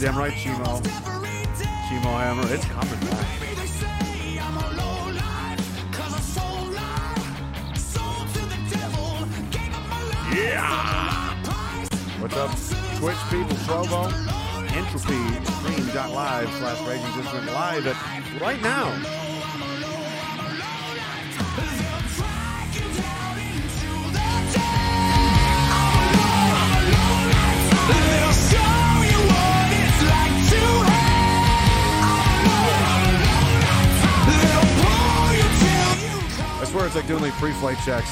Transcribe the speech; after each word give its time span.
goddamn 0.00 0.18
right, 0.18 0.32
checks. 37.84 38.10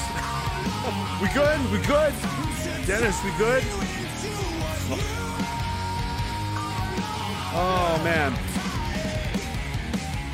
we 1.21 1.27
good? 1.33 1.59
We 1.71 1.77
good? 1.85 2.13
Dennis, 2.85 3.23
we 3.23 3.31
good? 3.37 3.63
Oh 7.51 8.01
man. 8.03 8.33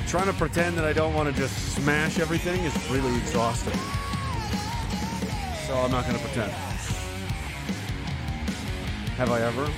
Trying 0.08 0.28
to 0.28 0.34
pretend 0.34 0.78
that 0.78 0.86
I 0.86 0.94
don't 0.94 1.14
want 1.14 1.28
to 1.28 1.36
just 1.36 1.76
smash 1.76 2.20
everything 2.20 2.64
is 2.64 2.90
really 2.90 3.16
exhausting. 3.18 3.78
So 5.68 5.76
I'm 5.76 5.92
not 5.92 6.06
going 6.06 6.16
to 6.16 6.24
pretend. 6.24 6.52
Have 9.18 9.32
I 9.32 9.42
ever? 9.42 9.70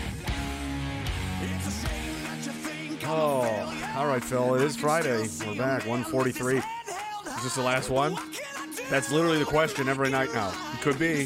Oh, 3.05 3.93
all 3.95 4.07
right, 4.07 4.23
Phil. 4.23 4.55
It 4.55 4.61
is 4.61 4.75
Friday. 4.75 5.27
We're 5.45 5.55
back. 5.55 5.85
143. 5.85 6.57
Is 6.57 6.63
this 7.43 7.55
the 7.55 7.61
last 7.61 7.89
one? 7.89 8.17
That's 8.89 9.11
literally 9.11 9.39
the 9.39 9.45
question 9.45 9.89
every 9.89 10.09
night 10.09 10.33
now. 10.33 10.47
It 10.73 10.81
could 10.81 10.97
be. 10.97 11.25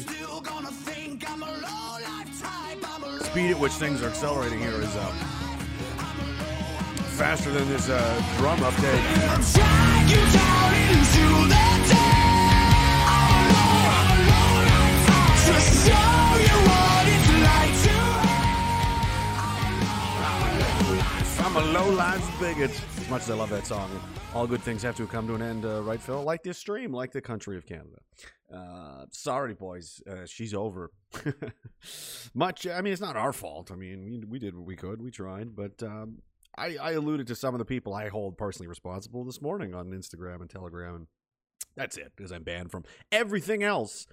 Speed 3.20 3.50
at 3.50 3.58
which 3.58 3.72
things 3.72 4.02
are 4.02 4.08
accelerating 4.08 4.58
here 4.58 4.80
is 4.80 4.96
uh, 4.96 5.06
faster 7.16 7.52
than 7.52 7.68
this 7.68 7.88
uh, 7.88 8.00
drum 8.38 8.58
update. 8.58 9.02
I'm 21.44 21.56
a 21.56 21.60
low-life 21.72 22.40
bigot. 22.40 22.70
Much 23.12 23.24
as 23.24 23.30
I 23.30 23.34
love 23.34 23.50
that 23.50 23.66
song, 23.66 23.90
all 24.34 24.46
good 24.46 24.62
things 24.62 24.82
have 24.84 24.96
to 24.96 25.06
come 25.06 25.26
to 25.26 25.34
an 25.34 25.42
end, 25.42 25.66
uh, 25.66 25.82
right, 25.82 26.00
Phil? 26.00 26.22
Like 26.22 26.42
this 26.42 26.56
stream, 26.56 26.94
like 26.94 27.12
the 27.12 27.20
country 27.20 27.58
of 27.58 27.66
Canada. 27.66 27.98
Uh, 28.50 29.04
sorry, 29.10 29.52
boys, 29.52 30.00
uh, 30.10 30.24
she's 30.24 30.54
over. 30.54 30.90
much. 32.34 32.66
I 32.66 32.80
mean, 32.80 32.90
it's 32.90 33.02
not 33.02 33.14
our 33.14 33.34
fault. 33.34 33.70
I 33.70 33.74
mean, 33.74 34.02
we, 34.02 34.24
we 34.26 34.38
did 34.38 34.56
what 34.56 34.64
we 34.64 34.76
could. 34.76 35.02
We 35.02 35.10
tried, 35.10 35.54
but 35.54 35.82
um, 35.82 36.22
I, 36.56 36.78
I 36.80 36.92
alluded 36.92 37.26
to 37.26 37.34
some 37.34 37.54
of 37.54 37.58
the 37.58 37.66
people 37.66 37.92
I 37.92 38.08
hold 38.08 38.38
personally 38.38 38.66
responsible 38.66 39.26
this 39.26 39.42
morning 39.42 39.74
on 39.74 39.90
Instagram 39.90 40.40
and 40.40 40.48
Telegram, 40.48 40.94
and 40.94 41.06
that's 41.76 41.98
it. 41.98 42.12
Because 42.16 42.32
I'm 42.32 42.44
banned 42.44 42.70
from 42.70 42.84
everything 43.12 43.62
else 43.62 44.06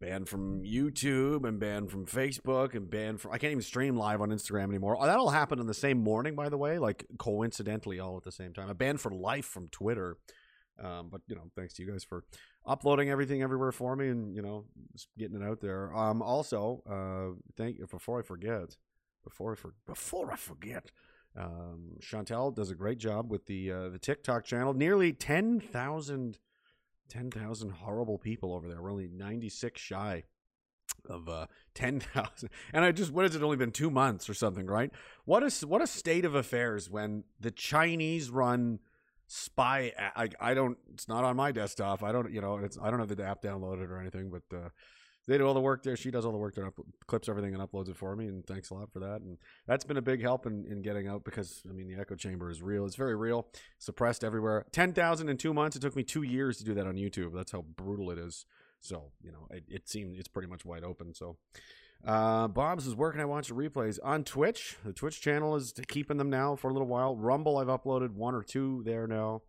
banned 0.00 0.28
from 0.28 0.62
YouTube 0.62 1.46
and 1.46 1.58
banned 1.58 1.90
from 1.90 2.06
Facebook 2.06 2.74
and 2.74 2.90
banned 2.90 3.20
from 3.20 3.32
I 3.32 3.38
can't 3.38 3.52
even 3.52 3.62
stream 3.62 3.96
live 3.96 4.20
on 4.20 4.30
Instagram 4.30 4.68
anymore. 4.68 4.96
Oh, 5.00 5.06
that'll 5.06 5.30
happen 5.30 5.58
in 5.58 5.66
the 5.66 5.74
same 5.74 5.98
morning, 6.02 6.34
by 6.34 6.48
the 6.48 6.58
way, 6.58 6.78
like 6.78 7.06
coincidentally 7.18 7.98
all 7.98 8.16
at 8.16 8.24
the 8.24 8.32
same 8.32 8.52
time. 8.52 8.68
I'm 8.68 8.76
banned 8.76 9.00
for 9.00 9.10
life 9.10 9.46
from 9.46 9.68
Twitter. 9.68 10.16
Um, 10.82 11.08
but 11.10 11.22
you 11.26 11.34
know, 11.34 11.50
thanks 11.56 11.74
to 11.74 11.82
you 11.82 11.90
guys 11.90 12.04
for 12.04 12.24
uploading 12.66 13.08
everything 13.08 13.42
everywhere 13.42 13.72
for 13.72 13.96
me 13.96 14.08
and 14.08 14.34
you 14.34 14.42
know 14.42 14.66
getting 15.16 15.40
it 15.40 15.44
out 15.44 15.60
there. 15.60 15.94
Um, 15.96 16.20
also, 16.22 16.82
uh, 16.88 17.40
thank 17.56 17.78
you 17.78 17.86
before 17.86 18.18
I 18.18 18.22
forget, 18.22 18.76
before 19.24 19.52
I 19.52 19.54
for, 19.54 19.74
before 19.86 20.32
I 20.32 20.36
forget, 20.36 20.90
um, 21.34 21.96
Chantel 22.00 22.54
does 22.54 22.70
a 22.70 22.74
great 22.74 22.98
job 22.98 23.30
with 23.30 23.46
the 23.46 23.72
uh, 23.72 23.88
the 23.88 23.98
TikTok 23.98 24.44
channel. 24.44 24.74
Nearly 24.74 25.12
ten 25.12 25.60
thousand 25.60 26.38
10,000 27.08 27.70
horrible 27.70 28.18
people 28.18 28.52
over 28.52 28.68
there. 28.68 28.82
We're 28.82 28.90
only 28.90 29.08
96 29.08 29.80
shy 29.80 30.24
of 31.08 31.28
uh, 31.28 31.46
10,000. 31.74 32.48
And 32.72 32.84
I 32.84 32.92
just, 32.92 33.12
what 33.12 33.24
has 33.24 33.34
it 33.34 33.42
only 33.42 33.56
been 33.56 33.72
two 33.72 33.90
months 33.90 34.28
or 34.28 34.34
something, 34.34 34.66
right? 34.66 34.90
What 35.24 35.42
is, 35.42 35.64
what 35.64 35.82
a 35.82 35.86
state 35.86 36.24
of 36.24 36.34
affairs 36.34 36.90
when 36.90 37.24
the 37.40 37.50
Chinese 37.50 38.30
run 38.30 38.80
spy. 39.26 39.92
I, 39.98 40.28
I 40.40 40.54
don't, 40.54 40.78
it's 40.92 41.08
not 41.08 41.24
on 41.24 41.36
my 41.36 41.52
desktop. 41.52 42.02
I 42.02 42.12
don't, 42.12 42.32
you 42.32 42.40
know, 42.40 42.58
it's, 42.58 42.78
I 42.80 42.90
don't 42.90 43.00
have 43.00 43.14
the 43.14 43.24
app 43.24 43.42
downloaded 43.42 43.90
or 43.90 44.00
anything, 44.00 44.30
but 44.30 44.56
uh, 44.56 44.68
they 45.26 45.38
do 45.38 45.46
all 45.46 45.54
the 45.54 45.60
work 45.60 45.82
there. 45.82 45.96
She 45.96 46.10
does 46.10 46.24
all 46.24 46.32
the 46.32 46.38
work 46.38 46.54
there, 46.54 46.66
up, 46.66 46.78
clips 47.06 47.28
everything 47.28 47.54
and 47.54 47.62
uploads 47.62 47.88
it 47.88 47.96
for 47.96 48.14
me. 48.14 48.26
And 48.26 48.46
thanks 48.46 48.70
a 48.70 48.74
lot 48.74 48.92
for 48.92 49.00
that. 49.00 49.20
And 49.22 49.38
that's 49.66 49.84
been 49.84 49.96
a 49.96 50.02
big 50.02 50.22
help 50.22 50.46
in, 50.46 50.64
in 50.66 50.82
getting 50.82 51.08
out 51.08 51.24
because, 51.24 51.62
I 51.68 51.72
mean, 51.72 51.88
the 51.88 52.00
echo 52.00 52.14
chamber 52.14 52.50
is 52.50 52.62
real. 52.62 52.86
It's 52.86 52.96
very 52.96 53.16
real, 53.16 53.48
suppressed 53.78 54.22
everywhere. 54.22 54.66
10,000 54.72 55.28
in 55.28 55.36
two 55.36 55.52
months. 55.52 55.76
It 55.76 55.82
took 55.82 55.96
me 55.96 56.04
two 56.04 56.22
years 56.22 56.58
to 56.58 56.64
do 56.64 56.74
that 56.74 56.86
on 56.86 56.94
YouTube. 56.94 57.34
That's 57.34 57.52
how 57.52 57.62
brutal 57.62 58.10
it 58.10 58.18
is. 58.18 58.46
So, 58.80 59.10
you 59.20 59.32
know, 59.32 59.48
it, 59.50 59.64
it 59.68 59.88
seemed 59.88 60.16
it's 60.16 60.28
pretty 60.28 60.48
much 60.48 60.64
wide 60.64 60.84
open. 60.84 61.12
So, 61.14 61.38
uh, 62.04 62.46
Bob's 62.46 62.86
is 62.86 62.94
can 62.94 63.20
I 63.20 63.24
watch 63.24 63.48
the 63.48 63.54
replays? 63.54 63.98
On 64.04 64.22
Twitch. 64.22 64.76
The 64.84 64.92
Twitch 64.92 65.20
channel 65.20 65.56
is 65.56 65.74
keeping 65.88 66.18
them 66.18 66.30
now 66.30 66.54
for 66.54 66.70
a 66.70 66.72
little 66.72 66.86
while. 66.86 67.16
Rumble, 67.16 67.58
I've 67.58 67.66
uploaded 67.66 68.12
one 68.12 68.34
or 68.34 68.42
two 68.42 68.82
there 68.84 69.06
now. 69.06 69.42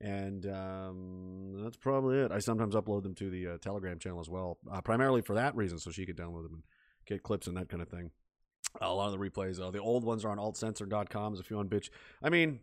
And 0.00 0.44
um, 0.46 1.62
that's 1.62 1.76
probably 1.76 2.18
it. 2.18 2.32
I 2.32 2.38
sometimes 2.40 2.74
upload 2.74 3.04
them 3.04 3.14
to 3.14 3.30
the 3.30 3.46
uh, 3.46 3.58
Telegram 3.58 3.98
channel 3.98 4.20
as 4.20 4.28
well, 4.28 4.58
uh, 4.70 4.80
primarily 4.80 5.22
for 5.22 5.34
that 5.34 5.54
reason, 5.54 5.78
so 5.78 5.90
she 5.90 6.04
could 6.04 6.16
download 6.16 6.42
them 6.42 6.54
and 6.54 6.62
get 7.06 7.22
clips 7.22 7.46
and 7.46 7.56
that 7.56 7.68
kind 7.68 7.80
of 7.82 7.88
thing. 7.88 8.10
a 8.80 8.92
lot 8.92 9.12
of 9.12 9.18
the 9.18 9.18
replays, 9.30 9.60
uh, 9.60 9.70
the 9.70 9.78
old 9.78 10.04
ones 10.04 10.24
are 10.24 10.30
on 10.30 10.38
altcensor.com. 10.38 11.36
If 11.38 11.48
you 11.50 11.56
want 11.56 11.70
bitch, 11.70 11.90
I 12.22 12.28
mean, 12.28 12.60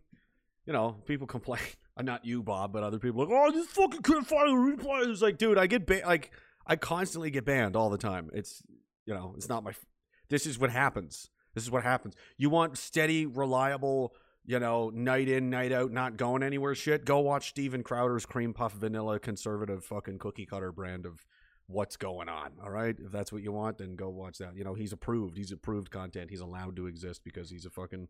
you 0.65 0.73
know, 0.73 0.97
people 1.05 1.25
complain. 1.37 1.61
Uh, 1.97 2.01
not 2.03 2.25
you, 2.25 2.43
Bob, 2.43 2.73
but 2.73 2.83
other 2.83 2.99
people 2.99 3.21
like, 3.25 3.29
oh, 3.31 3.51
this 3.51 3.67
fucking 3.67 4.01
couldn't 4.01 4.25
find 4.25 4.47
the 4.49 4.83
replays. 4.83 5.11
It's 5.11 5.21
like, 5.21 5.37
dude, 5.37 5.57
I 5.57 5.67
get 5.67 5.85
ba- 5.85 6.01
like, 6.05 6.31
I 6.67 6.75
constantly 6.75 7.31
get 7.31 7.45
banned 7.45 7.75
all 7.75 7.89
the 7.89 7.97
time. 7.97 8.29
It's, 8.33 8.61
you 9.05 9.13
know, 9.13 9.33
it's 9.37 9.49
not 9.49 9.63
my. 9.63 9.71
F- 9.71 9.85
this 10.29 10.45
is 10.45 10.59
what 10.59 10.69
happens. 10.69 11.29
This 11.53 11.63
is 11.63 11.71
what 11.71 11.83
happens. 11.83 12.13
You 12.37 12.49
want 12.49 12.77
steady, 12.77 13.25
reliable 13.25 14.13
you 14.45 14.59
know, 14.59 14.89
night 14.89 15.27
in, 15.27 15.49
night 15.49 15.71
out, 15.71 15.91
not 15.91 16.17
going 16.17 16.43
anywhere 16.43 16.75
shit, 16.75 17.05
go 17.05 17.19
watch 17.19 17.49
Steven 17.49 17.83
Crowder's 17.83 18.25
cream 18.25 18.53
puff 18.53 18.73
vanilla 18.73 19.19
conservative 19.19 19.83
fucking 19.83 20.19
cookie 20.19 20.45
cutter 20.45 20.71
brand 20.71 21.05
of 21.05 21.25
what's 21.67 21.95
going 21.95 22.29
on. 22.29 22.51
All 22.63 22.71
right. 22.71 22.95
If 22.99 23.11
that's 23.11 23.31
what 23.31 23.43
you 23.43 23.51
want, 23.51 23.77
then 23.77 23.95
go 23.95 24.09
watch 24.09 24.39
that. 24.39 24.55
You 24.55 24.63
know, 24.63 24.73
he's 24.73 24.93
approved. 24.93 25.37
He's 25.37 25.51
approved 25.51 25.91
content. 25.91 26.29
He's 26.29 26.41
allowed 26.41 26.75
to 26.77 26.87
exist 26.87 27.21
because 27.23 27.49
he's 27.49 27.65
a 27.65 27.69
fucking 27.69 28.07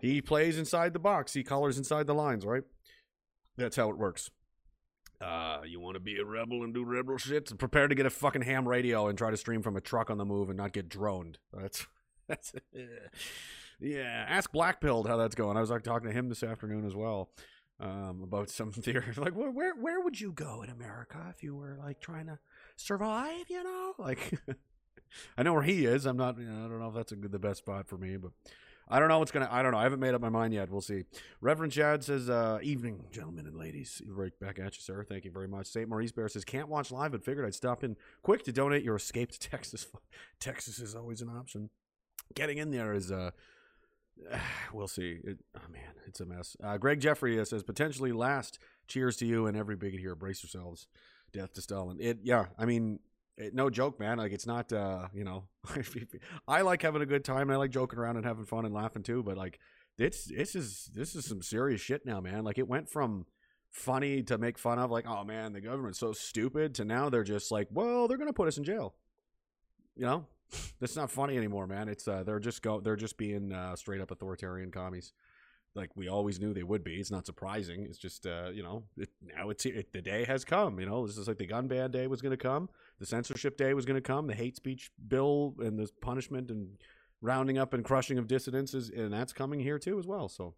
he 0.00 0.20
plays 0.20 0.58
inside 0.58 0.92
the 0.92 0.98
box. 0.98 1.32
He 1.32 1.42
colors 1.42 1.78
inside 1.78 2.06
the 2.06 2.14
lines, 2.14 2.44
right? 2.44 2.62
That's 3.56 3.76
how 3.76 3.88
it 3.88 3.96
works. 3.96 4.30
Uh, 5.20 5.60
you 5.66 5.80
want 5.80 5.94
to 5.94 6.00
be 6.00 6.18
a 6.18 6.24
rebel 6.24 6.62
and 6.62 6.74
do 6.74 6.84
rebel 6.84 7.16
shit? 7.16 7.56
Prepare 7.58 7.88
to 7.88 7.94
get 7.94 8.04
a 8.04 8.10
fucking 8.10 8.42
ham 8.42 8.68
radio 8.68 9.08
and 9.08 9.16
try 9.16 9.30
to 9.30 9.36
stream 9.36 9.62
from 9.62 9.76
a 9.76 9.80
truck 9.80 10.10
on 10.10 10.18
the 10.18 10.26
move 10.26 10.50
and 10.50 10.58
not 10.58 10.72
get 10.72 10.90
droned. 10.90 11.38
That's 11.52 11.86
that's 12.28 12.52
yeah. 13.80 14.26
Ask 14.28 14.52
Blackpilled 14.52 15.06
how 15.06 15.16
that's 15.16 15.34
going. 15.34 15.56
I 15.56 15.60
was 15.60 15.70
like 15.70 15.82
talking 15.82 16.08
to 16.08 16.14
him 16.14 16.28
this 16.28 16.42
afternoon 16.42 16.86
as 16.86 16.94
well 16.94 17.30
um, 17.80 18.22
about 18.22 18.50
some 18.50 18.72
theories. 18.72 19.18
Like, 19.18 19.34
where, 19.34 19.50
where 19.50 19.74
where 19.74 20.00
would 20.00 20.20
you 20.20 20.32
go 20.32 20.62
in 20.62 20.70
America 20.70 21.18
if 21.34 21.42
you 21.42 21.54
were 21.54 21.76
like 21.78 22.00
trying 22.00 22.26
to 22.26 22.38
survive? 22.76 23.48
You 23.48 23.62
know, 23.64 23.94
like 23.98 24.32
I 25.36 25.42
know 25.42 25.52
where 25.52 25.62
he 25.62 25.86
is. 25.86 26.06
I'm 26.06 26.16
not. 26.16 26.38
You 26.38 26.46
know, 26.46 26.64
I 26.64 26.68
don't 26.68 26.80
know 26.80 26.88
if 26.88 26.94
that's 26.94 27.12
a 27.12 27.16
good, 27.16 27.32
the 27.32 27.38
best 27.38 27.58
spot 27.58 27.86
for 27.86 27.96
me, 27.96 28.16
but 28.16 28.32
I 28.88 28.98
don't 28.98 29.08
know 29.08 29.18
what's 29.18 29.32
gonna. 29.32 29.48
I 29.50 29.62
don't 29.62 29.72
know. 29.72 29.78
I 29.78 29.82
haven't 29.82 30.00
made 30.00 30.14
up 30.14 30.20
my 30.20 30.28
mind 30.28 30.54
yet. 30.54 30.70
We'll 30.70 30.80
see. 30.80 31.04
Reverend 31.40 31.72
Chad 31.72 32.04
says, 32.04 32.30
uh, 32.30 32.58
"Evening, 32.62 33.04
gentlemen 33.10 33.46
and 33.46 33.56
ladies." 33.56 34.00
Right 34.06 34.38
back 34.38 34.58
at 34.58 34.76
you, 34.76 34.82
sir. 34.82 35.04
Thank 35.04 35.24
you 35.24 35.30
very 35.30 35.48
much. 35.48 35.66
Saint 35.66 35.88
Maurice 35.88 36.12
Bear 36.12 36.28
says, 36.28 36.44
"Can't 36.44 36.68
watch 36.68 36.90
live, 36.90 37.12
but 37.12 37.24
figured 37.24 37.46
I'd 37.46 37.54
stop 37.54 37.84
in 37.84 37.96
quick 38.22 38.42
to 38.44 38.52
donate 38.52 38.84
your 38.84 38.96
escape 38.96 39.32
to 39.32 39.38
Texas. 39.38 39.86
Texas 40.40 40.78
is 40.78 40.94
always 40.94 41.20
an 41.20 41.28
option. 41.28 41.70
Getting 42.34 42.58
in 42.58 42.70
there 42.70 42.92
is 42.94 43.10
uh." 43.12 43.32
We'll 44.72 44.88
see. 44.88 45.20
It, 45.24 45.38
oh 45.56 45.70
man, 45.72 45.94
it's 46.06 46.20
a 46.20 46.26
mess. 46.26 46.56
Uh, 46.62 46.76
Greg 46.76 47.00
Jeffrey 47.00 47.40
uh, 47.40 47.44
says 47.44 47.62
potentially 47.62 48.12
last. 48.12 48.58
Cheers 48.88 49.16
to 49.18 49.26
you 49.26 49.46
and 49.46 49.56
every 49.56 49.76
bigot 49.76 50.00
here. 50.00 50.14
Brace 50.14 50.42
yourselves. 50.42 50.86
Death 51.32 51.54
to 51.54 51.62
Stalin. 51.62 51.98
It. 52.00 52.18
Yeah. 52.22 52.46
I 52.58 52.66
mean, 52.66 52.98
it, 53.36 53.54
no 53.54 53.70
joke, 53.70 53.98
man. 53.98 54.18
Like 54.18 54.32
it's 54.32 54.46
not, 54.46 54.72
uh, 54.72 55.08
you 55.14 55.24
know, 55.24 55.44
I 56.48 56.62
like 56.62 56.82
having 56.82 57.02
a 57.02 57.06
good 57.06 57.24
time 57.24 57.42
and 57.42 57.52
I 57.52 57.56
like 57.56 57.70
joking 57.70 57.98
around 57.98 58.16
and 58.16 58.26
having 58.26 58.44
fun 58.44 58.64
and 58.64 58.74
laughing 58.74 59.02
too. 59.02 59.22
But 59.22 59.36
like, 59.36 59.60
it's 59.98 60.24
this 60.24 60.54
is 60.54 60.90
this 60.92 61.14
is 61.14 61.24
some 61.24 61.42
serious 61.42 61.80
shit 61.80 62.04
now, 62.04 62.20
man. 62.20 62.44
Like 62.44 62.58
it 62.58 62.68
went 62.68 62.88
from 62.90 63.26
funny 63.70 64.22
to 64.24 64.38
make 64.38 64.58
fun 64.58 64.78
of, 64.78 64.90
like, 64.90 65.06
oh 65.06 65.24
man, 65.24 65.52
the 65.52 65.60
government's 65.60 65.98
so 65.98 66.12
stupid, 66.12 66.74
to 66.74 66.84
now 66.84 67.08
they're 67.08 67.24
just 67.24 67.50
like, 67.50 67.68
well, 67.70 68.08
they're 68.08 68.18
gonna 68.18 68.32
put 68.32 68.48
us 68.48 68.58
in 68.58 68.64
jail. 68.64 68.94
You 69.94 70.04
know, 70.04 70.26
that's 70.80 70.96
not 70.96 71.10
funny 71.10 71.36
anymore, 71.36 71.66
man. 71.66 71.88
It's 71.88 72.06
uh, 72.06 72.22
they're 72.24 72.40
just 72.40 72.62
go 72.62 72.80
they're 72.80 72.96
just 72.96 73.16
being 73.16 73.52
uh, 73.52 73.76
straight 73.76 74.00
up 74.00 74.10
authoritarian 74.10 74.70
commies 74.70 75.12
like 75.76 75.90
we 75.94 76.08
always 76.08 76.40
knew 76.40 76.52
they 76.52 76.62
would 76.62 76.82
be. 76.82 76.94
It's 76.94 77.10
not 77.10 77.26
surprising. 77.26 77.84
It's 77.84 77.98
just 77.98 78.26
uh, 78.26 78.50
you 78.52 78.62
know 78.62 78.84
it, 78.96 79.10
now 79.22 79.50
it's 79.50 79.64
it, 79.66 79.92
the 79.92 80.02
day 80.02 80.24
has 80.24 80.44
come. 80.44 80.80
You 80.80 80.86
know 80.86 81.06
this 81.06 81.18
is 81.18 81.28
like 81.28 81.38
the 81.38 81.46
gun 81.46 81.68
ban 81.68 81.90
day 81.90 82.06
was 82.06 82.22
going 82.22 82.30
to 82.30 82.36
come, 82.36 82.68
the 82.98 83.06
censorship 83.06 83.56
day 83.56 83.74
was 83.74 83.84
going 83.84 83.96
to 83.96 84.00
come, 84.00 84.26
the 84.26 84.34
hate 84.34 84.56
speech 84.56 84.90
bill 85.06 85.54
and 85.58 85.78
the 85.78 85.88
punishment 86.00 86.50
and 86.50 86.68
rounding 87.20 87.58
up 87.58 87.74
and 87.74 87.84
crushing 87.84 88.18
of 88.18 88.26
dissidents 88.26 88.74
is, 88.74 88.90
and 88.90 89.12
that's 89.12 89.32
coming 89.32 89.60
here 89.60 89.78
too 89.78 89.98
as 89.98 90.06
well. 90.06 90.28
So 90.28 90.54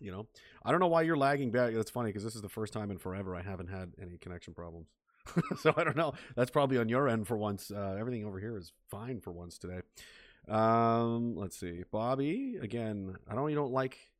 you 0.00 0.12
know 0.12 0.26
I 0.64 0.70
don't 0.70 0.80
know 0.80 0.86
why 0.86 1.02
you're 1.02 1.16
lagging 1.16 1.50
back. 1.50 1.74
That's 1.74 1.90
funny 1.90 2.10
because 2.10 2.24
this 2.24 2.36
is 2.36 2.42
the 2.42 2.48
first 2.48 2.72
time 2.72 2.90
in 2.90 2.98
forever 2.98 3.34
I 3.34 3.42
haven't 3.42 3.68
had 3.68 3.92
any 4.00 4.16
connection 4.16 4.54
problems. 4.54 4.88
so 5.60 5.74
I 5.76 5.84
don't 5.84 5.96
know. 5.96 6.14
That's 6.34 6.50
probably 6.50 6.78
on 6.78 6.88
your 6.88 7.08
end 7.08 7.26
for 7.26 7.36
once. 7.36 7.70
Uh, 7.70 7.96
everything 7.98 8.24
over 8.24 8.38
here 8.38 8.56
is 8.56 8.72
fine 8.90 9.20
for 9.20 9.32
once 9.32 9.58
today. 9.58 9.80
Um, 10.48 11.36
let's 11.36 11.58
see, 11.58 11.84
Bobby. 11.90 12.56
Again, 12.60 13.16
I 13.28 13.34
don't. 13.34 13.50
You 13.50 13.56
don't 13.56 13.72
like 13.72 14.10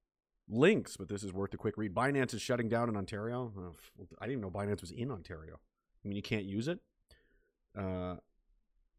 links, 0.48 0.96
but 0.96 1.08
this 1.08 1.22
is 1.22 1.32
worth 1.32 1.54
a 1.54 1.56
quick 1.56 1.76
read. 1.76 1.94
Binance 1.94 2.34
is 2.34 2.42
shutting 2.42 2.68
down 2.68 2.88
in 2.88 2.96
Ontario. 2.96 3.52
Oh, 3.56 3.74
I 4.18 4.26
didn't 4.26 4.32
even 4.38 4.42
know 4.42 4.50
Binance 4.50 4.80
was 4.80 4.90
in 4.90 5.10
Ontario. 5.10 5.60
I 6.04 6.08
mean, 6.08 6.16
you 6.16 6.22
can't 6.22 6.44
use 6.44 6.68
it. 6.68 6.80
Uh, 7.76 8.16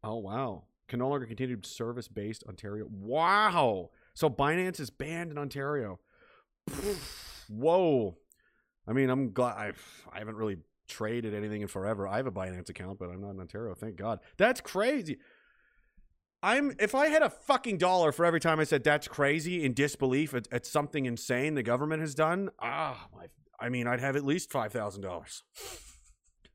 oh 0.04 0.16
wow, 0.16 0.64
can 0.86 1.00
no 1.00 1.08
longer 1.08 1.26
continue 1.26 1.58
service 1.62 2.08
based 2.08 2.44
Ontario. 2.48 2.86
Wow, 2.90 3.90
so 4.14 4.30
Binance 4.30 4.80
is 4.80 4.90
banned 4.90 5.30
in 5.30 5.38
Ontario. 5.38 6.00
Whoa. 7.48 8.16
I 8.86 8.92
mean, 8.92 9.10
I'm 9.10 9.32
glad 9.32 9.56
I've, 9.56 10.08
I 10.12 10.18
haven't 10.18 10.36
really 10.36 10.58
traded 10.88 11.34
anything 11.34 11.62
in 11.62 11.68
forever. 11.68 12.08
I 12.08 12.16
have 12.16 12.26
a 12.26 12.32
Binance 12.32 12.68
account, 12.68 12.98
but 12.98 13.10
I'm 13.10 13.20
not 13.20 13.30
in 13.30 13.40
Ontario. 13.40 13.74
Thank 13.74 13.96
God. 13.96 14.20
That's 14.36 14.60
crazy. 14.60 15.18
I'm 16.42 16.72
if 16.78 16.94
I 16.94 17.08
had 17.08 17.22
a 17.22 17.30
fucking 17.30 17.78
dollar 17.78 18.12
for 18.12 18.24
every 18.24 18.40
time 18.40 18.60
I 18.60 18.64
said 18.64 18.84
that's 18.84 19.08
crazy 19.08 19.64
in 19.64 19.74
disbelief 19.74 20.34
at, 20.34 20.46
at 20.52 20.66
something 20.66 21.04
insane 21.04 21.54
the 21.54 21.64
government 21.64 22.00
has 22.00 22.14
done, 22.14 22.50
ah, 22.60 23.08
my, 23.14 23.26
I 23.60 23.68
mean, 23.68 23.88
I'd 23.88 24.00
have 24.00 24.14
at 24.14 24.24
least 24.24 24.50
five 24.50 24.72
thousand 24.72 25.02
dollars. 25.02 25.42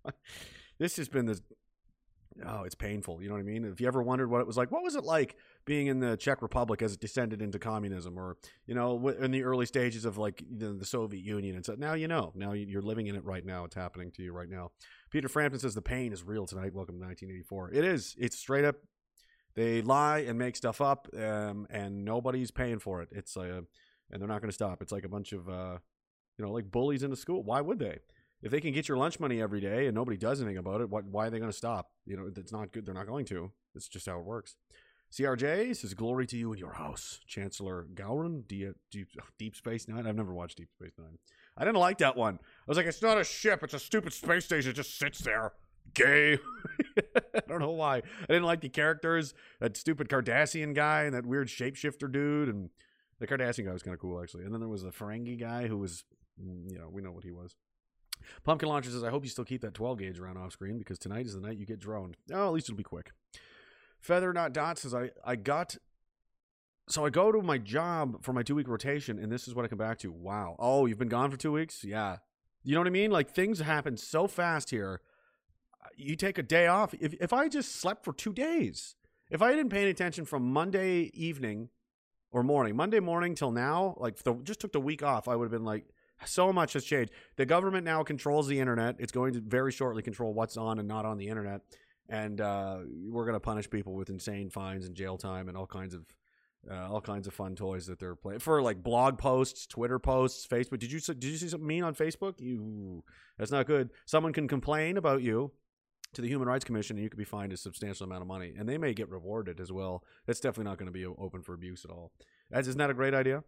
this 0.80 0.96
has 0.96 1.10
been 1.10 1.26
the 1.26 1.42
oh, 2.46 2.64
it's 2.64 2.76
painful. 2.76 3.22
You 3.22 3.28
know 3.28 3.36
what 3.36 3.42
I 3.42 3.44
mean? 3.44 3.66
If 3.66 3.82
you 3.82 3.88
ever 3.88 4.02
wondered 4.02 4.30
what 4.30 4.40
it 4.40 4.48
was 4.48 4.56
like, 4.56 4.72
what 4.72 4.84
was 4.84 4.96
it 4.96 5.04
like 5.04 5.36
being 5.66 5.88
in 5.88 6.00
the 6.00 6.18
Czech 6.18 6.42
Republic 6.42 6.82
as 6.82 6.94
it 6.94 7.00
descended 7.00 7.42
into 7.42 7.60
communism, 7.60 8.18
or 8.18 8.38
you 8.66 8.76
know, 8.76 9.08
in 9.10 9.32
the 9.32 9.44
early 9.44 9.66
stages 9.66 10.06
of 10.06 10.18
like 10.18 10.44
the, 10.50 10.74
the 10.74 10.86
Soviet 10.86 11.24
Union 11.24 11.56
and 11.56 11.66
so 11.66 11.76
now 11.78 11.94
you 11.94 12.08
know. 12.08 12.32
Now 12.36 12.54
you're 12.54 12.82
living 12.82 13.08
in 13.08 13.16
it 13.16 13.24
right 13.24 13.46
now. 13.46 13.66
It's 13.66 13.76
happening 13.76 14.12
to 14.12 14.24
you 14.24 14.34
right 14.34 14.50
now. 14.50 14.72
Peter 15.10 15.28
Frampton 15.28 15.60
says 15.60 15.76
the 15.76 15.82
pain 15.82 16.12
is 16.14 16.24
real 16.24 16.46
tonight. 16.46 16.74
Welcome 16.74 16.96
to 16.96 17.06
1984. 17.06 17.72
It 17.74 17.86
is. 17.86 18.16
It's 18.18 18.38
straight 18.38 18.66
up 18.66 18.76
they 19.56 19.82
lie 19.82 20.20
and 20.20 20.40
make 20.40 20.56
stuff 20.56 20.82
up, 20.82 21.08
um, 21.16 21.68
and 21.70 22.04
nobody's 22.04 22.50
paying 22.50 22.80
for 22.80 23.02
it. 23.02 23.10
It's 23.12 23.38
uh, 23.38 23.62
and 24.12 24.22
they're 24.22 24.28
not 24.28 24.42
going 24.42 24.50
to 24.50 24.54
stop. 24.54 24.82
It's 24.82 24.92
like 24.92 25.06
a 25.06 25.10
bunch 25.10 25.34
of, 25.34 25.50
uh, 25.50 25.78
you 26.38 26.46
know, 26.46 26.52
like 26.52 26.72
bullies 26.72 27.04
in 27.04 27.10
the 27.10 27.18
school. 27.18 27.44
Why 27.44 27.62
would 27.62 27.80
they? 27.80 27.98
If 28.42 28.52
they 28.52 28.60
can 28.60 28.74
get 28.74 28.88
your 28.88 28.98
lunch 28.98 29.20
money 29.20 29.42
every 29.42 29.62
day 29.62 29.88
and 29.88 29.96
nobody 29.96 30.18
does 30.18 30.42
anything 30.42 30.58
about 30.58 30.82
it, 30.82 30.90
what, 30.90 31.06
why 31.06 31.28
are 31.28 31.30
they 31.30 31.40
going 31.40 31.52
to 31.52 31.58
stop? 31.58 31.92
You 32.06 32.18
know, 32.18 32.30
it's 32.36 32.52
not 32.52 32.72
good. 32.72 32.86
They're 32.86 32.94
not 32.94 33.08
going 33.08 33.26
to. 33.26 33.52
It's 33.74 33.88
just 33.88 34.06
how 34.06 34.20
it 34.20 34.26
works. 34.26 34.56
CRJ 35.14 35.76
says, 35.76 35.94
"Glory 35.94 36.26
to 36.26 36.38
you 36.38 36.52
and 36.52 36.60
your 36.60 36.74
house, 36.74 37.20
Chancellor 37.28 37.86
Gowron, 37.94 38.48
Deep, 38.48 38.76
Deep, 38.90 39.10
Deep 39.38 39.56
Space 39.56 39.88
Nine. 39.88 40.08
I've 40.08 40.16
never 40.16 40.34
watched 40.34 40.58
Deep 40.58 40.70
Space 40.72 40.94
Nine. 40.98 41.20
I 41.56 41.66
didn't 41.66 41.78
like 41.78 42.00
that 42.00 42.18
one. 42.18 42.40
I 42.42 42.66
was 42.66 42.78
like, 42.78 42.88
"It's 42.88 43.02
not 43.02 43.20
a 43.20 43.24
ship; 43.24 43.62
it's 43.62 43.76
a 43.76 43.80
stupid 43.80 44.14
space 44.14 44.46
station. 44.46 44.72
It 44.72 44.76
just 44.76 44.98
sits 44.98 45.20
there." 45.20 45.54
gay. 45.94 46.40
I 47.36 47.42
don't 47.48 47.60
know 47.60 47.72
why. 47.72 47.98
I 47.98 48.28
didn't 48.28 48.44
like 48.44 48.62
the 48.62 48.70
characters. 48.70 49.34
That 49.60 49.78
stupid 49.78 50.10
Cardassian 50.10 50.74
guy 50.74 51.04
and 51.04 51.14
that 51.14 51.26
weird 51.26 51.48
shapeshifter 51.48 52.12
dude. 52.12 52.50
And 52.50 52.70
the 53.20 53.28
Cardassian 53.28 53.66
guy 53.66 53.74
was 53.74 53.84
kind 53.84 53.94
of 53.94 54.00
cool, 54.00 54.22
actually. 54.22 54.44
And 54.44 54.54
then 54.54 54.60
there 54.60 54.70
was 54.70 54.84
the 54.84 54.92
Ferengi 54.92 55.40
guy 55.40 55.68
who 55.68 55.78
was, 55.78 56.04
mm, 56.42 56.72
you 56.72 56.78
know, 56.78 56.90
we 56.92 57.02
know 57.02 57.12
what 57.12 57.24
he 57.24 57.32
was. 57.32 57.56
Pumpkin 58.44 58.70
Launcher 58.70 58.90
says, 58.90 59.04
I 59.04 59.10
hope 59.10 59.24
you 59.24 59.30
still 59.30 59.44
keep 59.44 59.62
that 59.62 59.74
12 59.74 60.00
gauge 60.00 60.20
around 60.20 60.38
off 60.38 60.54
screen 60.54 60.78
because 60.78 60.98
tonight 60.98 61.26
is 61.26 61.34
the 61.34 61.42
night 61.42 61.58
you 61.58 61.66
get 61.66 61.80
droned. 61.80 62.16
Oh, 62.32 62.48
at 62.48 62.54
least 62.54 62.70
it'll 62.70 62.78
be 62.78 62.84
quick. 62.84 63.12
Feather 64.04 64.34
Not 64.34 64.52
Dot 64.52 64.78
says, 64.78 64.94
I, 64.94 65.12
I 65.26 65.38
got. 65.38 65.78
So 66.90 67.06
I 67.06 67.10
go 67.10 67.32
to 67.32 67.42
my 67.42 67.58
job 67.58 68.22
for 68.22 68.34
my 68.34 68.44
two 68.44 68.56
week 68.56 68.68
rotation, 68.68 69.18
and 69.18 69.32
this 69.32 69.48
is 69.48 69.56
what 69.56 69.64
I 69.64 69.70
come 69.70 69.78
back 69.78 69.98
to. 70.00 70.12
Wow. 70.12 70.58
Oh, 70.60 70.86
you've 70.86 71.00
been 71.00 71.08
gone 71.08 71.32
for 71.32 71.38
two 71.38 71.54
weeks? 71.54 71.86
Yeah. 71.86 72.18
You 72.64 72.74
know 72.74 72.82
what 72.82 72.88
I 72.88 72.92
mean? 72.92 73.12
Like 73.12 73.32
things 73.32 73.60
happen 73.60 73.96
so 73.96 74.28
fast 74.28 74.72
here 74.72 75.00
uh, 75.82 75.88
you 75.96 76.18
take 76.18 76.38
a 76.38 76.44
day 76.44 76.68
off. 76.68 76.94
If 76.96 77.14
if 77.22 77.32
I 77.32 77.48
just 77.48 77.78
slept 77.78 78.04
for 78.04 78.12
two 78.12 78.34
days, 78.34 78.96
if 79.30 79.42
I 79.42 79.52
didn't 79.56 79.70
pay 79.70 79.84
any 79.84 79.92
attention 79.92 80.26
from 80.26 80.52
Monday 80.52 81.10
evening 81.14 81.70
or 82.34 82.44
morning, 82.44 82.76
Monday 82.76 83.00
morning 83.00 83.36
till 83.36 83.52
now, 83.52 83.96
like 83.98 84.18
the, 84.24 84.34
just 84.44 84.60
took 84.60 84.74
the 84.74 84.82
week 84.82 85.02
off, 85.02 85.30
I 85.30 85.38
would 85.38 85.46
have 85.46 85.52
been 85.52 85.64
like, 85.64 85.86
so 86.26 86.52
much 86.52 86.74
has 86.74 86.84
changed. 86.84 87.14
The 87.38 87.46
government 87.46 87.86
now 87.86 88.04
controls 88.04 88.48
the 88.48 88.60
internet. 88.60 88.96
It's 89.00 89.14
going 89.14 89.34
to 89.34 89.40
very 89.40 89.72
shortly 89.72 90.02
control 90.02 90.34
what's 90.34 90.58
on 90.58 90.80
and 90.80 90.88
not 90.88 91.06
on 91.06 91.18
the 91.18 91.30
internet, 91.30 91.62
and 92.10 92.42
uh, 92.42 92.80
we're 93.10 93.26
going 93.26 93.36
to 93.36 93.40
punish 93.40 93.70
people 93.70 93.94
with 93.94 94.10
insane 94.10 94.50
fines 94.50 94.86
and 94.86 94.96
jail 94.96 95.18
time 95.18 95.48
and 95.48 95.58
all 95.58 95.68
kinds 95.68 95.94
of. 95.94 96.06
Uh, 96.72 96.88
all 96.90 97.02
kinds 97.02 97.28
of 97.28 97.34
fun 97.34 97.58
toys 97.58 97.88
that 97.88 98.00
they're 98.00 98.16
playing 98.16 98.40
for, 98.40 98.62
like 98.62 98.82
blog 98.82 99.18
posts, 99.18 99.68
Twitter 99.68 100.00
posts, 100.00 100.48
Facebook. 100.48 100.80
Did 100.80 100.94
you 100.94 101.02
did 101.02 101.22
you 101.26 101.36
see 101.36 101.50
something 101.50 101.68
mean 101.68 101.84
on 101.84 101.94
Facebook? 101.94 102.40
You 102.40 103.04
that's 103.38 103.52
not 103.52 103.68
good. 103.68 103.90
Someone 104.06 104.32
can 104.32 104.48
complain 104.48 104.96
about 104.96 105.22
you, 105.22 105.52
to 106.14 106.22
the 106.22 106.28
Human 106.28 106.48
Rights 106.48 106.64
Commission, 106.64 106.96
and 106.96 107.04
you 107.04 107.10
could 107.10 107.18
be 107.18 107.26
fined 107.26 107.54
a 107.54 107.58
substantial 107.58 108.06
amount 108.06 108.22
of 108.22 108.28
money, 108.28 108.54
and 108.58 108.68
they 108.70 108.78
may 108.78 108.94
get 108.94 109.10
rewarded 109.10 109.60
as 109.60 109.72
well. 109.72 110.04
That's 110.26 110.40
definitely 110.40 110.70
not 110.70 110.78
going 110.78 110.88
to 110.88 110.92
be 110.92 111.06
open 111.06 111.42
for 111.42 111.54
abuse 111.54 111.84
at 111.86 111.92
all. 111.92 112.12
As 112.52 112.68
isn't 112.68 112.78
that 112.78 112.90
a 112.90 112.94
great 112.94 113.14
idea? 113.14 113.44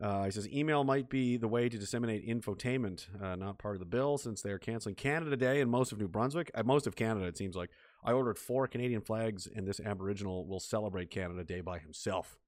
Uh, 0.00 0.24
he 0.24 0.30
says 0.30 0.48
email 0.50 0.84
might 0.84 1.08
be 1.08 1.36
the 1.36 1.48
way 1.48 1.68
to 1.68 1.78
disseminate 1.78 2.28
infotainment, 2.28 3.06
uh, 3.22 3.34
not 3.34 3.58
part 3.58 3.76
of 3.76 3.80
the 3.80 3.86
bill, 3.86 4.18
since 4.18 4.42
they 4.42 4.50
are 4.50 4.58
canceling 4.58 4.94
Canada 4.94 5.36
Day 5.36 5.60
and 5.60 5.70
most 5.70 5.90
of 5.90 5.98
New 5.98 6.08
Brunswick. 6.08 6.50
Uh, 6.54 6.62
most 6.64 6.86
of 6.86 6.96
Canada, 6.96 7.26
it 7.26 7.36
seems 7.36 7.56
like. 7.56 7.70
I 8.04 8.12
ordered 8.12 8.38
four 8.38 8.68
Canadian 8.68 9.00
flags, 9.00 9.48
and 9.52 9.66
this 9.66 9.80
Aboriginal 9.80 10.46
will 10.46 10.60
celebrate 10.60 11.10
Canada 11.10 11.42
Day 11.44 11.60
by 11.60 11.78
himself. 11.78 12.38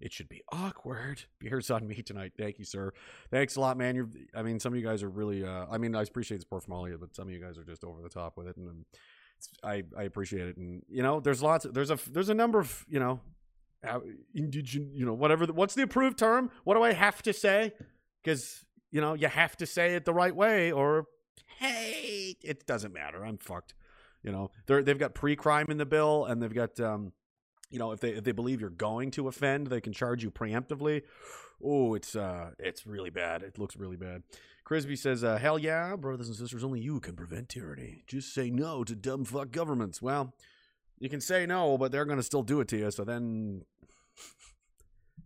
It 0.00 0.12
should 0.12 0.28
be 0.28 0.42
awkward. 0.52 1.24
Beers 1.40 1.70
on 1.70 1.88
me 1.88 2.02
tonight. 2.02 2.32
Thank 2.38 2.58
you, 2.58 2.64
sir. 2.64 2.92
Thanks 3.30 3.56
a 3.56 3.60
lot, 3.60 3.76
man. 3.76 3.96
You're, 3.96 4.08
I 4.34 4.42
mean, 4.42 4.60
some 4.60 4.72
of 4.72 4.78
you 4.78 4.84
guys 4.86 5.02
are 5.02 5.08
really. 5.08 5.44
Uh, 5.44 5.66
I 5.70 5.78
mean, 5.78 5.94
I 5.94 6.02
appreciate 6.02 6.36
the 6.36 6.42
support 6.42 6.62
from 6.64 6.74
all 6.74 6.84
of 6.84 6.90
you, 6.90 6.98
but 6.98 7.16
some 7.16 7.26
of 7.26 7.34
you 7.34 7.40
guys 7.40 7.58
are 7.58 7.64
just 7.64 7.82
over 7.82 8.00
the 8.00 8.08
top 8.08 8.36
with 8.36 8.46
it, 8.46 8.56
and, 8.56 8.68
and 8.68 8.84
I 9.62 9.82
I 9.96 10.04
appreciate 10.04 10.46
it. 10.48 10.56
And 10.56 10.82
you 10.88 11.02
know, 11.02 11.20
there's 11.20 11.42
lots. 11.42 11.64
Of, 11.64 11.74
there's 11.74 11.90
a 11.90 11.98
there's 12.10 12.28
a 12.28 12.34
number 12.34 12.60
of 12.60 12.84
you 12.88 13.00
know, 13.00 13.20
indigenous. 14.34 14.88
You 14.92 15.06
know, 15.06 15.14
whatever. 15.14 15.46
The, 15.46 15.52
what's 15.52 15.74
the 15.74 15.82
approved 15.82 16.18
term? 16.18 16.50
What 16.64 16.74
do 16.74 16.82
I 16.82 16.92
have 16.92 17.22
to 17.22 17.32
say? 17.32 17.72
Because 18.22 18.64
you 18.90 19.00
know, 19.00 19.14
you 19.14 19.28
have 19.28 19.56
to 19.58 19.66
say 19.66 19.94
it 19.94 20.04
the 20.04 20.14
right 20.14 20.34
way, 20.34 20.72
or 20.72 21.06
hey, 21.58 22.36
it 22.42 22.66
doesn't 22.66 22.92
matter. 22.92 23.24
I'm 23.24 23.38
fucked. 23.38 23.74
You 24.22 24.32
know, 24.32 24.50
they're 24.66 24.82
they've 24.82 24.98
got 24.98 25.14
pre-crime 25.14 25.66
in 25.68 25.78
the 25.78 25.86
bill, 25.86 26.24
and 26.24 26.42
they've 26.42 26.54
got 26.54 26.80
um 26.80 27.12
you 27.70 27.78
know, 27.78 27.92
if 27.92 28.00
they 28.00 28.10
if 28.10 28.24
they 28.24 28.32
believe 28.32 28.60
you're 28.60 28.70
going 28.70 29.10
to 29.12 29.28
offend, 29.28 29.66
they 29.66 29.80
can 29.80 29.92
charge 29.92 30.22
you 30.22 30.30
preemptively. 30.30 31.02
Oh, 31.62 31.94
it's 31.94 32.16
uh, 32.16 32.50
it's 32.58 32.86
really 32.86 33.10
bad. 33.10 33.42
It 33.42 33.58
looks 33.58 33.76
really 33.76 33.96
bad. 33.96 34.22
Crisby 34.64 34.96
says, 34.96 35.24
uh, 35.24 35.38
"Hell 35.38 35.58
yeah, 35.58 35.96
brothers 35.96 36.28
and 36.28 36.36
sisters, 36.36 36.64
only 36.64 36.80
you 36.80 37.00
can 37.00 37.16
prevent 37.16 37.48
tyranny. 37.48 38.04
Just 38.06 38.32
say 38.32 38.50
no 38.50 38.84
to 38.84 38.94
dumb 38.94 39.24
fuck 39.24 39.50
governments." 39.50 40.00
Well, 40.00 40.34
you 40.98 41.08
can 41.08 41.20
say 41.20 41.46
no, 41.46 41.78
but 41.78 41.92
they're 41.92 42.04
going 42.04 42.18
to 42.18 42.22
still 42.22 42.42
do 42.42 42.60
it 42.60 42.68
to 42.68 42.76
you. 42.78 42.90
So 42.90 43.04
then, 43.04 43.62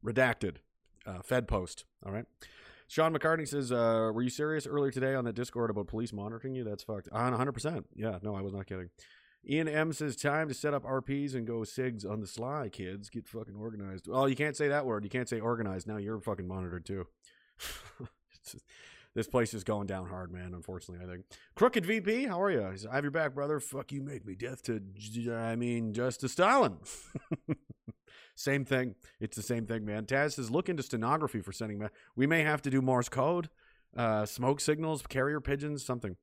redacted, 0.04 0.56
uh, 1.06 1.22
Fed 1.22 1.48
post. 1.48 1.84
All 2.04 2.12
right. 2.12 2.26
Sean 2.88 3.14
McCartney 3.14 3.48
says, 3.48 3.72
uh, 3.72 4.10
"Were 4.12 4.22
you 4.22 4.28
serious 4.28 4.66
earlier 4.66 4.90
today 4.90 5.14
on 5.14 5.24
that 5.24 5.34
Discord 5.34 5.70
about 5.70 5.86
police 5.86 6.12
monitoring 6.12 6.54
you? 6.54 6.64
That's 6.64 6.82
fucked." 6.82 7.08
On 7.10 7.30
100. 7.30 7.52
percent 7.52 7.86
Yeah, 7.94 8.18
no, 8.22 8.34
I 8.34 8.42
was 8.42 8.52
not 8.52 8.66
kidding. 8.66 8.90
Ian 9.48 9.66
M 9.66 9.92
says, 9.92 10.14
time 10.14 10.46
to 10.48 10.54
set 10.54 10.72
up 10.72 10.84
RPs 10.84 11.34
and 11.34 11.46
go 11.46 11.60
SIGs 11.60 12.08
on 12.08 12.20
the 12.20 12.28
sly, 12.28 12.68
kids. 12.68 13.10
Get 13.10 13.26
fucking 13.26 13.56
organized. 13.56 14.06
Well, 14.06 14.28
you 14.28 14.36
can't 14.36 14.56
say 14.56 14.68
that 14.68 14.86
word. 14.86 15.02
You 15.02 15.10
can't 15.10 15.28
say 15.28 15.40
organized. 15.40 15.88
Now 15.88 15.96
you're 15.96 16.20
fucking 16.20 16.46
monitored 16.46 16.86
too. 16.86 17.08
this 19.14 19.26
place 19.26 19.54
is 19.54 19.64
going 19.64 19.86
down 19.86 20.08
hard, 20.08 20.32
man, 20.32 20.54
unfortunately, 20.54 21.04
I 21.04 21.10
think. 21.10 21.24
Crooked 21.54 21.84
VP, 21.84 22.24
how 22.24 22.40
are 22.40 22.50
you? 22.50 22.62
I 22.90 22.94
have 22.94 23.04
your 23.04 23.10
back, 23.10 23.34
brother. 23.34 23.60
Fuck 23.60 23.92
you, 23.92 24.02
make 24.02 24.24
me 24.26 24.34
death 24.34 24.62
to, 24.64 24.80
I 25.32 25.56
mean, 25.56 25.92
just 25.92 26.20
to 26.20 26.28
Stalin. 26.28 26.78
same 28.34 28.64
thing. 28.64 28.94
It's 29.20 29.36
the 29.36 29.42
same 29.42 29.66
thing, 29.66 29.84
man. 29.84 30.06
Taz 30.06 30.32
says, 30.34 30.50
look 30.50 30.68
into 30.68 30.82
steganography 30.82 31.44
for 31.44 31.52
sending. 31.52 31.78
Ma- 31.78 31.88
we 32.16 32.26
may 32.26 32.42
have 32.42 32.62
to 32.62 32.70
do 32.70 32.80
Morse 32.80 33.08
code, 33.08 33.50
uh, 33.96 34.24
smoke 34.26 34.60
signals, 34.60 35.02
carrier 35.06 35.40
pigeons, 35.40 35.84
something. 35.84 36.16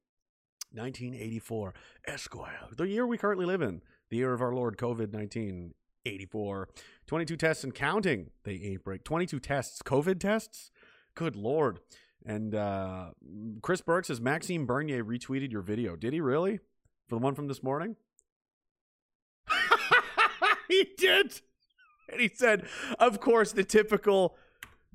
1984, 0.72 1.74
Esquire, 2.06 2.68
the 2.78 2.88
year 2.88 3.08
we 3.08 3.18
currently 3.18 3.48
live 3.48 3.64
in, 3.64 3.82
the 4.12 4.18
year 4.18 4.34
of 4.34 4.42
our 4.42 4.54
Lord 4.54 4.78
COVID 4.78 5.12
19, 5.12 5.74
84. 6.06 6.70
22 7.08 7.36
tests 7.38 7.64
and 7.64 7.74
counting. 7.74 8.30
They 8.44 8.54
ain't 8.64 8.84
break. 8.84 9.04
22 9.04 9.40
tests, 9.40 9.82
COVID 9.82 10.20
tests? 10.20 10.72
Good 11.16 11.36
Lord. 11.36 11.80
And 12.26 12.54
uh, 12.54 13.12
Chris 13.62 13.82
Burke 13.82 14.06
says 14.06 14.20
Maxime 14.20 14.66
Bernier 14.66 15.04
retweeted 15.04 15.52
your 15.52 15.62
video. 15.62 15.96
Did 15.96 16.14
he 16.14 16.22
really? 16.22 16.60
For 17.08 17.16
the 17.16 17.24
one 17.24 17.36
from 17.36 17.48
this 17.48 17.64
morning? 17.64 17.96
he 20.68 20.88
did. 20.98 21.42
And 22.12 22.22
he 22.22 22.30
said, 22.34 22.68
of 23.00 23.20
course, 23.20 23.52
the 23.52 23.64
typical 23.64 24.36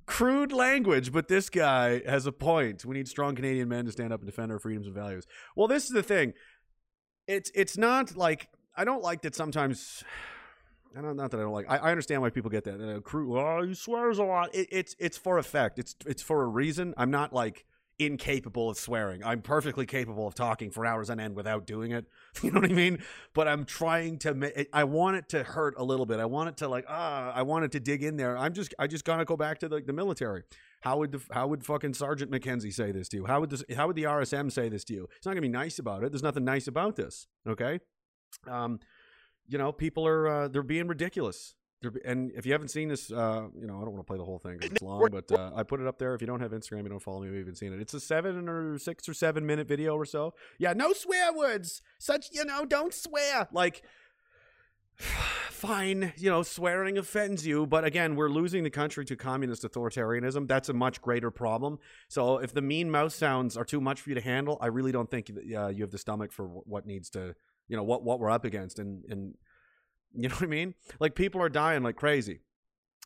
crude 0.06 0.52
language, 0.52 1.12
but 1.12 1.28
this 1.28 1.48
guy 1.48 2.02
has 2.06 2.26
a 2.26 2.32
point. 2.32 2.84
We 2.84 2.94
need 2.94 3.08
strong 3.08 3.34
Canadian 3.34 3.68
men 3.68 3.86
to 3.86 3.92
stand 3.92 4.12
up 4.12 4.20
and 4.20 4.28
defend 4.28 4.52
our 4.52 4.58
freedoms 4.58 4.86
and 4.86 4.94
values. 4.94 5.26
Well, 5.56 5.68
this 5.68 5.84
is 5.84 5.90
the 5.90 6.02
thing. 6.02 6.34
It's 7.26 7.50
it's 7.54 7.78
not 7.78 8.16
like 8.16 8.48
I 8.76 8.84
don't 8.84 9.02
like 9.02 9.22
that 9.22 9.34
sometimes. 9.34 10.04
Not 10.94 11.30
that 11.30 11.38
I 11.38 11.42
don't 11.42 11.52
like. 11.52 11.66
I, 11.68 11.78
I 11.78 11.90
understand 11.90 12.22
why 12.22 12.30
people 12.30 12.50
get 12.50 12.64
that. 12.64 12.80
Uh, 12.80 13.00
crude. 13.00 13.36
Oh, 13.36 13.62
he 13.66 13.74
swears 13.74 14.18
a 14.18 14.24
lot. 14.24 14.54
It, 14.54 14.68
it's 14.70 14.94
it's 14.98 15.16
for 15.16 15.38
effect. 15.38 15.78
It's 15.78 15.96
it's 16.06 16.22
for 16.22 16.42
a 16.42 16.46
reason. 16.46 16.94
I'm 16.96 17.10
not 17.10 17.32
like 17.32 17.64
incapable 17.98 18.70
of 18.70 18.76
swearing. 18.76 19.22
I'm 19.24 19.40
perfectly 19.40 19.86
capable 19.86 20.26
of 20.26 20.34
talking 20.34 20.70
for 20.70 20.84
hours 20.84 21.10
on 21.10 21.20
end 21.20 21.36
without 21.36 21.66
doing 21.66 21.92
it. 21.92 22.06
You 22.42 22.50
know 22.50 22.60
what 22.60 22.70
I 22.70 22.74
mean? 22.74 22.98
But 23.32 23.48
I'm 23.48 23.64
trying 23.64 24.18
to 24.18 24.34
make 24.34 24.68
I 24.72 24.84
want 24.84 25.16
it 25.16 25.28
to 25.30 25.42
hurt 25.44 25.74
a 25.78 25.84
little 25.84 26.04
bit. 26.04 26.20
I 26.20 26.24
want 26.26 26.48
it 26.48 26.56
to 26.58 26.68
like 26.68 26.84
ah, 26.88 27.32
I 27.32 27.42
want 27.42 27.64
it 27.64 27.72
to 27.72 27.80
dig 27.80 28.02
in 28.02 28.16
there. 28.16 28.36
I'm 28.36 28.52
just 28.52 28.74
I 28.78 28.86
just 28.86 29.04
gotta 29.04 29.24
go 29.24 29.36
back 29.36 29.58
to 29.60 29.68
the, 29.68 29.80
the 29.80 29.92
military. 29.92 30.42
How 30.82 30.98
would 30.98 31.12
the, 31.12 31.22
how 31.32 31.46
would 31.46 31.64
fucking 31.64 31.94
Sergeant 31.94 32.30
McKenzie 32.30 32.72
say 32.72 32.92
this 32.92 33.08
to 33.10 33.18
you? 33.18 33.24
How 33.26 33.40
would 33.40 33.50
this 33.50 33.64
how 33.74 33.86
would 33.86 33.96
the 33.96 34.02
RSM 34.04 34.52
say 34.52 34.68
this 34.68 34.84
to 34.84 34.94
you? 34.94 35.08
It's 35.16 35.26
not 35.26 35.32
gonna 35.32 35.42
be 35.42 35.48
nice 35.48 35.78
about 35.78 36.04
it. 36.04 36.12
There's 36.12 36.22
nothing 36.22 36.44
nice 36.44 36.66
about 36.66 36.96
this. 36.96 37.26
Okay. 37.48 37.80
Um, 38.48 38.80
you 39.48 39.58
know, 39.58 39.72
people 39.72 40.06
are 40.06 40.28
uh, 40.28 40.48
they're 40.48 40.62
being 40.62 40.88
ridiculous 40.88 41.54
and 42.04 42.32
if 42.34 42.46
you 42.46 42.52
haven't 42.52 42.68
seen 42.68 42.88
this, 42.88 43.10
uh, 43.12 43.46
you 43.58 43.66
know, 43.66 43.76
I 43.76 43.80
don't 43.80 43.92
want 43.92 43.98
to 43.98 44.04
play 44.04 44.18
the 44.18 44.24
whole 44.24 44.38
thing 44.38 44.58
because 44.58 44.72
it's 44.72 44.82
long, 44.82 45.08
but 45.10 45.30
uh, 45.30 45.50
I 45.54 45.62
put 45.62 45.80
it 45.80 45.86
up 45.86 45.98
there. 45.98 46.14
If 46.14 46.20
you 46.20 46.26
don't 46.26 46.40
have 46.40 46.52
Instagram, 46.52 46.84
you 46.84 46.88
don't 46.88 47.02
follow 47.02 47.20
me, 47.20 47.30
you 47.30 47.38
haven't 47.38 47.56
seen 47.56 47.72
it. 47.72 47.80
It's 47.80 47.94
a 47.94 48.00
seven 48.00 48.48
or 48.48 48.78
six 48.78 49.08
or 49.08 49.14
seven 49.14 49.46
minute 49.46 49.68
video 49.68 49.96
or 49.96 50.04
so. 50.04 50.34
Yeah, 50.58 50.72
no 50.72 50.92
swear 50.92 51.32
words. 51.32 51.82
Such, 51.98 52.28
you 52.32 52.44
know, 52.44 52.64
don't 52.64 52.94
swear. 52.94 53.48
Like, 53.52 53.82
fine, 55.50 56.12
you 56.16 56.30
know, 56.30 56.42
swearing 56.42 56.98
offends 56.98 57.46
you, 57.46 57.66
but 57.66 57.84
again, 57.84 58.16
we're 58.16 58.28
losing 58.28 58.64
the 58.64 58.70
country 58.70 59.04
to 59.06 59.16
communist 59.16 59.62
authoritarianism. 59.62 60.46
That's 60.46 60.68
a 60.68 60.74
much 60.74 61.00
greater 61.00 61.30
problem. 61.30 61.78
So 62.08 62.38
if 62.38 62.52
the 62.52 62.62
mean 62.62 62.90
mouse 62.90 63.14
sounds 63.14 63.56
are 63.56 63.64
too 63.64 63.80
much 63.80 64.00
for 64.00 64.10
you 64.10 64.14
to 64.14 64.20
handle, 64.20 64.58
I 64.60 64.66
really 64.66 64.92
don't 64.92 65.10
think 65.10 65.30
uh, 65.30 65.68
you 65.68 65.82
have 65.82 65.90
the 65.90 65.98
stomach 65.98 66.32
for 66.32 66.46
what 66.46 66.86
needs 66.86 67.10
to, 67.10 67.34
you 67.68 67.76
know, 67.76 67.82
what 67.82 68.02
what 68.02 68.20
we're 68.20 68.30
up 68.30 68.44
against, 68.44 68.78
and 68.78 69.04
and 69.08 69.34
you 70.14 70.28
know 70.28 70.34
what 70.34 70.44
I 70.44 70.46
mean? 70.46 70.74
Like 71.00 71.14
people 71.14 71.42
are 71.42 71.48
dying 71.48 71.82
like 71.82 71.96
crazy. 71.96 72.40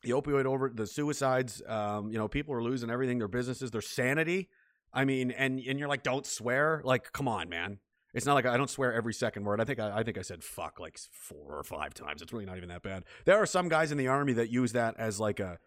The 0.02 0.10
opioid 0.10 0.44
over 0.44 0.70
the 0.72 0.86
suicides, 0.86 1.60
um, 1.66 2.12
you 2.12 2.18
know, 2.18 2.28
people 2.28 2.54
are 2.54 2.62
losing 2.62 2.88
everything, 2.88 3.18
their 3.18 3.26
businesses, 3.26 3.72
their 3.72 3.80
sanity. 3.80 4.48
I 4.92 5.04
mean, 5.04 5.30
and 5.32 5.60
and 5.60 5.78
you're 5.78 5.88
like, 5.88 6.02
don't 6.02 6.26
swear. 6.26 6.82
Like, 6.84 7.12
come 7.12 7.28
on, 7.28 7.48
man. 7.48 7.78
It's 8.14 8.24
not 8.24 8.34
like 8.34 8.46
I 8.46 8.56
don't 8.56 8.70
swear 8.70 8.92
every 8.92 9.12
second 9.12 9.44
word. 9.44 9.60
I 9.60 9.64
think 9.64 9.80
I, 9.80 9.98
I 9.98 10.02
think 10.02 10.16
I 10.18 10.22
said 10.22 10.42
fuck 10.42 10.80
like 10.80 10.98
four 11.12 11.58
or 11.58 11.64
five 11.64 11.94
times. 11.94 12.22
It's 12.22 12.32
really 12.32 12.46
not 12.46 12.56
even 12.56 12.68
that 12.70 12.82
bad. 12.82 13.04
There 13.24 13.36
are 13.36 13.46
some 13.46 13.68
guys 13.68 13.92
in 13.92 13.98
the 13.98 14.08
army 14.08 14.32
that 14.34 14.50
use 14.50 14.72
that 14.72 14.94
as 14.98 15.20
like 15.20 15.40
a 15.40 15.58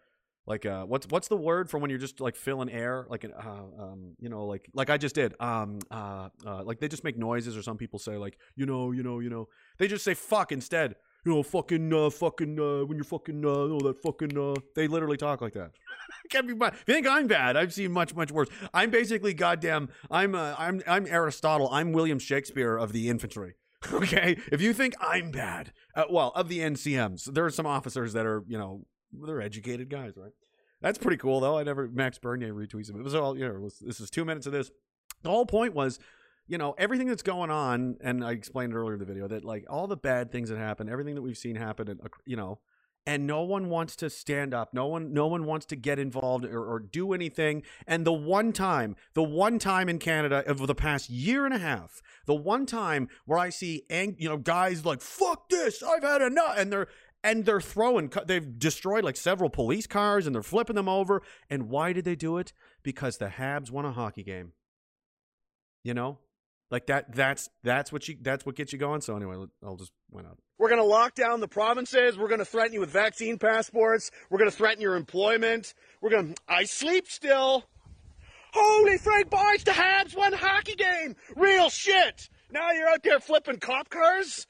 like 0.46 0.66
uh 0.66 0.84
what's 0.84 1.06
what's 1.08 1.28
the 1.28 1.36
word 1.36 1.70
for 1.70 1.78
when 1.78 1.90
you're 1.90 1.98
just 1.98 2.20
like 2.20 2.36
filling 2.36 2.70
air 2.70 3.06
like 3.08 3.24
an 3.24 3.32
uh, 3.32 3.82
um 3.82 4.14
you 4.18 4.28
know 4.28 4.44
like 4.46 4.68
like 4.74 4.90
I 4.90 4.98
just 4.98 5.14
did 5.14 5.34
um 5.40 5.78
uh, 5.90 6.28
uh 6.44 6.64
like 6.64 6.80
they 6.80 6.88
just 6.88 7.04
make 7.04 7.16
noises 7.16 7.56
or 7.56 7.62
some 7.62 7.76
people 7.76 7.98
say 7.98 8.16
like 8.16 8.38
you 8.56 8.66
know 8.66 8.90
you 8.90 9.02
know 9.02 9.20
you 9.20 9.30
know 9.30 9.48
they 9.78 9.86
just 9.86 10.04
say 10.04 10.14
fuck 10.14 10.52
instead 10.52 10.96
you 11.24 11.32
know, 11.32 11.42
fucking, 11.42 11.92
uh, 11.92 12.10
fucking, 12.10 12.58
uh, 12.58 12.84
when 12.84 12.96
you're 12.96 13.04
fucking, 13.04 13.44
uh, 13.44 13.48
oh, 13.48 13.78
that 13.80 14.02
fucking, 14.02 14.36
uh, 14.36 14.54
they 14.74 14.88
literally 14.88 15.16
talk 15.16 15.40
like 15.40 15.52
that. 15.52 15.70
Can't 16.30 16.48
be 16.48 16.54
bad. 16.54 16.74
If 16.74 16.88
you 16.88 16.94
think 16.94 17.06
I'm 17.06 17.28
bad, 17.28 17.56
I've 17.56 17.72
seen 17.72 17.92
much, 17.92 18.14
much 18.14 18.32
worse. 18.32 18.48
I'm 18.74 18.90
basically 18.90 19.32
goddamn, 19.32 19.88
I'm, 20.10 20.34
I'm, 20.34 20.82
I'm 20.86 21.06
Aristotle. 21.06 21.68
I'm 21.70 21.92
William 21.92 22.18
Shakespeare 22.18 22.76
of 22.76 22.92
the 22.92 23.08
infantry. 23.08 23.54
Okay. 23.92 24.38
If 24.52 24.62
you 24.62 24.72
think 24.72 24.94
I'm 25.00 25.32
bad, 25.32 25.72
uh, 25.96 26.04
well, 26.08 26.30
of 26.36 26.48
the 26.48 26.60
NCMs, 26.60 27.24
there 27.34 27.44
are 27.44 27.50
some 27.50 27.66
officers 27.66 28.12
that 28.12 28.24
are, 28.24 28.44
you 28.46 28.56
know, 28.56 28.86
they're 29.12 29.40
educated 29.40 29.90
guys, 29.90 30.12
right? 30.16 30.32
That's 30.80 30.98
pretty 30.98 31.16
cool, 31.16 31.40
though. 31.40 31.58
I 31.58 31.62
never, 31.62 31.88
Max 31.88 32.18
Bernier 32.18 32.52
retweets 32.54 32.90
him. 32.90 32.98
It 32.98 33.04
was 33.04 33.14
all, 33.14 33.38
you 33.38 33.46
know, 33.46 33.54
was, 33.60 33.78
this 33.78 34.00
is 34.00 34.10
two 34.10 34.24
minutes 34.24 34.46
of 34.46 34.52
this. 34.52 34.70
The 35.22 35.30
whole 35.30 35.46
point 35.46 35.74
was, 35.74 36.00
you 36.48 36.58
know 36.58 36.74
everything 36.78 37.06
that's 37.06 37.22
going 37.22 37.50
on 37.50 37.96
and 38.00 38.24
i 38.24 38.32
explained 38.32 38.74
earlier 38.74 38.94
in 38.94 38.98
the 38.98 39.06
video 39.06 39.28
that 39.28 39.44
like 39.44 39.64
all 39.70 39.86
the 39.86 39.96
bad 39.96 40.30
things 40.30 40.48
that 40.48 40.58
happen 40.58 40.88
everything 40.88 41.14
that 41.14 41.22
we've 41.22 41.38
seen 41.38 41.56
happen 41.56 41.88
and 41.88 42.00
you 42.26 42.36
know 42.36 42.58
and 43.06 43.26
no 43.26 43.42
one 43.42 43.68
wants 43.68 43.96
to 43.96 44.10
stand 44.10 44.52
up 44.52 44.74
no 44.74 44.86
one 44.86 45.12
no 45.12 45.26
one 45.26 45.44
wants 45.44 45.66
to 45.66 45.76
get 45.76 45.98
involved 45.98 46.44
or, 46.44 46.64
or 46.64 46.78
do 46.78 47.12
anything 47.12 47.62
and 47.86 48.04
the 48.04 48.12
one 48.12 48.52
time 48.52 48.96
the 49.14 49.22
one 49.22 49.58
time 49.58 49.88
in 49.88 49.98
canada 49.98 50.44
over 50.46 50.66
the 50.66 50.74
past 50.74 51.08
year 51.08 51.44
and 51.44 51.54
a 51.54 51.58
half 51.58 52.02
the 52.26 52.34
one 52.34 52.66
time 52.66 53.08
where 53.24 53.38
i 53.38 53.48
see 53.48 53.84
ang- 53.88 54.16
you 54.18 54.28
know 54.28 54.36
guys 54.36 54.84
like 54.84 55.00
fuck 55.00 55.48
this 55.48 55.82
i've 55.82 56.02
had 56.02 56.22
enough 56.22 56.54
and 56.56 56.72
they're 56.72 56.88
and 57.24 57.44
they're 57.44 57.60
throwing 57.60 58.12
they've 58.26 58.58
destroyed 58.58 59.04
like 59.04 59.16
several 59.16 59.50
police 59.50 59.86
cars 59.86 60.26
and 60.26 60.34
they're 60.34 60.42
flipping 60.42 60.76
them 60.76 60.88
over. 60.88 61.22
And 61.48 61.68
why 61.68 61.92
did 61.92 62.04
they 62.04 62.16
do 62.16 62.38
it? 62.38 62.52
Because 62.82 63.18
the 63.18 63.28
habs 63.28 63.70
won 63.70 63.84
a 63.84 63.92
hockey 63.92 64.22
game. 64.22 64.52
You 65.84 65.94
know? 65.94 66.18
Like 66.70 66.86
that 66.86 67.14
that's 67.14 67.50
that's 67.62 67.92
what 67.92 68.08
you 68.08 68.16
that's 68.20 68.46
what 68.46 68.56
gets 68.56 68.72
you 68.72 68.78
going. 68.78 69.02
So 69.02 69.14
anyway 69.14 69.44
i'll 69.62 69.76
just 69.76 69.92
went 70.10 70.26
out. 70.26 70.38
We're 70.58 70.70
going 70.70 70.80
to 70.80 70.86
lock 70.86 71.14
down 71.14 71.40
the 71.40 71.48
provinces. 71.48 72.16
We're 72.16 72.28
going 72.28 72.38
to 72.38 72.46
threaten 72.46 72.72
you 72.72 72.80
with 72.80 72.90
vaccine 72.90 73.36
passports. 73.36 74.10
We're 74.30 74.38
going 74.38 74.50
to 74.50 74.56
threaten 74.56 74.80
your 74.80 74.96
employment. 74.96 75.74
We're 76.00 76.10
going 76.10 76.34
to 76.34 76.42
i 76.48 76.64
sleep 76.64 77.08
still. 77.08 77.64
Holy 78.54 78.96
frank 78.96 79.28
boys 79.28 79.64
the 79.64 79.72
habs 79.72 80.16
won 80.16 80.32
hockey 80.32 80.74
game. 80.74 81.14
Real 81.36 81.68
shit. 81.68 82.30
Now 82.50 82.70
you're 82.72 82.88
out 82.88 83.02
there 83.02 83.20
flipping 83.20 83.58
cop 83.58 83.90
cars 83.90 84.46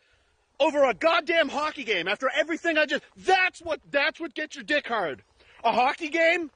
over 0.63 0.85
a 0.85 0.95
goddamn 0.95 1.49
hockey 1.49 1.85
game 1.85 2.09
after 2.09 2.31
everything 2.35 2.79
i 2.79 2.87
just 2.87 3.03
that's 3.17 3.61
what 3.61 3.81
that's 3.91 4.21
what 4.21 4.35
gets 4.35 4.57
your 4.57 4.65
dick 4.65 4.87
hard 4.87 5.23
a 5.65 5.73
hockey 5.73 6.09
game 6.09 6.51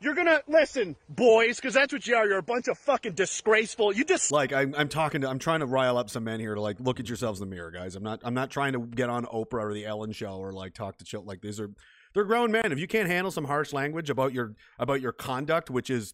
you're 0.00 0.14
gonna 0.14 0.42
listen, 0.46 0.94
boys, 1.08 1.56
because 1.56 1.72
that's 1.72 1.90
what 1.90 2.06
you 2.06 2.16
are. 2.16 2.26
You're 2.26 2.38
a 2.38 2.42
bunch 2.42 2.68
of 2.68 2.76
fucking 2.78 3.14
disgraceful. 3.14 3.94
You 3.94 4.04
just 4.04 4.30
like 4.30 4.52
I'm, 4.52 4.74
I'm 4.76 4.90
talking 4.90 5.22
to. 5.22 5.28
I'm 5.28 5.38
trying 5.38 5.60
to 5.60 5.66
rile 5.66 5.96
up 5.96 6.10
some 6.10 6.24
men 6.24 6.38
here 6.38 6.54
to 6.54 6.60
like 6.60 6.78
look 6.80 7.00
at 7.00 7.08
yourselves 7.08 7.40
in 7.40 7.48
the 7.48 7.54
mirror, 7.54 7.70
guys. 7.70 7.96
I'm 7.96 8.02
not. 8.02 8.20
I'm 8.22 8.34
not 8.34 8.50
trying 8.50 8.74
to 8.74 8.80
get 8.80 9.08
on 9.08 9.24
Oprah 9.24 9.64
or 9.64 9.72
the 9.72 9.86
Ellen 9.86 10.12
Show 10.12 10.36
or 10.36 10.52
like 10.52 10.74
talk 10.74 10.98
to 10.98 11.04
chill. 11.04 11.24
Like 11.24 11.40
these 11.40 11.58
are, 11.58 11.70
they're 12.12 12.24
grown 12.24 12.52
men. 12.52 12.72
If 12.72 12.78
you 12.78 12.86
can't 12.86 13.08
handle 13.08 13.30
some 13.30 13.46
harsh 13.46 13.72
language 13.72 14.10
about 14.10 14.34
your 14.34 14.54
about 14.78 15.00
your 15.00 15.12
conduct, 15.12 15.70
which 15.70 15.88
is 15.88 16.12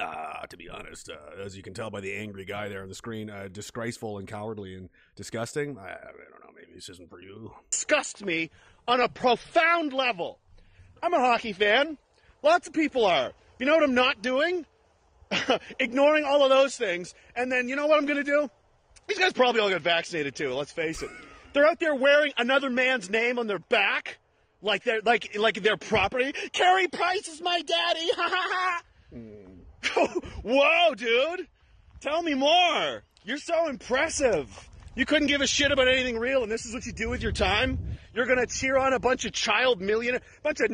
uh, 0.00 0.46
to 0.46 0.56
be 0.56 0.68
honest, 0.68 1.10
uh, 1.10 1.42
as 1.42 1.56
you 1.56 1.62
can 1.62 1.74
tell 1.74 1.90
by 1.90 2.00
the 2.00 2.14
angry 2.14 2.44
guy 2.44 2.68
there 2.68 2.82
on 2.82 2.88
the 2.88 2.94
screen, 2.94 3.30
uh, 3.30 3.48
disgraceful 3.50 4.18
and 4.18 4.26
cowardly 4.26 4.74
and 4.74 4.88
disgusting. 5.16 5.78
I, 5.78 5.90
I, 5.90 5.94
don't 5.94 6.40
know. 6.44 6.50
Maybe 6.54 6.72
this 6.74 6.88
isn't 6.88 7.10
for 7.10 7.20
you. 7.20 7.52
Disgust 7.70 8.24
me 8.24 8.50
on 8.88 9.00
a 9.00 9.08
profound 9.08 9.92
level. 9.92 10.38
I'm 11.02 11.14
a 11.14 11.18
hockey 11.18 11.52
fan. 11.52 11.98
Lots 12.42 12.66
of 12.68 12.72
people 12.72 13.04
are. 13.04 13.32
You 13.58 13.66
know 13.66 13.74
what 13.74 13.82
I'm 13.82 13.94
not 13.94 14.22
doing? 14.22 14.66
Ignoring 15.78 16.24
all 16.24 16.42
of 16.42 16.50
those 16.50 16.76
things. 16.76 17.14
And 17.36 17.52
then, 17.52 17.68
you 17.68 17.76
know 17.76 17.86
what 17.86 17.98
I'm 17.98 18.06
going 18.06 18.18
to 18.18 18.24
do? 18.24 18.50
These 19.06 19.18
guys 19.18 19.32
probably 19.32 19.60
all 19.60 19.70
got 19.70 19.82
vaccinated 19.82 20.34
too, 20.34 20.54
let's 20.54 20.72
face 20.72 21.02
it. 21.02 21.10
They're 21.52 21.66
out 21.66 21.80
there 21.80 21.94
wearing 21.94 22.32
another 22.38 22.70
man's 22.70 23.10
name 23.10 23.38
on 23.38 23.46
their 23.46 23.58
back. 23.58 24.18
Like 24.62 24.84
they're 24.84 25.00
like 25.00 25.36
like 25.36 25.62
their 25.62 25.76
property. 25.76 26.32
Carey 26.52 26.86
Price 26.86 27.26
is 27.28 27.40
my 27.40 27.60
daddy. 27.62 28.08
Ha 28.14 28.28
ha 28.30 28.48
ha. 28.50 28.82
Whoa, 30.42 30.94
dude. 30.94 31.46
Tell 32.00 32.22
me 32.22 32.34
more. 32.34 33.02
You're 33.24 33.38
so 33.38 33.68
impressive. 33.68 34.68
You 34.96 35.06
couldn't 35.06 35.28
give 35.28 35.40
a 35.40 35.46
shit 35.46 35.70
about 35.70 35.88
anything 35.88 36.18
real, 36.18 36.42
and 36.42 36.50
this 36.50 36.66
is 36.66 36.74
what 36.74 36.84
you 36.84 36.92
do 36.92 37.08
with 37.08 37.22
your 37.22 37.32
time? 37.32 37.78
You're 38.12 38.26
to 38.26 38.46
cheer 38.46 38.76
on 38.76 38.92
a 38.92 38.98
bunch 38.98 39.24
of 39.24 39.32
child 39.32 39.80
millionaire, 39.80 40.20
bunch 40.42 40.60
of 40.60 40.70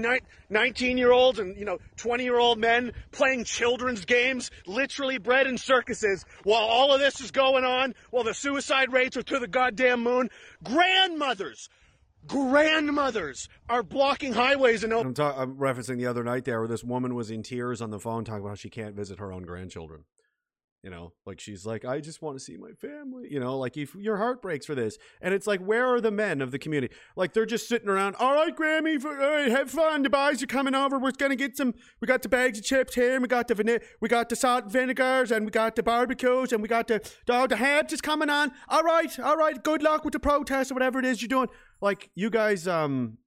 19 0.49 0.97
year 0.97 1.13
olds 1.13 1.39
and, 1.39 1.57
you 1.57 1.67
know, 1.67 1.79
20 1.99 2.25
year 2.25 2.39
old 2.39 2.59
men 2.59 2.93
playing 3.13 3.45
children's 3.45 4.07
games, 4.07 4.51
literally 4.67 5.19
bred 5.19 5.47
in 5.47 5.59
circuses, 5.59 6.25
while 6.45 6.63
all 6.63 6.95
of 6.95 7.01
this 7.01 7.21
is 7.21 7.31
going 7.31 7.65
on, 7.65 7.95
while 8.11 8.25
the 8.25 8.33
suicide 8.33 8.93
rates 8.93 9.19
are 9.19 9.23
to 9.23 9.39
the 9.39 9.47
goddamn 9.47 10.03
moon. 10.03 10.31
Grandmothers, 10.65 11.69
grandmothers 12.27 13.49
are 13.69 13.83
blocking 13.83 14.33
highways 14.33 14.85
and. 14.85 14.93
I'm, 14.93 15.15
ta- 15.15 15.35
I'm 15.37 15.57
referencing 15.57 15.97
the 15.97 16.07
other 16.07 16.25
night 16.25 16.45
there 16.45 16.61
where 16.61 16.69
this 16.69 16.85
woman 16.85 17.15
was 17.15 17.31
in 17.31 17.43
tears 17.43 17.81
on 17.81 17.91
the 17.91 18.01
phone 18.01 18.25
talking 18.25 18.41
about 18.41 18.51
how 18.51 18.55
she 18.55 18.71
can't 18.71 18.95
visit 18.95 19.19
her 19.19 19.33
own 19.33 19.43
grandchildren. 19.43 20.05
You 20.87 20.93
know, 20.93 21.13
like 21.27 21.41
she's 21.41 21.67
like, 21.67 21.85
I 21.85 21.99
just 21.99 22.23
want 22.23 22.39
to 22.39 22.45
see 22.45 22.57
my 22.57 22.71
family. 22.71 23.27
You 23.29 23.41
know, 23.41 23.59
like 23.59 23.77
if 23.77 23.97
your 23.97 24.19
heart 24.19 24.41
breaks 24.41 24.67
for 24.67 24.77
this, 24.77 24.99
and 25.21 25.35
it's 25.35 25.45
like, 25.45 25.59
where 25.59 25.85
are 25.85 26.01
the 26.01 26.13
men 26.13 26.41
of 26.41 26.53
the 26.53 26.61
community? 26.61 26.95
Like 27.17 27.33
they're 27.33 27.45
just 27.45 27.69
sitting 27.69 27.89
around. 27.89 28.15
All 28.21 28.35
right, 28.35 28.57
Grammy, 28.57 29.03
for, 29.03 29.21
all 29.21 29.31
right, 29.31 29.51
have 29.51 29.69
fun. 29.69 30.05
The 30.05 30.11
boys 30.11 30.45
are 30.45 30.47
coming 30.47 30.77
over. 30.77 30.97
We're 30.97 31.11
gonna 31.11 31.35
get 31.35 31.57
some. 31.57 31.75
We 32.01 32.07
got 32.07 32.23
the 32.23 32.29
bags 32.29 32.61
of 32.61 32.65
chips 32.65 32.95
here. 32.95 33.15
And 33.15 33.23
we 33.23 33.27
got 33.27 33.49
the 33.49 33.81
we 34.01 34.09
got 34.09 34.29
the 34.29 34.37
salt 34.37 34.63
and 34.63 34.73
vinegars, 34.73 35.33
and 35.33 35.45
we 35.45 35.51
got 35.51 35.75
the 35.75 35.83
barbecues, 35.83 36.53
and 36.53 36.63
we 36.63 36.69
got 36.69 36.87
the 36.87 37.01
the, 37.27 37.49
the 37.49 37.57
habs 37.57 37.93
is 37.93 38.01
coming 38.01 38.31
on. 38.31 38.53
All 38.69 38.85
right, 38.85 39.19
all 39.19 39.37
right. 39.37 39.61
Good 39.61 39.83
luck 39.83 40.05
with 40.05 40.13
the 40.13 40.21
protest 40.21 40.71
or 40.71 40.75
whatever 40.75 41.01
it 41.01 41.05
is 41.05 41.21
you're 41.21 41.27
doing. 41.27 41.49
Like 41.81 42.11
you 42.15 42.31
guys, 42.31 42.69
um, 42.69 43.19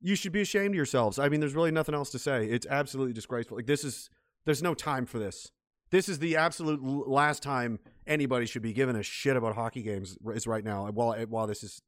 you 0.00 0.14
should 0.14 0.30
be 0.30 0.42
ashamed 0.42 0.68
of 0.68 0.76
yourselves. 0.76 1.18
I 1.18 1.28
mean, 1.28 1.40
there's 1.40 1.56
really 1.56 1.72
nothing 1.72 1.96
else 1.96 2.10
to 2.10 2.20
say. 2.20 2.46
It's 2.46 2.68
absolutely 2.70 3.14
disgraceful. 3.14 3.56
Like 3.56 3.66
this 3.66 3.82
is 3.82 4.10
there's 4.44 4.62
no 4.62 4.74
time 4.74 5.04
for 5.04 5.18
this. 5.18 5.50
This 5.90 6.08
is 6.08 6.18
the 6.18 6.36
absolute 6.36 6.82
last 7.08 7.42
time 7.42 7.78
anybody 8.06 8.46
should 8.46 8.62
be 8.62 8.72
giving 8.72 8.96
a 8.96 9.02
shit 9.02 9.36
about 9.36 9.54
hockey 9.54 9.82
games 9.82 10.18
is 10.34 10.46
right 10.46 10.64
now. 10.64 10.86
While 10.90 11.14
eh, 11.14 11.24
while 11.28 11.46
this 11.46 11.62
is 11.62 11.80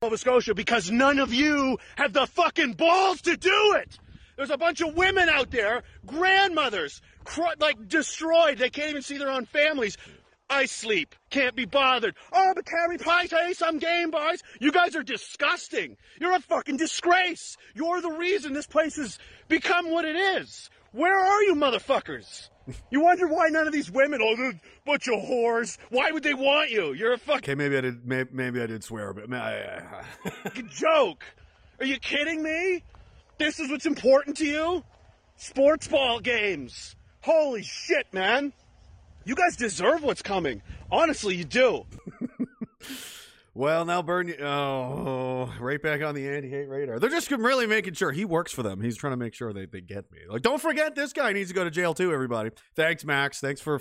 Nova 0.00 0.16
Scotia 0.16 0.54
because 0.54 0.90
none 0.90 1.18
of 1.18 1.34
you 1.34 1.78
have 1.96 2.12
the 2.12 2.26
fucking 2.26 2.74
balls 2.74 3.20
to 3.22 3.36
do 3.36 3.74
it. 3.76 3.98
There's 4.36 4.50
a 4.50 4.56
bunch 4.56 4.80
of 4.80 4.94
women 4.94 5.28
out 5.28 5.50
there, 5.50 5.82
grandmothers, 6.06 7.02
like 7.58 7.88
destroyed. 7.88 8.58
They 8.58 8.70
can't 8.70 8.90
even 8.90 9.02
see 9.02 9.18
their 9.18 9.30
own 9.30 9.46
families. 9.46 9.96
I 10.50 10.66
sleep, 10.66 11.14
can't 11.28 11.56
be 11.56 11.66
bothered. 11.66 12.14
Oh, 12.32 12.52
but 12.54 12.64
Carey 12.64 12.96
Pie, 12.96 13.52
some 13.52 13.78
game, 13.78 14.12
boys. 14.12 14.42
You 14.60 14.70
guys 14.70 14.94
are 14.94 15.02
disgusting. 15.02 15.96
You're 16.20 16.36
a 16.36 16.40
fucking 16.40 16.76
disgrace. 16.76 17.56
You're 17.74 18.00
the 18.00 18.12
reason 18.12 18.52
this 18.52 18.66
place 18.66 18.96
has 18.96 19.18
become 19.48 19.90
what 19.90 20.04
it 20.04 20.16
is. 20.16 20.70
Where 20.92 21.18
are 21.18 21.42
you, 21.42 21.54
motherfuckers? 21.54 22.48
You 22.90 23.00
wonder 23.00 23.26
why 23.26 23.48
none 23.48 23.66
of 23.66 23.72
these 23.72 23.90
women, 23.90 24.20
oh, 24.22 24.36
they're 24.36 24.50
a 24.50 24.60
bunch 24.84 25.08
of 25.08 25.14
whores. 25.14 25.78
Why 25.90 26.10
would 26.10 26.22
they 26.22 26.34
want 26.34 26.70
you? 26.70 26.92
You're 26.92 27.14
a 27.14 27.18
fucking 27.18 27.44
okay. 27.44 27.54
Maybe 27.54 27.78
I 27.78 27.80
did. 27.80 28.06
Maybe, 28.06 28.30
maybe 28.32 28.62
I 28.62 28.66
did 28.66 28.84
swear, 28.84 29.12
but 29.12 29.32
I, 29.32 29.82
I, 30.24 30.50
joke. 30.70 31.24
Are 31.80 31.86
you 31.86 31.98
kidding 31.98 32.42
me? 32.42 32.82
This 33.38 33.58
is 33.60 33.70
what's 33.70 33.86
important 33.86 34.36
to 34.38 34.46
you? 34.46 34.84
Sports 35.36 35.88
ball 35.88 36.20
games. 36.20 36.96
Holy 37.20 37.62
shit, 37.62 38.12
man. 38.12 38.52
You 39.24 39.34
guys 39.34 39.56
deserve 39.56 40.02
what's 40.02 40.22
coming. 40.22 40.62
Honestly, 40.90 41.36
you 41.36 41.44
do. 41.44 41.84
Well, 43.58 43.84
now 43.84 44.02
burn. 44.02 44.32
Oh, 44.40 45.52
right 45.58 45.82
back 45.82 46.00
on 46.00 46.14
the 46.14 46.28
anti-hate 46.28 46.68
radar. 46.68 47.00
They're 47.00 47.10
just 47.10 47.28
really 47.32 47.66
making 47.66 47.94
sure 47.94 48.12
he 48.12 48.24
works 48.24 48.52
for 48.52 48.62
them. 48.62 48.80
He's 48.80 48.96
trying 48.96 49.14
to 49.14 49.16
make 49.16 49.34
sure 49.34 49.52
they, 49.52 49.66
they 49.66 49.80
get 49.80 50.12
me. 50.12 50.20
Like, 50.28 50.42
don't 50.42 50.62
forget 50.62 50.94
this 50.94 51.12
guy 51.12 51.32
needs 51.32 51.48
to 51.48 51.56
go 51.56 51.64
to 51.64 51.70
jail 51.70 51.92
too. 51.92 52.12
Everybody, 52.12 52.50
thanks, 52.76 53.04
Max. 53.04 53.40
Thanks 53.40 53.60
for. 53.60 53.80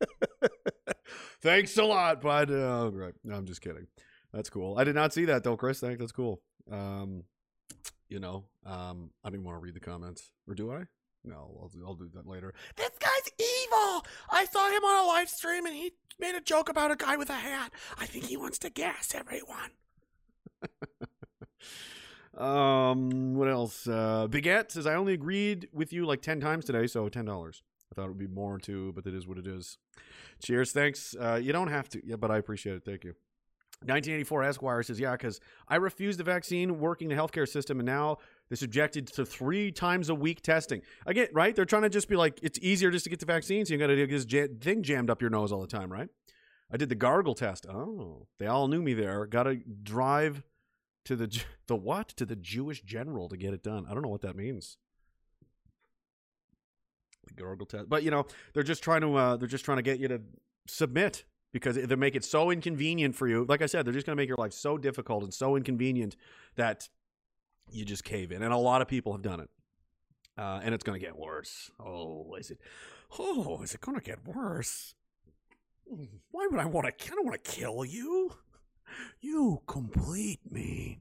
thanks 1.42 1.76
a 1.76 1.84
lot, 1.84 2.22
bud. 2.22 2.50
Oh, 2.50 2.90
right. 2.94 3.12
No, 3.22 3.34
I'm 3.34 3.44
just 3.44 3.60
kidding. 3.60 3.86
That's 4.32 4.48
cool. 4.48 4.78
I 4.78 4.84
did 4.84 4.94
not 4.94 5.12
see 5.12 5.26
that 5.26 5.44
though, 5.44 5.58
Chris. 5.58 5.80
Thanks. 5.80 5.98
That's 6.00 6.12
cool. 6.12 6.40
Um, 6.72 7.24
you 8.08 8.18
know, 8.18 8.46
um, 8.64 9.10
I 9.22 9.28
didn't 9.28 9.44
want 9.44 9.56
to 9.56 9.62
read 9.62 9.74
the 9.74 9.80
comments, 9.80 10.32
or 10.48 10.54
do 10.54 10.72
I? 10.72 10.84
No, 11.22 11.36
I'll, 11.60 11.70
I'll 11.86 11.94
do 11.96 12.08
that 12.14 12.26
later. 12.26 12.54
This 12.76 12.92
guy's 12.98 13.19
evil. 13.40 14.04
I 14.30 14.46
saw 14.50 14.70
him 14.70 14.84
on 14.84 15.04
a 15.04 15.08
live 15.08 15.28
stream 15.28 15.66
and 15.66 15.74
he 15.74 15.92
made 16.18 16.34
a 16.34 16.40
joke 16.40 16.68
about 16.68 16.90
a 16.90 16.96
guy 16.96 17.16
with 17.16 17.30
a 17.30 17.34
hat. 17.34 17.72
I 17.98 18.06
think 18.06 18.26
he 18.26 18.36
wants 18.36 18.58
to 18.60 18.70
gas 18.70 19.14
everyone. 19.14 19.70
um, 22.36 23.34
what 23.34 23.48
else? 23.48 23.86
Uh, 23.86 24.26
Biguette 24.28 24.70
says 24.70 24.86
I 24.86 24.94
only 24.94 25.14
agreed 25.14 25.68
with 25.72 25.92
you 25.92 26.04
like 26.06 26.22
ten 26.22 26.40
times 26.40 26.64
today, 26.64 26.86
so 26.86 27.08
ten 27.08 27.24
dollars. 27.24 27.62
I 27.90 27.94
thought 27.94 28.04
it 28.04 28.08
would 28.08 28.18
be 28.18 28.26
more 28.26 28.58
too, 28.58 28.92
but 28.94 29.04
that 29.04 29.14
is 29.14 29.26
what 29.26 29.38
it 29.38 29.46
is. 29.46 29.78
Cheers, 30.42 30.72
thanks. 30.72 31.16
Uh, 31.20 31.40
you 31.42 31.52
don't 31.52 31.68
have 31.68 31.88
to, 31.90 32.06
yeah, 32.06 32.16
but 32.16 32.30
I 32.30 32.38
appreciate 32.38 32.76
it. 32.76 32.84
Thank 32.84 33.04
you. 33.04 33.14
1984 33.82 34.44
Esquire 34.44 34.82
says, 34.82 35.00
yeah, 35.00 35.12
because 35.12 35.40
I 35.66 35.76
refused 35.76 36.18
the 36.18 36.24
vaccine, 36.24 36.78
working 36.78 37.08
the 37.08 37.14
healthcare 37.14 37.48
system, 37.48 37.80
and 37.80 37.86
now 37.86 38.18
they're 38.50 38.56
subjected 38.56 39.06
to 39.06 39.24
three 39.24 39.70
times 39.70 40.08
a 40.08 40.14
week 40.14 40.42
testing. 40.42 40.82
Again, 41.06 41.28
right? 41.32 41.54
They're 41.54 41.64
trying 41.64 41.82
to 41.82 41.88
just 41.88 42.08
be 42.08 42.16
like, 42.16 42.40
it's 42.42 42.58
easier 42.60 42.90
just 42.90 43.04
to 43.04 43.10
get 43.10 43.20
the 43.20 43.26
vaccine, 43.26 43.64
so 43.64 43.72
you 43.72 43.78
got 43.78 43.86
to 43.86 43.96
get 43.96 44.10
this 44.10 44.26
ja- 44.28 44.48
thing 44.60 44.82
jammed 44.82 45.08
up 45.08 45.22
your 45.22 45.30
nose 45.30 45.52
all 45.52 45.60
the 45.60 45.68
time, 45.68 45.90
right? 45.90 46.08
I 46.72 46.76
did 46.76 46.88
the 46.88 46.96
gargle 46.96 47.34
test. 47.34 47.66
Oh, 47.68 48.26
they 48.38 48.46
all 48.46 48.66
knew 48.66 48.82
me 48.82 48.92
there. 48.92 49.24
Got 49.26 49.44
to 49.44 49.56
drive 49.82 50.42
to 51.04 51.16
the 51.16 51.42
the 51.66 51.76
what 51.76 52.08
to 52.08 52.26
the 52.26 52.36
Jewish 52.36 52.82
general 52.82 53.28
to 53.28 53.36
get 53.36 53.54
it 53.54 53.62
done. 53.62 53.86
I 53.88 53.94
don't 53.94 54.02
know 54.02 54.08
what 54.08 54.20
that 54.22 54.36
means. 54.36 54.76
The 57.26 57.34
gargle 57.34 57.66
test, 57.66 57.88
but 57.88 58.02
you 58.02 58.10
know 58.10 58.26
they're 58.52 58.62
just 58.62 58.82
trying 58.82 59.00
to 59.02 59.14
uh, 59.14 59.36
they're 59.36 59.48
just 59.48 59.64
trying 59.64 59.78
to 59.78 59.82
get 59.82 59.98
you 59.98 60.08
to 60.08 60.20
submit 60.66 61.24
because 61.52 61.76
they 61.76 61.96
make 61.96 62.14
it 62.14 62.24
so 62.24 62.50
inconvenient 62.50 63.14
for 63.14 63.26
you. 63.26 63.44
Like 63.48 63.62
I 63.62 63.66
said, 63.66 63.84
they're 63.84 63.92
just 63.92 64.06
going 64.06 64.16
to 64.16 64.20
make 64.20 64.28
your 64.28 64.38
life 64.38 64.52
so 64.52 64.78
difficult 64.78 65.24
and 65.24 65.34
so 65.34 65.56
inconvenient 65.56 66.16
that 66.56 66.88
you 67.72 67.84
just 67.84 68.04
cave 68.04 68.32
in. 68.32 68.42
And 68.42 68.52
a 68.52 68.58
lot 68.58 68.82
of 68.82 68.88
people 68.88 69.12
have 69.12 69.22
done 69.22 69.40
it. 69.40 69.48
Uh, 70.38 70.60
and 70.62 70.74
it's 70.74 70.84
going 70.84 70.98
to 70.98 71.04
get 71.04 71.18
worse. 71.18 71.70
Oh, 71.78 72.34
is 72.38 72.50
it? 72.50 72.58
Oh, 73.18 73.60
is 73.62 73.74
it 73.74 73.80
going 73.80 73.98
to 73.98 74.04
get 74.04 74.26
worse? 74.26 74.94
Why 76.30 76.46
would 76.50 76.60
I 76.60 76.66
want 76.66 76.86
to? 76.86 77.12
I 77.12 77.14
don't 77.14 77.26
want 77.26 77.42
to 77.42 77.50
kill 77.50 77.84
you. 77.84 78.32
You 79.20 79.60
complete 79.66 80.40
me. 80.50 81.00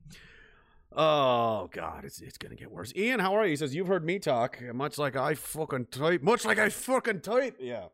Oh 0.96 1.70
God, 1.72 2.04
it's 2.04 2.20
it's 2.20 2.38
gonna 2.38 2.56
get 2.56 2.72
worse. 2.72 2.92
Ian, 2.96 3.20
how 3.20 3.36
are 3.36 3.46
you? 3.46 3.52
He 3.52 3.56
says 3.56 3.76
you've 3.76 3.88
heard 3.88 4.04
me 4.04 4.18
talk, 4.18 4.60
much 4.74 4.98
like 4.98 5.16
I 5.16 5.36
fucking 5.36 5.88
type, 5.92 6.24
much 6.24 6.46
like 6.46 6.58
I 6.58 6.70
fucking 6.70 7.22
type. 7.22 7.58
Yeah, 7.60 7.86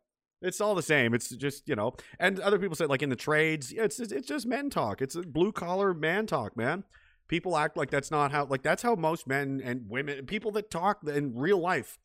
it's 0.41 0.61
all 0.61 0.75
the 0.75 0.81
same. 0.81 1.13
It's 1.13 1.29
just 1.29 1.67
you 1.67 1.75
know, 1.75 1.95
and 2.19 2.39
other 2.39 2.57
people 2.57 2.75
say 2.75 2.85
like 2.85 3.03
in 3.03 3.09
the 3.09 3.15
trades, 3.17 3.73
yeah, 3.73 3.83
it's 3.83 3.99
it's 3.99 4.27
just 4.27 4.45
men 4.45 4.69
talk. 4.69 5.01
It's 5.01 5.15
blue 5.15 5.51
collar 5.51 5.93
man 5.93 6.25
talk, 6.25 6.55
man. 6.55 6.85
People 7.27 7.57
act 7.57 7.75
like 7.77 7.89
that's 7.89 8.11
not 8.11 8.31
how 8.31 8.45
like 8.45 8.61
that's 8.61 8.83
how 8.83 8.95
most 8.95 9.27
men 9.27 9.61
and 9.63 9.89
women, 9.89 10.25
people 10.25 10.51
that 10.51 10.69
talk 10.69 10.99
in 11.07 11.35
real 11.35 11.59
life, 11.59 11.97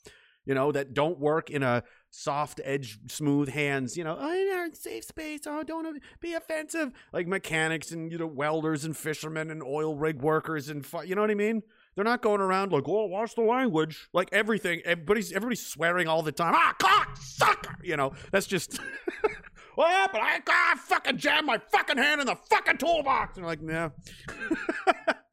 you 0.47 0.55
know, 0.55 0.73
that 0.73 0.95
don't 0.95 1.19
work 1.19 1.51
in 1.51 1.63
a 1.63 1.83
soft 2.11 2.61
edge, 2.65 2.99
smooth 3.09 3.51
hands, 3.51 3.97
you 3.97 4.05
know, 4.05 4.17
oh, 4.19 4.65
in 4.65 4.75
safe 4.75 5.05
space. 5.05 5.41
Oh, 5.47 5.63
don't 5.63 6.01
be 6.21 6.35
offensive. 6.35 6.91
Like 7.13 7.27
mechanics 7.27 7.91
and 7.91 8.11
you 8.11 8.19
know 8.19 8.27
welders 8.27 8.85
and 8.85 8.97
fishermen 8.97 9.51
and 9.51 9.63
oil 9.63 9.95
rig 9.95 10.23
workers 10.23 10.69
and 10.69 10.87
you 11.05 11.15
know 11.15 11.21
what 11.21 11.31
I 11.31 11.35
mean. 11.35 11.63
They're 11.95 12.05
not 12.05 12.23
going 12.23 12.41
around 12.41 12.73
like, 12.73 12.89
oh, 12.89 13.07
watch 13.07 13.35
the 13.35 13.43
language. 13.43 14.09
Like 14.13 14.29
everything, 14.33 14.81
everybody's 14.85 15.33
everybody's 15.33 15.67
swearing 15.67 16.09
all 16.09 16.23
the 16.23 16.33
time. 16.33 16.55
Ah, 16.57 16.75
cock 16.79 17.17
sucker. 17.21 17.77
You 17.83 17.97
know, 17.97 18.13
that's 18.31 18.47
just 18.47 18.79
what 19.81 19.91
happened. 19.91 20.23
I 20.23 20.41
ah, 20.47 20.79
fucking 20.79 21.17
jammed 21.17 21.47
my 21.47 21.59
fucking 21.59 21.97
hand 21.97 22.21
in 22.21 22.27
the 22.27 22.37
fucking 22.37 22.77
toolbox. 22.77 23.37
And 23.37 23.45
they're 23.45 23.51
like, 23.51 23.63
nah. 23.63 23.89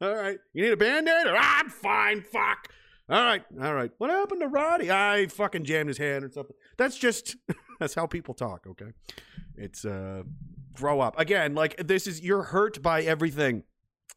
all 0.00 0.14
right, 0.14 0.38
you 0.54 0.64
need 0.64 0.72
a 0.72 0.76
band-aid? 0.76 1.26
Or 1.26 1.36
I'm 1.36 1.68
fine. 1.68 2.22
Fuck. 2.22 2.68
All 3.10 3.22
right, 3.22 3.42
all 3.62 3.74
right. 3.74 3.90
What 3.98 4.10
happened 4.10 4.40
to 4.40 4.48
Roddy? 4.48 4.90
I 4.90 5.26
fucking 5.26 5.64
jammed 5.64 5.88
his 5.88 5.98
hand 5.98 6.24
or 6.24 6.30
something. 6.30 6.56
That's 6.78 6.96
just 6.96 7.36
that's 7.80 7.94
how 7.94 8.06
people 8.06 8.34
talk. 8.34 8.66
Okay, 8.66 8.92
it's 9.54 9.84
uh, 9.84 10.22
grow 10.74 11.00
up 11.00 11.18
again. 11.18 11.54
Like 11.54 11.86
this 11.86 12.06
is 12.06 12.22
you're 12.22 12.42
hurt 12.42 12.82
by 12.82 13.02
everything. 13.02 13.64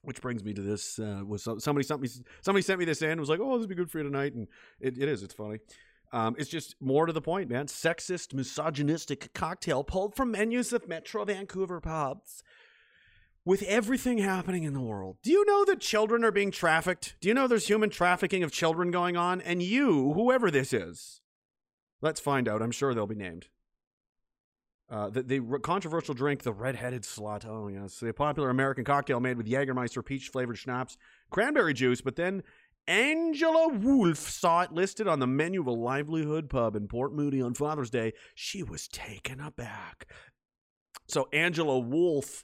Which 0.04 0.20
brings 0.20 0.44
me 0.44 0.52
to 0.54 0.62
this. 0.62 0.98
Uh, 0.98 1.22
was 1.26 1.44
so- 1.44 1.60
somebody 1.60 1.86
somebody 1.86 2.12
somebody 2.42 2.64
sent 2.64 2.80
me 2.80 2.86
this 2.86 3.02
in? 3.02 3.20
Was 3.20 3.30
like, 3.30 3.40
oh, 3.40 3.54
this 3.54 3.60
would 3.60 3.70
be 3.70 3.76
good 3.76 3.92
for 3.92 4.00
you 4.00 4.04
tonight, 4.04 4.34
and 4.34 4.48
it, 4.80 4.98
it 4.98 5.08
is. 5.08 5.24
It's 5.24 5.34
funny. 5.34 5.60
Um, 6.14 6.36
it's 6.38 6.50
just 6.50 6.76
more 6.82 7.06
to 7.06 7.14
the 7.14 7.22
point, 7.22 7.50
man. 7.50 7.68
Sexist, 7.68 8.34
misogynistic 8.34 9.34
cocktail 9.34 9.84
pulled 9.84 10.16
from 10.16 10.32
menus 10.32 10.74
of 10.74 10.88
Metro 10.88 11.24
Vancouver 11.24 11.80
pubs. 11.80 12.44
With 13.44 13.64
everything 13.64 14.20
happening 14.20 14.66
in 14.66 14.74
the 14.74 14.82
world, 14.82 15.18
do 15.24 15.32
you 15.32 15.44
know 15.46 15.66
that 15.66 15.80
children 15.80 16.24
are 16.24 16.32
being 16.32 16.52
trafficked? 16.52 17.16
Do 17.22 17.28
you 17.28 17.34
know 17.34 17.48
there's 17.48 17.66
human 17.68 17.90
trafficking 17.90 18.44
of 18.44 18.52
children 18.52 18.92
going 18.92 19.18
on? 19.18 19.42
And 19.42 19.64
you, 19.64 20.14
whoever 20.14 20.52
this 20.52 20.74
is, 20.74 21.22
let's 22.02 22.20
find 22.20 22.48
out. 22.48 22.62
I'm 22.62 22.70
sure 22.70 22.94
they'll 22.94 23.08
be 23.08 23.16
named. 23.16 23.48
Uh, 24.92 25.10
the, 25.10 25.24
the 25.24 25.60
controversial 25.64 26.14
drink, 26.14 26.44
the 26.44 26.52
red-headed 26.52 27.04
slut. 27.04 27.46
Oh 27.48 27.68
yes, 27.68 28.00
the 28.00 28.14
popular 28.14 28.50
American 28.50 28.84
cocktail 28.84 29.22
made 29.22 29.38
with 29.38 29.48
Jägermeister 29.48 30.06
peach-flavored 30.06 30.58
schnapps, 30.58 30.98
cranberry 31.32 31.74
juice. 31.74 32.02
But 32.02 32.18
then 32.18 32.44
Angela 32.88 33.70
Wolf 33.70 34.18
saw 34.18 34.62
it 34.62 34.72
listed 34.72 35.08
on 35.08 35.20
the 35.20 35.28
menu 35.28 35.62
of 35.62 35.68
a 35.68 35.72
livelihood 35.72 36.50
pub 36.50 36.76
in 36.76 36.88
Port 36.88 37.14
Moody 37.14 37.42
on 37.42 37.54
Father's 37.54 37.90
Day. 37.90 38.14
She 38.36 38.64
was 38.64 38.88
taken 38.88 39.40
aback. 39.40 40.08
So 41.08 41.28
Angela 41.32 41.80
Wolf 41.80 42.44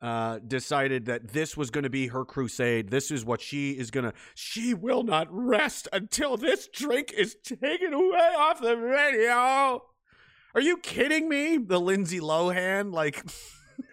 uh, 0.00 0.40
decided 0.46 1.06
that 1.06 1.28
this 1.28 1.56
was 1.56 1.70
going 1.70 1.84
to 1.84 1.90
be 1.90 2.08
her 2.08 2.24
crusade. 2.24 2.90
This 2.90 3.10
is 3.10 3.24
what 3.24 3.40
she 3.40 3.72
is 3.72 3.90
going 3.90 4.04
to. 4.04 4.12
She 4.34 4.74
will 4.74 5.04
not 5.04 5.28
rest 5.30 5.86
until 5.92 6.36
this 6.36 6.68
drink 6.68 7.12
is 7.12 7.36
taken 7.44 7.94
away 7.94 8.34
off 8.36 8.60
the 8.60 8.76
radio. 8.76 9.82
Are 10.54 10.60
you 10.60 10.76
kidding 10.78 11.28
me? 11.28 11.56
The 11.56 11.80
Lindsay 11.80 12.20
Lohan, 12.20 12.92
like, 12.92 13.24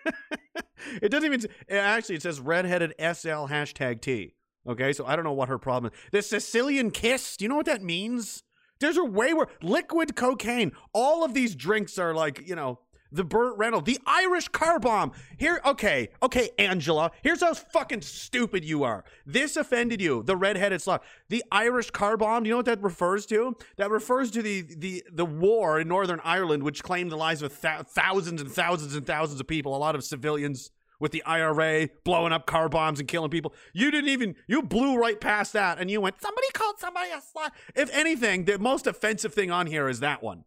it 1.02 1.10
doesn't 1.10 1.32
even. 1.32 1.50
Actually, 1.69 2.15
it 2.15 2.24
says 2.24 2.39
redheaded 2.39 2.95
SL 3.00 3.48
hashtag 3.48 4.02
T. 4.02 4.36
Okay, 4.69 4.93
so 4.93 5.05
I 5.05 5.15
don't 5.15 5.25
know 5.25 5.34
what 5.34 5.49
her 5.49 5.58
problem 5.58 5.91
is. 5.91 5.99
The 6.12 6.21
Sicilian 6.21 6.91
kiss. 6.91 7.36
Do 7.38 7.45
you 7.45 7.49
know 7.49 7.55
what 7.55 7.65
that 7.65 7.84
means? 7.84 8.43
There's 8.79 8.97
a 8.97 9.03
way 9.03 9.34
where 9.34 9.47
liquid 9.62 10.15
cocaine. 10.15 10.71
All 10.93 11.25
of 11.25 11.34
these 11.34 11.55
drinks 11.55 11.97
are 11.97 12.13
like, 12.13 12.47
you 12.47 12.55
know, 12.55 12.79
the 13.12 13.23
Burt 13.23 13.58
Reynolds, 13.58 13.88
the 13.88 13.99
Irish 14.05 14.47
car 14.49 14.79
bomb. 14.79 15.12
Here, 15.38 15.60
okay, 15.65 16.10
okay, 16.21 16.51
Angela. 16.60 17.12
Here's 17.23 17.41
how 17.41 17.55
fucking 17.55 18.01
stupid 18.01 18.63
you 18.63 18.84
are. 18.84 19.03
This 19.25 19.58
offended 19.58 19.99
you, 19.99 20.21
the 20.21 20.38
redheaded 20.38 20.79
slut. 20.79 20.99
The 21.29 21.43
Irish 21.51 21.89
car 21.89 22.17
bomb. 22.17 22.43
Do 22.43 22.49
you 22.49 22.53
know 22.53 22.58
what 22.58 22.67
that 22.67 22.84
refers 22.84 23.25
to? 23.27 23.55
That 23.77 23.89
refers 23.89 24.29
to 24.32 24.43
the 24.43 24.62
the 24.62 25.03
the 25.12 25.25
war 25.25 25.79
in 25.79 25.88
Northern 25.88 26.21
Ireland, 26.23 26.62
which 26.62 26.84
claimed 26.84 27.12
the 27.12 27.17
lives 27.17 27.41
of 27.41 27.60
th- 27.60 27.88
thousands 27.88 28.41
and 28.41 28.51
thousands 28.51 28.95
and 28.95 29.08
thousands 29.08 29.39
of 29.39 29.47
people, 29.47 29.75
a 29.75 29.77
lot 29.77 29.95
of 29.95 30.03
civilians. 30.03 30.69
With 30.99 31.12
the 31.13 31.23
IRA 31.23 31.89
blowing 32.03 32.33
up 32.33 32.45
car 32.45 32.67
bombs 32.67 32.99
and 32.99 33.07
killing 33.07 33.29
people, 33.29 33.53
you 33.73 33.89
didn't 33.89 34.09
even 34.09 34.35
you 34.47 34.62
blew 34.62 34.97
right 34.97 35.19
past 35.19 35.53
that, 35.53 35.79
and 35.79 35.89
you 35.89 36.01
went. 36.01 36.21
Somebody 36.21 36.47
called 36.53 36.79
somebody 36.79 37.09
a 37.12 37.17
slut. 37.17 37.51
If 37.75 37.89
anything, 37.95 38.45
the 38.45 38.59
most 38.59 38.85
offensive 38.85 39.33
thing 39.33 39.49
on 39.49 39.67
here 39.67 39.88
is 39.88 40.01
that 40.01 40.21
one. 40.21 40.43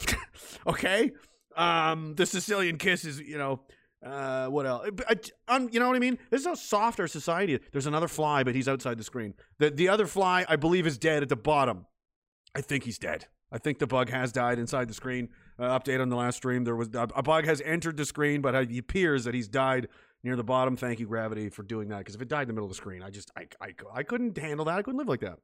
okay, 0.66 1.12
um, 1.56 2.14
the 2.16 2.26
Sicilian 2.26 2.78
kiss 2.78 3.04
is, 3.04 3.20
you 3.20 3.38
know, 3.38 3.60
uh, 4.04 4.46
what 4.48 4.66
else? 4.66 4.88
Um, 5.48 5.68
you 5.72 5.80
know 5.80 5.88
what 5.88 5.96
I 5.96 6.00
mean? 6.00 6.18
This 6.30 6.42
is 6.42 6.46
a 6.46 6.56
softer 6.56 7.08
society. 7.08 7.58
There's 7.72 7.86
another 7.86 8.08
fly, 8.08 8.44
but 8.44 8.54
he's 8.54 8.68
outside 8.68 8.98
the 8.98 9.04
screen. 9.04 9.34
The 9.58 9.70
the 9.70 9.88
other 9.88 10.06
fly, 10.06 10.44
I 10.48 10.56
believe, 10.56 10.86
is 10.86 10.98
dead 10.98 11.22
at 11.22 11.28
the 11.28 11.36
bottom. 11.36 11.86
I 12.54 12.60
think 12.60 12.84
he's 12.84 12.98
dead. 12.98 13.26
I 13.50 13.58
think 13.58 13.78
the 13.78 13.86
bug 13.86 14.10
has 14.10 14.32
died 14.32 14.58
inside 14.58 14.88
the 14.88 14.94
screen. 14.94 15.28
Uh, 15.58 15.78
update 15.78 16.00
on 16.00 16.08
the 16.08 16.16
last 16.16 16.36
stream: 16.36 16.64
there 16.64 16.76
was 16.76 16.90
a 16.94 17.22
bug 17.22 17.46
has 17.46 17.60
entered 17.62 17.96
the 17.96 18.04
screen, 18.04 18.40
but 18.40 18.54
it 18.54 18.78
appears 18.78 19.24
that 19.24 19.34
he's 19.34 19.48
died 19.48 19.88
near 20.22 20.36
the 20.36 20.44
bottom. 20.44 20.76
Thank 20.76 21.00
you, 21.00 21.06
Gravity, 21.06 21.48
for 21.48 21.62
doing 21.62 21.88
that. 21.88 21.98
Because 21.98 22.14
if 22.14 22.22
it 22.22 22.28
died 22.28 22.42
in 22.42 22.48
the 22.48 22.54
middle 22.54 22.66
of 22.66 22.72
the 22.72 22.76
screen, 22.76 23.02
I 23.02 23.10
just 23.10 23.30
I, 23.36 23.46
I, 23.60 23.74
I 23.94 24.02
couldn't 24.02 24.36
handle 24.36 24.66
that. 24.66 24.78
I 24.78 24.82
couldn't 24.82 24.98
live 24.98 25.08
like 25.08 25.20
that. 25.20 25.38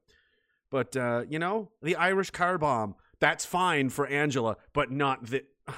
But 0.69 0.95
uh, 0.95 1.23
you 1.27 1.39
know, 1.39 1.71
the 1.81 1.95
Irish 1.95 2.29
car 2.29 2.57
bomb. 2.57 2.95
That's 3.19 3.45
fine 3.45 3.89
for 3.89 4.05
Angela, 4.05 4.57
but 4.73 4.91
not 4.91 5.25
the. 5.25 5.43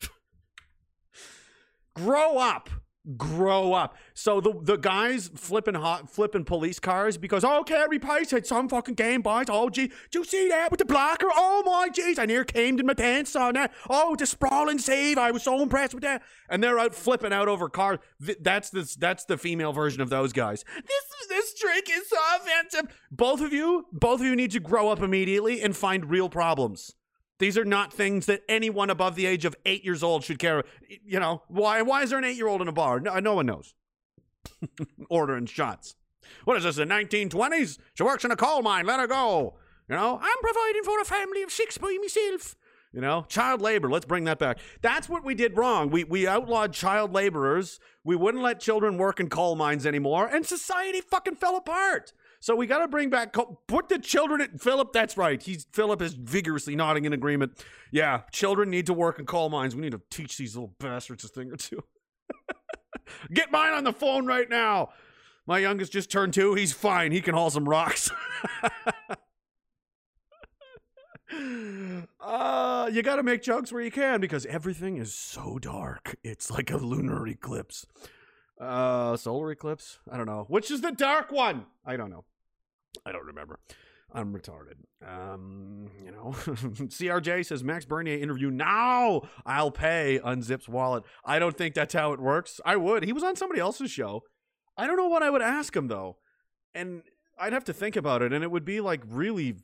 Grow 1.94 2.38
up. 2.38 2.70
Grow 3.16 3.72
up. 3.72 3.96
So 4.14 4.40
the 4.40 4.52
the 4.60 4.76
guys 4.76 5.30
flipping 5.34 5.74
hot 5.74 6.10
flipping 6.10 6.44
police 6.44 6.80
cars 6.80 7.16
because 7.16 7.44
oh 7.44 7.62
Carey 7.62 8.00
Price 8.00 8.32
had 8.32 8.46
some 8.46 8.68
fucking 8.68 8.94
game 8.94 9.22
boys. 9.22 9.46
Oh 9.48 9.70
gee, 9.70 9.92
do 10.10 10.18
you 10.18 10.24
see 10.24 10.48
that 10.48 10.72
with 10.72 10.78
the 10.78 10.86
blocker? 10.86 11.28
Oh 11.32 11.62
my 11.64 11.88
jeez, 11.88 12.18
I 12.18 12.24
near 12.24 12.44
came 12.44 12.80
in 12.80 12.86
my 12.86 12.94
pants 12.94 13.36
on 13.36 13.54
that. 13.54 13.72
Oh 13.88 14.16
the 14.16 14.26
sprawling 14.26 14.80
save, 14.80 15.18
I 15.18 15.30
was 15.30 15.44
so 15.44 15.62
impressed 15.62 15.94
with 15.94 16.02
that. 16.02 16.22
And 16.48 16.64
they're 16.64 16.80
out 16.80 16.96
flipping 16.96 17.32
out 17.32 17.46
over 17.46 17.68
cars. 17.68 18.00
That's 18.40 18.70
the 18.70 18.92
that's 18.98 19.24
the 19.24 19.38
female 19.38 19.72
version 19.72 20.00
of 20.00 20.10
those 20.10 20.32
guys. 20.32 20.64
This 20.74 21.28
this 21.28 21.54
trick 21.54 21.88
is 21.88 22.08
so 22.08 22.16
offensive. 22.36 22.96
Both 23.12 23.40
of 23.40 23.52
you, 23.52 23.86
both 23.92 24.20
of 24.20 24.26
you 24.26 24.34
need 24.34 24.50
to 24.50 24.60
grow 24.60 24.88
up 24.88 25.00
immediately 25.00 25.62
and 25.62 25.76
find 25.76 26.10
real 26.10 26.28
problems. 26.28 26.94
These 27.38 27.58
are 27.58 27.64
not 27.64 27.92
things 27.92 28.26
that 28.26 28.42
anyone 28.48 28.88
above 28.90 29.14
the 29.14 29.26
age 29.26 29.44
of 29.44 29.54
eight 29.66 29.84
years 29.84 30.02
old 30.02 30.24
should 30.24 30.38
care. 30.38 30.64
You 31.04 31.20
know, 31.20 31.42
why, 31.48 31.82
why 31.82 32.02
is 32.02 32.10
there 32.10 32.18
an 32.18 32.24
eight 32.24 32.36
year 32.36 32.48
old 32.48 32.62
in 32.62 32.68
a 32.68 32.72
bar? 32.72 33.00
No, 33.00 33.18
no 33.18 33.34
one 33.34 33.46
knows. 33.46 33.74
Ordering 35.10 35.46
shots. 35.46 35.96
What 36.44 36.56
is 36.56 36.64
this, 36.64 36.76
the 36.76 36.84
1920s? 36.84 37.78
She 37.94 38.02
works 38.02 38.24
in 38.24 38.30
a 38.30 38.36
coal 38.36 38.62
mine. 38.62 38.86
Let 38.86 39.00
her 39.00 39.06
go. 39.06 39.56
You 39.88 39.96
know, 39.96 40.18
I'm 40.20 40.38
providing 40.40 40.82
for 40.82 41.00
a 41.00 41.04
family 41.04 41.42
of 41.42 41.50
six 41.50 41.78
by 41.78 41.96
myself. 42.00 42.56
You 42.92 43.02
know, 43.02 43.26
child 43.28 43.60
labor. 43.60 43.90
Let's 43.90 44.06
bring 44.06 44.24
that 44.24 44.38
back. 44.38 44.58
That's 44.80 45.08
what 45.08 45.24
we 45.24 45.34
did 45.34 45.56
wrong. 45.56 45.90
We 45.90 46.04
we 46.04 46.26
outlawed 46.26 46.72
child 46.72 47.12
laborers. 47.12 47.78
We 48.04 48.16
wouldn't 48.16 48.42
let 48.42 48.58
children 48.58 48.96
work 48.96 49.20
in 49.20 49.28
coal 49.28 49.54
mines 49.54 49.84
anymore, 49.84 50.26
and 50.26 50.46
society 50.46 51.02
fucking 51.02 51.34
fell 51.34 51.56
apart. 51.56 52.12
So 52.46 52.54
we 52.54 52.68
got 52.68 52.78
to 52.78 52.86
bring 52.86 53.10
back 53.10 53.34
put 53.66 53.88
the 53.88 53.98
children 53.98 54.40
at 54.40 54.60
Philip. 54.60 54.92
That's 54.92 55.16
right. 55.16 55.42
He's 55.42 55.66
Philip 55.72 56.00
is 56.00 56.14
vigorously 56.14 56.76
nodding 56.76 57.04
in 57.04 57.12
agreement. 57.12 57.58
Yeah, 57.90 58.20
children 58.30 58.70
need 58.70 58.86
to 58.86 58.92
work 58.92 59.18
in 59.18 59.26
coal 59.26 59.48
mines. 59.48 59.74
We 59.74 59.82
need 59.82 59.90
to 59.90 60.00
teach 60.12 60.36
these 60.36 60.54
little 60.54 60.72
bastards 60.78 61.24
a 61.24 61.28
thing 61.28 61.50
or 61.50 61.56
two. 61.56 61.82
Get 63.34 63.50
mine 63.50 63.72
on 63.72 63.82
the 63.82 63.92
phone 63.92 64.26
right 64.26 64.48
now. 64.48 64.90
My 65.44 65.58
youngest 65.58 65.90
just 65.90 66.08
turned 66.08 66.34
two. 66.34 66.54
He's 66.54 66.72
fine. 66.72 67.10
He 67.10 67.20
can 67.20 67.34
haul 67.34 67.50
some 67.50 67.68
rocks. 67.68 68.12
uh, 72.20 72.88
you 72.92 73.02
got 73.02 73.16
to 73.16 73.24
make 73.24 73.42
jokes 73.42 73.72
where 73.72 73.82
you 73.82 73.90
can 73.90 74.20
because 74.20 74.46
everything 74.46 74.98
is 74.98 75.12
so 75.12 75.58
dark. 75.58 76.14
It's 76.22 76.48
like 76.48 76.70
a 76.70 76.76
lunar 76.76 77.26
eclipse. 77.26 77.88
Uh, 78.60 79.16
solar 79.16 79.50
eclipse? 79.50 79.98
I 80.08 80.16
don't 80.16 80.26
know. 80.26 80.44
Which 80.46 80.70
is 80.70 80.80
the 80.80 80.92
dark 80.92 81.32
one? 81.32 81.66
I 81.84 81.96
don't 81.96 82.10
know. 82.10 82.24
I 83.04 83.12
don't 83.12 83.26
remember. 83.26 83.58
I'm 84.12 84.32
retarded. 84.32 84.76
Um, 85.06 85.90
you 86.04 86.10
know, 86.10 86.30
CRJ 86.36 87.44
says 87.44 87.64
Max 87.64 87.84
Bernier 87.84 88.18
interview 88.18 88.50
now. 88.50 89.22
I'll 89.44 89.70
pay. 89.70 90.20
Unzips 90.24 90.68
wallet. 90.68 91.04
I 91.24 91.38
don't 91.38 91.56
think 91.56 91.74
that's 91.74 91.94
how 91.94 92.12
it 92.12 92.20
works. 92.20 92.60
I 92.64 92.76
would. 92.76 93.04
He 93.04 93.12
was 93.12 93.24
on 93.24 93.36
somebody 93.36 93.60
else's 93.60 93.90
show. 93.90 94.22
I 94.76 94.86
don't 94.86 94.96
know 94.96 95.08
what 95.08 95.22
I 95.22 95.30
would 95.30 95.42
ask 95.42 95.74
him 95.74 95.88
though, 95.88 96.18
and 96.74 97.02
I'd 97.38 97.52
have 97.52 97.64
to 97.64 97.72
think 97.72 97.96
about 97.96 98.22
it, 98.22 98.32
and 98.32 98.44
it 98.44 98.50
would 98.50 98.64
be 98.64 98.80
like 98.80 99.02
really. 99.06 99.56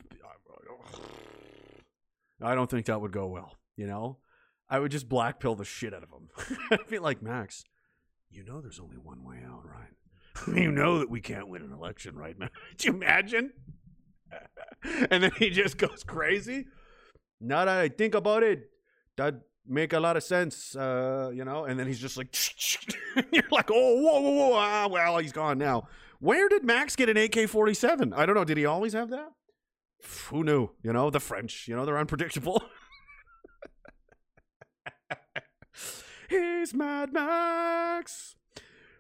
I 2.43 2.55
don't 2.55 2.69
think 2.69 2.87
that 2.87 3.01
would 3.01 3.13
go 3.13 3.29
well. 3.29 3.57
You 3.77 3.87
know, 3.87 4.19
I 4.69 4.81
would 4.81 4.91
just 4.91 5.09
black 5.09 5.39
pill 5.39 5.55
the 5.55 5.65
shit 5.65 5.95
out 5.95 6.03
of 6.03 6.11
him. 6.11 6.59
I'd 6.71 6.89
be 6.89 6.99
like 6.99 7.23
Max. 7.23 7.65
You 8.31 8.45
know, 8.45 8.61
there's 8.61 8.81
only 8.81 8.97
one 8.97 9.23
way 9.25 9.39
out, 9.47 9.65
right? 9.65 9.93
you 10.55 10.73
know 10.73 10.99
that 10.99 11.11
we 11.11 11.21
can't 11.21 11.49
win 11.49 11.63
an 11.63 11.73
election 11.73 12.17
right 12.17 12.39
now. 12.39 12.49
Could 12.71 12.85
you 12.85 12.93
imagine? 12.93 13.53
and 15.11 15.23
then 15.23 15.33
he 15.39 15.51
just 15.51 15.79
goes 15.79 16.05
crazy. 16.05 16.67
Now 17.41 17.65
that 17.65 17.79
I 17.79 17.89
think 17.89 18.15
about 18.15 18.43
it, 18.43 18.71
that 19.17 19.35
make 19.67 19.93
a 19.93 20.01
lot 20.01 20.17
of 20.17 20.23
sense, 20.23 20.75
uh, 20.77 21.31
you 21.35 21.45
know. 21.45 21.65
And 21.65 21.79
then 21.79 21.87
he's 21.87 22.01
just 22.01 22.17
like, 22.17 22.35
you're 23.33 23.45
like, 23.51 23.71
oh, 23.71 24.01
whoa, 24.01 24.21
whoa, 24.21 24.31
whoa. 24.31 24.53
Ah, 24.55 24.89
well, 24.91 25.19
he's 25.19 25.33
gone 25.33 25.59
now. 25.59 25.89
Where 26.21 26.49
did 26.49 26.65
Max 26.65 26.95
get 26.95 27.09
an 27.09 27.17
AK-47? 27.17 28.13
I 28.17 28.27
don't 28.27 28.37
know. 28.37 28.45
Did 28.45 28.57
he 28.57 28.65
always 28.65 28.93
have 28.93 29.11
that? 29.11 29.33
Who 30.29 30.45
knew? 30.45 30.71
You 30.83 30.93
know, 30.93 31.11
the 31.11 31.21
French. 31.21 31.67
You 31.69 31.77
know, 31.77 31.85
they're 31.85 31.99
unpredictable. 31.99 32.63
he's 36.29 36.75
Mad 36.75 37.13
Max. 37.13 38.37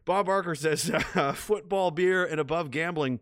Bob 0.04 0.26
Barker 0.26 0.54
says 0.54 0.90
uh, 1.14 1.32
football, 1.32 1.90
beer, 1.90 2.24
and 2.24 2.40
above 2.40 2.70
gambling 2.70 3.20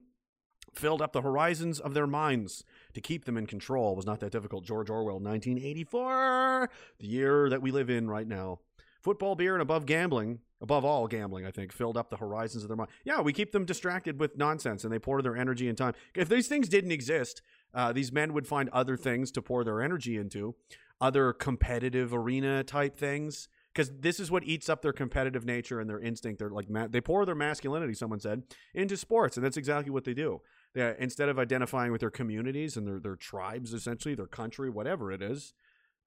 filled 0.75 1.03
up 1.03 1.13
the 1.13 1.23
horizons 1.23 1.81
of 1.81 1.95
their 1.95 2.07
minds 2.07 2.65
to 2.95 3.01
keep 3.01 3.25
them 3.25 3.37
in 3.37 3.47
control. 3.47 3.97
Was 3.97 4.07
not 4.07 4.21
that 4.21 4.33
difficult. 4.33 4.65
George 4.65 4.91
Orwell, 4.91 5.19
1984, 5.19 6.71
the 6.99 7.07
year 7.07 7.49
that 7.51 7.63
we 7.63 7.71
live 7.71 7.91
in 7.91 8.09
right 8.09 8.27
now. 8.27 8.61
Football, 9.01 9.35
beer, 9.35 9.55
and 9.55 9.63
above 9.63 9.87
gambling, 9.87 10.41
above 10.61 10.85
all 10.85 11.09
gambling, 11.09 11.47
I 11.47 11.51
think, 11.51 11.73
filled 11.73 11.97
up 11.97 12.11
the 12.11 12.19
horizons 12.19 12.63
of 12.63 12.69
their 12.69 12.77
mind. 12.77 12.91
Yeah, 13.03 13.21
we 13.23 13.33
keep 13.33 13.51
them 13.51 13.65
distracted 13.65 14.21
with 14.21 14.37
nonsense 14.37 14.85
and 14.85 14.93
they 14.93 14.99
pour 14.99 15.23
their 15.23 15.37
energy 15.37 15.69
and 15.69 15.79
time. 15.79 15.95
If 16.15 16.29
these 16.29 16.49
things 16.49 16.69
didn't 16.69 16.93
exist, 16.93 17.41
uh, 17.73 17.93
these 17.93 18.13
men 18.13 18.35
would 18.35 18.47
find 18.47 18.69
other 18.71 18.97
things 18.97 19.31
to 19.33 19.43
pour 19.43 19.65
their 19.65 19.81
energy 19.81 20.19
into, 20.19 20.55
other 21.01 21.33
competitive 21.33 22.13
arena 22.13 22.63
type 22.63 22.97
things 22.97 23.49
because 23.73 23.91
this 24.01 24.19
is 24.19 24.31
what 24.31 24.45
eats 24.45 24.69
up 24.69 24.83
their 24.83 24.93
competitive 24.93 25.45
nature 25.45 25.81
and 25.81 25.89
their 25.89 26.01
instinct. 26.01 26.39
They're 26.39 26.51
like 26.51 26.69
ma- 26.69 26.89
they 26.89 27.01
pour 27.01 27.25
their 27.25 27.35
masculinity, 27.35 27.95
someone 27.95 28.21
said, 28.21 28.43
into 28.75 28.97
sports, 28.97 29.37
and 29.37 29.45
that's 29.45 29.57
exactly 29.57 29.91
what 29.91 30.05
they 30.05 30.15
do. 30.15 30.41
They, 30.75 30.95
instead 30.99 31.29
of 31.29 31.39
identifying 31.39 31.93
with 31.93 32.01
their 32.01 32.11
communities 32.11 32.77
and 32.77 32.87
their 32.87 33.01
their 33.01 33.17
tribes, 33.17 33.73
essentially 33.73 34.15
their 34.15 34.27
country, 34.27 34.71
whatever 34.71 35.13
it 35.13 35.23
is, 35.23 35.55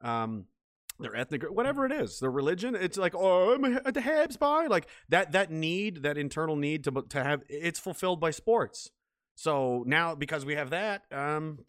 um, 0.02 0.46
their 1.00 1.16
ethnic, 1.16 1.44
whatever 1.44 1.86
it 1.86 1.92
is, 1.92 2.20
their 2.20 2.32
religion. 2.32 2.76
It's 2.76 2.98
like 2.98 3.14
oh, 3.16 3.56
I'm 3.56 3.66
at 3.66 3.94
the 3.94 4.02
Habs 4.02 4.38
by 4.38 4.68
like 4.68 4.88
that 5.10 5.32
that 5.32 5.52
need, 5.52 6.04
that 6.04 6.18
internal 6.18 6.56
need 6.56 6.84
to 6.84 7.04
to 7.10 7.24
have 7.24 7.44
it's 7.48 7.80
fulfilled 7.80 8.20
by 8.20 8.32
sports. 8.32 8.92
So 9.36 9.84
now 9.88 10.16
because 10.16 10.46
we 10.46 10.56
have 10.56 10.70
that, 10.72 11.04
um, 11.12 11.60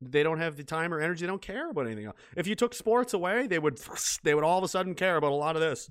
they 0.00 0.22
don't 0.22 0.38
have 0.38 0.56
the 0.56 0.64
time 0.64 0.94
or 0.94 1.00
energy. 1.00 1.22
They 1.22 1.26
don't 1.26 1.42
care 1.42 1.70
about 1.70 1.86
anything 1.86 2.06
else. 2.06 2.16
If 2.36 2.46
you 2.46 2.54
took 2.54 2.74
sports 2.74 3.12
away, 3.14 3.46
they 3.46 3.58
would 3.58 3.78
they 4.22 4.34
would 4.34 4.44
all 4.44 4.58
of 4.58 4.64
a 4.64 4.68
sudden 4.68 4.94
care 4.94 5.16
about 5.16 5.32
a 5.32 5.34
lot 5.34 5.56
of 5.56 5.62
this 5.62 5.90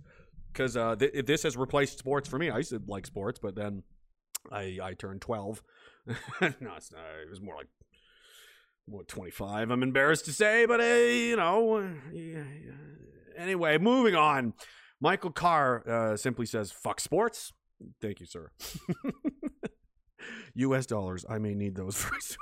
because 0.51 0.75
uh, 0.75 0.95
th- 0.95 1.25
this 1.25 1.43
has 1.43 1.55
replaced 1.55 1.99
sports 1.99 2.27
for 2.27 2.37
me. 2.39 2.49
I 2.49 2.57
used 2.57 2.71
to 2.71 2.81
like 2.87 3.05
sports, 3.05 3.39
but 3.41 3.55
then 3.55 3.83
I 4.51 4.79
I 4.81 4.93
turned 4.93 5.21
twelve. 5.21 5.61
no, 6.07 6.15
it's 6.41 6.91
not. 6.91 7.01
It 7.21 7.29
was 7.29 7.41
more 7.41 7.55
like 7.55 7.67
what 8.85 9.07
twenty 9.07 9.31
five. 9.31 9.69
I'm 9.69 9.83
embarrassed 9.83 10.25
to 10.25 10.33
say, 10.33 10.65
but 10.65 10.79
uh, 10.79 10.83
you 10.83 11.35
know. 11.35 11.87
Anyway, 13.37 13.77
moving 13.77 14.15
on. 14.15 14.53
Michael 15.01 15.31
Carr 15.31 15.87
uh, 15.87 16.17
simply 16.17 16.45
says, 16.45 16.71
"Fuck 16.71 16.99
sports." 16.99 17.53
Thank 18.01 18.19
you, 18.19 18.25
sir. 18.25 18.51
U.S. 20.55 20.85
dollars. 20.85 21.25
I 21.29 21.37
may 21.37 21.53
need 21.53 21.75
those 21.75 21.95
very 22.03 22.21
soon. 22.21 22.37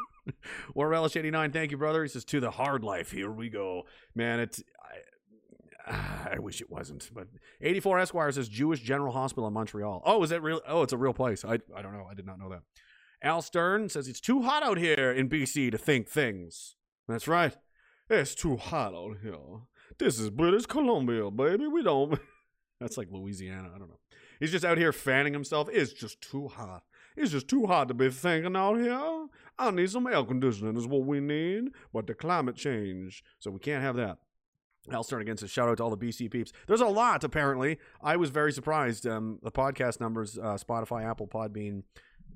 War 0.74 0.90
Relish 0.90 1.16
89, 1.16 1.52
thank 1.52 1.72
you, 1.72 1.78
brother. 1.78 2.04
He 2.04 2.10
says, 2.10 2.26
to 2.26 2.40
the 2.40 2.52
hard 2.52 2.84
life. 2.84 3.12
Here 3.12 3.32
we 3.32 3.50
go. 3.50 3.84
Man, 4.16 4.40
it's. 4.40 4.62
I, 4.82 5.92
ah, 5.92 6.30
I 6.34 6.40
wish 6.40 6.60
it 6.62 6.70
wasn't, 6.70 7.10
but 7.14 7.28
84 7.62 8.00
Esquire 8.00 8.32
says 8.32 8.50
Jewish 8.50 8.82
General 8.82 9.14
Hospital 9.14 9.48
in 9.48 9.54
Montreal. 9.54 10.04
Oh, 10.06 10.22
is 10.24 10.30
that 10.32 10.42
real? 10.42 10.62
Oh, 10.68 10.84
it's 10.84 10.94
a 10.94 10.98
real 10.98 11.14
place. 11.14 11.46
I, 11.46 11.60
I 11.76 11.82
don't 11.82 11.94
know. 11.94 12.08
I 12.10 12.14
did 12.14 12.26
not 12.26 12.40
know 12.40 12.50
that. 12.50 12.62
Al 13.24 13.42
Stern 13.42 13.90
says 13.90 14.08
it's 14.08 14.22
too 14.22 14.44
hot 14.44 14.64
out 14.64 14.78
here 14.78 15.12
in 15.12 15.30
BC 15.30 15.72
to 15.72 15.78
think 15.78 16.08
things. 16.08 16.76
That's 17.08 17.28
right. 17.28 17.56
It's 18.10 18.36
too 18.36 18.58
hot 18.58 18.94
out 18.94 19.18
here. 19.22 19.38
This 19.98 20.20
is 20.20 20.30
British 20.30 20.66
Columbia, 20.66 21.32
baby. 21.32 21.68
We 21.68 21.84
don't. 21.84 22.20
That's 22.80 22.98
like 22.98 23.08
Louisiana. 23.12 23.72
I 23.74 23.80
don't 23.80 23.90
know. 23.90 24.00
He's 24.40 24.52
just 24.52 24.66
out 24.66 24.78
here 24.78 24.94
fanning 24.94 25.34
himself. 25.34 25.68
It's 25.72 25.94
just 25.94 26.22
too 26.22 26.48
hot. 26.48 26.84
It's 27.18 27.32
just 27.32 27.48
too 27.48 27.66
hot 27.66 27.88
to 27.88 27.94
be 27.94 28.10
thinking 28.10 28.56
out 28.56 28.76
here. 28.76 29.28
I 29.60 29.72
need 29.72 29.90
some 29.90 30.06
air 30.08 30.24
conditioning, 30.24 30.78
is 30.78 30.88
what 30.88 31.06
we 31.06 31.20
need. 31.20 31.70
But 31.92 32.08
the 32.08 32.14
climate 32.14 32.56
change, 32.56 33.24
so 33.40 33.50
we 33.52 33.60
can't 33.60 33.82
have 33.82 33.96
that. 33.96 34.20
I'll 34.92 35.04
start 35.04 35.22
against 35.22 35.44
a 35.44 35.48
shout 35.48 35.68
out 35.68 35.78
to 35.78 35.84
all 35.84 35.90
the 35.90 35.98
BC 35.98 36.32
peeps. 36.32 36.54
There's 36.68 36.80
a 36.82 36.86
lot, 36.86 37.24
apparently. 37.24 37.80
I 38.02 38.16
was 38.16 38.30
very 38.30 38.54
surprised. 38.54 39.06
Um, 39.06 39.40
the 39.44 39.52
podcast 39.52 40.00
numbers, 40.00 40.38
uh, 40.38 40.56
Spotify, 40.56 41.04
Apple, 41.06 41.28
Podbean, 41.28 41.84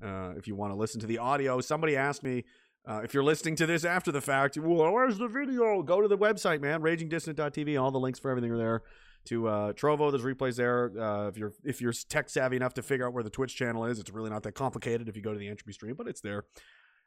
uh, 0.02 0.34
if 0.36 0.46
you 0.46 0.54
want 0.54 0.72
to 0.72 0.76
listen 0.76 1.00
to 1.00 1.06
the 1.06 1.18
audio. 1.18 1.60
Somebody 1.60 1.96
asked 1.96 2.22
me 2.22 2.44
uh, 2.86 3.00
if 3.04 3.14
you're 3.14 3.24
listening 3.24 3.56
to 3.56 3.66
this 3.66 3.84
after 3.84 4.10
the 4.10 4.20
fact, 4.20 4.58
well, 4.58 4.92
where's 4.92 5.16
the 5.18 5.28
video? 5.28 5.82
Go 5.82 6.00
to 6.00 6.08
the 6.08 6.18
website, 6.18 6.60
man. 6.60 6.82
RagingDissident.tv. 6.82 7.80
All 7.80 7.90
the 7.90 8.00
links 8.00 8.18
for 8.18 8.30
everything 8.30 8.50
are 8.50 8.58
there. 8.58 8.82
To 9.26 9.46
uh, 9.46 9.72
Trovo, 9.72 10.10
there's 10.10 10.24
replays 10.24 10.56
there. 10.56 10.90
Uh, 10.98 11.28
if 11.28 11.36
you're 11.36 11.52
if 11.64 11.80
you're 11.80 11.92
tech 11.92 12.28
savvy 12.28 12.56
enough 12.56 12.74
to 12.74 12.82
figure 12.82 13.06
out 13.06 13.12
where 13.12 13.22
the 13.22 13.30
Twitch 13.30 13.54
channel 13.54 13.84
is, 13.84 13.98
it's 13.98 14.10
really 14.10 14.30
not 14.30 14.42
that 14.42 14.52
complicated 14.52 15.08
if 15.08 15.16
you 15.16 15.22
go 15.22 15.32
to 15.32 15.38
the 15.38 15.48
entropy 15.48 15.72
stream, 15.72 15.94
but 15.96 16.08
it's 16.08 16.20
there 16.20 16.44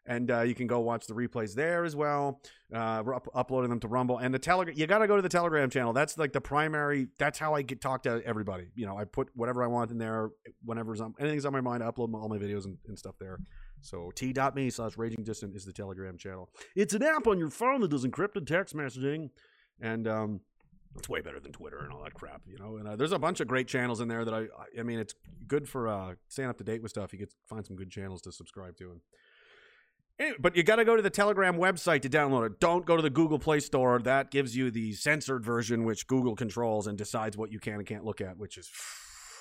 and 0.08 0.30
uh, 0.30 0.42
you 0.42 0.54
can 0.54 0.68
go 0.68 0.80
watch 0.80 1.08
the 1.08 1.14
replays 1.14 1.56
there 1.56 1.84
as 1.84 1.96
well. 1.96 2.40
Uh, 2.74 3.02
we're 3.04 3.16
up- 3.16 3.28
uploading 3.34 3.70
them 3.70 3.80
to 3.80 3.88
Rumble 3.88 4.18
and 4.18 4.34
the 4.34 4.40
Telegram. 4.40 4.76
You 4.78 4.88
got 4.88 5.00
to 5.00 5.08
go 5.08 5.16
to 5.16 5.22
the 5.22 5.30
Telegram 5.30 5.70
channel. 5.70 5.94
That's 5.94 6.18
like 6.18 6.32
the 6.32 6.42
primary. 6.42 7.08
That's 7.18 7.40
how 7.40 7.56
I 7.56 7.62
get 7.62 7.82
talk 7.82 8.04
to 8.04 8.22
everybody. 8.26 8.68
You 8.76 8.86
know, 8.86 8.98
I 8.98 9.06
put 9.06 9.30
whatever 9.36 9.64
I 9.64 9.68
want 9.68 9.92
in 9.92 9.98
there 9.98 10.30
whenever's 10.64 11.02
on 11.02 11.16
anything's 11.20 11.46
on 11.46 11.54
my 11.54 11.62
mind. 11.62 11.84
I 11.84 11.88
upload 11.88 12.14
all 12.14 12.30
my 12.30 12.38
videos 12.38 12.66
and, 12.66 12.78
and 12.88 12.98
stuff 12.98 13.16
there. 13.20 13.40
So 13.82 14.12
t.me 14.16 14.70
slash 14.70 14.98
raging 14.98 15.24
dissident 15.24 15.56
is 15.56 15.66
the 15.66 15.74
Telegram 15.74 16.18
channel. 16.18 16.50
It's 16.76 16.94
an 16.94 17.04
app 17.04 17.28
on 17.28 17.38
your 17.38 17.50
phone 17.50 17.82
that 17.82 17.90
does 17.90 18.06
encrypted 18.06 18.48
text 18.48 18.76
messaging, 18.76 19.30
and 19.80 20.08
um, 20.08 20.42
it's 20.98 21.10
way 21.10 21.22
better 21.22 21.40
than 21.40 21.52
Twitter 21.52 21.80
and 21.80 21.92
all 21.92 22.04
that 22.04 22.14
crap, 22.14 22.42
you 22.48 22.58
know. 22.58 22.78
And 22.78 22.88
uh, 22.88 22.96
there's 22.96 23.12
a 23.12 23.20
bunch 23.20 23.40
of 23.40 23.48
great 23.48 23.68
channels 23.68 24.00
in 24.00 24.08
there 24.08 24.24
that 24.26 24.34
I, 24.34 24.46
I 24.80 24.84
mean, 24.84 25.00
it's 25.00 25.14
good 25.48 25.68
for 25.68 25.88
uh, 25.88 26.16
staying 26.30 26.50
up 26.50 26.58
to 26.58 26.64
date 26.64 26.82
with 26.82 26.92
stuff. 26.92 27.14
You 27.14 27.20
get 27.20 27.34
find 27.48 27.66
some 27.66 27.76
good 27.76 27.92
channels 27.92 28.22
to 28.24 28.32
subscribe 28.32 28.78
to, 28.78 28.92
and 28.92 29.02
Anyway, 30.18 30.38
but 30.40 30.56
you 30.56 30.64
got 30.64 30.78
to 30.78 30.86
go 30.86 30.96
to 30.96 31.02
the 31.02 31.10
Telegram 31.10 31.58
website 31.58 32.02
to 32.04 32.10
download 32.10 32.46
it. 32.46 32.60
Don't 32.60 32.86
go 32.86 32.96
to 32.96 33.02
the 33.02 33.10
Google 33.10 33.38
Play 33.38 33.60
Store. 33.60 34.00
That 34.00 34.32
gives 34.32 34.56
you 34.56 34.72
the 34.72 34.94
censored 34.94 35.44
version, 35.44 35.84
which 35.84 36.08
Google 36.08 36.36
controls 36.36 36.88
and 36.88 36.98
decides 36.98 37.36
what 37.36 37.52
you 37.52 37.60
can 37.60 37.76
and 37.76 37.86
can't 37.86 38.06
look 38.06 38.22
at, 38.22 38.38
which 38.38 38.58
is, 38.58 38.72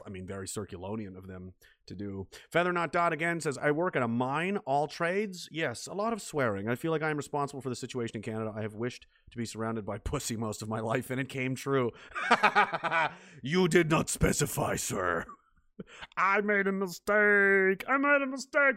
I 0.06 0.10
mean, 0.10 0.26
very 0.26 0.46
Circulonian 0.46 1.16
of 1.16 1.26
them 1.26 1.52
to 1.86 1.94
do. 1.94 2.26
Feather 2.50 2.72
Not 2.72 2.92
Dot 2.92 3.12
again 3.12 3.40
says, 3.40 3.58
I 3.58 3.70
work 3.70 3.96
at 3.96 4.02
a 4.02 4.08
mine, 4.08 4.58
all 4.66 4.86
trades. 4.86 5.48
Yes, 5.50 5.86
a 5.86 5.94
lot 5.94 6.12
of 6.12 6.22
swearing. 6.22 6.68
I 6.68 6.74
feel 6.74 6.90
like 6.90 7.02
I 7.02 7.10
am 7.10 7.16
responsible 7.16 7.60
for 7.60 7.68
the 7.68 7.76
situation 7.76 8.16
in 8.16 8.22
Canada. 8.22 8.52
I 8.54 8.62
have 8.62 8.74
wished 8.74 9.06
to 9.30 9.36
be 9.36 9.44
surrounded 9.44 9.84
by 9.84 9.98
pussy 10.04 10.36
most 10.36 10.62
of 10.62 10.68
my 10.68 10.80
life, 10.80 11.10
and 11.10 11.20
it 11.20 11.28
came 11.28 11.54
true. 11.54 11.90
you 13.42 13.68
did 13.68 13.90
not 13.90 14.08
specify, 14.08 14.76
sir. 14.76 15.24
I 16.16 16.40
made 16.40 16.66
a 16.66 16.72
mistake. 16.72 17.84
I 17.88 17.96
made 17.98 18.22
a 18.22 18.26
mistake. 18.26 18.76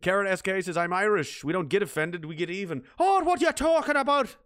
Carrot 0.00 0.36
SK 0.38 0.62
says, 0.62 0.76
I'm 0.76 0.92
Irish. 0.92 1.44
We 1.44 1.52
don't 1.52 1.68
get 1.68 1.82
offended, 1.82 2.24
we 2.24 2.34
get 2.34 2.50
even. 2.50 2.82
Oh, 2.98 3.22
what 3.22 3.40
are 3.40 3.46
you 3.46 3.52
talking 3.52 3.96
about? 3.96 4.36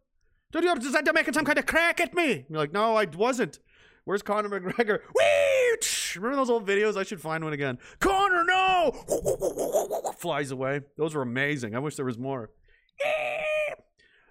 Did 0.52 0.64
you 0.64 0.74
decide 0.76 1.05
to 1.07 1.12
making 1.12 1.35
some 1.35 1.44
kind 1.44 1.59
of 1.59 1.66
crack 1.66 2.00
at 2.00 2.14
me? 2.14 2.44
You're 2.48 2.59
like, 2.59 2.72
no, 2.72 2.96
I 2.96 3.07
wasn't. 3.07 3.59
Where's 4.05 4.22
Conor 4.22 4.48
McGregor? 4.48 5.00
Remember 6.16 6.37
those 6.37 6.50
old 6.50 6.66
videos? 6.66 6.96
I 6.96 7.02
should 7.02 7.20
find 7.20 7.44
one 7.44 7.52
again. 7.52 7.79
Conor, 8.00 8.44
no! 8.44 8.92
Flies 10.18 10.50
away. 10.50 10.81
Those 10.96 11.14
were 11.14 11.22
amazing. 11.22 11.74
I 11.74 11.79
wish 11.79 11.96
there 11.96 12.05
was 12.05 12.18
more. 12.18 12.50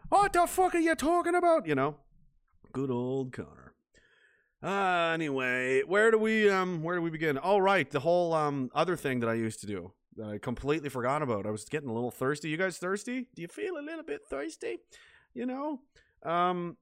What 0.09 0.33
the 0.33 0.45
fuck 0.45 0.75
are 0.75 0.79
you 0.79 0.95
talking 0.95 1.33
about? 1.33 1.65
You 1.65 1.75
know, 1.75 1.97
good 2.71 2.91
old 2.91 3.33
Conor. 3.33 3.73
Uh, 4.63 5.11
anyway, 5.13 5.81
where 5.81 6.11
do 6.11 6.17
we 6.17 6.49
um 6.49 6.83
where 6.83 6.95
do 6.95 7.01
we 7.01 7.09
begin? 7.09 7.37
All 7.37 7.55
oh, 7.55 7.59
right, 7.59 7.89
the 7.89 7.99
whole 7.99 8.33
um 8.33 8.69
other 8.73 8.95
thing 8.95 9.19
that 9.21 9.29
I 9.29 9.33
used 9.33 9.61
to 9.61 9.67
do 9.67 9.93
that 10.15 10.27
I 10.27 10.37
completely 10.37 10.89
forgot 10.89 11.21
about. 11.21 11.45
I 11.45 11.51
was 11.51 11.65
getting 11.65 11.89
a 11.89 11.93
little 11.93 12.11
thirsty. 12.11 12.49
You 12.49 12.57
guys 12.57 12.77
thirsty? 12.77 13.27
Do 13.35 13.41
you 13.41 13.47
feel 13.47 13.77
a 13.77 13.83
little 13.83 14.03
bit 14.03 14.21
thirsty? 14.29 14.77
You 15.33 15.45
know, 15.45 15.81
um, 16.23 16.77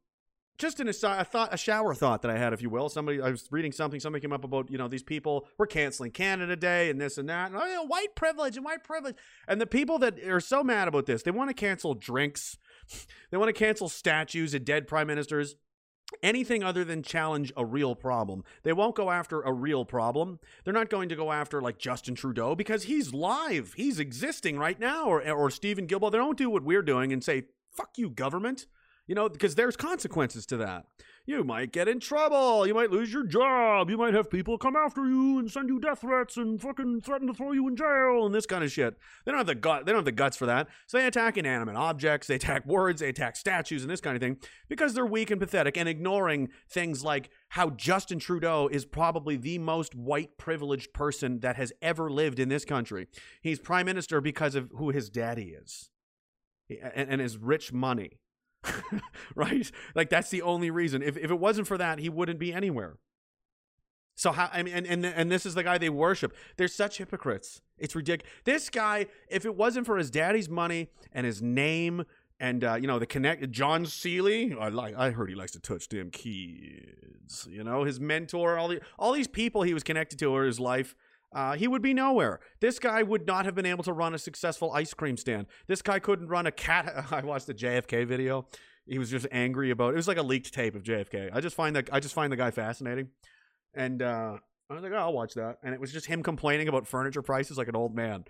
just 0.58 0.80
an 0.80 0.88
aside, 0.88 1.22
a 1.22 1.26
thought, 1.26 1.54
a 1.54 1.58
shower 1.58 1.94
thought 1.94 2.22
that 2.22 2.32
I 2.32 2.38
had, 2.38 2.54
if 2.54 2.62
you 2.62 2.70
will. 2.70 2.90
Somebody, 2.90 3.22
I 3.22 3.32
was 3.32 3.48
reading 3.52 3.72
something. 3.72 4.00
Somebody 4.00 4.22
came 4.22 4.34
up 4.34 4.44
about, 4.44 4.70
you 4.70 4.78
know, 4.78 4.88
these 4.88 5.04
people 5.04 5.48
were 5.58 5.66
canceling 5.66 6.12
Canada 6.12 6.56
Day 6.56 6.90
and 6.90 7.00
this 7.00 7.18
and 7.18 7.28
that, 7.30 7.52
and 7.52 7.60
oh, 7.60 7.66
you 7.66 7.76
know, 7.76 7.86
white 7.86 8.16
privilege 8.16 8.56
and 8.56 8.66
white 8.66 8.84
privilege. 8.84 9.16
And 9.48 9.60
the 9.60 9.68
people 9.68 10.00
that 10.00 10.24
are 10.24 10.40
so 10.40 10.64
mad 10.64 10.88
about 10.88 11.06
this, 11.06 11.24
they 11.24 11.32
want 11.32 11.50
to 11.50 11.54
cancel 11.54 11.94
drinks, 11.94 12.58
they 13.32 13.38
want 13.38 13.50
to 13.50 13.54
cancel 13.54 13.90
statues 13.90 14.54
of 14.54 14.66
dead 14.66 14.88
prime 14.88 15.08
ministers 15.08 15.56
anything 16.22 16.64
other 16.64 16.84
than 16.84 17.02
challenge 17.02 17.52
a 17.58 17.66
real 17.66 17.96
problem. 17.96 18.44
They 18.64 18.74
won't 18.74 18.96
go 18.96 19.10
after 19.10 19.42
a 19.42 19.52
real 19.52 19.86
problem. 19.86 20.40
They're 20.64 20.74
not 20.74 20.90
going 20.90 21.10
to 21.10 21.16
go 21.16 21.32
after 21.32 21.62
like 21.62 21.80
Justin 21.80 22.16
Trudeau 22.16 22.56
because 22.56 22.84
he's 22.84 23.14
live. 23.14 23.74
He's 23.76 24.00
existing 24.00 24.60
right 24.60 24.80
now 24.80 25.06
or 25.06 25.28
or 25.28 25.50
Steven 25.50 25.88
Guilbeault. 25.88 26.12
They 26.12 26.18
don't 26.18 26.38
do 26.38 26.50
what 26.50 26.64
we're 26.64 26.84
doing 26.84 27.12
and 27.12 27.24
say, 27.24 27.46
"Fuck 27.72 27.98
you 27.98 28.10
government." 28.10 28.68
You 29.08 29.16
know, 29.16 29.28
because 29.28 29.56
there's 29.56 29.76
consequences 29.76 30.46
to 30.48 30.58
that. 30.58 30.86
You 31.26 31.46
might 31.46 31.72
get 31.72 31.88
in 31.88 32.02
trouble. 32.02 32.68
You 32.68 32.74
might 32.74 32.92
lose 32.92 33.14
your 33.14 33.26
job. 33.26 33.90
You 33.90 33.98
might 33.98 34.14
have 34.14 34.30
people 34.30 34.58
come 34.58 34.76
after 34.76 35.06
you 35.06 35.40
and 35.40 35.50
send 35.50 35.70
you 35.70 35.80
death 35.80 36.02
threats 36.02 36.36
and 36.36 36.62
fucking 36.62 37.02
threaten 37.02 37.28
to 37.28 37.34
throw 37.34 37.54
you 37.54 37.66
in 37.70 37.78
jail 37.78 38.26
and 38.26 38.36
this 38.36 38.46
kind 38.46 38.62
of 38.62 38.72
shit. 38.72 38.98
They 39.26 39.32
don't 39.32 39.40
have 39.40 39.48
the 39.48 39.56
gut. 39.56 39.86
They 39.86 39.94
don't 39.94 40.00
have 40.00 40.06
the 40.06 40.12
guts 40.12 40.36
for 40.36 40.46
that. 40.48 40.68
So 40.88 40.98
they 40.98 41.08
attack 41.08 41.38
inanimate 41.38 41.78
objects. 41.78 42.28
They 42.28 42.36
attack 42.36 42.66
words. 42.66 43.00
They 43.00 43.08
attack 43.08 43.38
statues 43.38 43.84
and 43.84 43.92
this 43.92 44.02
kind 44.02 44.18
of 44.18 44.22
thing 44.22 44.38
because 44.68 44.94
they're 44.94 45.06
weak 45.06 45.32
and 45.32 45.40
pathetic 45.40 45.78
and 45.78 45.88
ignoring 45.88 46.50
things 46.70 47.06
like 47.06 47.30
how 47.50 47.70
Justin 47.70 48.20
Trudeau 48.20 48.68
is 48.70 48.84
probably 48.84 49.38
the 49.38 49.60
most 49.60 49.96
white 49.96 50.38
privileged 50.38 50.94
person 50.94 51.40
that 51.40 51.56
has 51.56 51.72
ever 51.82 52.10
lived 52.10 52.38
in 52.38 52.50
this 52.50 52.66
country. 52.66 53.08
He's 53.42 53.60
prime 53.60 53.86
minister 53.86 54.20
because 54.20 54.56
of 54.56 54.72
who 54.76 54.90
his 54.90 55.10
daddy 55.10 55.56
is 55.62 55.90
and, 56.70 57.10
and 57.10 57.22
his 57.22 57.38
rich 57.38 57.72
money. 57.72 58.20
right? 59.36 59.72
Like 59.96 60.10
that's 60.10 60.30
the 60.30 60.42
only 60.42 60.72
reason. 60.72 61.02
If 61.02 61.18
if 61.18 61.32
it 61.32 61.40
wasn't 61.40 61.68
for 61.68 61.78
that, 61.78 62.00
he 62.00 62.10
wouldn't 62.10 62.40
be 62.40 62.54
anywhere. 62.54 62.98
So 64.16 64.32
how 64.32 64.50
I 64.54 64.64
mean 64.64 64.74
and, 64.74 64.86
and 64.86 65.06
and 65.06 65.32
this 65.32 65.46
is 65.46 65.56
the 65.56 65.64
guy 65.64 65.78
they 65.78 65.90
worship. 65.90 66.36
They're 66.58 66.68
such 66.68 66.98
hypocrites. 66.98 67.62
It's 67.78 67.96
ridiculous. 67.96 68.32
This 68.44 68.70
guy, 68.70 69.08
if 69.30 69.46
it 69.46 69.56
wasn't 69.56 69.86
for 69.86 69.98
his 69.98 70.12
daddy's 70.12 70.50
money 70.50 70.90
and 71.12 71.26
his 71.26 71.42
name 71.42 72.06
and 72.40 72.64
uh, 72.64 72.76
you 72.76 72.88
know 72.88 73.00
the 73.00 73.06
connect 73.06 73.50
John 73.52 73.86
Seeley, 73.86 74.56
I 74.60 74.70
like 74.70 74.96
I 74.96 75.12
heard 75.12 75.30
he 75.30 75.36
likes 75.36 75.52
to 75.54 75.60
touch 75.60 75.88
them 75.90 76.12
kids. 76.12 77.48
You 77.50 77.64
know, 77.64 77.84
his 77.84 78.00
mentor, 78.00 78.58
all 78.58 78.68
the 78.68 78.82
all 79.00 79.14
these 79.14 79.28
people 79.28 79.64
he 79.64 79.74
was 79.74 79.84
connected 79.84 80.20
to 80.20 80.26
over 80.26 80.46
his 80.46 80.60
life 80.60 80.96
uh, 81.34 81.54
he 81.54 81.68
would 81.68 81.82
be 81.82 81.94
nowhere. 81.94 82.40
This 82.60 82.80
guy 82.80 83.04
would 83.04 83.26
not 83.26 83.46
have 83.46 83.56
been 83.56 83.66
able 83.66 83.84
to 83.84 83.94
run 83.94 84.14
a 84.14 84.18
successful 84.18 84.72
ice 84.72 84.94
cream 84.94 85.18
stand. 85.18 85.48
This 85.68 85.82
guy 85.82 86.00
couldn't 86.00 86.28
run 86.28 86.46
a 86.46 86.52
cat. 86.52 87.06
I 87.12 87.22
watched 87.22 87.48
the 87.48 87.54
JFK 87.54 88.06
video. 88.08 88.48
He 88.86 89.00
was 89.00 89.10
just 89.10 89.28
angry 89.32 89.72
about 89.72 89.94
it. 89.94 89.96
was 89.96 90.08
like 90.08 90.18
a 90.18 90.24
leaked 90.24 90.54
tape 90.54 90.76
of 90.76 90.84
JFK. 90.84 91.30
I 91.34 91.40
just 91.40 91.56
find 91.56 91.76
that 91.76 91.90
I 91.92 92.00
just 92.00 92.14
find 92.14 92.32
the 92.32 92.38
guy 92.38 92.52
fascinating, 92.52 93.10
and 93.74 94.02
uh, 94.02 94.38
I 94.70 94.74
was 94.74 94.84
like, 94.84 94.92
oh, 94.92 94.98
I'll 94.98 95.14
watch 95.14 95.36
that. 95.36 95.58
And 95.64 95.74
it 95.74 95.80
was 95.80 95.92
just 95.92 96.06
him 96.06 96.22
complaining 96.22 96.68
about 96.68 96.88
furniture 96.88 97.22
prices 97.22 97.58
like 97.58 97.70
an 97.70 97.76
old 97.76 97.96
man. 97.96 98.26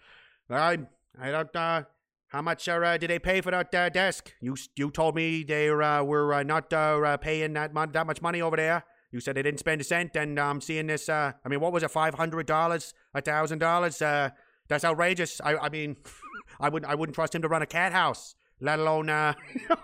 I 0.50 0.80
I 1.20 1.32
don't. 1.32 1.56
Uh, 1.56 1.84
how 2.28 2.42
much 2.42 2.68
uh, 2.68 2.98
did 2.98 3.12
they 3.12 3.20
pay 3.20 3.42
for 3.42 3.52
that 3.52 3.74
uh, 3.76 3.90
desk? 3.90 4.34
You 4.42 4.56
you 4.76 4.90
told 4.90 5.16
me 5.16 5.44
they 5.44 5.70
uh, 5.70 6.04
were 6.04 6.34
uh, 6.34 6.44
not 6.44 6.74
uh, 6.74 7.16
paying 7.18 7.54
that 7.54 7.74
that 7.94 8.08
much 8.08 8.22
money 8.22 8.42
over 8.42 8.58
there. 8.58 8.84
You 9.14 9.20
said 9.20 9.36
they 9.36 9.44
didn't 9.44 9.60
spend 9.60 9.80
a 9.80 9.84
cent, 9.84 10.16
and 10.16 10.40
I'm 10.40 10.52
um, 10.52 10.62
seeing 10.62 10.88
this. 10.88 11.08
Uh, 11.08 11.34
I 11.46 11.48
mean, 11.48 11.60
what 11.60 11.72
was 11.72 11.84
it? 11.84 11.92
Five 11.92 12.16
hundred 12.16 12.48
dollars, 12.48 12.96
a 13.14 13.22
thousand 13.22 13.60
dollars. 13.60 14.02
Uh, 14.02 14.32
that's 14.68 14.84
outrageous. 14.84 15.40
I, 15.44 15.56
I 15.56 15.70
mean, 15.70 15.98
I 16.60 16.70
wouldn't, 16.70 16.92
I 16.92 16.96
wouldn't 16.96 17.14
trust 17.14 17.36
him 17.36 17.44
to 17.44 17.48
run 17.48 17.62
a 17.62 17.68
cat 17.68 17.94
house, 17.94 18.34
let 18.60 18.80
alone. 18.80 19.10
Uh, 19.10 19.36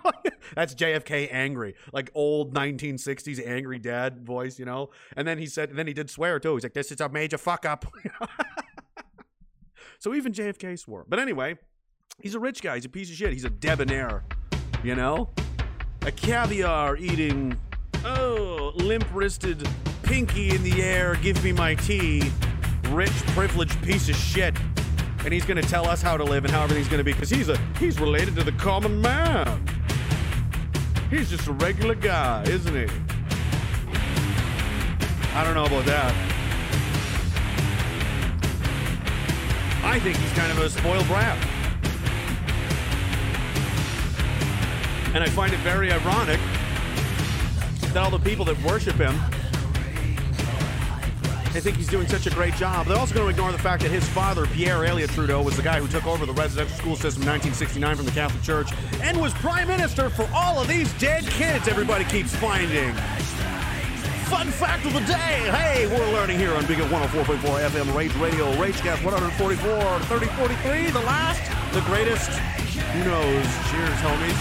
that's 0.56 0.74
JFK 0.74 1.28
angry, 1.30 1.76
like 1.92 2.10
old 2.12 2.52
1960s 2.54 3.46
angry 3.46 3.78
dad 3.78 4.26
voice, 4.26 4.58
you 4.58 4.64
know. 4.64 4.90
And 5.16 5.28
then 5.28 5.38
he 5.38 5.46
said, 5.46 5.76
then 5.76 5.86
he 5.86 5.92
did 5.92 6.10
swear 6.10 6.40
too. 6.40 6.54
He's 6.54 6.64
like, 6.64 6.74
"This 6.74 6.90
is 6.90 7.00
a 7.00 7.08
major 7.08 7.38
fuck 7.38 7.64
up." 7.64 7.86
so 10.00 10.12
even 10.12 10.32
JFK 10.32 10.76
swore. 10.76 11.06
But 11.08 11.20
anyway, 11.20 11.56
he's 12.20 12.34
a 12.34 12.40
rich 12.40 12.62
guy. 12.62 12.74
He's 12.74 12.84
a 12.84 12.88
piece 12.88 13.08
of 13.10 13.14
shit. 13.14 13.32
He's 13.32 13.44
a 13.44 13.50
debonair, 13.50 14.24
you 14.82 14.96
know, 14.96 15.30
a 16.02 16.10
caviar 16.10 16.96
eating 16.96 17.56
Oh, 18.04 18.72
limp 18.76 19.06
wristed, 19.12 19.68
pinky 20.02 20.54
in 20.54 20.62
the 20.62 20.82
air, 20.82 21.16
give 21.16 21.42
me 21.44 21.52
my 21.52 21.74
tea, 21.74 22.30
rich, 22.88 23.12
privileged 23.28 23.80
piece 23.82 24.08
of 24.08 24.16
shit. 24.16 24.54
And 25.24 25.34
he's 25.34 25.44
gonna 25.44 25.60
tell 25.60 25.86
us 25.86 26.00
how 26.00 26.16
to 26.16 26.24
live 26.24 26.44
and 26.44 26.52
how 26.52 26.62
everything's 26.62 26.88
gonna 26.88 27.04
be, 27.04 27.12
because 27.12 27.28
he's 27.28 27.50
a 27.50 27.58
he's 27.78 28.00
related 28.00 28.34
to 28.36 28.42
the 28.42 28.52
common 28.52 29.00
man. 29.00 29.66
He's 31.10 31.28
just 31.28 31.46
a 31.46 31.52
regular 31.52 31.94
guy, 31.94 32.42
isn't 32.44 32.74
he? 32.74 32.86
I 35.34 35.44
don't 35.44 35.54
know 35.54 35.66
about 35.66 35.84
that. 35.84 36.14
I 39.84 39.98
think 39.98 40.16
he's 40.16 40.32
kind 40.32 40.50
of 40.52 40.58
a 40.58 40.70
spoiled 40.70 41.06
brat. 41.06 41.36
And 45.14 45.24
I 45.24 45.28
find 45.28 45.52
it 45.52 45.58
very 45.60 45.92
ironic 45.92 46.40
that 47.94 48.04
all 48.04 48.10
the 48.10 48.18
people 48.18 48.44
that 48.44 48.62
worship 48.62 48.94
him, 48.94 49.14
they 51.52 51.60
think 51.60 51.76
he's 51.76 51.88
doing 51.88 52.06
such 52.06 52.26
a 52.26 52.30
great 52.30 52.54
job. 52.54 52.86
They're 52.86 52.96
also 52.96 53.14
going 53.14 53.26
to 53.26 53.30
ignore 53.30 53.50
the 53.50 53.58
fact 53.58 53.82
that 53.82 53.90
his 53.90 54.08
father, 54.10 54.46
Pierre 54.46 54.84
Elliott 54.84 55.10
Trudeau, 55.10 55.42
was 55.42 55.56
the 55.56 55.62
guy 55.62 55.80
who 55.80 55.88
took 55.88 56.06
over 56.06 56.24
the 56.24 56.32
residential 56.32 56.76
school 56.76 56.94
system 56.94 57.22
in 57.22 57.28
1969 57.28 57.96
from 57.96 58.06
the 58.06 58.12
Catholic 58.12 58.42
Church 58.44 58.70
and 59.02 59.20
was 59.20 59.34
prime 59.34 59.66
minister 59.66 60.08
for 60.08 60.28
all 60.32 60.60
of 60.60 60.68
these 60.68 60.92
dead 61.00 61.26
kids 61.26 61.66
everybody 61.66 62.04
keeps 62.04 62.34
finding. 62.36 62.94
Fun 64.30 64.46
fact 64.52 64.86
of 64.86 64.92
the 64.92 65.00
day. 65.00 65.50
Hey, 65.50 65.88
we're 65.88 66.12
learning 66.12 66.38
here 66.38 66.54
on 66.54 66.64
Big 66.66 66.78
104.4 66.78 67.40
FM 67.40 67.96
Rage 67.96 68.14
Radio, 68.16 68.52
Ragecast 68.52 69.02
144, 69.04 69.66
3043, 70.06 70.90
the 70.90 71.00
last, 71.00 71.42
the 71.74 71.80
greatest. 71.80 72.30
Who 72.30 73.04
knows? 73.04 73.44
Cheers, 73.70 73.98
homies. 74.06 74.38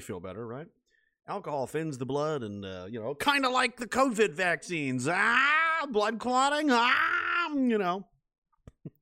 We 0.00 0.04
feel 0.04 0.20
better, 0.20 0.46
right? 0.46 0.66
Alcohol 1.28 1.66
thins 1.66 1.98
the 1.98 2.06
blood, 2.06 2.42
and 2.42 2.64
uh, 2.64 2.86
you 2.88 2.98
know, 2.98 3.14
kind 3.14 3.44
of 3.44 3.52
like 3.52 3.76
the 3.76 3.86
COVID 3.86 4.32
vaccines. 4.32 5.06
Ah, 5.06 5.86
blood 5.90 6.18
clotting. 6.18 6.70
Ah, 6.70 7.50
you 7.54 7.76
know. 7.76 8.06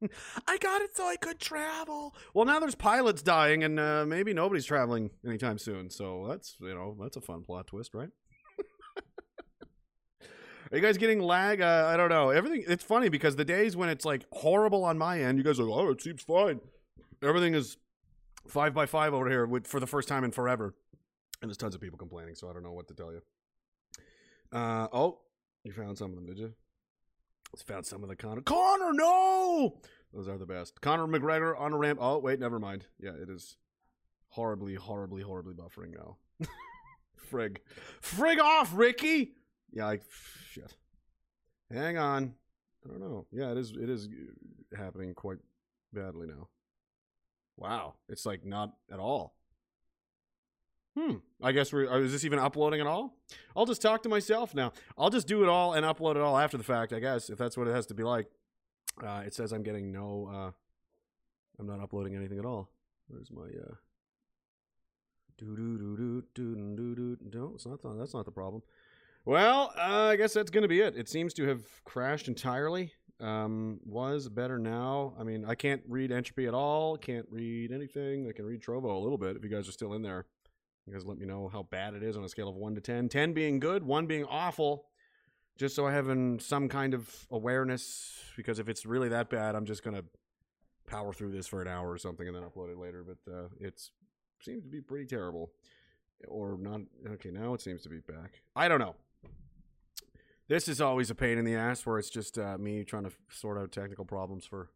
I 0.49 0.59
got 0.59 0.83
it 0.83 0.97
so 0.97 1.07
I 1.07 1.15
could 1.15 1.39
travel. 1.39 2.17
Well, 2.35 2.45
now 2.45 2.59
there's 2.59 2.75
pilots 2.75 3.23
dying, 3.23 3.63
and 3.63 3.79
uh, 3.79 4.05
maybe 4.07 4.35
nobody's 4.35 4.67
traveling 4.67 5.11
anytime 5.25 5.59
soon. 5.59 5.89
So 5.89 6.27
that's 6.29 6.57
you 6.61 6.75
know 6.75 6.97
that's 7.01 7.17
a 7.17 7.21
fun 7.21 7.45
plot 7.45 7.69
twist, 7.69 7.95
right? 7.95 8.11
Are 10.73 10.77
you 10.77 10.83
guys 10.83 10.99
getting 10.99 11.21
lag? 11.21 11.61
Uh, 11.61 11.85
I 11.87 11.97
don't 11.97 12.11
know. 12.11 12.31
Everything. 12.31 12.65
It's 12.67 12.83
funny 12.83 13.09
because 13.09 13.37
the 13.37 13.45
days 13.45 13.77
when 13.77 13.89
it's 13.89 14.05
like 14.05 14.27
horrible 14.33 14.85
on 14.85 14.99
my 14.99 15.21
end, 15.21 15.39
you 15.39 15.45
guys 15.45 15.61
are 15.61 15.65
like, 15.65 15.79
"Oh, 15.79 15.91
it 15.91 16.03
seems 16.03 16.23
fine." 16.23 16.59
Everything 17.23 17.55
is 17.55 17.77
five 18.49 18.75
by 18.75 18.87
five 18.87 19.15
over 19.15 19.31
here 19.31 19.47
with, 19.47 19.67
for 19.67 19.79
the 19.79 19.87
first 19.87 20.09
time 20.09 20.25
in 20.25 20.31
forever, 20.31 20.75
and 21.41 21.49
there's 21.49 21.57
tons 21.57 21.75
of 21.75 21.81
people 21.81 21.99
complaining. 21.99 22.35
So 22.35 22.49
I 22.49 22.53
don't 22.53 22.63
know 22.63 22.73
what 22.73 22.89
to 22.89 22.95
tell 22.95 23.13
you. 23.13 23.23
Uh 24.53 24.89
oh, 24.93 25.21
you 25.65 25.73
found 25.73 25.99
some 25.99 26.11
of 26.11 26.17
them, 26.17 26.27
did 26.27 26.39
you? 26.39 26.53
Let's 27.53 27.63
found 27.63 27.87
some 27.87 28.03
of 28.03 28.09
the 28.09 28.17
Connor. 28.17 28.43
Connor, 28.43 28.93
no! 28.93 29.79
Those 30.13 30.29
are 30.29 30.39
the 30.39 30.47
best. 30.47 30.81
Conor 30.81 31.07
McGregor 31.07 31.59
on 31.59 31.73
a 31.73 31.77
ramp. 31.77 31.99
Oh 32.01 32.19
wait, 32.19 32.41
never 32.41 32.59
mind. 32.59 32.87
Yeah, 32.99 33.13
it 33.21 33.29
is 33.29 33.57
horribly, 34.29 34.75
horribly, 34.75 35.23
horribly 35.23 35.55
buffering 35.55 35.95
now. 35.97 36.17
Frig, 37.31 37.59
frig 38.03 38.39
off, 38.39 38.73
Ricky. 38.75 39.33
Yeah, 39.71 39.87
like 39.87 40.03
shit. 40.51 40.75
Hang 41.71 41.99
on. 41.99 42.35
I 42.85 42.89
don't 42.89 43.01
know. 43.01 43.27
Yeah, 43.31 43.51
it 43.53 43.59
is. 43.59 43.73
It 43.73 43.91
is 43.91 44.09
happening 44.77 45.13
quite 45.15 45.39
badly 45.93 46.27
now. 46.27 46.49
Wow, 47.57 47.95
it's 48.09 48.25
like 48.25 48.45
not 48.45 48.73
at 48.91 48.99
all. 48.99 49.35
Hmm. 50.99 51.17
I 51.41 51.53
guess 51.53 51.73
we're. 51.73 51.89
uh, 51.89 52.01
Is 52.01 52.11
this 52.11 52.25
even 52.25 52.41
uploading 52.41 52.81
at 52.81 52.87
all? 52.87 53.17
I'll 53.55 53.67
just 53.67 53.81
talk 53.81 54.03
to 54.03 54.09
myself 54.09 54.53
now. 54.53 54.73
I'll 54.97 55.11
just 55.11 55.29
do 55.29 55.45
it 55.45 55.49
all 55.49 55.75
and 55.75 55.87
upload 55.87 56.17
it 56.17 56.23
all 56.23 56.37
after 56.37 56.57
the 56.57 56.65
fact. 56.65 56.93
I 56.93 56.99
guess 56.99 57.31
if 57.31 57.39
that's 57.39 57.57
what 57.57 57.69
it 57.69 57.75
has 57.75 57.87
to 57.87 57.95
be 57.95 58.03
like. 58.03 58.27
Uh, 59.07 59.23
it 59.25 59.33
says 59.33 59.53
I'm 59.53 59.63
getting 59.63 59.93
no. 59.93 60.29
Uh, 60.33 60.51
I'm 61.61 61.67
not 61.69 61.81
uploading 61.81 62.17
anything 62.17 62.39
at 62.41 62.45
all. 62.45 62.69
Where's 63.07 63.31
my? 63.31 63.43
Uh, 63.43 63.75
do 65.39 65.55
do 65.55 65.79
do 65.79 65.97
do 65.97 66.23
do 66.35 66.75
do 66.75 66.95
do. 66.95 67.39
No, 67.39 67.53
it's 67.55 67.65
not. 67.67 67.81
The, 67.81 67.95
that's 67.95 68.15
not 68.15 68.25
the 68.25 68.33
problem. 68.33 68.63
Well, 69.25 69.73
uh, 69.79 70.07
I 70.07 70.17
guess 70.17 70.33
that's 70.33 70.51
going 70.51 70.63
to 70.63 70.69
be 70.69 70.81
it. 70.81 70.97
It 70.97 71.09
seems 71.09 71.33
to 71.35 71.47
have 71.47 71.63
crashed 71.85 72.27
entirely. 72.27 72.93
Um, 73.21 73.79
was 73.85 74.29
better 74.29 74.59
now. 74.59 75.15
I 75.19 75.23
mean, 75.25 75.45
I 75.45 75.55
can't 75.55 75.83
read 75.89 76.11
entropy 76.13 76.47
at 76.47 76.55
all. 76.55 76.97
Can't 76.97 77.27
read 77.31 77.73
anything. 77.73 78.29
I 78.29 78.33
can 78.33 78.47
read 78.47 78.63
Trovo 78.63 78.95
a 78.97 78.99
little 78.99 79.19
bit 79.19 79.37
if 79.37 79.43
you 79.45 79.51
guys 79.51 79.69
are 79.69 79.73
still 79.73 79.93
in 79.95 80.03
there. 80.03 80.27
You 80.89 80.95
guys 80.95 81.05
let 81.05 81.19
me 81.19 81.27
know 81.27 81.51
how 81.53 81.65
bad 81.65 81.93
it 81.93 82.03
is 82.03 82.17
on 82.17 82.25
a 82.25 82.29
scale 82.31 82.49
of 82.49 82.57
1 82.57 82.75
to 82.77 82.81
10. 82.81 83.11
10 83.11 83.33
being 83.35 83.61
good, 83.61 83.85
1 83.85 84.07
being 84.07 84.25
awful. 84.25 84.87
Just 85.59 85.77
so 85.77 85.87
I 85.87 85.93
have 85.93 86.09
in 86.09 86.39
some 86.39 86.69
kind 86.69 86.95
of 86.95 87.27
awareness. 87.31 88.23
Because 88.37 88.59
if 88.59 88.71
it's 88.71 88.87
really 88.87 89.11
that 89.11 89.29
bad, 89.29 89.55
I'm 89.55 89.67
just 89.67 89.85
going 89.85 89.97
to 89.97 90.05
power 90.87 91.13
through 91.13 91.33
this 91.33 91.47
for 91.47 91.61
an 91.61 91.69
hour 91.69 91.91
or 91.91 91.99
something 91.99 92.27
and 92.27 92.35
then 92.35 92.43
upload 92.43 92.73
it 92.73 92.79
later. 92.79 93.05
But 93.05 93.31
uh, 93.31 93.49
it's 93.61 93.91
seems 94.41 94.63
to 94.63 94.71
be 94.71 94.81
pretty 94.81 95.05
terrible. 95.05 95.51
Or 96.27 96.57
not. 96.59 96.81
Okay, 97.07 97.31
now 97.31 97.53
it 97.53 97.61
seems 97.61 97.83
to 97.83 97.91
be 97.91 98.01
back. 98.01 98.41
I 98.57 98.69
don't 98.69 98.81
know. 98.81 98.97
This 100.49 100.69
is 100.69 100.81
always 100.81 101.11
a 101.11 101.15
pain 101.15 101.37
in 101.37 101.45
the 101.45 101.55
ass 101.55 101.85
where 101.85 101.99
it's 101.99 102.09
just 102.09 102.39
uh, 102.39 102.57
me 102.57 102.83
trying 102.83 103.05
to 103.05 103.13
sort 103.29 103.59
out 103.59 103.73
technical 103.73 104.07
problems 104.07 104.47
for 104.47 104.71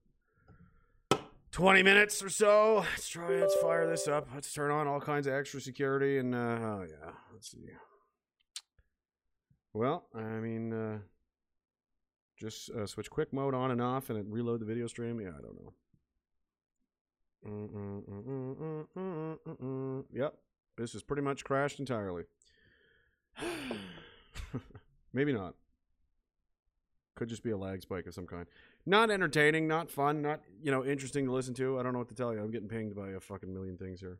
20 1.53 1.83
minutes 1.83 2.23
or 2.23 2.31
so. 2.31 2.85
Let's 2.91 3.09
try, 3.09 3.29
let's 3.37 3.55
fire 3.57 3.87
this 3.87 4.09
up. 4.09 4.29
Let's 4.35 4.53
turn 4.53 4.71
on 4.71 4.87
all 4.87 5.01
kinds 5.01 5.27
of 5.27 5.35
extra 5.35 5.61
security 5.61 6.19
and, 6.19 6.35
uh, 6.35 6.39
oh 6.39 6.87
yeah, 6.89 7.11
let's 7.33 7.51
see. 7.51 7.69
Well, 9.75 10.07
I 10.15 10.41
mean, 10.41 10.73
uh, 10.73 10.99
just 12.39 12.71
uh, 12.71 12.87
switch 12.87 13.11
quick 13.11 13.33
mode 13.33 13.55
on 13.55 13.71
and 13.71 13.81
off 13.81 14.11
and 14.11 14.19
it 14.19 14.25
reload 14.29 14.61
the 14.61 14.67
video 14.67 14.87
stream. 14.87 15.21
Yeah, 15.21 15.29
I 15.29 15.43
don't 15.43 15.57
know. 15.57 15.73
Yep, 20.13 20.35
this 20.79 20.95
is 20.95 21.03
pretty 21.03 21.23
much 21.23 21.45
crashed 21.45 21.81
entirely. 21.81 22.25
Maybe 25.13 25.33
not. 25.33 25.55
Could 27.15 27.29
just 27.29 27.43
be 27.43 27.51
a 27.51 27.57
lag 27.57 27.83
spike 27.83 28.07
of 28.07 28.15
some 28.15 28.27
kind. 28.27 28.47
Not 28.85 29.11
entertaining, 29.11 29.69
not 29.69 29.91
fun, 29.91 30.23
not 30.23 30.41
you 30.61 30.71
know 30.73 30.85
interesting 30.85 31.27
to 31.27 31.33
listen 31.33 31.55
to. 31.55 31.79
I 31.79 31.83
don't 31.83 31.93
know 31.93 32.01
what 32.01 32.09
to 32.09 32.15
tell 32.15 32.33
you. 32.33 32.41
I'm 32.41 32.51
getting 32.51 32.69
pinged 32.69 32.97
by 32.97 33.11
a 33.11 33.21
fucking 33.21 33.53
million 33.53 33.77
things 33.77 34.01
here. 34.01 34.19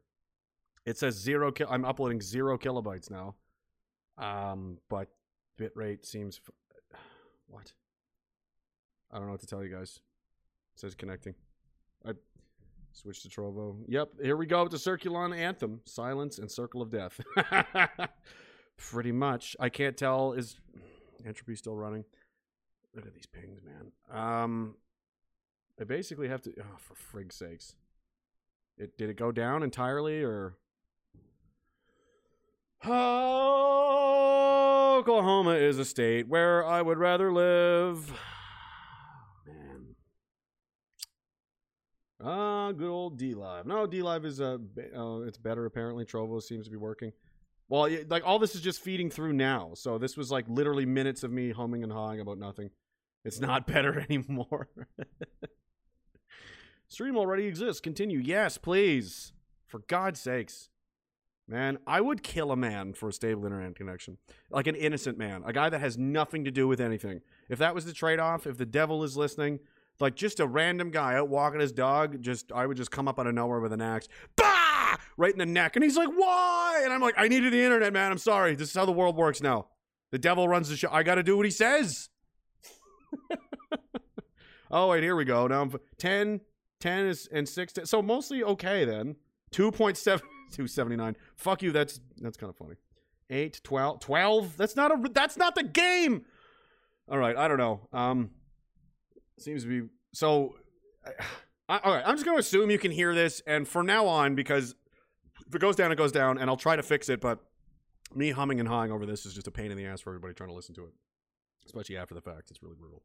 It 0.87 0.99
says 0.99 1.15
zero. 1.17 1.51
Ki- 1.51 1.65
I'm 1.69 1.85
uploading 1.85 2.21
zero 2.21 2.57
kilobytes 2.59 3.11
now. 3.11 3.35
Um, 4.19 4.79
but 4.89 5.09
bitrate 5.59 6.07
seems. 6.07 6.41
F- 6.93 7.01
what? 7.49 7.73
I 9.11 9.17
don't 9.17 9.27
know 9.27 9.33
what 9.33 9.41
to 9.41 9.47
tell 9.47 9.65
you 9.65 9.75
guys. 9.75 10.01
It 10.75 10.81
says 10.81 10.95
connecting. 10.95 11.35
I 12.07 12.13
switched 12.93 13.23
to 13.23 13.29
Trovo. 13.29 13.77
Yep, 13.89 14.09
here 14.23 14.37
we 14.37 14.47
go 14.47 14.63
with 14.63 14.73
the 14.73 14.79
Circulon 14.79 15.37
Anthem. 15.37 15.81
Silence 15.85 16.39
and 16.39 16.51
Circle 16.51 16.83
of 16.83 16.91
Death. 16.91 17.21
Pretty 18.77 19.13
much. 19.13 19.57
I 19.61 19.69
can't 19.69 19.97
tell. 19.97 20.33
Is 20.33 20.57
entropy 21.27 21.57
still 21.57 21.77
running? 21.77 22.05
Look 22.95 23.07
at 23.07 23.15
these 23.15 23.27
pings, 23.27 23.61
man. 23.65 23.93
Um, 24.11 24.75
I 25.81 25.85
basically 25.85 26.29
have 26.29 26.43
to. 26.43 26.53
Oh, 26.61 26.77
for 26.79 26.95
frig's 26.95 27.37
sakes! 27.37 27.75
It 28.77 28.99
did 28.99 29.09
it 29.11 29.17
go 29.17 29.33
down 29.33 29.63
entirely, 29.63 30.23
or 30.23 30.57
Oh, 32.85 34.17
Oklahoma 34.99 35.53
is 35.53 35.79
a 35.79 35.85
state 35.85 36.27
where 36.29 36.67
I 36.67 36.83
would 36.83 36.99
rather 36.99 37.33
live. 37.33 38.11
Man. 39.47 39.95
Ah, 42.21 42.73
good 42.73 42.89
old 42.89 43.21
DLive. 43.21 43.67
No, 43.67 43.87
DLive 43.87 44.25
is 44.25 44.41
a. 44.41 44.61
uh, 44.97 45.21
it's 45.21 45.39
better 45.39 45.65
apparently. 45.65 46.05
Trovo 46.05 46.43
seems 46.43 46.65
to 46.65 46.71
be 46.71 46.77
working. 46.77 47.13
Well, 47.69 47.89
like 48.09 48.27
all 48.27 48.41
this 48.41 48.57
is 48.57 48.61
just 48.61 48.81
feeding 48.81 49.11
through 49.11 49.33
now. 49.35 49.71
So 49.75 49.97
this 49.97 50.17
was 50.17 50.33
like 50.33 50.47
literally 50.49 50.85
minutes 50.85 51.23
of 51.23 51.31
me 51.31 51.53
humming 51.53 51.85
and 51.85 51.93
hawing 51.93 52.19
about 52.21 52.39
nothing. 52.39 52.71
It's 53.25 53.41
not 53.41 53.67
better 53.67 54.05
anymore. 54.09 54.69
Stream 56.89 57.17
already 57.17 57.47
exists. 57.47 57.81
Continue. 57.81 58.19
Yes, 58.19 58.59
please. 58.59 59.33
For 59.67 59.81
God's 59.81 60.21
sakes. 60.21 60.69
Man, 61.49 61.79
I 61.87 62.01
would 62.01 62.23
kill 62.23 62.53
a 62.53 62.57
man 62.57 62.93
for 62.95 63.09
a 63.09 63.13
stable 63.13 63.45
internet 63.45 63.75
connection. 63.75 64.19
Like 64.51 64.67
an 64.67 64.75
innocent 64.75 65.19
man, 65.19 65.43
a 65.45 65.53
guy 65.53 65.69
that 65.69 65.81
has 65.81 65.99
nothing 65.99 66.45
to 66.45 66.51
do 66.51 66.69
with 66.69 66.81
anything. 66.81 67.21
If 67.49 67.59
that 67.59 67.75
was 67.75 67.85
the 67.85 67.93
trade 67.93 68.21
off, 68.21 68.47
if 68.47 68.59
the 68.59 68.67
devil 68.67 69.03
is 69.03 69.17
listening, 69.17 69.59
like 69.99 70.15
just 70.15 70.39
a 70.39 70.47
random 70.47 70.91
guy 70.91 71.15
out 71.17 71.29
walking 71.29 71.61
his 71.61 71.73
dog, 71.73 72.23
just 72.23 72.53
I 72.53 72.67
would 72.67 72.77
just 72.77 72.91
come 72.91 73.09
up 73.09 73.19
out 73.19 73.27
of 73.27 73.35
nowhere 73.35 73.61
with 73.61 73.73
an 73.73 73.83
axe. 73.83 74.09
Bah! 74.37 74.73
ah, 74.93 74.99
right 75.17 75.33
in 75.33 75.39
the 75.39 75.47
neck. 75.47 75.77
And 75.77 75.85
he's 75.85 75.97
like, 75.97 76.09
why? 76.09 76.83
And 76.85 76.93
I'm 76.93 77.01
like, 77.01 77.15
I 77.17 77.29
needed 77.29 77.53
the 77.53 77.63
internet, 77.63 77.93
man. 77.93 78.11
I'm 78.11 78.19
sorry. 78.19 78.55
This 78.55 78.71
is 78.71 78.75
how 78.75 78.85
the 78.85 78.93
world 78.93 79.17
works 79.17 79.43
now. 79.43 79.67
The 80.11 80.19
devil 80.19 80.49
runs 80.49 80.69
the 80.69 80.77
show. 80.77 80.89
I 80.91 81.03
got 81.03 81.17
to 81.17 81.23
do 81.23 81.37
what 81.37 81.47
he 81.47 81.51
says. 81.51 82.11
oh, 84.71 84.89
wait, 84.89 85.03
here 85.03 85.17
we 85.17 85.25
go. 85.25 85.47
Now 85.47 85.63
I'm 85.63 85.75
10, 85.99 86.41
10 86.81 87.07
is, 87.07 87.29
and 87.33 87.49
6. 87.49 87.75
So 87.85 88.03
mostly 88.03 88.43
okay 88.43 88.85
then. 88.85 89.17
2.7, 89.53 89.95
279. 90.05 91.17
Fuck 91.37 91.63
you. 91.63 91.73
That's 91.73 92.01
that's 92.19 92.37
kind 92.37 92.51
of 92.51 92.57
funny. 92.57 92.77
8, 93.31 93.61
12, 93.63 94.01
12. 94.01 94.57
That's 94.57 94.77
not 94.77 94.93
a, 94.93 95.09
that's 95.11 95.37
not 95.37 95.55
the 95.55 95.63
game. 95.63 96.25
All 97.09 97.19
right. 97.19 97.37
I 97.37 97.49
don't 97.49 97.59
know. 97.59 97.89
Um, 97.93 98.31
seems 99.39 99.63
to 99.63 99.69
be, 99.69 99.89
so, 100.13 100.57
I, 101.69 101.79
all 101.79 101.95
right. 101.95 102.05
I'm 102.07 102.15
just 102.15 102.25
going 102.25 102.37
to 102.37 102.41
assume 102.41 102.71
you 102.71 102.79
can 102.79 102.91
hear 102.91 103.15
this. 103.15 103.43
And 103.47 103.67
from 103.67 103.87
now 103.87 104.07
on, 104.07 104.35
because 104.35 104.75
if 105.47 105.55
it 105.55 105.61
goes 105.61 105.77
down, 105.77 105.93
it 105.93 105.97
goes 105.97 106.13
down, 106.13 106.39
and 106.39 106.49
I'll 106.49 106.57
try 106.57 106.77
to 106.77 106.83
fix 106.83 107.09
it, 107.09 107.21
but 107.21 107.39
me 108.15 108.31
humming 108.31 108.61
and 108.61 108.69
hawing 108.69 108.93
over 108.93 109.07
this 109.07 109.27
is 109.27 109.35
just 109.35 109.47
a 109.47 109.51
pain 109.51 109.71
in 109.71 109.77
the 109.77 109.87
ass 109.87 110.01
for 110.01 110.11
everybody 110.11 110.35
trying 110.35 110.51
to 110.51 110.55
listen 110.55 110.75
to 110.75 110.85
it, 110.85 110.93
especially 111.67 111.97
after 111.97 112.15
the 112.15 112.21
fact. 112.21 112.51
It's 112.51 112.63
really 112.63 112.77
brutal. 112.77 113.03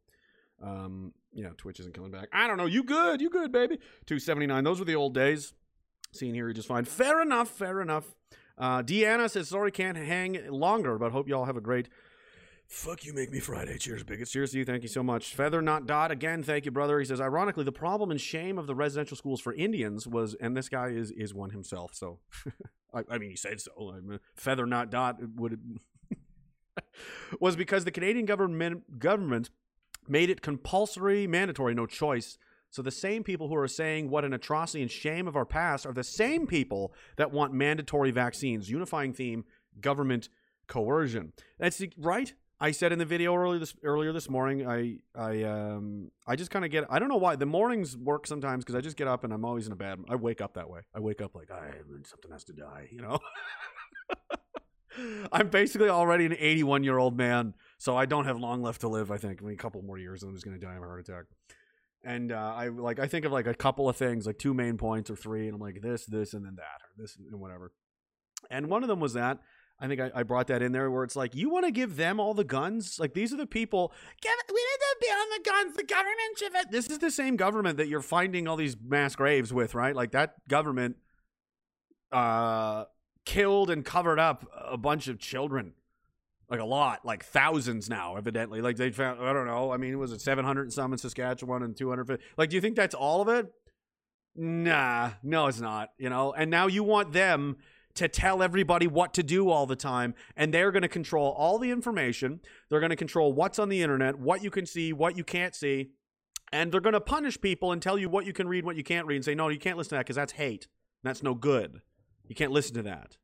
Um, 0.62 1.14
yeah, 1.34 1.49
Twitch 1.58 1.80
isn't 1.80 1.93
coming 1.93 2.12
back. 2.12 2.30
I 2.34 2.47
don't 2.47 2.58
know. 2.58 2.66
You 2.66 2.84
good? 2.84 3.22
You 3.22 3.30
good, 3.30 3.51
baby? 3.51 3.80
Two 4.05 4.20
seventy 4.20 4.47
nine. 4.47 4.64
Those 4.64 4.80
were 4.80 4.86
the 4.86 4.95
old 4.95 5.14
days. 5.14 5.53
Seeing 6.12 6.34
here, 6.34 6.51
just 6.53 6.68
fine. 6.68 6.86
Fair 6.86 7.22
enough. 7.22 7.49
Fair 7.49 7.82
enough. 7.82 8.16
Uh, 8.58 8.82
Deanna 8.82 9.30
says 9.30 9.49
sorry 9.49 9.72
can't 9.72 9.97
hang 9.97 10.39
longer, 10.49 10.97
but 10.97 11.12
hope 11.12 11.28
y'all 11.28 11.45
have 11.45 11.58
a 11.58 11.62
great. 11.62 11.89
Fuck 12.68 13.05
you, 13.05 13.14
make 13.14 13.32
me 13.32 13.39
Friday. 13.39 13.78
Cheers, 13.78 14.03
bigots. 14.03 14.32
Cheers 14.32 14.51
to 14.51 14.58
you. 14.58 14.66
Thank 14.66 14.84
you 14.84 14.89
so 14.89 15.01
much. 15.01 15.34
Feather 15.34 15.62
not 15.62 15.88
dot 15.88 16.12
again. 16.12 16.43
Thank 16.43 16.66
you, 16.66 16.72
brother. 16.72 16.99
He 16.99 17.05
says, 17.05 17.22
ironically, 17.22 17.64
the 17.64 17.72
problem 17.72 18.12
and 18.12 18.20
shame 18.20 18.58
of 18.58 18.68
the 18.68 18.76
residential 18.76 19.16
schools 19.16 19.39
for 19.39 19.53
Indians 19.53 20.05
was, 20.05 20.36
and 20.41 20.55
this 20.58 20.68
guy 20.68 20.89
is 20.89 21.12
is 21.12 21.34
one 21.34 21.51
himself. 21.51 21.93
So, 21.93 22.20
I, 22.93 23.03
I 23.10 23.18
mean, 23.20 23.30
he 23.30 23.38
said 23.38 23.62
so. 23.62 23.93
I 23.95 24.01
mean, 24.01 24.20
feather 24.36 24.66
not 24.66 24.89
dot 24.89 25.18
would 25.36 25.80
was 27.39 27.56
because 27.56 27.86
the 27.86 27.91
Canadian 27.91 28.26
government 28.26 29.00
government 29.00 29.50
made 30.08 30.30
it 30.30 30.41
compulsory, 30.41 31.28
mandatory, 31.28 31.74
no 31.74 31.86
choice. 31.86 32.38
So 32.70 32.82
the 32.82 32.91
same 32.91 33.24
people 33.24 33.48
who 33.48 33.56
are 33.56 33.68
saying 33.68 34.10
what 34.10 34.26
an 34.26 34.34
atrocity 34.34 34.82
and 34.82 34.91
shame 34.91 35.28
of 35.28 35.36
our 35.36 35.45
past 35.45 35.86
are 35.86 35.93
the 35.93 36.04
same 36.04 36.48
people 36.48 36.93
that 37.16 37.32
want 37.32 37.54
mandatory 37.54 38.12
vaccines. 38.12 38.70
Unifying 38.70 39.14
theme: 39.14 39.45
government 39.80 40.30
coercion. 40.68 41.34
That's 41.58 41.82
right. 41.98 42.34
I 42.60 42.72
said 42.72 42.91
in 42.91 42.98
the 42.98 43.06
video 43.06 43.36
earlier 43.36 43.60
this 43.60 43.76
earlier 43.84 44.12
this 44.12 44.30
morning. 44.30 44.68
I 44.68 44.98
I 45.16 45.43
um 45.43 46.12
I 46.26 46.36
just 46.36 46.50
kind 46.50 46.66
of 46.66 46.72
get. 46.72 46.86
I 46.89 47.00
don't 47.00 47.10
know 47.10 47.18
why 47.18 47.36
the 47.36 47.45
mornings 47.45 47.95
work 47.95 48.26
sometimes 48.26 48.64
because 48.64 48.76
I 48.76 48.82
just 48.82 48.98
get 48.98 49.08
up 49.08 49.24
and 49.24 49.32
I'm 49.32 49.45
always 49.45 49.68
in 49.68 49.74
a 49.74 49.76
bad. 49.76 50.00
I 50.10 50.16
wake 50.16 50.41
up 50.41 50.56
that 50.56 50.70
way. 50.70 50.82
I 50.93 51.00
wake 51.00 51.22
up 51.22 51.36
like 51.36 51.52
I 51.52 51.72
something 52.04 52.32
has 52.32 52.43
to 52.45 52.54
die. 52.54 52.89
You 52.91 53.02
know. 53.02 53.20
I'm 55.32 55.50
basically 55.50 55.89
already 55.89 56.26
an 56.26 56.36
81 56.38 56.84
year 56.84 56.98
old 56.98 57.18
man, 57.18 57.54
so 57.78 57.95
I 57.95 58.06
don't 58.06 58.26
have 58.26 58.39
long 58.39 58.62
left 58.62 58.82
to 58.82 58.88
live. 58.88 59.12
I 59.12 59.18
think 59.18 59.41
I 59.41 59.45
mean, 59.45 59.54
a 59.54 59.58
couple 59.58 59.82
more 59.82 59.98
years, 59.98 60.24
and 60.24 60.30
I'm 60.30 60.36
just 60.36 60.45
gonna 60.45 60.60
die 60.60 60.76
of 60.76 60.84
a 60.84 60.86
heart 60.86 61.00
attack. 61.02 61.26
And 62.04 62.32
uh, 62.32 62.54
I 62.56 62.68
like 62.68 63.00
I 63.00 63.08
think 63.08 63.26
of 63.26 63.32
like 63.32 63.48
a 63.48 63.54
couple 63.54 63.89
of 63.89 63.95
things, 63.98 64.26
like 64.26 64.38
two 64.38 64.54
main 64.54 64.78
points 64.78 65.10
or 65.10 65.16
three, 65.16 65.48
and 65.48 65.56
I'm 65.56 65.62
like 65.62 65.82
this, 65.82 66.06
this, 66.06 66.34
and 66.34 66.45
then 66.45 66.56
that, 66.56 66.82
or 66.84 66.89
this 66.98 67.18
and 67.18 67.39
whatever. 67.39 67.72
And 68.50 68.70
one 68.70 68.84
of 68.84 68.89
them 68.89 69.00
was 69.00 69.14
that 69.14 69.39
I 69.80 69.88
think 69.88 70.02
I, 70.02 70.12
I, 70.16 70.24
brought 70.24 70.48
that 70.48 70.62
in 70.62 70.72
there 70.72 70.89
where 70.89 71.04
it's 71.04 71.16
like, 71.16 71.36
you 71.36 71.50
want 71.50 71.66
to 71.66 71.72
give 71.72 71.98
them 71.98 72.20
all 72.20 72.34
the 72.34 72.43
guns? 72.43 72.98
Like, 73.00 73.14
these 73.14 73.32
are 73.32 73.38
the 73.38 73.45
people. 73.45 73.93
Give, 74.22 74.32
we 74.50 74.56
need 74.56 74.80
to 74.80 74.95
be 75.02 75.08
on 75.08 75.28
the 75.38 75.50
guns. 75.50 75.76
The 75.76 75.84
government 75.84 76.38
should. 76.38 76.54
Have, 76.56 76.72
this 76.72 76.88
is 76.89 76.98
the 76.98 77.12
same 77.12 77.36
government 77.36 77.78
that 77.78 77.88
you're 77.88 78.02
finding 78.02 78.48
all 78.48 78.56
these 78.56 78.76
mass 78.84 79.16
graves 79.16 79.54
with, 79.54 79.76
right? 79.76 79.95
Like, 79.95 80.12
that 80.12 80.36
government 80.48 80.95
uh, 82.12 82.86
killed 83.28 83.69
and 83.69 83.84
covered 83.84 84.19
up 84.19 84.49
a 84.55 84.78
bunch 84.78 85.09
of 85.09 85.19
children. 85.19 85.73
Like, 86.49 86.61
a 86.61 86.65
lot. 86.65 87.05
Like, 87.05 87.25
thousands 87.25 87.89
now, 87.89 88.15
evidently. 88.15 88.61
Like, 88.61 88.78
they 88.78 88.89
found, 88.89 89.21
I 89.21 89.34
don't 89.34 89.45
know. 89.45 89.73
I 89.73 89.75
mean, 89.75 89.99
was 89.99 90.13
it 90.13 90.21
700 90.21 90.61
and 90.61 90.73
some 90.73 90.93
in 90.93 90.97
Saskatchewan 90.97 91.61
and 91.61 91.75
250? 91.75 92.23
Like, 92.38 92.49
do 92.49 92.55
you 92.55 92.61
think 92.61 92.78
that's 92.78 92.95
all 92.95 93.21
of 93.21 93.28
it? 93.28 93.51
Nah, 94.34 95.11
no, 95.23 95.47
it's 95.47 95.59
not, 95.59 95.89
you 95.97 96.09
know? 96.09 96.32
And 96.32 96.49
now 96.49 96.67
you 96.67 96.84
want 96.84 97.11
them 97.11 97.57
to 97.95 98.07
tell 98.07 98.41
everybody 98.41 98.88
what 98.88 99.13
to 99.15 99.23
do 99.23 99.49
all 99.49 99.65
the 99.65 99.75
time. 99.75 100.15
And 100.38 100.53
they're 100.53 100.71
going 100.71 100.84
to 100.84 100.88
control 100.88 101.36
all 101.38 101.59
the 101.59 101.69
information. 101.69 102.39
They're 102.69 102.80
going 102.80 102.91
to 102.91 102.95
control 102.95 103.34
what's 103.34 103.59
on 103.59 103.67
the 103.67 103.82
internet, 103.82 104.17
what 104.17 104.41
you 104.41 104.49
can 104.49 104.65
see, 104.65 104.93
what 104.93 105.17
you 105.17 105.25
can't 105.25 105.53
see. 105.53 105.89
And 106.53 106.71
they're 106.71 106.80
going 106.80 106.93
to 106.93 107.01
punish 107.01 107.41
people 107.41 107.73
and 107.73 107.82
tell 107.82 107.97
you 107.97 108.07
what 108.07 108.25
you 108.25 108.32
can 108.32 108.47
read, 108.47 108.63
what 108.63 108.78
you 108.78 108.86
can't 108.86 109.05
read, 109.05 109.17
and 109.17 109.25
say, 109.25 109.36
no, 109.36 109.49
you 109.49 109.59
can't 109.59 109.78
listen 109.78 109.89
to 109.89 109.95
that 109.95 110.05
because 110.05 110.15
that's 110.15 110.32
hate. 110.32 110.69
That's 111.03 111.21
no 111.21 111.34
good. 111.34 111.82
You 112.28 112.36
can't 112.36 112.51
listen 112.51 112.75
to 112.75 112.84
that. 112.84 113.17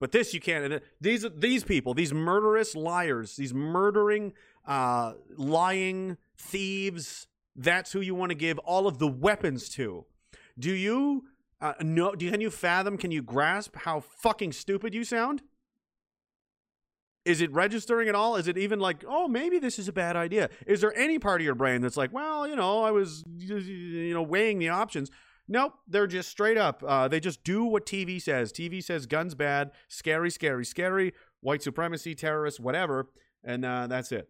But 0.00 0.12
this 0.12 0.34
you 0.34 0.40
can't. 0.40 0.82
These 1.00 1.26
these 1.36 1.64
people, 1.64 1.94
these 1.94 2.12
murderous 2.12 2.74
liars, 2.74 3.36
these 3.36 3.54
murdering, 3.54 4.32
uh, 4.66 5.14
lying 5.36 6.18
thieves. 6.36 7.26
That's 7.56 7.92
who 7.92 8.00
you 8.00 8.14
want 8.14 8.30
to 8.30 8.34
give 8.34 8.58
all 8.58 8.86
of 8.86 8.98
the 8.98 9.06
weapons 9.06 9.68
to. 9.70 10.06
Do 10.58 10.74
you 10.74 11.24
uh, 11.60 11.72
no, 11.80 12.14
do 12.14 12.30
can 12.30 12.40
you 12.40 12.50
fathom? 12.50 12.98
Can 12.98 13.10
you 13.10 13.22
grasp 13.22 13.76
how 13.76 14.00
fucking 14.00 14.52
stupid 14.52 14.94
you 14.94 15.04
sound? 15.04 15.42
Is 17.24 17.40
it 17.40 17.50
registering 17.52 18.08
at 18.08 18.14
all? 18.14 18.36
Is 18.36 18.48
it 18.48 18.58
even 18.58 18.80
like, 18.80 19.02
oh, 19.08 19.28
maybe 19.28 19.58
this 19.58 19.78
is 19.78 19.88
a 19.88 19.92
bad 19.92 20.14
idea? 20.14 20.50
Is 20.66 20.82
there 20.82 20.94
any 20.94 21.18
part 21.18 21.40
of 21.40 21.44
your 21.46 21.54
brain 21.54 21.80
that's 21.80 21.96
like, 21.96 22.12
well, 22.12 22.46
you 22.46 22.54
know, 22.54 22.82
I 22.82 22.90
was, 22.90 23.24
you 23.38 24.12
know, 24.12 24.22
weighing 24.22 24.58
the 24.58 24.68
options? 24.68 25.10
Nope, 25.46 25.74
they're 25.86 26.06
just 26.06 26.30
straight 26.30 26.56
up. 26.56 26.82
Uh, 26.86 27.06
they 27.08 27.20
just 27.20 27.44
do 27.44 27.64
what 27.64 27.84
TV 27.84 28.20
says. 28.20 28.52
TV 28.52 28.82
says 28.82 29.06
guns 29.06 29.34
bad, 29.34 29.72
scary, 29.88 30.30
scary, 30.30 30.64
scary, 30.64 31.12
white 31.40 31.62
supremacy, 31.62 32.14
terrorists, 32.14 32.58
whatever, 32.58 33.08
and 33.42 33.64
uh, 33.64 33.86
that's 33.86 34.10
it. 34.10 34.28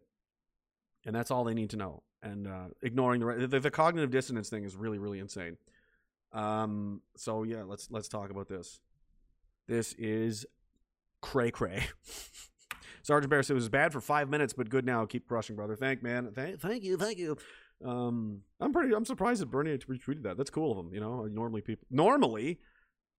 And 1.07 1.15
that's 1.15 1.31
all 1.31 1.45
they 1.45 1.55
need 1.55 1.71
to 1.71 1.77
know. 1.77 2.03
And 2.23 2.49
uh, 2.49 2.69
ignoring 2.83 3.21
the, 3.21 3.47
the 3.47 3.61
the 3.61 3.71
cognitive 3.71 4.11
dissonance 4.11 4.49
thing 4.49 4.65
is 4.65 4.75
really, 4.75 4.99
really 4.99 5.19
insane. 5.21 5.57
Um, 6.33 7.03
so 7.17 7.45
yeah, 7.45 7.63
let's 7.63 7.91
let's 7.91 8.09
talk 8.09 8.31
about 8.31 8.49
this. 8.49 8.81
This 9.69 9.93
is 9.95 10.47
cray 11.21 11.51
cray. 11.51 11.85
Sergeant 13.03 13.29
Bear 13.29 13.43
said 13.43 13.53
it 13.53 13.57
was 13.57 13.69
bad 13.69 13.93
for 13.93 14.01
five 14.01 14.31
minutes, 14.31 14.55
but 14.55 14.71
good 14.71 14.87
now. 14.87 15.05
Keep 15.05 15.29
crushing, 15.29 15.55
brother. 15.57 15.77
Thank 15.77 16.03
man. 16.03 16.33
Thank, 16.35 16.59
thank 16.59 16.83
you, 16.83 16.97
thank 16.97 17.19
you. 17.19 17.37
Um, 17.85 18.43
I'm 18.61 18.73
pretty. 18.73 18.95
I'm 18.95 19.05
surprised 19.05 19.43
that 19.43 19.51
Bernie 19.51 19.77
retweeted 19.77 20.23
that. 20.25 20.37
That's 20.37 20.51
cool 20.51 20.73
of 20.73 20.79
him. 20.79 20.93
You 20.93 21.01
know, 21.01 21.25
normally 21.25 21.61
people 21.61 21.87
normally. 21.91 22.59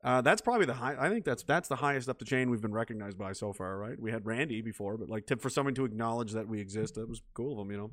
Uh, 0.03 0.21
that's 0.21 0.41
probably 0.41 0.67
the 0.67 0.73
high. 0.73 0.95
I 0.99 1.09
think 1.09 1.25
that's 1.25 1.43
that's 1.43 1.67
the 1.67 1.77
highest 1.77 2.09
up 2.09 2.19
the 2.19 2.25
chain 2.25 2.51
we've 2.51 2.61
been 2.61 2.73
recognized 2.73 3.17
by 3.17 3.33
so 3.33 3.53
far, 3.53 3.77
right? 3.77 3.99
We 3.99 4.11
had 4.11 4.25
Randy 4.25 4.61
before, 4.61 4.97
but 4.97 5.09
like 5.09 5.25
to, 5.27 5.37
for 5.37 5.49
someone 5.49 5.73
to 5.75 5.85
acknowledge 5.85 6.33
that 6.33 6.47
we 6.47 6.59
exist, 6.59 6.95
that 6.95 7.09
was 7.09 7.21
cool 7.33 7.53
of 7.53 7.65
him. 7.65 7.71
You 7.71 7.77
know, 7.77 7.91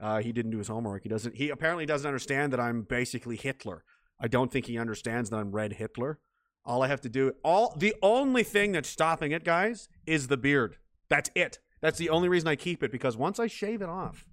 uh, 0.00 0.18
he 0.20 0.32
didn't 0.32 0.52
do 0.52 0.58
his 0.58 0.68
homework. 0.68 1.02
He 1.02 1.08
doesn't. 1.08 1.36
He 1.36 1.50
apparently 1.50 1.84
doesn't 1.84 2.06
understand 2.06 2.52
that 2.54 2.60
I'm 2.60 2.82
basically 2.82 3.36
Hitler. 3.36 3.84
I 4.18 4.28
don't 4.28 4.50
think 4.50 4.66
he 4.66 4.78
understands 4.78 5.30
that 5.30 5.36
I'm 5.36 5.52
Red 5.52 5.74
Hitler. 5.74 6.18
All 6.64 6.82
I 6.82 6.88
have 6.88 7.00
to 7.02 7.08
do, 7.08 7.32
all 7.44 7.74
the 7.76 7.94
only 8.02 8.44
thing 8.44 8.72
that's 8.72 8.88
stopping 8.88 9.32
it, 9.32 9.44
guys, 9.44 9.88
is 10.06 10.28
the 10.28 10.36
beard. 10.36 10.76
That's 11.08 11.28
it. 11.34 11.58
That's 11.80 11.98
the 11.98 12.08
only 12.08 12.28
reason 12.28 12.48
I 12.48 12.54
keep 12.56 12.82
it 12.84 12.92
because 12.92 13.16
once 13.16 13.40
I 13.40 13.48
shave 13.48 13.82
it 13.82 13.88
off, 13.88 14.24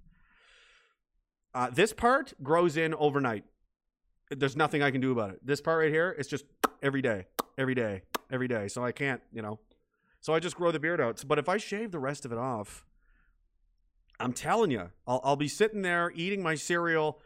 uh, 1.54 1.70
this 1.70 1.92
part 1.92 2.32
grows 2.42 2.76
in 2.76 2.94
overnight. 2.94 3.44
There's 4.30 4.56
nothing 4.56 4.82
I 4.82 4.90
can 4.90 5.00
do 5.00 5.12
about 5.12 5.30
it. 5.30 5.40
This 5.44 5.60
part 5.60 5.80
right 5.80 5.90
here, 5.90 6.14
it's 6.18 6.28
just 6.28 6.44
every 6.82 7.02
day, 7.02 7.26
every 7.58 7.74
day, 7.74 8.02
every 8.30 8.48
day. 8.48 8.68
So 8.68 8.84
I 8.84 8.92
can't, 8.92 9.20
you 9.32 9.42
know. 9.42 9.58
So 10.20 10.34
I 10.34 10.38
just 10.38 10.56
grow 10.56 10.70
the 10.70 10.78
beard 10.78 11.00
out. 11.00 11.22
But 11.26 11.38
if 11.38 11.48
I 11.48 11.56
shave 11.56 11.90
the 11.90 11.98
rest 11.98 12.24
of 12.24 12.32
it 12.32 12.38
off, 12.38 12.84
I'm 14.20 14.32
telling 14.32 14.70
you, 14.70 14.90
I'll, 15.06 15.20
I'll 15.24 15.36
be 15.36 15.48
sitting 15.48 15.82
there 15.82 16.12
eating 16.14 16.42
my 16.42 16.54
cereal 16.54 17.20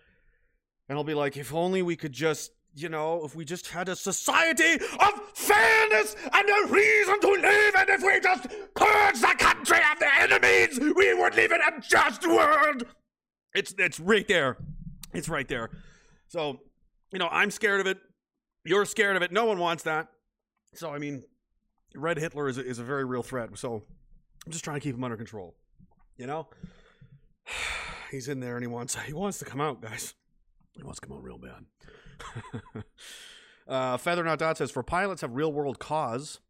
and 0.88 0.96
I'll 0.96 1.04
be 1.04 1.14
like, 1.14 1.36
if 1.36 1.52
only 1.52 1.82
we 1.82 1.96
could 1.96 2.12
just, 2.12 2.52
you 2.74 2.88
know, 2.88 3.24
if 3.24 3.34
we 3.34 3.44
just 3.44 3.68
had 3.68 3.88
a 3.88 3.96
society 3.96 4.74
of 4.74 5.20
fairness 5.34 6.16
and 6.32 6.48
a 6.48 6.72
reason 6.72 7.20
to 7.20 7.28
live, 7.28 7.74
and 7.76 7.88
if 7.88 8.02
we 8.02 8.20
just 8.20 8.48
purge 8.74 9.20
the 9.20 9.34
country 9.38 9.78
of 9.92 9.98
the 9.98 10.20
enemies, 10.20 10.78
we 10.94 11.14
would 11.14 11.34
live 11.34 11.52
in 11.52 11.60
a 11.60 11.80
just 11.80 12.26
world. 12.26 12.84
It's 13.54 13.74
it's 13.78 14.00
right 14.00 14.26
there. 14.26 14.56
It's 15.12 15.28
right 15.28 15.46
there. 15.46 15.70
So, 16.28 16.60
you 17.12 17.18
know, 17.18 17.28
I'm 17.30 17.50
scared 17.50 17.80
of 17.80 17.86
it. 17.86 17.98
You're 18.64 18.84
scared 18.84 19.16
of 19.16 19.22
it. 19.22 19.30
No 19.30 19.44
one 19.44 19.58
wants 19.58 19.84
that. 19.84 20.08
So, 20.74 20.92
I 20.92 20.98
mean, 20.98 21.22
Red 21.94 22.18
Hitler 22.18 22.48
is 22.48 22.58
a, 22.58 22.66
is 22.66 22.78
a 22.78 22.82
very 22.82 23.04
real 23.04 23.22
threat. 23.22 23.50
So, 23.56 23.84
I'm 24.44 24.52
just 24.52 24.64
trying 24.64 24.76
to 24.76 24.80
keep 24.80 24.96
him 24.96 25.04
under 25.04 25.16
control. 25.16 25.54
You 26.16 26.26
know, 26.26 26.48
he's 28.10 28.28
in 28.28 28.40
there 28.40 28.56
and 28.56 28.64
he 28.64 28.68
wants 28.68 28.96
he 28.96 29.12
wants 29.12 29.38
to 29.38 29.44
come 29.44 29.60
out, 29.60 29.80
guys. 29.80 30.14
It 30.76 30.84
to 30.84 31.00
come 31.00 31.16
out 31.16 31.22
real 31.22 31.38
bad. 31.38 32.82
uh, 33.68 33.96
Feather 33.96 34.24
Not 34.24 34.40
Dot 34.40 34.58
says 34.58 34.72
for 34.72 34.82
pilots 34.82 35.20
have 35.22 35.32
real 35.32 35.52
world 35.52 35.78
cause 35.78 36.40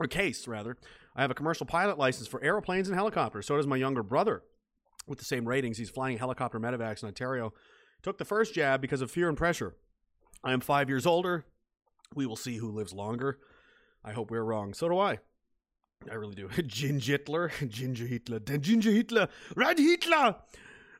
or 0.00 0.08
case 0.08 0.48
rather. 0.48 0.76
I 1.14 1.22
have 1.22 1.30
a 1.30 1.34
commercial 1.34 1.66
pilot 1.66 1.98
license 1.98 2.26
for 2.26 2.42
airplanes 2.42 2.88
and 2.88 2.96
helicopters. 2.96 3.46
So 3.46 3.56
does 3.56 3.66
my 3.66 3.76
younger 3.76 4.02
brother. 4.02 4.42
With 5.06 5.18
the 5.18 5.24
same 5.24 5.46
ratings, 5.46 5.78
he's 5.78 5.90
flying 5.90 6.18
helicopter 6.18 6.60
medevacs 6.60 7.02
in 7.02 7.08
Ontario. 7.08 7.52
Took 8.02 8.18
the 8.18 8.24
first 8.24 8.54
jab 8.54 8.80
because 8.80 9.00
of 9.00 9.10
fear 9.10 9.28
and 9.28 9.36
pressure. 9.36 9.74
I 10.42 10.52
am 10.52 10.60
five 10.60 10.88
years 10.88 11.06
older. 11.06 11.44
We 12.14 12.26
will 12.26 12.36
see 12.36 12.56
who 12.56 12.70
lives 12.70 12.92
longer. 12.92 13.38
I 14.04 14.12
hope 14.12 14.30
we're 14.30 14.42
wrong. 14.42 14.72
So 14.74 14.88
do 14.88 14.98
I. 14.98 15.18
I 16.10 16.14
really 16.14 16.34
do. 16.34 16.48
Ginger 16.66 17.12
Hitler, 17.12 17.52
Ginger 17.68 18.06
Hitler, 18.06 18.38
Ginger 18.40 18.90
Hitler, 18.90 19.28
Red 19.54 19.78
Hitler, 19.78 20.36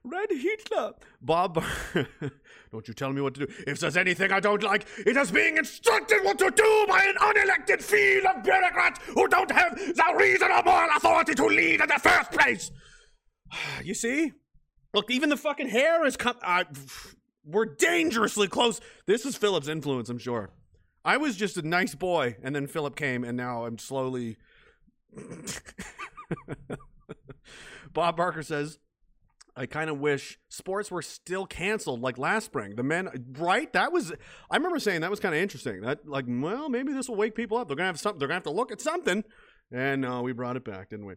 Red 0.03 0.31
Hitler. 0.31 0.95
Bob, 1.21 1.63
don't 2.73 2.89
you 2.89 2.95
tell 2.95 3.13
me 3.13 3.21
what 3.21 3.35
to 3.35 3.47
do. 3.47 3.53
If 3.67 3.81
there's 3.81 3.97
anything 3.97 4.33
I 4.33 4.41
don't 4.41 4.63
like, 4.63 4.87
it 4.99 5.17
is 5.17 5.31
being 5.31 5.59
instructed 5.59 6.21
what 6.23 6.39
to 6.39 6.51
do 6.51 6.85
by 6.89 7.05
an 7.05 7.17
unelected 7.17 7.83
field 7.83 8.25
of 8.27 8.43
bureaucrats 8.43 9.01
who 9.09 9.29
don't 9.29 9.51
have 9.51 9.77
the 9.77 10.15
reasonable 10.19 10.87
authority 10.97 11.35
to 11.35 11.47
lead 11.47 11.81
in 11.81 11.89
the 11.89 11.99
first 11.99 12.33
place. 12.33 12.71
You 13.83 13.95
see? 13.95 14.33
Look, 14.93 15.11
even 15.11 15.29
the 15.29 15.37
fucking 15.37 15.69
hair 15.69 16.05
is 16.05 16.17
come. 16.17 16.37
We're 17.45 17.65
dangerously 17.65 18.49
close. 18.49 18.81
This 19.07 19.25
is 19.25 19.37
Philip's 19.37 19.69
influence, 19.69 20.09
I'm 20.09 20.19
sure. 20.19 20.51
I 21.05 21.17
was 21.17 21.37
just 21.37 21.57
a 21.57 21.63
nice 21.63 21.95
boy, 21.95 22.37
and 22.43 22.55
then 22.55 22.67
Philip 22.67 22.95
came, 22.95 23.25
and 23.25 23.37
now 23.37 23.65
I'm 23.65 23.79
slowly. 23.79 24.37
Bob 27.93 28.17
Barker 28.17 28.43
says, 28.43 28.79
I 29.57 29.67
kind 29.67 29.91
of 29.91 29.99
wish 29.99 30.39
sports 30.49 30.91
were 30.91 31.03
still 31.03 31.47
canceled 31.47 32.03
like 32.03 32.19
last 32.19 32.45
spring. 32.45 32.77
The 32.77 32.83
men, 32.83 33.09
right? 33.39 33.73
That 33.73 33.93
was, 33.93 34.13
I 34.51 34.57
remember 34.57 34.79
saying 34.79 35.01
that 35.01 35.11
was 35.11 35.21
kind 35.21 35.35
of 35.35 35.41
interesting. 35.41 35.81
That, 35.81 36.07
like, 36.07 36.27
well, 36.29 36.69
maybe 36.69 36.93
this 36.93 37.09
will 37.09 37.17
wake 37.17 37.35
people 37.35 37.57
up. 37.57 37.67
They're 37.67 37.77
going 37.77 37.85
to 37.87 37.89
have 37.89 37.99
something, 37.99 38.19
they're 38.19 38.29
going 38.29 38.41
to 38.41 38.49
have 38.49 38.55
to 38.55 38.59
look 38.59 38.71
at 38.71 38.81
something. 38.81 39.25
And 39.73 40.05
uh, 40.05 40.21
we 40.23 40.33
brought 40.33 40.57
it 40.57 40.65
back, 40.65 40.91
didn't 40.91 41.07
we? 41.07 41.15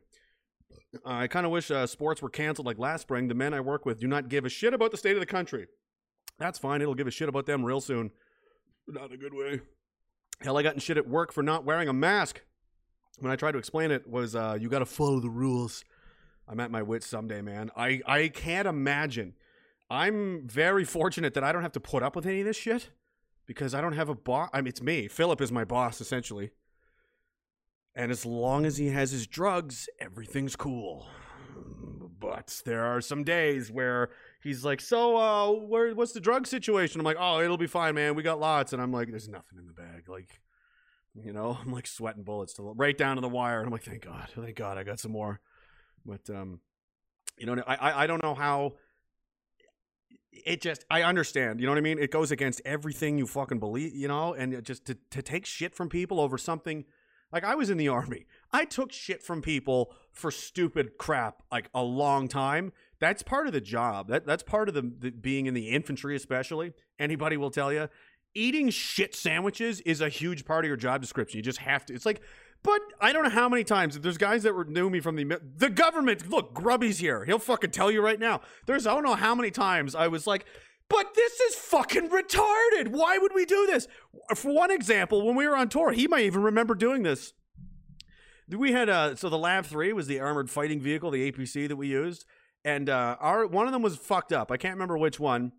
I 1.06 1.28
kind 1.28 1.46
of 1.46 1.52
wish 1.52 1.72
uh, 1.72 1.88
sports 1.88 2.22
were 2.22 2.30
canceled 2.30 2.68
like 2.68 2.78
last 2.78 3.02
spring. 3.02 3.28
The 3.28 3.34
men 3.34 3.54
I 3.54 3.60
work 3.60 3.86
with 3.86 4.00
do 4.00 4.08
not 4.08 4.30
give 4.30 4.46
a 4.46 4.50
shit 4.50 4.74
about 4.74 4.92
the 4.92 4.98
state 4.98 5.16
of 5.16 5.20
the 5.20 5.26
country. 5.26 5.68
That's 6.38 6.60
fine. 6.60 6.82
It'll 6.82 6.96
give 6.96 7.08
a 7.08 7.12
shit 7.12 7.30
about 7.30 7.46
them 7.46 7.64
real 7.64 7.82
soon. 7.82 8.12
Not 8.88 9.12
a 9.12 9.18
good 9.18 9.34
way. 9.34 9.62
Hell, 10.42 10.58
I 10.58 10.64
got 10.64 10.74
in 10.74 10.80
shit 10.80 10.98
at 10.98 11.08
work 11.08 11.32
for 11.32 11.42
not 11.42 11.64
wearing 11.66 11.88
a 11.88 11.94
mask. 11.94 12.42
When 13.20 13.32
I 13.32 13.36
tried 13.36 13.54
to 13.54 13.58
explain 13.60 13.92
it, 13.92 14.08
was 14.08 14.36
uh, 14.36 14.58
you 14.60 14.70
got 14.70 14.80
to 14.80 14.86
follow 14.86 15.20
the 15.20 15.30
rules. 15.30 15.84
I'm 16.48 16.60
at 16.60 16.72
my 16.72 16.82
wits 16.82 17.08
someday, 17.08 17.42
man. 17.42 17.72
I 17.78 18.02
I 18.06 18.28
can't 18.28 18.68
imagine. 18.68 19.34
I'm 19.90 20.48
very 20.48 20.84
fortunate 20.84 21.34
that 21.36 21.44
I 21.44 21.52
don't 21.52 21.62
have 21.62 21.72
to 21.74 21.80
put 21.80 22.04
up 22.04 22.16
with 22.16 22.26
any 22.26 22.42
of 22.42 22.46
this 22.46 22.58
shit 22.58 22.90
because 23.46 23.74
I 23.74 23.82
don't 23.82 23.94
have 23.94 24.10
a 24.10 24.16
boss. 24.16 24.50
I 24.54 24.62
mean, 24.62 24.68
it's 24.68 24.82
me. 24.82 25.08
Philip 25.08 25.40
is 25.42 25.52
my 25.52 25.64
boss 25.64 26.02
essentially. 26.02 26.52
And 27.96 28.12
as 28.12 28.26
long 28.26 28.66
as 28.66 28.78
he 28.78 28.88
has 28.88 29.12
his 29.12 29.28
drugs, 29.28 29.88
everything's 30.00 30.56
cool. 30.56 31.08
But 32.20 32.62
there 32.66 32.86
are 32.86 33.02
some 33.02 33.24
days 33.24 33.72
where 33.72 34.10
he's 34.42 34.64
like, 34.64 34.82
"So, 34.82 35.18
uh, 35.18 35.52
where, 35.52 35.94
what's 35.94 36.14
the 36.14 36.20
drug 36.20 36.48
situation?" 36.48 37.00
I'm 37.00 37.06
like, 37.06 37.18
"Oh, 37.20 37.42
it'll 37.42 37.58
be 37.58 37.68
fine, 37.68 37.96
man. 37.96 38.16
We 38.16 38.24
got 38.24 38.40
lots." 38.40 38.74
And 38.74 38.82
I'm 38.82 38.92
like, 38.92 39.10
"There's 39.10 39.28
nothing 39.28 39.60
in 39.60 39.68
the 39.68 39.74
bag." 39.74 40.08
Like, 40.08 40.42
you 41.14 41.34
know, 41.34 41.58
I'm 41.66 41.72
like 41.72 41.86
sweating 41.86 42.24
bullets 42.24 42.54
to 42.54 42.64
right 42.64 42.98
down 42.98 43.18
to 43.18 43.22
the 43.22 43.30
wire. 43.30 43.60
And 43.60 43.68
I'm 43.68 43.74
like, 43.74 43.84
"Thank 43.84 44.06
God, 44.06 44.30
thank 44.34 44.56
God, 44.56 44.78
I 44.78 44.84
got 44.84 45.00
some 45.00 45.12
more." 45.12 45.42
But 46.06 46.30
um, 46.30 46.62
you 47.38 47.46
know, 47.46 47.62
I 47.68 48.04
I, 48.04 48.08
don't 48.08 48.24
know 48.24 48.36
how. 48.36 48.74
It 50.32 50.62
just, 50.62 50.84
I 50.90 51.04
understand, 51.04 51.60
you 51.60 51.68
know 51.68 51.74
what 51.74 51.78
I 51.78 51.82
mean? 51.82 52.00
It 52.00 52.10
goes 52.10 52.32
against 52.32 52.60
everything 52.66 53.20
you 53.20 53.28
fucking 53.28 53.60
believe, 53.60 53.94
you 53.94 54.08
know, 54.08 54.34
and 54.34 54.66
just 54.66 54.86
to, 54.86 54.98
to 55.12 55.22
take 55.22 55.46
shit 55.46 55.76
from 55.76 55.90
people 55.90 56.20
over 56.20 56.40
something 56.40 56.86
like 57.34 57.44
I 57.44 57.56
was 57.56 57.70
in 57.70 57.78
the 57.78 57.90
army. 57.90 58.26
I 58.54 58.64
took 58.64 58.94
shit 58.94 59.24
from 59.24 59.42
people 59.42 59.92
for 60.12 60.32
stupid 60.32 60.98
crap 60.98 61.42
like 61.52 61.70
a 61.74 61.82
long 61.82 62.28
time. 62.28 62.72
That's 63.00 63.24
part 63.24 63.48
of 63.48 63.54
the 63.54 63.62
job. 63.62 64.08
That 64.08 64.26
that's 64.26 64.44
part 64.44 64.70
of 64.70 64.76
the, 64.76 64.90
the 65.00 65.12
being 65.12 65.48
in 65.48 65.54
the 65.54 65.70
infantry 65.70 66.16
especially. 66.16 66.74
Anybody 67.00 67.36
will 67.36 67.52
tell 67.52 67.74
you 67.74 67.90
eating 68.36 68.70
shit 68.70 69.14
sandwiches 69.14 69.80
is 69.82 70.02
a 70.02 70.10
huge 70.10 70.46
part 70.46 70.66
of 70.66 70.68
your 70.68 70.78
job 70.78 71.02
description. 71.02 71.38
You 71.38 71.44
just 71.44 71.60
have 71.60 71.86
to. 71.88 71.94
It's 71.94 72.06
like 72.06 72.22
but 72.64 72.82
I 73.02 73.12
don't 73.12 73.24
know 73.24 73.30
how 73.30 73.50
many 73.50 73.66
times 73.66 74.00
there's 74.00 74.18
guys 74.18 74.44
that 74.44 74.70
knew 74.70 74.90
me 74.90 75.02
from 75.02 75.18
the 75.18 75.40
the 75.58 75.70
government. 75.70 76.30
Look, 76.30 76.54
Grubby's 76.54 76.98
here. 76.98 77.26
He'll 77.26 77.40
fucking 77.40 77.72
tell 77.72 77.92
you 77.92 78.02
right 78.02 78.20
now. 78.20 78.42
There's 78.66 78.88
I 78.88 78.94
don't 78.94 79.04
know 79.04 79.16
how 79.16 79.36
many 79.36 79.52
times 79.52 79.96
I 79.96 80.08
was 80.08 80.26
like, 80.26 80.46
but 80.90 81.14
this 81.16 81.40
is 81.40 81.56
fucking 81.56 82.10
retarded. 82.10 82.90
Why 82.90 83.18
would 83.18 83.34
we 83.34 83.46
do 83.46 83.66
this? 83.66 83.88
For 84.36 84.54
one 84.54 84.72
example, 84.72 85.26
when 85.26 85.36
we 85.36 85.48
were 85.48 85.56
on 85.56 85.70
tour, 85.70 85.92
he 85.92 86.08
might 86.08 86.26
even 86.26 86.44
remember 86.44 86.76
doing 86.76 87.04
this. 87.04 87.34
We 88.50 88.74
had 88.74 88.90
uh 88.90 89.16
so 89.16 89.30
the 89.30 89.38
LAV 89.38 89.68
Three 89.68 89.94
was 89.94 90.08
the 90.08 90.20
armored 90.20 90.50
fighting 90.50 90.82
vehicle, 90.82 91.12
the 91.12 91.32
APC 91.32 91.68
that 91.68 91.78
we 91.78 91.88
used, 91.88 92.26
and 92.66 92.90
uh 92.90 93.16
our 93.20 93.48
one 93.48 93.68
of 93.68 93.74
them 93.74 93.82
was 93.82 93.96
fucked 93.96 94.34
up. 94.34 94.52
I 94.52 94.58
can't 94.58 94.76
remember 94.76 94.98
which 94.98 95.20
one, 95.20 95.54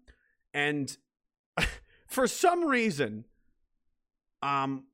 and 0.53 0.97
for 2.07 2.27
some 2.27 2.65
reason, 2.65 3.25
um 4.43 4.85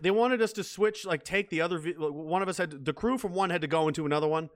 they 0.00 0.10
wanted 0.10 0.42
us 0.42 0.52
to 0.54 0.64
switch, 0.64 1.04
like 1.04 1.24
take 1.24 1.50
the 1.50 1.60
other. 1.60 1.80
One 1.80 2.42
of 2.42 2.48
us 2.48 2.58
had 2.58 2.84
the 2.84 2.92
crew 2.92 3.18
from 3.18 3.32
one 3.32 3.50
had 3.50 3.62
to 3.62 3.66
go 3.66 3.88
into 3.88 4.04
another 4.04 4.28
one, 4.28 4.50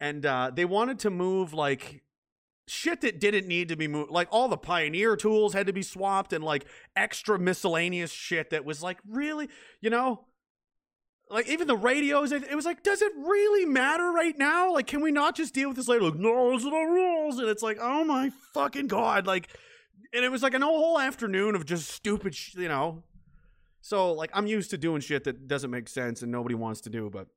and 0.00 0.24
uh, 0.24 0.50
they 0.54 0.64
wanted 0.64 1.00
to 1.00 1.10
move 1.10 1.52
like 1.52 2.02
shit 2.70 3.00
that 3.02 3.20
didn't 3.20 3.46
need 3.46 3.68
to 3.68 3.76
be 3.76 3.88
moved. 3.88 4.10
Like 4.10 4.28
all 4.30 4.48
the 4.48 4.56
Pioneer 4.56 5.16
tools 5.16 5.54
had 5.54 5.66
to 5.66 5.72
be 5.72 5.82
swapped, 5.82 6.32
and 6.32 6.44
like 6.44 6.66
extra 6.96 7.38
miscellaneous 7.38 8.12
shit 8.12 8.50
that 8.50 8.64
was 8.64 8.82
like 8.82 8.98
really, 9.08 9.48
you 9.80 9.90
know. 9.90 10.24
Like 11.30 11.46
even 11.48 11.66
the 11.66 11.76
radios, 11.76 12.32
it, 12.32 12.54
was 12.54 12.64
like, 12.64 12.82
does 12.82 13.02
it 13.02 13.12
really 13.14 13.66
matter 13.66 14.10
right 14.10 14.36
now? 14.38 14.72
Like, 14.72 14.86
can 14.86 15.02
we 15.02 15.10
not 15.10 15.36
just 15.36 15.52
deal 15.52 15.68
with 15.68 15.76
this 15.76 15.86
later? 15.86 16.04
Like, 16.04 16.14
no, 16.14 16.52
those 16.52 16.64
are 16.64 16.70
the 16.70 16.76
rules, 16.76 17.38
and 17.38 17.48
it's 17.50 17.62
like, 17.62 17.76
oh 17.82 18.02
my 18.02 18.30
fucking 18.54 18.86
god, 18.86 19.26
like, 19.26 19.48
and 20.14 20.24
it 20.24 20.30
was 20.30 20.42
like 20.42 20.54
an 20.54 20.62
whole 20.62 20.98
afternoon 20.98 21.54
of 21.54 21.66
just 21.66 21.90
stupid, 21.90 22.34
sh- 22.34 22.54
you 22.54 22.68
know, 22.68 23.02
so 23.80 24.12
like 24.12 24.30
I'm 24.34 24.46
used 24.46 24.70
to 24.70 24.78
doing 24.78 25.00
shit 25.00 25.24
that 25.24 25.48
doesn't 25.48 25.70
make 25.70 25.88
sense 25.88 26.22
and 26.22 26.32
nobody 26.32 26.54
wants 26.54 26.80
to 26.82 26.90
do, 26.90 27.10
but 27.10 27.28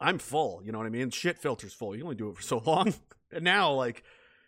I'm 0.00 0.18
full, 0.18 0.62
you 0.64 0.72
know 0.72 0.78
what 0.78 0.86
I 0.86 0.90
mean? 0.90 1.10
Shit 1.10 1.38
filter's 1.38 1.72
full. 1.72 1.96
You 1.96 2.04
only 2.04 2.16
do 2.16 2.30
it 2.30 2.36
for 2.36 2.42
so 2.42 2.58
long. 2.66 2.94
and 3.32 3.44
now 3.44 3.72
like 3.72 4.02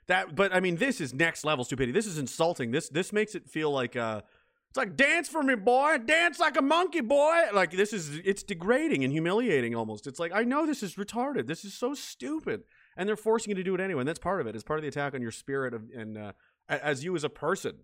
that 0.09 0.35
but 0.35 0.55
I 0.55 0.61
mean 0.61 0.77
this 0.77 1.01
is 1.01 1.15
next 1.15 1.45
level 1.45 1.65
stupidity. 1.65 1.93
This 1.93 2.07
is 2.07 2.19
insulting. 2.19 2.71
This 2.71 2.89
this 2.89 3.13
makes 3.13 3.35
it 3.35 3.49
feel 3.49 3.71
like 3.71 3.97
uh 3.97 4.23
it's 4.71 4.77
like 4.77 4.97
dance 4.97 5.29
for 5.29 5.43
me, 5.43 5.55
boy. 5.55 5.99
Dance 5.99 6.39
like 6.39 6.57
a 6.59 6.63
monkey, 6.63 7.01
boy. 7.01 7.45
Like 7.53 7.71
this 7.71 7.93
is 7.93 8.21
it's 8.25 8.43
degrading 8.43 9.05
and 9.05 9.13
humiliating 9.13 9.75
almost. 9.75 10.07
It's 10.07 10.19
like 10.19 10.33
I 10.35 10.43
know 10.43 10.67
this 10.67 10.83
is 10.83 10.97
retarded. 10.97 11.47
This 11.47 11.65
is 11.65 11.75
so 11.75 11.95
stupid, 11.95 12.65
and 12.97 13.09
they're 13.09 13.17
forcing 13.17 13.51
you 13.51 13.55
to 13.57 13.65
do 13.65 13.75
it 13.75 13.81
anyway. 13.81 14.01
And 14.01 14.09
that's 14.09 14.19
part 14.19 14.41
of 14.41 14.47
it. 14.47 14.55
It's 14.55 14.65
part 14.65 14.79
of 14.79 14.83
the 14.83 14.89
attack 14.89 15.15
on 15.15 15.23
your 15.23 15.31
spirit 15.31 15.73
of, 15.73 15.85
and 15.97 16.19
uh, 16.19 16.33
as 16.69 17.05
you 17.05 17.15
as 17.17 17.25
a 17.25 17.31
person 17.31 17.77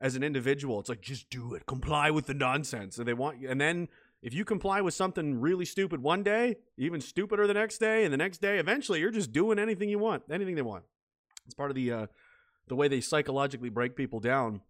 as 0.00 0.16
an 0.16 0.22
individual. 0.22 0.80
It's 0.80 0.88
like 0.88 1.02
just 1.02 1.30
do 1.30 1.54
it, 1.54 1.66
comply 1.66 2.10
with 2.10 2.26
the 2.26 2.34
nonsense, 2.34 2.98
and 2.98 3.06
they 3.06 3.14
want 3.14 3.40
you. 3.40 3.48
And 3.48 3.60
then 3.60 3.88
if 4.22 4.34
you 4.34 4.44
comply 4.44 4.80
with 4.80 4.94
something 4.94 5.40
really 5.40 5.64
stupid 5.64 6.02
one 6.02 6.22
day, 6.22 6.56
even 6.76 7.00
stupider 7.00 7.46
the 7.46 7.54
next 7.54 7.78
day, 7.78 8.04
and 8.04 8.12
the 8.12 8.18
next 8.18 8.38
day, 8.38 8.58
eventually 8.58 9.00
you're 9.00 9.10
just 9.10 9.32
doing 9.32 9.58
anything 9.58 9.88
you 9.88 9.98
want, 9.98 10.24
anything 10.30 10.54
they 10.54 10.62
want. 10.62 10.84
It's 11.50 11.54
part 11.56 11.72
of 11.72 11.74
the 11.74 11.90
uh, 11.90 12.06
the 12.68 12.76
way 12.76 12.86
they 12.86 13.00
psychologically 13.00 13.70
break 13.70 13.96
people 13.96 14.20
down 14.20 14.60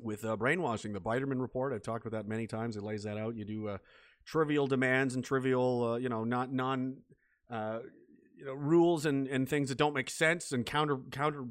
with 0.00 0.24
uh, 0.24 0.36
brainwashing. 0.36 0.92
The 0.92 1.00
Biderman 1.00 1.40
report, 1.40 1.72
I've 1.72 1.82
talked 1.82 2.06
about 2.06 2.16
that 2.16 2.28
many 2.28 2.46
times. 2.46 2.76
It 2.76 2.84
lays 2.84 3.02
that 3.02 3.18
out. 3.18 3.34
You 3.34 3.44
do 3.44 3.66
uh, 3.66 3.78
trivial 4.24 4.68
demands 4.68 5.16
and 5.16 5.24
trivial, 5.24 5.94
uh, 5.94 5.96
you 5.96 6.08
know, 6.08 6.22
not 6.22 6.52
non. 6.52 6.98
Uh, 7.50 7.80
you 8.36 8.44
know 8.44 8.54
rules 8.54 9.06
and, 9.06 9.26
and 9.28 9.48
things 9.48 9.68
that 9.68 9.78
don't 9.78 9.94
make 9.94 10.10
sense 10.10 10.50
and 10.50 10.66
counter 10.66 10.98
counter 11.12 11.44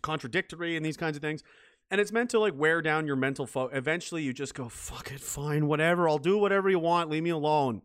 contradictory 0.00 0.76
and 0.76 0.86
these 0.86 0.96
kinds 0.96 1.16
of 1.16 1.22
things 1.22 1.42
and 1.90 2.00
it's 2.00 2.12
meant 2.12 2.30
to 2.30 2.38
like 2.38 2.54
wear 2.56 2.80
down 2.80 3.04
your 3.04 3.16
mental 3.16 3.46
fo 3.46 3.66
eventually 3.72 4.22
you 4.22 4.32
just 4.32 4.54
go 4.54 4.68
fuck 4.68 5.10
it 5.10 5.20
fine 5.20 5.66
whatever 5.66 6.08
i'll 6.08 6.18
do 6.18 6.38
whatever 6.38 6.70
you 6.70 6.78
want 6.78 7.10
leave 7.10 7.24
me 7.24 7.30
alone 7.30 7.82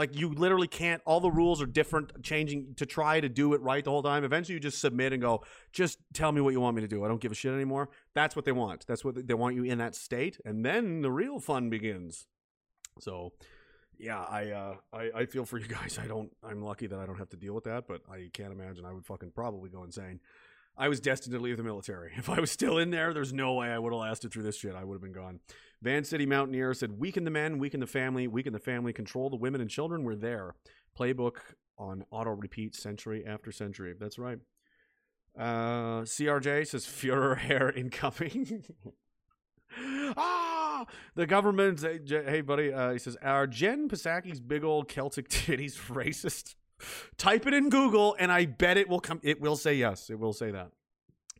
like 0.00 0.18
you 0.18 0.30
literally 0.30 0.66
can't 0.66 1.02
all 1.04 1.20
the 1.20 1.30
rules 1.30 1.60
are 1.60 1.66
different 1.66 2.22
changing 2.22 2.74
to 2.76 2.86
try 2.86 3.20
to 3.20 3.28
do 3.28 3.52
it 3.52 3.60
right 3.60 3.84
the 3.84 3.90
whole 3.90 4.02
time. 4.02 4.24
Eventually 4.24 4.54
you 4.54 4.60
just 4.60 4.80
submit 4.80 5.12
and 5.12 5.20
go 5.20 5.44
just 5.74 5.98
tell 6.14 6.32
me 6.32 6.40
what 6.40 6.54
you 6.54 6.60
want 6.60 6.74
me 6.74 6.80
to 6.80 6.88
do. 6.88 7.04
I 7.04 7.08
don't 7.08 7.20
give 7.20 7.32
a 7.32 7.34
shit 7.34 7.52
anymore. 7.52 7.90
That's 8.14 8.34
what 8.34 8.46
they 8.46 8.52
want. 8.52 8.86
That's 8.86 9.04
what 9.04 9.26
they 9.26 9.34
want 9.34 9.56
you 9.56 9.64
in 9.64 9.76
that 9.76 9.94
state 9.94 10.40
and 10.46 10.64
then 10.64 11.02
the 11.02 11.12
real 11.12 11.38
fun 11.38 11.68
begins. 11.68 12.26
So 12.98 13.34
yeah 13.98 14.22
i 14.22 14.50
uh 14.50 14.76
I, 14.94 15.10
I 15.14 15.26
feel 15.26 15.44
for 15.44 15.58
you 15.58 15.66
guys. 15.78 15.98
I 16.02 16.06
don't 16.06 16.34
i'm 16.42 16.62
lucky 16.62 16.86
that 16.86 16.98
i 16.98 17.04
don't 17.04 17.18
have 17.18 17.28
to 17.30 17.36
deal 17.36 17.52
with 17.52 17.64
that 17.64 17.86
but 17.86 18.00
i 18.10 18.30
can't 18.32 18.50
imagine 18.50 18.86
i 18.86 18.92
would 18.94 19.04
fucking 19.04 19.32
probably 19.32 19.68
go 19.68 19.84
insane. 19.84 20.20
I 20.78 20.88
was 20.88 20.98
destined 20.98 21.34
to 21.34 21.40
leave 21.40 21.58
the 21.58 21.62
military. 21.62 22.12
If 22.16 22.30
I 22.30 22.40
was 22.40 22.50
still 22.50 22.78
in 22.78 22.90
there, 22.90 23.12
there's 23.12 23.34
no 23.34 23.52
way 23.54 23.68
I 23.68 23.78
would 23.78 23.92
have 23.92 24.00
lasted 24.00 24.32
through 24.32 24.44
this 24.44 24.56
shit. 24.56 24.74
I 24.74 24.82
would 24.82 24.94
have 24.94 25.02
been 25.02 25.12
gone. 25.12 25.40
Van 25.82 26.04
City 26.04 26.26
Mountaineer 26.26 26.74
said, 26.74 26.98
Weaken 26.98 27.24
the 27.24 27.30
men, 27.30 27.58
weaken 27.58 27.80
the 27.80 27.86
family, 27.86 28.28
weaken 28.28 28.52
the 28.52 28.58
family, 28.58 28.92
control 28.92 29.30
the 29.30 29.36
women 29.36 29.60
and 29.60 29.70
children. 29.70 30.04
We're 30.04 30.14
there. 30.14 30.54
Playbook 30.98 31.36
on 31.78 32.04
auto 32.10 32.30
repeat 32.30 32.74
century 32.74 33.24
after 33.26 33.50
century. 33.50 33.94
That's 33.98 34.18
right. 34.18 34.38
Uh, 35.38 36.02
CRJ 36.02 36.66
says, 36.66 36.84
Führer 36.84 37.38
hair 37.38 37.70
incoming. 37.70 38.64
ah, 40.16 40.84
the 41.14 41.26
government. 41.26 41.80
Hey, 41.80 42.42
buddy. 42.42 42.72
Uh, 42.72 42.92
he 42.92 42.98
says, 42.98 43.16
Are 43.22 43.46
Jen 43.46 43.88
Psaki's 43.88 44.40
big 44.40 44.64
old 44.64 44.88
Celtic 44.88 45.28
titties 45.30 45.78
racist? 45.88 46.56
Type 47.16 47.46
it 47.46 47.54
in 47.54 47.68
Google, 47.68 48.16
and 48.18 48.32
I 48.32 48.46
bet 48.46 48.76
it 48.76 48.88
will 48.88 49.00
come. 49.00 49.20
It 49.22 49.40
will 49.40 49.56
say 49.56 49.74
yes. 49.74 50.10
It 50.10 50.18
will 50.18 50.32
say 50.32 50.50
that. 50.50 50.70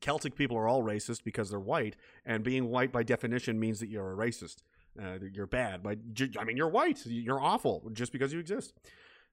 Celtic 0.00 0.34
people 0.34 0.56
are 0.56 0.68
all 0.68 0.82
racist 0.82 1.24
because 1.24 1.50
they're 1.50 1.60
white, 1.60 1.96
and 2.24 2.42
being 2.42 2.70
white 2.70 2.92
by 2.92 3.02
definition 3.02 3.58
means 3.60 3.80
that 3.80 3.88
you're 3.88 4.12
a 4.12 4.16
racist. 4.16 4.56
Uh, 5.00 5.18
you're 5.32 5.46
bad, 5.46 5.82
but 5.82 5.98
I 6.38 6.44
mean, 6.44 6.56
you're 6.56 6.68
white. 6.68 7.06
You're 7.06 7.40
awful 7.40 7.88
just 7.92 8.12
because 8.12 8.32
you 8.32 8.40
exist. 8.40 8.74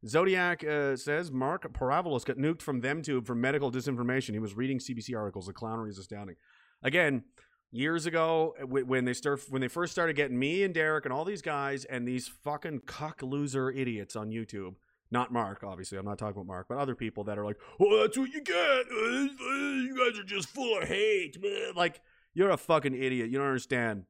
Zodiac 0.06 0.64
uh, 0.64 0.96
says 0.96 1.32
Mark 1.32 1.72
Paravolos 1.74 2.24
got 2.24 2.38
nuked 2.38 2.62
from 2.62 2.82
ThemTube 2.82 3.26
for 3.26 3.34
medical 3.34 3.72
disinformation. 3.72 4.34
He 4.34 4.40
was 4.40 4.56
reading 4.56 4.78
CBC 4.78 5.18
articles. 5.18 5.48
The 5.48 5.54
clownery 5.54 5.90
is 5.90 5.98
astounding. 5.98 6.36
Again, 6.84 7.24
years 7.72 8.06
ago 8.06 8.56
uh, 8.62 8.66
when 8.66 9.06
they 9.06 9.14
start 9.14 9.42
when 9.50 9.62
they 9.62 9.68
first 9.68 9.92
started 9.92 10.16
getting 10.16 10.38
me 10.38 10.64
and 10.64 10.74
Derek 10.74 11.06
and 11.06 11.14
all 11.14 11.26
these 11.26 11.42
guys 11.42 11.86
and 11.86 12.08
these 12.08 12.28
fucking 12.28 12.82
cuck 12.86 13.22
loser 13.24 13.72
idiots 13.72 14.16
on 14.16 14.30
YouTube. 14.30 14.76
Not 15.12 15.32
Mark, 15.32 15.64
obviously. 15.64 15.98
I'm 15.98 16.06
not 16.06 16.18
talking 16.18 16.36
about 16.36 16.48
Mark, 16.48 16.68
but 16.68 16.78
other 16.78 16.96
people 16.96 17.24
that 17.26 17.38
are 17.38 17.46
like, 17.46 17.58
"Oh, 17.80 18.02
that's 18.02 18.18
what 18.18 18.32
you 18.32 18.42
get. 18.42 18.86
You 19.78 20.12
guys 20.12 20.20
are 20.20 20.24
just 20.24 20.50
full 20.50 20.82
of 20.82 20.88
hate, 20.88 21.42
man." 21.42 21.74
Like, 21.76 22.02
you're 22.34 22.50
a 22.50 22.58
fucking 22.58 22.94
idiot. 22.94 23.30
You 23.30 23.38
don't 23.38 23.48
understand. 23.48 24.04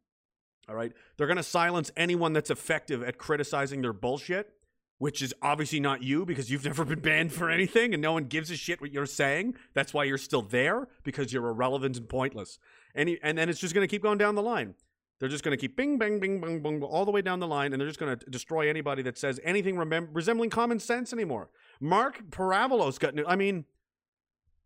All 0.68 0.76
right, 0.76 0.92
they're 1.16 1.28
gonna 1.28 1.44
silence 1.44 1.92
anyone 1.96 2.34
that's 2.34 2.50
effective 2.50 3.04
at 3.04 3.18
criticizing 3.18 3.82
their 3.82 3.94
bullshit 3.94 4.54
which 5.00 5.22
is 5.22 5.34
obviously 5.42 5.80
not 5.80 6.02
you 6.04 6.26
because 6.26 6.50
you've 6.50 6.66
never 6.66 6.84
been 6.86 7.00
banned 7.00 7.32
for 7.32 7.50
anything 7.50 7.94
and 7.94 8.02
no 8.02 8.14
one 8.14 8.26
gives 8.26 8.52
a 8.52 8.56
shit 8.56 8.82
what 8.82 8.92
you're 8.92 9.06
saying. 9.06 9.56
That's 9.74 9.94
why 9.94 10.06
you're 10.06 10.18
still 10.18 10.42
there 10.42 10.88
because 11.04 11.32
you're 11.32 11.48
irrelevant 11.48 11.98
and 11.98 12.10
pointless. 12.10 12.60
And, 12.96 13.18
and 13.22 13.38
then 13.38 13.50
it's 13.50 13.60
just 13.60 13.74
to 13.76 13.88
keep 13.88 14.02
going 14.02 14.18
down 14.18 14.36
the 14.36 14.42
line. 14.42 14.76
They're 15.20 15.30
just 15.30 15.44
going 15.44 15.58
to 15.58 15.60
keep 15.60 15.76
bing, 15.76 15.98
bang, 15.98 16.20
bing, 16.20 16.40
bang, 16.40 16.62
bang, 16.62 16.82
all 16.84 17.04
the 17.04 17.12
way 17.12 17.22
down 17.22 17.40
the 17.40 17.48
line, 17.48 17.74
and 17.74 17.82
they're 17.82 17.88
just 17.88 18.00
going 18.00 18.18
to 18.18 18.26
destroy 18.30 18.70
anybody 18.70 19.02
that 19.04 19.18
says 19.18 19.40
anything 19.44 19.76
remem- 19.76 20.10
resembling 20.14 20.52
common 20.52 20.80
sense 20.80 21.12
anymore. 21.12 21.50
Mark 21.80 22.30
Paravolos 22.30 23.00
got 23.00 23.16
new. 23.16 23.26
I 23.26 23.36
mean, 23.36 23.66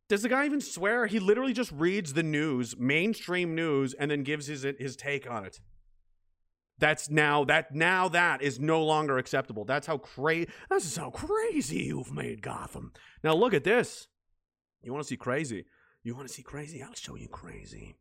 does 0.09 0.23
the 0.23 0.29
guy 0.29 0.45
even 0.45 0.59
swear? 0.59 1.07
He 1.07 1.19
literally 1.19 1.53
just 1.53 1.71
reads 1.71 2.13
the 2.13 2.23
news, 2.23 2.75
mainstream 2.77 3.55
news, 3.55 3.93
and 3.93 4.11
then 4.11 4.23
gives 4.23 4.47
his 4.47 4.65
his 4.77 4.97
take 4.97 5.29
on 5.29 5.45
it. 5.45 5.61
That's 6.77 7.09
now 7.09 7.45
that 7.45 7.73
now 7.73 8.09
that 8.09 8.41
is 8.41 8.59
no 8.59 8.83
longer 8.83 9.17
acceptable. 9.17 9.63
That's 9.63 9.87
how 9.87 9.99
crazy. 9.99 10.49
This 10.69 10.85
is 10.85 10.97
how 10.97 11.11
crazy 11.11 11.83
you've 11.83 12.11
made 12.11 12.41
Gotham. 12.41 12.91
Now 13.23 13.35
look 13.35 13.53
at 13.53 13.63
this. 13.63 14.07
You 14.83 14.91
want 14.91 15.03
to 15.03 15.07
see 15.07 15.15
crazy? 15.15 15.65
You 16.03 16.15
want 16.15 16.27
to 16.27 16.33
see 16.33 16.41
crazy? 16.41 16.81
I'll 16.81 16.93
show 16.95 17.15
you 17.15 17.27
crazy. 17.27 17.95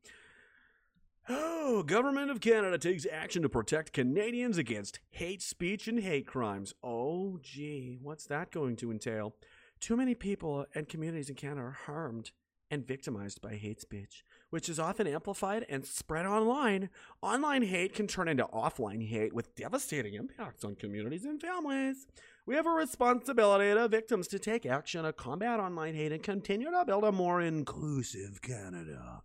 Oh, 1.33 1.83
government 1.87 2.31
of 2.31 2.41
Canada 2.41 2.77
takes 2.77 3.07
action 3.11 3.43
to 3.43 3.49
protect 3.49 3.93
Canadians 3.93 4.59
against 4.59 4.99
hate 5.11 5.41
speech 5.41 5.87
and 5.87 6.01
hate 6.01 6.27
crimes. 6.27 6.75
Oh, 6.83 7.39
gee, 7.41 7.99
what's 8.03 8.27
that 8.27 8.51
going 8.51 8.77
to 8.77 8.91
entail? 8.91 9.35
Too 9.79 9.97
many 9.97 10.15
people 10.15 10.67
and 10.75 10.89
communities 10.89 11.31
in 11.31 11.37
Canada 11.37 11.63
are 11.63 11.79
harmed 11.87 12.33
and 12.73 12.87
victimized 12.87 13.41
by 13.41 13.55
hate 13.55 13.81
speech, 13.81 14.25
which 14.51 14.69
is 14.69 14.79
often 14.79 15.07
amplified 15.07 15.67
and 15.69 15.85
spread 15.87 16.27
online. 16.27 16.89
Online 17.23 17.63
hate 17.63 17.95
can 17.95 18.07
turn 18.07 18.29
into 18.29 18.45
offline 18.47 19.09
hate 19.09 19.33
with 19.33 19.55
devastating 19.55 20.15
impacts 20.15 20.65
on 20.65 20.75
communities 20.75 21.25
and 21.25 21.41
families. 21.41 22.07
We 22.47 22.55
have 22.57 22.67
a 22.67 22.71
responsibility 22.71 23.73
to 23.73 23.89
victims 23.89 24.29
to 24.29 24.39
take 24.39 24.67
action 24.67 25.05
to 25.05 25.13
combat 25.13 25.61
online 25.61 25.95
hate 25.95 26.13
and 26.13 26.23
continue 26.23 26.71
to 26.71 26.85
build 26.85 27.05
a 27.05 27.13
more 27.13 27.41
inclusive 27.41 28.43
Canada. 28.43 29.23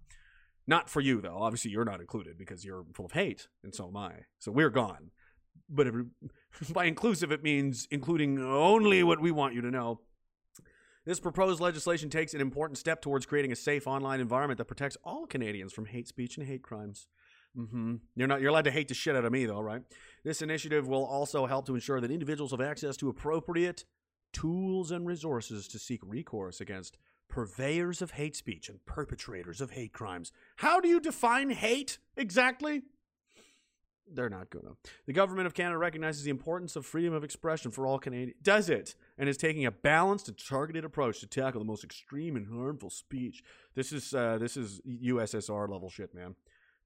Not 0.68 0.90
for 0.90 1.00
you, 1.00 1.22
though. 1.22 1.38
Obviously, 1.38 1.72
you're 1.72 1.86
not 1.86 2.02
included 2.02 2.38
because 2.38 2.66
you're 2.66 2.86
full 2.94 3.06
of 3.06 3.12
hate, 3.12 3.48
and 3.64 3.74
so 3.74 3.88
am 3.88 3.98
I. 3.98 4.14
So 4.40 4.52
we're 4.52 4.70
gone. 4.70 5.12
But 5.70 5.88
by 6.74 6.86
inclusive, 6.86 7.32
it 7.32 7.44
means 7.44 7.88
including 7.92 8.40
only 8.40 9.04
what 9.04 9.22
we 9.22 9.32
want 9.32 9.54
you 9.54 9.62
to 9.62 9.72
know. 9.72 10.02
This 11.06 11.20
proposed 11.20 11.62
legislation 11.62 12.10
takes 12.10 12.34
an 12.34 12.42
important 12.42 12.80
step 12.80 13.00
towards 13.00 13.28
creating 13.28 13.52
a 13.52 13.56
safe 13.56 13.86
online 13.86 14.20
environment 14.20 14.58
that 14.58 14.66
protects 14.66 14.98
all 15.04 15.28
Canadians 15.28 15.72
from 15.72 15.86
hate 15.86 16.08
speech 16.08 16.38
and 16.38 16.48
hate 16.48 16.64
crimes. 16.64 17.08
Mm-hmm. 17.56 17.96
You're 18.16 18.28
not 18.28 18.42
you're 18.42 18.50
allowed 18.50 18.66
to 18.66 18.72
hate 18.72 18.88
the 18.88 18.96
shit 18.96 19.16
out 19.16 19.24
of 19.24 19.32
me 19.32 19.46
though, 19.46 19.62
right? 19.62 19.82
This 20.24 20.42
initiative 20.42 20.88
will 20.88 21.06
also 21.06 21.46
help 21.46 21.68
to 21.68 21.76
ensure 21.76 22.02
that 22.02 22.12
individuals 22.12 22.52
have 22.52 22.60
access 22.60 22.98
to 22.98 23.10
appropriate 23.10 23.86
tools 24.34 24.92
and 24.92 25.06
resources 25.06 25.68
to 25.70 25.80
seek 25.80 26.02
recourse 26.04 26.60
against 26.60 26.98
purveyors 27.30 28.02
of 28.02 28.12
hate 28.12 28.36
speech 28.36 28.70
and 28.70 28.86
perpetrators 28.86 29.62
of 29.62 29.72
hate 29.72 29.94
crimes. 29.94 30.32
How 30.58 30.80
do 30.80 30.88
you 30.88 31.00
define 31.00 31.50
hate 31.50 31.98
exactly? 32.16 32.84
They're 34.12 34.30
not 34.30 34.52
going 34.52 34.66
to. 34.66 34.76
The 35.08 35.14
government 35.14 35.48
of 35.48 35.56
Canada 35.56 35.78
recognizes 35.78 36.24
the 36.24 36.30
importance 36.30 36.76
of 36.76 36.86
freedom 36.86 37.14
of 37.14 37.24
expression 37.24 37.72
for 37.72 37.88
all 37.88 37.98
Canadians. 37.98 38.38
Does 38.42 38.70
it? 38.70 38.96
And 39.18 39.28
is 39.28 39.38
taking 39.38 39.66
a 39.66 39.72
balanced 39.72 40.28
and 40.28 40.38
targeted 40.38 40.86
approach 40.86 41.20
to 41.22 41.28
tackle 41.28 41.60
the 41.60 41.66
most 41.66 41.84
extreme 41.84 42.36
and 42.36 42.48
harmful 42.48 42.92
speech. 42.92 43.44
This 43.74 43.92
is 43.92 44.14
uh, 44.14 44.38
this 44.40 44.58
is 44.58 44.80
USSR 44.88 45.68
level 45.70 45.90
shit, 45.90 46.14
man. 46.14 46.36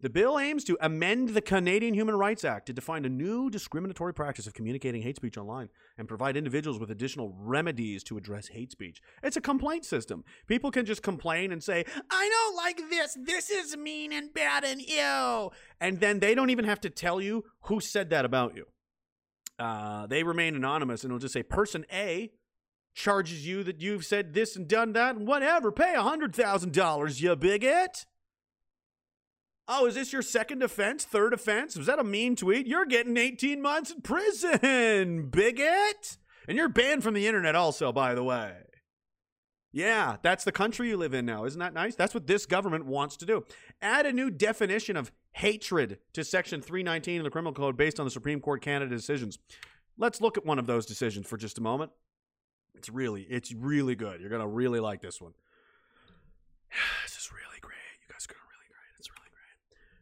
The 0.02 0.10
bill 0.10 0.40
aims 0.40 0.64
to 0.64 0.78
amend 0.80 1.30
the 1.30 1.42
Canadian 1.42 1.94
Human 1.94 2.16
Rights 2.16 2.46
Act 2.46 2.68
to 2.68 2.74
define 2.74 3.04
a 3.04 3.10
new 3.10 3.50
discriminatory 3.50 4.14
practice 4.14 4.48
of 4.48 4.54
communicating 4.54 5.02
hate 5.02 5.18
speech 5.18 5.38
online 5.38 5.68
and 5.98 6.08
provide 6.08 6.38
individuals 6.38 6.80
with 6.80 6.90
additional 6.90 7.36
remedies 7.38 8.02
to 8.06 8.16
address 8.16 8.48
hate 8.48 8.72
speech. 8.72 9.02
It's 9.22 9.36
a 9.36 9.42
complaint 9.42 9.84
system. 9.84 10.24
People 10.48 10.72
can 10.72 10.86
just 10.86 11.04
complain 11.04 11.52
and 11.52 11.62
say, 11.62 11.84
I 12.10 12.30
don't 12.30 12.56
like 12.56 12.90
this. 12.90 13.18
This 13.22 13.50
is 13.50 13.76
mean 13.76 14.14
and 14.14 14.34
bad 14.34 14.64
and 14.64 14.82
ew. 14.82 15.52
And 15.82 16.00
then 16.00 16.20
they 16.20 16.34
don't 16.34 16.50
even 16.50 16.64
have 16.64 16.80
to 16.82 16.90
tell 16.90 17.20
you 17.20 17.44
who 17.64 17.82
said 17.82 18.10
that 18.12 18.24
about 18.24 18.56
you. 18.56 18.68
Uh, 19.60 20.08
they 20.08 20.24
remain 20.24 20.56
anonymous 20.56 21.04
and 21.04 21.12
it'll 21.12 21.20
just 21.20 21.34
say, 21.34 21.44
Person 21.44 21.86
A 21.92 22.32
charges 22.96 23.46
you 23.46 23.64
that 23.64 23.82
you've 23.82 24.06
said 24.06 24.34
this 24.34 24.56
and 24.56 24.66
done 24.66 24.94
that 24.94 25.18
and 25.18 25.28
whatever. 25.28 25.74
Pay 25.74 25.94
$100,000, 25.98 27.22
you 27.22 27.36
bigot. 27.36 28.06
Oh, 29.72 29.86
is 29.86 29.94
this 29.94 30.12
your 30.12 30.24
second 30.24 30.64
offense, 30.64 31.06
third 31.06 31.32
offense? 31.32 31.78
Was 31.78 31.86
that 31.86 32.00
a 32.00 32.04
mean 32.04 32.36
tweet? 32.36 32.66
You're 32.66 32.86
getting 32.86 33.16
18 33.16 33.62
months 33.62 33.92
in 33.92 34.02
prison, 34.02 35.30
bigot. 35.30 36.18
And 36.48 36.58
you're 36.58 36.68
banned 36.68 37.04
from 37.04 37.14
the 37.14 37.28
internet, 37.28 37.56
also, 37.56 37.92
by 37.92 38.16
the 38.16 38.24
way. 38.24 38.54
Yeah, 39.72 40.18
that's 40.24 40.44
the 40.44 40.52
country 40.52 40.90
you 40.90 40.98
live 40.98 41.14
in 41.14 41.26
now. 41.28 41.46
Isn't 41.46 41.60
that 41.60 41.76
nice? 41.76 41.94
That's 41.94 42.16
what 42.16 42.26
this 42.26 42.48
government 42.48 42.86
wants 42.86 43.16
to 43.18 43.26
do. 43.26 43.46
Add 43.82 44.08
a 44.08 44.12
new 44.12 44.32
definition 44.32 44.98
of 44.98 45.12
hatred 45.34 46.00
to 46.14 46.24
Section 46.24 46.62
319 46.62 47.20
of 47.20 47.24
the 47.24 47.30
Criminal 47.30 47.54
Code 47.54 47.78
based 47.78 48.00
on 48.00 48.06
the 48.06 48.12
Supreme 48.12 48.40
Court 48.40 48.64
Canada 48.64 48.96
decisions. 48.96 49.38
Let's 49.98 50.22
look 50.22 50.38
at 50.38 50.46
one 50.46 50.58
of 50.58 50.66
those 50.66 50.88
decisions 50.88 51.28
for 51.28 51.38
just 51.38 51.60
a 51.60 51.62
moment. 51.62 51.92
It's 52.74 52.90
really, 52.90 53.24
it's 53.30 53.54
really 53.54 53.96
good. 53.96 54.22
You're 54.22 54.30
going 54.30 54.42
to 54.42 54.48
really 54.48 54.80
like 54.80 55.02
this 55.02 55.22
one. 55.22 55.34
this 57.04 57.16
is 57.18 57.30
really 57.32 57.60
great. 57.62 57.76
You 58.02 58.12
guys 58.12 58.26
are 58.26 58.34
going 58.34 58.42
to 58.42 58.50
really 58.50 58.70
great. 58.70 58.90
It's 58.98 59.10
really 59.12 59.30
great. 59.30 59.60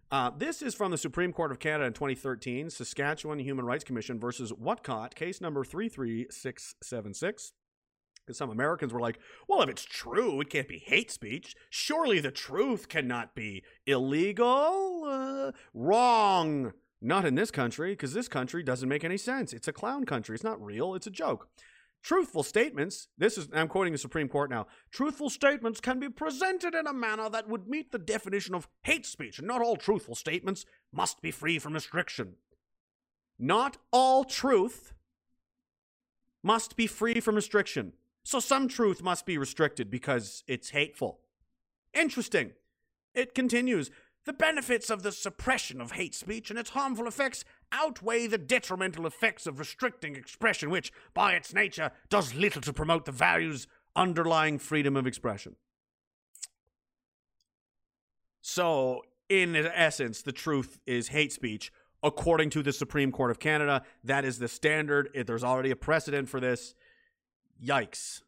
Uh, 0.09 0.31
this 0.37 0.61
is 0.61 0.73
from 0.73 0.91
the 0.91 0.97
Supreme 0.97 1.33
Court 1.33 1.51
of 1.51 1.59
Canada 1.59 1.85
in 1.85 1.93
2013, 1.93 2.69
Saskatchewan 2.69 3.39
Human 3.39 3.65
Rights 3.65 3.83
Commission 3.83 4.17
versus 4.17 4.51
Whatcott, 4.51 5.15
case 5.15 5.41
number 5.41 5.65
33676. 5.65 7.51
Because 8.25 8.37
some 8.37 8.49
Americans 8.49 8.93
were 8.93 9.01
like, 9.01 9.19
well, 9.49 9.61
if 9.61 9.69
it's 9.69 9.83
true, 9.83 10.39
it 10.39 10.49
can't 10.49 10.67
be 10.67 10.79
hate 10.79 11.11
speech. 11.11 11.55
Surely 11.69 12.19
the 12.19 12.31
truth 12.31 12.87
cannot 12.87 13.35
be 13.35 13.63
illegal. 13.85 15.03
Uh, 15.05 15.51
wrong. 15.73 16.73
Not 17.01 17.25
in 17.25 17.35
this 17.35 17.51
country, 17.51 17.91
because 17.91 18.13
this 18.13 18.27
country 18.27 18.63
doesn't 18.63 18.89
make 18.89 19.03
any 19.03 19.17
sense. 19.17 19.53
It's 19.53 19.67
a 19.67 19.73
clown 19.73 20.05
country. 20.05 20.35
It's 20.35 20.43
not 20.43 20.61
real. 20.61 20.95
It's 20.95 21.07
a 21.07 21.11
joke. 21.11 21.49
Truthful 22.07 22.43
statements, 22.43 23.09
this 23.17 23.37
is, 23.37 23.49
I'm 23.53 23.67
quoting 23.67 23.91
the 23.91 23.99
Supreme 23.99 24.29
Court 24.29 24.49
now. 24.49 24.67
Truthful 24.91 25.29
statements 25.29 25.81
can 25.81 25.99
be 25.99 26.07
presented 26.07 26.73
in 26.73 26.87
a 26.87 26.93
manner 26.93 27.29
that 27.29 27.49
would 27.49 27.67
meet 27.67 27.91
the 27.91 27.97
definition 27.97 28.55
of 28.55 28.69
hate 28.83 29.05
speech, 29.05 29.39
and 29.39 29.47
not 29.49 29.61
all 29.61 29.75
truthful 29.75 30.15
statements 30.15 30.63
must 30.93 31.21
be 31.21 31.31
free 31.31 31.59
from 31.59 31.73
restriction. 31.73 32.35
Not 33.37 33.75
all 33.91 34.23
truth 34.23 34.93
must 36.41 36.77
be 36.77 36.87
free 36.87 37.19
from 37.19 37.35
restriction. 37.35 37.91
So 38.23 38.39
some 38.39 38.69
truth 38.69 39.03
must 39.03 39.25
be 39.25 39.37
restricted 39.37 39.91
because 39.91 40.45
it's 40.47 40.69
hateful. 40.69 41.19
Interesting. 41.93 42.53
It 43.13 43.35
continues. 43.35 43.91
The 44.23 44.31
benefits 44.31 44.89
of 44.89 45.03
the 45.03 45.11
suppression 45.11 45.81
of 45.81 45.91
hate 45.91 46.15
speech 46.15 46.49
and 46.49 46.57
its 46.57 46.69
harmful 46.69 47.05
effects 47.05 47.43
outweigh 47.71 48.27
the 48.27 48.37
detrimental 48.37 49.05
effects 49.05 49.47
of 49.47 49.59
restricting 49.59 50.15
expression, 50.15 50.69
which, 50.69 50.91
by 51.13 51.33
its 51.33 51.53
nature, 51.53 51.91
does 52.09 52.33
little 52.33 52.61
to 52.61 52.73
promote 52.73 53.05
the 53.05 53.11
values 53.11 53.67
underlying 53.95 54.59
freedom 54.59 54.95
of 54.95 55.07
expression. 55.07 55.55
So, 58.41 59.03
in 59.29 59.55
essence, 59.55 60.21
the 60.21 60.31
truth 60.31 60.79
is 60.85 61.09
hate 61.09 61.33
speech. 61.33 61.71
According 62.03 62.51
to 62.51 62.63
the 62.63 62.71
Supreme 62.71 63.11
Court 63.11 63.31
of 63.31 63.39
Canada, 63.39 63.83
that 64.03 64.23
is 64.23 64.39
the 64.39 64.47
standard. 64.47 65.09
If 65.13 65.27
There's 65.27 65.43
already 65.43 65.71
a 65.71 65.75
precedent 65.75 66.29
for 66.29 66.39
this. 66.39 66.75
Yikes. 67.63 68.21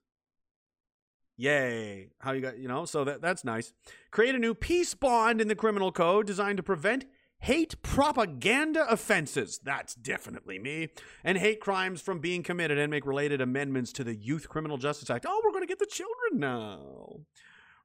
Yay. 1.38 2.10
How 2.20 2.34
you 2.34 2.42
got, 2.42 2.58
you 2.58 2.68
know, 2.68 2.84
so 2.84 3.06
that 3.06 3.22
that's 3.22 3.46
nice. 3.46 3.72
Create 4.12 4.36
a 4.36 4.40
new 4.40 4.54
peace 4.54 4.94
bond 4.94 5.40
in 5.40 5.48
the 5.48 5.56
criminal 5.56 5.92
code 5.92 6.28
designed 6.28 6.58
to 6.58 6.64
prevent 6.64 7.06
hate 7.40 7.82
propaganda 7.82 8.90
offenses. 8.90 9.60
That's 9.64 9.96
definitely 9.96 10.60
me. 10.60 10.90
And 11.24 11.38
hate 11.38 11.60
crimes 11.60 12.02
from 12.02 12.20
being 12.20 12.44
committed 12.44 12.78
and 12.78 12.92
make 12.92 13.06
related 13.06 13.42
amendments 13.42 13.92
to 13.94 14.04
the 14.04 14.16
Youth 14.16 14.50
Criminal 14.50 14.78
Justice 14.78 15.10
Act. 15.10 15.26
Oh, 15.28 15.42
we're 15.44 15.52
going 15.52 15.64
to 15.64 15.68
get 15.68 15.80
the 15.80 15.86
children 15.86 16.40
now. 16.40 17.22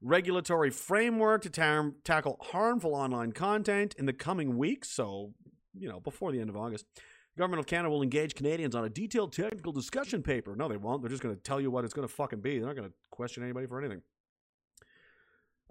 Regulatory 0.00 0.70
framework 0.70 1.42
to 1.42 1.50
ta- 1.50 1.90
tackle 2.04 2.38
harmful 2.50 2.94
online 2.94 3.32
content 3.32 3.94
in 3.98 4.06
the 4.06 4.12
coming 4.12 4.58
weeks. 4.58 4.90
So 4.90 5.32
you 5.78 5.88
know, 5.88 6.00
before 6.00 6.32
the 6.32 6.40
end 6.40 6.50
of 6.50 6.56
August. 6.56 6.86
The 7.36 7.40
government 7.40 7.60
of 7.60 7.66
Canada 7.66 7.90
will 7.90 8.02
engage 8.02 8.34
Canadians 8.34 8.74
on 8.74 8.84
a 8.84 8.88
detailed 8.88 9.32
technical 9.32 9.72
discussion 9.72 10.22
paper. 10.22 10.54
No, 10.54 10.68
they 10.68 10.76
won't. 10.76 11.02
They're 11.02 11.10
just 11.10 11.22
going 11.22 11.34
to 11.34 11.40
tell 11.42 11.60
you 11.60 11.70
what 11.70 11.84
it's 11.84 11.94
going 11.94 12.06
to 12.06 12.14
fucking 12.14 12.40
be. 12.40 12.58
They're 12.58 12.68
not 12.68 12.76
going 12.76 12.88
to 12.88 12.94
question 13.10 13.42
anybody 13.42 13.66
for 13.66 13.80
anything. 13.80 14.02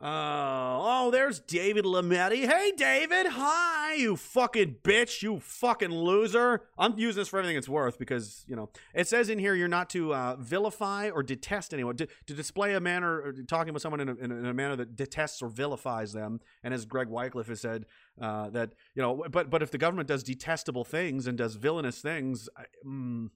Uh, 0.02 0.76
oh, 0.82 1.12
there's 1.12 1.40
David 1.40 1.86
Lametti. 1.86 2.46
Hey, 2.46 2.74
David. 2.76 3.28
Hi, 3.28 3.94
you 3.94 4.18
fucking 4.18 4.78
bitch. 4.84 5.22
You 5.22 5.40
fucking 5.40 5.92
loser. 5.92 6.64
I'm 6.78 6.98
using 6.98 7.22
this 7.22 7.30
for 7.30 7.40
everything 7.40 7.56
it's 7.56 7.70
worth 7.70 7.98
because, 7.98 8.44
you 8.48 8.56
know, 8.56 8.70
it 8.94 9.08
says 9.08 9.30
in 9.30 9.40
here 9.40 9.56
you're 9.56 9.68
not 9.70 9.90
to 9.92 10.14
uh, 10.14 10.36
vilify 10.38 11.10
or 11.10 11.24
detest 11.24 11.74
anyone, 11.74 11.96
to, 11.98 12.08
to 12.26 12.34
display 12.34 12.74
a 12.74 12.82
manner, 12.82 13.22
or 13.22 13.34
talking 13.48 13.72
with 13.74 13.82
someone 13.82 14.02
in 14.02 14.10
a, 14.10 14.16
in 14.16 14.32
a, 14.32 14.36
in 14.36 14.46
a 14.46 14.54
manner 14.54 14.76
that 14.76 14.96
detests 14.96 15.42
or 15.42 15.48
vilifies 15.48 16.12
them. 16.12 16.42
And 16.64 16.74
as 16.74 16.86
Greg 16.86 17.08
Wycliffe 17.08 17.48
has 17.48 17.62
said, 17.62 17.86
uh, 18.20 18.50
that, 18.50 18.74
you 18.96 19.02
know, 19.02 19.26
but, 19.32 19.50
but 19.50 19.62
if 19.62 19.72
the 19.72 19.78
government 19.78 20.10
does 20.10 20.24
detestable 20.24 20.84
things 20.84 21.28
and 21.28 21.38
does 21.38 21.56
villainous 21.56 22.02
things, 22.02 22.50
I, 22.58 22.64
mm, 22.86 23.30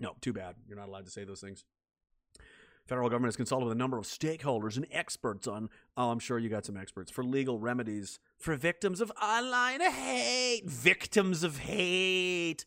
no, 0.00 0.16
too 0.20 0.32
bad. 0.32 0.56
You're 0.66 0.78
not 0.78 0.88
allowed 0.88 1.04
to 1.04 1.10
say 1.10 1.24
those 1.24 1.40
things 1.40 1.64
federal 2.90 3.08
government 3.08 3.28
has 3.28 3.36
consulted 3.36 3.66
with 3.66 3.72
a 3.72 3.78
number 3.78 3.98
of 3.98 4.04
stakeholders 4.04 4.76
and 4.76 4.84
experts 4.90 5.46
on 5.46 5.70
oh 5.96 6.10
i'm 6.10 6.18
sure 6.18 6.40
you 6.40 6.48
got 6.48 6.66
some 6.66 6.76
experts 6.76 7.08
for 7.08 7.22
legal 7.22 7.56
remedies 7.56 8.18
for 8.36 8.56
victims 8.56 9.00
of 9.00 9.12
online 9.22 9.80
hate. 9.80 10.68
Victims 10.68 11.44
of 11.44 11.58
hate. 11.58 12.64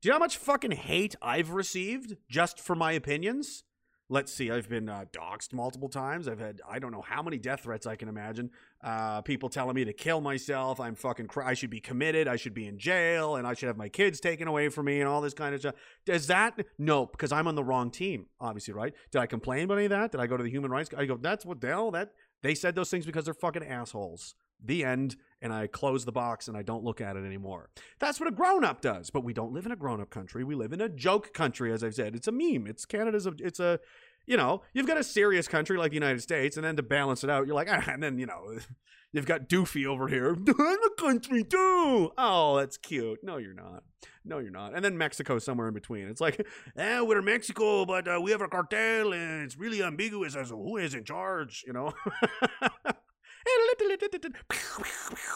Do 0.00 0.08
you 0.08 0.12
know 0.12 0.14
how 0.14 0.20
much 0.20 0.38
fucking 0.38 0.70
hate 0.70 1.14
i've 1.20 1.50
received 1.50 2.16
just 2.26 2.58
for 2.58 2.74
my 2.74 2.92
opinions 2.92 3.62
let's 4.10 4.32
see 4.32 4.50
i've 4.50 4.68
been 4.68 4.88
uh, 4.88 5.04
doxxed 5.12 5.54
multiple 5.54 5.88
times. 5.88 6.28
I've 6.28 6.40
had 6.40 6.60
i 6.68 6.78
don't 6.78 6.90
know 6.92 7.00
how 7.00 7.22
many 7.22 7.38
death 7.38 7.60
threats 7.60 7.86
i 7.86 7.96
can 7.96 8.08
imagine. 8.08 8.50
Uh, 8.82 9.22
people 9.22 9.48
telling 9.48 9.74
me 9.74 9.84
to 9.84 9.92
kill 9.92 10.20
myself. 10.20 10.80
I'm 10.80 10.94
fucking 10.94 11.28
cr- 11.28 11.42
i 11.42 11.54
should 11.54 11.70
be 11.70 11.80
committed. 11.80 12.28
I 12.28 12.36
should 12.36 12.52
be 12.52 12.66
in 12.66 12.78
jail 12.78 13.36
and 13.36 13.46
i 13.46 13.54
should 13.54 13.68
have 13.68 13.76
my 13.76 13.88
kids 13.88 14.20
taken 14.20 14.48
away 14.48 14.68
from 14.68 14.86
me 14.86 15.00
and 15.00 15.08
all 15.08 15.20
this 15.20 15.34
kind 15.34 15.54
of 15.54 15.60
stuff. 15.60 15.76
Does 16.04 16.26
that 16.26 16.58
no 16.78 17.06
because 17.06 17.32
i'm 17.32 17.46
on 17.46 17.54
the 17.54 17.64
wrong 17.64 17.90
team 17.90 18.26
obviously 18.40 18.74
right? 18.74 18.92
Did 19.12 19.20
i 19.20 19.26
complain 19.26 19.64
about 19.64 19.78
any 19.78 19.86
of 19.86 19.90
that? 19.90 20.12
Did 20.12 20.20
i 20.20 20.26
go 20.26 20.36
to 20.36 20.42
the 20.42 20.50
human 20.50 20.70
rights 20.70 20.90
i 20.96 21.06
go 21.06 21.16
that's 21.16 21.46
what 21.46 21.60
the 21.60 21.68
hell 21.68 21.90
that 21.92 22.10
they 22.42 22.54
said 22.54 22.74
those 22.74 22.90
things 22.90 23.06
because 23.06 23.24
they're 23.24 23.34
fucking 23.34 23.64
assholes 23.64 24.34
the 24.64 24.84
end 24.84 25.16
and 25.42 25.52
i 25.52 25.66
close 25.66 26.04
the 26.04 26.12
box 26.12 26.48
and 26.48 26.56
i 26.56 26.62
don't 26.62 26.84
look 26.84 27.00
at 27.00 27.16
it 27.16 27.24
anymore. 27.24 27.70
That's 27.98 28.20
what 28.20 28.28
a 28.28 28.32
grown-up 28.32 28.80
does 28.80 29.10
but 29.10 29.24
we 29.24 29.32
don't 29.32 29.52
live 29.52 29.66
in 29.66 29.72
a 29.72 29.76
grown-up 29.76 30.10
country. 30.10 30.44
We 30.44 30.54
live 30.54 30.72
in 30.72 30.80
a 30.80 30.88
joke 30.88 31.32
country 31.32 31.72
as 31.72 31.82
i've 31.82 31.94
said. 31.94 32.14
It's 32.14 32.28
a 32.28 32.32
meme. 32.32 32.66
It's 32.66 32.84
canada's 32.84 33.26
a, 33.26 33.32
it's 33.38 33.60
a 33.60 33.80
you 34.26 34.36
know 34.36 34.62
you've 34.74 34.86
got 34.86 34.98
a 34.98 35.04
serious 35.04 35.48
country 35.48 35.76
like 35.78 35.90
the 35.90 35.96
united 35.96 36.20
states 36.20 36.56
and 36.56 36.64
then 36.64 36.76
to 36.76 36.82
balance 36.82 37.24
it 37.24 37.30
out 37.30 37.46
you're 37.46 37.54
like 37.54 37.68
ah, 37.70 37.84
and 37.90 38.02
then 38.02 38.18
you 38.18 38.26
know 38.26 38.58
you've 39.12 39.26
got 39.26 39.48
doofy 39.48 39.86
over 39.86 40.06
here. 40.06 40.36
I'm 40.58 40.82
a 40.84 40.90
country 40.96 41.42
too! 41.42 42.12
Oh 42.16 42.56
that's 42.58 42.76
cute. 42.76 43.18
No 43.22 43.38
you're 43.38 43.54
not. 43.54 43.82
No 44.24 44.38
you're 44.38 44.52
not. 44.52 44.74
And 44.74 44.84
then 44.84 44.96
mexico 44.96 45.38
somewhere 45.38 45.68
in 45.68 45.74
between. 45.74 46.06
It's 46.08 46.20
like 46.20 46.46
eh, 46.76 47.00
we're 47.00 47.22
mexico 47.22 47.84
but 47.84 48.06
uh, 48.06 48.20
we 48.22 48.30
have 48.30 48.40
a 48.40 48.48
cartel 48.48 49.12
and 49.12 49.42
it's 49.42 49.56
really 49.56 49.82
ambiguous 49.82 50.36
as 50.36 50.50
to 50.50 50.56
who 50.56 50.76
is 50.76 50.94
in 50.94 51.04
charge 51.04 51.64
you 51.66 51.72
know 51.72 51.92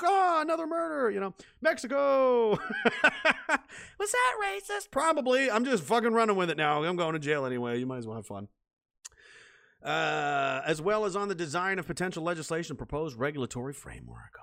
oh, 0.02 0.38
another 0.42 0.66
murder, 0.66 1.10
you 1.10 1.20
know. 1.20 1.34
Mexico. 1.60 2.50
Was 3.98 4.12
that 4.12 4.34
racist? 4.42 4.90
Probably. 4.90 5.50
I'm 5.50 5.64
just 5.64 5.84
fucking 5.84 6.12
running 6.12 6.36
with 6.36 6.50
it 6.50 6.56
now. 6.56 6.82
I'm 6.84 6.96
going 6.96 7.14
to 7.14 7.18
jail 7.18 7.44
anyway. 7.44 7.78
You 7.78 7.86
might 7.86 7.98
as 7.98 8.06
well 8.06 8.16
have 8.16 8.26
fun. 8.26 8.48
Uh, 9.82 10.62
as 10.66 10.80
well 10.80 11.04
as 11.04 11.14
on 11.14 11.28
the 11.28 11.34
design 11.34 11.78
of 11.78 11.86
potential 11.86 12.22
legislation 12.22 12.76
proposed 12.76 13.18
regulatory 13.18 13.74
framework. 13.74 14.38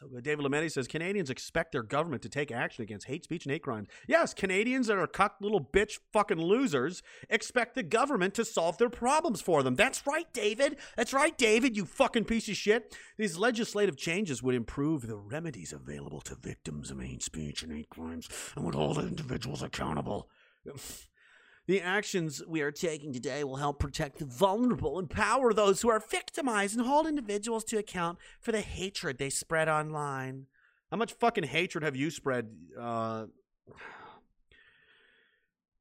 So 0.00 0.08
good. 0.08 0.24
David 0.24 0.46
Lametti 0.46 0.72
says 0.72 0.88
Canadians 0.88 1.28
expect 1.28 1.72
their 1.72 1.82
government 1.82 2.22
to 2.22 2.30
take 2.30 2.50
action 2.50 2.82
against 2.82 3.06
hate 3.06 3.22
speech 3.22 3.44
and 3.44 3.52
hate 3.52 3.62
crimes. 3.62 3.88
Yes, 4.08 4.32
Canadians 4.32 4.86
that 4.86 4.96
are 4.96 5.06
cuck 5.06 5.36
little 5.42 5.60
bitch 5.60 5.98
fucking 6.10 6.40
losers 6.40 7.02
expect 7.28 7.74
the 7.74 7.82
government 7.82 8.32
to 8.34 8.46
solve 8.46 8.78
their 8.78 8.88
problems 8.88 9.42
for 9.42 9.62
them. 9.62 9.74
That's 9.74 10.06
right, 10.06 10.32
David. 10.32 10.78
That's 10.96 11.12
right, 11.12 11.36
David, 11.36 11.76
you 11.76 11.84
fucking 11.84 12.24
piece 12.24 12.48
of 12.48 12.56
shit. 12.56 12.96
These 13.18 13.36
legislative 13.36 13.98
changes 13.98 14.42
would 14.42 14.54
improve 14.54 15.06
the 15.06 15.18
remedies 15.18 15.70
available 15.70 16.22
to 16.22 16.34
victims 16.34 16.90
of 16.90 16.98
hate 17.02 17.22
speech 17.22 17.62
and 17.62 17.70
hate 17.70 17.90
crimes 17.90 18.26
and 18.56 18.64
would 18.64 18.74
hold 18.74 18.96
individuals 18.96 19.62
accountable. 19.62 20.30
The 21.70 21.80
actions 21.80 22.42
we 22.48 22.62
are 22.62 22.72
taking 22.72 23.12
today 23.12 23.44
will 23.44 23.54
help 23.54 23.78
protect 23.78 24.18
the 24.18 24.24
vulnerable, 24.24 24.98
empower 24.98 25.54
those 25.54 25.82
who 25.82 25.88
are 25.88 26.00
victimized, 26.00 26.76
and 26.76 26.84
hold 26.84 27.06
individuals 27.06 27.62
to 27.66 27.78
account 27.78 28.18
for 28.40 28.50
the 28.50 28.60
hatred 28.60 29.18
they 29.18 29.30
spread 29.30 29.68
online. 29.68 30.46
How 30.90 30.96
much 30.96 31.12
fucking 31.12 31.44
hatred 31.44 31.84
have 31.84 31.94
you 31.94 32.10
spread? 32.10 32.50
Uh, 32.76 33.26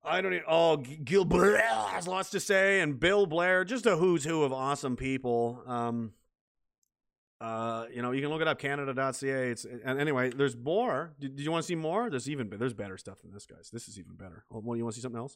I 0.04 0.22
don't 0.22 0.34
even. 0.34 0.46
Oh, 0.48 0.78
Gil 0.78 1.26
Blair 1.26 1.58
has 1.58 2.08
lots 2.08 2.30
to 2.30 2.40
say, 2.40 2.82
and 2.82 3.00
Bill 3.00 3.26
Blair, 3.26 3.66
just 3.66 3.88
a 3.88 3.96
who's 3.96 4.24
who 4.24 4.44
of 4.44 4.54
awesome 4.54 4.96
people. 4.96 5.64
Um, 5.66 6.14
uh, 7.42 7.86
you 7.92 8.04
know, 8.04 8.12
you 8.12 8.22
can 8.22 8.30
look 8.30 8.42
it 8.42 8.48
up, 8.48 8.60
Canada.ca. 8.60 9.50
It's 9.50 9.66
and 9.66 10.00
anyway, 10.00 10.30
there's 10.30 10.56
more. 10.56 11.16
Did, 11.20 11.36
did 11.36 11.44
you 11.44 11.52
want 11.52 11.64
to 11.64 11.68
see 11.68 11.74
more? 11.74 12.12
There's 12.12 12.30
even 12.30 12.48
there's 12.60 12.76
better 12.76 13.00
stuff 13.00 13.24
than 13.24 13.32
this, 13.32 13.48
guys. 13.48 13.72
This 13.74 13.88
is 13.88 13.98
even 13.98 14.14
better. 14.14 14.46
Oh, 14.54 14.62
well, 14.64 14.78
you 14.78 14.84
want 14.84 14.94
to 14.94 15.00
see 15.00 15.02
something 15.02 15.20
else? 15.20 15.36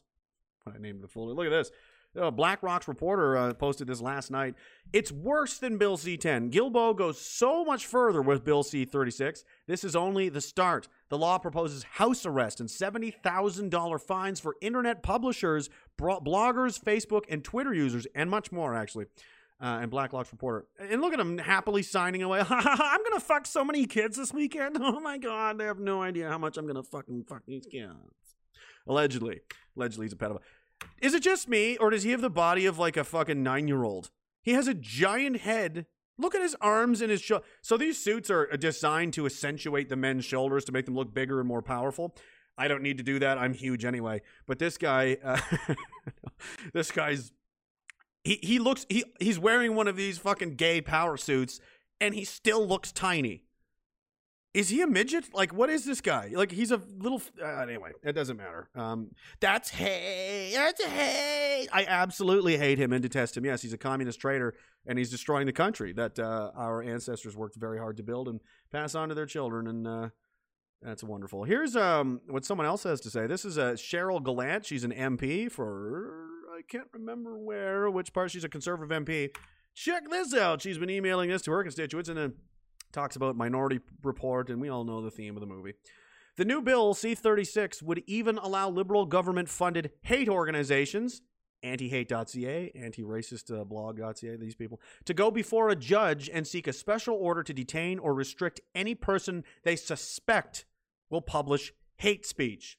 I 0.66 0.78
named 0.78 1.02
the 1.02 1.08
folder. 1.08 1.34
Look 1.34 1.46
at 1.46 1.50
this. 1.50 1.70
Uh, 2.16 2.30
Blacklock's 2.30 2.86
reporter 2.86 3.36
uh, 3.36 3.54
posted 3.54 3.88
this 3.88 4.00
last 4.00 4.30
night. 4.30 4.54
It's 4.92 5.10
worse 5.10 5.58
than 5.58 5.78
Bill 5.78 5.96
C 5.96 6.16
10. 6.16 6.50
Guilbeault 6.50 6.96
goes 6.96 7.20
so 7.20 7.64
much 7.64 7.86
further 7.86 8.22
with 8.22 8.44
Bill 8.44 8.62
C 8.62 8.84
36. 8.84 9.44
This 9.66 9.82
is 9.82 9.96
only 9.96 10.28
the 10.28 10.40
start. 10.40 10.86
The 11.08 11.18
law 11.18 11.38
proposes 11.38 11.82
house 11.82 12.24
arrest 12.24 12.60
and 12.60 12.68
$70,000 12.68 14.00
fines 14.00 14.38
for 14.38 14.54
internet 14.60 15.02
publishers, 15.02 15.70
bloggers, 15.98 16.80
Facebook, 16.80 17.24
and 17.28 17.42
Twitter 17.42 17.74
users, 17.74 18.06
and 18.14 18.30
much 18.30 18.52
more, 18.52 18.76
actually. 18.76 19.06
Uh, 19.60 19.78
and 19.82 19.90
Blacklock's 19.90 20.30
reporter. 20.30 20.66
And 20.78 21.00
look 21.00 21.12
at 21.14 21.20
him 21.20 21.38
happily 21.38 21.82
signing 21.82 22.22
away. 22.22 22.40
I'm 22.50 22.98
going 23.02 23.14
to 23.14 23.20
fuck 23.20 23.46
so 23.46 23.64
many 23.64 23.86
kids 23.86 24.16
this 24.16 24.32
weekend. 24.32 24.76
Oh 24.80 25.00
my 25.00 25.16
God. 25.18 25.58
They 25.58 25.64
have 25.64 25.78
no 25.78 26.02
idea 26.02 26.28
how 26.28 26.38
much 26.38 26.56
I'm 26.56 26.64
going 26.66 26.76
to 26.76 26.82
fucking 26.82 27.24
fuck 27.28 27.42
these 27.46 27.66
kids. 27.66 27.92
Allegedly. 28.86 29.40
Allegedly, 29.76 30.06
he's 30.06 30.12
a 30.12 30.16
pedophile. 30.16 30.40
Is 31.00 31.14
it 31.14 31.22
just 31.22 31.48
me, 31.48 31.76
or 31.76 31.90
does 31.90 32.02
he 32.02 32.10
have 32.10 32.20
the 32.20 32.30
body 32.30 32.66
of 32.66 32.78
like 32.78 32.96
a 32.96 33.04
fucking 33.04 33.42
nine 33.42 33.68
year 33.68 33.84
old? 33.84 34.10
He 34.42 34.52
has 34.52 34.68
a 34.68 34.74
giant 34.74 35.38
head. 35.38 35.86
Look 36.16 36.34
at 36.34 36.42
his 36.42 36.54
arms 36.60 37.00
and 37.00 37.10
his 37.10 37.20
shoulders. 37.20 37.46
So 37.62 37.76
these 37.76 38.02
suits 38.02 38.30
are 38.30 38.46
designed 38.56 39.14
to 39.14 39.26
accentuate 39.26 39.88
the 39.88 39.96
men's 39.96 40.24
shoulders 40.24 40.64
to 40.66 40.72
make 40.72 40.84
them 40.84 40.94
look 40.94 41.12
bigger 41.12 41.40
and 41.40 41.48
more 41.48 41.62
powerful. 41.62 42.14
I 42.56 42.68
don't 42.68 42.82
need 42.82 42.98
to 42.98 43.04
do 43.04 43.18
that. 43.18 43.36
I'm 43.36 43.52
huge 43.52 43.84
anyway. 43.84 44.22
But 44.46 44.58
this 44.58 44.78
guy, 44.78 45.16
uh, 45.24 45.40
this 46.72 46.90
guy's 46.92 47.32
he 48.22 48.38
he 48.42 48.58
looks 48.58 48.86
he 48.88 49.04
he's 49.20 49.38
wearing 49.38 49.74
one 49.74 49.88
of 49.88 49.96
these 49.96 50.18
fucking 50.18 50.56
gay 50.56 50.80
power 50.80 51.16
suits, 51.16 51.60
and 52.00 52.14
he 52.14 52.24
still 52.24 52.66
looks 52.66 52.92
tiny. 52.92 53.43
Is 54.54 54.68
he 54.68 54.82
a 54.82 54.86
midget? 54.86 55.34
Like, 55.34 55.52
what 55.52 55.68
is 55.68 55.84
this 55.84 56.00
guy? 56.00 56.30
Like, 56.32 56.52
he's 56.52 56.70
a 56.70 56.80
little. 56.98 57.20
Uh, 57.42 57.60
anyway, 57.60 57.90
it 58.04 58.12
doesn't 58.12 58.36
matter. 58.36 58.68
Um, 58.76 59.10
that's 59.40 59.68
hate. 59.68 60.52
That's 60.54 60.82
hate. 60.84 61.68
I 61.72 61.84
absolutely 61.86 62.56
hate 62.56 62.78
him 62.78 62.92
and 62.92 63.02
detest 63.02 63.36
him. 63.36 63.44
Yes, 63.44 63.62
he's 63.62 63.72
a 63.72 63.78
communist 63.78 64.20
traitor, 64.20 64.54
and 64.86 64.96
he's 64.96 65.10
destroying 65.10 65.46
the 65.46 65.52
country 65.52 65.92
that 65.94 66.20
uh, 66.20 66.52
our 66.54 66.82
ancestors 66.82 67.36
worked 67.36 67.56
very 67.56 67.78
hard 67.78 67.96
to 67.96 68.04
build 68.04 68.28
and 68.28 68.40
pass 68.70 68.94
on 68.94 69.08
to 69.08 69.14
their 69.16 69.26
children. 69.26 69.66
And 69.66 69.88
uh, 69.88 70.08
that's 70.80 71.02
wonderful. 71.02 71.42
Here's 71.42 71.74
um, 71.74 72.20
what 72.28 72.44
someone 72.44 72.66
else 72.66 72.84
has 72.84 73.00
to 73.00 73.10
say. 73.10 73.26
This 73.26 73.44
is 73.44 73.58
uh, 73.58 73.72
Cheryl 73.72 74.22
Gallant. 74.22 74.66
She's 74.66 74.84
an 74.84 74.92
MP 74.92 75.50
for 75.50 76.28
I 76.56 76.62
can't 76.68 76.88
remember 76.92 77.36
where, 77.36 77.90
which 77.90 78.12
part. 78.12 78.30
She's 78.30 78.44
a 78.44 78.48
conservative 78.48 79.04
MP. 79.04 79.30
Check 79.74 80.08
this 80.08 80.32
out. 80.32 80.62
She's 80.62 80.78
been 80.78 80.90
emailing 80.90 81.30
this 81.30 81.42
to 81.42 81.50
her 81.50 81.64
constituents, 81.64 82.08
and 82.08 82.16
then 82.16 82.34
talks 82.94 83.16
about 83.16 83.36
Minority 83.36 83.80
Report, 84.02 84.48
and 84.48 84.60
we 84.60 84.70
all 84.70 84.84
know 84.84 85.02
the 85.02 85.10
theme 85.10 85.36
of 85.36 85.40
the 85.40 85.46
movie. 85.46 85.74
The 86.36 86.44
new 86.44 86.62
bill, 86.62 86.94
C 86.94 87.14
36, 87.14 87.82
would 87.82 88.02
even 88.06 88.38
allow 88.38 88.70
liberal 88.70 89.06
government 89.06 89.48
funded 89.48 89.90
hate 90.02 90.28
organizations, 90.28 91.20
anti 91.62 91.88
hate.ca, 91.88 92.72
anti 92.74 93.02
racist 93.02 93.56
uh, 93.56 93.64
blog.ca, 93.64 94.36
these 94.36 94.54
people, 94.54 94.80
to 95.04 95.14
go 95.14 95.30
before 95.30 95.68
a 95.68 95.76
judge 95.76 96.30
and 96.32 96.46
seek 96.46 96.66
a 96.66 96.72
special 96.72 97.16
order 97.16 97.42
to 97.42 97.52
detain 97.52 97.98
or 97.98 98.14
restrict 98.14 98.60
any 98.74 98.94
person 98.94 99.44
they 99.62 99.76
suspect 99.76 100.64
will 101.10 101.20
publish 101.20 101.72
hate 101.96 102.26
speech. 102.26 102.78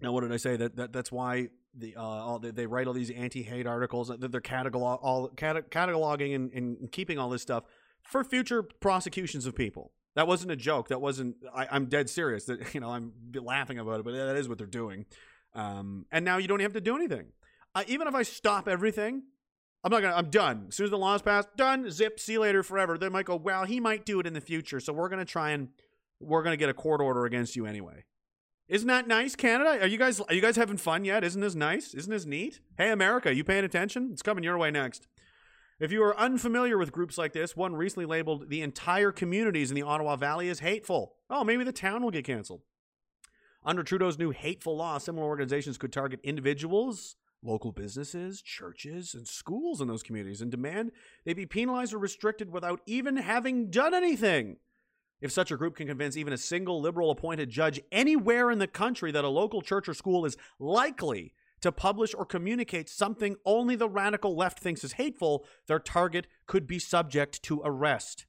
Now, 0.00 0.12
what 0.12 0.22
did 0.22 0.32
I 0.32 0.38
say? 0.38 0.56
That, 0.56 0.76
that 0.76 0.92
That's 0.92 1.12
why 1.12 1.48
the 1.74 1.94
uh, 1.96 2.02
all, 2.02 2.38
they, 2.38 2.66
write 2.66 2.86
all 2.86 2.92
these 2.92 3.10
anti-hate 3.10 3.66
articles. 3.66 4.08
That 4.08 4.32
they're 4.32 4.40
catalog, 4.40 5.00
all, 5.02 5.28
cataloging 5.30 6.34
and, 6.34 6.52
and 6.52 6.92
keeping 6.92 7.18
all 7.18 7.30
this 7.30 7.42
stuff 7.42 7.64
for 8.02 8.24
future 8.24 8.62
prosecutions 8.62 9.46
of 9.46 9.54
people. 9.54 9.92
That 10.16 10.26
wasn't 10.26 10.50
a 10.50 10.56
joke. 10.56 10.88
That 10.88 11.00
wasn't. 11.00 11.36
I, 11.54 11.74
am 11.74 11.86
dead 11.86 12.10
serious. 12.10 12.44
That 12.44 12.74
you 12.74 12.80
know, 12.80 12.90
I'm 12.90 13.12
laughing 13.34 13.78
about 13.78 14.00
it, 14.00 14.04
but 14.04 14.12
that 14.12 14.36
is 14.36 14.48
what 14.48 14.58
they're 14.58 14.66
doing. 14.66 15.06
Um, 15.54 16.06
and 16.10 16.24
now 16.24 16.38
you 16.38 16.48
don't 16.48 16.60
have 16.60 16.72
to 16.74 16.80
do 16.80 16.96
anything. 16.96 17.26
Uh, 17.74 17.84
even 17.86 18.08
if 18.08 18.14
I 18.14 18.22
stop 18.22 18.68
everything, 18.68 19.22
I'm 19.84 19.90
not 19.90 20.02
gonna. 20.02 20.14
I'm 20.14 20.30
done. 20.30 20.66
As 20.68 20.76
soon 20.76 20.84
as 20.84 20.90
the 20.90 20.98
laws 20.98 21.22
passed, 21.22 21.48
done. 21.56 21.90
Zip. 21.90 22.18
See 22.18 22.32
you 22.32 22.40
later. 22.40 22.62
Forever. 22.62 22.98
They 22.98 23.08
might 23.08 23.26
go. 23.26 23.36
Well, 23.36 23.64
he 23.64 23.80
might 23.80 24.04
do 24.04 24.20
it 24.20 24.26
in 24.26 24.34
the 24.34 24.40
future, 24.40 24.80
so 24.80 24.92
we're 24.92 25.08
gonna 25.08 25.24
try 25.24 25.50
and 25.50 25.68
we're 26.20 26.42
to 26.42 26.56
get 26.56 26.68
a 26.68 26.74
court 26.74 27.00
order 27.00 27.24
against 27.24 27.56
you 27.56 27.66
anyway. 27.66 28.04
Isn't 28.68 28.88
that 28.88 29.08
nice, 29.08 29.34
Canada? 29.34 29.80
Are 29.80 29.86
you 29.86 29.98
guys 29.98 30.20
are 30.20 30.34
you 30.34 30.40
guys 30.40 30.56
having 30.56 30.76
fun 30.76 31.04
yet? 31.04 31.24
Isn't 31.24 31.40
this 31.40 31.54
nice? 31.54 31.94
Isn't 31.94 32.10
this 32.10 32.24
neat? 32.24 32.60
Hey, 32.78 32.90
America, 32.90 33.34
you 33.34 33.42
paying 33.42 33.64
attention? 33.64 34.10
It's 34.12 34.22
coming 34.22 34.44
your 34.44 34.58
way 34.58 34.70
next. 34.70 35.08
If 35.80 35.90
you 35.90 36.02
are 36.04 36.18
unfamiliar 36.18 36.76
with 36.76 36.92
groups 36.92 37.16
like 37.16 37.32
this, 37.32 37.56
one 37.56 37.74
recently 37.74 38.04
labeled 38.04 38.50
the 38.50 38.60
entire 38.60 39.10
communities 39.10 39.70
in 39.70 39.74
the 39.74 39.82
Ottawa 39.82 40.14
Valley 40.16 40.50
as 40.50 40.60
hateful. 40.60 41.14
Oh, 41.30 41.42
maybe 41.42 41.64
the 41.64 41.72
town 41.72 42.02
will 42.02 42.10
get 42.10 42.26
canceled. 42.26 42.60
Under 43.64 43.82
Trudeau's 43.82 44.18
new 44.18 44.30
hateful 44.30 44.76
law, 44.76 44.98
similar 44.98 45.26
organizations 45.26 45.78
could 45.78 45.90
target 45.90 46.20
individuals, 46.22 47.16
local 47.42 47.72
businesses, 47.72 48.42
churches, 48.42 49.14
and 49.14 49.26
schools 49.26 49.80
in 49.80 49.88
those 49.88 50.02
communities 50.02 50.42
and 50.42 50.50
demand 50.50 50.92
they 51.24 51.32
be 51.32 51.46
penalized 51.46 51.94
or 51.94 51.98
restricted 51.98 52.52
without 52.52 52.82
even 52.84 53.16
having 53.16 53.70
done 53.70 53.94
anything. 53.94 54.58
If 55.22 55.32
such 55.32 55.50
a 55.50 55.56
group 55.56 55.76
can 55.76 55.86
convince 55.86 56.14
even 56.14 56.34
a 56.34 56.38
single 56.38 56.82
liberal 56.82 57.10
appointed 57.10 57.48
judge 57.48 57.80
anywhere 57.90 58.50
in 58.50 58.58
the 58.58 58.66
country 58.66 59.12
that 59.12 59.24
a 59.24 59.28
local 59.28 59.62
church 59.62 59.88
or 59.88 59.94
school 59.94 60.26
is 60.26 60.36
likely 60.58 61.32
to 61.60 61.72
publish 61.72 62.14
or 62.14 62.24
communicate 62.24 62.88
something 62.88 63.36
only 63.44 63.76
the 63.76 63.88
radical 63.88 64.34
left 64.34 64.58
thinks 64.58 64.84
is 64.84 64.92
hateful, 64.92 65.44
their 65.66 65.78
target 65.78 66.26
could 66.46 66.66
be 66.66 66.78
subject 66.78 67.42
to 67.44 67.60
arrest. 67.64 68.26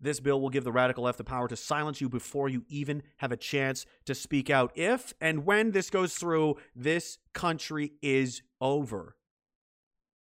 This 0.00 0.20
bill 0.20 0.40
will 0.40 0.50
give 0.50 0.64
the 0.64 0.72
radical 0.72 1.04
left 1.04 1.18
the 1.18 1.24
power 1.24 1.48
to 1.48 1.56
silence 1.56 2.00
you 2.00 2.08
before 2.08 2.48
you 2.48 2.64
even 2.68 3.02
have 3.18 3.32
a 3.32 3.36
chance 3.36 3.86
to 4.04 4.14
speak 4.14 4.50
out. 4.50 4.72
If 4.74 5.14
and 5.20 5.46
when 5.46 5.70
this 5.70 5.88
goes 5.88 6.14
through, 6.14 6.56
this 6.76 7.18
country 7.32 7.92
is 8.02 8.42
over. 8.60 9.16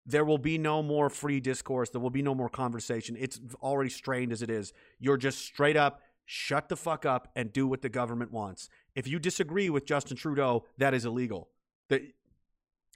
There 0.05 0.25
will 0.25 0.37
be 0.37 0.57
no 0.57 0.83
more 0.83 1.09
free 1.09 1.39
discourse. 1.39 1.89
There 1.89 2.01
will 2.01 2.09
be 2.09 2.21
no 2.21 2.35
more 2.35 2.49
conversation. 2.49 3.17
It's 3.19 3.39
already 3.61 3.89
strained 3.89 4.31
as 4.31 4.41
it 4.41 4.49
is. 4.49 4.73
You're 4.99 5.17
just 5.17 5.39
straight 5.39 5.77
up 5.77 6.01
shut 6.25 6.69
the 6.69 6.75
fuck 6.75 7.05
up 7.05 7.29
and 7.35 7.51
do 7.51 7.67
what 7.67 7.81
the 7.81 7.89
government 7.89 8.31
wants. 8.31 8.69
If 8.95 9.07
you 9.07 9.19
disagree 9.19 9.69
with 9.69 9.85
Justin 9.85 10.17
Trudeau, 10.17 10.65
that 10.77 10.93
is 10.93 11.05
illegal. 11.05 11.49
They, 11.89 12.13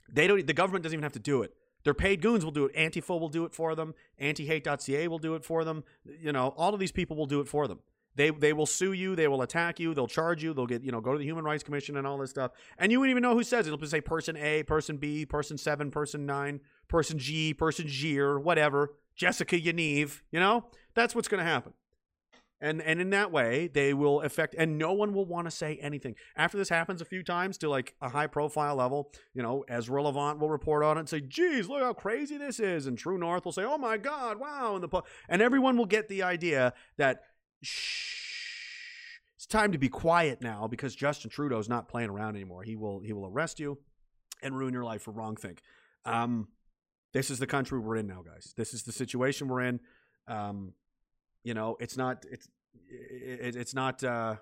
they 0.08 0.26
don't. 0.26 0.46
The 0.46 0.52
government 0.52 0.82
doesn't 0.82 0.94
even 0.94 1.02
have 1.02 1.12
to 1.12 1.18
do 1.18 1.42
it. 1.42 1.54
Their 1.84 1.94
paid 1.94 2.20
goons 2.20 2.44
will 2.44 2.52
do 2.52 2.66
it. 2.66 2.74
Antifa 2.74 3.18
will 3.18 3.28
do 3.28 3.44
it 3.44 3.54
for 3.54 3.74
them. 3.74 3.94
Antihate.ca 4.20 5.08
will 5.08 5.18
do 5.18 5.34
it 5.34 5.44
for 5.44 5.64
them. 5.64 5.84
You 6.20 6.32
know, 6.32 6.54
all 6.56 6.74
of 6.74 6.80
these 6.80 6.92
people 6.92 7.16
will 7.16 7.26
do 7.26 7.40
it 7.40 7.48
for 7.48 7.68
them. 7.68 7.80
They 8.14 8.30
they 8.30 8.52
will 8.52 8.66
sue 8.66 8.92
you. 8.92 9.14
They 9.14 9.28
will 9.28 9.42
attack 9.42 9.78
you. 9.78 9.94
They'll 9.94 10.08
charge 10.08 10.42
you. 10.42 10.52
They'll 10.52 10.66
get 10.66 10.82
you 10.82 10.90
know 10.90 11.00
go 11.00 11.12
to 11.12 11.18
the 11.18 11.24
Human 11.24 11.44
Rights 11.44 11.62
Commission 11.62 11.96
and 11.96 12.06
all 12.06 12.18
this 12.18 12.30
stuff. 12.30 12.50
And 12.76 12.90
you 12.90 12.98
wouldn't 12.98 13.12
even 13.12 13.22
know 13.22 13.34
who 13.34 13.44
says 13.44 13.66
it. 13.66 13.68
It'll 13.68 13.78
just 13.78 13.92
say 13.92 14.00
person 14.00 14.36
A, 14.36 14.64
person 14.64 14.96
B, 14.96 15.24
person 15.24 15.56
seven, 15.56 15.90
person 15.90 16.26
nine, 16.26 16.60
person 16.88 17.18
G, 17.18 17.54
person 17.54 17.86
G, 17.86 18.18
or 18.18 18.40
whatever. 18.40 18.94
Jessica 19.14 19.58
Yaniv. 19.58 20.22
You 20.32 20.40
know 20.40 20.64
that's 20.94 21.14
what's 21.14 21.28
going 21.28 21.38
to 21.38 21.48
happen. 21.48 21.74
And 22.60 22.82
and 22.82 23.00
in 23.00 23.10
that 23.10 23.30
way, 23.30 23.68
they 23.68 23.94
will 23.94 24.20
affect, 24.22 24.56
and 24.58 24.78
no 24.78 24.92
one 24.92 25.14
will 25.14 25.26
want 25.26 25.46
to 25.46 25.50
say 25.50 25.76
anything 25.80 26.16
after 26.34 26.58
this 26.58 26.68
happens 26.68 27.00
a 27.00 27.04
few 27.04 27.22
times 27.22 27.56
to 27.58 27.68
like 27.68 27.94
a 28.00 28.08
high 28.08 28.26
profile 28.26 28.74
level. 28.74 29.12
You 29.32 29.42
know, 29.42 29.64
Ezra 29.68 30.02
Levant 30.02 30.40
will 30.40 30.50
report 30.50 30.82
on 30.82 30.96
it 30.96 31.00
and 31.00 31.08
say, 31.08 31.20
"Geez, 31.20 31.68
look 31.68 31.82
how 31.82 31.92
crazy 31.92 32.36
this 32.36 32.58
is," 32.58 32.86
and 32.88 32.98
True 32.98 33.16
North 33.16 33.44
will 33.44 33.52
say, 33.52 33.62
"Oh 33.62 33.78
my 33.78 33.96
God, 33.96 34.40
wow!" 34.40 34.74
And 34.74 34.82
the 34.82 35.02
and 35.28 35.40
everyone 35.40 35.76
will 35.76 35.86
get 35.86 36.08
the 36.08 36.24
idea 36.24 36.74
that 36.96 37.22
shh, 37.62 39.18
it's 39.36 39.46
time 39.46 39.70
to 39.70 39.78
be 39.78 39.88
quiet 39.88 40.42
now 40.42 40.66
because 40.66 40.96
Justin 40.96 41.30
Trudeau's 41.30 41.68
not 41.68 41.88
playing 41.88 42.10
around 42.10 42.34
anymore. 42.34 42.64
He 42.64 42.74
will 42.74 42.98
he 42.98 43.12
will 43.12 43.26
arrest 43.26 43.60
you 43.60 43.78
and 44.42 44.58
ruin 44.58 44.74
your 44.74 44.84
life 44.84 45.02
for 45.02 45.12
wrong 45.12 45.36
think. 45.36 45.62
Um, 46.04 46.48
this 47.12 47.30
is 47.30 47.38
the 47.38 47.46
country 47.46 47.78
we're 47.78 47.96
in 47.96 48.08
now, 48.08 48.22
guys. 48.22 48.52
This 48.56 48.74
is 48.74 48.82
the 48.82 48.92
situation 48.92 49.46
we're 49.46 49.62
in. 49.62 49.80
Um, 50.26 50.74
you 51.48 51.54
know, 51.54 51.78
it's 51.80 51.96
not 51.96 52.26
it's 52.30 52.46
it, 52.90 53.56
it's 53.56 53.74
not 53.74 54.04
uh 54.04 54.36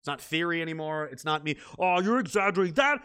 it's 0.00 0.06
not 0.06 0.20
theory 0.20 0.60
anymore. 0.60 1.06
It's 1.06 1.24
not 1.24 1.42
me. 1.42 1.56
Oh, 1.78 2.00
you're 2.00 2.20
exaggerating 2.20 2.74
that. 2.74 2.98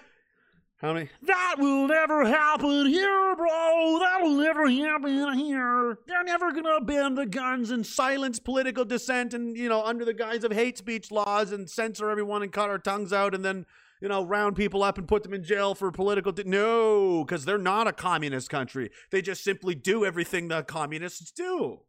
How 0.82 0.94
many? 0.94 1.10
That 1.22 1.56
will 1.58 1.88
never 1.88 2.26
happen 2.26 2.88
here, 2.88 3.36
bro. 3.38 4.00
That'll 4.02 4.36
never 4.36 4.70
happen 4.70 5.38
here. 5.38 5.98
They're 6.08 6.26
never 6.26 6.52
gonna 6.52 6.82
ban 6.82 7.16
the 7.16 7.26
guns 7.26 7.72
and 7.72 7.86
silence 7.86 8.38
political 8.40 8.84
dissent 8.84 9.34
and 9.34 9.56
you 9.56 9.70
know 9.70 9.82
under 9.82 10.04
the 10.04 10.14
guise 10.14 10.44
of 10.44 10.52
hate 10.52 10.78
speech 10.78 11.10
laws 11.10 11.54
and 11.54 11.70
censor 11.70 12.10
everyone 12.10 12.44
and 12.44 12.52
cut 12.52 12.70
our 12.70 12.80
tongues 12.80 13.14
out 13.14 13.34
and 13.34 13.46
then 13.46 13.66
you 14.02 14.10
know 14.10 14.26
round 14.26 14.58
people 14.58 14.84
up 14.84 14.98
and 14.98 15.08
put 15.08 15.24
them 15.24 15.34
in 15.34 15.42
jail 15.46 15.74
for 15.74 15.90
political. 15.90 16.34
Di- 16.34 16.44
no, 16.44 17.24
because 17.24 17.46
they're 17.46 17.58
not 17.58 17.88
a 17.88 17.94
communist 17.94 18.50
country. 18.50 18.90
They 19.10 19.22
just 19.22 19.42
simply 19.42 19.74
do 19.74 20.04
everything 20.04 20.50
the 20.50 20.64
communists 20.64 21.32
do. 21.32 21.80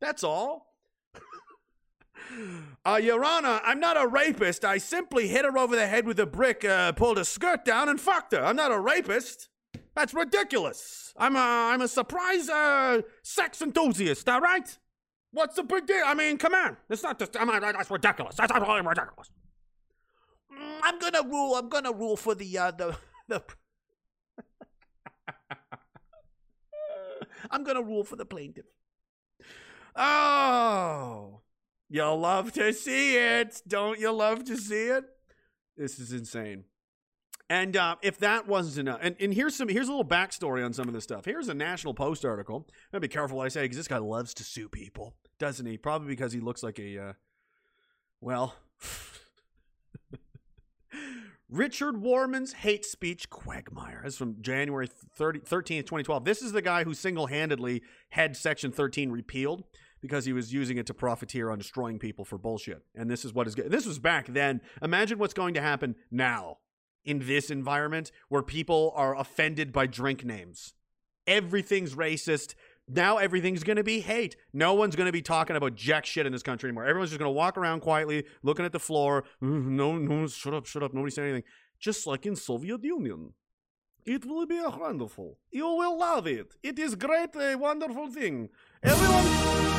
That's 0.00 0.24
all. 0.24 0.71
Uh, 2.84 2.96
Your 3.02 3.24
Honor, 3.24 3.60
I'm 3.64 3.78
not 3.78 3.96
a 3.96 4.06
rapist. 4.06 4.64
I 4.64 4.78
simply 4.78 5.28
hit 5.28 5.44
her 5.44 5.56
over 5.56 5.76
the 5.76 5.86
head 5.86 6.06
with 6.06 6.18
a 6.18 6.26
brick, 6.26 6.64
uh, 6.64 6.92
pulled 6.92 7.18
her 7.18 7.24
skirt 7.24 7.64
down, 7.64 7.88
and 7.88 8.00
fucked 8.00 8.32
her. 8.32 8.44
I'm 8.44 8.56
not 8.56 8.72
a 8.72 8.78
rapist. 8.78 9.48
That's 9.94 10.14
ridiculous. 10.14 11.12
I'm 11.16 11.36
a, 11.36 11.38
I'm 11.38 11.82
a 11.82 11.88
surprise 11.88 12.48
uh, 12.48 13.02
sex 13.22 13.60
enthusiast, 13.60 14.28
all 14.28 14.40
right? 14.40 14.78
What's 15.32 15.56
the 15.56 15.62
big 15.62 15.86
deal? 15.86 16.02
I 16.04 16.14
mean, 16.14 16.38
come 16.38 16.54
on. 16.54 16.76
It's 16.90 17.02
not 17.02 17.18
just, 17.18 17.36
I 17.38 17.44
mean, 17.44 17.60
that's 17.60 17.90
ridiculous. 17.90 18.36
That's 18.36 18.52
absolutely 18.52 18.86
ridiculous. 18.88 19.30
Mm, 20.52 20.78
I'm 20.82 20.98
gonna 20.98 21.22
rule, 21.22 21.54
I'm 21.54 21.68
gonna 21.68 21.92
rule 21.92 22.16
for 22.16 22.34
the, 22.34 22.58
uh, 22.58 22.70
the, 22.70 22.96
the, 23.28 23.42
I'm 27.50 27.64
gonna 27.64 27.82
rule 27.82 28.04
for 28.04 28.16
the 28.16 28.24
plaintiff. 28.24 28.66
Oh. 29.94 31.40
You'll 31.92 32.20
love 32.20 32.52
to 32.52 32.72
see 32.72 33.18
it. 33.18 33.60
Don't 33.68 34.00
you 34.00 34.10
love 34.12 34.44
to 34.44 34.56
see 34.56 34.84
it? 34.84 35.04
This 35.76 35.98
is 35.98 36.10
insane. 36.10 36.64
And 37.50 37.76
uh, 37.76 37.96
if 38.00 38.16
that 38.20 38.48
wasn't 38.48 38.88
enough, 38.88 39.00
and, 39.02 39.14
and 39.20 39.34
here's 39.34 39.54
some 39.54 39.68
here's 39.68 39.88
a 39.88 39.90
little 39.90 40.02
backstory 40.02 40.64
on 40.64 40.72
some 40.72 40.88
of 40.88 40.94
this 40.94 41.04
stuff. 41.04 41.26
Here's 41.26 41.48
a 41.48 41.54
National 41.54 41.92
Post 41.92 42.24
article. 42.24 42.64
I'm 42.66 42.92
gonna 42.92 43.02
be 43.02 43.08
careful 43.08 43.36
what 43.36 43.44
I 43.44 43.48
say 43.48 43.64
because 43.64 43.76
this 43.76 43.88
guy 43.88 43.98
loves 43.98 44.32
to 44.34 44.42
sue 44.42 44.70
people, 44.70 45.12
doesn't 45.38 45.66
he? 45.66 45.76
Probably 45.76 46.08
because 46.08 46.32
he 46.32 46.40
looks 46.40 46.62
like 46.62 46.78
a, 46.78 46.98
uh, 46.98 47.12
well, 48.22 48.54
Richard 51.50 52.00
Warman's 52.00 52.54
hate 52.54 52.86
speech 52.86 53.28
quagmire. 53.28 54.00
This 54.02 54.14
is 54.14 54.18
from 54.18 54.40
January 54.40 54.88
30, 55.18 55.40
13th, 55.40 55.80
2012. 55.80 56.24
This 56.24 56.40
is 56.40 56.52
the 56.52 56.62
guy 56.62 56.84
who 56.84 56.94
single 56.94 57.26
handedly 57.26 57.82
had 58.08 58.34
Section 58.34 58.72
13 58.72 59.10
repealed 59.10 59.64
because 60.02 60.24
he 60.24 60.32
was 60.32 60.52
using 60.52 60.76
it 60.76 60.86
to 60.86 60.94
profiteer 60.94 61.48
on 61.48 61.58
destroying 61.58 61.98
people 61.98 62.24
for 62.24 62.36
bullshit. 62.36 62.82
And 62.94 63.08
this 63.08 63.24
is 63.24 63.32
what 63.32 63.46
is 63.46 63.54
good. 63.54 63.70
this 63.70 63.86
was 63.86 63.98
back 63.98 64.26
then. 64.26 64.60
Imagine 64.82 65.18
what's 65.18 65.32
going 65.32 65.54
to 65.54 65.62
happen 65.62 65.94
now 66.10 66.58
in 67.04 67.20
this 67.20 67.50
environment 67.50 68.10
where 68.28 68.42
people 68.42 68.92
are 68.96 69.16
offended 69.16 69.72
by 69.72 69.86
drink 69.86 70.24
names. 70.24 70.74
Everything's 71.26 71.94
racist. 71.94 72.54
Now 72.88 73.16
everything's 73.18 73.62
going 73.62 73.76
to 73.76 73.84
be 73.84 74.00
hate. 74.00 74.36
No 74.52 74.74
one's 74.74 74.96
going 74.96 75.06
to 75.06 75.12
be 75.12 75.22
talking 75.22 75.54
about 75.54 75.76
jack 75.76 76.04
shit 76.04 76.26
in 76.26 76.32
this 76.32 76.42
country 76.42 76.68
anymore. 76.68 76.84
Everyone's 76.84 77.10
just 77.10 77.20
going 77.20 77.28
to 77.28 77.32
walk 77.32 77.56
around 77.56 77.80
quietly, 77.80 78.24
looking 78.42 78.64
at 78.64 78.72
the 78.72 78.80
floor. 78.80 79.24
Mm-hmm, 79.42 79.76
no, 79.76 79.96
no, 79.96 80.26
shut 80.26 80.52
up, 80.52 80.66
shut 80.66 80.82
up. 80.82 80.92
Nobody 80.92 81.12
say 81.12 81.22
anything. 81.22 81.44
Just 81.78 82.06
like 82.06 82.26
in 82.26 82.34
Soviet 82.34 82.82
Union. 82.82 83.34
It 84.04 84.24
will 84.26 84.46
be 84.46 84.60
wonderful. 84.60 85.38
You 85.52 85.66
will 85.66 85.96
love 85.96 86.26
it. 86.26 86.56
It 86.60 86.76
is 86.76 86.96
great, 86.96 87.36
a 87.36 87.54
wonderful 87.54 88.08
thing. 88.08 88.48
Everyone. 88.82 89.71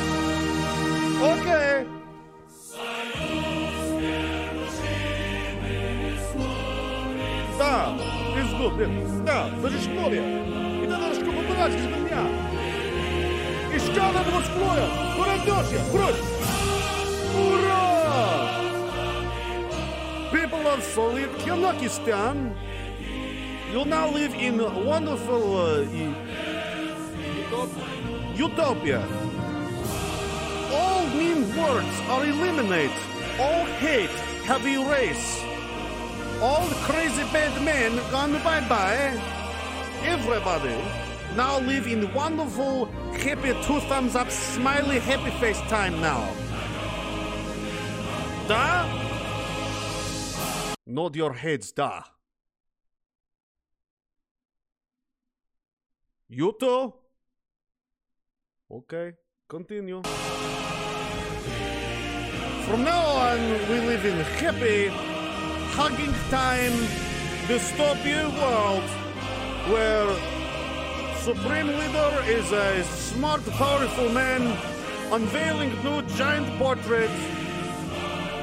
Okay. 1.23 1.87
Да, 7.57 7.93
изгубит. 8.37 9.25
Да, 9.25 9.49
Заришкове. 9.61 10.21
И 10.83 10.87
да 10.87 10.97
дашь 10.97 11.19
кому 11.19 11.41
брать 11.41 11.75
из 11.75 11.85
меня. 11.85 12.23
И 13.73 13.79
что 13.79 14.11
надо 14.11 14.31
восплоя? 14.31 14.87
Курадёшья, 15.15 15.81
брось! 15.91 16.21
Ура! 17.35 17.79
People 20.31 20.67
of 20.67 20.83
Soviet 20.83 21.29
Kyrgyzstan, 21.39 22.53
you 23.73 23.83
now 23.85 24.09
live 24.09 24.33
in 24.35 24.59
wonderful 24.85 25.57
uh, 25.57 25.85
utopia. 28.35 29.03
All 30.74 31.06
mean 31.18 31.40
words 31.56 31.94
are 32.12 32.24
eliminated. 32.24 32.96
All 33.38 33.64
hate 33.82 34.16
have 34.50 34.66
erased. 34.66 35.44
All 36.42 36.66
crazy 36.88 37.22
bad 37.32 37.54
men 37.64 37.96
gone 38.10 38.32
bye-bye. 38.42 39.14
Everybody 40.02 40.76
now 41.36 41.58
live 41.60 41.86
in 41.86 42.12
wonderful, 42.12 42.86
happy, 43.24 43.52
two 43.62 43.80
thumbs 43.88 44.14
up, 44.14 44.30
smiley, 44.30 44.98
happy 44.98 45.30
face 45.38 45.60
time 45.62 46.00
now. 46.00 46.22
Da? 48.48 48.86
Nod 50.86 51.16
your 51.16 51.32
heads, 51.32 51.72
da. 51.72 52.02
You 56.28 56.54
too? 56.58 56.94
Okay, 58.70 59.12
continue. 59.53 59.99
From 62.67 62.83
now 62.83 63.01
on, 63.01 63.39
we 63.67 63.79
live 63.79 64.05
in 64.05 64.19
happy, 64.37 64.89
hugging 65.73 66.13
time, 66.29 66.73
dystopian 67.47 68.29
world 68.39 68.83
where 69.73 70.07
Supreme 71.17 71.67
Leader 71.67 72.11
is 72.27 72.51
a 72.51 72.83
smart, 72.83 73.43
powerful 73.57 74.09
man 74.09 74.55
unveiling 75.11 75.71
new 75.83 76.03
giant 76.15 76.47
portraits. 76.59 77.19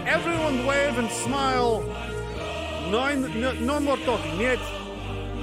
Everyone 0.07 0.67
wave 0.67 0.99
and 0.99 1.11
smile. 1.11 1.83
No, 2.91 3.15
no, 3.15 3.53
no 3.53 3.79
more 3.79 3.97
talking. 3.99 4.39
Нет. 4.39 4.59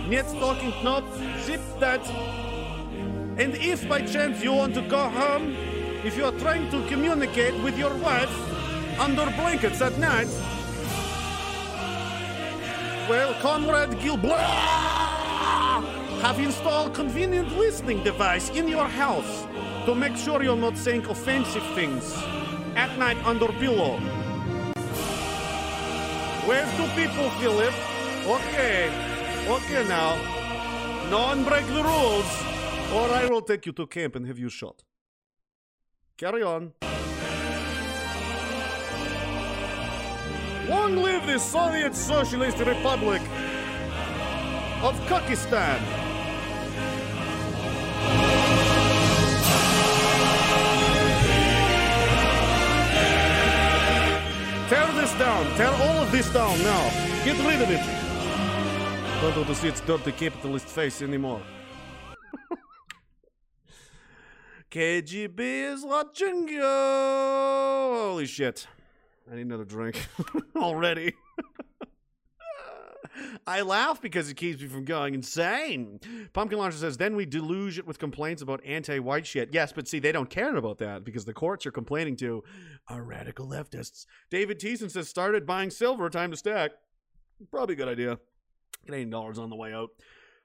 Нет 0.10 0.26
talking, 0.41 0.74
not. 0.84 1.06
Zip 1.46 1.62
that. 1.80 2.37
And 3.39 3.55
if 3.55 3.89
by 3.89 4.03
chance 4.03 4.43
you 4.43 4.53
want 4.53 4.74
to 4.74 4.82
go 4.82 5.09
home, 5.09 5.55
if 6.05 6.16
you 6.16 6.24
are 6.24 6.32
trying 6.41 6.68
to 6.72 6.84
communicate 6.89 7.55
with 7.62 7.78
your 7.78 7.95
wife 7.99 8.34
under 8.99 9.26
blankets 9.36 9.80
at 9.80 9.97
night, 9.97 10.26
well, 13.09 13.32
Conrad 13.34 13.91
Guilbeault 14.01 14.43
have 16.20 16.41
installed 16.41 16.95
convenient 16.95 17.57
listening 17.57 18.03
device 18.03 18.51
in 18.51 18.66
your 18.66 18.89
house 18.89 19.47
to 19.86 19.95
make 19.95 20.16
sure 20.16 20.43
you're 20.43 20.57
not 20.57 20.76
saying 20.76 21.07
offensive 21.07 21.64
things 21.76 22.12
at 22.74 22.99
night 22.99 23.16
under 23.24 23.47
pillow. 23.62 24.01
Where's 26.45 26.70
two 26.76 26.89
people, 26.99 27.30
Philip? 27.39 27.74
Okay, 28.26 28.91
okay 29.47 29.86
now. 29.86 30.16
No 31.09 31.22
one 31.22 31.45
break 31.45 31.66
the 31.68 31.84
rules, 31.84 32.48
or 32.93 33.11
I 33.11 33.26
will 33.26 33.43
take 33.43 33.66
you 33.66 33.72
to 33.72 33.86
camp 33.86 34.16
and 34.16 34.26
have 34.26 34.39
you 34.39 34.49
shot. 34.49 34.82
Carry 36.16 36.43
on. 36.43 36.72
Long 40.68 40.97
live 40.97 41.26
the 41.26 41.39
Soviet 41.39 41.95
Socialist 41.95 42.59
Republic 42.59 43.22
of 44.82 44.95
Kakistan. 45.07 45.80
Tear 54.68 54.93
this 54.93 55.12
down. 55.14 55.47
Tear 55.57 55.68
all 55.68 56.03
of 56.03 56.12
this 56.12 56.30
down 56.32 56.62
now. 56.62 56.91
Get 57.24 57.39
rid 57.47 57.62
of 57.62 57.70
it. 57.70 57.80
Don't 59.22 59.36
want 59.36 59.49
to 59.49 59.55
see 59.55 59.68
its 59.68 59.80
dirty 59.80 60.12
capitalist 60.12 60.66
face 60.66 61.01
anymore. 61.01 61.41
KGB 64.71 65.73
is 65.73 65.83
watching 65.83 66.47
you. 66.49 66.61
Holy 66.61 68.27
shit. 68.27 68.66
I 69.31 69.37
need 69.37 69.47
another 69.47 69.64
drink 69.64 70.07
already. 70.57 71.14
I 73.47 73.62
laugh 73.62 74.03
because 74.03 74.29
it 74.29 74.37
keeps 74.37 74.61
me 74.61 74.69
from 74.69 74.85
going 74.85 75.14
insane. 75.14 76.01
Pumpkin 76.35 76.59
Launcher 76.59 76.77
says, 76.77 76.99
then 76.99 77.16
we 77.16 77.25
deluge 77.25 77.79
it 77.79 77.87
with 77.87 77.99
complaints 77.99 78.43
about 78.43 78.62
anti 78.64 78.99
white 78.99 79.27
shit. 79.27 79.49
Yes, 79.53 79.73
but 79.73 79.89
see, 79.89 80.01
they 80.01 80.12
don't 80.12 80.29
care 80.29 80.55
about 80.57 80.79
that 80.79 81.03
because 81.03 81.25
the 81.25 81.33
courts 81.33 81.64
are 81.64 81.71
complaining 81.71 82.16
to 82.16 82.45
are 82.89 83.03
radical 83.03 83.47
leftists. 83.47 84.05
David 84.31 84.61
Thiessen 84.61 84.91
says, 84.91 85.09
started 85.09 85.47
buying 85.47 85.71
silver, 85.71 86.11
time 86.11 86.31
to 86.31 86.37
stack. 86.37 86.73
Probably 87.51 87.73
a 87.73 87.77
good 87.77 87.89
idea. 87.89 88.19
Canadian 88.85 89.11
dollars 89.11 89.39
on 89.39 89.49
the 89.49 89.57
way 89.57 89.73
out. 89.73 89.91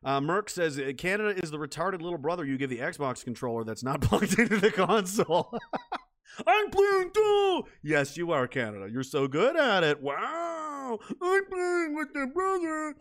Uh, 0.04 0.20
Merck 0.20 0.50
says 0.50 0.80
Canada 0.98 1.40
is 1.42 1.52
the 1.52 1.58
retarded 1.58 2.02
little 2.02 2.18
brother 2.18 2.44
you 2.46 2.58
give 2.58 2.70
the 2.70 2.80
Xbox 2.80 3.24
controller 3.24 3.64
that's 3.64 3.84
not 3.84 4.02
plugged 4.08 4.38
into 4.38 4.58
the 4.58 4.72
console. 4.72 5.58
I'm 6.48 6.70
playing 6.72 7.12
too. 7.14 7.64
Yes, 7.84 8.18
you 8.18 8.32
are, 8.32 8.48
Canada. 8.48 8.90
You're 8.92 9.04
so 9.04 9.28
good 9.28 9.56
at 9.56 9.84
it. 9.84 10.02
Wow. 10.02 11.00
I'm 11.22 11.46
playing 11.46 11.96
with 11.96 12.14
the 12.14 12.28
brother. 12.34 12.96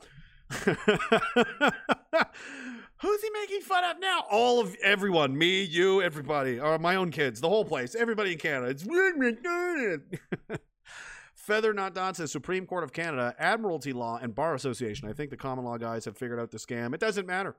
Who's 3.00 3.22
he 3.22 3.30
making 3.30 3.62
fun 3.62 3.84
of 3.84 3.98
now? 4.00 4.24
All 4.30 4.60
of 4.60 4.76
everyone. 4.82 5.36
Me, 5.36 5.62
you, 5.62 6.02
everybody. 6.02 6.60
Or 6.60 6.78
my 6.78 6.96
own 6.96 7.10
kids. 7.10 7.40
The 7.40 7.48
whole 7.48 7.64
place. 7.64 7.94
Everybody 7.94 8.32
in 8.32 8.38
Canada. 8.38 8.70
It's 8.70 8.84
weird. 8.84 10.18
Feather 11.42 11.74
Not 11.74 11.92
Dot 11.92 12.16
says 12.16 12.30
Supreme 12.30 12.66
Court 12.66 12.84
of 12.84 12.92
Canada, 12.92 13.34
Admiralty 13.36 13.92
Law, 13.92 14.16
and 14.22 14.32
Bar 14.32 14.54
Association. 14.54 15.08
I 15.08 15.12
think 15.12 15.30
the 15.30 15.36
common 15.36 15.64
law 15.64 15.76
guys 15.76 16.04
have 16.04 16.16
figured 16.16 16.38
out 16.38 16.52
the 16.52 16.58
scam. 16.58 16.94
It 16.94 17.00
doesn't 17.00 17.26
matter. 17.26 17.56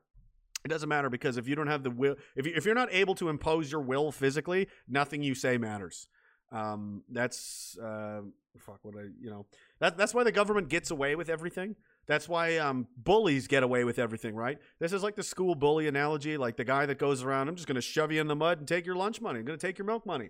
It 0.63 0.69
doesn't 0.69 0.87
matter 0.87 1.09
because 1.09 1.35
if 1.35 1.49
you 1.49 1.55
don't 1.55 1.67
have 1.67 1.83
the 1.83 1.91
will, 1.91 2.15
if, 2.37 2.47
you, 2.47 2.53
if 2.55 2.63
you're 2.65 2.75
not 2.75 2.87
able 2.93 3.13
to 3.15 3.27
impose 3.27 3.69
your 3.69 3.81
will 3.81 4.13
physically, 4.13 4.69
nothing 4.87 5.21
you 5.21 5.35
say 5.35 5.57
matters. 5.57 6.07
Um, 6.53 7.03
that's 7.09 7.77
uh, 7.77 8.21
fuck 8.57 8.79
what 8.83 8.95
I 8.95 9.07
you 9.19 9.29
know 9.29 9.47
that 9.79 9.97
that's 9.97 10.13
why 10.13 10.23
the 10.23 10.31
government 10.31 10.69
gets 10.69 10.89
away 10.89 11.15
with 11.15 11.27
everything. 11.27 11.75
That's 12.07 12.29
why 12.29 12.57
um, 12.57 12.87
bullies 12.95 13.47
get 13.47 13.63
away 13.63 13.83
with 13.83 13.99
everything, 13.99 14.33
right? 14.33 14.59
This 14.79 14.93
is 14.93 15.03
like 15.03 15.15
the 15.15 15.23
school 15.23 15.55
bully 15.55 15.87
analogy, 15.87 16.37
like 16.37 16.55
the 16.55 16.63
guy 16.63 16.85
that 16.85 16.99
goes 16.99 17.23
around, 17.23 17.49
I'm 17.49 17.55
just 17.55 17.67
going 17.67 17.75
to 17.75 17.81
shove 17.81 18.11
you 18.11 18.21
in 18.21 18.27
the 18.27 18.35
mud 18.35 18.59
and 18.59 18.67
take 18.67 18.85
your 18.85 18.95
lunch 18.95 19.19
money. 19.19 19.39
I'm 19.39 19.45
going 19.45 19.57
to 19.57 19.67
take 19.67 19.77
your 19.77 19.87
milk 19.87 20.05
money. 20.05 20.29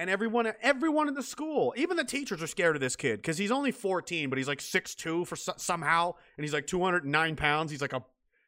And 0.00 0.08
everyone, 0.08 0.50
everyone 0.62 1.08
in 1.08 1.14
the 1.14 1.22
school, 1.22 1.74
even 1.76 1.98
the 1.98 2.04
teachers 2.04 2.42
are 2.42 2.46
scared 2.46 2.74
of 2.74 2.80
this 2.80 2.96
kid 2.96 3.18
because 3.18 3.36
he's 3.36 3.50
only 3.50 3.70
14, 3.70 4.30
but 4.30 4.38
he's 4.38 4.48
like 4.48 4.60
6'2 4.60 5.26
for 5.26 5.36
somehow, 5.36 6.14
and 6.38 6.42
he's 6.42 6.54
like 6.54 6.66
209 6.66 7.36
pounds. 7.36 7.70
He's 7.70 7.82
like 7.82 7.92
a 7.92 8.02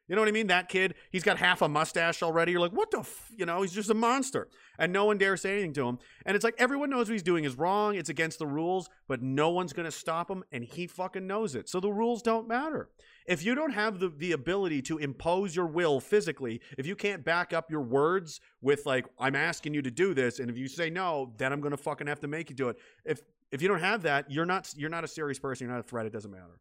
you 0.07 0.15
know 0.15 0.21
what 0.21 0.27
I 0.27 0.31
mean? 0.31 0.47
That 0.47 0.67
kid, 0.67 0.95
he's 1.11 1.23
got 1.23 1.37
half 1.37 1.61
a 1.61 1.69
mustache 1.69 2.23
already. 2.23 2.51
You're 2.51 2.59
like, 2.59 2.73
what 2.73 2.91
the, 2.91 2.99
f-? 2.99 3.31
you 3.37 3.45
know, 3.45 3.61
he's 3.61 3.71
just 3.71 3.89
a 3.89 3.93
monster. 3.93 4.49
And 4.77 4.91
no 4.91 5.05
one 5.05 5.17
dares 5.17 5.41
say 5.41 5.53
anything 5.53 5.73
to 5.73 5.87
him. 5.87 5.99
And 6.25 6.35
it's 6.35 6.43
like 6.43 6.55
everyone 6.57 6.89
knows 6.89 7.07
what 7.07 7.13
he's 7.13 7.23
doing 7.23 7.45
is 7.45 7.55
wrong. 7.55 7.95
It's 7.95 8.09
against 8.09 8.39
the 8.39 8.47
rules, 8.47 8.89
but 9.07 9.21
no 9.21 9.51
one's 9.51 9.73
to 9.73 9.91
stop 9.91 10.29
him. 10.29 10.43
And 10.51 10.63
he 10.63 10.87
fucking 10.87 11.25
knows 11.25 11.55
it. 11.55 11.69
So 11.69 11.79
the 11.79 11.91
rules 11.91 12.21
don't 12.21 12.47
matter. 12.47 12.89
If 13.25 13.43
you 13.43 13.55
don't 13.55 13.71
have 13.71 13.99
the, 13.99 14.09
the 14.09 14.33
ability 14.33 14.81
to 14.83 14.97
impose 14.97 15.55
your 15.55 15.65
will 15.65 15.99
physically, 15.99 16.61
if 16.77 16.85
you 16.85 16.95
can't 16.95 17.23
back 17.23 17.53
up 17.53 17.71
your 17.71 17.81
words 17.81 18.41
with, 18.61 18.85
like, 18.85 19.05
I'm 19.19 19.35
asking 19.35 19.73
you 19.73 19.81
to 19.81 19.91
do 19.91 20.13
this, 20.13 20.39
and 20.39 20.49
if 20.49 20.57
you 20.57 20.67
say 20.67 20.89
no, 20.89 21.33
then 21.37 21.53
I'm 21.53 21.61
to 21.61 21.77
fucking 21.77 22.07
have 22.07 22.19
to 22.21 22.27
make 22.27 22.49
you 22.49 22.55
do 22.55 22.69
it. 22.69 22.77
If, 23.05 23.21
if 23.51 23.61
you 23.61 23.67
don't 23.67 23.79
have 23.79 24.03
that, 24.03 24.29
you're 24.29 24.45
not, 24.45 24.73
you're 24.75 24.89
not 24.89 25.03
a 25.03 25.07
serious 25.07 25.39
person. 25.39 25.65
You're 25.65 25.75
not 25.75 25.79
a 25.79 25.87
threat. 25.87 26.05
It 26.05 26.13
doesn't 26.13 26.31
matter. 26.31 26.59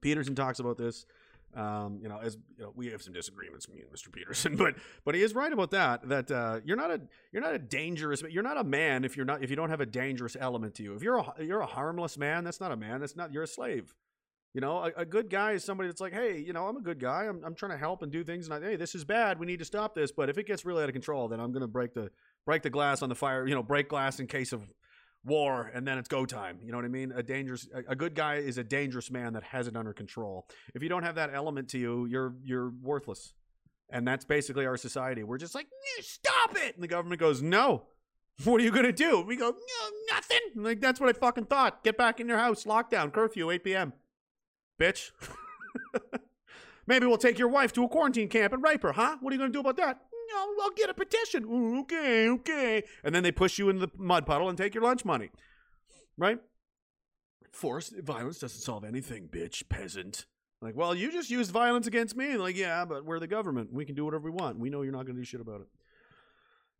Peterson 0.00 0.34
talks 0.34 0.58
about 0.58 0.76
this. 0.76 1.06
Um, 1.56 2.00
you 2.02 2.08
know, 2.08 2.18
as 2.18 2.36
you 2.56 2.64
know, 2.64 2.72
we 2.74 2.88
have 2.88 3.00
some 3.00 3.12
disagreements, 3.12 3.68
me 3.68 3.80
and 3.80 3.90
Mr. 3.90 4.10
Peterson, 4.12 4.56
but 4.58 4.74
but 5.04 5.14
he 5.14 5.22
is 5.22 5.34
right 5.34 5.52
about 5.52 5.70
that. 5.70 6.08
That 6.08 6.30
uh, 6.30 6.60
you're 6.64 6.76
not 6.76 6.90
a 6.90 7.00
you're 7.32 7.42
not 7.42 7.54
a 7.54 7.58
dangerous 7.58 8.22
you're 8.28 8.42
not 8.42 8.56
a 8.56 8.64
man 8.64 9.04
if 9.04 9.16
you're 9.16 9.26
not 9.26 9.42
if 9.42 9.50
you 9.50 9.56
don't 9.56 9.70
have 9.70 9.80
a 9.80 9.86
dangerous 9.86 10.36
element 10.38 10.74
to 10.76 10.82
you. 10.82 10.94
If 10.94 11.02
you're 11.02 11.18
a 11.18 11.32
you're 11.38 11.60
a 11.60 11.66
harmless 11.66 12.18
man, 12.18 12.42
that's 12.42 12.60
not 12.60 12.72
a 12.72 12.76
man. 12.76 13.00
That's 13.00 13.14
not 13.14 13.32
you're 13.32 13.44
a 13.44 13.48
slave. 13.48 13.94
You 14.54 14.60
know, 14.60 14.78
a, 14.78 14.92
a 14.98 15.04
good 15.04 15.28
guy 15.28 15.52
is 15.52 15.64
somebody 15.64 15.88
that's 15.88 16.00
like, 16.00 16.12
hey, 16.12 16.38
you 16.38 16.52
know, 16.52 16.68
I'm 16.68 16.76
a 16.76 16.80
good 16.80 17.00
guy. 17.00 17.24
I'm 17.24 17.42
I'm 17.44 17.56
trying 17.56 17.72
to 17.72 17.78
help 17.78 18.02
and 18.02 18.12
do 18.12 18.22
things, 18.22 18.46
and 18.48 18.54
I, 18.54 18.70
hey, 18.70 18.76
this 18.76 18.94
is 18.94 19.04
bad. 19.04 19.40
We 19.40 19.46
need 19.46 19.58
to 19.58 19.64
stop 19.64 19.96
this. 19.96 20.12
But 20.12 20.30
if 20.30 20.38
it 20.38 20.46
gets 20.46 20.64
really 20.64 20.84
out 20.84 20.88
of 20.88 20.92
control, 20.92 21.26
then 21.26 21.40
I'm 21.40 21.50
going 21.50 21.62
to 21.62 21.68
break 21.68 21.92
the 21.92 22.10
break 22.46 22.62
the 22.62 22.70
glass 22.70 23.02
on 23.02 23.08
the 23.08 23.16
fire. 23.16 23.46
You 23.48 23.56
know, 23.56 23.64
break 23.64 23.88
glass 23.88 24.20
in 24.20 24.28
case 24.28 24.52
of 24.52 24.62
war 25.24 25.70
and 25.74 25.86
then 25.86 25.98
it's 25.98 26.08
go 26.08 26.26
time. 26.26 26.58
You 26.62 26.70
know 26.70 26.78
what 26.78 26.84
i 26.84 26.88
mean? 26.88 27.12
A 27.12 27.22
dangerous 27.22 27.66
a, 27.74 27.92
a, 27.92 27.96
good 27.96 28.14
guy 28.14 28.36
is 28.36 28.58
a 28.58 28.64
dangerous 28.64 29.10
man 29.10 29.32
that 29.32 29.42
has 29.42 29.66
it 29.66 29.76
under 29.76 29.92
control. 29.92 30.46
If 30.74 30.82
you 30.82 30.88
don't 30.88 31.02
have 31.02 31.14
that 31.14 31.30
element 31.32 31.68
to 31.70 31.78
you 31.78 32.06
you're 32.06 32.34
you're 32.44 32.70
worthless. 32.82 33.32
And 33.90 34.06
that's 34.06 34.24
basically 34.24 34.66
our 34.66 34.76
society. 34.76 35.22
We're 35.22 35.38
just 35.38 35.54
like 35.54 35.66
stop 36.00 36.56
it! 36.56 36.74
And 36.74 36.82
the 36.82 36.88
government 36.88 37.20
goes 37.20 37.42
no. 37.42 37.84
What 38.44 38.60
are 38.60 38.64
you 38.64 38.70
gonna 38.70 38.92
do? 38.92 39.22
We 39.22 39.36
go 39.36 39.50
no 39.50 40.14
nothing. 40.14 40.40
Like 40.56 40.80
that's 40.80 41.00
what 41.00 41.08
i 41.08 41.12
fucking 41.12 41.46
thought. 41.46 41.84
Get 41.84 41.96
back 41.96 42.20
in 42.20 42.28
your 42.28 42.38
house. 42.38 42.64
Lockdown. 42.64 43.12
Curfew 43.12 43.50
8 43.50 43.64
p.m 43.64 43.92
bitch 44.78 45.10
maybe 46.86 47.06
we'll 47.06 47.18
take 47.18 47.38
your 47.38 47.48
wife 47.48 47.72
to 47.72 47.84
a 47.84 47.88
quarantine 47.88 48.28
camp 48.28 48.52
and 48.52 48.62
rape 48.62 48.82
her 48.82 48.92
huh 48.92 49.16
what 49.20 49.32
are 49.32 49.34
you 49.34 49.40
gonna 49.40 49.52
do 49.52 49.60
about 49.60 49.76
that 49.76 50.00
no, 50.32 50.54
I'll 50.62 50.70
get 50.70 50.90
a 50.90 50.94
petition. 50.94 51.78
Okay, 51.80 52.28
okay. 52.28 52.84
And 53.02 53.14
then 53.14 53.22
they 53.22 53.32
push 53.32 53.58
you 53.58 53.68
in 53.68 53.78
the 53.78 53.90
mud 53.96 54.26
puddle 54.26 54.48
and 54.48 54.56
take 54.58 54.74
your 54.74 54.82
lunch 54.82 55.04
money. 55.04 55.30
Right? 56.16 56.38
Force 57.52 57.92
violence 58.00 58.38
doesn't 58.38 58.60
solve 58.60 58.84
anything, 58.84 59.28
bitch, 59.28 59.68
peasant. 59.68 60.26
Like, 60.60 60.76
well, 60.76 60.94
you 60.94 61.12
just 61.12 61.30
used 61.30 61.50
violence 61.50 61.86
against 61.86 62.16
me. 62.16 62.36
Like, 62.36 62.56
yeah, 62.56 62.84
but 62.84 63.04
we're 63.04 63.20
the 63.20 63.26
government. 63.26 63.72
We 63.72 63.84
can 63.84 63.94
do 63.94 64.04
whatever 64.04 64.24
we 64.24 64.30
want. 64.30 64.58
We 64.58 64.70
know 64.70 64.82
you're 64.82 64.92
not 64.92 65.04
going 65.04 65.16
to 65.16 65.20
do 65.20 65.26
shit 65.26 65.40
about 65.40 65.60
it. 65.60 65.68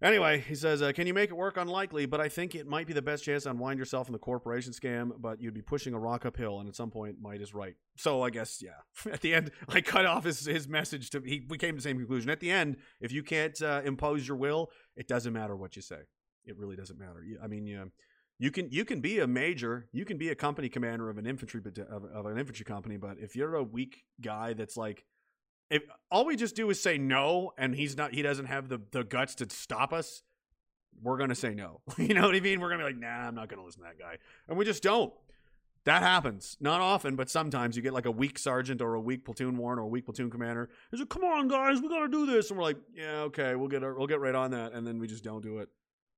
Anyway, 0.03 0.45
he 0.47 0.55
says, 0.55 0.82
uh, 0.82 0.92
"Can 0.92 1.07
you 1.07 1.14
make 1.14 1.30
it 1.30 1.34
work? 1.34 1.57
Unlikely, 1.57 2.07
but 2.07 2.20
I 2.20 2.28
think 2.28 2.55
it 2.55 2.66
might 2.66 2.86
be 2.86 2.92
the 2.92 3.03
best 3.03 3.24
chance 3.24 3.45
to 3.45 3.51
unwind 3.51 3.78
yourself 3.78 4.09
in 4.09 4.12
the 4.12 4.18
corporation 4.18 4.72
scam. 4.72 5.12
But 5.18 5.40
you'd 5.40 5.55
be 5.55 5.62
pushing 5.62 5.95
a 5.95 5.99
rock 5.99 6.26
uphill, 6.26 6.61
and 6.61 6.68
at 6.68 6.74
some 6.74 6.90
point, 6.90 7.16
might 7.20 7.40
is 7.40 7.55
right. 7.55 7.74
So 7.97 8.22
I 8.22 8.30
guess, 8.30 8.62
yeah. 8.62 8.82
At 9.12 9.20
the 9.20 9.34
end, 9.34 9.51
I 9.68 9.80
cut 9.80 10.05
off 10.05 10.24
his 10.24 10.45
his 10.45 10.68
message 10.68 11.11
to 11.11 11.20
he. 11.20 11.47
We 11.49 11.59
came 11.59 11.70
to 11.70 11.76
the 11.76 11.82
same 11.82 11.97
conclusion. 11.99 12.28
At 12.30 12.40
the 12.40 12.51
end, 12.51 12.76
if 13.01 13.12
you 13.12 13.22
can't 13.22 13.61
uh, 13.62 13.82
impose 13.84 14.26
your 14.26 14.36
will, 14.36 14.70
it 14.97 15.09
doesn't 15.09 15.32
matter 15.32 15.57
what 15.57 15.76
you 15.76 15.82
say. 15.82 16.01
It 16.45 16.59
really 16.59 16.76
doesn't 16.76 16.99
matter. 16.99 17.24
I 17.42 17.47
mean, 17.47 17.66
you, 17.66 17.90
you 18.38 18.51
can 18.51 18.68
you 18.70 18.84
can 18.84 19.01
be 19.01 19.20
a 19.20 19.26
major, 19.26 19.88
you 19.92 20.05
can 20.05 20.18
be 20.18 20.28
a 20.28 20.34
company 20.34 20.68
commander 20.68 21.09
of 21.09 21.18
an 21.18 21.26
infantry 21.26 21.62
of, 21.88 22.05
of 22.05 22.26
an 22.26 22.38
infantry 22.38 22.64
company, 22.64 22.97
but 22.97 23.16
if 23.20 23.36
you're 23.36 23.55
a 23.55 23.62
weak 23.62 24.05
guy 24.20 24.55
that's 24.55 24.76
like 24.76 25.05
if 25.70 25.82
all 26.10 26.24
we 26.24 26.36
just 26.36 26.54
do 26.54 26.70
is 26.70 26.80
say 26.80 26.98
no 26.98 27.52
and 27.58 27.74
he's 27.74 27.96
not 27.96 28.12
he 28.12 28.22
doesn't 28.22 28.46
have 28.46 28.68
the, 28.68 28.80
the 28.90 29.04
guts 29.04 29.34
to 29.36 29.48
stop 29.48 29.92
us 29.92 30.22
we're 31.02 31.18
gonna 31.18 31.34
say 31.34 31.54
no. 31.54 31.80
you 31.98 32.14
know 32.14 32.22
what 32.22 32.34
I 32.34 32.40
mean? 32.40 32.60
We're 32.60 32.70
gonna 32.70 32.84
be 32.84 32.92
like, 32.92 33.00
nah, 33.00 33.28
I'm 33.28 33.34
not 33.34 33.48
gonna 33.48 33.64
listen 33.64 33.82
to 33.82 33.88
that 33.88 33.98
guy, 33.98 34.18
and 34.48 34.56
we 34.56 34.64
just 34.64 34.82
don't. 34.82 35.12
That 35.84 36.02
happens. 36.02 36.56
Not 36.60 36.80
often, 36.80 37.14
but 37.14 37.28
sometimes 37.28 37.76
you 37.76 37.82
get 37.82 37.92
like 37.92 38.06
a 38.06 38.10
weak 38.10 38.38
sergeant 38.38 38.80
or 38.80 38.94
a 38.94 39.00
weak 39.00 39.24
platoon 39.24 39.58
warrant 39.58 39.80
or 39.80 39.82
a 39.82 39.88
weak 39.88 40.06
platoon 40.06 40.30
commander. 40.30 40.70
He's 40.90 41.00
like, 41.00 41.10
"Come 41.10 41.24
on, 41.24 41.48
guys, 41.48 41.80
we 41.80 41.88
gotta 41.88 42.08
do 42.08 42.26
this," 42.26 42.50
and 42.50 42.58
we're 42.58 42.64
like, 42.64 42.78
"Yeah, 42.94 43.22
okay, 43.22 43.54
we'll 43.54 43.68
get 43.68 43.82
our, 43.82 43.94
we'll 43.94 44.06
get 44.06 44.20
right 44.20 44.34
on 44.34 44.52
that," 44.52 44.72
and 44.72 44.86
then 44.86 44.98
we 44.98 45.06
just 45.06 45.24
don't 45.24 45.42
do 45.42 45.58
it, 45.58 45.68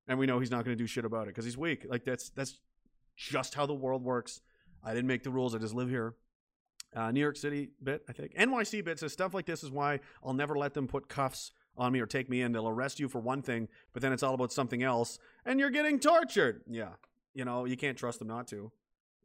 and 0.06 0.18
we 0.18 0.26
know 0.26 0.38
he's 0.38 0.50
not 0.50 0.64
gonna 0.64 0.76
do 0.76 0.86
shit 0.86 1.04
about 1.04 1.24
it 1.24 1.28
because 1.28 1.44
he's 1.44 1.58
weak. 1.58 1.86
Like 1.88 2.04
that's 2.04 2.30
that's 2.30 2.60
just 3.16 3.54
how 3.54 3.66
the 3.66 3.74
world 3.74 4.04
works. 4.04 4.40
I 4.84 4.94
didn't 4.94 5.08
make 5.08 5.24
the 5.24 5.30
rules. 5.30 5.54
I 5.54 5.58
just 5.58 5.74
live 5.74 5.88
here. 5.88 6.14
Uh, 6.96 7.10
New 7.10 7.20
York 7.20 7.36
City 7.36 7.68
bit, 7.82 8.02
I 8.08 8.12
think. 8.12 8.34
NYC 8.34 8.82
bit 8.82 8.98
says 8.98 9.12
stuff 9.12 9.34
like 9.34 9.44
this 9.44 9.62
is 9.62 9.70
why 9.70 10.00
I'll 10.24 10.32
never 10.32 10.56
let 10.56 10.72
them 10.72 10.88
put 10.88 11.08
cuffs 11.08 11.52
on 11.76 11.92
me 11.92 12.00
or 12.00 12.06
take 12.06 12.30
me 12.30 12.40
in. 12.40 12.52
They'll 12.52 12.68
arrest 12.68 12.98
you 12.98 13.06
for 13.06 13.20
one 13.20 13.42
thing, 13.42 13.68
but 13.92 14.00
then 14.00 14.14
it's 14.14 14.22
all 14.22 14.32
about 14.32 14.50
something 14.50 14.82
else, 14.82 15.18
and 15.44 15.60
you're 15.60 15.70
getting 15.70 16.00
tortured. 16.00 16.62
Yeah, 16.66 16.92
you 17.34 17.44
know 17.44 17.66
you 17.66 17.76
can't 17.76 17.98
trust 17.98 18.18
them 18.18 18.28
not 18.28 18.48
to. 18.48 18.72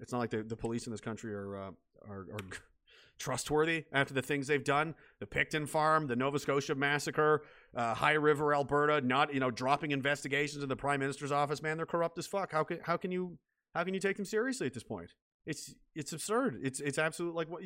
It's 0.01 0.11
not 0.11 0.19
like 0.19 0.31
the, 0.31 0.43
the 0.43 0.57
police 0.57 0.85
in 0.85 0.91
this 0.91 0.99
country 0.99 1.33
are, 1.33 1.55
uh, 1.55 1.71
are 2.09 2.27
are 2.33 2.39
trustworthy 3.17 3.85
after 3.93 4.13
the 4.13 4.21
things 4.21 4.47
they've 4.47 4.63
done. 4.63 4.93
The 5.19 5.27
Picton 5.27 5.65
Farm, 5.65 6.07
the 6.07 6.15
Nova 6.17 6.39
Scotia 6.39 6.75
massacre, 6.75 7.43
uh, 7.73 7.93
High 7.93 8.13
River, 8.13 8.53
Alberta, 8.53 8.99
not 8.99 9.33
you 9.33 9.39
know 9.39 9.49
dropping 9.49 9.91
investigations 9.91 10.61
in 10.61 10.67
the 10.67 10.75
Prime 10.75 10.99
Minister's 10.99 11.31
office. 11.31 11.61
Man, 11.61 11.77
they're 11.77 11.85
corrupt 11.85 12.17
as 12.17 12.27
fuck. 12.27 12.51
How 12.51 12.65
can 12.65 12.79
how 12.83 12.97
can 12.97 13.11
you 13.11 13.37
how 13.73 13.85
can 13.85 13.93
you 13.93 14.01
take 14.01 14.17
them 14.17 14.25
seriously 14.25 14.67
at 14.67 14.73
this 14.73 14.83
point? 14.83 15.13
It's 15.45 15.73
it's 15.95 16.13
absurd. 16.13 16.59
It's 16.63 16.79
it's 16.79 16.97
absolute 16.97 17.33
like 17.33 17.49
what. 17.49 17.63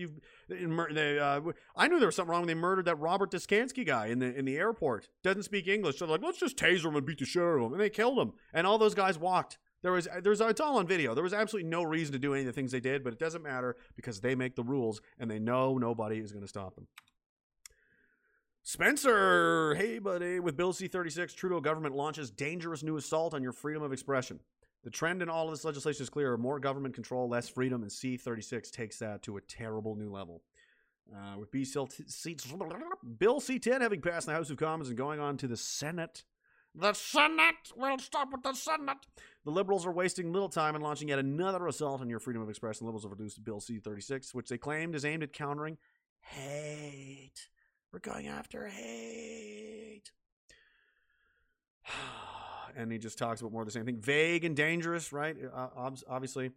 They, 0.49 1.19
uh, 1.19 1.41
I 1.75 1.87
knew 1.87 1.99
there 1.99 2.07
was 2.07 2.15
something 2.15 2.31
wrong 2.31 2.41
when 2.41 2.47
they 2.47 2.53
murdered 2.53 2.85
that 2.85 2.99
Robert 2.99 3.31
Dziekanski 3.31 3.85
guy 3.85 4.07
in 4.07 4.19
the 4.19 4.33
in 4.33 4.45
the 4.45 4.57
airport. 4.57 5.09
Doesn't 5.23 5.43
speak 5.43 5.67
English, 5.67 5.97
so 5.97 6.05
they're 6.05 6.13
like, 6.13 6.23
let's 6.23 6.39
just 6.39 6.57
taser 6.57 6.85
him 6.85 6.95
and 6.95 7.05
beat 7.05 7.19
the 7.19 7.25
shit 7.25 7.41
out 7.41 7.57
of 7.57 7.65
him, 7.65 7.73
and 7.73 7.81
they 7.81 7.89
killed 7.89 8.17
him. 8.17 8.33
And 8.53 8.65
all 8.65 8.77
those 8.77 8.95
guys 8.95 9.19
walked. 9.19 9.57
There 9.81 9.91
was 9.91 10.07
there's 10.23 10.41
it's 10.41 10.61
all 10.61 10.77
on 10.77 10.87
video. 10.87 11.13
There 11.13 11.23
was 11.23 11.33
absolutely 11.33 11.69
no 11.69 11.83
reason 11.83 12.13
to 12.13 12.19
do 12.19 12.33
any 12.33 12.41
of 12.41 12.47
the 12.47 12.53
things 12.53 12.71
they 12.71 12.79
did, 12.79 13.03
but 13.03 13.13
it 13.13 13.19
doesn't 13.19 13.43
matter 13.43 13.75
because 13.95 14.21
they 14.21 14.35
make 14.35 14.55
the 14.55 14.63
rules 14.63 15.01
and 15.19 15.29
they 15.29 15.37
know 15.37 15.77
nobody 15.77 16.17
is 16.17 16.31
going 16.31 16.43
to 16.43 16.47
stop 16.47 16.75
them. 16.75 16.87
Spencer, 18.63 19.75
hey 19.75 19.99
buddy, 19.99 20.39
with 20.39 20.57
Bill 20.57 20.73
C36, 20.73 21.35
Trudeau 21.35 21.61
government 21.61 21.93
launches 21.93 22.31
dangerous 22.31 22.81
new 22.81 22.97
assault 22.97 23.35
on 23.35 23.43
your 23.43 23.51
freedom 23.51 23.83
of 23.83 23.93
expression. 23.93 24.39
The 24.85 24.91
trend 24.91 25.23
in 25.23 25.29
all 25.29 25.45
of 25.45 25.51
this 25.51 25.65
legislation 25.65 26.03
is 26.03 26.11
clear 26.11 26.37
more 26.37 26.59
government 26.59 26.93
control, 26.93 27.27
less 27.27 27.49
freedom, 27.49 27.81
and 27.81 27.89
C36 27.89 28.69
takes 28.71 28.99
that 28.99 29.23
to 29.23 29.35
a 29.35 29.41
terrible 29.41 29.95
new 29.95 30.11
level. 30.11 30.43
Uh, 31.11 31.39
with 31.39 31.51
Bill 31.51 31.67
C10 33.39 33.81
having 33.81 34.01
passed 34.01 34.27
the 34.27 34.33
House 34.33 34.51
of 34.51 34.57
Commons 34.57 34.89
and 34.89 34.97
going 34.97 35.19
on 35.19 35.37
to 35.37 35.47
the 35.47 35.57
Senate. 35.57 36.23
The 36.75 36.93
Senate! 36.93 37.71
We'll 37.75 37.97
stop 37.97 38.31
with 38.31 38.43
the 38.43 38.53
Senate! 38.53 39.07
The 39.43 39.51
Liberals 39.51 39.87
are 39.87 39.91
wasting 39.91 40.31
little 40.31 40.49
time 40.49 40.75
in 40.75 40.81
launching 40.81 41.07
yet 41.07 41.17
another 41.17 41.65
assault 41.65 42.01
on 42.01 42.09
your 42.09 42.19
freedom 42.19 42.43
of 42.43 42.49
expression. 42.49 42.85
Liberals 42.85 43.03
have 43.03 43.11
reduced 43.11 43.43
Bill 43.43 43.59
C 43.59 43.79
36, 43.79 44.35
which 44.35 44.49
they 44.49 44.57
claimed 44.59 44.93
is 44.93 45.03
aimed 45.03 45.23
at 45.23 45.33
countering 45.33 45.79
hate. 46.19 47.49
We're 47.91 47.99
going 47.99 48.27
after 48.27 48.67
hate. 48.67 50.11
and 52.75 52.91
he 52.91 52.97
just 52.97 53.17
talks 53.17 53.41
about 53.41 53.51
more 53.51 53.61
of 53.61 53.67
the 53.67 53.71
same 53.71 53.85
thing. 53.85 53.99
Vague 53.99 54.45
and 54.45 54.55
dangerous, 54.55 55.13
right? 55.13 55.35
Uh, 55.53 55.91
obviously. 56.07 56.51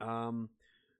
Um, 0.00 0.50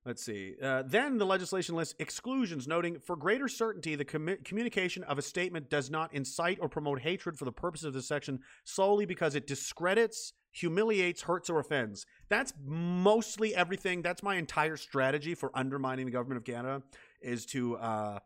let's 0.04 0.24
see. 0.24 0.54
Uh, 0.62 0.82
then 0.86 1.18
the 1.18 1.26
legislation 1.26 1.74
lists 1.74 1.94
exclusions, 1.98 2.66
noting 2.66 2.98
for 2.98 3.16
greater 3.16 3.48
certainty, 3.48 3.94
the 3.94 4.04
com- 4.04 4.36
communication 4.44 5.02
of 5.04 5.18
a 5.18 5.22
statement 5.22 5.70
does 5.70 5.90
not 5.90 6.12
incite 6.12 6.58
or 6.60 6.68
promote 6.68 7.00
hatred 7.00 7.38
for 7.38 7.44
the 7.44 7.52
purpose 7.52 7.84
of 7.84 7.92
this 7.92 8.08
section 8.08 8.40
solely 8.64 9.06
because 9.06 9.34
it 9.34 9.46
discredits, 9.46 10.32
humiliates, 10.50 11.22
hurts, 11.22 11.48
or 11.48 11.58
offends. 11.58 12.06
That's 12.28 12.52
mostly 12.64 13.54
everything. 13.54 14.02
That's 14.02 14.22
my 14.22 14.36
entire 14.36 14.76
strategy 14.76 15.34
for 15.34 15.50
undermining 15.54 16.06
the 16.06 16.12
government 16.12 16.38
of 16.38 16.44
Canada 16.44 16.82
is 17.22 17.46
to, 17.46 17.76
uh, 17.76 18.18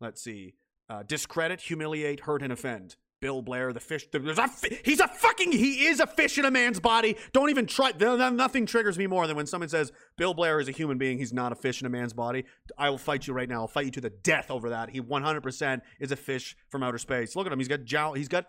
let's 0.00 0.22
see, 0.22 0.54
uh, 0.88 1.02
discredit, 1.02 1.60
humiliate, 1.60 2.20
hurt, 2.20 2.42
and 2.42 2.52
offend. 2.52 2.96
Bill 3.24 3.40
Blair, 3.40 3.72
the 3.72 3.80
fish. 3.80 4.06
There's 4.12 4.36
a, 4.36 4.50
he's 4.84 5.00
a 5.00 5.08
fucking. 5.08 5.50
He 5.50 5.86
is 5.86 5.98
a 5.98 6.06
fish 6.06 6.36
in 6.36 6.44
a 6.44 6.50
man's 6.50 6.78
body. 6.78 7.16
Don't 7.32 7.48
even 7.48 7.64
try. 7.64 7.90
Nothing 7.98 8.66
triggers 8.66 8.98
me 8.98 9.06
more 9.06 9.26
than 9.26 9.34
when 9.34 9.46
someone 9.46 9.70
says 9.70 9.92
Bill 10.18 10.34
Blair 10.34 10.60
is 10.60 10.68
a 10.68 10.72
human 10.72 10.98
being. 10.98 11.16
He's 11.16 11.32
not 11.32 11.50
a 11.50 11.54
fish 11.54 11.80
in 11.80 11.86
a 11.86 11.88
man's 11.88 12.12
body. 12.12 12.44
I 12.76 12.90
will 12.90 12.98
fight 12.98 13.26
you 13.26 13.32
right 13.32 13.48
now. 13.48 13.62
I'll 13.62 13.66
fight 13.66 13.86
you 13.86 13.90
to 13.92 14.02
the 14.02 14.10
death 14.10 14.50
over 14.50 14.68
that. 14.68 14.90
He 14.90 15.00
100% 15.00 15.80
is 16.00 16.12
a 16.12 16.16
fish 16.16 16.54
from 16.68 16.82
outer 16.82 16.98
space. 16.98 17.34
Look 17.34 17.46
at 17.46 17.52
him. 17.54 17.58
He's 17.58 17.66
got 17.66 17.84
jowl. 17.84 18.12
He's 18.12 18.28
got 18.28 18.44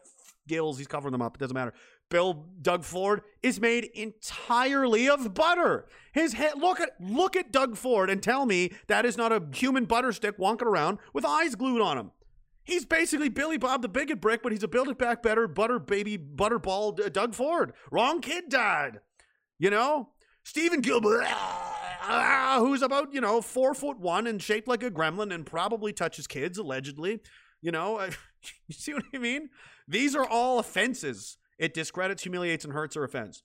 gills. 0.45 0.78
He's 0.78 0.88
covering 0.88 1.13
them 1.13 1.21
up. 1.21 1.38
It 1.38 1.39
doesn't 1.39 1.55
matter. 1.55 1.73
Bill 2.09 2.45
Doug 2.61 2.84
Ford 2.84 3.21
is 3.41 3.61
made 3.61 3.86
entirely 3.93 5.08
of 5.08 5.33
butter. 5.33 5.86
His 6.12 6.33
head. 6.33 6.55
Look 6.58 6.82
at 6.82 6.99
look 6.99 7.37
at 7.37 7.54
Doug 7.54 7.78
Ford 7.78 8.09
and 8.09 8.21
tell 8.21 8.45
me 8.45 8.74
that 8.87 9.05
is 9.05 9.16
not 9.16 9.32
a 9.32 9.41
human 9.54 9.86
butter 9.86 10.12
stick 10.12 10.36
walking 10.37 10.67
around 10.67 10.97
with 11.13 11.24
eyes 11.24 11.55
glued 11.55 11.79
on 11.79 11.97
him. 11.97 12.12
He's 12.66 12.86
basically 12.86 13.29
Billy 13.29 13.58
Bob 13.58 13.82
the 13.82 13.87
Bigot 13.87 14.20
Brick, 14.20 14.43
but 14.43 14.51
he's 14.51 14.63
a 14.63 14.67
build 14.67 14.89
it 14.89 14.97
back 14.97 15.24
better 15.24 15.47
butter 15.47 15.79
baby 15.79 16.17
butterball 16.17 17.00
uh, 17.00 17.09
Doug 17.09 17.33
Ford. 17.36 17.74
Wrong 17.92 18.21
kid 18.21 18.50
died. 18.50 19.00
You 19.58 19.70
know? 19.70 20.09
Steven 20.46 20.79
Guilbeault, 20.79 21.25
uh, 22.08 22.59
who's 22.59 22.83
about, 22.83 23.12
you 23.12 23.20
know, 23.20 23.42
four 23.42 23.74
foot 23.74 24.00
one 24.00 24.28
and 24.28 24.39
shaped 24.39 24.67
like 24.67 24.83
a 24.83 24.92
gremlin 24.92 25.33
and 25.33 25.43
probably 25.43 25.92
touches 25.92 26.28
kids, 26.28 26.59
allegedly. 26.59 27.20
You 27.63 27.71
know, 27.71 28.00
you 28.67 28.75
see 28.75 28.93
what 28.93 29.05
I 29.12 29.17
mean? 29.17 29.50
These 29.87 30.16
are 30.16 30.25
all 30.25 30.59
offenses. 30.59 31.37
It 31.58 31.74
discredits, 31.74 32.21
humiliates, 32.21 32.63
and 32.63 32.74
hurts 32.74 32.96
or 32.96 33.04
offends. 33.04 33.42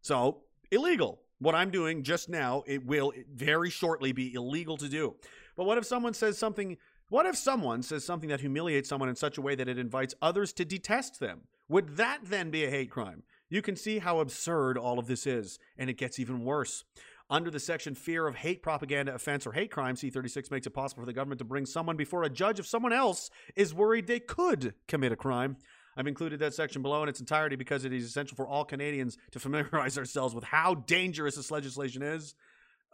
So, 0.00 0.42
illegal. 0.72 1.22
What 1.38 1.54
I'm 1.54 1.70
doing 1.70 2.02
just 2.02 2.28
now, 2.28 2.64
it 2.66 2.84
will 2.84 3.12
very 3.32 3.70
shortly 3.70 4.10
be 4.10 4.34
illegal 4.34 4.76
to 4.78 4.88
do. 4.88 5.14
But 5.56 5.64
what 5.64 5.78
if 5.78 5.84
someone 5.84 6.14
says 6.14 6.38
something 6.38 6.76
what 7.12 7.26
if 7.26 7.36
someone 7.36 7.82
says 7.82 8.06
something 8.06 8.30
that 8.30 8.40
humiliates 8.40 8.88
someone 8.88 9.10
in 9.10 9.16
such 9.16 9.36
a 9.36 9.42
way 9.42 9.54
that 9.54 9.68
it 9.68 9.76
invites 9.76 10.14
others 10.22 10.50
to 10.50 10.64
detest 10.64 11.20
them? 11.20 11.42
Would 11.68 11.98
that 11.98 12.20
then 12.24 12.50
be 12.50 12.64
a 12.64 12.70
hate 12.70 12.90
crime? 12.90 13.22
You 13.50 13.60
can 13.60 13.76
see 13.76 13.98
how 13.98 14.20
absurd 14.20 14.78
all 14.78 14.98
of 14.98 15.08
this 15.08 15.26
is, 15.26 15.58
and 15.76 15.90
it 15.90 15.98
gets 15.98 16.18
even 16.18 16.42
worse. 16.42 16.84
Under 17.28 17.50
the 17.50 17.60
section 17.60 17.94
Fear 17.94 18.28
of 18.28 18.36
Hate 18.36 18.62
Propaganda 18.62 19.14
Offense 19.14 19.46
or 19.46 19.52
Hate 19.52 19.70
Crime, 19.70 19.94
C36 19.94 20.50
makes 20.50 20.66
it 20.66 20.70
possible 20.70 21.02
for 21.02 21.06
the 21.06 21.12
government 21.12 21.40
to 21.40 21.44
bring 21.44 21.66
someone 21.66 21.98
before 21.98 22.22
a 22.22 22.30
judge 22.30 22.58
if 22.58 22.66
someone 22.66 22.94
else 22.94 23.28
is 23.56 23.74
worried 23.74 24.06
they 24.06 24.18
could 24.18 24.72
commit 24.88 25.12
a 25.12 25.16
crime. 25.16 25.58
I've 25.98 26.06
included 26.06 26.40
that 26.40 26.54
section 26.54 26.80
below 26.80 27.02
in 27.02 27.10
its 27.10 27.20
entirety 27.20 27.56
because 27.56 27.84
it 27.84 27.92
is 27.92 28.06
essential 28.06 28.36
for 28.36 28.48
all 28.48 28.64
Canadians 28.64 29.18
to 29.32 29.38
familiarize 29.38 29.98
ourselves 29.98 30.34
with 30.34 30.44
how 30.44 30.76
dangerous 30.76 31.36
this 31.36 31.50
legislation 31.50 32.00
is. 32.02 32.34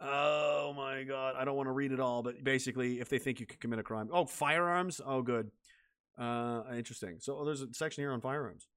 Oh 0.01 0.73
my 0.75 1.03
god, 1.03 1.35
I 1.37 1.43
don't 1.43 1.57
want 1.57 1.67
to 1.67 1.73
read 1.73 1.91
it 1.91 1.99
all, 1.99 2.23
but 2.23 2.43
basically, 2.43 2.99
if 3.01 3.09
they 3.09 3.19
think 3.19 3.39
you 3.39 3.45
could 3.45 3.59
commit 3.59 3.79
a 3.79 3.83
crime, 3.83 4.09
oh, 4.13 4.25
firearms, 4.25 5.01
oh, 5.05 5.21
good, 5.21 5.51
uh, 6.17 6.63
interesting. 6.75 7.17
So 7.19 7.37
oh, 7.37 7.45
there's 7.45 7.61
a 7.61 7.67
section 7.73 8.03
here 8.03 8.11
on 8.11 8.21
firearms. 8.21 8.67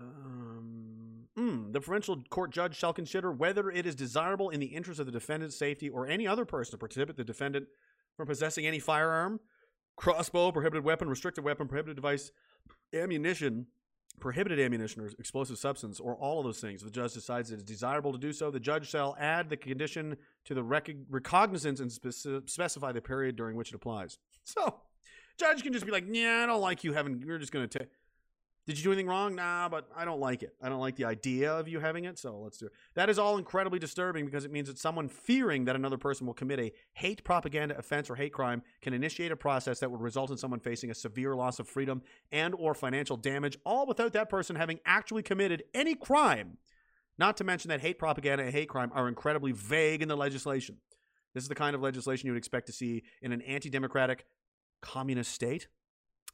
Um, 0.00 1.24
mm, 1.38 1.72
the 1.72 1.80
provincial 1.80 2.22
court 2.30 2.52
judge 2.52 2.76
shall 2.76 2.92
consider 2.92 3.32
whether 3.32 3.70
it 3.70 3.86
is 3.86 3.94
desirable 3.94 4.50
in 4.50 4.60
the 4.60 4.66
interest 4.66 5.00
of 5.00 5.06
the 5.06 5.12
defendant's 5.12 5.58
safety 5.58 5.88
or 5.88 6.06
any 6.06 6.26
other 6.26 6.44
person 6.44 6.72
to 6.72 6.78
prohibit 6.78 7.16
the 7.16 7.24
defendant 7.24 7.66
from 8.16 8.26
possessing 8.26 8.66
any 8.66 8.78
firearm, 8.78 9.40
crossbow, 9.96 10.52
prohibited 10.52 10.84
weapon, 10.84 11.08
restricted 11.08 11.44
weapon, 11.44 11.68
prohibited 11.68 11.96
device, 11.96 12.30
ammunition, 12.94 13.66
prohibited 14.20 14.58
ammunition 14.58 15.02
or 15.02 15.10
explosive 15.18 15.58
substance 15.58 16.00
or 16.00 16.14
all 16.16 16.38
of 16.38 16.44
those 16.44 16.60
things. 16.60 16.82
If 16.82 16.86
the 16.86 16.92
judge 16.92 17.12
decides 17.12 17.50
it 17.50 17.56
is 17.56 17.62
desirable 17.62 18.12
to 18.12 18.18
do 18.18 18.32
so, 18.32 18.50
the 18.50 18.60
judge 18.60 18.88
shall 18.88 19.16
add 19.18 19.50
the 19.50 19.56
condition 19.56 20.16
to 20.44 20.54
the 20.54 20.62
rec- 20.62 20.90
recognizance 21.10 21.80
and 21.80 21.92
spe- 21.92 22.48
specify 22.48 22.92
the 22.92 23.00
period 23.00 23.36
during 23.36 23.56
which 23.56 23.70
it 23.70 23.74
applies. 23.74 24.18
So, 24.44 24.76
judge 25.40 25.64
can 25.64 25.72
just 25.72 25.84
be 25.84 25.90
like, 25.90 26.04
"Yeah, 26.08 26.42
I 26.44 26.46
don't 26.46 26.60
like 26.60 26.84
you 26.84 26.92
having. 26.92 27.20
You're 27.26 27.38
just 27.38 27.50
going 27.50 27.68
to 27.68 27.78
take." 27.80 27.88
Did 28.66 28.78
you 28.78 28.82
do 28.82 28.90
anything 28.90 29.06
wrong? 29.06 29.36
Nah, 29.36 29.68
but 29.68 29.88
I 29.96 30.04
don't 30.04 30.18
like 30.18 30.42
it. 30.42 30.54
I 30.60 30.68
don't 30.68 30.80
like 30.80 30.96
the 30.96 31.04
idea 31.04 31.52
of 31.52 31.68
you 31.68 31.78
having 31.78 32.04
it, 32.04 32.18
so 32.18 32.40
let's 32.40 32.58
do 32.58 32.66
it. 32.66 32.72
That 32.94 33.08
is 33.08 33.16
all 33.16 33.38
incredibly 33.38 33.78
disturbing 33.78 34.24
because 34.24 34.44
it 34.44 34.50
means 34.50 34.66
that 34.66 34.76
someone 34.76 35.08
fearing 35.08 35.66
that 35.66 35.76
another 35.76 35.96
person 35.96 36.26
will 36.26 36.34
commit 36.34 36.58
a 36.58 36.72
hate 36.94 37.22
propaganda 37.22 37.78
offense 37.78 38.10
or 38.10 38.16
hate 38.16 38.32
crime 38.32 38.62
can 38.82 38.92
initiate 38.92 39.30
a 39.30 39.36
process 39.36 39.78
that 39.78 39.90
would 39.92 40.00
result 40.00 40.32
in 40.32 40.36
someone 40.36 40.58
facing 40.58 40.90
a 40.90 40.94
severe 40.94 41.36
loss 41.36 41.60
of 41.60 41.68
freedom 41.68 42.02
and 42.32 42.56
or 42.56 42.74
financial 42.74 43.16
damage 43.16 43.56
all 43.64 43.86
without 43.86 44.12
that 44.14 44.28
person 44.28 44.56
having 44.56 44.80
actually 44.84 45.22
committed 45.22 45.62
any 45.72 45.94
crime. 45.94 46.58
Not 47.18 47.36
to 47.36 47.44
mention 47.44 47.68
that 47.68 47.80
hate 47.80 48.00
propaganda 48.00 48.42
and 48.42 48.52
hate 48.52 48.68
crime 48.68 48.90
are 48.92 49.06
incredibly 49.06 49.52
vague 49.52 50.02
in 50.02 50.08
the 50.08 50.16
legislation. 50.16 50.78
This 51.34 51.44
is 51.44 51.48
the 51.48 51.54
kind 51.54 51.76
of 51.76 51.82
legislation 51.82 52.26
you 52.26 52.32
would 52.32 52.38
expect 52.38 52.66
to 52.66 52.72
see 52.72 53.04
in 53.22 53.30
an 53.30 53.42
anti-democratic 53.42 54.26
communist 54.82 55.30
state 55.30 55.68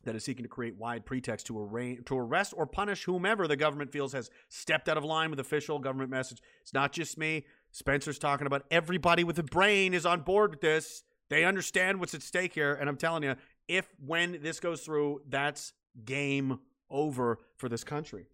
that 0.05 0.16
is 0.16 0.24
seeking 0.24 0.43
to 0.43 0.49
create 0.49 0.77
wide 0.77 1.07
pretext 1.07 1.47
to, 1.47 1.59
arra- 1.59 2.03
to 2.03 2.19
arrest 2.19 2.55
or 2.57 2.66
punish 2.66 3.05
whomever 3.05 3.47
the 3.47 3.57
government 3.57 3.93
feels 3.93 4.12
has 4.12 4.31
stepped 4.49 4.89
out 4.89 4.97
of 4.97 5.05
line 5.05 5.31
with 5.31 5.39
official 5.41 5.79
government 5.79 6.11
message. 6.11 6.39
It's 6.61 6.74
not 6.74 6.93
just 6.93 7.16
me. 7.16 7.47
Spencer's 7.70 8.19
talking 8.19 8.47
about 8.47 8.65
everybody 8.70 9.24
with 9.24 9.39
a 9.39 9.43
brain 9.43 9.95
is 9.95 10.05
on 10.05 10.20
board 10.23 10.51
with 10.51 10.61
this. 10.61 11.05
They 11.29 11.45
understand 11.45 12.01
what's 12.01 12.15
at 12.15 12.23
stake 12.23 12.53
here. 12.55 12.74
And 12.74 12.89
I'm 12.89 12.97
telling 12.97 13.23
you, 13.23 13.37
if 13.69 13.89
when 14.05 14.41
this 14.43 14.61
goes 14.61 14.83
through, 14.83 15.23
that's 15.29 15.73
game 16.05 16.59
over 16.91 17.39
for 17.57 17.69
this 17.69 17.85
country. 17.85 18.27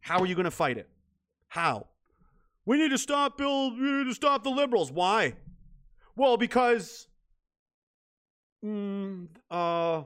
How 0.00 0.20
are 0.20 0.26
you 0.26 0.34
going 0.34 0.44
to 0.44 0.50
fight 0.50 0.78
it? 0.78 0.88
How? 1.48 1.86
We 2.64 2.76
need 2.78 2.90
to 2.90 2.98
stop 2.98 3.38
Bill. 3.38 3.72
We 3.72 3.90
need 3.90 4.04
to 4.04 4.14
stop 4.14 4.44
the 4.44 4.50
liberals. 4.50 4.92
Why? 4.92 5.34
Well, 6.16 6.36
because. 6.36 7.08
Mm, 8.64 9.28
uh, 9.50 10.02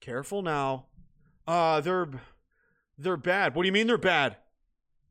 careful 0.00 0.42
now. 0.42 0.86
Uh, 1.46 1.80
they're 1.80 2.08
they're 2.98 3.16
bad. 3.16 3.54
What 3.54 3.62
do 3.62 3.66
you 3.66 3.72
mean 3.72 3.86
they're 3.86 3.98
bad? 3.98 4.36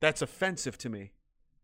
That's 0.02 0.22
offensive 0.22 0.77
to 0.80 0.89
me. 0.89 1.11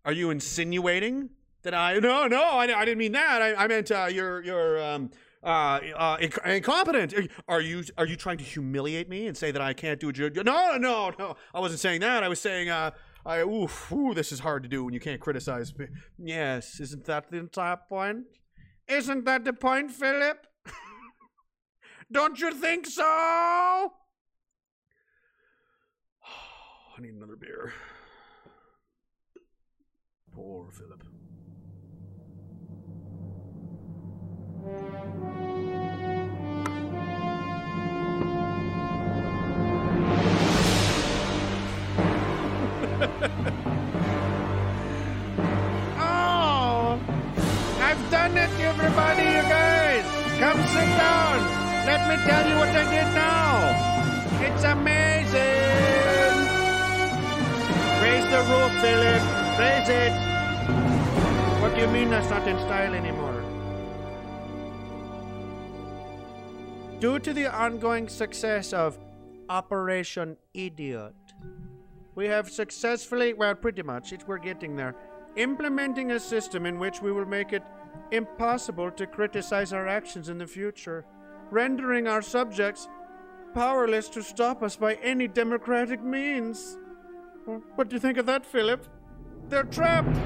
Are 0.05 0.13
you 0.13 0.29
insinuating 0.29 1.29
that 1.63 1.73
I? 1.73 1.99
No, 1.99 2.27
no, 2.27 2.41
I, 2.41 2.63
I 2.63 2.85
didn't 2.85 2.97
mean 2.97 3.11
that. 3.11 3.41
I, 3.41 3.55
I 3.55 3.67
meant 3.67 3.91
uh, 3.91 4.07
you're 4.11 4.41
you're 4.43 4.81
um, 4.81 5.11
uh, 5.43 5.79
uh, 5.95 6.17
inc- 6.17 6.45
incompetent. 6.45 7.13
Are 7.47 7.61
you 7.61 7.83
are 7.97 8.05
you 8.05 8.15
trying 8.15 8.37
to 8.37 8.43
humiliate 8.43 9.09
me 9.09 9.27
and 9.27 9.35
say 9.35 9.51
that 9.51 9.61
I 9.61 9.73
can't 9.73 9.99
do 9.99 10.09
a 10.09 10.13
job? 10.13 10.35
No, 10.45 10.77
no, 10.77 11.11
no. 11.19 11.35
I 11.53 11.59
wasn't 11.59 11.81
saying 11.81 12.01
that. 12.01 12.23
I 12.23 12.29
was 12.29 12.39
saying, 12.39 12.69
uh, 12.69 12.91
I 13.25 13.39
oof, 13.41 13.91
ooh, 13.91 14.13
this 14.13 14.31
is 14.31 14.39
hard 14.39 14.63
to 14.63 14.69
do 14.69 14.85
when 14.85 14.93
you 14.93 14.99
can't 14.99 15.19
criticize 15.19 15.77
me. 15.77 15.87
Yes, 16.17 16.79
isn't 16.79 17.05
that 17.05 17.29
the 17.29 17.37
entire 17.37 17.77
point? 17.77 18.25
Isn't 18.87 19.25
that 19.25 19.43
the 19.43 19.53
point, 19.53 19.91
Philip? 19.91 20.47
Don't 22.11 22.39
you 22.39 22.51
think 22.51 22.87
so? 22.87 23.03
I 23.05 23.91
need 26.99 27.13
another 27.13 27.37
beer. 27.37 27.71
Poor 30.33 30.69
Philip. 30.71 31.03
oh, 45.97 46.99
I've 47.79 48.11
done 48.11 48.37
it, 48.37 48.49
everybody, 48.59 49.23
you 49.23 49.41
guys. 49.43 50.05
Come 50.39 50.67
sit 50.67 50.97
down. 50.97 51.60
Let 51.85 52.07
me 52.07 52.15
tell 52.25 52.47
you 52.47 52.55
what 52.57 52.69
I 52.69 52.83
did 52.89 53.09
now. 53.15 53.51
It's 54.45 54.63
amazing. 54.63 55.61
Raise 58.01 58.25
the 58.29 58.41
roof, 58.49 58.71
Philip. 58.81 59.23
Raise 59.59 59.89
it. 59.89 60.13
What 61.61 61.75
do 61.75 61.81
you 61.81 61.87
mean 61.87 62.09
that's 62.09 62.29
not 62.29 62.47
in 62.47 62.57
style 62.59 62.93
anymore? 62.93 63.43
Due 66.99 67.17
to 67.17 67.33
the 67.33 67.51
ongoing 67.51 68.07
success 68.07 68.73
of 68.73 68.99
Operation 69.49 70.37
Idiot, 70.53 71.15
we 72.13 72.27
have 72.27 72.49
successfully, 72.49 73.33
well, 73.33 73.55
pretty 73.55 73.81
much, 73.81 74.13
it, 74.13 74.23
we're 74.27 74.37
getting 74.37 74.75
there, 74.75 74.95
implementing 75.35 76.11
a 76.11 76.19
system 76.19 76.67
in 76.67 76.77
which 76.77 77.01
we 77.01 77.11
will 77.11 77.25
make 77.25 77.53
it 77.53 77.63
impossible 78.11 78.91
to 78.91 79.07
criticize 79.07 79.73
our 79.73 79.87
actions 79.87 80.29
in 80.29 80.37
the 80.37 80.45
future, 80.45 81.05
rendering 81.51 82.07
our 82.07 82.21
subjects 82.21 82.87
powerless 83.53 84.07
to 84.09 84.23
stop 84.23 84.63
us 84.63 84.75
by 84.75 84.93
any 84.95 85.27
democratic 85.27 86.01
means. 86.01 86.77
What 87.75 87.89
do 87.89 87.95
you 87.95 87.99
think 87.99 88.17
of 88.17 88.25
that, 88.27 88.45
Philip? 88.45 88.87
They're 89.49 89.63
trapped! 89.63 90.15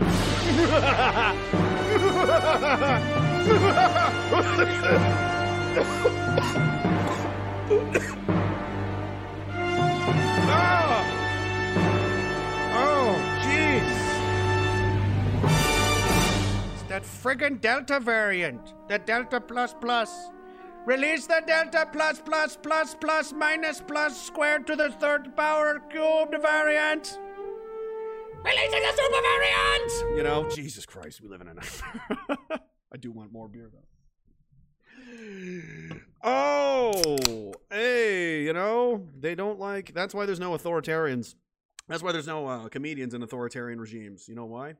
oh! 10.47 11.03
Oh, 12.77 13.17
jeez! 13.41 13.89
It's 16.73 16.83
that 16.83 17.03
friggin' 17.03 17.59
Delta 17.61 17.99
variant. 17.99 18.73
The 18.87 18.99
Delta 18.99 19.41
plus 19.41 19.73
plus. 19.73 20.29
Release 20.85 21.25
the 21.25 21.41
Delta 21.47 21.87
plus 21.91 22.21
plus 22.21 22.55
plus 22.55 22.93
plus 22.93 23.33
minus 23.33 23.81
plus 23.81 24.27
squared 24.27 24.67
to 24.67 24.75
the 24.75 24.91
third 24.91 25.35
power 25.35 25.81
cubed 25.89 26.39
variant. 26.39 27.17
Releasing 28.43 28.81
the 28.83 28.93
super 28.95 29.21
variant! 29.21 30.17
You 30.17 30.23
know, 30.23 30.47
Jesus 30.47 30.85
Christ, 30.85 31.21
we 31.21 31.27
live 31.27 31.41
in 31.41 31.47
a 31.47 31.55
nightmare. 31.55 32.37
I 32.93 32.97
do 32.97 33.11
want 33.11 33.31
more 33.31 33.47
beer, 33.47 33.71
though. 33.73 33.79
Oh, 36.23 37.51
hey, 37.71 38.43
you 38.43 38.53
know, 38.53 39.07
they 39.19 39.33
don't 39.33 39.59
like. 39.59 39.91
That's 39.95 40.13
why 40.13 40.27
there's 40.27 40.39
no 40.39 40.51
authoritarians. 40.51 41.33
That's 41.87 42.03
why 42.03 42.11
there's 42.11 42.27
no 42.27 42.45
uh, 42.47 42.69
comedians 42.69 43.15
in 43.15 43.23
authoritarian 43.23 43.81
regimes. 43.81 44.27
You 44.27 44.35
know 44.35 44.45
why? 44.45 44.75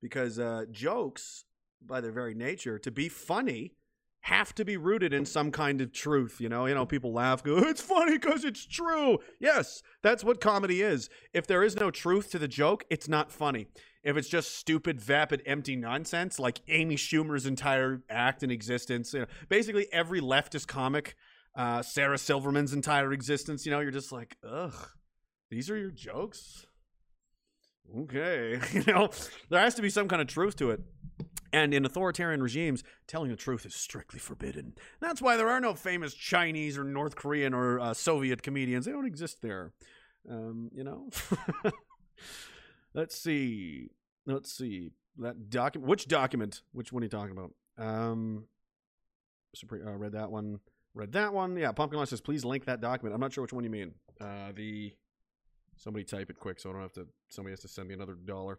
Because 0.00 0.38
uh, 0.38 0.64
jokes, 0.70 1.44
by 1.84 2.00
their 2.00 2.12
very 2.12 2.34
nature, 2.34 2.78
to 2.78 2.90
be 2.90 3.10
funny, 3.10 3.74
have 4.22 4.54
to 4.54 4.64
be 4.64 4.76
rooted 4.76 5.12
in 5.12 5.24
some 5.24 5.50
kind 5.50 5.80
of 5.80 5.92
truth. 5.92 6.40
You 6.40 6.48
know, 6.48 6.66
you 6.66 6.74
know, 6.74 6.86
people 6.86 7.12
laugh, 7.12 7.42
go, 7.42 7.56
"It's 7.68 7.80
funny 7.80 8.18
because 8.18 8.44
it's 8.44 8.66
true." 8.66 9.18
Yes, 9.38 9.82
that's 10.02 10.22
what 10.22 10.40
comedy 10.40 10.82
is. 10.82 11.08
If 11.32 11.46
there 11.46 11.62
is 11.62 11.76
no 11.76 11.90
truth 11.90 12.30
to 12.32 12.38
the 12.38 12.48
joke, 12.48 12.84
it's 12.90 13.08
not 13.08 13.32
funny. 13.32 13.66
If 14.02 14.16
it's 14.16 14.28
just 14.28 14.56
stupid, 14.56 15.00
vapid, 15.00 15.42
empty 15.44 15.76
nonsense, 15.76 16.38
like 16.38 16.60
Amy 16.68 16.96
Schumer's 16.96 17.44
entire 17.44 18.02
act 18.08 18.42
and 18.42 18.50
existence, 18.50 19.12
you 19.12 19.20
know, 19.20 19.26
basically 19.48 19.88
every 19.92 20.20
leftist 20.20 20.66
comic, 20.68 21.16
uh, 21.54 21.82
Sarah 21.82 22.16
Silverman's 22.16 22.72
entire 22.72 23.12
existence, 23.12 23.66
you 23.66 23.72
know, 23.72 23.80
you're 23.80 23.90
just 23.90 24.10
like, 24.10 24.36
ugh, 24.48 24.88
these 25.50 25.68
are 25.68 25.76
your 25.76 25.90
jokes. 25.90 26.66
Okay, 27.98 28.58
you 28.72 28.84
know, 28.86 29.10
there 29.50 29.60
has 29.60 29.74
to 29.74 29.82
be 29.82 29.90
some 29.90 30.08
kind 30.08 30.22
of 30.22 30.28
truth 30.28 30.56
to 30.56 30.70
it. 30.70 30.80
And 31.52 31.74
in 31.74 31.84
authoritarian 31.84 32.42
regimes, 32.42 32.84
telling 33.06 33.30
the 33.30 33.36
truth 33.36 33.66
is 33.66 33.74
strictly 33.74 34.18
forbidden. 34.18 34.74
That's 35.00 35.20
why 35.20 35.36
there 35.36 35.48
are 35.48 35.60
no 35.60 35.74
famous 35.74 36.14
Chinese 36.14 36.78
or 36.78 36.84
North 36.84 37.16
Korean 37.16 37.54
or 37.54 37.80
uh, 37.80 37.94
Soviet 37.94 38.42
comedians. 38.42 38.86
They 38.86 38.92
don't 38.92 39.06
exist 39.06 39.42
there. 39.42 39.72
Um, 40.30 40.70
you 40.74 40.84
know? 40.84 41.08
Let's 42.94 43.16
see. 43.16 43.88
Let's 44.26 44.52
see. 44.52 44.90
That 45.18 45.50
document. 45.50 45.88
Which 45.88 46.06
document? 46.06 46.62
Which 46.72 46.92
one 46.92 47.02
are 47.02 47.06
you 47.06 47.10
talking 47.10 47.36
about? 47.36 47.52
Um, 47.78 48.44
Supreme, 49.54 49.86
uh, 49.86 49.96
read 49.96 50.12
that 50.12 50.30
one. 50.30 50.60
Read 50.94 51.12
that 51.12 51.32
one. 51.32 51.56
Yeah, 51.56 51.72
Pumpkin 51.72 51.98
Law 51.98 52.04
says, 52.04 52.20
please 52.20 52.44
link 52.44 52.64
that 52.66 52.80
document. 52.80 53.14
I'm 53.14 53.20
not 53.20 53.32
sure 53.32 53.42
which 53.42 53.52
one 53.52 53.64
you 53.64 53.70
mean. 53.70 53.92
Uh, 54.20 54.52
the. 54.54 54.92
Somebody 55.76 56.04
type 56.04 56.28
it 56.28 56.38
quick 56.38 56.60
so 56.60 56.68
I 56.68 56.72
don't 56.74 56.82
have 56.82 56.92
to. 56.92 57.06
Somebody 57.30 57.52
has 57.52 57.60
to 57.60 57.68
send 57.68 57.88
me 57.88 57.94
another 57.94 58.14
dollar. 58.14 58.58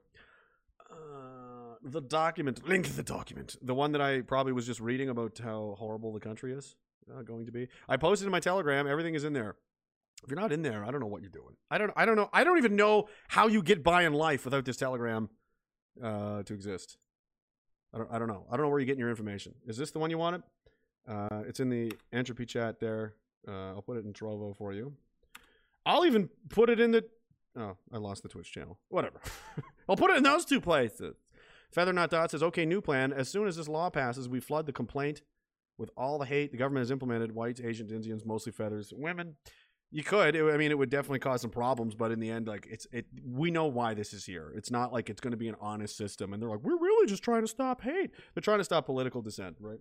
Uh, 0.92 1.76
the 1.84 2.02
document. 2.02 2.68
Link 2.68 2.96
the 2.96 3.04
document. 3.04 3.56
The 3.62 3.74
one 3.74 3.92
that 3.94 4.02
I 4.02 4.22
probably 4.22 4.54
was 4.54 4.66
just 4.66 4.80
reading 4.80 5.10
about 5.10 5.40
how 5.44 5.76
horrible 5.78 6.14
the 6.14 6.20
country 6.20 6.54
is 6.54 6.76
uh, 7.16 7.22
going 7.22 7.46
to 7.46 7.52
be. 7.52 7.68
I 7.88 7.98
posted 7.98 8.26
in 8.26 8.32
my 8.32 8.40
Telegram. 8.40 8.88
Everything 8.88 9.16
is 9.16 9.24
in 9.24 9.34
there. 9.34 9.56
If 10.24 10.30
you're 10.30 10.40
not 10.40 10.52
in 10.52 10.62
there, 10.62 10.86
I 10.86 10.92
don't 10.92 11.00
know 11.00 11.08
what 11.08 11.22
you're 11.22 11.32
doing. 11.32 11.56
I 11.72 11.78
don't. 11.78 11.92
I 11.96 12.06
don't 12.06 12.16
know. 12.16 12.30
I 12.32 12.44
don't 12.44 12.58
even 12.58 12.76
know 12.76 13.08
how 13.28 13.48
you 13.48 13.64
get 13.64 13.84
by 13.84 14.04
in 14.04 14.14
life 14.14 14.46
without 14.46 14.66
this 14.66 14.78
Telegram 14.78 15.30
uh, 16.04 16.44
to 16.44 16.54
exist. 16.54 16.98
I 17.94 17.98
don't. 17.98 18.12
I 18.12 18.20
don't 18.20 18.28
know. 18.28 18.46
I 18.52 18.56
don't 18.56 18.66
know 18.66 18.70
where 18.70 18.80
you're 18.80 18.86
getting 18.86 19.00
your 19.00 19.10
information. 19.10 19.56
Is 19.66 19.78
this 19.78 19.92
the 19.92 20.00
one 20.00 20.12
you 20.12 20.20
wanted? 20.20 20.44
Uh, 21.08 21.44
it's 21.48 21.60
in 21.60 21.70
the 21.70 21.92
entropy 22.14 22.46
chat 22.46 22.80
there. 22.80 23.16
Uh, 23.48 23.70
I'll 23.70 23.82
put 23.82 23.98
it 23.98 24.06
in 24.06 24.14
Trovo 24.14 24.56
for 24.56 24.74
you. 24.74 24.94
I'll 25.86 26.06
even 26.06 26.30
put 26.50 26.70
it 26.70 26.80
in 26.80 26.92
the. 26.92 27.04
Oh, 27.58 27.76
I 27.92 27.98
lost 27.98 28.22
the 28.22 28.30
Twitch 28.30 28.52
channel. 28.52 28.78
Whatever. 28.90 29.20
I'll 29.92 29.98
put 29.98 30.10
it 30.10 30.16
in 30.16 30.24
those 30.24 30.46
two 30.46 30.62
places. 30.62 31.18
Feather 31.74 31.92
Not 31.92 32.10
Dot 32.10 32.32
says, 32.32 32.42
"Okay, 32.42 32.66
new 32.66 32.80
plan. 32.80 33.12
As 33.12 33.28
soon 33.28 33.46
as 33.46 33.58
this 33.58 33.68
law 33.68 33.90
passes, 33.90 34.30
we 34.30 34.40
flood 34.40 34.66
the 34.66 34.72
complaint 34.72 35.22
with 35.78 35.92
all 35.98 36.18
the 36.18 36.26
hate 36.26 36.54
the 36.54 36.58
government 36.58 36.84
has 36.84 36.92
implemented. 36.92 37.34
Whites, 37.34 37.60
Asians, 37.60 37.92
Indians, 37.92 38.26
mostly 38.26 38.54
feathers, 38.54 38.94
women." 38.96 39.36
You 39.94 40.04
could. 40.06 40.38
It, 40.38 40.46
I 40.46 40.56
mean, 40.56 40.72
it 40.72 40.78
would 40.78 40.90
definitely 40.90 41.20
cause 41.20 41.42
some 41.42 41.50
problems, 41.50 41.94
but 41.94 42.14
in 42.14 42.22
the 42.22 42.32
end, 42.32 42.48
like 42.48 42.66
it's 42.72 42.88
it. 42.94 43.06
We 43.22 43.52
know 43.52 43.66
why 43.66 43.94
this 43.94 44.14
is 44.14 44.24
here. 44.24 44.54
It's 44.56 44.72
not 44.72 44.94
like 44.94 45.10
it's 45.10 45.20
going 45.20 45.32
to 45.32 45.38
be 45.38 45.50
an 45.50 45.58
honest 45.60 45.98
system, 45.98 46.32
and 46.32 46.42
they're 46.42 46.50
like, 46.50 46.64
we're 46.64 46.80
really 46.80 47.08
just 47.08 47.22
trying 47.22 47.42
to 47.42 47.48
stop 47.50 47.82
hate. 47.82 48.12
They're 48.34 48.42
trying 48.42 48.60
to 48.60 48.64
stop 48.64 48.86
political 48.86 49.22
dissent, 49.22 49.58
right? 49.60 49.80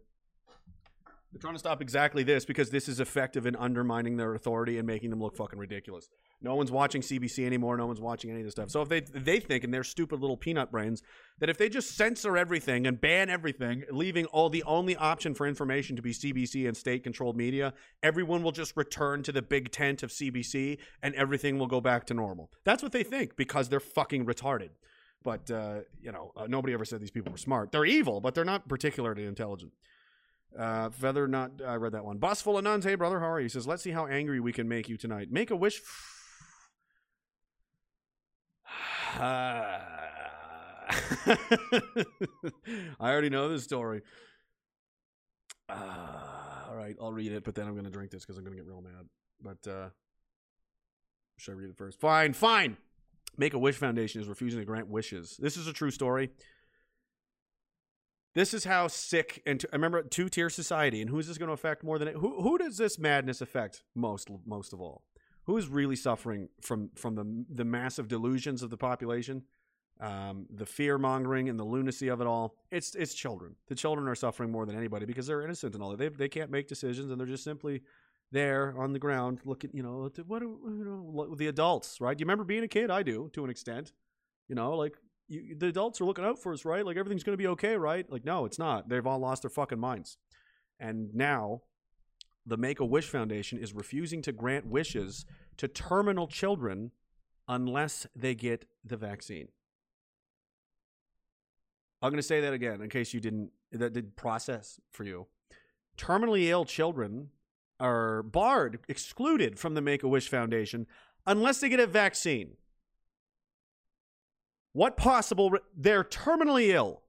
They're 1.33 1.41
trying 1.41 1.55
to 1.55 1.61
stop 1.61 1.81
exactly 1.81 2.25
this 2.25 2.45
because 2.45 2.71
this 2.71 2.89
is 2.89 2.99
effective 2.99 3.47
in 3.47 3.55
undermining 3.55 4.17
their 4.17 4.35
authority 4.35 4.79
and 4.79 4.87
making 4.87 5.11
them 5.11 5.21
look 5.21 5.37
fucking 5.37 5.61
ridiculous. 5.61 6.09
No 6.43 6.57
one's 6.57 6.73
watching 6.73 7.03
CBC 7.03 7.47
anymore. 7.47 7.77
No 7.77 7.87
one's 7.87 8.01
watching 8.01 8.31
any 8.31 8.41
of 8.41 8.47
this 8.47 8.53
stuff. 8.53 8.71
So 8.71 8.83
if 8.83 8.89
they 8.89 9.01
they 9.01 9.39
think 9.39 9.63
in 9.63 9.71
their 9.71 9.85
stupid 9.85 10.21
little 10.21 10.37
peanut 10.37 10.73
brains 10.73 11.03
that 11.39 11.49
if 11.49 11.57
they 11.57 11.69
just 11.69 11.97
censor 11.97 12.37
everything 12.37 12.85
and 12.85 13.01
ban 13.01 13.31
everything, 13.31 13.85
leaving 13.93 14.27
all 14.27 14.51
the 14.51 14.65
only 14.65 14.97
option 14.97 15.35
for 15.35 15.47
information 15.47 15.95
to 15.95 16.03
be 16.03 16.11
CBC 16.11 16.67
and 16.67 16.77
state-controlled 16.77 17.37
media, 17.37 17.75
everyone 18.03 18.43
will 18.43 18.53
just 18.53 18.77
return 18.77 19.23
to 19.23 19.31
the 19.31 19.43
big 19.43 19.71
tent 19.71 20.03
of 20.03 20.11
CBC 20.11 20.79
and 21.01 21.15
everything 21.15 21.61
will 21.61 21.69
go 21.69 21.81
back 21.81 22.07
to 22.07 22.15
normal. 22.15 22.51
That's 22.65 22.83
what 22.83 22.91
they 22.91 23.05
think 23.05 23.37
because 23.37 23.69
they're 23.69 23.79
fucking 23.79 24.27
retarded. 24.27 24.71
But 25.23 25.49
uh, 25.49 25.81
you 26.01 26.11
know, 26.11 26.33
uh, 26.37 26.47
nobody 26.49 26.75
ever 26.75 26.85
said 26.85 27.01
these 27.01 27.13
people 27.13 27.31
were 27.31 27.39
smart. 27.39 27.71
They're 27.71 27.85
evil, 27.85 28.21
but 28.21 28.35
they're 28.35 28.45
not 28.45 28.69
particularly 28.69 29.27
intelligent. 29.27 29.71
Uh, 30.59 30.91
Feather 30.91 31.29
not. 31.29 31.53
I 31.65 31.77
read 31.77 31.93
that 31.93 32.05
one. 32.05 32.19
Bus 32.19 32.43
full 32.43 32.59
of 32.59 32.65
nuns. 32.65 32.85
Hey 32.85 32.95
brother, 32.95 33.21
how 33.21 33.31
are 33.31 33.41
you? 33.41 33.45
He 33.45 33.49
says, 33.49 33.67
let's 33.67 33.83
see 33.83 33.93
how 33.93 34.07
angry 34.07 34.41
we 34.41 34.53
can 34.53 34.69
make 34.69 34.89
you 34.89 34.97
tonight. 34.97 35.31
Make 35.31 35.51
a 35.51 35.57
wish. 35.57 35.81
I 43.01 43.11
already 43.11 43.31
know 43.31 43.49
this 43.49 43.65
story. 43.65 44.03
Uh, 45.69 45.75
all 46.69 46.77
right, 46.77 46.97
I'll 47.01 47.13
read 47.13 47.33
it, 47.33 47.45
but 47.45 47.55
then 47.55 47.67
I'm 47.67 47.73
going 47.73 47.85
to 47.85 47.91
drink 47.91 48.11
this 48.11 48.25
because 48.25 48.39
I'm 48.39 48.45
going 48.45 48.57
to 48.57 48.63
get 48.63 48.69
real 48.69 48.83
mad. 48.83 49.07
But 49.43 49.71
uh, 49.71 49.89
should 51.37 51.53
I 51.53 51.55
read 51.57 51.71
it 51.71 51.77
first? 51.77 52.01
Fine, 52.01 52.33
fine. 52.35 52.77
Make 53.37 53.55
a 53.55 53.59
Wish 53.59 53.77
Foundation 53.77 54.21
is 54.21 54.29
refusing 54.29 54.61
to 54.61 54.67
grant 54.67 54.89
wishes. 54.89 55.37
This 55.39 55.57
is 55.57 55.67
a 55.67 55.73
true 55.73 55.91
story. 55.91 56.31
This 58.35 58.55
is 58.55 58.65
how 58.65 58.87
sick 58.89 59.43
and 59.45 59.61
t- 59.61 59.69
I 59.73 59.77
remember 59.77 60.03
two 60.03 60.29
tier 60.29 60.51
society. 60.51 61.01
And 61.01 61.11
who 61.11 61.19
is 61.19 61.27
this 61.27 61.39
going 61.39 61.49
to 61.49 61.55
affect 61.55 61.83
more 61.83 61.99
than 61.99 62.09
it? 62.09 62.17
Who 62.17 62.43
who 62.43 62.59
does 62.59 62.77
this 62.77 62.99
madness 62.99 63.41
affect 63.41 63.83
most 63.95 64.29
most 64.47 64.73
of 64.73 64.81
all? 64.81 65.03
Who 65.45 65.57
is 65.57 65.69
really 65.69 65.97
suffering 65.97 66.49
from 66.61 66.91
from 66.95 67.15
the 67.17 67.45
the 67.49 67.65
massive 67.65 68.09
delusions 68.09 68.63
of 68.63 68.71
the 68.71 68.77
population? 68.77 69.45
um, 70.01 70.47
the 70.51 70.67
fear 70.67 70.99
mongering 70.99 71.49
and 71.49 71.59
the 71.59 71.65
lunacy 71.65 72.09
of 72.09 72.21
it 72.21 72.27
all. 72.27 72.57
It's 72.71 72.95
it's 72.95 73.15
children. 73.15 73.55
The 73.69 73.75
children 73.75 74.09
are 74.09 74.15
suffering 74.15 74.51
more 74.51 74.67
than 74.67 74.77
anybody 74.77 75.05
because 75.05 75.27
they're 75.27 75.43
innocent 75.43 75.75
and 75.75 75.83
all 75.83 75.91
that. 75.91 75.99
They 75.99 76.09
they 76.09 76.29
can't 76.29 76.51
make 76.51 76.69
decisions 76.69 77.11
and 77.11 77.21
they're 77.21 77.27
just 77.27 77.45
simply 77.45 77.83
there 78.33 78.75
on 78.79 78.93
the 78.93 78.99
ground 78.99 79.41
looking. 79.45 79.71
You 79.75 79.83
know, 79.83 80.11
what 80.27 80.41
do, 80.41 80.59
you 80.65 80.85
know 80.85 81.35
the 81.35 81.49
adults, 81.49 82.01
right? 82.01 82.19
You 82.19 82.25
remember 82.25 82.45
being 82.45 82.65
a 82.65 82.69
kid? 82.69 82.91
I 82.91 83.03
do 83.03 83.31
to 83.35 83.45
an 83.45 83.51
extent. 83.51 83.93
You 84.49 84.55
know, 84.55 84.75
like 84.75 84.97
you, 85.31 85.57
the 85.57 85.69
adults 85.69 86.01
are 86.01 86.05
looking 86.05 86.25
out 86.25 86.39
for 86.39 86.53
us, 86.53 86.67
right? 86.67 86.85
Like 86.85 86.99
everything's 86.99 87.25
going 87.25 87.33
to 87.33 87.43
be 87.43 87.47
okay, 87.49 87.77
right? 87.77 88.11
Like 88.11 88.27
no, 88.27 88.45
it's 88.45 88.59
not. 88.59 88.89
They've 88.91 89.07
all 89.07 89.19
lost 89.19 89.43
their 89.43 89.51
fucking 89.51 89.81
minds, 89.81 90.19
and 90.79 91.15
now. 91.15 91.63
The 92.47 92.57
Make 92.57 92.81
a 92.81 92.87
Wish 92.87 93.07
Foundation 93.07 93.59
is 93.59 93.75
refusing 93.75 94.23
to 94.23 94.33
grant 94.33 94.67
wishes 94.67 95.27
to 95.59 95.69
terminal 95.69 96.27
children 96.27 96.91
unless 97.47 98.07
they 98.17 98.35
get 98.35 98.65
the 98.83 98.97
vaccine. 98.97 99.49
I'm 102.03 102.11
going 102.11 102.19
to 102.19 102.27
say 102.27 102.41
that 102.41 102.55
again 102.55 102.81
in 102.81 102.89
case 102.89 103.13
you 103.13 103.21
didn't 103.21 103.51
that 103.73 103.93
did 103.93 104.17
process 104.17 104.81
for 104.91 105.05
you. 105.05 105.27
Terminally 105.99 106.49
ill 106.49 106.65
children 106.65 107.29
are 107.79 108.23
barred, 108.23 108.81
excluded 108.89 109.59
from 109.59 109.75
the 109.75 109.83
Make 109.83 110.03
a 110.03 110.09
Wish 110.09 110.29
Foundation 110.29 110.87
unless 111.27 111.61
they 111.61 111.69
get 111.69 111.81
a 111.81 111.87
vaccine. 111.87 112.57
What 114.73 114.97
possible? 114.97 115.53
They're 115.77 116.05
terminally 116.05 116.69
ill. 116.69 117.03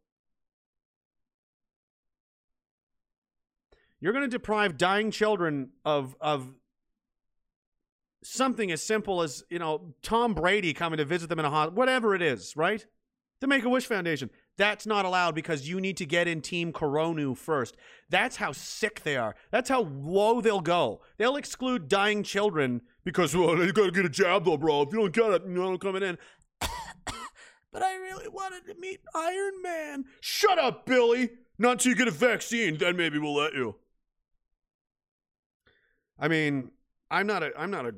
You're 4.00 4.14
going 4.14 4.26
to 4.26 4.30
deprive 4.30 4.78
dying 4.78 5.12
children 5.12 5.70
of 5.86 6.16
of 6.20 6.56
something 8.24 8.72
as 8.72 8.82
simple 8.84 9.22
as 9.22 9.44
you 9.50 9.60
know 9.60 9.94
Tom 10.02 10.34
Brady 10.34 10.74
coming 10.74 10.98
to 10.98 11.06
visit 11.06 11.30
them 11.30 11.40
in 11.40 11.46
a 11.46 11.50
hospital, 11.50 11.78
whatever 11.78 12.16
it 12.16 12.22
is, 12.22 12.56
right? 12.56 12.86
The 13.42 13.48
Make 13.48 13.64
a 13.64 13.70
Wish 13.70 13.86
Foundation. 13.86 14.30
That's 14.58 14.86
not 14.86 15.06
allowed 15.06 15.34
because 15.34 15.68
you 15.68 15.82
need 15.82 15.98
to 15.98 16.06
get 16.06 16.28
in 16.28 16.42
Team 16.42 16.72
Coronu 16.72 17.36
first. 17.36 17.76
That's 18.10 18.36
how 18.36 18.52
sick 18.52 19.02
they 19.02 19.18
are. 19.18 19.36
That's 19.50 19.70
how 19.70 19.82
low 19.82 20.42
they'll 20.42 20.62
go. 20.62 21.02
They'll 21.18 21.38
exclude 21.38 21.88
dying 21.88 22.22
children 22.22 22.82
because, 23.04 23.36
well, 23.36 23.58
you 23.58 23.74
gotta 23.74 23.92
get 23.92 24.06
a 24.06 24.10
jab 24.10 24.46
though, 24.46 24.58
bro. 24.58 24.84
If 24.84 24.94
you 24.94 25.00
don't 25.00 25.14
get 25.14 25.32
it, 25.32 25.44
you're 25.48 25.72
not 25.72 25.82
coming 25.82 26.04
in. 26.04 26.18
but 27.72 27.82
I 27.84 27.96
really 27.96 28.28
wanted 28.28 28.66
to 28.68 28.80
meet 28.80 29.00
Iron 29.16 29.62
Man. 29.62 30.06
Shut 30.20 30.60
up, 30.60 30.86
Billy. 30.86 31.30
Not 31.58 31.74
until 31.74 31.92
you 31.92 31.96
get 31.96 32.08
a 32.08 32.12
vaccine, 32.12 32.78
then 32.78 32.98
maybe 32.98 33.20
we'll 33.20 33.36
let 33.36 33.54
you. 33.54 33.76
I 36.18 36.28
mean, 36.28 36.72
I'm 37.10 37.28
not 37.28 37.44
a 37.44 37.52
I'm 37.58 37.72
not 37.72 37.86
a 37.86 37.94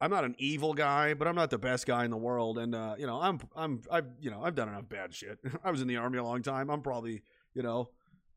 I'm 0.00 0.10
not 0.10 0.24
an 0.24 0.34
evil 0.38 0.74
guy, 0.74 1.14
but 1.14 1.28
I'm 1.28 1.36
not 1.36 1.50
the 1.50 1.58
best 1.58 1.86
guy 1.86 2.04
in 2.04 2.10
the 2.10 2.16
world. 2.16 2.58
And 2.58 2.74
uh, 2.74 2.96
you 2.98 3.06
know, 3.06 3.20
I'm 3.20 3.40
I'm 3.54 3.82
I've 3.90 4.06
you 4.20 4.30
know 4.30 4.42
I've 4.42 4.54
done 4.54 4.68
enough 4.68 4.88
bad 4.88 5.14
shit. 5.14 5.38
I 5.64 5.70
was 5.70 5.80
in 5.80 5.88
the 5.88 5.96
army 5.96 6.18
a 6.18 6.24
long 6.24 6.42
time. 6.42 6.70
I'm 6.70 6.82
probably 6.82 7.22
you 7.54 7.62
know 7.62 7.90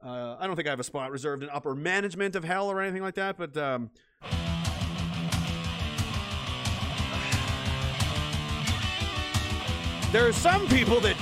uh, 0.03 0.35
I 0.39 0.47
don't 0.47 0.55
think 0.55 0.67
I 0.67 0.71
have 0.71 0.79
a 0.79 0.83
spot 0.83 1.11
reserved 1.11 1.43
in 1.43 1.49
upper 1.49 1.73
management 1.73 2.35
of 2.35 2.43
hell 2.43 2.69
or 2.69 2.81
anything 2.81 3.01
like 3.01 3.15
that. 3.15 3.37
But 3.37 3.57
um, 3.57 3.89
there 10.15 10.25
are 10.25 10.31
some 10.31 10.65
people 10.69 11.01
that 11.01 11.17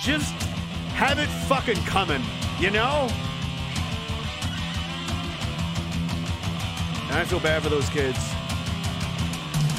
just 0.00 0.32
have 0.94 1.18
it 1.18 1.26
fucking 1.26 1.76
coming, 1.84 2.22
you 2.58 2.70
know. 2.70 3.10
And 7.10 7.18
I 7.18 7.26
feel 7.26 7.40
bad 7.40 7.62
for 7.62 7.68
those 7.68 7.90
kids. 7.90 8.16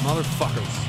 Motherfuckers. 0.04 0.83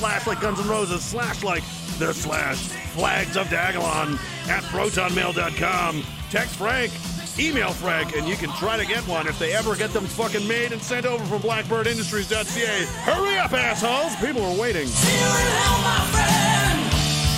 Slash 0.00 0.26
like 0.26 0.40
Guns 0.40 0.58
N' 0.58 0.66
Roses, 0.66 1.04
slash 1.04 1.44
like 1.44 1.62
the 1.98 2.14
slash 2.14 2.56
flags 2.96 3.36
of 3.36 3.46
Diagolon 3.48 4.14
at 4.48 4.62
protonmail.com. 4.72 6.02
Text 6.30 6.56
Frank, 6.56 6.90
email 7.38 7.70
Frank, 7.72 8.16
and 8.16 8.26
you 8.26 8.34
can 8.34 8.48
try 8.52 8.78
to 8.78 8.86
get 8.86 9.06
one 9.06 9.26
if 9.28 9.38
they 9.38 9.52
ever 9.52 9.76
get 9.76 9.90
them 9.90 10.06
fucking 10.06 10.48
made 10.48 10.72
and 10.72 10.80
sent 10.80 11.04
over 11.04 11.22
from 11.26 11.42
blackbirdindustries.ca. 11.42 12.86
Hurry 13.04 13.36
up, 13.36 13.52
assholes! 13.52 14.16
People 14.26 14.42
are 14.42 14.58
waiting. 14.58 14.86
See 14.86 15.12
you 15.12 15.26
in 15.26 15.52
hell, 15.60 15.78
my 15.84 16.00
friend! 16.08 16.92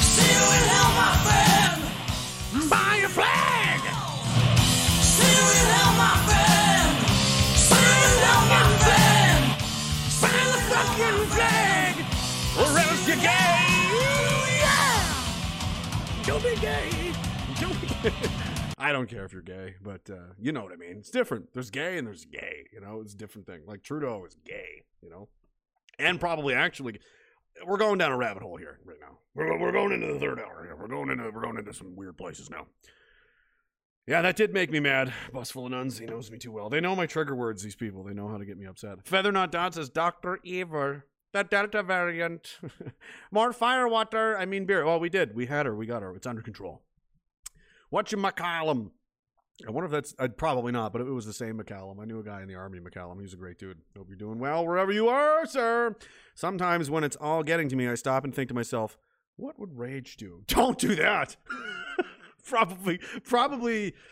See 0.07 0.23
you 0.23 0.47
in 0.55 0.65
hell, 0.71 0.93
my 1.03 1.19
friend! 1.27 2.71
Buy 2.71 3.03
a 3.05 3.09
flag! 3.09 3.81
See 5.03 5.27
you 5.35 5.47
in 5.51 5.67
hell, 5.67 5.95
my 5.99 6.15
friend! 6.31 6.95
Spy 7.59 7.75
you 7.75 8.23
hell 8.23 8.47
my 8.55 8.63
friend! 8.87 9.43
Buy 10.23 10.43
the 10.47 10.61
fucking 10.71 11.27
flag, 11.27 11.72
you're 13.13 13.21
gay. 13.21 14.59
Yeah. 14.61 15.25
Don't 16.25 16.43
be 16.43 16.57
gay. 16.57 17.13
Don't 17.61 17.81
be 17.81 17.87
gay. 18.03 18.13
I 18.79 18.91
don't 18.91 19.09
care 19.09 19.25
if 19.25 19.33
you're 19.33 19.43
gay, 19.43 19.75
but 19.83 20.09
uh, 20.11 20.33
you 20.39 20.51
know 20.51 20.63
what 20.63 20.73
I 20.73 20.77
mean. 20.77 20.97
It's 20.99 21.11
different. 21.11 21.53
There's 21.53 21.71
gay 21.71 21.99
and 21.99 22.07
there's 22.07 22.25
gay. 22.25 22.67
You 22.73 22.81
know, 22.81 23.01
it's 23.01 23.13
a 23.13 23.17
different 23.17 23.47
thing. 23.47 23.63
Like 23.67 23.83
Trudeau 23.83 24.25
is 24.27 24.37
gay. 24.47 24.83
You 25.03 25.11
know, 25.11 25.29
and 25.99 26.19
probably 26.19 26.55
actually, 26.55 27.01
we're 27.67 27.77
going 27.77 27.99
down 27.99 28.13
a 28.13 28.17
rabbit 28.17 28.43
hole 28.43 28.57
here 28.57 28.79
right 28.85 28.99
now. 29.01 29.19
We're, 29.35 29.59
we're 29.59 29.73
going 29.73 29.93
into 29.93 30.13
the 30.13 30.19
third 30.19 30.41
hour 30.41 30.65
here. 30.65 30.77
We're 30.77 30.89
going 30.89 31.11
into 31.11 31.31
we're 31.31 31.43
going 31.43 31.59
into 31.59 31.75
some 31.75 31.95
weird 31.95 32.17
places 32.17 32.51
now. 32.51 32.67
Yeah, 34.07 34.23
that 34.23 34.37
did 34.37 34.53
make 34.53 34.71
me 34.71 34.81
mad. 34.81 35.13
Bus 35.33 35.51
full 35.51 35.67
of 35.67 35.71
nuns. 35.71 35.99
He 35.99 36.07
knows 36.07 36.31
me 36.31 36.39
too 36.39 36.51
well. 36.51 36.69
They 36.69 36.81
know 36.81 36.97
my 36.97 37.07
trigger 37.07 37.37
words, 37.37 37.63
these 37.63 37.77
people. 37.77 38.03
They 38.03 38.15
know 38.15 38.29
how 38.29 38.39
to 38.39 38.45
get 38.45 38.59
me 38.59 38.67
upset. 38.67 39.07
Feather 39.07 39.31
Not 39.31 39.53
Dot 39.53 39.75
says, 39.75 39.91
Dr. 39.91 40.41
Evil, 40.43 41.03
the 41.33 41.45
Delta 41.45 41.83
variant. 41.83 42.59
More 43.31 43.53
firewater. 43.53 44.37
I 44.37 44.47
mean 44.47 44.65
beer. 44.67 44.85
Well, 44.85 45.01
we 45.01 45.09
did. 45.09 45.35
We 45.35 45.47
had 45.47 45.67
her. 45.67 45.75
We 45.75 45.87
got 45.87 46.03
her. 46.03 46.15
It's 46.15 46.27
under 46.27 46.43
control. 46.43 46.83
What 47.91 48.13
your 48.13 48.21
McCallum? 48.21 48.91
I 49.67 49.71
wonder 49.71 49.87
if 49.87 49.93
that's 49.93 50.15
uh, 50.19 50.29
probably 50.29 50.73
not, 50.73 50.93
but 50.93 51.03
it 51.03 51.05
was 51.05 51.27
the 51.27 51.33
same 51.33 51.59
McCallum. 51.59 52.01
I 52.01 52.05
knew 52.05 52.19
a 52.19 52.25
guy 52.25 52.43
in 52.43 52.49
the 52.49 52.55
army, 52.55 52.81
McCallum. 52.81 53.21
He's 53.21 53.35
a 53.35 53.37
great 53.37 53.59
dude. 53.59 53.79
Hope 53.97 54.09
you're 54.09 54.17
doing 54.17 54.39
well 54.39 54.67
wherever 54.67 54.91
you 54.91 55.09
are, 55.09 55.47
sir. 55.47 55.95
Sometimes 56.35 56.91
when 56.91 57.05
it's 57.05 57.17
all 57.17 57.43
getting 57.43 57.69
to 57.69 57.77
me, 57.77 57.87
I 57.87 57.95
stop 57.95 58.25
and 58.25 58.35
think 58.35 58.49
to 58.49 58.55
myself, 58.55 58.99
what 59.37 59.59
would 59.59 59.79
rage 59.79 60.17
do? 60.17 60.43
Don't 60.47 60.79
do 60.79 60.95
that. 60.97 61.37
probably, 62.45 62.99
probably. 63.25 63.95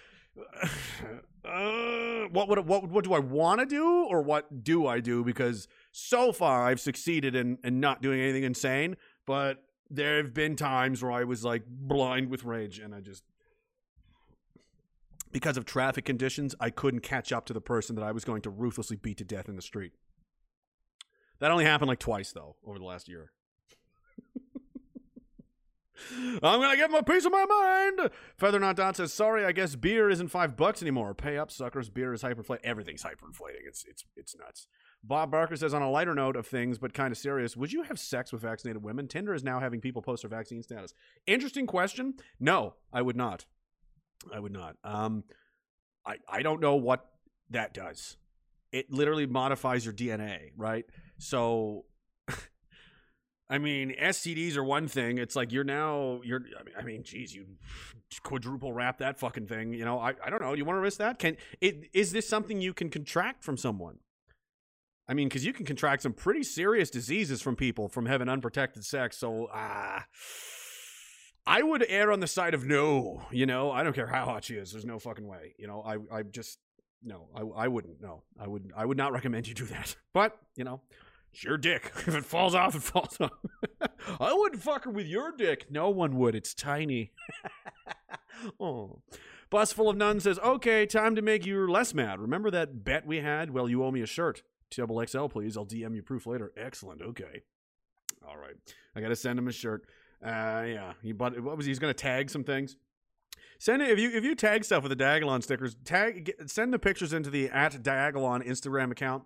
Uh, 1.43 2.27
what 2.33 2.49
would 2.51 2.59
what 2.67 2.87
what 2.91 3.03
do 3.03 3.15
I 3.15 3.19
want 3.19 3.61
to 3.61 3.67
do, 3.67 4.05
or 4.05 4.21
what 4.21 4.63
do 4.63 4.87
I 4.87 5.01
do? 5.01 5.25
Because 5.25 5.69
so 5.93 6.33
far 6.33 6.67
I've 6.67 6.81
succeeded 6.81 7.35
in 7.35 7.59
in 7.65 7.81
not 7.81 8.03
doing 8.03 8.21
anything 8.21 8.45
insane, 8.45 8.97
but 9.27 9.65
there 9.91 10.19
have 10.19 10.33
been 10.33 10.57
times 10.57 11.03
where 11.03 11.13
I 11.13 11.25
was 11.25 11.45
like 11.45 11.65
blind 11.67 12.31
with 12.31 12.45
rage, 12.45 12.79
and 12.79 12.95
I 12.95 13.01
just 13.01 13.25
because 15.33 15.57
of 15.57 15.65
traffic 15.65 16.05
conditions, 16.05 16.55
I 16.61 16.71
couldn't 16.71 17.01
catch 17.01 17.33
up 17.33 17.47
to 17.47 17.53
the 17.53 17.61
person 17.61 17.95
that 17.97 18.03
I 18.03 18.13
was 18.13 18.25
going 18.25 18.43
to 18.43 18.51
ruthlessly 18.51 18.97
beat 18.97 19.19
to 19.19 19.25
death 19.25 19.49
in 19.49 19.57
the 19.57 19.63
street. 19.63 19.93
That 21.39 21.51
only 21.51 21.65
happened 21.65 21.89
like 21.89 21.99
twice 21.99 22.33
though 22.33 22.57
over 22.65 22.79
the 22.79 22.85
last 22.85 23.09
year. 23.09 23.33
I'm 26.43 26.61
gonna 26.61 26.77
give 26.77 26.91
him 26.91 26.97
a 26.97 27.03
piece 27.03 27.25
of 27.25 27.33
my 27.33 27.45
mind. 27.45 28.11
Feather 28.37 28.59
Not 28.59 28.77
Dot 28.77 28.97
says, 28.97 29.13
"Sorry, 29.13 29.45
I 29.45 29.53
guess 29.53 29.77
beer 29.77 30.09
isn't 30.09 30.29
five 30.29 30.57
bucks 30.57 30.83
anymore. 30.83 31.15
Pay 31.15 31.37
up, 31.37 31.51
suckers. 31.51 31.91
Beer 31.91 32.13
is 32.13 32.23
hyperinflated. 32.23 32.61
Everything's 32.65 33.03
hyperinflating. 33.03 33.67
It's 33.67 33.85
it's 33.85 34.05
it's 34.17 34.37
nuts." 34.37 34.67
Bob 35.03 35.31
Barker 35.31 35.57
says, 35.57 35.73
on 35.73 35.83
a 35.83 35.91
lighter 35.91 36.15
note 36.15 36.37
of 36.37 36.47
things, 36.47 36.79
but 36.79 36.93
kind 36.93 37.11
of 37.11 37.19
serious, 37.19 37.57
would 37.57 37.73
you 37.73 37.83
have 37.85 37.99
sex 37.99 38.33
with 38.33 38.43
vaccinated 38.43 38.83
women? 38.83 39.09
Tinder 39.09 39.35
is 39.35 39.43
now 39.43 39.59
having 39.59 39.81
people 39.81 40.03
post 40.03 40.23
their 40.23 40.29
vaccine 40.29 40.63
status. 40.63 40.93
Interesting 41.27 41.67
question. 41.67 42.15
No, 42.39 42.75
I 42.93 43.01
would 43.03 43.17
not. 43.17 43.47
I 44.33 44.39
would 44.39 44.53
not. 44.53 44.77
Um, 44.85 45.25
I 46.07 46.17
I 46.29 46.43
don't 46.43 46.61
know 46.61 46.77
what 46.77 47.07
that 47.51 47.73
does. 47.73 48.19
It 48.73 48.93
literally 48.93 49.27
modifies 49.27 49.85
your 49.85 49.95
DNA, 49.95 50.51
right? 50.57 50.85
So 51.19 51.87
I 53.51 53.59
mean, 53.59 53.95
STDs 54.01 54.57
are 54.57 54.65
one 54.65 54.87
thing. 54.87 55.19
It's 55.19 55.35
like 55.35 55.51
you're 55.53 55.65
now 55.65 56.21
you're. 56.23 56.43
I 56.59 56.63
mean, 56.63 56.75
I 56.79 56.83
mean, 56.83 57.03
geez, 57.03 57.35
you 57.35 57.47
quadruple 58.23 58.73
wrap 58.73 58.99
that 58.99 59.19
fucking 59.19 59.47
thing. 59.47 59.73
You 59.73 59.85
know, 59.85 59.99
I, 59.99 60.15
I 60.25 60.31
don't 60.31 60.43
know. 60.43 60.53
You 60.53 60.65
want 60.65 60.77
to 60.77 60.81
risk 60.81 60.99
that? 60.99 61.19
Can 61.19 61.37
it? 61.61 61.89
Is 61.93 62.13
this 62.13 62.29
something 62.29 62.61
you 62.61 62.75
can 62.75 62.91
contract 62.91 63.43
from 63.43 63.57
someone? 63.57 63.99
I 65.11 65.15
mean, 65.15 65.27
because 65.27 65.45
you 65.45 65.53
can 65.53 65.67
contract 65.67 66.03
some 66.03 66.13
pretty 66.13 66.45
serious 66.45 66.89
diseases 66.89 67.43
from 67.43 67.57
people 67.57 67.89
from 67.89 68.07
having 68.07 68.29
unprotected 68.29 68.85
sex. 68.85 69.19
So, 69.19 69.49
ah. 69.53 69.97
Uh, 69.97 70.03
I 71.47 71.63
would 71.63 71.85
err 71.89 72.13
on 72.13 72.21
the 72.21 72.29
side 72.29 72.55
of 72.55 72.65
no. 72.65 73.23
You 73.33 73.45
know, 73.45 73.73
I 73.73 73.83
don't 73.83 73.93
care 73.93 74.07
how 74.07 74.25
hot 74.25 74.45
she 74.45 74.55
is. 74.55 74.71
There's 74.71 74.85
no 74.85 75.01
fucking 75.01 75.27
way. 75.27 75.55
You 75.59 75.67
know, 75.67 75.83
I 75.83 75.97
I 76.17 76.23
just 76.23 76.59
no. 77.03 77.29
I 77.35 77.65
I 77.65 77.69
wouldn't. 77.69 78.01
No, 78.01 78.23
I 78.39 78.47
would 78.47 78.71
I 78.77 78.85
would 78.85 78.97
not 78.97 79.13
recommend 79.13 79.49
you 79.49 79.55
do 79.55 79.65
that. 79.67 79.97
But 80.13 80.37
you 80.55 80.63
know, 80.63 80.83
it's 81.33 81.43
your 81.43 81.57
dick. 81.57 81.91
If 82.07 82.15
it 82.15 82.25
falls 82.25 82.55
off, 82.55 82.77
it 82.77 82.83
falls 82.83 83.17
off. 83.21 83.33
I 84.21 84.33
wouldn't 84.33 84.63
fuck 84.63 84.85
her 84.85 84.91
with 84.91 85.07
your 85.07 85.33
dick. 85.33 85.73
No 85.73 85.91
one 85.91 86.17
would. 86.19 86.37
It's 86.37 86.55
tiny. 86.55 87.11
oh. 88.61 89.01
Bus 89.49 89.73
full 89.73 89.89
of 89.89 89.97
nuns 89.97 90.23
says, 90.23 90.39
okay, 90.39 90.87
time 90.87 91.17
to 91.17 91.23
make 91.23 91.45
you 91.45 91.69
less 91.69 91.93
mad. 91.93 92.21
Remember 92.21 92.53
that 92.53 92.85
bet 92.85 93.05
we 93.05 93.17
had? 93.17 93.51
Well, 93.51 93.69
you 93.69 93.83
owe 93.83 93.91
me 93.91 94.01
a 94.01 94.07
shirt. 94.07 94.45
Double 94.71 95.05
XL, 95.05 95.27
please. 95.27 95.57
I'll 95.57 95.67
DM 95.67 95.95
you 95.95 96.03
proof 96.03 96.27
later. 96.27 96.53
Excellent. 96.57 97.03
Okay. 97.03 97.43
All 98.27 98.37
right. 98.37 98.55
I 98.95 99.01
got 99.01 99.09
to 99.09 99.17
send 99.17 99.39
him 99.39 99.49
a 99.49 99.53
shirt. 99.53 99.87
Uh, 100.25 100.65
yeah. 100.67 100.93
He 101.03 101.13
bought, 101.13 101.39
what 101.41 101.57
was 101.57 101.67
he? 101.67 101.71
He's 101.71 101.79
going 101.79 101.93
to 101.93 102.01
tag 102.01 102.31
some 102.31 102.45
things. 102.45 102.77
Send 103.59 103.83
it 103.83 103.91
if 103.91 103.99
you 103.99 104.11
if 104.11 104.25
you 104.25 104.35
tag 104.35 104.65
stuff 104.65 104.83
with 104.83 104.97
the 104.97 105.05
Diagolon 105.05 105.43
stickers. 105.43 105.77
Tag 105.85 106.25
get, 106.25 106.49
send 106.49 106.73
the 106.73 106.79
pictures 106.79 107.13
into 107.13 107.29
the 107.29 107.51
at 107.51 107.73
Diagolon 107.83 108.47
Instagram 108.47 108.91
account. 108.91 109.25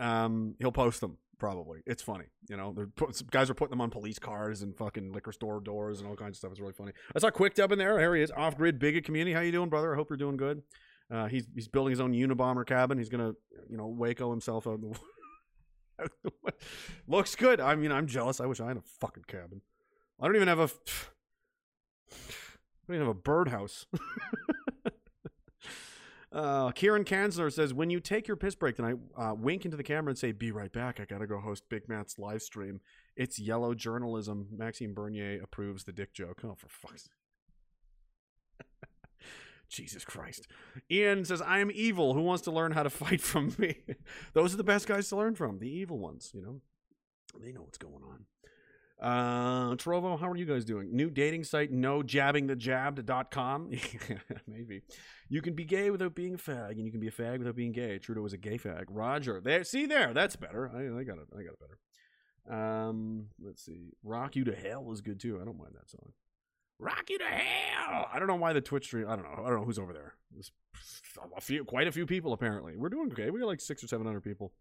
Um, 0.00 0.56
he'll 0.58 0.72
post 0.72 1.00
them 1.00 1.16
probably. 1.38 1.82
It's 1.86 2.02
funny, 2.02 2.24
you 2.48 2.56
know. 2.56 2.74
Put, 2.96 3.22
guys 3.30 3.48
are 3.48 3.54
putting 3.54 3.70
them 3.70 3.80
on 3.80 3.90
police 3.90 4.18
cars 4.18 4.62
and 4.62 4.76
fucking 4.76 5.12
liquor 5.12 5.30
store 5.30 5.60
doors 5.60 6.00
and 6.00 6.08
all 6.08 6.16
kinds 6.16 6.32
of 6.32 6.36
stuff. 6.38 6.50
It's 6.50 6.60
really 6.60 6.72
funny. 6.72 6.90
I 7.14 7.20
saw 7.20 7.30
Quick 7.30 7.54
Dub 7.54 7.70
in 7.70 7.78
there. 7.78 8.00
Here 8.00 8.16
he 8.16 8.22
is, 8.22 8.32
off 8.32 8.56
grid 8.56 8.80
bigot 8.80 9.04
community. 9.04 9.32
How 9.32 9.40
you 9.42 9.52
doing, 9.52 9.68
brother? 9.68 9.92
I 9.92 9.96
hope 9.96 10.10
you're 10.10 10.16
doing 10.16 10.36
good. 10.36 10.62
Uh, 11.10 11.26
he's 11.26 11.46
he's 11.54 11.68
building 11.68 11.90
his 11.90 12.00
own 12.00 12.12
Unabomber 12.12 12.66
cabin. 12.66 12.98
He's 12.98 13.08
gonna 13.08 13.32
you 13.68 13.76
know 13.76 13.86
Waco 13.86 14.30
himself 14.30 14.66
out. 14.66 14.80
The 14.80 14.98
Looks 17.08 17.34
good. 17.34 17.60
I 17.60 17.74
mean, 17.74 17.92
I'm 17.92 18.06
jealous. 18.06 18.40
I 18.40 18.46
wish 18.46 18.60
I 18.60 18.68
had 18.68 18.76
a 18.76 18.82
fucking 19.00 19.24
cabin. 19.26 19.62
I 20.20 20.26
don't 20.26 20.36
even 20.36 20.48
have 20.48 20.60
a. 20.60 20.70
I 22.10 22.16
don't 22.86 22.96
even 22.96 23.06
have 23.06 23.16
a 23.16 23.20
birdhouse. 23.20 23.86
Uh, 26.30 26.70
Kieran 26.72 27.04
Kanzler 27.04 27.50
says, 27.50 27.72
when 27.72 27.88
you 27.88 28.00
take 28.00 28.28
your 28.28 28.36
piss 28.36 28.54
break 28.54 28.76
tonight, 28.76 28.96
uh, 29.16 29.34
wink 29.36 29.64
into 29.64 29.76
the 29.76 29.82
camera 29.82 30.10
and 30.10 30.18
say, 30.18 30.32
be 30.32 30.52
right 30.52 30.70
back. 30.70 31.00
I 31.00 31.06
got 31.06 31.18
to 31.18 31.26
go 31.26 31.38
host 31.38 31.64
Big 31.70 31.88
Matt's 31.88 32.18
live 32.18 32.42
stream. 32.42 32.80
It's 33.16 33.38
yellow 33.38 33.74
journalism. 33.74 34.48
Maxime 34.54 34.92
Bernier 34.92 35.40
approves 35.42 35.84
the 35.84 35.92
dick 35.92 36.12
joke. 36.12 36.42
Oh, 36.44 36.54
for 36.54 36.68
fuck's 36.68 37.04
sake. 37.04 37.12
Jesus 39.68 40.04
Christ. 40.04 40.46
Ian 40.90 41.24
says, 41.24 41.42
I 41.42 41.58
am 41.58 41.70
evil. 41.72 42.14
Who 42.14 42.22
wants 42.22 42.42
to 42.44 42.50
learn 42.50 42.72
how 42.72 42.82
to 42.82 42.90
fight 42.90 43.20
from 43.20 43.54
me? 43.58 43.76
Those 44.32 44.54
are 44.54 44.56
the 44.56 44.64
best 44.64 44.86
guys 44.86 45.08
to 45.08 45.16
learn 45.16 45.34
from. 45.34 45.58
The 45.58 45.70
evil 45.70 45.98
ones, 45.98 46.30
you 46.34 46.42
know? 46.42 46.60
They 47.40 47.52
know 47.52 47.62
what's 47.62 47.78
going 47.78 48.02
on. 48.02 48.24
Uh, 49.00 49.76
Trovo, 49.76 50.18
how 50.18 50.28
are 50.28 50.36
you 50.36 50.44
guys 50.44 50.64
doing? 50.64 50.96
New 50.96 51.08
dating 51.08 51.44
site, 51.44 51.70
no 51.70 52.02
jabbing 52.02 52.48
the 52.48 52.56
jabbed.com. 52.56 53.70
Maybe. 54.48 54.82
You 55.28 55.40
can 55.40 55.54
be 55.54 55.64
gay 55.64 55.90
without 55.90 56.14
being 56.14 56.34
a 56.34 56.38
fag, 56.38 56.72
and 56.72 56.84
you 56.84 56.90
can 56.90 57.00
be 57.00 57.06
a 57.06 57.12
fag 57.12 57.38
without 57.38 57.54
being 57.54 57.72
gay. 57.72 57.98
Trudeau 57.98 58.22
was 58.22 58.32
a 58.32 58.38
gay 58.38 58.58
fag. 58.58 58.84
Roger. 58.88 59.40
There, 59.40 59.62
see 59.62 59.86
there, 59.86 60.12
that's 60.12 60.34
better. 60.34 60.68
I, 60.74 61.00
I 61.00 61.04
got 61.04 61.18
it. 61.18 61.28
I 61.32 61.42
got 61.42 61.52
it 61.52 61.60
better. 61.60 61.78
Um, 62.50 63.26
let's 63.40 63.64
see. 63.64 63.92
Rock 64.02 64.34
You 64.34 64.44
to 64.44 64.54
Hell 64.54 64.90
is 64.90 65.00
good 65.00 65.20
too. 65.20 65.38
I 65.40 65.44
don't 65.44 65.58
mind 65.58 65.74
that 65.74 65.90
song. 65.90 66.12
Rock 66.78 67.10
You 67.10 67.18
to 67.18 67.24
Hell. 67.24 68.08
I 68.12 68.18
don't 68.18 68.28
know 68.28 68.36
why 68.36 68.52
the 68.52 68.60
Twitch 68.60 68.84
stream. 68.86 69.06
I 69.08 69.16
don't 69.16 69.24
know. 69.24 69.42
I 69.44 69.48
don't 69.48 69.60
know 69.60 69.64
who's 69.64 69.78
over 69.78 69.92
there. 69.92 70.14
There's 70.32 70.52
a 71.36 71.40
few, 71.40 71.64
quite 71.64 71.88
a 71.88 71.92
few 71.92 72.06
people 72.06 72.32
apparently. 72.32 72.76
We're 72.76 72.88
doing 72.88 73.10
okay. 73.12 73.30
We 73.30 73.40
got 73.40 73.46
like 73.46 73.60
six 73.60 73.82
or 73.82 73.88
seven 73.88 74.06
hundred 74.06 74.22
people. 74.22 74.52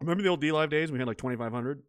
Remember 0.00 0.22
the 0.22 0.28
old 0.28 0.42
DLive 0.42 0.70
days? 0.70 0.92
We 0.92 0.98
had 0.98 1.08
like 1.08 1.16
twenty 1.18 1.36
five 1.36 1.52
hundred 1.52 1.82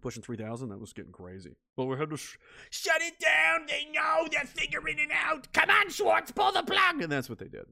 pushing 0.00 0.22
3,000. 0.22 0.68
That 0.70 0.80
was 0.80 0.92
getting 0.92 1.12
crazy. 1.12 1.56
But 1.76 1.84
we 1.84 1.96
had 1.96 2.10
to 2.10 2.16
sh- 2.16 2.38
shut 2.70 3.00
it 3.00 3.18
down. 3.20 3.66
They 3.68 3.86
know 3.92 4.26
they're 4.30 4.44
figuring 4.44 4.98
it 4.98 5.10
out. 5.12 5.52
Come 5.52 5.70
on, 5.70 5.90
Schwartz, 5.90 6.30
pull 6.30 6.52
the 6.52 6.62
plug. 6.62 7.00
And 7.02 7.12
that's 7.12 7.28
what 7.28 7.38
they 7.38 7.48
did. 7.48 7.66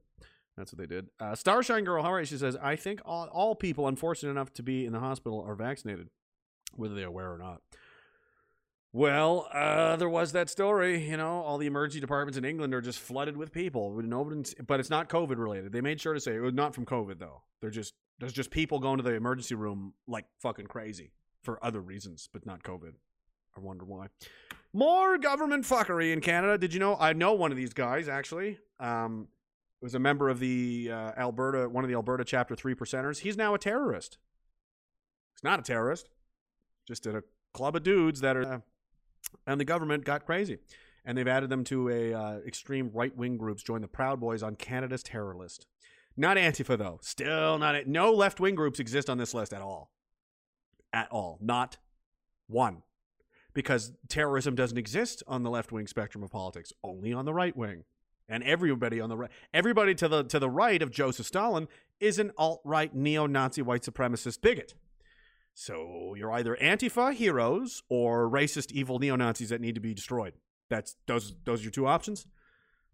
That's 0.57 0.73
what 0.73 0.79
they 0.79 0.93
did. 0.93 1.07
Uh, 1.19 1.35
Starshine 1.35 1.85
Girl, 1.85 2.03
how 2.03 2.15
you? 2.17 2.25
She 2.25 2.37
says, 2.37 2.57
I 2.61 2.75
think 2.75 3.01
all, 3.05 3.27
all 3.27 3.55
people 3.55 3.87
unfortunate 3.87 4.31
enough 4.31 4.53
to 4.53 4.63
be 4.63 4.85
in 4.85 4.93
the 4.93 4.99
hospital 4.99 5.41
are 5.41 5.55
vaccinated, 5.55 6.09
whether 6.75 6.95
they're 6.95 7.07
aware 7.07 7.31
or 7.31 7.37
not. 7.37 7.61
Well, 8.91 9.47
uh, 9.53 9.97
there 9.97 10.09
was 10.09 10.31
that 10.31 10.49
story. 10.49 11.07
You 11.07 11.17
know, 11.17 11.41
all 11.41 11.57
the 11.57 11.67
emergency 11.67 11.99
departments 11.99 12.37
in 12.37 12.45
England 12.45 12.73
are 12.73 12.81
just 12.81 12.99
flooded 12.99 13.37
with 13.37 13.51
people. 13.51 14.01
but 14.65 14.79
it's 14.79 14.89
not 14.89 15.09
COVID 15.09 15.37
related. 15.37 15.71
They 15.71 15.81
made 15.81 16.01
sure 16.01 16.13
to 16.13 16.19
say 16.19 16.35
it 16.35 16.39
was 16.39 16.53
not 16.53 16.73
from 16.73 16.85
COVID 16.85 17.19
though. 17.19 17.43
They're 17.61 17.69
just 17.69 17.93
there's 18.19 18.33
just 18.33 18.51
people 18.51 18.79
going 18.79 18.97
to 18.97 19.03
the 19.03 19.13
emergency 19.13 19.55
room 19.55 19.93
like 20.07 20.25
fucking 20.39 20.67
crazy 20.67 21.11
for 21.43 21.63
other 21.63 21.81
reasons, 21.81 22.29
but 22.31 22.45
not 22.45 22.63
COVID. 22.63 22.93
I 23.55 23.59
wonder 23.59 23.85
why. 23.85 24.07
More 24.73 25.17
government 25.17 25.65
fuckery 25.65 26.11
in 26.13 26.21
Canada. 26.21 26.57
Did 26.57 26.73
you 26.73 26.79
know? 26.79 26.97
I 26.99 27.13
know 27.13 27.33
one 27.33 27.51
of 27.51 27.57
these 27.57 27.73
guys 27.73 28.07
actually. 28.07 28.59
Um, 28.79 29.27
was 29.81 29.95
a 29.95 29.99
member 29.99 30.29
of 30.29 30.39
the 30.39 30.89
uh, 30.91 31.11
Alberta, 31.17 31.69
one 31.69 31.83
of 31.83 31.89
the 31.89 31.95
Alberta 31.95 32.25
Chapter 32.25 32.55
Three 32.55 32.75
percenters. 32.75 33.19
He's 33.19 33.37
now 33.37 33.53
a 33.53 33.57
terrorist. 33.59 34.17
He's 35.33 35.43
not 35.43 35.59
a 35.59 35.61
terrorist. 35.61 36.09
Just 36.87 37.05
in 37.05 37.15
a 37.15 37.23
club 37.53 37.75
of 37.75 37.83
dudes 37.83 38.21
that 38.21 38.35
are, 38.35 38.53
uh, 38.53 38.59
and 39.47 39.59
the 39.59 39.65
government 39.65 40.05
got 40.05 40.25
crazy, 40.25 40.57
and 41.05 41.17
they've 41.17 41.27
added 41.27 41.49
them 41.49 41.63
to 41.65 41.89
a 41.89 42.13
uh, 42.13 42.37
extreme 42.45 42.91
right 42.93 43.15
wing 43.15 43.37
groups. 43.37 43.63
Join 43.63 43.81
the 43.81 43.87
Proud 43.87 44.19
Boys 44.19 44.43
on 44.43 44.55
Canada's 44.55 45.03
terror 45.03 45.35
list. 45.35 45.67
Not 46.17 46.37
Antifa 46.37 46.77
though. 46.77 46.99
Still 47.01 47.57
not. 47.57 47.75
A, 47.75 47.89
no 47.89 48.11
left 48.11 48.39
wing 48.39 48.55
groups 48.55 48.79
exist 48.79 49.09
on 49.09 49.17
this 49.17 49.33
list 49.33 49.53
at 49.53 49.61
all 49.61 49.91
at 50.93 51.07
all. 51.11 51.37
Not 51.41 51.77
one. 52.47 52.83
Because 53.53 53.93
terrorism 54.07 54.55
doesn't 54.55 54.77
exist 54.77 55.23
on 55.27 55.43
the 55.43 55.49
left 55.49 55.71
wing 55.71 55.87
spectrum 55.87 56.23
of 56.23 56.31
politics, 56.31 56.71
only 56.83 57.11
on 57.13 57.25
the 57.25 57.33
right 57.33 57.55
wing. 57.55 57.83
And 58.27 58.43
everybody 58.43 59.01
on 59.01 59.09
the 59.09 59.17
right, 59.17 59.31
everybody 59.53 59.95
to 59.95 60.07
the 60.07 60.23
to 60.25 60.37
the 60.37 60.49
right 60.49 60.81
of 60.83 60.91
Joseph 60.91 61.25
Stalin 61.25 61.67
is 61.99 62.19
an 62.19 62.31
alt 62.37 62.61
right 62.63 62.93
neo 62.93 63.25
Nazi 63.25 63.63
white 63.63 63.81
supremacist 63.81 64.41
bigot. 64.41 64.75
So 65.61 66.15
you're 66.15 66.31
either 66.31 66.55
Antifa 66.61 67.13
heroes 67.13 67.83
or 67.89 68.29
racist 68.29 68.71
evil 68.71 68.97
neo 68.97 69.17
Nazis 69.17 69.49
that 69.49 69.59
need 69.59 69.75
to 69.75 69.81
be 69.81 69.93
destroyed. 69.93 70.31
That's 70.69 70.95
those 71.05 71.35
those 71.43 71.59
are 71.59 71.63
your 71.63 71.71
two 71.71 71.85
options. 71.85 72.27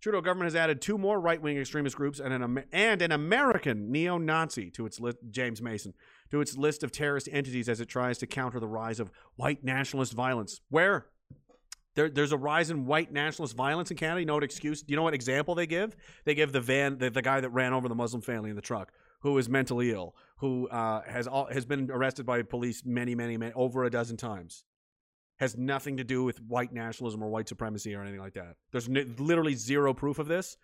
Trudeau 0.02 0.20
government 0.20 0.48
has 0.48 0.56
added 0.56 0.82
two 0.82 0.98
more 0.98 1.20
right 1.20 1.40
wing 1.40 1.60
extremist 1.60 1.96
groups 1.96 2.20
and 2.20 2.34
an 2.34 2.64
and 2.72 3.04
an 3.04 3.12
American 3.12 3.92
neo 3.92 4.18
Nazi 4.18 4.72
to 4.72 4.88
its 4.88 5.00
list. 5.00 5.20
James 5.30 5.62
Mason 5.62 5.94
to 6.32 6.42
its 6.42 6.58
list 6.58 6.82
of 6.82 6.92
terrorist 6.92 7.30
entities 7.32 7.70
as 7.70 7.80
it 7.80 7.86
tries 7.86 8.18
to 8.18 8.26
counter 8.26 8.60
the 8.60 8.68
rise 8.68 9.00
of 9.00 9.12
white 9.36 9.64
nationalist 9.64 10.14
violence. 10.14 10.60
Where? 10.70 11.06
There, 11.94 12.10
there's 12.10 12.32
a 12.32 12.38
rise 12.38 12.72
in 12.72 12.88
white 12.88 13.14
nationalist 13.14 13.56
violence 13.56 13.92
in 13.92 13.98
Canada. 13.98 14.22
You 14.22 14.26
know 14.26 14.34
what 14.34 14.44
excuse? 14.44 14.82
Do 14.82 14.92
you 14.92 14.96
know 14.96 15.04
what 15.04 15.14
example 15.14 15.54
they 15.54 15.68
give? 15.68 15.96
They 16.26 16.34
give 16.34 16.52
the 16.52 16.62
van, 16.62 16.98
the, 16.98 17.12
the 17.12 17.22
guy 17.22 17.42
that 17.42 17.52
ran 17.52 17.74
over 17.74 17.88
the 17.88 17.96
Muslim 17.96 18.24
family 18.24 18.50
in 18.50 18.56
the 18.56 18.62
truck, 18.64 18.92
who 19.26 19.39
is 19.39 19.49
mentally 19.49 19.89
ill, 19.89 20.15
who 20.38 20.68
uh, 20.69 21.02
has 21.02 21.27
all, 21.27 21.47
has 21.52 21.65
been 21.65 21.89
arrested 21.89 22.27
by 22.27 22.43
police 22.43 22.84
many, 22.85 23.15
many, 23.15 23.38
many, 23.38 23.52
over 23.53 23.84
a 23.84 23.89
dozen 23.89 24.18
times. 24.18 24.64
Has 25.38 25.57
nothing 25.57 25.97
to 25.97 26.03
do 26.03 26.23
with 26.23 26.39
white 26.43 26.72
nationalism 26.72 27.23
or 27.23 27.30
white 27.30 27.49
supremacy 27.49 27.95
or 27.95 28.03
anything 28.03 28.19
like 28.19 28.35
that. 28.35 28.56
There's 28.72 28.88
n- 28.88 29.15
literally 29.18 29.56
zero 29.56 29.95
proof 29.95 30.19
of 30.19 30.27
this 30.27 30.57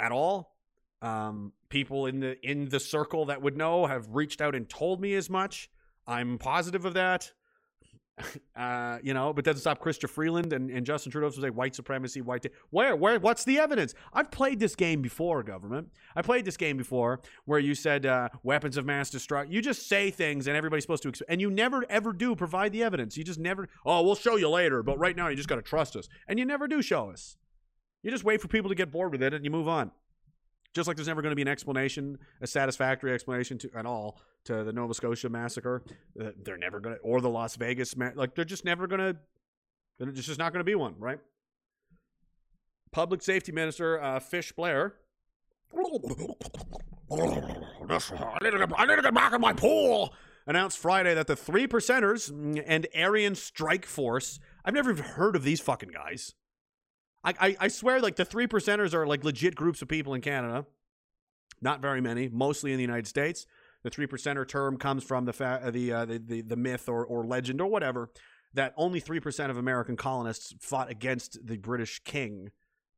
at 0.00 0.10
all. 0.10 0.56
Um, 1.00 1.52
people 1.68 2.06
in 2.06 2.18
the 2.18 2.34
in 2.44 2.70
the 2.70 2.80
circle 2.80 3.26
that 3.26 3.40
would 3.40 3.56
know 3.56 3.86
have 3.86 4.08
reached 4.10 4.40
out 4.40 4.56
and 4.56 4.68
told 4.68 5.00
me 5.00 5.14
as 5.14 5.30
much. 5.30 5.70
I'm 6.04 6.38
positive 6.38 6.84
of 6.84 6.94
that. 6.94 7.30
Uh, 8.54 8.98
you 9.02 9.12
know, 9.12 9.32
but 9.32 9.44
doesn't 9.44 9.62
stop 9.62 9.82
Chrystia 9.82 10.08
Freeland 10.08 10.52
and, 10.52 10.70
and 10.70 10.86
Justin 10.86 11.10
Trudeau 11.10 11.30
to 11.30 11.40
say 11.40 11.50
white 11.50 11.74
supremacy, 11.74 12.20
white. 12.20 12.46
where, 12.70 12.94
where, 12.94 13.18
what's 13.18 13.44
the 13.44 13.58
evidence? 13.58 13.94
I've 14.12 14.30
played 14.30 14.60
this 14.60 14.76
game 14.76 15.02
before, 15.02 15.42
government. 15.42 15.88
I 16.14 16.22
played 16.22 16.44
this 16.44 16.56
game 16.56 16.76
before 16.76 17.20
where 17.46 17.58
you 17.58 17.74
said 17.74 18.06
uh, 18.06 18.28
weapons 18.44 18.76
of 18.76 18.84
mass 18.84 19.10
destruction. 19.10 19.52
You 19.52 19.62
just 19.62 19.88
say 19.88 20.10
things 20.10 20.46
and 20.46 20.56
everybody's 20.56 20.84
supposed 20.84 21.02
to, 21.04 21.08
ex- 21.08 21.22
and 21.28 21.40
you 21.40 21.50
never 21.50 21.84
ever 21.88 22.12
do 22.12 22.36
provide 22.36 22.72
the 22.72 22.84
evidence. 22.84 23.16
You 23.16 23.24
just 23.24 23.40
never. 23.40 23.68
Oh, 23.84 24.02
we'll 24.02 24.14
show 24.14 24.36
you 24.36 24.48
later, 24.48 24.82
but 24.82 24.98
right 24.98 25.16
now 25.16 25.28
you 25.28 25.34
just 25.34 25.48
got 25.48 25.56
to 25.56 25.62
trust 25.62 25.96
us, 25.96 26.08
and 26.28 26.38
you 26.38 26.44
never 26.44 26.68
do 26.68 26.82
show 26.82 27.10
us. 27.10 27.36
You 28.02 28.10
just 28.10 28.24
wait 28.24 28.40
for 28.40 28.48
people 28.48 28.68
to 28.68 28.74
get 28.74 28.92
bored 28.92 29.12
with 29.12 29.22
it 29.22 29.32
and 29.32 29.44
you 29.44 29.50
move 29.50 29.68
on. 29.68 29.90
Just 30.74 30.88
like 30.88 30.96
there's 30.96 31.08
never 31.08 31.20
going 31.20 31.32
to 31.32 31.36
be 31.36 31.42
an 31.42 31.48
explanation, 31.48 32.18
a 32.40 32.46
satisfactory 32.46 33.12
explanation 33.12 33.58
to 33.58 33.70
at 33.74 33.84
all 33.84 34.18
to 34.44 34.64
the 34.64 34.72
Nova 34.72 34.94
Scotia 34.94 35.28
massacre. 35.28 35.82
Uh, 36.18 36.30
they're 36.42 36.56
never 36.56 36.80
going 36.80 36.96
to, 36.96 37.02
or 37.02 37.20
the 37.20 37.28
Las 37.28 37.56
Vegas, 37.56 37.94
like 38.14 38.34
they're 38.34 38.44
just 38.44 38.64
never 38.64 38.86
going 38.86 39.00
to. 39.00 39.16
There's 39.98 40.26
just 40.26 40.38
not 40.38 40.52
going 40.52 40.60
to 40.60 40.64
be 40.64 40.74
one, 40.74 40.94
right? 40.98 41.18
Public 42.90 43.22
Safety 43.22 43.52
Minister 43.52 44.00
uh, 44.00 44.18
Fish 44.20 44.52
Blair. 44.52 44.94
I 47.10 48.38
need, 48.42 48.52
get, 48.58 48.70
I 48.76 48.86
need 48.86 48.96
to 48.96 49.02
get 49.02 49.14
back 49.14 49.32
in 49.32 49.40
my 49.40 49.52
pool. 49.52 50.14
Announced 50.46 50.78
Friday 50.78 51.14
that 51.14 51.26
the 51.26 51.36
three 51.36 51.68
percenters 51.68 52.28
and 52.66 52.86
Aryan 52.96 53.34
Strike 53.34 53.86
Force. 53.86 54.40
I've 54.64 54.74
never 54.74 54.90
even 54.90 55.04
heard 55.04 55.36
of 55.36 55.44
these 55.44 55.60
fucking 55.60 55.90
guys. 55.90 56.34
I, 57.24 57.34
I, 57.40 57.56
I 57.60 57.68
swear, 57.68 58.00
like 58.00 58.16
the 58.16 58.24
three 58.24 58.46
percenters 58.46 58.94
are 58.94 59.06
like 59.06 59.24
legit 59.24 59.54
groups 59.54 59.82
of 59.82 59.88
people 59.88 60.14
in 60.14 60.20
Canada. 60.20 60.66
Not 61.60 61.80
very 61.80 62.00
many, 62.00 62.28
mostly 62.28 62.72
in 62.72 62.76
the 62.76 62.82
United 62.82 63.06
States. 63.06 63.46
The 63.84 63.90
three 63.90 64.06
percenter 64.06 64.46
term 64.46 64.76
comes 64.76 65.04
from 65.04 65.24
the 65.24 65.32
fa- 65.32 65.70
the, 65.72 65.92
uh, 65.92 66.04
the 66.04 66.18
the 66.18 66.40
the 66.42 66.56
myth 66.56 66.88
or 66.88 67.04
or 67.04 67.24
legend 67.24 67.60
or 67.60 67.66
whatever 67.68 68.10
that 68.54 68.74
only 68.76 69.00
three 69.00 69.20
percent 69.20 69.50
of 69.50 69.56
American 69.56 69.96
colonists 69.96 70.54
fought 70.60 70.90
against 70.90 71.38
the 71.44 71.56
British 71.56 72.00
king 72.04 72.50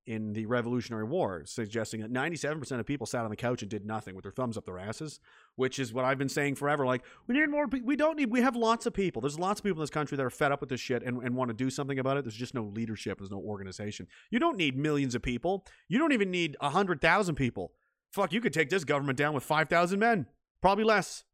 in 0.06 0.34
the 0.34 0.44
Revolutionary 0.46 1.04
War, 1.04 1.42
suggesting 1.46 2.00
that 2.00 2.12
97% 2.12 2.78
of 2.78 2.86
people 2.86 3.06
sat 3.06 3.24
on 3.24 3.30
the 3.30 3.36
couch 3.36 3.62
and 3.62 3.70
did 3.70 3.86
nothing 3.86 4.14
with 4.14 4.24
their 4.24 4.32
thumbs 4.32 4.56
up 4.56 4.66
their 4.66 4.78
asses, 4.78 5.18
which 5.56 5.78
is 5.78 5.94
what 5.94 6.04
I've 6.04 6.18
been 6.18 6.28
saying 6.28 6.56
forever. 6.56 6.84
Like, 6.84 7.04
we 7.26 7.34
need 7.34 7.48
more, 7.48 7.66
pe- 7.66 7.80
we 7.80 7.96
don't 7.96 8.16
need, 8.16 8.30
we 8.30 8.42
have 8.42 8.54
lots 8.54 8.84
of 8.84 8.92
people. 8.92 9.22
There's 9.22 9.38
lots 9.38 9.60
of 9.60 9.64
people 9.64 9.80
in 9.80 9.82
this 9.82 9.90
country 9.90 10.16
that 10.16 10.24
are 10.24 10.30
fed 10.30 10.52
up 10.52 10.60
with 10.60 10.68
this 10.68 10.80
shit 10.80 11.02
and, 11.02 11.22
and 11.22 11.34
want 11.34 11.48
to 11.48 11.54
do 11.54 11.70
something 11.70 11.98
about 11.98 12.18
it. 12.18 12.24
There's 12.24 12.34
just 12.34 12.54
no 12.54 12.64
leadership, 12.64 13.18
there's 13.18 13.30
no 13.30 13.38
organization. 13.38 14.06
You 14.30 14.38
don't 14.38 14.58
need 14.58 14.76
millions 14.76 15.14
of 15.14 15.22
people. 15.22 15.64
You 15.88 15.98
don't 15.98 16.12
even 16.12 16.30
need 16.30 16.56
100,000 16.60 17.34
people. 17.34 17.72
Fuck, 18.12 18.32
you 18.32 18.40
could 18.40 18.52
take 18.52 18.68
this 18.68 18.84
government 18.84 19.18
down 19.18 19.32
with 19.34 19.42
5,000 19.42 19.98
men, 19.98 20.26
probably 20.60 20.84
less. 20.84 21.24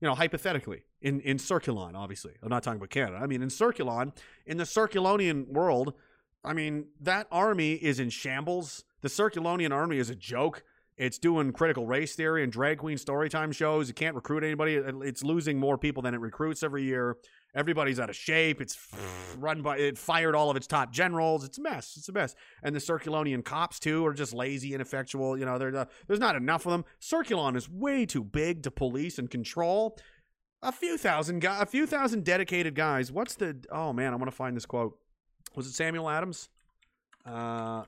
You 0.00 0.06
know, 0.06 0.14
hypothetically, 0.14 0.84
in, 1.02 1.20
in 1.20 1.38
Circulon, 1.38 1.96
obviously. 1.96 2.34
I'm 2.40 2.48
not 2.48 2.62
talking 2.62 2.78
about 2.78 2.90
Canada. 2.90 3.18
I 3.20 3.26
mean, 3.26 3.42
in 3.42 3.48
Circulon, 3.48 4.16
in 4.46 4.56
the 4.56 4.64
Circulonian 4.64 5.48
world, 5.48 5.94
I 6.44 6.52
mean, 6.52 6.86
that 7.00 7.26
army 7.30 7.74
is 7.74 8.00
in 8.00 8.10
shambles. 8.10 8.84
The 9.02 9.08
Circulonian 9.08 9.72
army 9.72 9.98
is 9.98 10.10
a 10.10 10.14
joke. 10.14 10.62
It's 10.98 11.18
doing 11.18 11.52
critical 11.52 11.86
race 11.86 12.16
theory 12.16 12.42
and 12.42 12.50
drag 12.50 12.78
queen 12.78 12.96
storytime 12.96 13.54
shows. 13.54 13.88
It 13.88 13.94
can't 13.94 14.16
recruit 14.16 14.42
anybody. 14.42 14.74
It's 14.74 15.22
losing 15.22 15.58
more 15.58 15.78
people 15.78 16.02
than 16.02 16.12
it 16.12 16.20
recruits 16.20 16.64
every 16.64 16.82
year. 16.82 17.16
Everybody's 17.54 18.00
out 18.00 18.10
of 18.10 18.16
shape. 18.16 18.60
It's 18.60 18.76
run 19.38 19.62
by 19.62 19.78
it 19.78 19.96
fired 19.96 20.34
all 20.34 20.50
of 20.50 20.56
its 20.56 20.66
top 20.66 20.92
generals. 20.92 21.44
It's 21.44 21.56
a 21.58 21.62
mess. 21.62 21.94
It's 21.96 22.08
a 22.08 22.12
mess. 22.12 22.34
And 22.64 22.74
the 22.74 22.80
Circulonian 22.80 23.44
cops 23.44 23.78
too 23.78 24.04
are 24.06 24.12
just 24.12 24.34
lazy, 24.34 24.74
ineffectual. 24.74 25.38
You 25.38 25.44
know, 25.44 25.54
uh, 25.54 25.84
there's 26.08 26.20
not 26.20 26.34
enough 26.34 26.66
of 26.66 26.72
them. 26.72 26.84
Circulon 27.00 27.56
is 27.56 27.70
way 27.70 28.04
too 28.04 28.24
big 28.24 28.64
to 28.64 28.70
police 28.72 29.20
and 29.20 29.30
control. 29.30 29.96
A 30.62 30.72
few 30.72 30.98
thousand 30.98 31.38
guys, 31.40 31.62
a 31.62 31.66
few 31.66 31.86
thousand 31.86 32.24
dedicated 32.24 32.74
guys. 32.74 33.12
What's 33.12 33.36
the? 33.36 33.56
Oh 33.70 33.92
man, 33.92 34.12
I 34.12 34.16
want 34.16 34.26
to 34.30 34.36
find 34.36 34.56
this 34.56 34.66
quote. 34.66 34.98
Was 35.58 35.66
it 35.66 35.74
Samuel 35.74 36.08
Adams? 36.08 36.50
Uh, 37.26 37.82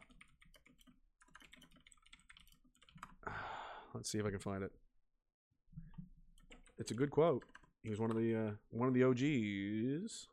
let's 3.94 4.10
see 4.10 4.18
if 4.18 4.26
I 4.26 4.30
can 4.30 4.40
find 4.40 4.64
it. 4.64 4.72
It's 6.80 6.90
a 6.90 6.94
good 6.94 7.12
quote. 7.12 7.44
He 7.84 7.90
was 7.90 8.00
one 8.00 8.10
of 8.10 8.16
the 8.16 8.34
uh, 8.34 8.50
one 8.72 8.88
of 8.88 8.94
the 8.94 9.04
OGs. 9.04 10.26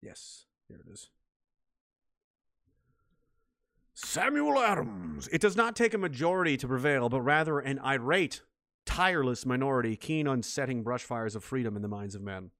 Yes, 0.00 0.46
here 0.68 0.78
it 0.78 0.92
is. 0.92 1.10
Samuel 3.94 4.60
Adams. 4.60 5.28
It 5.32 5.40
does 5.40 5.56
not 5.56 5.74
take 5.74 5.94
a 5.94 5.98
majority 5.98 6.56
to 6.58 6.68
prevail, 6.68 7.08
but 7.08 7.22
rather 7.22 7.58
an 7.58 7.80
irate, 7.80 8.42
tireless 8.86 9.44
minority 9.44 9.96
keen 9.96 10.28
on 10.28 10.44
setting 10.44 10.84
brush 10.84 11.02
fires 11.02 11.34
of 11.34 11.42
freedom 11.42 11.74
in 11.74 11.82
the 11.82 11.88
minds 11.88 12.14
of 12.14 12.22
men. 12.22 12.52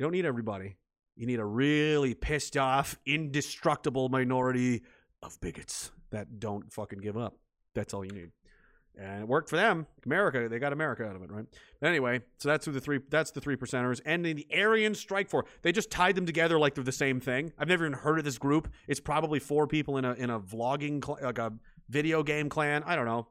You 0.00 0.04
don't 0.04 0.12
need 0.12 0.24
everybody. 0.24 0.76
You 1.14 1.26
need 1.26 1.40
a 1.40 1.44
really 1.44 2.14
pissed 2.14 2.56
off, 2.56 2.98
indestructible 3.04 4.08
minority 4.08 4.80
of 5.22 5.38
bigots 5.42 5.90
that 6.08 6.40
don't 6.40 6.72
fucking 6.72 7.00
give 7.00 7.18
up. 7.18 7.36
That's 7.74 7.92
all 7.92 8.02
you 8.02 8.10
need. 8.10 8.30
And 8.98 9.20
it 9.20 9.28
worked 9.28 9.50
for 9.50 9.56
them. 9.56 9.86
America, 10.06 10.48
they 10.48 10.58
got 10.58 10.72
America 10.72 11.04
out 11.04 11.16
of 11.16 11.22
it, 11.22 11.30
right? 11.30 11.44
But 11.82 11.88
anyway, 11.90 12.22
so 12.38 12.48
that's 12.48 12.64
who 12.64 12.72
the 12.72 12.80
three 12.80 13.00
that's 13.10 13.30
the 13.32 13.42
three 13.42 13.56
percenters. 13.56 14.00
And 14.06 14.24
the 14.24 14.46
Aryan 14.56 14.94
Strike 14.94 15.28
Force. 15.28 15.46
They 15.60 15.70
just 15.70 15.90
tied 15.90 16.14
them 16.14 16.24
together 16.24 16.58
like 16.58 16.74
they're 16.74 16.82
the 16.82 16.92
same 16.92 17.20
thing. 17.20 17.52
I've 17.58 17.68
never 17.68 17.84
even 17.84 17.98
heard 17.98 18.18
of 18.18 18.24
this 18.24 18.38
group. 18.38 18.72
It's 18.88 19.00
probably 19.00 19.38
four 19.38 19.66
people 19.66 19.98
in 19.98 20.06
a 20.06 20.14
in 20.14 20.30
a 20.30 20.40
vlogging 20.40 21.04
cl- 21.04 21.18
like 21.22 21.36
a 21.36 21.52
video 21.90 22.22
game 22.22 22.48
clan. 22.48 22.84
I 22.86 22.96
don't 22.96 23.04
know 23.04 23.28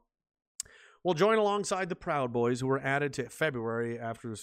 will 1.04 1.14
join 1.14 1.38
alongside 1.38 1.88
the 1.88 1.96
Proud 1.96 2.32
Boys, 2.32 2.60
who 2.60 2.66
were 2.66 2.80
added 2.80 3.12
to 3.14 3.28
February 3.28 3.98
after 3.98 4.34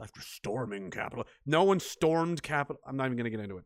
after 0.00 0.20
storming 0.20 0.90
Capitol. 0.90 1.26
No 1.44 1.64
one 1.64 1.80
stormed 1.80 2.42
Capitol. 2.42 2.80
I'm 2.86 2.96
not 2.96 3.06
even 3.06 3.16
going 3.16 3.24
to 3.24 3.30
get 3.30 3.40
into 3.40 3.58
it. 3.58 3.64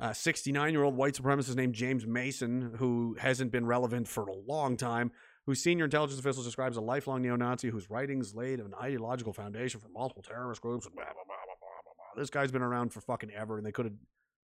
Uh, 0.00 0.12
69 0.12 0.72
year 0.72 0.84
old 0.84 0.96
white 0.96 1.14
supremacist 1.14 1.56
named 1.56 1.74
James 1.74 2.06
Mason, 2.06 2.74
who 2.78 3.16
hasn't 3.18 3.50
been 3.50 3.66
relevant 3.66 4.06
for 4.06 4.26
a 4.26 4.34
long 4.46 4.76
time, 4.76 5.10
whose 5.46 5.62
senior 5.62 5.84
intelligence 5.84 6.20
officials 6.20 6.46
describes 6.46 6.76
a 6.76 6.80
lifelong 6.80 7.22
neo 7.22 7.34
Nazi 7.34 7.68
whose 7.68 7.90
writings 7.90 8.34
laid 8.34 8.60
an 8.60 8.74
ideological 8.80 9.32
foundation 9.32 9.80
for 9.80 9.88
multiple 9.88 10.22
terrorist 10.22 10.62
groups. 10.62 10.86
Blah, 10.86 11.04
blah, 11.04 11.12
blah, 11.14 11.34
this 12.18 12.30
guy's 12.30 12.50
been 12.50 12.62
around 12.62 12.92
for 12.92 13.00
fucking 13.00 13.30
ever, 13.30 13.56
and 13.56 13.66
they 13.66 13.72
could 13.72 13.86
have 13.86 13.94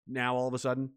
now 0.07 0.35
all 0.35 0.47
of 0.47 0.53
a 0.53 0.59
sudden. 0.59 0.91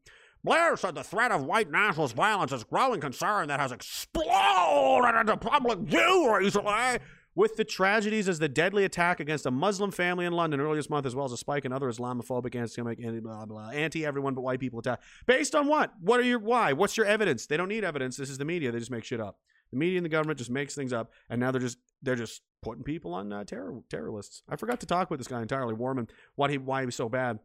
Blair 0.46 0.76
said 0.76 0.94
the 0.94 1.02
threat 1.02 1.32
of 1.32 1.42
white 1.42 1.72
nationalist 1.72 2.14
violence 2.14 2.52
is 2.52 2.62
growing 2.62 3.00
concern 3.00 3.48
that 3.48 3.58
has 3.58 3.72
exploded 3.72 5.16
into 5.16 5.36
public 5.36 5.80
view 5.80 6.34
recently. 6.38 7.00
With 7.34 7.56
the 7.56 7.64
tragedies 7.64 8.28
as 8.28 8.38
the 8.38 8.48
deadly 8.48 8.84
attack 8.84 9.18
against 9.20 9.44
a 9.44 9.50
Muslim 9.50 9.90
family 9.90 10.24
in 10.24 10.32
London 10.32 10.60
earlier 10.60 10.76
this 10.76 10.88
month, 10.88 11.04
as 11.04 11.14
well 11.14 11.26
as 11.26 11.32
a 11.32 11.36
spike 11.36 11.64
in 11.66 11.72
other 11.72 11.88
Islamophobic, 11.88 13.48
blah, 13.48 13.68
anti-everyone 13.70 14.34
but 14.34 14.40
white 14.42 14.60
people 14.60 14.78
attack. 14.78 15.02
Based 15.26 15.54
on 15.54 15.66
what? 15.66 15.92
What 16.00 16.20
are 16.20 16.22
your 16.22 16.38
why? 16.38 16.72
What's 16.72 16.96
your 16.96 17.04
evidence? 17.04 17.46
They 17.46 17.58
don't 17.58 17.68
need 17.68 17.84
evidence. 17.84 18.16
This 18.16 18.30
is 18.30 18.38
the 18.38 18.46
media. 18.46 18.70
They 18.70 18.78
just 18.78 18.90
make 18.90 19.04
shit 19.04 19.20
up. 19.20 19.40
The 19.72 19.76
media 19.76 19.98
and 19.98 20.04
the 20.04 20.10
government 20.10 20.38
just 20.38 20.50
makes 20.50 20.76
things 20.76 20.92
up, 20.92 21.12
and 21.28 21.40
now 21.40 21.50
they're 21.50 21.60
just 21.60 21.78
they're 22.02 22.14
just 22.14 22.40
putting 22.62 22.84
people 22.84 23.12
on 23.12 23.32
uh, 23.32 23.44
terror 23.44 23.80
terror 23.90 24.12
lists. 24.12 24.42
I 24.48 24.56
forgot 24.56 24.80
to 24.80 24.86
talk 24.86 25.10
with 25.10 25.18
this 25.18 25.26
guy 25.26 25.42
entirely, 25.42 25.74
Warman, 25.74 26.08
what 26.36 26.50
he 26.50 26.56
why 26.56 26.80
he 26.80 26.86
was 26.86 26.94
so 26.94 27.08
bad. 27.08 27.40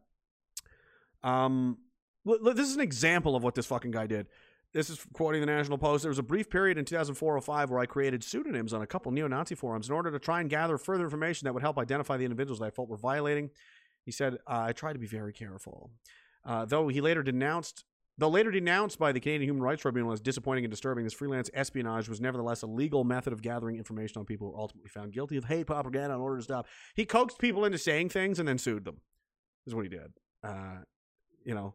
Um, 1.24 1.78
this 2.24 2.68
is 2.68 2.74
an 2.74 2.80
example 2.80 3.36
of 3.36 3.42
what 3.42 3.54
this 3.54 3.66
fucking 3.66 3.90
guy 3.90 4.06
did. 4.06 4.26
This 4.72 4.88
is 4.88 5.04
quoting 5.12 5.40
the 5.40 5.46
National 5.46 5.76
Post. 5.76 6.02
There 6.02 6.10
was 6.10 6.18
a 6.18 6.22
brief 6.22 6.48
period 6.48 6.78
in 6.78 6.86
2004-05 6.86 7.68
where 7.68 7.80
I 7.80 7.86
created 7.86 8.24
pseudonyms 8.24 8.72
on 8.72 8.80
a 8.80 8.86
couple 8.86 9.12
neo-Nazi 9.12 9.54
forums 9.54 9.88
in 9.88 9.94
order 9.94 10.10
to 10.10 10.18
try 10.18 10.40
and 10.40 10.48
gather 10.48 10.78
further 10.78 11.04
information 11.04 11.44
that 11.44 11.52
would 11.52 11.62
help 11.62 11.78
identify 11.78 12.16
the 12.16 12.24
individuals 12.24 12.58
that 12.60 12.66
I 12.66 12.70
felt 12.70 12.88
were 12.88 12.96
violating. 12.96 13.50
He 14.04 14.12
said, 14.12 14.38
uh, 14.46 14.64
"I 14.68 14.72
tried 14.72 14.94
to 14.94 14.98
be 14.98 15.06
very 15.06 15.32
careful." 15.32 15.90
Uh, 16.44 16.64
though 16.64 16.88
he 16.88 17.02
later 17.02 17.22
denounced, 17.22 17.84
though 18.16 18.30
later 18.30 18.50
denounced 18.50 18.98
by 18.98 19.12
the 19.12 19.20
Canadian 19.20 19.50
Human 19.50 19.62
Rights 19.62 19.82
Tribunal 19.82 20.12
as 20.12 20.20
disappointing 20.20 20.64
and 20.64 20.70
disturbing, 20.70 21.04
this 21.04 21.12
freelance 21.12 21.50
espionage 21.52 22.08
was 22.08 22.20
nevertheless 22.20 22.62
a 22.62 22.66
legal 22.66 23.04
method 23.04 23.34
of 23.34 23.42
gathering 23.42 23.76
information 23.76 24.18
on 24.18 24.24
people 24.24 24.46
who 24.46 24.52
were 24.54 24.60
ultimately 24.60 24.88
found 24.88 25.12
guilty 25.12 25.36
of 25.36 25.44
hate 25.44 25.66
propaganda 25.66 26.14
in 26.14 26.20
order 26.20 26.38
to 26.38 26.42
stop. 26.42 26.66
He 26.94 27.04
coaxed 27.04 27.38
people 27.38 27.66
into 27.66 27.78
saying 27.78 28.08
things 28.08 28.38
and 28.38 28.48
then 28.48 28.58
sued 28.58 28.86
them. 28.86 29.02
This 29.64 29.72
is 29.72 29.74
what 29.74 29.84
he 29.84 29.90
did. 29.90 30.12
Uh, 30.42 30.78
you 31.44 31.54
know, 31.54 31.74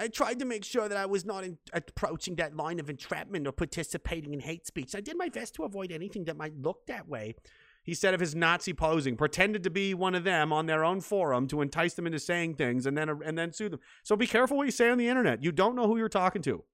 I 0.00 0.08
tried 0.08 0.38
to 0.38 0.46
make 0.46 0.64
sure 0.64 0.88
that 0.88 0.96
I 0.96 1.04
was 1.04 1.26
not 1.26 1.44
in, 1.44 1.58
approaching 1.74 2.36
that 2.36 2.56
line 2.56 2.80
of 2.80 2.88
entrapment 2.88 3.46
or 3.46 3.52
participating 3.52 4.32
in 4.32 4.40
hate 4.40 4.66
speech. 4.66 4.94
I 4.94 5.00
did 5.02 5.16
my 5.18 5.28
best 5.28 5.54
to 5.56 5.64
avoid 5.64 5.92
anything 5.92 6.24
that 6.24 6.38
might 6.38 6.56
look 6.56 6.86
that 6.86 7.06
way. 7.06 7.34
He 7.82 7.92
said 7.92 8.14
of 8.14 8.20
his 8.20 8.34
Nazi 8.34 8.72
posing, 8.72 9.16
pretended 9.16 9.62
to 9.62 9.70
be 9.70 9.92
one 9.92 10.14
of 10.14 10.24
them 10.24 10.52
on 10.52 10.66
their 10.66 10.84
own 10.84 11.00
forum 11.02 11.46
to 11.48 11.60
entice 11.60 11.94
them 11.94 12.06
into 12.06 12.18
saying 12.18 12.54
things 12.54 12.86
and 12.86 12.96
then 12.96 13.08
and 13.08 13.36
then 13.36 13.52
sue 13.52 13.68
them. 13.68 13.80
So 14.02 14.16
be 14.16 14.26
careful 14.26 14.56
what 14.56 14.64
you 14.64 14.70
say 14.70 14.88
on 14.88 14.98
the 14.98 15.08
internet. 15.08 15.42
You 15.42 15.52
don't 15.52 15.76
know 15.76 15.86
who 15.86 15.98
you're 15.98 16.08
talking 16.08 16.42
to. 16.42 16.64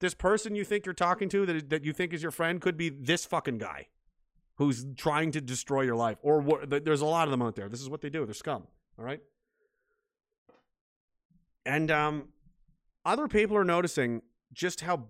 This 0.00 0.14
person 0.14 0.54
you 0.54 0.64
think 0.64 0.86
you're 0.86 0.92
talking 0.92 1.28
to 1.30 1.46
that 1.46 1.70
that 1.70 1.84
you 1.84 1.92
think 1.92 2.12
is 2.12 2.22
your 2.22 2.32
friend 2.32 2.60
could 2.60 2.76
be 2.76 2.88
this 2.88 3.24
fucking 3.24 3.58
guy 3.58 3.88
who's 4.56 4.86
trying 4.96 5.30
to 5.32 5.40
destroy 5.40 5.82
your 5.82 5.96
life. 5.96 6.18
Or 6.22 6.40
what, 6.40 6.70
there's 6.84 7.00
a 7.00 7.06
lot 7.06 7.28
of 7.28 7.30
them 7.30 7.42
out 7.42 7.56
there. 7.56 7.68
This 7.68 7.80
is 7.80 7.88
what 7.90 8.00
they 8.00 8.10
do. 8.10 8.24
They're 8.24 8.34
scum. 8.34 8.64
All 8.98 9.04
right. 9.04 9.20
And 11.64 11.90
um, 11.90 12.28
other 13.06 13.28
people 13.28 13.56
are 13.56 13.64
noticing 13.64 14.20
just 14.52 14.82
how 14.82 15.04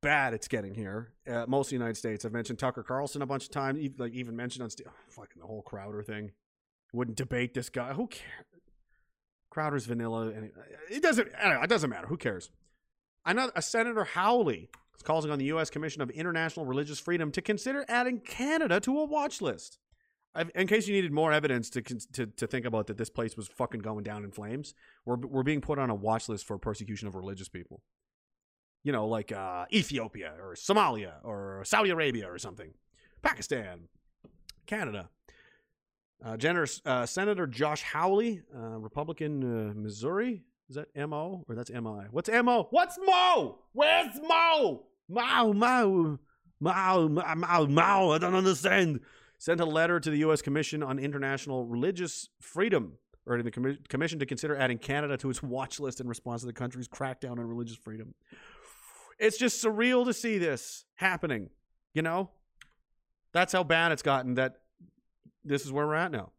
bad 0.00 0.32
it's 0.34 0.48
getting 0.48 0.74
here. 0.74 1.12
Uh, 1.28 1.44
most 1.48 1.66
of 1.66 1.70
the 1.70 1.76
United 1.76 1.96
States. 1.96 2.24
I've 2.24 2.32
mentioned 2.32 2.58
Tucker 2.58 2.82
Carlson 2.82 3.20
a 3.22 3.26
bunch 3.26 3.44
of 3.44 3.50
times. 3.50 3.78
Even, 3.80 3.96
like 3.98 4.12
even 4.12 4.36
mentioned 4.36 4.62
on 4.62 4.70
st- 4.70 4.88
oh, 4.88 4.94
fucking 5.08 5.40
the 5.40 5.46
whole 5.46 5.62
Crowder 5.62 6.02
thing. 6.02 6.32
Wouldn't 6.92 7.16
debate 7.16 7.54
this 7.54 7.68
guy. 7.68 7.92
Who 7.92 8.06
cares? 8.06 8.46
Crowder's 9.50 9.86
vanilla, 9.86 10.28
and 10.28 10.50
it 10.90 11.02
doesn't. 11.02 11.28
Anyway, 11.40 11.60
it 11.62 11.68
doesn't 11.68 11.90
matter. 11.90 12.06
Who 12.06 12.16
cares? 12.16 12.50
Another 13.24 13.52
a 13.56 13.62
Senator 13.62 14.04
Hawley 14.04 14.68
is 14.96 15.02
calling 15.02 15.30
on 15.30 15.38
the 15.38 15.44
U.S. 15.46 15.70
Commission 15.70 16.02
of 16.02 16.10
International 16.10 16.66
Religious 16.66 16.98
Freedom 16.98 17.30
to 17.32 17.40
consider 17.40 17.84
adding 17.88 18.20
Canada 18.20 18.80
to 18.80 18.98
a 18.98 19.04
watch 19.04 19.40
list. 19.40 19.78
I've, 20.34 20.50
in 20.54 20.66
case 20.66 20.88
you 20.88 20.94
needed 20.94 21.12
more 21.12 21.32
evidence 21.32 21.70
to, 21.70 21.82
to 21.82 22.26
to 22.26 22.46
think 22.46 22.66
about 22.66 22.88
that 22.88 22.98
this 22.98 23.10
place 23.10 23.36
was 23.36 23.48
fucking 23.48 23.80
going 23.80 24.02
down 24.02 24.24
in 24.24 24.30
flames, 24.32 24.74
we're 25.04 25.16
we're 25.16 25.42
being 25.42 25.60
put 25.60 25.78
on 25.78 25.90
a 25.90 25.94
watch 25.94 26.28
list 26.28 26.46
for 26.46 26.58
persecution 26.58 27.06
of 27.06 27.14
religious 27.14 27.48
people. 27.48 27.82
You 28.82 28.92
know, 28.92 29.06
like 29.06 29.32
uh, 29.32 29.66
Ethiopia 29.72 30.34
or 30.40 30.54
Somalia 30.54 31.14
or 31.22 31.62
Saudi 31.64 31.90
Arabia 31.90 32.30
or 32.30 32.38
something, 32.38 32.74
Pakistan, 33.22 33.88
Canada. 34.66 35.08
Uh, 36.24 36.38
Generous, 36.38 36.80
uh, 36.86 37.04
Senator 37.04 37.46
Josh 37.46 37.82
Hawley, 37.82 38.40
uh, 38.56 38.78
Republican, 38.78 39.42
uh, 39.70 39.74
Missouri. 39.74 40.42
Is 40.70 40.76
that 40.76 40.88
M-O 40.94 41.44
or 41.46 41.54
that's 41.54 41.70
M-I? 41.70 42.06
What's 42.10 42.30
M-O? 42.30 42.68
What's 42.70 42.98
Mo? 43.04 43.58
Where's 43.72 44.18
Mo? 44.22 44.84
Mo, 45.06 45.52
Mo, 45.52 46.18
Mo, 46.60 47.08
Mo, 47.08 47.66
Mo. 47.66 48.12
I 48.12 48.18
don't 48.18 48.34
understand. 48.34 49.00
Sent 49.44 49.60
a 49.60 49.66
letter 49.66 50.00
to 50.00 50.08
the 50.08 50.16
U.S. 50.20 50.40
Commission 50.40 50.82
on 50.82 50.98
International 50.98 51.66
Religious 51.66 52.30
Freedom, 52.40 52.94
urging 53.26 53.44
the 53.44 53.50
Com- 53.50 53.76
Commission 53.90 54.18
to 54.20 54.24
consider 54.24 54.56
adding 54.56 54.78
Canada 54.78 55.18
to 55.18 55.28
its 55.28 55.42
watch 55.42 55.78
list 55.78 56.00
in 56.00 56.08
response 56.08 56.40
to 56.40 56.46
the 56.46 56.52
country's 56.54 56.88
crackdown 56.88 57.32
on 57.32 57.40
religious 57.40 57.76
freedom. 57.76 58.14
It's 59.18 59.36
just 59.36 59.62
surreal 59.62 60.06
to 60.06 60.14
see 60.14 60.38
this 60.38 60.86
happening. 60.94 61.50
You 61.92 62.00
know, 62.00 62.30
that's 63.32 63.52
how 63.52 63.64
bad 63.64 63.92
it's 63.92 64.00
gotten. 64.00 64.36
That 64.36 64.60
this 65.44 65.66
is 65.66 65.70
where 65.70 65.86
we're 65.86 65.94
at 65.94 66.10
now. 66.10 66.30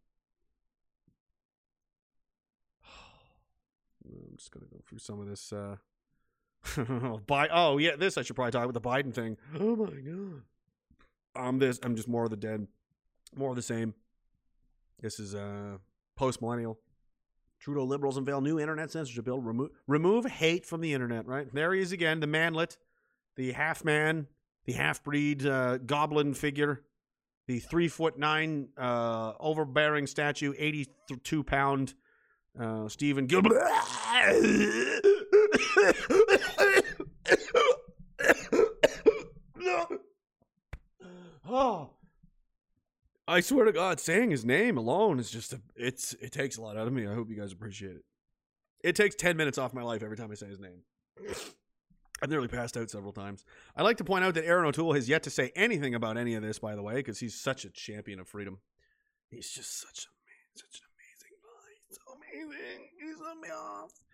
I'm 4.04 4.36
just 4.36 4.50
gonna 4.50 4.66
go 4.66 4.82
through 4.84 4.98
some 4.98 5.20
of 5.20 5.28
this. 5.28 5.54
Uh, 5.54 5.76
Bi- 7.28 7.50
oh 7.54 7.78
yeah, 7.78 7.98
this 7.98 8.18
I 8.18 8.24
should 8.24 8.36
probably 8.36 8.54
talk 8.54 8.68
about 8.68 8.74
the 8.74 8.82
Biden 8.82 9.14
thing. 9.14 9.38
Oh 9.60 9.76
my 9.76 9.92
god. 9.92 10.42
I'm 11.36 11.60
this. 11.60 11.80
I'm 11.84 11.96
just 11.96 12.08
more 12.08 12.24
of 12.24 12.32
the 12.32 12.38
dead, 12.38 12.66
more 13.38 13.50
of 13.50 13.56
the 13.56 13.62
same. 13.62 13.94
This 15.02 15.20
is 15.20 15.36
uh 15.36 15.78
post 16.16 16.42
millennial. 16.42 16.80
Trudeau 17.60 17.84
liberals 17.84 18.18
unveil 18.18 18.42
new 18.42 18.60
internet 18.60 18.92
censorship 18.92 19.26
bill. 19.26 19.42
Remove 19.42 19.72
remove 19.88 20.26
hate 20.26 20.66
from 20.66 20.82
the 20.82 20.94
internet. 20.94 21.26
Right 21.26 21.54
there 21.54 21.74
he 21.74 21.82
is 21.82 21.92
again, 21.92 22.20
the 22.20 22.28
manlet, 22.28 22.78
the 23.36 23.52
half 23.54 23.84
man, 23.84 24.28
the 24.66 24.74
half 24.74 25.04
breed 25.04 25.46
uh, 25.46 25.78
goblin 25.78 26.34
figure 26.34 26.84
the 27.48 27.60
three 27.60 27.88
foot 27.88 28.18
nine 28.18 28.70
uh, 28.78 29.34
overbearing 29.40 30.08
statue, 30.08 30.54
82 30.58 31.44
pound 31.44 31.94
uh, 32.60 32.88
Stephen 32.88 33.28
Guilbeault. 33.28 33.62
oh. 41.48 41.95
I 43.28 43.40
swear 43.40 43.66
to 43.66 43.72
God, 43.72 44.00
saying 44.00 44.32
his 44.32 44.46
name 44.46 44.78
alone 44.78 45.20
is 45.20 45.32
just 45.32 45.54
a, 45.54 45.62
it's 45.76 46.14
it 46.14 46.32
takes 46.32 46.58
a 46.58 46.62
lot 46.62 46.78
out 46.78 46.88
of 46.88 46.94
me. 46.94 47.08
I 47.08 47.14
hope 47.14 47.30
you 47.30 47.36
guys 47.36 47.52
appreciate 47.52 47.96
it. 47.96 48.04
It 48.84 48.96
takes 48.96 49.16
10 49.16 49.36
minutes 49.36 49.58
off 49.58 49.74
my 49.74 49.82
life 49.82 50.04
every 50.04 50.16
time 50.16 50.30
I 50.32 50.36
say 50.36 50.48
his 50.48 50.60
name. 50.60 50.84
I've 52.22 52.30
nearly 52.30 52.48
passed 52.48 52.78
out 52.78 52.90
several 52.90 53.12
times. 53.12 53.44
I'd 53.76 53.84
like 53.84 53.98
to 53.98 54.04
point 54.04 54.24
out 54.24 54.36
that 54.36 54.46
Erin 54.46 54.66
O'Toole 54.66 54.94
has 54.94 55.10
yet 55.10 55.24
to 55.24 55.30
say 55.30 55.52
anything 55.56 55.96
about 55.96 56.18
any 56.18 56.36
of 56.36 56.44
this, 56.44 56.60
by 56.60 56.76
the 56.76 56.84
way, 56.84 56.96
because 56.96 57.20
he's 57.20 57.40
such 57.40 57.66
a 57.66 57.70
champion 57.70 58.20
of 58.20 58.28
freedom. 58.28 58.60
He's 59.30 59.50
just 59.52 59.82
such 59.82 60.06
a 60.06 60.60
such 60.60 60.80
an 60.80 60.88
amazing 60.96 61.36
guy. 61.44 61.70
He's 61.88 61.98
so 61.98 62.14
amazing. 62.14 62.88
He's 63.00 63.20
amazing. 63.20 64.05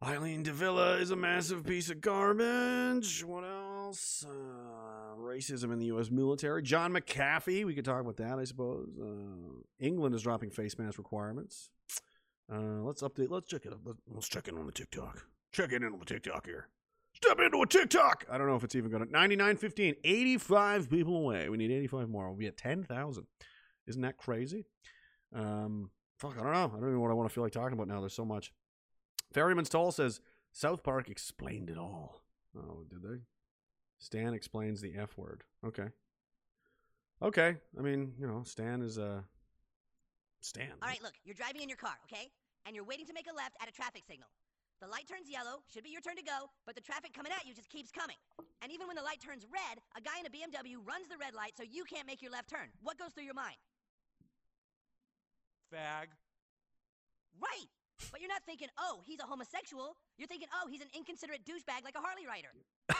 Eileen 0.00 0.44
Davila 0.44 0.98
is 0.98 1.10
a 1.10 1.16
massive 1.16 1.66
piece 1.66 1.90
of 1.90 2.00
garbage. 2.00 3.24
What 3.24 3.42
else? 3.42 4.24
Uh, 4.24 5.16
racism 5.18 5.72
in 5.72 5.80
the 5.80 5.86
U.S. 5.86 6.08
military. 6.08 6.62
John 6.62 6.92
McAfee. 6.92 7.64
We 7.64 7.74
could 7.74 7.84
talk 7.84 8.00
about 8.00 8.16
that, 8.18 8.38
I 8.38 8.44
suppose. 8.44 8.88
Uh, 9.00 9.62
England 9.80 10.14
is 10.14 10.22
dropping 10.22 10.50
face 10.50 10.78
mask 10.78 10.98
requirements. 10.98 11.70
Uh, 12.52 12.80
let's 12.82 13.02
update. 13.02 13.28
Let's 13.28 13.48
check 13.48 13.66
it. 13.66 13.72
Up. 13.72 13.80
Let's 14.06 14.28
check 14.28 14.46
in 14.46 14.56
on 14.56 14.66
the 14.66 14.72
TikTok. 14.72 15.26
Check 15.50 15.72
in 15.72 15.82
on 15.82 15.98
the 15.98 16.04
TikTok 16.04 16.46
here. 16.46 16.68
Step 17.14 17.40
into 17.40 17.60
a 17.60 17.66
TikTok. 17.66 18.24
I 18.30 18.38
don't 18.38 18.46
know 18.46 18.54
if 18.54 18.62
it's 18.62 18.76
even 18.76 18.92
going 18.92 19.04
to 19.04 19.10
9915. 19.10 19.96
85 20.04 20.88
people 20.88 21.16
away. 21.16 21.48
We 21.48 21.56
need 21.56 21.72
85 21.72 22.08
more. 22.08 22.28
We'll 22.28 22.38
be 22.38 22.46
at 22.46 22.56
10,000. 22.56 23.26
Isn't 23.88 24.02
that 24.02 24.16
crazy? 24.16 24.64
Um, 25.34 25.90
fuck, 26.18 26.36
I 26.38 26.44
don't 26.44 26.52
know. 26.52 26.66
I 26.66 26.68
don't 26.68 26.82
even 26.82 26.94
know 26.94 27.00
what 27.00 27.10
I 27.10 27.14
want 27.14 27.28
to 27.28 27.34
feel 27.34 27.42
like 27.42 27.52
talking 27.52 27.72
about 27.72 27.88
now. 27.88 27.98
There's 27.98 28.14
so 28.14 28.24
much. 28.24 28.52
Ferryman's 29.32 29.68
Toll 29.68 29.92
says 29.92 30.20
South 30.52 30.82
Park 30.82 31.08
explained 31.08 31.70
it 31.70 31.78
all. 31.78 32.22
Oh, 32.56 32.84
did 32.88 33.02
they? 33.02 33.20
Stan 33.98 34.32
explains 34.32 34.80
the 34.80 34.94
F 34.96 35.16
word. 35.18 35.44
Okay. 35.64 35.88
Okay. 37.20 37.56
I 37.78 37.82
mean, 37.82 38.14
you 38.18 38.26
know, 38.26 38.42
Stan 38.44 38.80
is 38.82 38.96
a 38.96 39.06
uh, 39.06 39.20
Stan. 40.40 40.70
All 40.82 40.88
right, 40.88 41.02
look, 41.02 41.14
you're 41.24 41.34
driving 41.34 41.62
in 41.62 41.68
your 41.68 41.78
car, 41.78 41.98
okay? 42.06 42.30
And 42.64 42.76
you're 42.76 42.84
waiting 42.84 43.06
to 43.06 43.12
make 43.12 43.26
a 43.30 43.34
left 43.34 43.56
at 43.60 43.68
a 43.68 43.72
traffic 43.72 44.04
signal. 44.06 44.28
The 44.80 44.86
light 44.86 45.08
turns 45.10 45.26
yellow, 45.26 45.66
should 45.66 45.82
be 45.82 45.90
your 45.90 46.00
turn 46.00 46.14
to 46.14 46.22
go, 46.22 46.46
but 46.64 46.76
the 46.76 46.80
traffic 46.80 47.12
coming 47.12 47.32
at 47.34 47.44
you 47.44 47.52
just 47.52 47.68
keeps 47.68 47.90
coming. 47.90 48.16
And 48.62 48.70
even 48.70 48.86
when 48.86 48.94
the 48.94 49.02
light 49.02 49.18
turns 49.18 49.44
red, 49.50 49.82
a 49.98 50.00
guy 50.00 50.22
in 50.22 50.26
a 50.26 50.30
BMW 50.30 50.78
runs 50.78 51.10
the 51.10 51.18
red 51.18 51.34
light 51.34 51.54
so 51.56 51.64
you 51.66 51.82
can't 51.82 52.06
make 52.06 52.22
your 52.22 52.30
left 52.30 52.48
turn. 52.48 52.70
What 52.80 52.96
goes 52.96 53.10
through 53.10 53.26
your 53.26 53.34
mind? 53.34 53.58
Fag. 55.74 56.14
Right! 57.42 57.66
But 58.12 58.20
you're 58.20 58.28
not 58.28 58.42
thinking, 58.46 58.68
oh, 58.78 59.00
he's 59.04 59.20
a 59.20 59.24
homosexual. 59.24 59.96
You're 60.16 60.28
thinking, 60.28 60.48
oh, 60.54 60.68
he's 60.68 60.80
an 60.80 60.88
inconsiderate 60.94 61.44
douchebag 61.44 61.84
like 61.84 61.94
a 61.96 62.00
Harley 62.00 62.26
rider. 62.26 62.52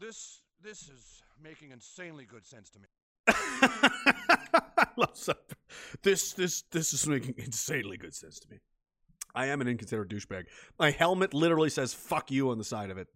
This 0.00 0.40
this 0.62 0.88
is 0.88 1.22
making 1.42 1.72
insanely 1.72 2.24
good 2.24 2.46
sense 2.46 2.70
to 2.70 2.78
me. 2.78 2.86
I 3.28 4.86
love 4.96 5.22
that. 5.26 5.36
This 6.02 6.32
this 6.32 6.62
this 6.70 6.94
is 6.94 7.06
making 7.06 7.34
insanely 7.36 7.98
good 7.98 8.14
sense 8.14 8.40
to 8.40 8.50
me. 8.50 8.60
I 9.34 9.46
am 9.46 9.60
an 9.60 9.68
inconsiderate 9.68 10.08
douchebag. 10.08 10.46
My 10.78 10.90
helmet 10.90 11.34
literally 11.34 11.68
says 11.68 11.92
"fuck 11.92 12.30
you" 12.30 12.48
on 12.50 12.56
the 12.56 12.64
side 12.64 12.90
of 12.90 12.96
it. 12.96 13.08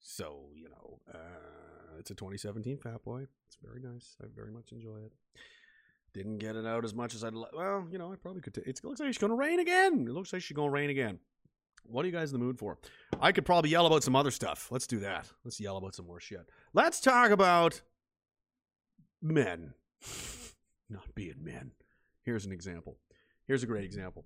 So 0.00 0.46
you 0.54 0.70
know, 0.70 1.00
uh, 1.12 1.98
it's 1.98 2.10
a 2.10 2.14
2017 2.14 2.78
Fat 2.78 3.04
Boy. 3.04 3.26
It's 3.46 3.58
very 3.62 3.80
nice. 3.80 4.16
I 4.22 4.26
very 4.34 4.50
much 4.50 4.72
enjoy 4.72 4.96
it. 5.04 5.12
Didn't 6.16 6.38
get 6.38 6.56
it 6.56 6.64
out 6.64 6.82
as 6.82 6.94
much 6.94 7.14
as 7.14 7.22
I'd 7.22 7.34
like. 7.34 7.54
Well, 7.54 7.86
you 7.92 7.98
know, 7.98 8.10
I 8.10 8.16
probably 8.16 8.40
could. 8.40 8.54
T- 8.54 8.62
it 8.64 8.80
looks 8.82 9.00
like 9.00 9.10
it's 9.10 9.18
going 9.18 9.28
to 9.28 9.36
rain 9.36 9.60
again. 9.60 10.06
It 10.08 10.12
looks 10.12 10.32
like 10.32 10.40
she's 10.40 10.56
going 10.56 10.68
to 10.68 10.72
rain 10.72 10.88
again. 10.88 11.18
What 11.84 12.06
are 12.06 12.08
you 12.08 12.12
guys 12.12 12.32
in 12.32 12.40
the 12.40 12.44
mood 12.44 12.58
for? 12.58 12.78
I 13.20 13.32
could 13.32 13.44
probably 13.44 13.68
yell 13.68 13.84
about 13.84 14.02
some 14.02 14.16
other 14.16 14.30
stuff. 14.30 14.68
Let's 14.70 14.86
do 14.86 14.98
that. 15.00 15.30
Let's 15.44 15.60
yell 15.60 15.76
about 15.76 15.94
some 15.94 16.06
more 16.06 16.18
shit. 16.18 16.48
Let's 16.72 17.00
talk 17.00 17.32
about 17.32 17.82
men 19.20 19.74
not 20.88 21.14
being 21.14 21.44
men. 21.44 21.72
Here's 22.22 22.46
an 22.46 22.52
example. 22.52 22.96
Here's 23.46 23.62
a 23.62 23.66
great 23.66 23.84
example. 23.84 24.24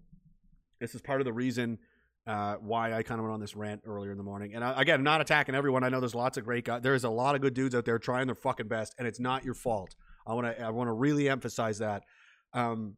This 0.78 0.94
is 0.94 1.00
part 1.00 1.20
of 1.20 1.24
the 1.24 1.32
reason 1.32 1.80
uh, 2.24 2.54
why 2.60 2.92
I 2.92 3.02
kind 3.02 3.18
of 3.18 3.24
went 3.24 3.34
on 3.34 3.40
this 3.40 3.56
rant 3.56 3.82
earlier 3.84 4.12
in 4.12 4.16
the 4.16 4.22
morning. 4.22 4.54
And 4.54 4.62
I, 4.62 4.80
again, 4.80 5.02
not 5.02 5.20
attacking 5.20 5.56
everyone. 5.56 5.82
I 5.82 5.88
know 5.88 5.98
there's 5.98 6.14
lots 6.14 6.38
of 6.38 6.44
great 6.44 6.64
guys. 6.64 6.82
There's 6.82 7.02
a 7.02 7.10
lot 7.10 7.34
of 7.34 7.40
good 7.40 7.54
dudes 7.54 7.74
out 7.74 7.84
there 7.84 7.98
trying 7.98 8.26
their 8.26 8.36
fucking 8.36 8.68
best, 8.68 8.94
and 8.96 9.08
it's 9.08 9.18
not 9.18 9.44
your 9.44 9.54
fault. 9.54 9.96
I 10.30 10.34
want 10.34 10.46
to 10.46 10.62
I 10.62 10.70
want 10.70 10.88
to 10.88 10.92
really 10.92 11.28
emphasize 11.28 11.78
that 11.78 12.04
um, 12.52 12.96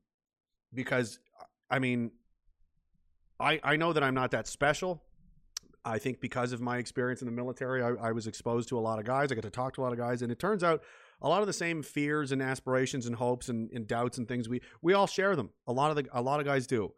because 0.72 1.18
I 1.70 1.78
mean, 1.78 2.10
I 3.40 3.58
I 3.62 3.76
know 3.76 3.92
that 3.92 4.02
I'm 4.02 4.14
not 4.14 4.32
that 4.32 4.46
special. 4.46 5.02
I 5.84 5.98
think 5.98 6.20
because 6.20 6.52
of 6.52 6.60
my 6.60 6.78
experience 6.78 7.22
in 7.22 7.26
the 7.26 7.32
military, 7.32 7.82
I, 7.82 7.88
I 7.88 8.12
was 8.12 8.26
exposed 8.26 8.68
to 8.68 8.78
a 8.78 8.80
lot 8.80 9.00
of 9.00 9.04
guys. 9.04 9.32
I 9.32 9.34
got 9.34 9.42
to 9.42 9.50
talk 9.50 9.74
to 9.74 9.80
a 9.80 9.82
lot 9.82 9.92
of 9.92 9.98
guys, 9.98 10.22
and 10.22 10.30
it 10.30 10.38
turns 10.38 10.62
out 10.62 10.82
a 11.20 11.28
lot 11.28 11.40
of 11.40 11.46
the 11.46 11.52
same 11.52 11.82
fears 11.82 12.30
and 12.30 12.40
aspirations 12.42 13.06
and 13.06 13.16
hopes 13.16 13.48
and, 13.48 13.70
and 13.72 13.88
doubts 13.88 14.18
and 14.18 14.28
things 14.28 14.48
we 14.48 14.60
we 14.82 14.92
all 14.92 15.06
share 15.06 15.34
them. 15.34 15.50
A 15.66 15.72
lot 15.72 15.90
of 15.90 15.96
the 15.96 16.06
a 16.12 16.20
lot 16.20 16.38
of 16.38 16.46
guys 16.46 16.66
do. 16.66 16.92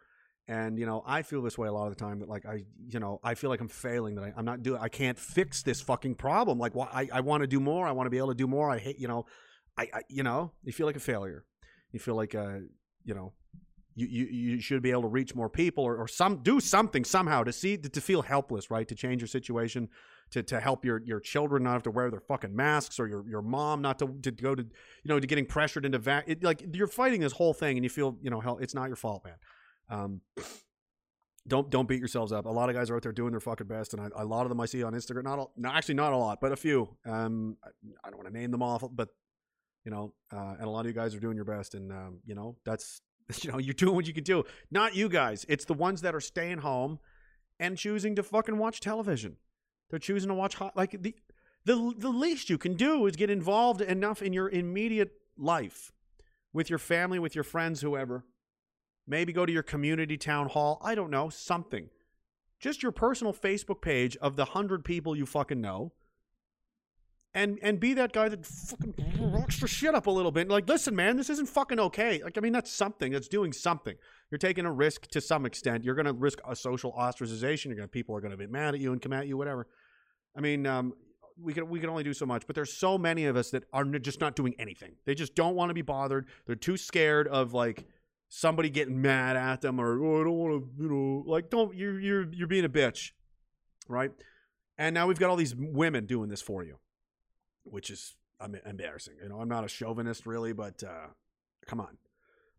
And 0.46 0.78
you 0.78 0.84
know, 0.84 1.02
I 1.06 1.22
feel 1.22 1.40
this 1.40 1.56
way 1.56 1.68
a 1.68 1.72
lot 1.72 1.86
of 1.86 1.96
the 1.96 2.04
time 2.04 2.18
that 2.18 2.28
like 2.28 2.44
I, 2.44 2.64
you 2.88 3.00
know, 3.00 3.20
I 3.22 3.34
feel 3.34 3.48
like 3.48 3.60
I'm 3.60 3.68
failing 3.68 4.16
that 4.16 4.24
I, 4.24 4.32
am 4.36 4.44
not 4.44 4.62
doing. 4.62 4.78
I 4.80 4.88
can't 4.88 5.18
fix 5.18 5.62
this 5.62 5.80
fucking 5.80 6.16
problem. 6.16 6.58
Like, 6.58 6.74
why 6.74 6.88
I, 6.92 7.08
I 7.14 7.20
want 7.20 7.42
to 7.42 7.46
do 7.46 7.60
more. 7.60 7.86
I 7.86 7.92
want 7.92 8.06
to 8.06 8.10
be 8.10 8.18
able 8.18 8.28
to 8.28 8.34
do 8.34 8.46
more. 8.46 8.70
I 8.70 8.78
hate, 8.78 8.98
you 8.98 9.08
know, 9.08 9.24
I, 9.76 9.88
I 9.92 10.02
you 10.08 10.22
know, 10.22 10.52
you 10.62 10.72
feel 10.72 10.86
like 10.86 10.96
a 10.96 11.00
failure. 11.00 11.44
You 11.92 12.00
feel 12.00 12.16
like 12.16 12.34
uh, 12.34 12.58
you 13.04 13.14
know, 13.14 13.32
you, 13.94 14.06
you, 14.06 14.24
you 14.26 14.60
should 14.60 14.82
be 14.82 14.90
able 14.90 15.02
to 15.02 15.08
reach 15.08 15.34
more 15.34 15.48
people 15.48 15.84
or, 15.84 15.96
or 15.96 16.08
some 16.08 16.42
do 16.42 16.60
something 16.60 17.04
somehow 17.04 17.44
to 17.44 17.52
see 17.52 17.76
to, 17.76 17.88
to 17.88 18.00
feel 18.00 18.22
helpless, 18.22 18.70
right? 18.70 18.88
To 18.88 18.94
change 18.94 19.20
your 19.20 19.28
situation, 19.28 19.88
to, 20.30 20.42
to 20.42 20.60
help 20.60 20.84
your, 20.84 21.00
your 21.04 21.20
children 21.20 21.62
not 21.62 21.74
have 21.74 21.82
to 21.84 21.90
wear 21.90 22.10
their 22.10 22.20
fucking 22.20 22.54
masks 22.54 22.98
or 22.98 23.06
your, 23.06 23.24
your 23.28 23.42
mom 23.42 23.82
not 23.82 23.98
to, 24.00 24.08
to 24.22 24.30
go 24.30 24.54
to 24.54 24.62
you 24.62 25.08
know 25.08 25.20
to 25.20 25.26
getting 25.26 25.46
pressured 25.46 25.84
into 25.84 25.98
vac 25.98 26.24
it, 26.26 26.42
like 26.42 26.64
you're 26.72 26.86
fighting 26.86 27.20
this 27.20 27.32
whole 27.32 27.54
thing 27.54 27.76
and 27.76 27.84
you 27.84 27.90
feel 27.90 28.16
you 28.20 28.30
know 28.30 28.40
hell 28.40 28.58
it's 28.60 28.74
not 28.74 28.88
your 28.88 28.96
fault 28.96 29.24
man 29.24 29.34
um, 29.90 30.20
don't 31.46 31.70
don't 31.70 31.88
beat 31.88 32.00
yourselves 32.00 32.32
up 32.32 32.46
a 32.46 32.50
lot 32.50 32.68
of 32.68 32.74
guys 32.74 32.90
are 32.90 32.96
out 32.96 33.02
there 33.02 33.12
doing 33.12 33.30
their 33.30 33.40
fucking 33.40 33.66
best 33.66 33.94
and 33.94 34.02
I, 34.02 34.08
a 34.22 34.24
lot 34.24 34.42
of 34.42 34.48
them 34.48 34.60
I 34.60 34.66
see 34.66 34.82
on 34.82 34.92
Instagram 34.92 35.24
not 35.24 35.38
all, 35.38 35.52
no 35.56 35.68
actually 35.68 35.94
not 35.94 36.12
a 36.12 36.16
lot 36.16 36.40
but 36.40 36.52
a 36.52 36.56
few 36.56 36.96
um 37.06 37.56
I, 37.62 37.68
I 38.04 38.10
don't 38.10 38.18
want 38.18 38.32
to 38.32 38.38
name 38.38 38.50
them 38.50 38.62
off 38.62 38.82
but 38.92 39.10
you 39.84 39.90
know 39.90 40.12
uh, 40.32 40.54
and 40.58 40.64
a 40.64 40.70
lot 40.70 40.80
of 40.80 40.86
you 40.86 40.92
guys 40.92 41.14
are 41.14 41.20
doing 41.20 41.36
your 41.36 41.44
best 41.44 41.74
and 41.74 41.92
um, 41.92 42.20
you 42.24 42.34
know 42.34 42.56
that's 42.64 43.00
you 43.42 43.50
know 43.50 43.58
you're 43.58 43.74
doing 43.74 43.94
what 43.94 44.06
you 44.06 44.12
can 44.12 44.24
do. 44.24 44.44
Not 44.70 44.94
you 44.94 45.08
guys. 45.08 45.46
It's 45.48 45.64
the 45.64 45.74
ones 45.74 46.02
that 46.02 46.14
are 46.14 46.20
staying 46.20 46.58
home 46.58 46.98
and 47.58 47.78
choosing 47.78 48.16
to 48.16 48.22
fucking 48.22 48.58
watch 48.58 48.80
television. 48.80 49.36
They're 49.90 49.98
choosing 49.98 50.28
to 50.28 50.34
watch 50.34 50.56
hot 50.56 50.76
like 50.76 51.02
the 51.02 51.14
the 51.64 51.94
the 51.96 52.10
least 52.10 52.50
you 52.50 52.58
can 52.58 52.74
do 52.74 53.06
is 53.06 53.16
get 53.16 53.30
involved 53.30 53.80
enough 53.80 54.22
in 54.22 54.32
your 54.32 54.48
immediate 54.48 55.12
life 55.36 55.92
with 56.52 56.70
your 56.70 56.78
family 56.78 57.18
with 57.18 57.34
your 57.34 57.44
friends 57.44 57.80
whoever. 57.80 58.24
Maybe 59.06 59.32
go 59.32 59.44
to 59.44 59.52
your 59.52 59.62
community 59.62 60.16
town 60.16 60.48
hall. 60.48 60.80
I 60.82 60.94
don't 60.94 61.10
know. 61.10 61.28
Something. 61.28 61.90
Just 62.58 62.82
your 62.82 62.92
personal 62.92 63.34
facebook 63.34 63.82
page 63.82 64.16
of 64.18 64.36
the 64.36 64.44
100 64.44 64.84
people 64.84 65.14
you 65.14 65.26
fucking 65.26 65.60
know 65.60 65.92
and 67.34 67.58
and 67.62 67.80
be 67.80 67.94
that 67.94 68.12
guy 68.12 68.28
that 68.28 68.46
fucking 68.46 68.94
rocks 69.18 69.58
the 69.58 69.66
shit 69.66 69.94
up 69.94 70.06
a 70.06 70.10
little 70.10 70.30
bit. 70.30 70.48
Like, 70.48 70.68
listen, 70.68 70.94
man, 70.94 71.16
this 71.16 71.28
isn't 71.30 71.48
fucking 71.48 71.80
okay. 71.80 72.22
Like, 72.22 72.38
I 72.38 72.40
mean, 72.40 72.52
that's 72.52 72.72
something. 72.72 73.12
That's 73.12 73.28
doing 73.28 73.52
something. 73.52 73.96
You're 74.30 74.38
taking 74.38 74.64
a 74.64 74.72
risk 74.72 75.08
to 75.08 75.20
some 75.20 75.44
extent. 75.44 75.84
You're 75.84 75.96
going 75.96 76.06
to 76.06 76.12
risk 76.12 76.38
a 76.48 76.54
social 76.54 76.92
ostracization. 76.92 77.66
You're 77.66 77.76
going 77.76 77.88
to 77.88 77.92
people 77.92 78.16
are 78.16 78.20
going 78.20 78.30
to 78.30 78.36
be 78.36 78.46
mad 78.46 78.74
at 78.74 78.80
you 78.80 78.92
and 78.92 79.02
come 79.02 79.12
at 79.12 79.26
you, 79.26 79.36
whatever. 79.36 79.66
I 80.36 80.40
mean, 80.40 80.66
um, 80.66 80.94
we 81.40 81.52
can 81.52 81.68
we 81.68 81.80
can 81.80 81.90
only 81.90 82.04
do 82.04 82.14
so 82.14 82.24
much. 82.24 82.46
But 82.46 82.54
there's 82.54 82.72
so 82.72 82.96
many 82.96 83.26
of 83.26 83.36
us 83.36 83.50
that 83.50 83.64
are 83.72 83.84
just 83.84 84.20
not 84.20 84.36
doing 84.36 84.54
anything. 84.58 84.92
They 85.04 85.14
just 85.14 85.34
don't 85.34 85.56
want 85.56 85.70
to 85.70 85.74
be 85.74 85.82
bothered. 85.82 86.26
They're 86.46 86.54
too 86.54 86.76
scared 86.76 87.26
of 87.26 87.52
like 87.52 87.84
somebody 88.28 88.70
getting 88.70 89.02
mad 89.02 89.36
at 89.36 89.60
them 89.60 89.80
or 89.80 90.04
oh, 90.04 90.20
I 90.20 90.24
don't 90.24 90.36
want 90.36 90.64
to, 90.76 90.82
you 90.82 90.88
know, 90.88 91.24
like 91.26 91.50
don't 91.50 91.74
you're 91.74 91.98
you're 91.98 92.32
you're 92.32 92.48
being 92.48 92.64
a 92.64 92.68
bitch, 92.68 93.10
right? 93.88 94.12
And 94.78 94.94
now 94.94 95.08
we've 95.08 95.18
got 95.18 95.30
all 95.30 95.36
these 95.36 95.54
women 95.56 96.06
doing 96.06 96.28
this 96.28 96.42
for 96.42 96.64
you 96.64 96.78
which 97.64 97.90
is 97.90 98.14
embarrassing. 98.66 99.14
You 99.22 99.28
know, 99.28 99.40
I'm 99.40 99.48
not 99.48 99.64
a 99.64 99.68
chauvinist 99.68 100.26
really, 100.26 100.52
but 100.52 100.82
uh, 100.82 101.08
come 101.66 101.80
on. 101.80 101.98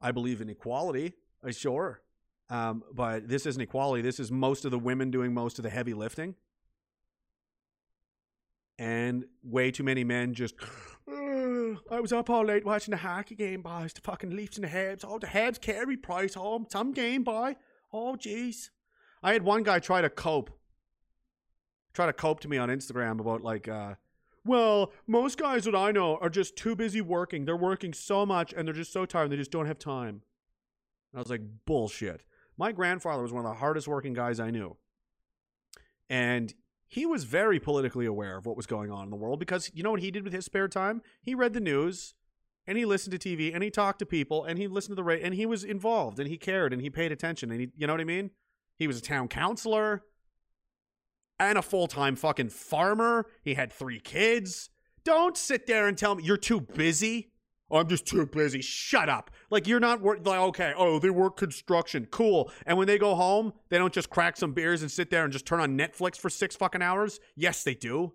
I 0.01 0.11
believe 0.11 0.41
in 0.41 0.49
equality, 0.49 1.13
I 1.43 1.51
sure. 1.51 2.01
Um, 2.49 2.83
but 2.93 3.27
this 3.27 3.45
isn't 3.45 3.61
equality. 3.61 4.01
This 4.01 4.19
is 4.19 4.31
most 4.31 4.65
of 4.65 4.71
the 4.71 4.79
women 4.79 5.09
doing 5.09 5.33
most 5.33 5.57
of 5.57 5.63
the 5.63 5.69
heavy 5.69 5.93
lifting. 5.93 6.35
And 8.77 9.25
way 9.41 9.71
too 9.71 9.83
many 9.83 10.03
men 10.03 10.33
just, 10.33 10.55
I 11.07 11.99
was 12.01 12.11
up 12.11 12.29
all 12.29 12.45
late 12.45 12.65
watching 12.65 12.91
the 12.91 12.97
hockey 12.97 13.35
game, 13.35 13.61
boys. 13.61 13.93
The 13.93 14.01
fucking 14.01 14.35
Leafs 14.35 14.57
and 14.57 14.65
the 14.65 14.69
Habs. 14.69 15.05
Oh, 15.07 15.17
the 15.17 15.27
Habs 15.27 15.61
Carey 15.61 15.97
Price 15.97 16.33
home. 16.33 16.67
Some 16.69 16.91
game, 16.91 17.23
boy. 17.23 17.55
Oh, 17.93 18.17
jeez. 18.19 18.69
I 19.23 19.33
had 19.33 19.43
one 19.43 19.63
guy 19.63 19.79
try 19.79 20.01
to 20.01 20.09
cope. 20.09 20.51
Try 21.93 22.05
to 22.05 22.13
cope 22.13 22.41
to 22.41 22.49
me 22.49 22.57
on 22.57 22.69
Instagram 22.69 23.19
about 23.21 23.41
like, 23.41 23.67
uh, 23.69 23.95
well, 24.45 24.93
most 25.07 25.39
guys 25.39 25.65
that 25.65 25.75
I 25.75 25.91
know 25.91 26.17
are 26.17 26.29
just 26.29 26.55
too 26.55 26.75
busy 26.75 27.01
working. 27.01 27.45
They're 27.45 27.57
working 27.57 27.93
so 27.93 28.25
much 28.25 28.53
and 28.53 28.67
they're 28.67 28.75
just 28.75 28.93
so 28.93 29.05
tired 29.05 29.23
and 29.23 29.33
they 29.33 29.37
just 29.37 29.51
don't 29.51 29.65
have 29.65 29.79
time. 29.79 30.21
I 31.13 31.19
was 31.19 31.29
like, 31.29 31.41
bullshit. 31.65 32.21
My 32.57 32.71
grandfather 32.71 33.23
was 33.23 33.33
one 33.33 33.45
of 33.45 33.51
the 33.51 33.57
hardest 33.57 33.87
working 33.87 34.13
guys 34.13 34.39
I 34.39 34.51
knew. 34.51 34.77
And 36.09 36.53
he 36.87 37.05
was 37.05 37.23
very 37.23 37.59
politically 37.59 38.05
aware 38.05 38.37
of 38.37 38.45
what 38.45 38.55
was 38.55 38.67
going 38.67 38.91
on 38.91 39.05
in 39.05 39.09
the 39.09 39.15
world 39.15 39.39
because 39.39 39.71
you 39.73 39.81
know 39.81 39.91
what 39.91 40.01
he 40.01 40.11
did 40.11 40.23
with 40.23 40.33
his 40.33 40.45
spare 40.45 40.67
time? 40.67 41.01
He 41.21 41.33
read 41.33 41.53
the 41.53 41.59
news 41.59 42.13
and 42.67 42.77
he 42.77 42.85
listened 42.85 43.19
to 43.19 43.29
TV 43.29 43.53
and 43.53 43.63
he 43.63 43.71
talked 43.71 43.99
to 43.99 44.05
people 44.05 44.43
and 44.43 44.59
he 44.59 44.67
listened 44.67 44.91
to 44.91 44.95
the 44.95 45.03
radio 45.03 45.25
and 45.25 45.33
he 45.33 45.47
was 45.47 45.63
involved 45.63 46.19
and 46.19 46.29
he 46.29 46.37
cared 46.37 46.71
and 46.71 46.81
he 46.81 46.89
paid 46.91 47.11
attention 47.11 47.49
and 47.49 47.61
he, 47.61 47.69
you 47.75 47.87
know 47.87 47.93
what 47.93 48.01
I 48.01 48.05
mean? 48.05 48.29
He 48.77 48.85
was 48.85 48.99
a 48.99 49.01
town 49.01 49.27
councilor 49.27 50.03
and 51.39 51.57
a 51.57 51.61
full 51.61 51.87
time 51.87 52.15
fucking 52.15 52.49
farmer. 52.49 53.25
He 53.43 53.53
had 53.53 53.71
three 53.71 53.99
kids. 53.99 54.69
Don't 55.03 55.37
sit 55.37 55.67
there 55.67 55.87
and 55.87 55.97
tell 55.97 56.15
me 56.15 56.23
you're 56.23 56.37
too 56.37 56.61
busy. 56.61 57.31
I'm 57.71 57.87
just 57.87 58.05
too 58.05 58.25
busy. 58.25 58.61
Shut 58.61 59.09
up. 59.09 59.31
Like 59.49 59.67
you're 59.67 59.79
not 59.79 60.01
work. 60.01 60.25
Like 60.25 60.39
okay, 60.39 60.73
oh 60.77 60.99
they 60.99 61.09
work 61.09 61.37
construction, 61.37 62.07
cool. 62.11 62.51
And 62.65 62.77
when 62.77 62.87
they 62.87 62.97
go 62.97 63.15
home, 63.15 63.53
they 63.69 63.77
don't 63.77 63.93
just 63.93 64.09
crack 64.09 64.37
some 64.37 64.53
beers 64.53 64.81
and 64.81 64.91
sit 64.91 65.09
there 65.09 65.23
and 65.23 65.33
just 65.33 65.45
turn 65.45 65.59
on 65.59 65.77
Netflix 65.77 66.17
for 66.17 66.29
six 66.29 66.55
fucking 66.55 66.81
hours. 66.81 67.19
Yes, 67.35 67.63
they 67.63 67.73
do. 67.73 68.13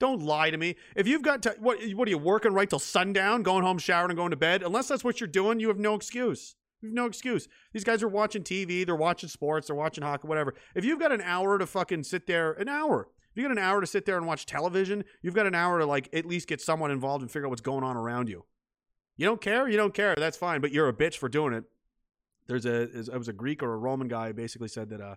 Don't 0.00 0.22
lie 0.22 0.50
to 0.50 0.56
me. 0.56 0.76
If 0.94 1.08
you've 1.08 1.22
got 1.22 1.42
to, 1.42 1.56
what, 1.58 1.78
what 1.94 2.06
are 2.06 2.10
you 2.10 2.18
working 2.18 2.52
right 2.52 2.70
till 2.70 2.78
sundown, 2.78 3.42
going 3.42 3.64
home, 3.64 3.78
showering, 3.78 4.10
and 4.10 4.16
going 4.16 4.30
to 4.30 4.36
bed? 4.36 4.62
Unless 4.62 4.88
that's 4.88 5.02
what 5.02 5.20
you're 5.20 5.26
doing, 5.26 5.58
you 5.58 5.68
have 5.68 5.78
no 5.78 5.94
excuse. 5.94 6.54
You 6.80 6.88
have 6.88 6.94
no 6.94 7.06
excuse. 7.06 7.48
These 7.72 7.84
guys 7.84 8.02
are 8.02 8.08
watching 8.08 8.42
TV, 8.42 8.86
they're 8.86 8.94
watching 8.94 9.28
sports, 9.28 9.66
they're 9.66 9.76
watching 9.76 10.04
hockey, 10.04 10.28
whatever. 10.28 10.54
If 10.74 10.84
you've 10.84 11.00
got 11.00 11.12
an 11.12 11.20
hour 11.22 11.58
to 11.58 11.66
fucking 11.66 12.04
sit 12.04 12.26
there, 12.26 12.52
an 12.52 12.68
hour. 12.68 13.08
If 13.30 13.36
you 13.36 13.42
got 13.42 13.52
an 13.52 13.58
hour 13.58 13.80
to 13.80 13.86
sit 13.86 14.06
there 14.06 14.16
and 14.16 14.26
watch 14.26 14.46
television, 14.46 15.04
you've 15.22 15.34
got 15.34 15.46
an 15.46 15.54
hour 15.54 15.78
to 15.78 15.86
like 15.86 16.08
at 16.12 16.24
least 16.24 16.48
get 16.48 16.60
someone 16.60 16.90
involved 16.90 17.22
and 17.22 17.30
figure 17.30 17.46
out 17.46 17.50
what's 17.50 17.62
going 17.62 17.84
on 17.84 17.96
around 17.96 18.28
you. 18.28 18.44
You 19.16 19.26
don't 19.26 19.40
care, 19.40 19.68
you 19.68 19.76
don't 19.76 19.94
care. 19.94 20.14
That's 20.16 20.36
fine, 20.36 20.60
but 20.60 20.72
you're 20.72 20.88
a 20.88 20.92
bitch 20.92 21.16
for 21.16 21.28
doing 21.28 21.52
it. 21.52 21.64
There's 22.46 22.64
a 22.64 22.82
it 22.82 23.18
was 23.18 23.28
a 23.28 23.32
Greek 23.32 23.62
or 23.62 23.74
a 23.74 23.76
Roman 23.76 24.08
guy 24.08 24.32
basically 24.32 24.68
said 24.68 24.88
that 24.90 25.00
uh, 25.00 25.16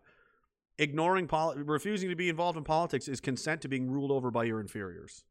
ignoring 0.78 1.28
poli- 1.28 1.62
refusing 1.62 2.10
to 2.10 2.16
be 2.16 2.28
involved 2.28 2.58
in 2.58 2.64
politics 2.64 3.08
is 3.08 3.22
consent 3.22 3.62
to 3.62 3.68
being 3.68 3.90
ruled 3.90 4.12
over 4.12 4.32
by 4.32 4.44
your 4.44 4.60
inferiors. 4.60 5.24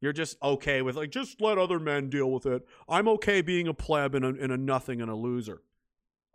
You're 0.00 0.12
just 0.12 0.36
okay 0.42 0.82
with 0.82 0.96
like 0.96 1.10
just 1.10 1.40
let 1.40 1.58
other 1.58 1.78
men 1.78 2.10
deal 2.10 2.30
with 2.30 2.46
it. 2.46 2.66
I'm 2.88 3.08
okay 3.08 3.40
being 3.40 3.68
a 3.68 3.74
pleb 3.74 4.14
and 4.14 4.24
a, 4.24 4.28
and 4.28 4.50
a 4.50 4.56
nothing 4.56 5.00
and 5.00 5.10
a 5.10 5.14
loser. 5.14 5.62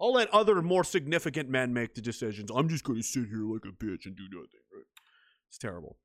I'll 0.02 0.14
let 0.14 0.30
other 0.30 0.62
more 0.62 0.84
significant 0.84 1.50
men 1.50 1.74
make 1.74 1.94
the 1.94 2.02
decisions. 2.02 2.50
I'm 2.54 2.70
just 2.70 2.84
going 2.84 3.00
to 3.00 3.04
sit 3.04 3.28
here 3.28 3.44
like 3.44 3.66
a 3.66 3.84
bitch 3.84 4.06
and 4.06 4.16
do 4.16 4.24
nothing. 4.32 4.60
Right? 4.74 4.86
It's 5.50 5.58
terrible. 5.58 5.98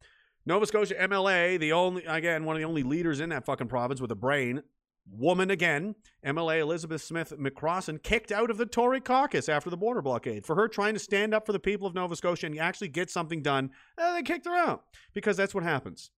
Nova 0.46 0.66
Scotia 0.66 0.94
MLA, 0.94 1.58
the 1.58 1.72
only 1.72 2.04
again 2.04 2.44
one 2.44 2.56
of 2.56 2.60
the 2.60 2.66
only 2.66 2.82
leaders 2.82 3.20
in 3.20 3.30
that 3.30 3.46
fucking 3.46 3.68
province 3.68 4.00
with 4.00 4.10
a 4.10 4.16
brain, 4.16 4.62
woman 5.10 5.50
again. 5.50 5.94
MLA 6.26 6.60
Elizabeth 6.60 7.02
Smith 7.02 7.32
McCrossin 7.38 8.02
kicked 8.02 8.32
out 8.32 8.50
of 8.50 8.58
the 8.58 8.66
Tory 8.66 9.00
caucus 9.00 9.48
after 9.48 9.70
the 9.70 9.76
border 9.76 10.02
blockade 10.02 10.44
for 10.44 10.54
her 10.56 10.68
trying 10.68 10.94
to 10.94 11.00
stand 11.00 11.32
up 11.32 11.46
for 11.46 11.52
the 11.52 11.58
people 11.58 11.86
of 11.86 11.94
Nova 11.94 12.16
Scotia 12.16 12.46
and 12.46 12.58
actually 12.58 12.88
get 12.88 13.10
something 13.10 13.42
done. 13.42 13.70
Eh, 13.98 14.12
they 14.14 14.22
kicked 14.22 14.46
her 14.46 14.54
out 14.54 14.84
because 15.14 15.36
that's 15.36 15.54
what 15.54 15.64
happens 15.64 16.10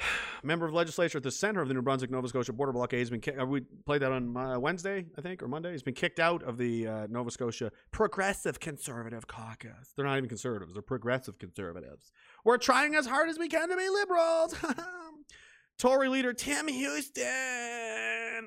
member 0.42 0.66
of 0.66 0.72
legislature 0.72 1.18
at 1.18 1.24
the 1.24 1.30
center 1.30 1.60
of 1.60 1.68
the 1.68 1.74
New 1.74 1.82
Brunswick 1.82 2.10
Nova 2.10 2.28
Scotia 2.28 2.52
border 2.52 2.72
blockade 2.72 3.00
has 3.00 3.10
been 3.10 3.20
kicked. 3.20 3.40
Uh, 3.40 3.46
we 3.46 3.60
played 3.60 4.02
that 4.02 4.12
on 4.12 4.36
uh, 4.36 4.58
Wednesday, 4.58 5.06
I 5.16 5.20
think, 5.20 5.42
or 5.42 5.48
Monday. 5.48 5.72
He's 5.72 5.82
been 5.82 5.94
kicked 5.94 6.20
out 6.20 6.42
of 6.42 6.58
the 6.58 6.86
uh, 6.86 7.06
Nova 7.08 7.30
Scotia 7.30 7.70
Progressive 7.90 8.60
Conservative 8.60 9.26
Caucus. 9.26 9.92
They're 9.96 10.06
not 10.06 10.16
even 10.16 10.28
conservatives; 10.28 10.72
they're 10.72 10.82
progressive 10.82 11.38
conservatives. 11.38 12.12
We're 12.44 12.58
trying 12.58 12.94
as 12.94 13.06
hard 13.06 13.28
as 13.28 13.38
we 13.38 13.48
can 13.48 13.68
to 13.68 13.76
be 13.76 13.88
liberals. 13.88 14.54
Tory 15.78 16.08
leader 16.08 16.32
Tim 16.32 16.68
Houston. 16.68 17.24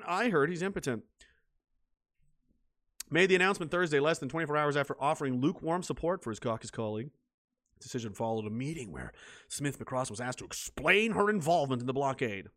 I 0.06 0.28
heard 0.30 0.50
he's 0.50 0.62
impotent. 0.62 1.02
Made 3.10 3.26
the 3.26 3.36
announcement 3.36 3.70
Thursday, 3.70 4.00
less 4.00 4.18
than 4.18 4.28
24 4.28 4.56
hours 4.56 4.76
after 4.76 4.96
offering 5.00 5.40
lukewarm 5.40 5.82
support 5.82 6.22
for 6.22 6.30
his 6.30 6.40
caucus 6.40 6.70
colleague 6.70 7.10
decision 7.84 8.12
followed 8.12 8.46
a 8.46 8.50
meeting 8.50 8.90
where 8.90 9.12
Smith 9.48 9.78
McCross 9.78 10.10
was 10.10 10.20
asked 10.20 10.38
to 10.38 10.44
explain 10.44 11.12
her 11.12 11.30
involvement 11.30 11.80
in 11.80 11.86
the 11.86 11.92
blockade. 11.92 12.48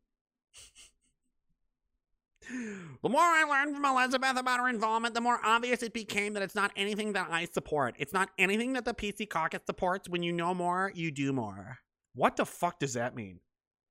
The 3.03 3.09
more 3.09 3.21
I 3.21 3.43
learned 3.43 3.75
from 3.75 3.83
Elizabeth 3.83 4.39
about 4.39 4.61
her 4.61 4.69
involvement, 4.69 5.13
the 5.13 5.21
more 5.21 5.39
obvious 5.43 5.83
it 5.83 5.93
became 5.93 6.33
that 6.33 6.41
it's 6.41 6.55
not 6.55 6.71
anything 6.77 7.11
that 7.13 7.27
I 7.29 7.45
support. 7.45 7.95
It's 7.99 8.13
not 8.13 8.29
anything 8.37 8.73
that 8.73 8.85
the 8.85 8.93
PC 8.93 9.29
caucus 9.29 9.61
supports. 9.65 10.07
When 10.07 10.23
you 10.23 10.31
know 10.31 10.53
more, 10.53 10.91
you 10.95 11.11
do 11.11 11.33
more. 11.33 11.79
What 12.15 12.37
the 12.37 12.45
fuck 12.45 12.79
does 12.79 12.93
that 12.93 13.15
mean? 13.15 13.41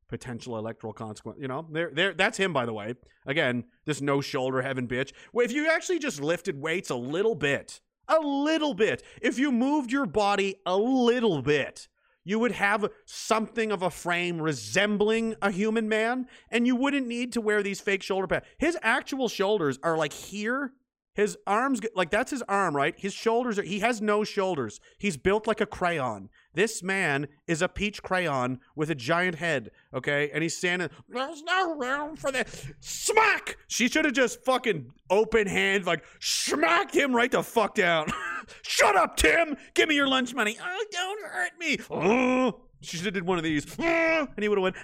Potential 0.08 0.56
electoral 0.56 0.92
consequence. 0.92 1.38
You 1.40 1.48
know, 1.48 1.66
there, 1.70 1.90
there. 1.92 2.14
That's 2.14 2.38
him, 2.38 2.52
by 2.52 2.64
the 2.64 2.72
way. 2.72 2.94
Again, 3.26 3.64
this 3.84 4.00
no 4.00 4.20
shoulder 4.20 4.62
heaven 4.62 4.88
bitch. 4.88 5.12
If 5.34 5.52
you 5.52 5.68
actually 5.68 5.98
just 5.98 6.20
lifted 6.20 6.58
weights 6.60 6.90
a 6.90 6.96
little 6.96 7.34
bit, 7.34 7.80
a 8.08 8.18
little 8.20 8.74
bit. 8.74 9.02
If 9.20 9.38
you 9.38 9.50
moved 9.52 9.90
your 9.92 10.06
body 10.06 10.56
a 10.64 10.76
little 10.76 11.42
bit, 11.42 11.88
you 12.24 12.38
would 12.40 12.52
have 12.52 12.88
something 13.04 13.70
of 13.70 13.82
a 13.82 13.90
frame 13.90 14.42
resembling 14.42 15.36
a 15.40 15.50
human 15.50 15.88
man, 15.88 16.26
and 16.50 16.66
you 16.66 16.74
wouldn't 16.74 17.06
need 17.06 17.32
to 17.34 17.40
wear 17.40 17.62
these 17.62 17.80
fake 17.80 18.02
shoulder 18.02 18.26
pads. 18.26 18.46
His 18.58 18.76
actual 18.82 19.28
shoulders 19.28 19.78
are 19.82 19.96
like 19.96 20.12
here 20.12 20.72
His 21.14 21.38
arms, 21.46 21.80
like 21.94 22.10
that's 22.10 22.30
his 22.30 22.42
arm, 22.42 22.76
right? 22.76 22.94
His 22.98 23.14
shoulders 23.14 23.58
are. 23.58 23.62
He 23.62 23.78
has 23.80 24.02
no 24.02 24.22
shoulders. 24.22 24.80
He's 24.98 25.16
built 25.16 25.46
like 25.46 25.62
a 25.62 25.66
crayon. 25.66 26.28
This 26.56 26.82
man 26.82 27.28
is 27.46 27.60
a 27.60 27.68
peach 27.68 28.02
crayon 28.02 28.60
with 28.74 28.88
a 28.88 28.94
giant 28.94 29.34
head. 29.34 29.70
Okay, 29.92 30.30
and 30.32 30.42
he's 30.42 30.56
standing. 30.56 30.88
There's 31.06 31.42
no 31.42 31.74
room 31.74 32.16
for 32.16 32.32
this. 32.32 32.66
Smack! 32.80 33.58
She 33.68 33.88
should 33.88 34.06
have 34.06 34.14
just 34.14 34.42
fucking 34.42 34.90
open 35.10 35.46
hand, 35.46 35.84
like 35.84 36.02
smacked 36.18 36.94
him 36.94 37.14
right 37.14 37.30
the 37.30 37.42
fuck 37.42 37.74
down. 37.74 38.10
Shut 38.62 38.96
up, 38.96 39.18
Tim. 39.18 39.54
Give 39.74 39.86
me 39.86 39.96
your 39.96 40.08
lunch 40.08 40.34
money. 40.34 40.56
Oh, 40.58 40.84
don't 40.90 41.26
hurt 41.26 41.52
me. 41.60 42.52
She 42.82 42.98
should 42.98 43.06
have 43.06 43.14
did 43.14 43.26
one 43.26 43.38
of 43.38 43.42
these, 43.44 43.66
and 43.78 44.28
he 44.38 44.48
would 44.48 44.58
have 44.58 44.62
went. 44.62 44.76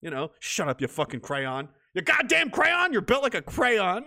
You 0.00 0.10
know, 0.10 0.30
shut 0.40 0.66
up, 0.66 0.80
you 0.80 0.88
fucking 0.88 1.20
crayon. 1.20 1.68
You 1.94 2.02
goddamn 2.02 2.50
crayon. 2.50 2.92
You're 2.92 3.02
built 3.02 3.22
like 3.22 3.34
a 3.34 3.42
crayon. 3.42 4.04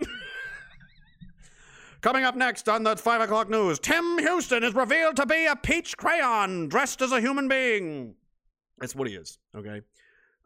Coming 2.06 2.22
up 2.22 2.36
next 2.36 2.68
on 2.68 2.84
the 2.84 2.94
5 2.94 3.22
o'clock 3.22 3.50
news, 3.50 3.80
Tim 3.80 4.18
Houston 4.20 4.62
is 4.62 4.76
revealed 4.76 5.16
to 5.16 5.26
be 5.26 5.46
a 5.46 5.56
peach 5.56 5.96
crayon 5.96 6.68
dressed 6.68 7.02
as 7.02 7.10
a 7.10 7.20
human 7.20 7.48
being. 7.48 8.14
That's 8.78 8.94
what 8.94 9.08
he 9.08 9.16
is, 9.16 9.40
okay? 9.56 9.80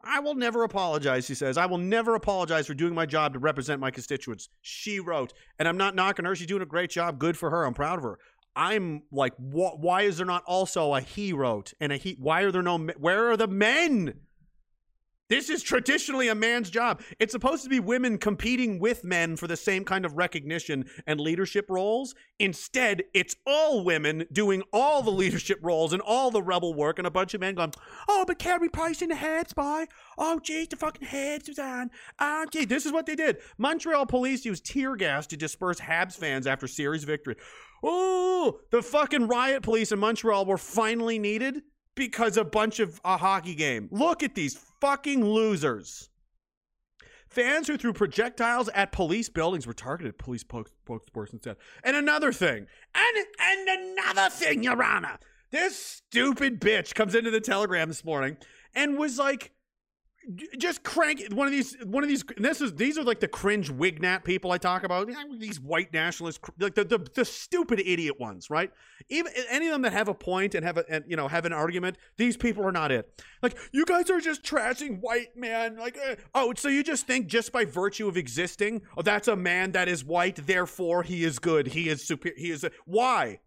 I 0.02 0.20
will 0.20 0.34
never 0.34 0.64
apologize, 0.64 1.28
he 1.28 1.34
says. 1.34 1.58
I 1.58 1.66
will 1.66 1.76
never 1.76 2.14
apologize 2.14 2.66
for 2.66 2.72
doing 2.72 2.94
my 2.94 3.04
job 3.04 3.34
to 3.34 3.38
represent 3.38 3.78
my 3.78 3.90
constituents. 3.90 4.48
She 4.62 5.00
wrote, 5.00 5.34
and 5.58 5.68
I'm 5.68 5.76
not 5.76 5.94
knocking 5.94 6.24
her. 6.24 6.34
She's 6.34 6.46
doing 6.46 6.62
a 6.62 6.64
great 6.64 6.88
job. 6.88 7.18
Good 7.18 7.36
for 7.36 7.50
her. 7.50 7.66
I'm 7.66 7.74
proud 7.74 7.98
of 7.98 8.04
her. 8.04 8.18
I'm 8.56 9.02
like, 9.12 9.34
wh- 9.36 9.78
why 9.78 10.04
is 10.04 10.16
there 10.16 10.24
not 10.24 10.44
also 10.46 10.94
a 10.94 11.02
he 11.02 11.34
wrote 11.34 11.74
and 11.78 11.92
a 11.92 11.98
he? 11.98 12.16
Why 12.18 12.40
are 12.40 12.52
there 12.52 12.62
no? 12.62 12.78
me- 12.78 12.94
Where 12.96 13.30
are 13.32 13.36
the 13.36 13.48
men? 13.48 14.14
This 15.30 15.48
is 15.48 15.62
traditionally 15.62 16.26
a 16.26 16.34
man's 16.34 16.70
job. 16.70 17.02
It's 17.20 17.30
supposed 17.30 17.62
to 17.62 17.70
be 17.70 17.78
women 17.78 18.18
competing 18.18 18.80
with 18.80 19.04
men 19.04 19.36
for 19.36 19.46
the 19.46 19.56
same 19.56 19.84
kind 19.84 20.04
of 20.04 20.16
recognition 20.16 20.86
and 21.06 21.20
leadership 21.20 21.70
roles. 21.70 22.16
Instead, 22.40 23.04
it's 23.14 23.36
all 23.46 23.84
women 23.84 24.26
doing 24.32 24.64
all 24.72 25.02
the 25.02 25.12
leadership 25.12 25.60
roles 25.62 25.92
and 25.92 26.02
all 26.02 26.32
the 26.32 26.42
rebel 26.42 26.74
work, 26.74 26.98
and 26.98 27.06
a 27.06 27.12
bunch 27.12 27.32
of 27.32 27.40
men 27.40 27.54
going, 27.54 27.72
"Oh, 28.08 28.24
but 28.26 28.40
Carey 28.40 28.68
Price 28.68 29.02
in 29.02 29.10
the 29.10 29.14
heads, 29.14 29.52
boy. 29.52 29.86
Oh, 30.18 30.40
geez, 30.40 30.66
the 30.66 30.76
fucking 30.76 31.06
heads 31.06 31.48
was 31.48 31.60
on. 31.60 31.90
Oh, 32.18 32.46
gee, 32.50 32.64
this 32.64 32.84
is 32.84 32.90
what 32.90 33.06
they 33.06 33.14
did. 33.14 33.38
Montreal 33.56 34.06
police 34.06 34.44
used 34.44 34.66
tear 34.66 34.96
gas 34.96 35.28
to 35.28 35.36
disperse 35.36 35.78
Habs 35.78 36.16
fans 36.16 36.48
after 36.48 36.66
series 36.66 37.04
victory. 37.04 37.36
Oh, 37.84 38.58
the 38.70 38.82
fucking 38.82 39.28
riot 39.28 39.62
police 39.62 39.92
in 39.92 40.00
Montreal 40.00 40.44
were 40.44 40.58
finally 40.58 41.20
needed 41.20 41.62
because 41.94 42.36
a 42.36 42.44
bunch 42.44 42.80
of 42.80 43.00
a 43.04 43.16
hockey 43.16 43.54
game. 43.54 43.88
Look 43.92 44.22
at 44.24 44.34
these 44.34 44.58
fucking 44.80 45.24
losers. 45.24 46.08
Fans 47.28 47.68
who 47.68 47.76
threw 47.76 47.92
projectiles 47.92 48.68
at 48.74 48.90
police 48.90 49.28
buildings 49.28 49.66
were 49.66 49.72
targeted 49.72 50.18
police 50.18 50.42
spokesperson 50.42 51.42
said. 51.42 51.56
And 51.84 51.96
another 51.96 52.32
thing, 52.32 52.66
and 52.94 53.26
and 53.38 53.68
another 53.68 54.30
thing, 54.30 54.64
Your 54.64 54.82
Honor. 54.82 55.18
This 55.50 55.76
stupid 55.76 56.60
bitch 56.60 56.94
comes 56.94 57.14
into 57.14 57.30
the 57.30 57.40
telegram 57.40 57.88
this 57.88 58.04
morning 58.04 58.36
and 58.74 58.98
was 58.98 59.18
like 59.18 59.52
just 60.58 60.82
crank 60.82 61.22
one 61.32 61.46
of 61.46 61.52
these 61.52 61.76
one 61.84 62.02
of 62.02 62.08
these 62.08 62.24
this 62.36 62.60
is 62.60 62.74
these 62.74 62.98
are 62.98 63.02
like 63.02 63.20
the 63.20 63.28
cringe 63.28 63.70
wignat 63.70 64.22
people 64.22 64.52
I 64.52 64.58
talk 64.58 64.84
about. 64.84 65.08
These 65.38 65.60
white 65.60 65.92
nationalists 65.92 66.40
like 66.58 66.74
the, 66.74 66.84
the 66.84 66.98
the 67.14 67.24
stupid 67.24 67.80
idiot 67.80 68.20
ones 68.20 68.50
right? 68.50 68.70
Even 69.08 69.32
any 69.48 69.66
of 69.66 69.72
them 69.72 69.82
that 69.82 69.92
have 69.92 70.08
a 70.08 70.14
point 70.14 70.54
and 70.54 70.64
have 70.64 70.76
a 70.76 70.84
and, 70.90 71.04
you 71.08 71.16
know 71.16 71.26
have 71.28 71.46
an 71.46 71.52
argument 71.52 71.96
these 72.18 72.36
people 72.36 72.64
are 72.66 72.72
not 72.72 72.92
it. 72.92 73.22
Like 73.42 73.56
you 73.72 73.84
guys 73.86 74.10
are 74.10 74.20
just 74.20 74.42
trashing 74.42 75.00
white 75.00 75.36
man 75.36 75.76
like 75.76 75.96
uh, 75.96 76.16
oh 76.34 76.52
so 76.54 76.68
you 76.68 76.82
just 76.82 77.06
think 77.06 77.26
just 77.26 77.50
by 77.50 77.64
virtue 77.64 78.06
of 78.06 78.16
existing 78.16 78.82
oh 78.96 79.02
that's 79.02 79.28
a 79.28 79.36
man 79.36 79.72
that 79.72 79.88
is 79.88 80.04
white 80.04 80.46
therefore 80.46 81.02
he 81.02 81.24
is 81.24 81.38
good. 81.38 81.68
He 81.68 81.88
is 81.88 82.06
superior 82.06 82.38
he 82.38 82.50
is 82.50 82.64
a, 82.64 82.70
why 82.84 83.40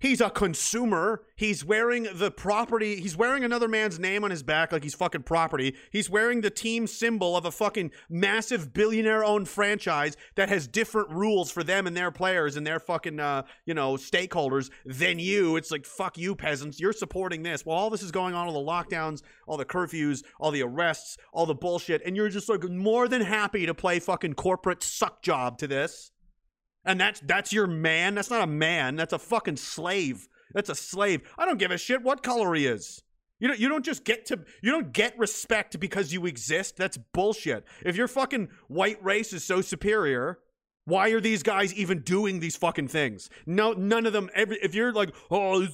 He's 0.00 0.22
a 0.22 0.30
consumer. 0.30 1.22
He's 1.36 1.62
wearing 1.62 2.08
the 2.14 2.30
property. 2.30 3.00
He's 3.00 3.18
wearing 3.18 3.44
another 3.44 3.68
man's 3.68 3.98
name 3.98 4.24
on 4.24 4.30
his 4.30 4.42
back 4.42 4.72
like 4.72 4.82
he's 4.82 4.94
fucking 4.94 5.24
property. 5.24 5.76
He's 5.90 6.08
wearing 6.08 6.40
the 6.40 6.50
team 6.50 6.86
symbol 6.86 7.36
of 7.36 7.44
a 7.44 7.50
fucking 7.50 7.92
massive 8.08 8.72
billionaire 8.72 9.22
owned 9.22 9.48
franchise 9.48 10.16
that 10.36 10.48
has 10.48 10.66
different 10.66 11.10
rules 11.10 11.50
for 11.50 11.62
them 11.62 11.86
and 11.86 11.94
their 11.94 12.10
players 12.10 12.56
and 12.56 12.66
their 12.66 12.80
fucking, 12.80 13.20
uh, 13.20 13.42
you 13.66 13.74
know, 13.74 13.94
stakeholders 13.94 14.70
than 14.86 15.18
you. 15.18 15.56
It's 15.56 15.70
like, 15.70 15.84
fuck 15.84 16.16
you, 16.16 16.34
peasants. 16.34 16.80
You're 16.80 16.94
supporting 16.94 17.42
this. 17.42 17.66
Well, 17.66 17.76
all 17.76 17.90
this 17.90 18.02
is 18.02 18.10
going 18.10 18.34
on, 18.34 18.48
all 18.48 18.64
the 18.64 18.70
lockdowns, 18.70 19.20
all 19.46 19.58
the 19.58 19.66
curfews, 19.66 20.22
all 20.38 20.50
the 20.50 20.62
arrests, 20.62 21.18
all 21.34 21.44
the 21.44 21.54
bullshit. 21.54 22.00
And 22.06 22.16
you're 22.16 22.30
just 22.30 22.48
like 22.48 22.64
more 22.64 23.06
than 23.06 23.20
happy 23.20 23.66
to 23.66 23.74
play 23.74 23.98
fucking 23.98 24.34
corporate 24.34 24.82
suck 24.82 25.22
job 25.22 25.58
to 25.58 25.66
this. 25.66 26.10
And 26.84 27.00
that's 27.00 27.20
that's 27.20 27.52
your 27.52 27.66
man. 27.66 28.14
That's 28.14 28.30
not 28.30 28.42
a 28.42 28.46
man. 28.46 28.96
That's 28.96 29.12
a 29.12 29.18
fucking 29.18 29.56
slave. 29.56 30.28
That's 30.52 30.68
a 30.68 30.74
slave. 30.74 31.22
I 31.38 31.44
don't 31.44 31.58
give 31.58 31.70
a 31.70 31.78
shit 31.78 32.02
what 32.02 32.22
color 32.22 32.54
he 32.54 32.66
is. 32.66 33.02
You 33.38 33.48
don't 33.48 33.58
you 33.58 33.68
don't 33.68 33.84
just 33.84 34.04
get 34.04 34.26
to 34.26 34.40
you 34.62 34.70
don't 34.70 34.92
get 34.92 35.18
respect 35.18 35.78
because 35.80 36.12
you 36.12 36.26
exist. 36.26 36.76
That's 36.76 36.98
bullshit. 37.12 37.64
If 37.84 37.96
your 37.96 38.08
fucking 38.08 38.48
white 38.68 39.02
race 39.02 39.32
is 39.32 39.44
so 39.44 39.60
superior, 39.60 40.38
why 40.84 41.10
are 41.10 41.20
these 41.20 41.42
guys 41.42 41.72
even 41.74 42.00
doing 42.00 42.40
these 42.40 42.56
fucking 42.56 42.88
things? 42.88 43.30
No, 43.46 43.72
none 43.72 44.06
of 44.06 44.12
them. 44.12 44.28
Every 44.34 44.56
if 44.56 44.74
you're 44.74 44.92
like, 44.92 45.14
oh, 45.30 45.66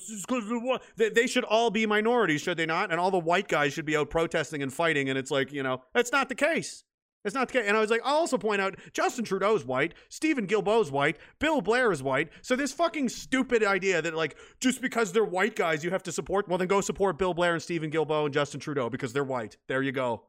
they, 0.97 1.09
they 1.09 1.27
should 1.27 1.45
all 1.45 1.71
be 1.71 1.87
minorities, 1.87 2.43
should 2.43 2.57
they 2.57 2.67
not? 2.67 2.91
And 2.91 3.01
all 3.01 3.11
the 3.11 3.19
white 3.19 3.49
guys 3.49 3.73
should 3.73 3.87
be 3.87 3.97
out 3.97 4.11
protesting 4.11 4.63
and 4.63 4.73
fighting. 4.73 5.09
And 5.09 5.19
it's 5.19 5.31
like, 5.31 5.53
you 5.53 5.63
know, 5.63 5.83
that's 5.95 6.13
not 6.13 6.29
the 6.29 6.35
case. 6.35 6.85
It's 7.27 7.35
not 7.35 7.49
the 7.49 7.55
case. 7.55 7.65
And 7.67 7.77
I 7.77 7.81
was 7.81 7.91
like, 7.91 8.01
I'll 8.05 8.17
also 8.17 8.39
point 8.39 8.61
out 8.61 8.77
Justin 8.93 9.25
Trudeau's 9.25 9.65
white, 9.65 9.95
Stephen 10.09 10.47
Guilbeault's 10.47 10.91
white, 10.91 11.19
Bill 11.39 11.61
Blair 11.61 11.93
is 11.93 12.03
white. 12.03 12.31
So 12.41 12.57
this 12.57 12.73
fucking 12.73 13.09
stupid 13.09 13.65
idea 13.65 14.01
that 14.01 14.15
like 14.15 14.37
just 14.61 14.81
because 14.81 15.13
they're 15.13 15.25
white 15.25 15.57
guys 15.57 15.85
you 15.85 15.91
have 15.91 16.03
to 16.05 16.13
support, 16.13 16.49
well 16.49 16.59
then 16.59 16.69
go 16.69 16.81
support 16.81 17.19
Bill 17.19 17.35
Blair 17.35 17.55
and 17.55 17.63
Stephen 17.63 17.91
Guilbeault 17.91 18.27
and 18.27 18.35
Justin 18.35 18.61
Trudeau 18.61 18.89
because 18.89 19.13
they're 19.13 19.25
white. 19.25 19.57
There 19.67 19.83
you 19.83 19.93
go. 19.93 20.23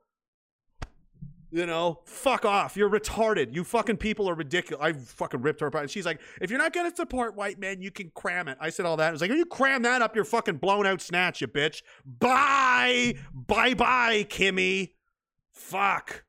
You 1.49 1.65
know, 1.65 2.02
fuck 2.03 2.44
off. 2.44 2.76
You're 2.76 2.90
retarded. 2.90 3.56
You 3.56 3.64
fucking 3.64 3.98
people 3.98 4.30
are 4.30 4.36
ridiculous. 4.36 4.84
I 4.84 4.91
fucking 4.91 5.41
ripped 5.41 5.61
her 5.61 5.68
apart. 5.68 5.84
And 5.84 5.91
she's 5.91 6.06
like, 6.06 6.19
if 6.41 6.49
you're 6.49 6.60
not 6.60 6.74
gonna 6.74 6.94
support 6.94 7.36
white 7.36 7.57
men, 7.57 7.82
you 7.82 7.90
can 7.90 8.11
cram 8.14 8.49
it. 8.49 8.57
I 8.60 8.69
said 8.69 8.86
all 8.86 8.98
that. 8.98 9.07
I 9.07 9.11
was 9.11 9.22
like, 9.22 9.32
you 9.32 9.45
cram 9.45 9.84
that 9.84 10.02
up 10.02 10.14
your 10.15 10.26
fucking 10.26 10.57
blown 10.57 10.86
out 10.86 11.02
snatch, 11.02 11.40
you 11.40 11.48
bitch. 11.48 11.84
Bye. 12.06 13.15
Bye 13.34 13.76
bye, 13.76 14.26
Kimmy. 14.30 14.91
Fuck. 15.52 16.26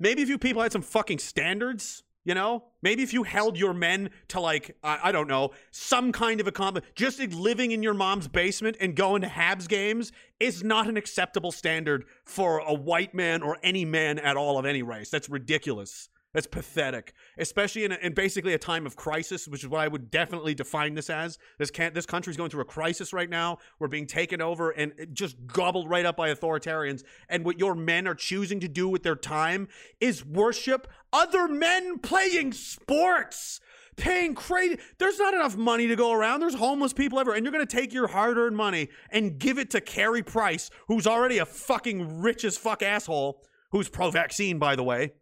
Maybe 0.00 0.22
if 0.22 0.28
you 0.28 0.38
people 0.38 0.62
had 0.62 0.72
some 0.72 0.82
fucking 0.82 1.18
standards, 1.18 2.02
you 2.24 2.34
know? 2.34 2.64
Maybe 2.82 3.02
if 3.02 3.12
you 3.12 3.22
held 3.22 3.58
your 3.58 3.74
men 3.74 4.10
to 4.28 4.40
like, 4.40 4.76
I, 4.82 4.98
I 5.04 5.12
don't 5.12 5.28
know, 5.28 5.50
some 5.70 6.10
kind 6.10 6.40
of 6.40 6.46
a 6.46 6.52
comp, 6.52 6.82
just 6.94 7.20
living 7.20 7.70
in 7.70 7.82
your 7.82 7.94
mom's 7.94 8.26
basement 8.26 8.78
and 8.80 8.96
going 8.96 9.22
to 9.22 9.28
Habs 9.28 9.68
games 9.68 10.10
is 10.40 10.64
not 10.64 10.88
an 10.88 10.96
acceptable 10.96 11.52
standard 11.52 12.06
for 12.24 12.58
a 12.58 12.72
white 12.72 13.14
man 13.14 13.42
or 13.42 13.58
any 13.62 13.84
man 13.84 14.18
at 14.18 14.36
all 14.36 14.58
of 14.58 14.64
any 14.64 14.82
race. 14.82 15.10
That's 15.10 15.28
ridiculous. 15.28 16.08
That's 16.32 16.46
pathetic, 16.46 17.12
especially 17.38 17.84
in, 17.84 17.92
a, 17.92 17.96
in 17.96 18.14
basically 18.14 18.54
a 18.54 18.58
time 18.58 18.86
of 18.86 18.94
crisis, 18.94 19.48
which 19.48 19.64
is 19.64 19.68
what 19.68 19.80
I 19.80 19.88
would 19.88 20.10
definitely 20.10 20.54
define 20.54 20.94
this 20.94 21.10
as. 21.10 21.38
This 21.58 21.70
can't. 21.70 21.92
This 21.92 22.06
country's 22.06 22.36
going 22.36 22.50
through 22.50 22.62
a 22.62 22.66
crisis 22.66 23.12
right 23.12 23.28
now. 23.28 23.58
We're 23.80 23.88
being 23.88 24.06
taken 24.06 24.40
over 24.40 24.70
and 24.70 24.92
just 25.12 25.36
gobbled 25.46 25.90
right 25.90 26.06
up 26.06 26.16
by 26.16 26.32
authoritarians. 26.32 27.02
And 27.28 27.44
what 27.44 27.58
your 27.58 27.74
men 27.74 28.06
are 28.06 28.14
choosing 28.14 28.60
to 28.60 28.68
do 28.68 28.88
with 28.88 29.02
their 29.02 29.16
time 29.16 29.68
is 30.00 30.24
worship 30.24 30.86
other 31.12 31.48
men 31.48 31.98
playing 31.98 32.52
sports 32.52 33.60
paying 33.96 34.34
crazy. 34.34 34.78
There's 34.98 35.18
not 35.18 35.34
enough 35.34 35.56
money 35.56 35.86
to 35.88 35.96
go 35.96 36.12
around. 36.12 36.40
There's 36.40 36.54
homeless 36.54 36.92
people 36.92 37.20
everywhere. 37.20 37.36
And 37.36 37.44
you're 37.44 37.52
going 37.52 37.66
to 37.66 37.76
take 37.76 37.92
your 37.92 38.08
hard 38.08 38.38
earned 38.38 38.56
money 38.56 38.88
and 39.10 39.38
give 39.38 39.58
it 39.58 39.70
to 39.70 39.80
Carey 39.80 40.22
Price, 40.22 40.70
who's 40.88 41.06
already 41.06 41.38
a 41.38 41.44
fucking 41.44 42.20
rich 42.20 42.44
as 42.44 42.56
fuck 42.56 42.82
asshole, 42.82 43.42
who's 43.72 43.88
pro 43.88 44.10
vaccine, 44.10 44.58
by 44.58 44.74
the 44.74 44.82
way. 44.82 45.12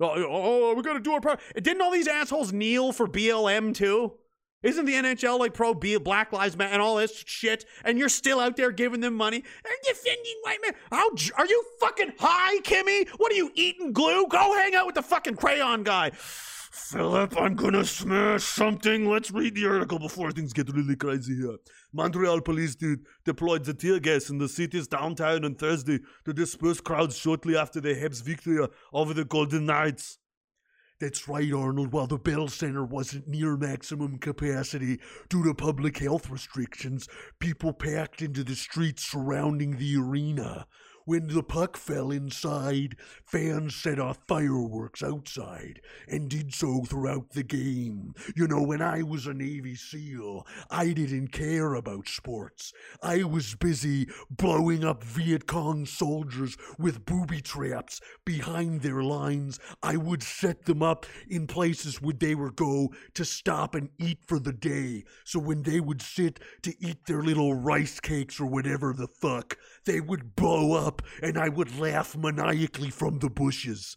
Oh, 0.00 0.12
oh, 0.16 0.74
we're 0.74 0.82
going 0.82 0.96
to 0.96 1.02
do 1.02 1.12
our 1.12 1.20
part. 1.20 1.40
Didn't 1.54 1.80
all 1.80 1.92
these 1.92 2.08
assholes 2.08 2.52
kneel 2.52 2.92
for 2.92 3.06
BLM 3.06 3.74
too? 3.74 4.14
Isn't 4.64 4.86
the 4.86 4.94
NHL 4.94 5.38
like 5.38 5.52
pro 5.52 5.74
Black 5.74 6.32
Lives 6.32 6.56
Matter 6.56 6.72
and 6.72 6.80
all 6.80 6.96
this 6.96 7.22
shit? 7.26 7.66
And 7.84 7.98
you're 7.98 8.08
still 8.08 8.40
out 8.40 8.56
there 8.56 8.70
giving 8.70 9.00
them 9.00 9.14
money 9.14 9.36
and 9.36 9.74
defending 9.86 10.36
white 10.42 10.58
men? 10.62 10.72
How 10.90 11.10
are 11.36 11.46
you 11.46 11.64
fucking 11.80 12.14
high, 12.18 12.60
Kimmy? 12.60 13.06
What 13.18 13.30
are 13.30 13.36
you 13.36 13.52
eating 13.54 13.92
glue? 13.92 14.26
Go 14.26 14.54
hang 14.54 14.74
out 14.74 14.86
with 14.86 14.94
the 14.94 15.02
fucking 15.02 15.36
crayon 15.36 15.82
guy. 15.82 16.12
Philip, 16.76 17.40
I'm 17.40 17.54
gonna 17.54 17.84
smash 17.84 18.42
something. 18.42 19.08
Let's 19.08 19.30
read 19.30 19.54
the 19.54 19.64
article 19.64 20.00
before 20.00 20.32
things 20.32 20.52
get 20.52 20.74
really 20.74 20.96
crazy 20.96 21.36
here. 21.36 21.56
Montreal 21.92 22.40
police 22.40 22.74
de- 22.74 22.96
deployed 23.24 23.64
the 23.64 23.74
tear 23.74 24.00
gas 24.00 24.28
in 24.28 24.38
the 24.38 24.48
city's 24.48 24.88
downtown 24.88 25.44
on 25.44 25.54
Thursday 25.54 26.00
to 26.24 26.32
disperse 26.32 26.80
crowds 26.80 27.16
shortly 27.16 27.56
after 27.56 27.80
the 27.80 27.94
Habs' 27.94 28.24
victory 28.24 28.66
over 28.92 29.14
the 29.14 29.24
Golden 29.24 29.66
Knights. 29.66 30.18
That's 30.98 31.28
right, 31.28 31.52
Arnold. 31.52 31.92
While 31.92 32.08
the 32.08 32.18
Bell 32.18 32.48
Center 32.48 32.84
wasn't 32.84 33.28
near 33.28 33.56
maximum 33.56 34.18
capacity 34.18 34.98
due 35.28 35.44
to 35.44 35.54
public 35.54 35.98
health 35.98 36.28
restrictions, 36.28 37.06
people 37.38 37.72
packed 37.72 38.20
into 38.20 38.42
the 38.42 38.56
streets 38.56 39.04
surrounding 39.04 39.76
the 39.76 39.96
arena. 39.96 40.66
When 41.06 41.26
the 41.26 41.42
puck 41.42 41.76
fell 41.76 42.10
inside, 42.10 42.96
fans 43.26 43.76
set 43.76 43.98
off 43.98 44.20
fireworks 44.26 45.02
outside 45.02 45.82
and 46.08 46.30
did 46.30 46.54
so 46.54 46.82
throughout 46.84 47.32
the 47.32 47.42
game. 47.42 48.14
You 48.34 48.48
know, 48.48 48.62
when 48.62 48.80
I 48.80 49.02
was 49.02 49.26
a 49.26 49.34
Navy 49.34 49.74
SEAL, 49.74 50.46
I 50.70 50.94
didn't 50.94 51.28
care 51.28 51.74
about 51.74 52.08
sports. 52.08 52.72
I 53.02 53.22
was 53.22 53.54
busy 53.54 54.08
blowing 54.30 54.82
up 54.82 55.04
Viet 55.04 55.46
Cong 55.46 55.84
soldiers 55.84 56.56
with 56.78 57.04
booby 57.04 57.42
traps 57.42 58.00
behind 58.24 58.80
their 58.80 59.02
lines. 59.02 59.60
I 59.82 59.98
would 59.98 60.22
set 60.22 60.64
them 60.64 60.82
up 60.82 61.04
in 61.28 61.46
places 61.46 62.00
where 62.00 62.14
they 62.14 62.34
would 62.34 62.56
go 62.56 62.94
to 63.12 63.26
stop 63.26 63.74
and 63.74 63.90
eat 63.98 64.20
for 64.26 64.38
the 64.38 64.54
day. 64.54 65.04
So 65.24 65.38
when 65.38 65.64
they 65.64 65.80
would 65.80 66.00
sit 66.00 66.40
to 66.62 66.74
eat 66.80 67.04
their 67.06 67.22
little 67.22 67.52
rice 67.52 68.00
cakes 68.00 68.40
or 68.40 68.46
whatever 68.46 68.94
the 68.94 69.08
fuck, 69.08 69.58
they 69.84 70.00
would 70.00 70.34
blow 70.36 70.74
up 70.74 71.02
and 71.22 71.38
I 71.38 71.48
would 71.48 71.78
laugh 71.78 72.16
maniacally 72.16 72.90
from 72.90 73.18
the 73.18 73.30
bushes. 73.30 73.96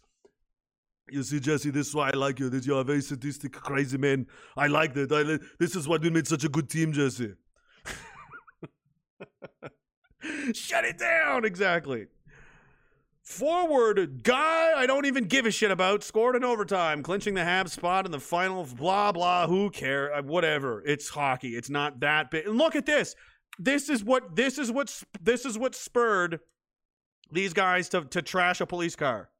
You 1.10 1.22
see, 1.22 1.40
Jesse, 1.40 1.70
this 1.70 1.88
is 1.88 1.94
why 1.94 2.10
I 2.10 2.16
like 2.16 2.38
you. 2.38 2.50
This 2.50 2.66
you're 2.66 2.80
a 2.80 2.84
very 2.84 3.00
sadistic, 3.00 3.52
crazy 3.52 3.96
man. 3.96 4.26
I 4.56 4.66
like 4.66 4.94
that. 4.94 5.10
I 5.10 5.38
this 5.58 5.74
is 5.74 5.88
why 5.88 5.96
we 5.96 6.10
made 6.10 6.26
such 6.26 6.44
a 6.44 6.48
good 6.48 6.68
team, 6.68 6.92
Jesse. 6.92 7.32
Shut 10.52 10.84
it 10.84 10.98
down. 10.98 11.44
Exactly. 11.44 12.08
Forward 13.22 14.22
guy, 14.22 14.72
I 14.74 14.86
don't 14.86 15.04
even 15.04 15.24
give 15.24 15.44
a 15.44 15.50
shit 15.50 15.70
about. 15.70 16.02
Scored 16.02 16.34
in 16.34 16.44
overtime, 16.44 17.02
clinching 17.02 17.34
the 17.34 17.42
Habs 17.42 17.70
spot 17.70 18.06
in 18.06 18.10
the 18.12 18.20
final. 18.20 18.64
Blah 18.64 19.12
blah. 19.12 19.46
Who 19.46 19.70
care? 19.70 20.14
Uh, 20.14 20.22
Whatever. 20.22 20.82
It's 20.84 21.08
hockey. 21.08 21.56
It's 21.56 21.70
not 21.70 22.00
that 22.00 22.30
big. 22.30 22.46
And 22.46 22.56
look 22.58 22.74
at 22.74 22.86
this. 22.86 23.14
This 23.58 23.88
is 23.88 24.04
what. 24.04 24.36
This 24.36 24.58
is 24.58 24.70
what. 24.70 25.02
This 25.20 25.44
is 25.44 25.58
what 25.58 25.74
spurred 25.74 26.40
these 27.32 27.52
guys 27.52 27.88
to 27.90 28.04
to 28.04 28.22
trash 28.22 28.60
a 28.60 28.66
police 28.66 28.96
car. 28.96 29.30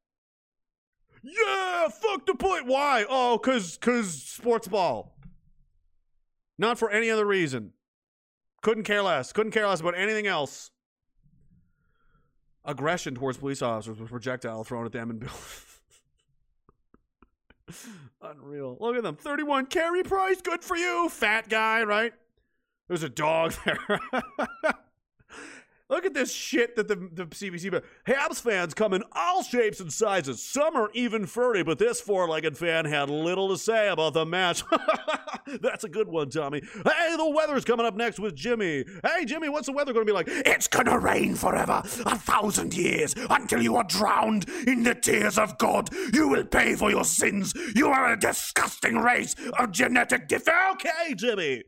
Yeah, 1.21 1.89
fuck 1.89 2.25
the 2.25 2.35
point. 2.35 2.65
Why? 2.65 3.05
Oh, 3.09 3.37
cause 3.37 3.77
cause 3.77 4.21
sports 4.21 4.67
ball. 4.67 5.15
Not 6.57 6.77
for 6.77 6.89
any 6.89 7.09
other 7.09 7.25
reason. 7.25 7.73
Couldn't 8.61 8.83
care 8.83 9.01
less. 9.01 9.31
Couldn't 9.31 9.53
care 9.53 9.67
less 9.67 9.79
about 9.79 9.97
anything 9.97 10.27
else. 10.27 10.71
Aggression 12.65 13.15
towards 13.15 13.37
police 13.37 13.61
officers 13.61 13.99
with 13.99 14.09
projectile 14.09 14.63
thrown 14.63 14.85
at 14.85 14.91
them 14.91 15.09
and 15.09 15.19
Bill. 15.21 15.29
Unreal. 18.21 18.77
Look 18.79 18.97
at 18.97 19.03
them. 19.03 19.15
31 19.15 19.67
Carey 19.67 20.03
Price. 20.03 20.41
Good 20.41 20.63
for 20.63 20.75
you, 20.75 21.09
fat 21.09 21.49
guy, 21.49 21.83
right? 21.83 22.13
There's 22.89 23.03
a 23.03 23.09
dog 23.09 23.53
there. 23.65 23.77
Look 25.89 26.05
at 26.05 26.13
this 26.13 26.31
shit 26.31 26.75
that 26.75 26.87
the, 26.87 26.95
the 26.95 27.25
CBC. 27.25 27.81
Habs 28.07 28.41
fans 28.41 28.75
come 28.75 28.93
in 28.93 29.03
all 29.11 29.41
shapes 29.41 29.79
and 29.79 29.91
sizes. 29.91 30.43
Some 30.43 30.75
are 30.75 30.91
even 30.93 31.25
furry, 31.25 31.63
but 31.63 31.79
this 31.79 31.99
four-legged 31.99 32.57
fan 32.57 32.85
had 32.85 33.09
little 33.09 33.49
to 33.49 33.57
say 33.57 33.89
about 33.89 34.13
the 34.13 34.23
match. 34.23 34.63
That's 35.61 35.83
a 35.83 35.89
good 35.89 36.07
one, 36.07 36.29
Tommy. 36.29 36.61
Hey, 36.85 37.15
the 37.17 37.29
weather's 37.29 37.65
coming 37.65 37.87
up 37.87 37.95
next 37.95 38.19
with 38.19 38.35
Jimmy. 38.35 38.85
Hey, 39.03 39.25
Jimmy, 39.25 39.49
what's 39.49 39.65
the 39.65 39.73
weather 39.73 39.91
going 39.91 40.05
to 40.05 40.11
be 40.11 40.15
like? 40.15 40.27
It's 40.27 40.67
gonna 40.67 40.99
rain 40.99 41.33
forever, 41.33 41.81
a 42.05 42.17
thousand 42.19 42.75
years, 42.75 43.15
until 43.29 43.61
you 43.61 43.75
are 43.75 43.83
drowned 43.83 44.47
in 44.67 44.83
the 44.83 44.93
tears 44.93 45.39
of 45.39 45.57
God. 45.57 45.89
You 46.13 46.27
will 46.27 46.45
pay 46.45 46.75
for 46.75 46.91
your 46.91 47.03
sins. 47.03 47.53
You 47.75 47.87
are 47.87 48.13
a 48.13 48.19
disgusting 48.19 48.97
race 48.97 49.35
of 49.57 49.71
genetic 49.71 50.27
defects. 50.27 50.85
Okay, 50.85 51.15
Jimmy. 51.15 51.63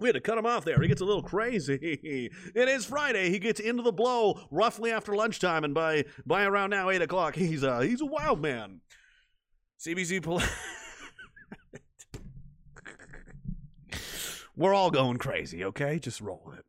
We 0.00 0.08
had 0.08 0.14
to 0.14 0.20
cut 0.20 0.38
him 0.38 0.46
off 0.46 0.64
there. 0.64 0.80
He 0.80 0.88
gets 0.88 1.02
a 1.02 1.04
little 1.04 1.22
crazy. 1.22 2.30
it 2.54 2.68
is 2.68 2.86
Friday. 2.86 3.30
He 3.30 3.38
gets 3.38 3.60
into 3.60 3.82
the 3.82 3.92
blow 3.92 4.40
roughly 4.50 4.90
after 4.90 5.14
lunchtime, 5.14 5.62
and 5.62 5.74
by 5.74 6.06
by 6.26 6.44
around 6.44 6.70
now 6.70 6.88
eight 6.90 7.02
o'clock, 7.02 7.36
he's 7.36 7.62
uh 7.62 7.80
he's 7.80 8.00
a 8.00 8.06
wild 8.06 8.40
man. 8.40 8.80
CBC 9.78 10.22
pol- 10.22 10.42
We're 14.56 14.74
all 14.74 14.90
going 14.90 15.18
crazy, 15.18 15.64
okay? 15.64 15.98
Just 15.98 16.20
roll 16.20 16.42
with 16.44 16.58
it. 16.58 16.64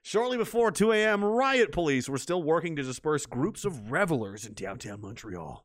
Shortly 0.00 0.36
before 0.38 0.70
2 0.70 0.92
a.m., 0.92 1.24
riot 1.24 1.72
police 1.72 2.08
were 2.08 2.18
still 2.18 2.42
working 2.42 2.76
to 2.76 2.82
disperse 2.82 3.26
groups 3.26 3.64
of 3.64 3.90
revelers 3.90 4.46
in 4.46 4.52
downtown 4.54 5.00
Montreal. 5.00 5.64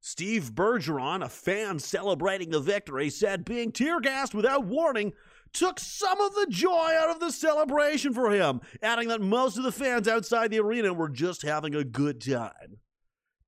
Steve 0.00 0.52
Bergeron, 0.52 1.24
a 1.24 1.28
fan 1.28 1.78
celebrating 1.78 2.50
the 2.50 2.60
victory, 2.60 3.08
said 3.08 3.44
being 3.44 3.70
tear 3.70 4.00
gassed 4.00 4.34
without 4.34 4.64
warning 4.64 5.12
took 5.52 5.78
some 5.78 6.20
of 6.20 6.34
the 6.34 6.46
joy 6.48 6.92
out 6.98 7.10
of 7.10 7.20
the 7.20 7.30
celebration 7.30 8.14
for 8.14 8.30
him, 8.30 8.60
adding 8.82 9.08
that 9.08 9.20
most 9.20 9.56
of 9.56 9.64
the 9.64 9.72
fans 9.72 10.08
outside 10.08 10.50
the 10.50 10.60
arena 10.60 10.92
were 10.92 11.08
just 11.08 11.42
having 11.42 11.74
a 11.74 11.84
good 11.84 12.20
time. 12.20 12.78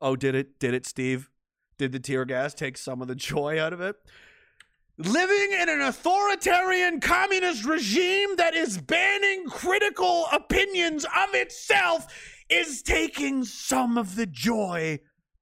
Oh, 0.01 0.17
did 0.17 0.35
it? 0.35 0.59
Did 0.59 0.75
it, 0.75 0.87
Steve? 0.87 1.31
Did 1.79 1.93
the 1.93 2.01
tear 2.01 2.25
gas 2.25 2.55
take 2.55 2.77
some 2.77 3.03
of 3.03 3.09
the 3.09 3.15
joy 3.15 3.61
out 3.61 3.73
of 3.73 3.81
it? 3.81 3.97
Living 4.97 5.59
in 5.61 5.69
an 5.69 5.81
authoritarian 5.81 7.01
communist 7.01 7.65
regime 7.65 8.37
that 8.37 8.55
is 8.55 8.79
banning 8.79 9.47
critical 9.49 10.27
opinions 10.33 11.05
of 11.05 11.35
itself 11.35 12.07
is 12.49 12.81
taking 12.83 13.45
some 13.45 13.99
of 13.99 14.15
the 14.15 14.27
joy 14.27 15.01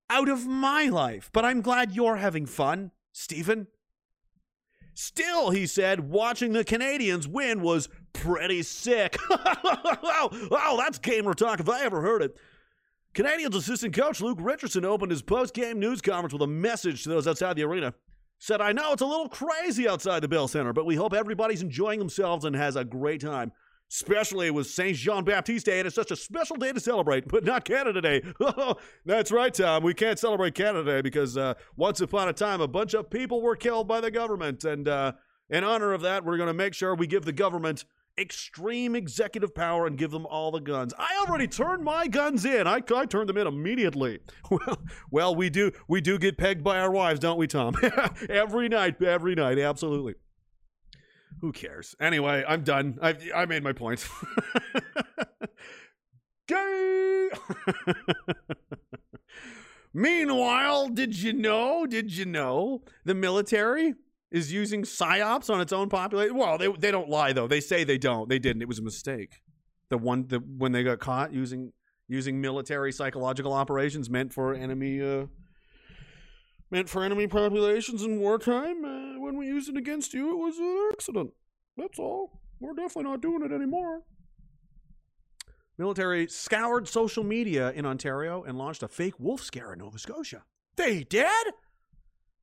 out 0.09 0.31
of 0.31 0.47
my 0.47 0.85
life. 0.85 1.29
But 1.35 1.45
I'm 1.45 1.61
glad 1.61 1.93
you're 1.93 2.17
having 2.17 2.47
fun, 2.47 2.93
Stephen. 3.13 3.67
Still, 4.95 5.51
he 5.51 5.67
said, 5.67 6.01
watching 6.01 6.53
the 6.53 6.65
Canadiens 6.65 7.27
win 7.27 7.63
was 7.63 7.89
pretty 8.13 8.63
sick. 8.63 9.17
wow, 9.31 10.77
that's 10.79 10.99
gamer 10.99 11.35
talk 11.35 11.61
if 11.61 11.69
I 11.69 11.83
ever 11.83 12.03
heard 12.03 12.23
it. 12.23 12.37
Canadiens 13.15 13.55
assistant 13.55 13.95
coach 13.95 14.21
Luke 14.21 14.39
Richardson 14.41 14.85
opened 14.85 15.11
his 15.11 15.23
post-game 15.23 15.79
news 15.79 16.01
conference 16.01 16.33
with 16.33 16.43
a 16.43 16.47
message 16.47 17.03
to 17.03 17.09
those 17.09 17.27
outside 17.27 17.57
the 17.57 17.65
arena. 17.65 17.95
Said, 18.39 18.61
I 18.61 18.73
know 18.73 18.93
it's 18.93 19.03
a 19.03 19.07
little 19.07 19.29
crazy 19.29 19.89
outside 19.89 20.21
the 20.21 20.29
Bell 20.29 20.49
Center, 20.49 20.73
but 20.73 20.87
we 20.87 20.97
hope 20.97 21.13
everybody's 21.13 21.63
enjoying 21.63 21.99
themselves 21.99 22.45
and 22.45 22.57
has 22.57 22.75
a 22.75 22.85
great 22.85 23.21
time. 23.21 23.53
Especially 23.93 24.51
with 24.51 24.67
St. 24.69 24.97
Jean 24.97 25.23
Baptiste 25.23 25.67
Day, 25.67 25.79
and 25.79 25.87
it's 25.87 25.95
such 25.95 26.11
a 26.11 26.17
special 26.17 26.57
day 26.57 26.73
to 26.73 26.81
celebrate, 26.81 27.29
but 27.29 27.45
not 27.45 27.67
Canada 27.67 28.01
Day. 28.01 28.23
That's 29.05 29.31
right, 29.31 29.53
Tom. 29.53 29.83
We 29.83 29.93
can't 29.93 30.19
celebrate 30.19 30.55
Canada 30.55 30.91
Day 30.91 31.03
because 31.03 31.37
uh, 31.37 31.55
once 31.77 32.01
upon 32.01 32.29
a 32.29 32.33
time, 32.33 32.63
a 32.63 32.69
bunch 32.69 32.95
of 32.95 33.11
people 33.11 33.43
were 33.43 33.55
killed 33.55 33.87
by 33.87 34.01
the 34.01 34.11
government. 34.11 34.65
And 34.65 34.89
uh, 34.89 35.13
in 35.51 35.63
honor 35.63 35.93
of 35.93 36.01
that, 36.01 36.25
we're 36.25 36.39
going 36.39 36.47
to 36.47 36.55
make 36.55 36.73
sure 36.73 36.95
we 36.95 37.07
give 37.07 37.27
the 37.27 37.33
government 37.33 37.85
extreme 38.19 38.95
executive 38.95 39.55
power 39.55 39.87
and 39.87 39.97
give 39.97 40.11
them 40.11 40.27
all 40.27 40.51
the 40.51 40.61
guns. 40.61 40.93
I 40.99 41.25
already 41.27 41.47
turned 41.47 41.85
my 41.85 42.07
guns 42.07 42.45
in. 42.45 42.67
I, 42.67 42.81
I 42.95 43.07
turned 43.07 43.29
them 43.29 43.39
in 43.39 43.47
immediately. 43.47 44.21
Well, 44.51 44.83
well, 45.11 45.35
we 45.35 45.49
do 45.49 45.73
we 45.89 46.03
do 46.03 46.19
get 46.19 46.37
pegged 46.37 46.63
by 46.63 46.79
our 46.79 46.91
wives, 46.91 47.21
don't 47.21 47.39
we, 47.39 47.47
Tom? 47.47 47.75
every 48.29 48.69
night, 48.69 49.03
every 49.03 49.35
night, 49.35 49.59
absolutely. 49.59 50.15
Who 51.41 51.53
cares? 51.53 51.95
Anyway, 52.01 52.45
I'm 52.47 52.63
done. 52.63 52.99
I 53.03 53.17
I 53.35 53.47
made 53.47 53.63
my 53.63 53.73
point. 53.73 54.07
Gay. 56.49 57.29
Meanwhile, 59.95 60.89
did 60.89 61.21
you 61.21 61.33
know? 61.33 61.87
Did 61.87 62.17
you 62.17 62.25
know 62.25 62.83
the 63.05 63.15
military 63.15 63.95
is 64.31 64.53
using 64.53 64.83
psyops 64.83 65.53
on 65.53 65.61
its 65.61 65.73
own 65.73 65.89
population? 65.89 66.37
Well, 66.37 66.59
they 66.59 66.71
they 66.73 66.91
don't 66.91 67.09
lie 67.09 67.33
though. 67.33 67.47
They 67.47 67.61
say 67.61 67.85
they 67.85 67.99
don't. 67.99 68.29
They 68.29 68.39
didn't. 68.39 68.63
It 68.63 68.69
was 68.69 68.79
a 68.79 68.83
mistake. 68.83 69.41
The 69.91 69.99
one 69.99 70.27
the 70.29 70.39
when 70.39 70.73
they 70.73 70.83
got 70.83 71.01
caught 71.01 71.33
using 71.33 71.73
using 72.09 72.41
military 72.41 72.93
psychological 72.93 73.53
operations 73.53 74.11
meant 74.11 74.33
for 74.33 74.55
enemy 74.55 75.01
uh 75.01 75.27
meant 76.71 76.89
for 76.89 77.05
enemy 77.05 77.27
populations 77.27 78.03
in 78.03 78.19
wartime. 78.19 78.85
Uh, 78.85 79.12
when 79.23 79.37
we 79.37 79.47
used 79.47 79.69
it 79.69 79.77
against 79.77 80.13
you, 80.13 80.33
it 80.33 80.39
was 80.39 80.59
an 80.59 80.91
accident. 80.93 81.31
That's 81.77 81.99
all. 81.99 82.41
We're 82.61 82.75
definitely 82.75 83.11
not 83.11 83.23
doing 83.23 83.43
it 83.43 83.53
anymore. 83.53 84.03
Military 85.79 86.27
scoured 86.29 86.89
social 86.89 87.25
media 87.25 87.71
in 87.73 87.87
Ontario 87.87 88.43
and 88.43 88.59
launched 88.59 88.83
a 88.83 88.89
fake 88.89 89.15
wolf 89.19 89.43
scare 89.43 89.73
in 89.73 89.79
Nova 89.79 89.99
Scotia. 89.99 90.43
They 90.77 91.05
did? 91.05 91.55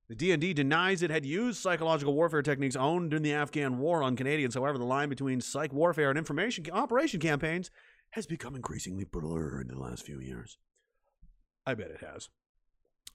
The 0.08 0.16
DND 0.16 0.54
denies 0.54 1.02
it 1.02 1.10
had 1.10 1.24
used 1.24 1.60
psychological 1.60 2.14
warfare 2.14 2.42
techniques 2.42 2.74
owned 2.74 3.14
in 3.14 3.22
the 3.22 3.32
Afghan 3.32 3.78
war 3.78 4.02
on 4.02 4.16
Canadians. 4.16 4.54
However, 4.54 4.76
the 4.76 4.84
line 4.84 5.08
between 5.08 5.40
psych 5.40 5.72
warfare 5.72 6.08
and 6.08 6.18
information 6.18 6.64
operation 6.72 7.20
campaigns 7.20 7.70
has 8.10 8.26
become 8.26 8.56
increasingly 8.56 9.04
blurred 9.04 9.68
in 9.70 9.76
the 9.76 9.80
last 9.80 10.04
few 10.04 10.18
years. 10.18 10.58
I 11.64 11.74
bet 11.74 11.90
it 11.90 12.00
has. 12.00 12.28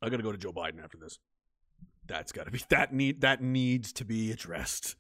I 0.02 0.10
got 0.10 0.18
to 0.18 0.24
go 0.24 0.32
to 0.32 0.38
Joe 0.38 0.54
Biden 0.54 0.82
after 0.82 0.98
this. 0.98 1.20
That's 2.08 2.32
got 2.32 2.46
to 2.46 2.52
be 2.52 2.62
that 2.70 2.94
need 2.94 3.22
that 3.22 3.42
needs 3.42 3.92
to 3.94 4.06
be 4.06 4.32
addressed. 4.32 4.96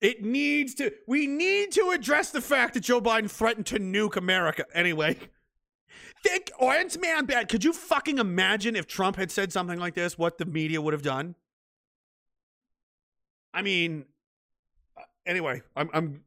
It 0.00 0.22
needs 0.22 0.74
to. 0.74 0.92
We 1.06 1.26
need 1.26 1.72
to 1.72 1.90
address 1.94 2.30
the 2.30 2.40
fact 2.40 2.74
that 2.74 2.80
Joe 2.80 3.00
Biden 3.00 3.30
threatened 3.30 3.66
to 3.66 3.78
nuke 3.78 4.16
America. 4.16 4.64
Anyway, 4.74 5.16
think 6.22 6.50
Orange 6.58 6.98
Man 6.98 7.24
bad. 7.24 7.48
Could 7.48 7.64
you 7.64 7.72
fucking 7.72 8.18
imagine 8.18 8.76
if 8.76 8.86
Trump 8.86 9.16
had 9.16 9.30
said 9.30 9.52
something 9.52 9.78
like 9.78 9.94
this? 9.94 10.18
What 10.18 10.38
the 10.38 10.44
media 10.44 10.80
would 10.80 10.92
have 10.92 11.02
done? 11.02 11.34
I 13.54 13.62
mean, 13.62 14.04
uh, 14.96 15.02
anyway, 15.24 15.62
I'm 15.74 15.88
I'm 15.94 16.20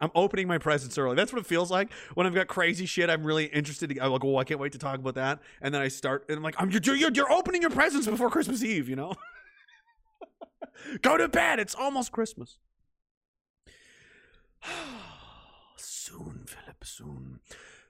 I'm 0.00 0.10
opening 0.14 0.48
my 0.48 0.58
presents 0.58 0.98
early. 0.98 1.14
That's 1.14 1.32
what 1.32 1.40
it 1.40 1.46
feels 1.46 1.70
like 1.70 1.92
when 2.14 2.26
I've 2.26 2.34
got 2.34 2.48
crazy 2.48 2.86
shit. 2.86 3.08
I'm 3.08 3.24
really 3.24 3.44
interested. 3.46 3.90
To, 3.90 4.00
I'm 4.00 4.10
like, 4.10 4.24
oh, 4.24 4.36
I 4.36 4.44
can't 4.44 4.58
wait 4.58 4.72
to 4.72 4.78
talk 4.78 4.98
about 4.98 5.14
that. 5.14 5.40
And 5.60 5.72
then 5.72 5.80
I 5.80 5.88
start, 5.88 6.24
and 6.28 6.36
I'm 6.36 6.42
like, 6.42 6.56
I'm 6.58 6.70
you're, 6.70 6.96
you're, 6.96 7.12
you're 7.12 7.30
opening 7.30 7.62
your 7.62 7.70
presents 7.70 8.06
before 8.06 8.30
Christmas 8.30 8.64
Eve. 8.64 8.88
You 8.88 8.96
know, 8.96 9.14
go 11.02 11.16
to 11.16 11.28
bed. 11.28 11.60
It's 11.60 11.74
almost 11.74 12.10
Christmas. 12.12 12.58
soon, 15.76 16.44
Philip. 16.46 16.84
Soon. 16.84 17.40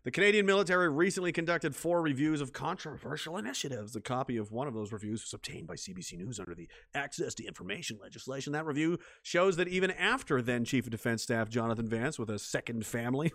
The 0.05 0.11
Canadian 0.11 0.47
military 0.47 0.89
recently 0.89 1.31
conducted 1.31 1.77
four 1.77 2.03
reviews 2.03 2.41
of 2.41 2.53
controversial 2.53 3.37
initiatives. 3.37 3.95
A 3.95 4.01
copy 4.01 4.37
of 4.37 4.51
one 4.51 4.67
of 4.67 4.75
those 4.75 4.91
reviews 4.91 5.23
was 5.23 5.33
obtained 5.33 5.69
by 5.69 5.75
CBC 5.75 6.19
News 6.19 6.41
under 6.41 6.57
the 6.57 6.69
Access 6.93 7.35
to 7.37 7.45
Information 7.45 7.99
legislation. 8.03 8.53
That 8.53 8.67
review 8.67 8.99
shows 9.23 9.57
that 9.59 9.69
even 9.69 9.93
after 9.93 10.43
then 10.43 10.65
Chief 10.65 10.87
of 10.87 10.91
Defense 10.91 11.23
Staff 11.23 11.49
Jonathan 11.49 11.87
Vance, 11.87 12.19
with 12.19 12.31
a 12.31 12.39
second 12.41 12.85
family, 12.85 13.31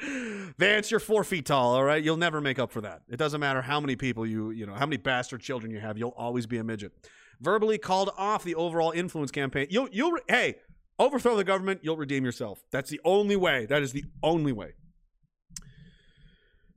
Vance, 0.58 0.90
you're 0.90 1.00
four 1.00 1.24
feet 1.24 1.44
tall, 1.44 1.74
all 1.74 1.84
right? 1.84 2.02
You'll 2.02 2.16
never 2.16 2.40
make 2.40 2.58
up 2.58 2.72
for 2.72 2.80
that. 2.80 3.02
It 3.06 3.18
doesn't 3.18 3.40
matter 3.40 3.60
how 3.60 3.80
many 3.80 3.96
people 3.96 4.26
you, 4.26 4.50
you 4.50 4.64
know, 4.64 4.74
how 4.74 4.86
many 4.86 4.96
bastard 4.96 5.42
children 5.42 5.72
you 5.72 5.80
have, 5.80 5.98
you'll 5.98 6.14
always 6.16 6.46
be 6.46 6.56
a 6.56 6.64
midget. 6.64 6.92
Verbally 7.38 7.76
called 7.76 8.10
off 8.16 8.44
the 8.44 8.54
overall 8.54 8.92
influence 8.92 9.30
campaign. 9.30 9.66
You'll, 9.68 9.88
you'll, 9.92 10.16
hey, 10.26 10.56
overthrow 10.98 11.36
the 11.36 11.44
government, 11.44 11.80
you'll 11.82 11.96
redeem 11.96 12.24
yourself. 12.24 12.64
That's 12.70 12.90
the 12.90 13.00
only 13.04 13.36
way. 13.36 13.66
That 13.66 13.82
is 13.82 13.92
the 13.92 14.04
only 14.22 14.52
way. 14.52 14.72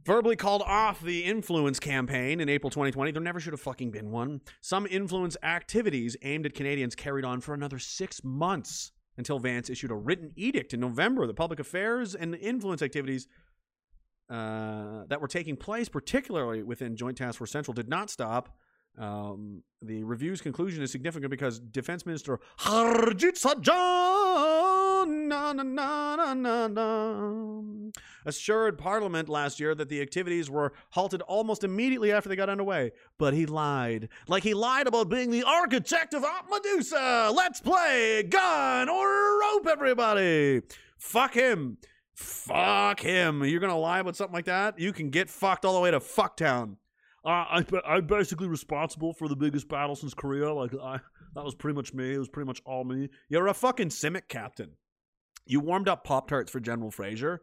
Verbally 0.05 0.37
called 0.37 0.61
off 0.65 1.01
the 1.01 1.25
influence 1.25 1.81
campaign 1.81 2.39
in 2.39 2.47
April 2.47 2.69
2020. 2.69 3.11
There 3.11 3.21
never 3.21 3.41
should 3.41 3.51
have 3.51 3.59
fucking 3.59 3.91
been 3.91 4.09
one. 4.09 4.39
Some 4.61 4.87
influence 4.87 5.35
activities 5.43 6.15
aimed 6.21 6.45
at 6.45 6.53
Canadians 6.53 6.95
carried 6.95 7.25
on 7.25 7.41
for 7.41 7.53
another 7.53 7.77
six 7.77 8.23
months 8.23 8.93
until 9.17 9.37
Vance 9.37 9.69
issued 9.69 9.91
a 9.91 9.95
written 9.95 10.31
edict 10.37 10.73
in 10.73 10.79
November. 10.79 11.27
The 11.27 11.33
public 11.33 11.59
affairs 11.59 12.15
and 12.15 12.35
influence 12.35 12.81
activities 12.81 13.27
uh, 14.29 15.03
that 15.07 15.19
were 15.19 15.27
taking 15.27 15.57
place, 15.57 15.89
particularly 15.89 16.63
within 16.63 16.95
Joint 16.95 17.17
Task 17.17 17.37
Force 17.37 17.51
Central, 17.51 17.73
did 17.73 17.89
not 17.89 18.09
stop. 18.09 18.55
Um, 18.97 19.63
the 19.81 20.03
review's 20.03 20.41
conclusion 20.41 20.81
is 20.81 20.91
significant 20.91 21.29
because 21.29 21.59
Defense 21.59 22.05
Minister 22.05 22.39
Harjit 22.59 23.39
Sajjan 23.39 23.67
assured 28.25 28.77
Parliament 28.77 29.29
last 29.29 29.59
year 29.59 29.75
that 29.75 29.89
the 29.89 30.01
activities 30.01 30.49
were 30.49 30.73
halted 30.91 31.21
almost 31.23 31.63
immediately 31.63 32.11
after 32.11 32.27
they 32.27 32.35
got 32.35 32.49
underway. 32.49 32.91
But 33.19 33.35
he 33.35 33.45
lied. 33.45 34.09
Like 34.27 34.43
he 34.43 34.55
lied 34.55 34.87
about 34.87 35.09
being 35.09 35.29
the 35.29 35.43
architect 35.43 36.15
of 36.15 36.25
Medusa. 36.49 37.31
Let's 37.35 37.61
play 37.61 38.23
gun 38.23 38.89
or 38.89 39.39
rope, 39.39 39.67
everybody. 39.67 40.63
Fuck 40.97 41.35
him. 41.35 41.77
Fuck 42.15 43.01
him. 43.01 43.43
You're 43.43 43.59
going 43.59 43.71
to 43.71 43.77
lie 43.77 43.99
about 43.99 44.15
something 44.15 44.33
like 44.33 44.45
that? 44.45 44.79
You 44.79 44.91
can 44.91 45.11
get 45.11 45.29
fucked 45.29 45.65
all 45.65 45.75
the 45.75 45.81
way 45.81 45.91
to 45.91 45.99
Fucktown. 45.99 46.77
Uh, 47.27 47.43
I, 47.59 47.65
I'm 47.85 48.07
basically 48.07 48.47
responsible 48.47 49.11
for 49.11 49.27
the 49.27 49.35
biggest 49.35 49.67
battle 49.67 49.97
since 49.97 50.13
Korea. 50.13 50.53
Like, 50.53 50.71
I, 50.81 51.01
that 51.35 51.43
was 51.43 51.55
pretty 51.55 51.75
much 51.75 51.93
me. 51.93 52.13
It 52.13 52.17
was 52.17 52.29
pretty 52.29 52.47
much 52.47 52.61
all 52.65 52.85
me. 52.85 53.09
You're 53.27 53.47
a 53.47 53.53
fucking 53.53 53.89
CIMIC 53.89 54.29
captain. 54.29 54.71
You 55.45 55.59
warmed 55.59 55.89
up 55.89 56.05
Pop 56.05 56.29
Tarts 56.29 56.49
for 56.49 56.61
General 56.61 56.89
Fraser, 56.89 57.41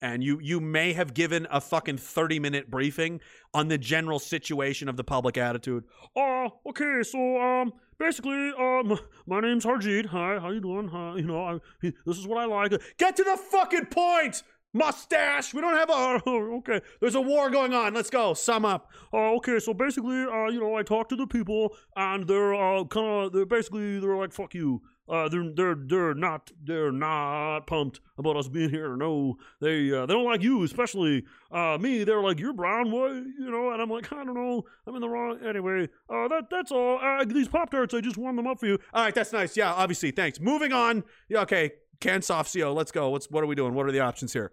and 0.00 0.24
you 0.24 0.38
you 0.40 0.60
may 0.60 0.94
have 0.94 1.12
given 1.12 1.46
a 1.50 1.60
fucking 1.60 1.98
30 1.98 2.38
minute 2.38 2.70
briefing 2.70 3.20
on 3.52 3.68
the 3.68 3.76
general 3.76 4.18
situation 4.18 4.88
of 4.88 4.96
the 4.96 5.04
public 5.04 5.36
attitude. 5.36 5.84
Uh, 6.16 6.48
okay, 6.66 7.02
so, 7.02 7.38
um, 7.38 7.72
basically, 7.98 8.52
um, 8.58 8.98
my 9.26 9.40
name's 9.40 9.66
Harjit. 9.66 10.06
Hi, 10.06 10.38
how 10.38 10.50
you 10.50 10.60
doing? 10.60 10.88
Uh, 10.88 11.16
you 11.16 11.26
know, 11.26 11.44
I, 11.44 11.58
this 12.06 12.16
is 12.16 12.26
what 12.26 12.38
I 12.38 12.46
like. 12.46 12.72
Get 12.96 13.16
to 13.16 13.24
the 13.24 13.36
fucking 13.36 13.86
point! 13.86 14.42
Mustache! 14.74 15.54
We 15.54 15.60
don't 15.60 15.76
have 15.76 15.90
a. 15.90 16.22
okay. 16.58 16.80
There's 17.00 17.14
a 17.14 17.20
war 17.20 17.50
going 17.50 17.72
on. 17.72 17.94
Let's 17.94 18.10
go. 18.10 18.34
Sum 18.34 18.64
up. 18.64 18.90
Uh, 19.12 19.32
okay, 19.36 19.58
so 19.58 19.72
basically, 19.72 20.24
uh, 20.24 20.48
you 20.48 20.60
know, 20.60 20.76
I 20.76 20.82
talked 20.82 21.08
to 21.10 21.16
the 21.16 21.26
people, 21.26 21.74
and 21.96 22.26
they're 22.26 22.54
uh, 22.54 22.84
kind 22.84 23.24
of, 23.24 23.32
they're 23.32 23.46
basically, 23.46 23.98
they're 23.98 24.16
like, 24.16 24.32
"Fuck 24.32 24.54
you." 24.54 24.82
Uh, 25.08 25.26
they're 25.28 25.50
they're 25.54 25.74
they're 25.74 26.14
not 26.14 26.50
they're 26.64 26.92
not 26.92 27.66
pumped 27.66 28.00
about 28.18 28.36
us 28.36 28.46
being 28.48 28.68
here. 28.68 28.94
No, 28.94 29.38
they 29.60 29.90
uh, 29.90 30.04
they 30.04 30.12
don't 30.12 30.26
like 30.26 30.42
you, 30.42 30.62
especially 30.64 31.24
uh, 31.50 31.78
me. 31.80 32.04
They're 32.04 32.20
like, 32.20 32.38
"You're 32.38 32.52
brown, 32.52 32.90
what?" 32.90 33.12
You 33.12 33.50
know, 33.50 33.70
and 33.70 33.80
I'm 33.80 33.88
like, 33.88 34.12
I 34.12 34.22
don't 34.22 34.34
know, 34.34 34.64
I'm 34.86 34.94
in 34.94 35.00
the 35.00 35.08
wrong. 35.08 35.38
Anyway, 35.46 35.88
uh, 36.10 36.28
that 36.28 36.48
that's 36.50 36.70
all. 36.70 36.98
Uh, 36.98 37.24
these 37.24 37.48
pop 37.48 37.70
tarts, 37.70 37.94
I 37.94 38.02
just 38.02 38.18
warmed 38.18 38.38
them 38.38 38.46
up 38.46 38.60
for 38.60 38.66
you. 38.66 38.78
All 38.92 39.02
right, 39.02 39.14
that's 39.14 39.32
nice. 39.32 39.56
Yeah, 39.56 39.72
obviously, 39.72 40.10
thanks. 40.10 40.40
Moving 40.40 40.72
on. 40.72 41.04
Yeah, 41.30 41.40
okay. 41.40 41.72
Cansoft 42.00 42.58
CO, 42.58 42.72
let's 42.72 42.92
go. 42.92 43.10
What's 43.10 43.30
what 43.30 43.42
are 43.42 43.46
we 43.46 43.54
doing? 43.54 43.74
What 43.74 43.86
are 43.86 43.92
the 43.92 44.00
options 44.00 44.32
here? 44.32 44.52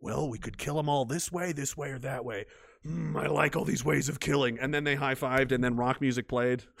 Well, 0.00 0.28
we 0.28 0.38
could 0.38 0.58
kill 0.58 0.76
them 0.76 0.88
all 0.88 1.04
this 1.04 1.32
way, 1.32 1.52
this 1.52 1.76
way, 1.76 1.90
or 1.90 1.98
that 2.00 2.24
way. 2.24 2.46
Mm, 2.86 3.20
I 3.20 3.26
like 3.26 3.56
all 3.56 3.64
these 3.64 3.84
ways 3.84 4.08
of 4.08 4.20
killing. 4.20 4.58
And 4.58 4.72
then 4.72 4.84
they 4.84 4.94
high 4.94 5.14
fived, 5.14 5.52
and 5.52 5.62
then 5.62 5.76
rock 5.76 6.00
music 6.00 6.28
played. 6.28 6.62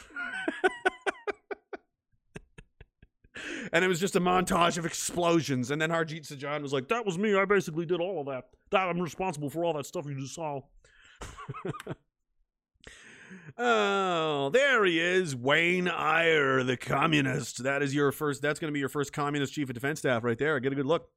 and 3.72 3.84
it 3.84 3.88
was 3.88 4.00
just 4.00 4.16
a 4.16 4.20
montage 4.20 4.78
of 4.78 4.86
explosions. 4.86 5.70
And 5.70 5.82
then 5.82 5.90
Harjit 5.90 6.32
Sajjan 6.32 6.62
was 6.62 6.72
like, 6.72 6.88
That 6.88 7.04
was 7.04 7.18
me. 7.18 7.34
I 7.34 7.44
basically 7.44 7.86
did 7.86 8.00
all 8.00 8.20
of 8.20 8.26
that. 8.26 8.44
That 8.70 8.88
I'm 8.88 9.00
responsible 9.00 9.50
for 9.50 9.64
all 9.64 9.72
that 9.74 9.86
stuff 9.86 10.06
you 10.06 10.14
just 10.14 10.34
saw. 10.34 10.60
Oh, 13.56 14.50
there 14.50 14.84
he 14.84 15.00
is, 15.00 15.34
Wayne 15.34 15.88
Eyre, 15.88 16.62
the 16.64 16.76
communist. 16.76 17.62
That 17.62 17.82
is 17.82 17.94
your 17.94 18.12
first. 18.12 18.42
That's 18.42 18.58
going 18.58 18.70
to 18.70 18.74
be 18.74 18.80
your 18.80 18.88
first 18.88 19.12
communist 19.12 19.54
chief 19.54 19.68
of 19.70 19.74
defense 19.74 20.00
staff, 20.00 20.24
right 20.24 20.38
there. 20.38 20.58
Get 20.60 20.72
a 20.72 20.76
good 20.76 20.86
look. 20.86 21.08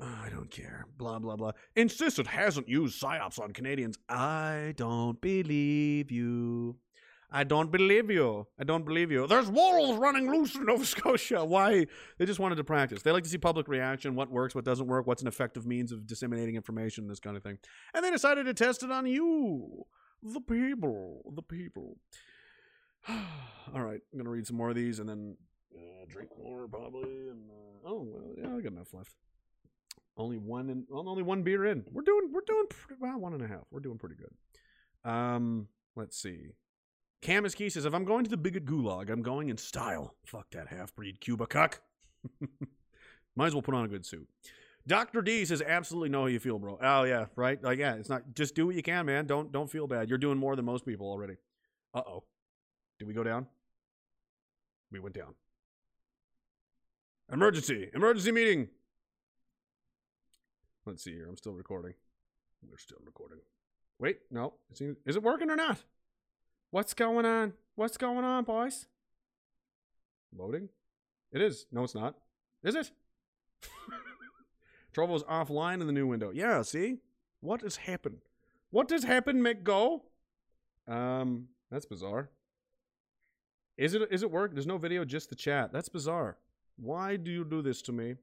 Oh, 0.00 0.18
I 0.24 0.28
don't 0.28 0.50
care. 0.50 0.86
Blah 0.96 1.18
blah 1.18 1.36
blah. 1.36 1.52
Insists 1.74 2.18
it 2.18 2.28
hasn't 2.28 2.68
used 2.68 3.02
psyops 3.02 3.40
on 3.40 3.52
Canadians. 3.52 3.98
I 4.08 4.74
don't 4.76 5.20
believe 5.20 6.12
you. 6.12 6.76
I 7.30 7.44
don't 7.44 7.70
believe 7.70 8.10
you. 8.10 8.46
I 8.58 8.64
don't 8.64 8.86
believe 8.86 9.10
you. 9.10 9.26
There's 9.26 9.50
wolves 9.50 9.98
running 9.98 10.30
loose 10.30 10.54
in 10.54 10.64
Nova 10.64 10.86
Scotia. 10.86 11.44
Why? 11.44 11.86
They 12.16 12.24
just 12.24 12.40
wanted 12.40 12.54
to 12.56 12.64
practice. 12.64 13.02
They 13.02 13.10
like 13.10 13.24
to 13.24 13.28
see 13.28 13.36
public 13.36 13.68
reaction, 13.68 14.14
what 14.14 14.30
works, 14.30 14.54
what 14.54 14.64
doesn't 14.64 14.86
work, 14.86 15.06
what's 15.06 15.20
an 15.20 15.28
effective 15.28 15.66
means 15.66 15.92
of 15.92 16.06
disseminating 16.06 16.54
information, 16.54 17.06
this 17.06 17.20
kind 17.20 17.36
of 17.36 17.42
thing. 17.42 17.58
And 17.92 18.02
they 18.02 18.10
decided 18.10 18.46
to 18.46 18.54
test 18.54 18.82
it 18.82 18.90
on 18.90 19.04
you. 19.04 19.84
The 20.22 20.40
people. 20.40 21.32
The 21.34 21.42
people. 21.42 21.96
All 23.08 23.82
right, 23.82 24.00
I'm 24.12 24.18
gonna 24.18 24.30
read 24.30 24.46
some 24.46 24.56
more 24.56 24.70
of 24.70 24.76
these 24.76 24.98
and 24.98 25.08
then 25.08 25.36
uh, 25.74 26.04
drink 26.08 26.30
more 26.42 26.66
probably. 26.68 27.28
And 27.28 27.50
uh, 27.50 27.88
oh, 27.88 28.06
well, 28.06 28.34
yeah, 28.36 28.56
I 28.56 28.60
got 28.60 28.72
enough 28.72 28.92
left. 28.92 29.12
Only 30.16 30.38
one 30.38 30.68
and 30.70 30.84
well, 30.88 31.08
only 31.08 31.22
one 31.22 31.42
beer 31.42 31.64
in. 31.64 31.84
We're 31.92 32.02
doing 32.02 32.30
we're 32.32 32.40
doing 32.46 32.66
pretty, 32.68 33.00
well 33.00 33.18
one 33.18 33.34
and 33.34 33.42
a 33.42 33.46
half. 33.46 33.64
We're 33.70 33.80
doing 33.80 33.98
pretty 33.98 34.16
good. 34.16 35.10
Um, 35.10 35.68
let's 35.94 36.20
see. 36.20 36.54
Camus 37.20 37.54
Key 37.54 37.68
says, 37.68 37.84
if 37.84 37.94
I'm 37.94 38.04
going 38.04 38.24
to 38.24 38.30
the 38.30 38.36
bigot 38.36 38.64
gulag, 38.64 39.10
I'm 39.10 39.22
going 39.22 39.48
in 39.48 39.56
style. 39.56 40.14
Fuck 40.24 40.50
that 40.52 40.68
half 40.68 40.94
breed 40.94 41.20
Cuba 41.20 41.46
cuck. 41.46 41.80
Might 43.36 43.46
as 43.46 43.54
well 43.54 43.62
put 43.62 43.74
on 43.74 43.84
a 43.84 43.88
good 43.88 44.06
suit. 44.06 44.28
Dr. 44.88 45.20
D 45.20 45.44
says, 45.44 45.62
absolutely 45.62 46.08
know 46.08 46.22
how 46.22 46.26
you 46.26 46.40
feel, 46.40 46.58
bro. 46.58 46.78
Oh 46.82 47.04
yeah, 47.04 47.26
right? 47.36 47.62
Like, 47.62 47.78
yeah, 47.78 47.94
it's 47.94 48.08
not 48.08 48.22
just 48.34 48.54
do 48.54 48.66
what 48.66 48.74
you 48.74 48.82
can, 48.82 49.04
man. 49.06 49.26
Don't 49.26 49.52
don't 49.52 49.70
feel 49.70 49.86
bad. 49.86 50.08
You're 50.08 50.18
doing 50.18 50.38
more 50.38 50.56
than 50.56 50.64
most 50.64 50.86
people 50.86 51.06
already. 51.06 51.34
Uh 51.94 52.02
oh. 52.06 52.24
Did 52.98 53.06
we 53.06 53.14
go 53.14 53.22
down? 53.22 53.46
We 54.90 54.98
went 54.98 55.14
down. 55.14 55.34
Emergency! 57.30 57.90
Emergency 57.94 58.32
meeting! 58.32 58.68
Let's 60.86 61.04
see 61.04 61.12
here. 61.12 61.26
I'm 61.28 61.36
still 61.36 61.52
recording. 61.52 61.92
We're 62.68 62.78
still 62.78 62.98
recording. 63.04 63.40
Wait, 63.98 64.20
no. 64.30 64.54
It 64.70 64.78
seems, 64.78 64.96
is 65.04 65.16
it 65.16 65.22
working 65.22 65.50
or 65.50 65.56
not? 65.56 65.84
What's 66.70 66.94
going 66.94 67.26
on? 67.26 67.52
What's 67.74 67.98
going 67.98 68.24
on, 68.24 68.44
boys? 68.44 68.86
Loading? 70.34 70.70
It 71.30 71.42
is. 71.42 71.66
No, 71.70 71.84
it's 71.84 71.94
not. 71.94 72.14
Is 72.64 72.74
it? 72.74 72.90
Trovo's 74.94 75.22
offline 75.24 75.80
in 75.80 75.86
the 75.86 75.92
new 75.92 76.06
window. 76.06 76.30
Yeah, 76.30 76.62
see? 76.62 76.98
What 77.40 77.62
has 77.62 77.76
happened? 77.76 78.18
What 78.70 78.90
has 78.90 79.04
happened, 79.04 79.44
McGo? 79.44 80.00
Um, 80.86 81.48
that's 81.70 81.86
bizarre. 81.86 82.30
Is 83.76 83.94
it 83.94 84.02
is 84.10 84.22
it 84.22 84.30
work? 84.30 84.52
There's 84.54 84.66
no 84.66 84.78
video, 84.78 85.04
just 85.04 85.30
the 85.30 85.36
chat. 85.36 85.72
That's 85.72 85.88
bizarre. 85.88 86.36
Why 86.76 87.16
do 87.16 87.30
you 87.30 87.44
do 87.44 87.62
this 87.62 87.80
to 87.82 87.92
me? 87.92 88.16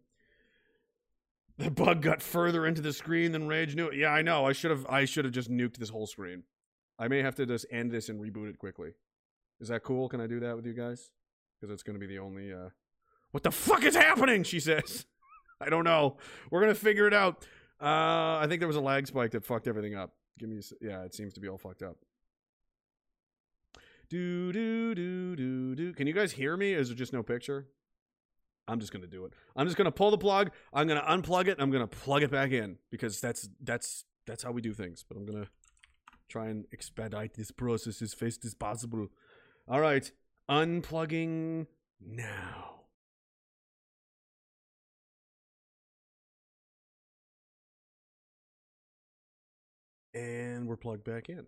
The 1.58 1.72
bug 1.72 2.02
got 2.02 2.22
further 2.22 2.66
into 2.66 2.82
the 2.82 2.92
screen 2.92 3.32
than 3.32 3.48
Rage 3.48 3.76
knew. 3.76 3.92
Yeah, 3.92 4.10
I 4.10 4.22
know. 4.22 4.46
I 4.46 4.52
should 4.52 4.72
have 4.72 4.86
I 4.88 5.06
should 5.06 5.24
have 5.24 5.34
just 5.34 5.50
nuked 5.50 5.78
this 5.78 5.90
whole 5.90 6.08
screen. 6.08 6.44
I 7.00 7.08
may 7.08 7.22
have 7.22 7.36
to 7.36 7.46
just 7.46 7.66
end 7.72 7.92
this 7.92 8.10
and 8.10 8.20
reboot 8.20 8.50
it 8.50 8.60
quickly. 8.60 8.92
Is 9.62 9.70
that 9.70 9.84
cool? 9.84 10.10
Can 10.10 10.20
I 10.20 10.28
do 10.28 10.40
that 10.42 10.56
with 10.56 10.66
you 10.66 10.74
guys? 10.74 11.12
Because 11.60 11.74
it's 11.74 11.84
going 11.84 12.00
to 12.00 12.06
be 12.06 12.14
the 12.14 12.20
only. 12.20 12.52
Uh... 12.52 12.70
What 13.32 13.44
the 13.44 13.52
fuck 13.52 13.84
is 13.84 13.96
happening? 13.96 14.44
She 14.44 14.60
says. 14.60 15.06
I 15.62 15.70
don't 15.70 15.84
know. 15.84 16.18
We're 16.52 16.62
gonna 16.62 16.76
figure 16.76 17.08
it 17.08 17.14
out. 17.14 17.46
Uh, 17.82 18.38
I 18.40 18.46
think 18.48 18.60
there 18.60 18.68
was 18.68 18.78
a 18.78 18.82
lag 18.82 19.08
spike 19.08 19.32
that 19.32 19.46
fucked 19.46 19.68
everything 19.68 19.96
up. 19.96 20.14
Give 20.38 20.50
me. 20.50 20.62
Yeah, 20.82 21.04
it 21.04 21.14
seems 21.14 21.34
to 21.34 21.40
be 21.40 21.48
all 21.48 21.58
fucked 21.58 21.84
up. 21.84 21.98
Do 24.10 24.54
do 24.54 24.94
do 24.94 25.36
do 25.36 25.76
do. 25.76 25.94
Can 25.94 26.08
you 26.08 26.14
guys 26.14 26.32
hear 26.34 26.56
me? 26.56 26.74
Is 26.74 26.90
there 26.90 26.98
just 26.98 27.14
no 27.14 27.24
picture? 27.24 27.68
I'm 28.68 28.80
just 28.80 28.92
gonna 28.92 29.08
do 29.08 29.26
it. 29.26 29.34
I'm 29.56 29.66
just 29.66 29.78
gonna 29.78 29.92
pull 29.92 30.12
the 30.12 30.18
plug. 30.18 30.52
I'm 30.74 30.88
gonna 30.88 31.04
unplug 31.04 31.48
it. 31.48 31.58
I'm 31.60 31.72
gonna 31.72 31.88
plug 31.88 32.24
it 32.24 32.32
back 32.32 32.52
in 32.52 32.78
because 32.92 33.20
that's 33.22 33.50
that's 33.62 34.06
that's 34.26 34.44
how 34.44 34.52
we 34.52 34.62
do 34.62 34.74
things. 34.74 35.04
But 35.08 35.18
I'm 35.18 35.26
gonna 35.26 35.48
try 36.28 36.48
and 36.48 36.66
expedite 36.74 37.36
this 37.36 37.52
process 37.52 38.02
as 38.02 38.14
fast 38.14 38.46
as 38.46 38.54
possible. 38.54 39.08
All 39.68 39.80
right, 39.80 40.12
unplugging 40.50 41.68
now. 42.00 42.75
And 50.16 50.68
we're 50.68 50.78
plugged 50.78 51.04
back 51.04 51.30
in. 51.30 51.46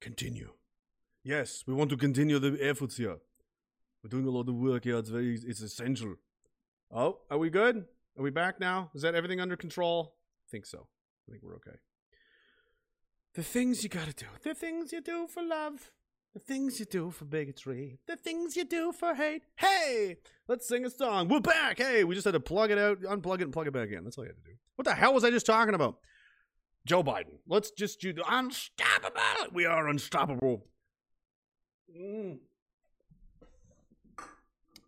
Continue. 0.00 0.50
Yes, 1.22 1.62
we 1.68 1.72
want 1.72 1.88
to 1.90 1.96
continue 1.96 2.40
the 2.40 2.58
efforts 2.60 2.96
here. 2.96 3.18
We're 4.02 4.10
doing 4.10 4.26
a 4.26 4.30
lot 4.30 4.48
of 4.48 4.56
work 4.56 4.82
here. 4.82 4.98
It's 4.98 5.10
very, 5.10 5.38
it's 5.46 5.60
essential. 5.60 6.16
Oh, 6.90 7.20
are 7.30 7.38
we 7.38 7.48
good? 7.48 7.84
Are 8.18 8.22
we 8.22 8.30
back 8.30 8.58
now? 8.58 8.90
Is 8.94 9.02
that 9.02 9.14
everything 9.14 9.40
under 9.40 9.56
control? 9.56 10.16
I 10.44 10.50
think 10.50 10.66
so. 10.66 10.88
I 11.28 11.30
think 11.30 11.44
we're 11.44 11.54
okay. 11.54 11.78
The 13.34 13.44
things 13.44 13.84
you 13.84 13.88
gotta 13.88 14.12
do. 14.12 14.26
The 14.42 14.54
things 14.54 14.92
you 14.92 15.00
do 15.00 15.28
for 15.28 15.44
love. 15.44 15.92
The 16.34 16.40
things 16.40 16.80
you 16.80 16.86
do 16.86 17.10
for 17.10 17.26
bigotry. 17.26 17.98
The 18.06 18.16
things 18.16 18.56
you 18.56 18.64
do 18.64 18.90
for 18.92 19.14
hate. 19.14 19.42
Hey, 19.56 20.16
let's 20.48 20.66
sing 20.66 20.86
a 20.86 20.90
song. 20.90 21.28
We're 21.28 21.40
back. 21.40 21.76
Hey, 21.76 22.04
we 22.04 22.14
just 22.14 22.24
had 22.24 22.32
to 22.32 22.40
plug 22.40 22.70
it 22.70 22.78
out, 22.78 23.02
unplug 23.02 23.40
it, 23.40 23.42
and 23.42 23.52
plug 23.52 23.66
it 23.66 23.72
back 23.72 23.90
in. 23.90 24.02
That's 24.02 24.16
all 24.16 24.24
you 24.24 24.30
had 24.30 24.42
to 24.42 24.50
do. 24.50 24.56
What 24.76 24.86
the 24.86 24.94
hell 24.94 25.12
was 25.12 25.24
I 25.24 25.30
just 25.30 25.44
talking 25.44 25.74
about? 25.74 25.98
Joe 26.86 27.02
Biden. 27.02 27.38
Let's 27.46 27.70
just 27.70 28.00
do 28.00 28.14
the 28.14 28.24
unstoppable. 28.26 29.52
We 29.52 29.66
are 29.66 29.86
unstoppable. 29.88 30.64
Mm. 31.94 32.38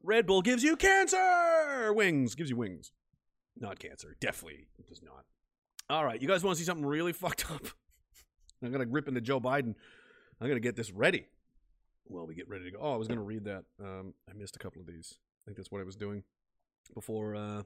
Red 0.03 0.27
Bull 0.27 0.41
gives 0.41 0.63
you 0.63 0.77
cancer. 0.77 1.93
Wings 1.93 2.35
gives 2.35 2.49
you 2.49 2.57
wings. 2.57 2.93
Not 3.59 3.79
cancer. 3.79 4.17
Definitely 4.19 4.67
it 4.79 4.87
does 4.87 5.03
not. 5.03 5.25
All 5.91 6.07
right, 6.07 6.21
you 6.21 6.27
guys 6.27 6.43
want 6.43 6.57
to 6.57 6.63
see 6.63 6.67
something 6.67 6.87
really 6.87 7.13
fucked 7.15 7.51
up? 7.51 7.67
I'm 8.63 8.73
gonna 8.73 8.87
rip 8.87 9.09
into 9.09 9.21
Joe 9.21 9.41
Biden. 9.41 9.75
I'm 10.41 10.49
gonna 10.49 10.61
get 10.61 10.75
this 10.75 10.91
ready. 10.91 11.27
Well, 12.07 12.27
we 12.27 12.35
get 12.35 12.49
ready 12.49 12.65
to 12.65 12.71
go. 12.71 12.79
Oh, 12.81 12.93
I 12.93 12.97
was 12.97 13.09
gonna 13.09 13.23
read 13.23 13.45
that. 13.45 13.65
Um, 13.83 14.15
I 14.29 14.35
missed 14.35 14.57
a 14.57 14.59
couple 14.59 14.81
of 14.81 14.87
these. 14.87 15.15
I 15.15 15.43
think 15.47 15.57
that's 15.57 15.71
what 15.71 15.81
I 15.81 15.85
was 15.85 15.97
doing 15.97 16.23
before. 16.95 17.35
Uh, 17.35 17.63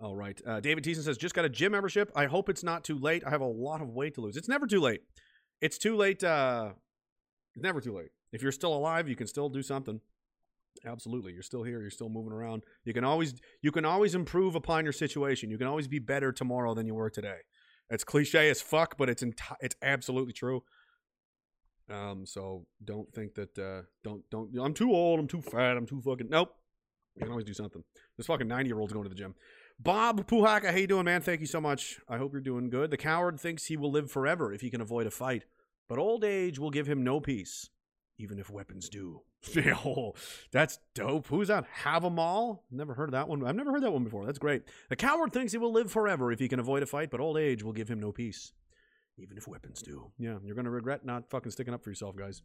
all 0.00 0.14
right. 0.14 0.40
Uh, 0.46 0.60
David 0.60 0.84
Thiessen 0.84 1.02
says, 1.02 1.16
just 1.16 1.34
got 1.34 1.44
a 1.44 1.48
gym 1.48 1.72
membership. 1.72 2.10
I 2.14 2.26
hope 2.26 2.48
it's 2.48 2.62
not 2.62 2.84
too 2.84 2.98
late. 2.98 3.22
I 3.26 3.30
have 3.30 3.40
a 3.40 3.46
lot 3.46 3.80
of 3.80 3.88
weight 3.90 4.14
to 4.16 4.20
lose. 4.20 4.36
It's 4.36 4.48
never 4.48 4.66
too 4.66 4.80
late. 4.80 5.00
It's 5.62 5.78
too 5.78 5.96
late. 5.96 6.22
Uh, 6.22 6.72
it's 7.54 7.62
never 7.62 7.80
too 7.80 7.96
late. 7.96 8.10
If 8.32 8.42
you're 8.42 8.52
still 8.52 8.74
alive, 8.74 9.08
you 9.08 9.16
can 9.16 9.26
still 9.26 9.48
do 9.48 9.62
something. 9.62 10.00
Absolutely. 10.84 11.32
You're 11.32 11.42
still 11.42 11.62
here. 11.62 11.80
You're 11.80 11.90
still 11.90 12.10
moving 12.10 12.32
around. 12.32 12.64
You 12.84 12.92
can 12.92 13.04
always 13.04 13.34
you 13.62 13.72
can 13.72 13.86
always 13.86 14.14
improve 14.14 14.54
upon 14.54 14.84
your 14.84 14.92
situation. 14.92 15.50
You 15.50 15.56
can 15.56 15.66
always 15.66 15.88
be 15.88 15.98
better 15.98 16.32
tomorrow 16.32 16.74
than 16.74 16.86
you 16.86 16.94
were 16.94 17.08
today. 17.08 17.38
It's 17.88 18.04
cliche 18.04 18.50
as 18.50 18.60
fuck, 18.60 18.98
but 18.98 19.08
it's 19.08 19.22
enti- 19.22 19.56
it's 19.60 19.76
absolutely 19.80 20.34
true. 20.34 20.62
Um, 21.88 22.26
so 22.26 22.66
don't 22.84 23.12
think 23.12 23.34
that 23.34 23.58
uh, 23.58 23.82
don't 24.02 24.28
don't 24.30 24.50
I'm 24.58 24.74
too 24.74 24.92
old, 24.92 25.20
I'm 25.20 25.28
too 25.28 25.42
fat, 25.42 25.76
I'm 25.76 25.86
too 25.86 26.00
fucking 26.00 26.28
nope. 26.28 26.54
You 27.16 27.22
can 27.22 27.30
always 27.30 27.46
do 27.46 27.54
something. 27.54 27.82
This 28.16 28.26
fucking 28.26 28.46
90 28.46 28.68
year 28.68 28.78
old's 28.78 28.92
going 28.92 29.04
to 29.04 29.08
the 29.08 29.14
gym. 29.14 29.34
Bob 29.78 30.26
Puhaka, 30.26 30.70
how 30.70 30.76
you 30.76 30.86
doing, 30.86 31.04
man? 31.04 31.20
Thank 31.20 31.40
you 31.40 31.46
so 31.46 31.60
much. 31.60 31.98
I 32.08 32.18
hope 32.18 32.32
you're 32.32 32.40
doing 32.40 32.70
good. 32.70 32.90
The 32.90 32.96
coward 32.96 33.40
thinks 33.40 33.66
he 33.66 33.76
will 33.76 33.90
live 33.90 34.10
forever 34.10 34.52
if 34.52 34.60
he 34.60 34.70
can 34.70 34.80
avoid 34.80 35.06
a 35.06 35.10
fight, 35.10 35.44
but 35.88 35.98
old 35.98 36.24
age 36.24 36.58
will 36.58 36.70
give 36.70 36.86
him 36.86 37.04
no 37.04 37.20
peace, 37.20 37.70
even 38.18 38.38
if 38.38 38.50
weapons 38.50 38.88
do. 38.88 39.22
oh, 39.84 40.14
that's 40.50 40.78
dope. 40.94 41.26
Who's 41.28 41.48
that? 41.48 41.66
Havamal? 41.84 42.60
Never 42.70 42.94
heard 42.94 43.10
of 43.10 43.12
that 43.12 43.28
one. 43.28 43.46
I've 43.46 43.54
never 43.54 43.72
heard 43.72 43.82
that 43.82 43.92
one 43.92 44.04
before. 44.04 44.26
That's 44.26 44.38
great. 44.38 44.62
The 44.88 44.96
coward 44.96 45.32
thinks 45.32 45.52
he 45.52 45.58
will 45.58 45.72
live 45.72 45.90
forever 45.90 46.32
if 46.32 46.38
he 46.38 46.48
can 46.48 46.58
avoid 46.58 46.82
a 46.82 46.86
fight, 46.86 47.10
but 47.10 47.20
old 47.20 47.38
age 47.38 47.62
will 47.62 47.72
give 47.72 47.88
him 47.88 48.00
no 48.00 48.12
peace, 48.12 48.52
even 49.18 49.36
if 49.36 49.48
weapons 49.48 49.82
do. 49.82 50.10
Yeah, 50.18 50.38
you're 50.44 50.56
gonna 50.56 50.70
regret 50.70 51.04
not 51.04 51.30
fucking 51.30 51.52
sticking 51.52 51.74
up 51.74 51.82
for 51.82 51.90
yourself, 51.90 52.16
guys. 52.16 52.42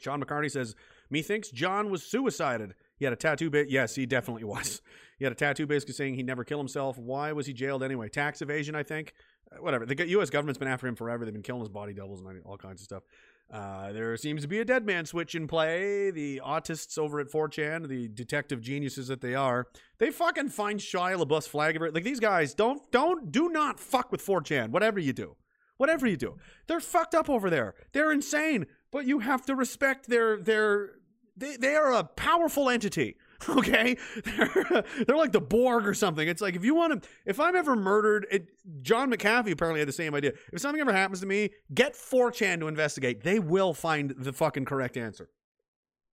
Sean 0.00 0.22
McCartney 0.22 0.50
says, 0.50 0.74
Methinks 1.10 1.50
John 1.50 1.90
was 1.90 2.02
suicided. 2.02 2.74
He 2.96 3.04
had 3.04 3.12
a 3.12 3.16
tattoo 3.16 3.50
bit. 3.50 3.70
Yes, 3.70 3.94
he 3.94 4.06
definitely 4.06 4.44
was. 4.44 4.80
He 5.16 5.24
had 5.24 5.30
a 5.30 5.36
tattoo 5.36 5.64
basically 5.64 5.94
saying 5.94 6.16
he'd 6.16 6.26
never 6.26 6.42
kill 6.42 6.58
himself. 6.58 6.98
Why 6.98 7.30
was 7.30 7.46
he 7.46 7.52
jailed 7.52 7.84
anyway? 7.84 8.08
Tax 8.08 8.42
evasion, 8.42 8.74
I 8.74 8.82
think. 8.82 9.14
Uh, 9.50 9.62
whatever. 9.62 9.86
The 9.86 10.08
U.S. 10.08 10.28
government's 10.28 10.58
been 10.58 10.66
after 10.66 10.88
him 10.88 10.96
forever. 10.96 11.24
They've 11.24 11.32
been 11.32 11.44
killing 11.44 11.60
his 11.60 11.68
body 11.68 11.92
doubles 11.92 12.20
and 12.20 12.42
all 12.44 12.56
kinds 12.56 12.80
of 12.80 12.84
stuff. 12.84 13.04
Uh, 13.48 13.92
there 13.92 14.16
seems 14.16 14.42
to 14.42 14.48
be 14.48 14.58
a 14.58 14.64
dead 14.64 14.84
man 14.84 15.06
switch 15.06 15.36
in 15.36 15.46
play. 15.46 16.10
The 16.10 16.42
autists 16.44 16.98
over 16.98 17.20
at 17.20 17.28
4chan, 17.28 17.86
the 17.86 18.08
detective 18.08 18.60
geniuses 18.60 19.06
that 19.06 19.20
they 19.20 19.36
are, 19.36 19.68
they 19.98 20.10
fucking 20.10 20.48
find 20.48 20.80
Shia 20.80 21.16
LaBeouf's 21.24 21.46
flag 21.46 21.76
over 21.76 21.86
it. 21.86 21.94
Like 21.94 22.02
these 22.02 22.20
guys, 22.20 22.52
don't, 22.54 22.82
don't, 22.90 23.30
do 23.30 23.50
not 23.50 23.78
fuck 23.78 24.10
with 24.10 24.24
4chan. 24.26 24.70
Whatever 24.70 24.98
you 24.98 25.12
do, 25.12 25.36
whatever 25.76 26.06
you 26.06 26.16
do, 26.16 26.36
they're 26.66 26.80
fucked 26.80 27.14
up 27.14 27.28
over 27.28 27.50
there. 27.50 27.74
They're 27.92 28.12
insane. 28.12 28.66
But 28.90 29.06
you 29.06 29.20
have 29.20 29.44
to 29.46 29.54
respect 29.54 30.08
their 30.08 30.38
their 30.38 30.90
they, 31.36 31.56
they 31.56 31.74
are 31.74 31.92
a 31.92 32.04
powerful 32.04 32.70
entity. 32.70 33.16
Okay, 33.46 33.98
they're, 34.24 34.84
they're 35.06 35.16
like 35.18 35.32
the 35.32 35.40
Borg 35.40 35.86
or 35.86 35.92
something. 35.92 36.26
It's 36.26 36.40
like 36.40 36.56
if 36.56 36.64
you 36.64 36.74
want 36.74 37.02
to, 37.02 37.08
if 37.26 37.38
I'm 37.38 37.54
ever 37.54 37.76
murdered, 37.76 38.26
it, 38.30 38.48
John 38.80 39.10
McAfee 39.10 39.52
apparently 39.52 39.80
had 39.80 39.88
the 39.88 39.92
same 39.92 40.14
idea. 40.14 40.32
If 40.50 40.62
something 40.62 40.80
ever 40.80 40.94
happens 40.94 41.20
to 41.20 41.26
me, 41.26 41.50
get 41.74 41.94
4chan 41.94 42.60
to 42.60 42.68
investigate. 42.68 43.22
They 43.22 43.38
will 43.38 43.74
find 43.74 44.14
the 44.16 44.32
fucking 44.32 44.64
correct 44.64 44.96
answer. 44.96 45.28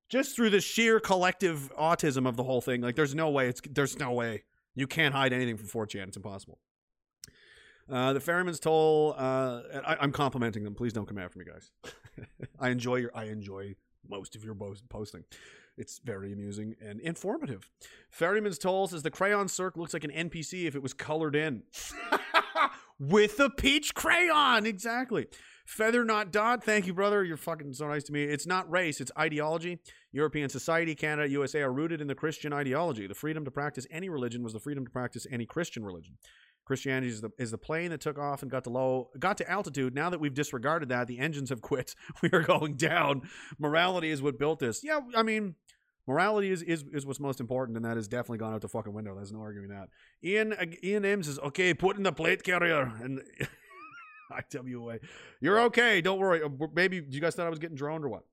Just 0.09 0.35
through 0.35 0.49
the 0.49 0.59
sheer 0.59 0.99
collective 0.99 1.71
autism 1.79 2.27
of 2.27 2.35
the 2.35 2.43
whole 2.43 2.59
thing, 2.59 2.81
like 2.81 2.97
there's 2.97 3.15
no 3.15 3.29
way. 3.29 3.47
It's 3.47 3.61
there's 3.69 3.97
no 3.97 4.11
way 4.11 4.43
you 4.75 4.87
can't 4.87 5.13
hide 5.13 5.31
anything 5.31 5.55
from 5.55 5.67
4chan. 5.67 6.09
It's 6.09 6.17
impossible. 6.17 6.59
Uh, 7.89 8.13
the 8.13 8.19
ferryman's 8.19 8.59
toll. 8.59 9.15
Uh, 9.17 9.61
I, 9.85 9.97
I'm 9.99 10.11
complimenting 10.11 10.63
them. 10.63 10.75
Please 10.75 10.93
don't 10.93 11.07
come 11.07 11.17
after 11.17 11.39
me, 11.39 11.45
guys. 11.45 11.71
I 12.59 12.69
enjoy 12.69 12.97
your. 12.97 13.11
I 13.15 13.25
enjoy 13.25 13.75
most 14.09 14.35
of 14.35 14.43
your 14.43 14.55
posting. 14.89 15.23
It's 15.77 15.99
very 15.99 16.33
amusing 16.33 16.75
and 16.81 16.99
informative. 16.99 17.69
Ferryman's 18.09 18.57
Toll 18.57 18.87
says 18.87 19.03
the 19.03 19.11
crayon 19.11 19.47
circ 19.47 19.77
looks 19.77 19.93
like 19.93 20.03
an 20.03 20.11
NPC 20.11 20.65
if 20.65 20.75
it 20.75 20.83
was 20.83 20.93
colored 20.93 21.35
in. 21.35 21.63
With 22.99 23.39
a 23.39 23.49
peach 23.49 23.95
crayon, 23.95 24.65
exactly. 24.65 25.27
Feather 25.65 26.03
Not 26.03 26.31
Dot, 26.31 26.63
thank 26.63 26.85
you, 26.85 26.93
brother. 26.93 27.23
You're 27.23 27.37
fucking 27.37 27.73
so 27.73 27.87
nice 27.87 28.03
to 28.03 28.13
me. 28.13 28.23
It's 28.23 28.45
not 28.45 28.69
race, 28.69 28.99
it's 28.99 29.11
ideology. 29.17 29.79
European 30.11 30.49
society, 30.49 30.93
Canada, 30.93 31.29
USA 31.29 31.61
are 31.61 31.71
rooted 31.71 32.01
in 32.01 32.07
the 32.07 32.15
Christian 32.15 32.51
ideology. 32.51 33.07
The 33.07 33.15
freedom 33.15 33.45
to 33.45 33.51
practice 33.51 33.87
any 33.89 34.09
religion 34.09 34.43
was 34.43 34.53
the 34.53 34.59
freedom 34.59 34.85
to 34.85 34.91
practice 34.91 35.25
any 35.31 35.45
Christian 35.45 35.85
religion. 35.85 36.17
Christianity 36.65 37.11
is 37.11 37.21
the, 37.21 37.31
is 37.37 37.51
the 37.51 37.57
plane 37.57 37.89
that 37.89 38.01
took 38.01 38.17
off 38.17 38.41
and 38.41 38.51
got 38.51 38.63
to 38.65 38.69
low, 38.69 39.09
got 39.19 39.37
to 39.37 39.49
altitude. 39.49 39.95
Now 39.95 40.09
that 40.09 40.19
we've 40.19 40.33
disregarded 40.33 40.89
that, 40.89 41.07
the 41.07 41.19
engines 41.19 41.49
have 41.49 41.61
quit. 41.71 41.95
We 42.21 42.29
are 42.31 42.43
going 42.43 42.75
down. 42.75 43.23
Morality 43.59 44.09
is 44.11 44.21
what 44.21 44.37
built 44.37 44.59
this. 44.59 44.83
Yeah, 44.83 44.99
I 45.15 45.23
mean, 45.23 45.55
morality 46.07 46.51
is, 46.51 46.61
is 46.61 46.83
is 46.93 47.05
what's 47.05 47.19
most 47.19 47.39
important, 47.39 47.77
and 47.77 47.85
that 47.85 47.97
has 47.97 48.07
definitely 48.07 48.39
gone 48.39 48.53
out 48.53 48.61
the 48.61 48.67
fucking 48.67 48.93
window. 48.93 49.15
There's 49.15 49.31
no 49.31 49.41
arguing 49.41 49.69
that. 49.69 49.89
Ian 50.23 50.53
Ian 50.83 51.05
M 51.05 51.23
says, 51.23 51.39
"Okay, 51.39 51.73
put 51.73 51.97
in 51.97 52.03
the 52.03 52.11
plate 52.11 52.43
carrier." 52.43 52.91
And 53.01 53.21
IWA, 54.53 54.99
you're 55.39 55.59
okay. 55.61 56.01
Don't 56.01 56.19
worry. 56.19 56.41
Uh, 56.43 56.49
maybe 56.73 57.03
you 57.09 57.19
guys 57.19 57.35
thought 57.35 57.47
I 57.47 57.49
was 57.49 57.59
getting 57.59 57.75
droned 57.75 58.05
or 58.05 58.09
what? 58.09 58.23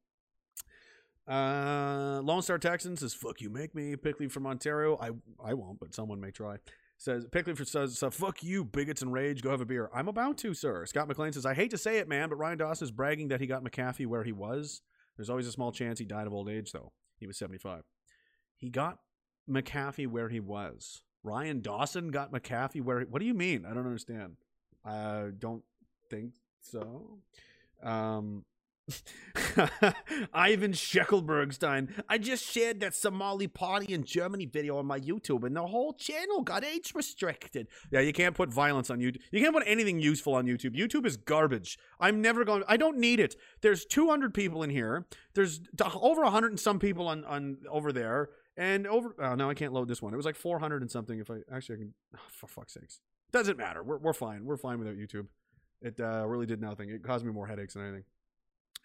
Uh, 1.27 2.21
Lone 2.23 2.43
Star 2.43 2.59
Texan 2.59 2.97
says, 2.97 3.15
"Fuck 3.15 3.41
you, 3.41 3.51
make 3.51 3.75
me." 3.75 3.97
Pickley 3.97 4.29
from 4.29 4.47
Ontario. 4.47 4.97
I 5.01 5.11
I 5.45 5.55
won't, 5.55 5.79
but 5.79 5.95
someone 5.95 6.21
may 6.21 6.31
try. 6.31 6.57
Says 6.99 7.25
Pickley 7.31 7.55
says, 7.65 7.97
"So 7.97 8.11
"Fuck 8.11 8.43
you, 8.43 8.65
bigots 8.65 9.03
and 9.03 9.13
rage. 9.13 9.41
Go 9.41 9.51
have 9.51 9.61
a 9.61 9.65
beer." 9.65 9.89
I'm 9.95 10.09
about 10.09 10.37
to, 10.39 10.53
sir. 10.53 10.85
Scott 10.85 11.07
McLean 11.07 11.33
says, 11.33 11.47
"I 11.47 11.55
hate 11.55 11.71
to 11.71 11.79
say 11.79 11.99
it, 11.99 12.09
man, 12.09 12.29
but 12.29 12.37
Ryan 12.37 12.59
Dawson 12.59 12.87
is 12.87 12.91
bragging 12.91 13.29
that 13.29 13.41
he 13.41 13.47
got 13.47 13.63
McAfee 13.63 14.07
where 14.07 14.25
he 14.25 14.33
was. 14.33 14.83
There's 15.17 15.31
always 15.31 15.47
a 15.47 15.53
small 15.53 15.71
chance 15.71 16.01
he 16.01 16.05
died 16.05 16.27
of 16.27 16.35
old 16.35 16.49
age, 16.49 16.73
though. 16.73 16.93
He 17.19 17.27
was 17.27 17.39
75. 17.39 17.85
He 18.57 18.69
got 18.69 18.99
McAfee 19.49 20.09
where 20.09 20.29
he 20.29 20.41
was. 20.41 21.03
Ryan 21.23 21.61
Dawson 21.61 22.11
got 22.11 22.33
McAfee 22.33 22.83
where. 22.83 23.01
He, 23.01 23.07
what 23.07 23.21
do 23.21 23.27
you 23.27 23.35
mean? 23.35 23.65
I 23.65 23.75
don't 23.75 23.87
understand. 23.87 24.37
I 24.85 25.31
don't 25.39 25.63
think 26.11 26.33
so. 26.61 27.19
Um, 27.83 28.45
Ivan 30.33 30.73
Scheckelbergstein. 30.73 31.91
I 32.09 32.19
just 32.19 32.45
shared 32.45 32.81
that 32.81 32.95
Somali 32.95 33.47
party 33.47 33.93
in 33.93 34.05
Germany 34.05 34.47
video 34.47 34.79
on 34.79 34.87
my 34.87 34.99
YouTube, 34.99 35.45
and 35.45 35.55
the 35.55 35.67
whole 35.67 35.93
channel 35.93 36.43
got 36.43 36.65
age 36.65 36.93
restricted. 36.95 37.69
Yeah, 37.91 38.01
you 38.01 38.13
can't 38.13 38.35
put 38.35 38.53
violence 38.53 38.91
on 38.91 38.99
YouTube. 38.99 39.21
You 39.31 39.41
can't 39.41 39.55
put 39.55 39.65
anything 39.67 40.01
useful 40.01 40.35
on 40.35 40.47
YouTube. 40.47 40.77
YouTube 40.77 41.07
is 41.07 41.17
garbage. 41.17 41.79
I'm 42.01 42.23
never 42.23 42.45
going. 42.45 42.63
I 42.67 42.77
don't 42.77 42.99
need 42.99 43.21
it. 43.21 43.37
There's 43.61 43.85
200 43.85 44.33
people 44.33 44.63
in 44.63 44.71
here. 44.71 45.07
There's 45.35 45.61
over 46.01 46.23
100 46.23 46.53
and 46.53 46.61
some 46.61 46.79
people 46.79 47.09
on 47.09 47.25
on 47.25 47.59
over 47.71 47.93
there, 47.93 48.31
and 48.57 48.87
over. 48.87 49.15
Oh 49.21 49.35
no, 49.35 49.51
I 49.51 49.55
can't 49.55 49.73
load 49.73 49.89
this 49.89 50.01
one. 50.01 50.15
It 50.15 50.17
was 50.17 50.27
like 50.27 50.37
400 50.37 50.83
and 50.83 50.91
something. 50.91 51.19
If 51.19 51.31
I 51.31 51.39
actually, 51.53 51.77
I 51.77 51.79
can. 51.79 51.95
Oh, 52.17 52.21
for 52.31 52.47
fuck's 52.47 52.75
sakes, 52.75 53.01
doesn't 53.33 53.59
matter. 53.59 53.83
We're 53.83 53.99
we're 53.99 54.13
fine. 54.15 54.45
We're 54.45 54.57
fine 54.57 54.79
without 54.79 54.97
YouTube. 54.97 55.27
It 55.81 56.01
uh, 56.01 56.27
really 56.27 56.47
did 56.47 56.61
nothing. 56.61 56.91
It 56.91 57.05
caused 57.05 57.25
me 57.25 57.33
more 57.33 57.47
headaches 57.47 57.75
than 57.75 57.85
anything. 57.85 58.05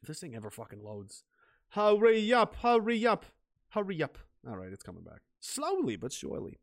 If 0.03 0.07
this 0.07 0.19
thing 0.19 0.35
ever 0.35 0.51
fucking 0.51 0.83
loads. 0.83 1.23
Hurry 1.69 2.31
up, 2.31 2.55
hurry 2.55 3.07
up, 3.07 3.25
hurry 3.69 4.03
up. 4.03 4.19
All 4.47 4.57
right, 4.57 4.71
it's 4.71 4.83
coming 4.83 5.03
back 5.03 5.21
slowly 5.43 5.95
but 5.95 6.11
surely. 6.11 6.59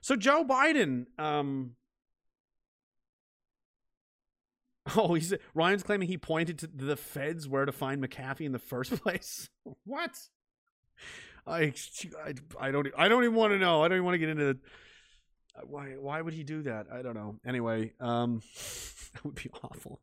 So 0.00 0.16
Joe 0.16 0.44
Biden, 0.44 1.06
um, 1.18 1.76
oh, 4.96 5.14
he's 5.14 5.32
Ryan's 5.54 5.82
claiming 5.82 6.08
he 6.08 6.18
pointed 6.18 6.58
to 6.58 6.66
the 6.66 6.96
feds 6.96 7.48
where 7.48 7.64
to 7.64 7.72
find 7.72 8.02
McAfee 8.02 8.44
in 8.44 8.52
the 8.52 8.58
first 8.58 8.92
place. 9.02 9.48
what? 9.84 10.12
I, 11.46 11.74
I, 12.24 12.34
I 12.58 12.70
don't, 12.70 12.88
I 12.96 13.08
don't 13.08 13.24
even 13.24 13.36
want 13.36 13.52
to 13.52 13.58
know. 13.58 13.82
I 13.82 13.88
don't 13.88 13.96
even 13.96 14.04
want 14.04 14.14
to 14.14 14.18
get 14.18 14.30
into 14.30 14.44
the, 14.44 14.58
why, 15.66 15.94
why 16.00 16.20
would 16.20 16.32
he 16.32 16.42
do 16.42 16.62
that? 16.62 16.86
I 16.92 17.02
don't 17.02 17.14
know. 17.14 17.36
Anyway, 17.46 17.92
um, 18.00 18.40
that 19.12 19.24
would 19.24 19.34
be 19.34 19.50
awful. 19.62 20.00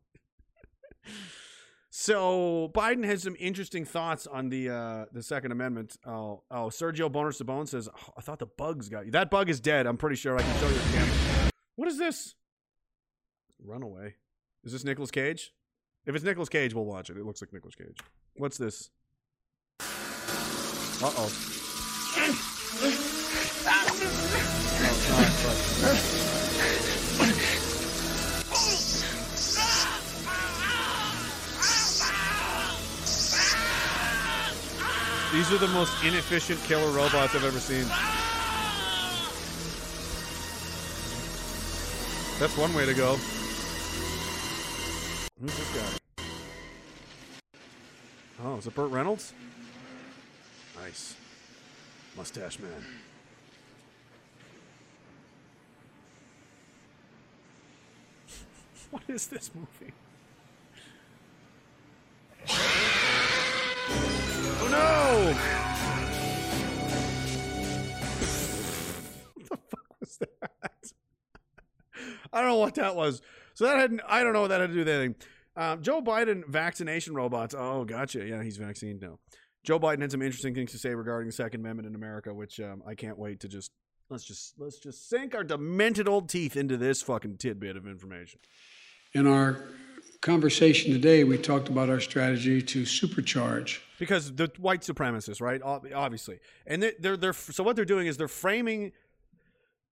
So 1.94 2.70
Biden 2.74 3.04
has 3.04 3.22
some 3.22 3.36
interesting 3.38 3.84
thoughts 3.84 4.26
on 4.26 4.48
the 4.48 4.70
uh, 4.70 5.04
the 5.12 5.22
Second 5.22 5.52
Amendment. 5.52 5.98
Oh, 6.06 6.42
oh, 6.50 6.68
Sergio 6.68 7.12
Boner 7.12 7.32
Sabone 7.32 7.68
says, 7.68 7.86
oh, 7.86 8.12
"I 8.16 8.22
thought 8.22 8.38
the 8.38 8.46
bugs 8.46 8.88
got 8.88 9.04
you. 9.04 9.12
That 9.12 9.30
bug 9.30 9.50
is 9.50 9.60
dead. 9.60 9.86
I'm 9.86 9.98
pretty 9.98 10.16
sure 10.16 10.38
I 10.38 10.42
can 10.42 10.58
show 10.58 10.70
you 10.70 10.76
a 10.76 10.92
camera. 10.94 11.50
What 11.76 11.88
is 11.88 11.98
this? 11.98 12.34
Runaway. 13.62 14.14
Is 14.64 14.72
this 14.72 14.84
Nicolas 14.84 15.10
Cage? 15.10 15.52
If 16.06 16.14
it's 16.14 16.24
Nicolas 16.24 16.48
Cage, 16.48 16.72
we'll 16.72 16.86
watch 16.86 17.10
it. 17.10 17.18
It 17.18 17.26
looks 17.26 17.42
like 17.42 17.52
Nicolas 17.52 17.74
Cage. 17.74 17.98
What's 18.36 18.56
this? 18.56 18.88
Uh 19.78 19.84
oh. 21.14 21.28
These 35.32 35.50
are 35.50 35.56
the 35.56 35.68
most 35.68 36.04
inefficient 36.04 36.62
killer 36.64 36.90
robots 36.90 37.34
I've 37.34 37.42
ever 37.42 37.58
seen. 37.58 37.86
That's 42.38 42.54
one 42.58 42.74
way 42.74 42.84
to 42.84 42.92
go. 42.92 43.16
Who's 45.40 45.56
this 45.56 45.74
guy? 45.74 46.24
Oh, 48.44 48.56
is 48.58 48.66
it 48.66 48.74
Burt 48.74 48.90
Reynolds? 48.90 49.32
Nice. 50.78 51.16
Mustache 52.14 52.58
man. 52.58 52.84
what 58.90 59.02
is 59.08 59.28
this 59.28 59.50
movie? 59.54 59.94
No! 64.72 65.36
what 69.34 69.48
the 69.48 69.56
fuck 69.56 70.00
was 70.00 70.18
that? 70.18 70.92
I 72.32 72.40
don't 72.40 72.50
know 72.50 72.56
what 72.56 72.74
that 72.76 72.96
was. 72.96 73.20
So 73.54 73.66
that 73.66 73.78
had 73.78 74.00
I 74.08 74.22
don't 74.22 74.32
know 74.32 74.40
what 74.40 74.48
that 74.48 74.60
had 74.60 74.68
to 74.68 74.72
do 74.74 74.80
with 74.80 74.88
anything. 74.88 75.14
Um, 75.54 75.82
Joe 75.82 76.00
Biden 76.00 76.46
vaccination 76.48 77.14
robots. 77.14 77.54
Oh, 77.56 77.84
gotcha. 77.84 78.26
Yeah, 78.26 78.42
he's 78.42 78.56
vaccinated 78.56 79.02
now. 79.02 79.18
Joe 79.64 79.78
Biden 79.78 80.00
had 80.00 80.10
some 80.10 80.22
interesting 80.22 80.54
things 80.54 80.72
to 80.72 80.78
say 80.78 80.94
regarding 80.94 81.28
the 81.28 81.32
Second 81.32 81.60
Amendment 81.60 81.86
in 81.86 81.94
America, 81.94 82.32
which 82.34 82.58
um, 82.58 82.82
I 82.86 82.94
can't 82.94 83.18
wait 83.18 83.40
to 83.40 83.48
just 83.48 83.70
let's 84.10 84.24
just 84.24 84.54
let's 84.58 84.78
just 84.78 85.08
sink 85.08 85.34
our 85.34 85.44
demented 85.44 86.08
old 86.08 86.28
teeth 86.28 86.56
into 86.56 86.76
this 86.76 87.02
fucking 87.02 87.36
tidbit 87.36 87.76
of 87.76 87.86
information. 87.86 88.40
In 89.14 89.26
our 89.26 89.62
conversation 90.22 90.92
today, 90.92 91.24
we 91.24 91.36
talked 91.36 91.68
about 91.68 91.90
our 91.90 92.00
strategy 92.00 92.62
to 92.62 92.82
supercharge. 92.84 93.80
Because 93.98 94.34
the 94.34 94.50
white 94.58 94.80
supremacists, 94.80 95.42
right? 95.42 95.60
Obviously, 95.62 96.40
and 96.66 96.82
they're, 96.82 96.92
they're, 96.98 97.16
they're 97.16 97.32
so 97.34 97.62
what 97.62 97.76
they're 97.76 97.84
doing 97.84 98.06
is 98.06 98.16
they're 98.16 98.28
framing 98.28 98.92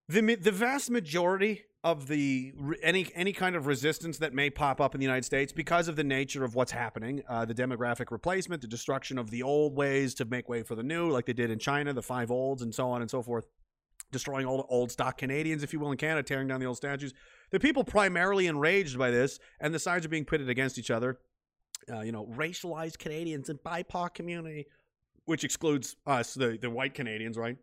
the 0.09 0.35
the 0.37 0.51
vast 0.51 0.91
majority 0.91 1.63
of 1.83 2.09
the 2.09 2.53
any 2.83 3.11
any 3.15 3.33
kind 3.33 3.57
of 3.57 3.67
resistance 3.67 4.19
that 4.19 4.35
may 4.35 4.51
pop 4.51 4.81
up 4.81 4.95
in 4.95 5.01
the 5.01 5.05
United 5.05 5.25
States 5.25 5.53
because 5.53 5.89
of 5.89 5.97
the 5.97 6.05
nature 6.05 6.45
of 6.45 6.55
what's 6.55 6.73
happening, 6.73 7.23
uh, 7.29 7.45
the 7.45 7.55
demographic 7.55 8.11
replacement, 8.11 8.63
the 8.63 8.69
destruction 8.69 9.19
of 9.19 9.31
the 9.31 9.43
old 9.43 9.77
ways 9.77 10.15
to 10.15 10.25
make 10.25 10.49
way 10.49 10.63
for 10.63 10.75
the 10.75 10.83
new, 10.83 11.11
like 11.11 11.27
they 11.27 11.33
did 11.33 11.51
in 11.51 11.59
China, 11.59 11.93
the 11.93 12.03
five 12.03 12.31
olds, 12.31 12.63
and 12.63 12.75
so 12.75 12.91
on 12.91 13.01
and 13.01 13.11
so 13.11 13.23
forth, 13.23 13.47
destroying 14.13 14.47
all 14.47 14.59
the 14.59 14.65
old 14.65 14.91
stock 14.91 15.19
Canadians, 15.19 15.63
if 15.63 15.73
you 15.73 15.81
will, 15.81 15.91
in 15.91 15.97
Canada, 15.97 16.23
tearing 16.23 16.49
down 16.49 16.61
the 16.61 16.67
old 16.67 16.77
statues. 16.77 17.13
The 17.51 17.61
people 17.61 17.85
primarily 17.85 18.47
enraged 18.47 18.99
by 18.99 19.11
this, 19.11 19.39
and 19.61 19.75
the 19.75 19.79
sides 19.79 20.07
are 20.07 20.09
being 20.09 20.25
pitted 20.25 20.49
against 20.49 20.79
each 20.79 20.91
other. 20.91 21.19
Uh, 21.91 22.01
you 22.01 22.13
know, 22.13 22.27
racialized 22.27 22.99
Canadians 22.99 23.49
and 23.49 23.59
BIPOC 23.63 24.15
community, 24.15 24.67
which 25.25 25.45
excludes 25.45 25.97
us, 26.07 26.35
the 26.35 26.59
the 26.61 26.71
white 26.71 26.95
Canadians, 26.95 27.37
right? 27.37 27.57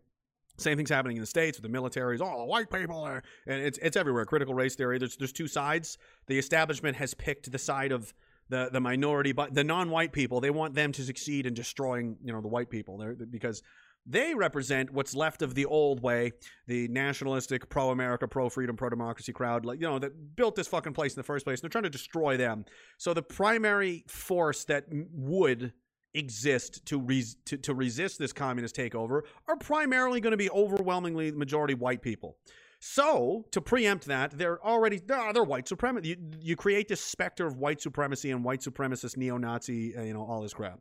Same 0.58 0.76
thing's 0.76 0.90
happening 0.90 1.16
in 1.16 1.20
the 1.20 1.26
states 1.26 1.60
with 1.60 1.70
the 1.70 1.78
militaries. 1.78 2.20
All 2.20 2.42
oh, 2.42 2.44
white 2.44 2.68
people 2.68 3.00
are, 3.00 3.22
and 3.46 3.62
it's 3.62 3.78
it's 3.78 3.96
everywhere. 3.96 4.24
Critical 4.26 4.54
race 4.54 4.74
theory. 4.74 4.98
There's 4.98 5.16
there's 5.16 5.32
two 5.32 5.46
sides. 5.46 5.98
The 6.26 6.36
establishment 6.36 6.96
has 6.96 7.14
picked 7.14 7.50
the 7.50 7.58
side 7.58 7.92
of 7.92 8.12
the 8.48 8.68
the 8.72 8.80
minority, 8.80 9.30
but 9.30 9.54
the 9.54 9.62
non-white 9.62 10.12
people. 10.12 10.40
They 10.40 10.50
want 10.50 10.74
them 10.74 10.90
to 10.92 11.02
succeed 11.02 11.46
in 11.46 11.54
destroying 11.54 12.16
you 12.24 12.32
know 12.32 12.40
the 12.40 12.48
white 12.48 12.70
people. 12.70 12.98
They're, 12.98 13.14
because 13.14 13.62
they 14.08 14.34
represent 14.34 14.90
what's 14.90 15.14
left 15.14 15.42
of 15.42 15.54
the 15.54 15.66
old 15.66 16.02
way, 16.02 16.32
the 16.66 16.88
nationalistic, 16.88 17.68
pro-America, 17.68 18.26
pro-freedom, 18.26 18.74
pro-democracy 18.74 19.32
crowd, 19.32 19.66
like 19.66 19.80
you 19.80 19.86
know 19.86 19.98
that 19.98 20.34
built 20.34 20.56
this 20.56 20.66
fucking 20.66 20.94
place 20.94 21.14
in 21.14 21.20
the 21.20 21.24
first 21.24 21.44
place. 21.44 21.60
And 21.60 21.64
they're 21.64 21.80
trying 21.80 21.84
to 21.84 21.90
destroy 21.90 22.36
them. 22.36 22.64
So 22.96 23.12
the 23.12 23.22
primary 23.22 24.04
force 24.08 24.64
that 24.64 24.86
would 24.90 25.72
exist 26.14 26.86
to, 26.86 26.98
res- 26.98 27.36
to, 27.44 27.58
to 27.58 27.74
resist 27.74 28.18
this 28.18 28.32
communist 28.32 28.74
takeover 28.74 29.22
are 29.46 29.56
primarily 29.56 30.20
going 30.20 30.30
to 30.30 30.38
be 30.38 30.50
overwhelmingly 30.50 31.30
majority 31.30 31.74
white 31.74 32.02
people. 32.02 32.38
So 32.80 33.44
to 33.50 33.60
preempt 33.60 34.06
that, 34.06 34.30
they're 34.38 34.64
already 34.64 35.00
oh, 35.10 35.32
they're 35.32 35.44
white 35.44 35.68
supremacy. 35.68 36.10
You, 36.10 36.16
you 36.40 36.56
create 36.56 36.88
this 36.88 37.00
specter 37.00 37.46
of 37.46 37.56
white 37.56 37.80
supremacy 37.80 38.30
and 38.30 38.44
white 38.44 38.60
supremacist 38.60 39.16
neo-Nazi, 39.16 39.96
uh, 39.96 40.02
you 40.02 40.14
know, 40.14 40.22
all 40.22 40.40
this 40.40 40.54
crap. 40.54 40.80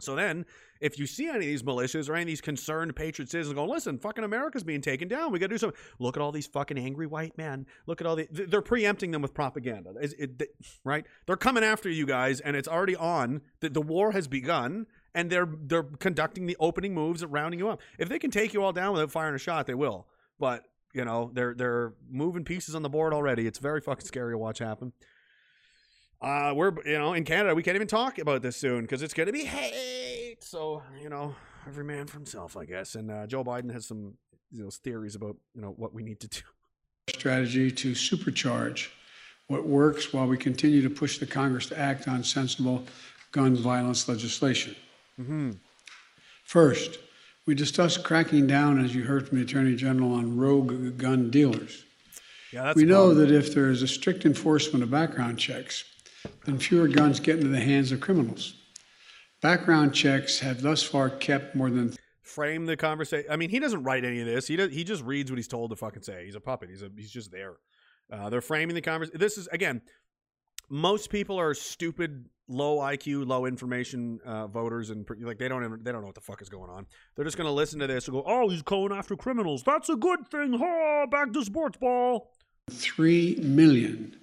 So 0.00 0.14
then, 0.14 0.46
if 0.80 0.98
you 0.98 1.06
see 1.06 1.26
any 1.26 1.36
of 1.36 1.42
these 1.42 1.62
militias 1.62 2.08
or 2.08 2.14
any 2.14 2.22
of 2.22 2.28
these 2.28 2.40
concerned 2.40 2.94
patriot 2.94 3.30
citizens 3.30 3.54
going, 3.54 3.68
listen, 3.68 3.98
fucking 3.98 4.22
America's 4.22 4.62
being 4.62 4.80
taken 4.80 5.08
down. 5.08 5.32
We 5.32 5.38
got 5.38 5.46
to 5.46 5.54
do 5.54 5.58
something. 5.58 5.78
Look 5.98 6.16
at 6.16 6.22
all 6.22 6.30
these 6.30 6.46
fucking 6.46 6.78
angry 6.78 7.06
white 7.06 7.36
men. 7.36 7.66
Look 7.86 8.00
at 8.00 8.06
all 8.06 8.16
the. 8.16 8.28
They're 8.30 8.62
preempting 8.62 9.10
them 9.10 9.22
with 9.22 9.34
propaganda, 9.34 9.92
it, 10.00 10.42
right? 10.84 11.04
They're 11.26 11.36
coming 11.36 11.64
after 11.64 11.90
you 11.90 12.06
guys, 12.06 12.40
and 12.40 12.56
it's 12.56 12.68
already 12.68 12.96
on. 12.96 13.40
The, 13.60 13.70
the 13.70 13.82
war 13.82 14.12
has 14.12 14.28
begun, 14.28 14.86
and 15.14 15.30
they're 15.30 15.48
they're 15.62 15.82
conducting 15.82 16.46
the 16.46 16.56
opening 16.60 16.94
moves 16.94 17.22
of 17.22 17.32
rounding 17.32 17.58
you 17.58 17.68
up. 17.68 17.80
If 17.98 18.08
they 18.08 18.18
can 18.18 18.30
take 18.30 18.54
you 18.54 18.62
all 18.62 18.72
down 18.72 18.92
without 18.92 19.10
firing 19.10 19.34
a 19.34 19.38
shot, 19.38 19.66
they 19.66 19.74
will. 19.74 20.06
But 20.38 20.64
you 20.94 21.04
know, 21.04 21.30
they're 21.34 21.54
they're 21.54 21.94
moving 22.08 22.44
pieces 22.44 22.74
on 22.74 22.82
the 22.82 22.88
board 22.88 23.12
already. 23.12 23.46
It's 23.46 23.58
very 23.58 23.80
fucking 23.80 24.06
scary 24.06 24.32
to 24.32 24.38
watch 24.38 24.60
happen. 24.60 24.92
Uh, 26.20 26.52
we're 26.54 26.72
you 26.84 26.98
know 26.98 27.12
in 27.12 27.24
Canada 27.24 27.54
we 27.54 27.62
can't 27.62 27.76
even 27.76 27.88
talk 27.88 28.18
about 28.18 28.42
this 28.42 28.56
soon 28.56 28.82
because 28.82 29.02
it's 29.02 29.14
going 29.14 29.26
to 29.26 29.32
be 29.32 29.44
hate. 29.44 30.42
So 30.42 30.82
you 31.00 31.08
know 31.08 31.34
every 31.66 31.84
man 31.84 32.06
for 32.06 32.16
himself, 32.16 32.56
I 32.56 32.64
guess. 32.64 32.94
And 32.94 33.10
uh, 33.10 33.26
Joe 33.26 33.44
Biden 33.44 33.72
has 33.72 33.86
some 33.86 34.14
you 34.50 34.64
know 34.64 34.70
theories 34.70 35.14
about 35.14 35.36
you 35.54 35.62
know 35.62 35.70
what 35.76 35.94
we 35.94 36.02
need 36.02 36.20
to 36.20 36.28
do. 36.28 36.40
Strategy 37.08 37.70
to 37.70 37.92
supercharge 37.92 38.88
what 39.46 39.66
works 39.66 40.12
while 40.12 40.26
we 40.26 40.36
continue 40.36 40.82
to 40.82 40.90
push 40.90 41.18
the 41.18 41.26
Congress 41.26 41.66
to 41.66 41.78
act 41.78 42.06
on 42.06 42.22
sensible 42.22 42.84
gun 43.32 43.56
violence 43.56 44.08
legislation. 44.08 44.74
Mm-hmm. 45.18 45.52
First, 46.44 46.98
we 47.46 47.54
discussed 47.54 48.04
cracking 48.04 48.46
down, 48.46 48.82
as 48.82 48.94
you 48.94 49.04
heard 49.04 49.28
from 49.28 49.38
the 49.38 49.44
Attorney 49.44 49.74
General, 49.74 50.12
on 50.12 50.36
rogue 50.36 50.98
gun 50.98 51.30
dealers. 51.30 51.84
Yeah, 52.52 52.72
we 52.74 52.84
know 52.84 53.14
that 53.14 53.30
if 53.30 53.54
there 53.54 53.70
is 53.70 53.82
a 53.82 53.88
strict 53.88 54.24
enforcement 54.24 54.82
of 54.82 54.90
background 54.90 55.38
checks, 55.38 55.84
then 56.44 56.58
fewer 56.58 56.88
guns 56.88 57.20
get 57.20 57.36
into 57.36 57.48
the 57.48 57.60
hands 57.60 57.92
of 57.92 58.00
criminals. 58.00 58.54
Background 59.40 59.94
checks 59.94 60.40
have 60.40 60.62
thus 60.62 60.82
far 60.82 61.10
kept 61.10 61.54
more 61.54 61.70
than 61.70 61.94
frame 62.22 62.66
the 62.66 62.76
conversation. 62.76 63.30
I 63.30 63.36
mean, 63.36 63.50
he 63.50 63.58
doesn't 63.58 63.82
write 63.82 64.04
any 64.04 64.20
of 64.20 64.26
this. 64.26 64.46
He 64.46 64.56
does, 64.56 64.72
he 64.72 64.84
just 64.84 65.02
reads 65.04 65.30
what 65.30 65.38
he's 65.38 65.48
told 65.48 65.70
to 65.70 65.76
fucking 65.76 66.02
say. 66.02 66.24
He's 66.24 66.34
a 66.34 66.40
puppet. 66.40 66.70
He's 66.70 66.82
a, 66.82 66.90
he's 66.96 67.10
just 67.10 67.30
there. 67.30 67.54
Uh, 68.12 68.30
they're 68.30 68.40
framing 68.40 68.74
the 68.74 68.80
conversation. 68.80 69.18
This 69.18 69.38
is 69.38 69.48
again, 69.48 69.82
most 70.70 71.10
people 71.10 71.38
are 71.38 71.54
stupid, 71.54 72.26
low 72.48 72.78
IQ, 72.78 73.26
low 73.26 73.46
information 73.46 74.20
uh, 74.24 74.46
voters, 74.46 74.90
and 74.90 75.06
like 75.20 75.38
they 75.38 75.48
don't 75.48 75.64
even, 75.64 75.82
they 75.82 75.92
don't 75.92 76.00
know 76.00 76.06
what 76.06 76.14
the 76.14 76.20
fuck 76.20 76.42
is 76.42 76.48
going 76.48 76.70
on. 76.70 76.86
They're 77.14 77.24
just 77.24 77.36
going 77.36 77.48
to 77.48 77.52
listen 77.52 77.78
to 77.80 77.86
this 77.86 78.06
and 78.08 78.14
go, 78.14 78.22
"Oh, 78.26 78.48
he's 78.48 78.62
going 78.62 78.92
after 78.92 79.16
criminals. 79.16 79.62
That's 79.62 79.88
a 79.88 79.96
good 79.96 80.26
thing." 80.30 80.54
Ha! 80.54 81.06
Back 81.06 81.32
to 81.32 81.44
sports 81.44 81.78
ball. 81.78 82.32
Three 82.70 83.36
million 83.42 84.16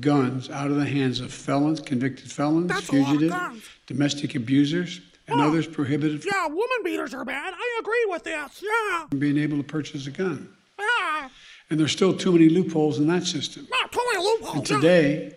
guns 0.00 0.50
out 0.50 0.70
of 0.70 0.76
the 0.76 0.86
hands 0.86 1.20
of 1.20 1.32
felons, 1.32 1.80
convicted 1.80 2.30
felons, 2.30 2.68
That's 2.68 2.88
fugitives, 2.88 3.62
domestic 3.86 4.34
abusers, 4.34 5.00
and 5.28 5.40
oh, 5.40 5.48
others 5.48 5.66
prohibited. 5.66 6.24
Yeah, 6.24 6.46
woman 6.46 6.66
beaters 6.82 7.14
are 7.14 7.24
bad. 7.24 7.54
I 7.56 7.80
agree 7.80 8.06
with 8.08 8.24
this. 8.24 8.62
Yeah. 8.62 9.06
From 9.08 9.18
being 9.18 9.38
able 9.38 9.58
to 9.58 9.62
purchase 9.62 10.06
a 10.06 10.10
gun. 10.10 10.48
Yeah. 10.78 11.28
And 11.70 11.78
there's 11.78 11.92
still 11.92 12.16
too 12.16 12.32
many 12.32 12.48
loopholes 12.48 12.98
in 12.98 13.06
that 13.08 13.24
system. 13.24 13.66
Not 13.70 13.92
too 13.92 14.00
many 14.12 14.24
loopholes. 14.24 14.56
And 14.56 14.66
today, 14.66 15.36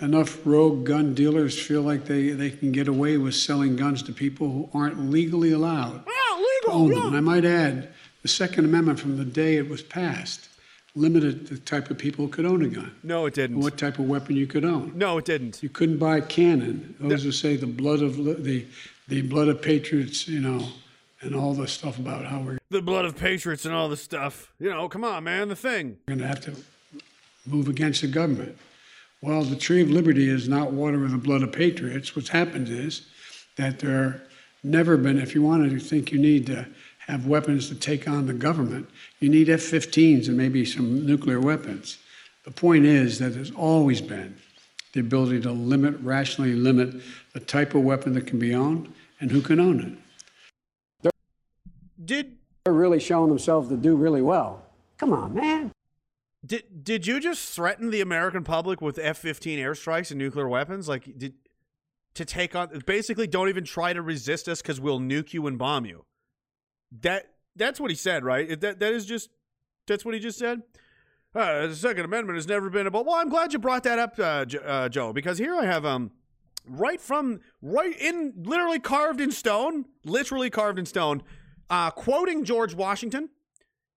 enough 0.00 0.44
rogue 0.44 0.84
gun 0.84 1.14
dealers 1.14 1.60
feel 1.60 1.82
like 1.82 2.06
they, 2.06 2.30
they 2.30 2.50
can 2.50 2.72
get 2.72 2.88
away 2.88 3.18
with 3.18 3.34
selling 3.34 3.76
guns 3.76 4.02
to 4.04 4.12
people 4.12 4.50
who 4.50 4.68
aren't 4.74 5.10
legally 5.10 5.52
allowed. 5.52 6.04
Yeah, 6.06 6.24
to 6.64 6.70
own 6.70 6.90
them. 6.90 7.06
And 7.08 7.16
I 7.16 7.20
might 7.20 7.44
add, 7.44 7.88
the 8.22 8.28
Second 8.28 8.64
Amendment 8.64 8.98
from 8.98 9.16
the 9.16 9.24
day 9.24 9.56
it 9.56 9.68
was 9.68 9.82
passed 9.82 10.48
limited 10.94 11.46
the 11.48 11.58
type 11.58 11.90
of 11.90 11.98
people 11.98 12.26
who 12.26 12.30
could 12.30 12.46
own 12.46 12.62
a 12.62 12.68
gun. 12.68 12.94
No, 13.02 13.26
it 13.26 13.34
didn't. 13.34 13.60
What 13.60 13.76
type 13.76 13.98
of 13.98 14.06
weapon 14.06 14.36
you 14.36 14.46
could 14.46 14.64
own. 14.64 14.92
No, 14.94 15.18
it 15.18 15.24
didn't. 15.24 15.62
You 15.62 15.68
couldn't 15.68 15.98
buy 15.98 16.18
a 16.18 16.22
cannon. 16.22 16.94
Those 17.00 17.24
who 17.24 17.32
say 17.32 17.56
the 17.56 17.66
blood 17.66 18.02
of 18.02 18.16
the 18.16 18.66
the 19.08 19.22
blood 19.22 19.48
of 19.48 19.60
patriots, 19.60 20.26
you 20.28 20.40
know, 20.40 20.66
and 21.20 21.34
all 21.34 21.54
the 21.54 21.66
stuff 21.66 21.98
about 21.98 22.24
how 22.24 22.40
we're 22.40 22.58
The 22.70 22.82
blood 22.82 23.04
of 23.04 23.18
patriots 23.18 23.64
and 23.64 23.74
all 23.74 23.88
this 23.88 24.02
stuff. 24.02 24.52
You 24.58 24.70
know, 24.70 24.88
come 24.88 25.04
on, 25.04 25.24
man. 25.24 25.48
The 25.48 25.56
thing. 25.56 25.98
We're 26.06 26.14
going 26.16 26.20
to 26.20 26.28
have 26.28 26.40
to 26.42 26.56
move 27.46 27.68
against 27.68 28.00
the 28.00 28.06
government. 28.06 28.56
Well, 29.20 29.42
the 29.42 29.56
tree 29.56 29.82
of 29.82 29.90
liberty 29.90 30.28
is 30.28 30.48
not 30.48 30.72
water 30.72 30.98
with 30.98 31.12
the 31.12 31.18
blood 31.18 31.42
of 31.42 31.52
patriots. 31.52 32.14
What's 32.14 32.28
happened 32.28 32.68
is 32.68 33.06
that 33.56 33.78
there 33.78 34.22
never 34.62 34.96
been, 34.96 35.18
if 35.18 35.34
you 35.34 35.42
want 35.42 35.70
to 35.70 35.78
think 35.78 36.12
you 36.12 36.18
need 36.18 36.46
to 36.46 36.66
have 37.06 37.26
weapons 37.26 37.68
to 37.68 37.74
take 37.74 38.08
on 38.08 38.26
the 38.26 38.32
government, 38.32 38.88
you 39.20 39.28
need 39.28 39.48
F 39.48 39.60
15s 39.60 40.28
and 40.28 40.36
maybe 40.36 40.64
some 40.64 41.06
nuclear 41.06 41.40
weapons. 41.40 41.98
The 42.44 42.50
point 42.50 42.86
is 42.86 43.18
that 43.18 43.34
there's 43.34 43.50
always 43.50 44.00
been 44.00 44.36
the 44.92 45.00
ability 45.00 45.40
to 45.42 45.50
limit, 45.50 45.96
rationally 46.00 46.54
limit 46.54 46.94
the 47.32 47.40
type 47.40 47.74
of 47.74 47.82
weapon 47.82 48.14
that 48.14 48.26
can 48.26 48.38
be 48.38 48.54
owned 48.54 48.92
and 49.20 49.30
who 49.30 49.42
can 49.42 49.60
own 49.60 49.98
it. 51.02 51.10
Did 52.02 52.36
They're 52.64 52.72
really 52.72 53.00
showing 53.00 53.28
themselves 53.28 53.68
to 53.68 53.76
do 53.76 53.96
really 53.96 54.22
well. 54.22 54.62
Come 54.98 55.12
on, 55.12 55.34
man. 55.34 55.72
did 56.44 56.84
did 56.84 57.06
you 57.06 57.20
just 57.20 57.54
threaten 57.54 57.90
the 57.90 58.00
American 58.00 58.44
public 58.44 58.80
with 58.80 58.98
F-15 58.98 59.58
airstrikes 59.58 60.10
and 60.10 60.18
nuclear 60.18 60.48
weapons? 60.48 60.88
Like, 60.88 61.18
did 61.18 61.34
to 62.14 62.24
take 62.24 62.54
on 62.54 62.82
basically 62.86 63.26
don't 63.26 63.48
even 63.48 63.64
try 63.64 63.92
to 63.92 64.00
resist 64.00 64.48
us 64.48 64.62
because 64.62 64.80
we'll 64.80 65.00
nuke 65.00 65.32
you 65.32 65.46
and 65.46 65.58
bomb 65.58 65.84
you. 65.84 66.04
That 67.00 67.26
that's 67.56 67.80
what 67.80 67.90
he 67.90 67.96
said, 67.96 68.24
right? 68.24 68.60
That 68.60 68.80
that 68.80 68.92
is 68.92 69.06
just 69.06 69.30
that's 69.86 70.04
what 70.04 70.14
he 70.14 70.20
just 70.20 70.38
said. 70.38 70.62
Uh, 71.34 71.66
the 71.66 71.74
Second 71.74 72.04
Amendment 72.04 72.36
has 72.36 72.46
never 72.46 72.70
been 72.70 72.86
about. 72.86 73.06
Well, 73.06 73.16
I'm 73.16 73.28
glad 73.28 73.52
you 73.52 73.58
brought 73.58 73.82
that 73.82 73.98
up, 73.98 74.18
uh, 74.18 74.44
J- 74.44 74.60
uh, 74.64 74.88
Joe, 74.88 75.12
because 75.12 75.38
here 75.38 75.54
I 75.54 75.64
have 75.64 75.84
um 75.84 76.12
right 76.66 77.00
from 77.00 77.40
right 77.60 77.98
in 78.00 78.34
literally 78.36 78.78
carved 78.78 79.20
in 79.20 79.32
stone, 79.32 79.86
literally 80.04 80.50
carved 80.50 80.78
in 80.78 80.86
stone, 80.86 81.22
uh, 81.70 81.90
quoting 81.90 82.44
George 82.44 82.74
Washington. 82.74 83.30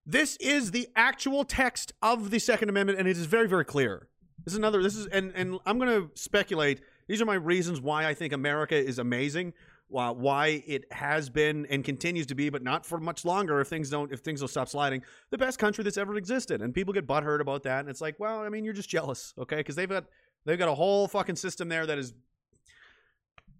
This 0.06 0.38
is 0.38 0.72
the 0.72 0.88
actual 0.96 1.44
text 1.44 1.94
of 2.02 2.32
the 2.32 2.40
Second 2.40 2.70
Amendment, 2.70 2.98
and 2.98 3.08
it 3.08 3.18
is 3.18 3.26
very, 3.26 3.48
very 3.48 3.66
clear. 3.66 4.08
This 4.46 4.54
is 4.54 4.58
another. 4.58 4.82
This 4.82 4.96
is, 4.96 5.06
and 5.08 5.32
and 5.36 5.60
I'm 5.66 5.78
going 5.78 5.90
to 5.90 6.10
speculate. 6.20 6.82
These 7.08 7.22
are 7.22 7.26
my 7.26 7.36
reasons 7.36 7.82
why 7.82 8.06
I 8.06 8.14
think 8.14 8.34
America 8.34 8.76
is 8.76 9.00
amazing. 9.00 9.54
Why, 9.90 10.64
it 10.68 10.92
has 10.92 11.30
been 11.30 11.66
and 11.70 11.84
continues 11.84 12.26
to 12.28 12.36
be, 12.36 12.50
but 12.50 12.62
not 12.62 12.86
for 12.86 13.00
much 13.00 13.24
longer. 13.24 13.62
If 13.62 13.68
things 13.68 13.90
don't, 13.90 14.12
if 14.12 14.20
things 14.20 14.42
don't 14.42 14.50
stop 14.50 14.68
sliding, 14.68 15.02
the 15.30 15.38
best 15.38 15.60
country 15.60 15.84
that's 15.84 15.98
ever 15.98 16.16
existed, 16.16 16.62
and 16.62 16.74
people 16.74 16.94
get 16.94 17.08
butthurt 17.08 17.40
about 17.40 17.64
that. 17.64 17.82
And 17.82 17.90
it's 17.90 18.02
like, 18.02 18.20
well, 18.20 18.40
I 18.40 18.50
mean, 18.50 18.66
you're 18.66 18.74
just 18.74 18.90
jealous, 18.90 19.34
okay? 19.38 19.58
Because 19.58 19.76
they've 19.76 19.90
got 19.90 20.06
they've 20.46 20.60
got 20.60 20.70
a 20.70 20.76
whole 20.76 21.08
fucking 21.08 21.38
system 21.38 21.70
there 21.70 21.86
that 21.86 21.98
is 21.98 22.14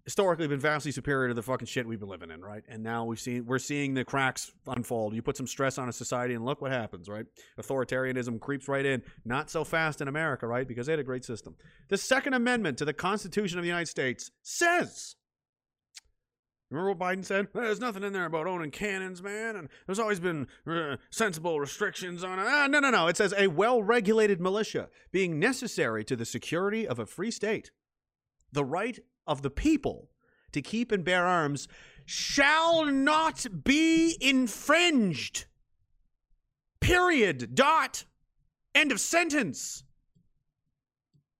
historically 0.08 0.48
been 0.48 0.58
vastly 0.58 0.90
superior 0.90 1.28
to 1.28 1.34
the 1.34 1.42
fucking 1.42 1.66
shit 1.66 1.86
we've 1.86 2.00
been 2.00 2.08
living 2.08 2.30
in, 2.30 2.40
right? 2.40 2.62
And 2.66 2.82
now 2.82 3.04
we've 3.04 3.20
seen 3.20 3.44
we're 3.44 3.58
seeing 3.58 3.92
the 3.92 4.06
cracks 4.06 4.50
unfold. 4.66 5.14
You 5.14 5.20
put 5.20 5.36
some 5.36 5.46
stress 5.46 5.76
on 5.76 5.88
a 5.88 5.92
society 5.92 6.32
and 6.32 6.46
look 6.46 6.62
what 6.62 6.72
happens, 6.72 7.10
right? 7.10 7.26
Authoritarianism 7.60 8.40
creeps 8.40 8.68
right 8.68 8.86
in. 8.86 9.02
Not 9.26 9.50
so 9.50 9.64
fast 9.64 10.00
in 10.00 10.08
America, 10.08 10.46
right? 10.46 10.66
Because 10.66 10.86
they 10.86 10.92
had 10.92 10.98
a 10.98 11.04
great 11.04 11.26
system. 11.26 11.56
The 11.88 11.98
Second 11.98 12.32
Amendment 12.32 12.78
to 12.78 12.86
the 12.86 12.94
Constitution 12.94 13.58
of 13.58 13.62
the 13.62 13.68
United 13.68 13.88
States 13.88 14.30
says 14.42 15.16
Remember 16.70 16.92
what 16.92 16.98
Biden 16.98 17.24
said? 17.24 17.48
There's 17.54 17.80
nothing 17.80 18.02
in 18.02 18.12
there 18.12 18.26
about 18.26 18.46
owning 18.46 18.70
cannons, 18.70 19.22
man, 19.22 19.56
and 19.56 19.68
there's 19.86 19.98
always 19.98 20.20
been 20.20 20.46
uh, 20.66 20.96
sensible 21.10 21.58
restrictions 21.60 22.22
on 22.22 22.38
it. 22.38 22.44
Ah, 22.46 22.66
no, 22.66 22.80
no, 22.80 22.90
no. 22.90 23.06
It 23.06 23.16
says 23.16 23.32
a 23.38 23.46
well 23.46 23.82
regulated 23.82 24.40
militia 24.40 24.90
being 25.10 25.38
necessary 25.38 26.04
to 26.04 26.14
the 26.16 26.26
security 26.26 26.86
of 26.86 26.98
a 26.98 27.06
free 27.06 27.30
state. 27.30 27.70
The 28.52 28.64
right 28.64 28.98
of 29.26 29.40
the 29.40 29.50
people 29.50 30.10
to 30.52 30.60
keep 30.60 30.92
and 30.92 31.04
bear 31.04 31.24
arms 31.24 31.68
shall 32.04 32.84
not 32.84 33.46
be 33.64 34.16
infringed. 34.20 35.46
Period. 36.80 37.54
Dot. 37.54 38.04
End 38.74 38.92
of 38.92 39.00
sentence. 39.00 39.84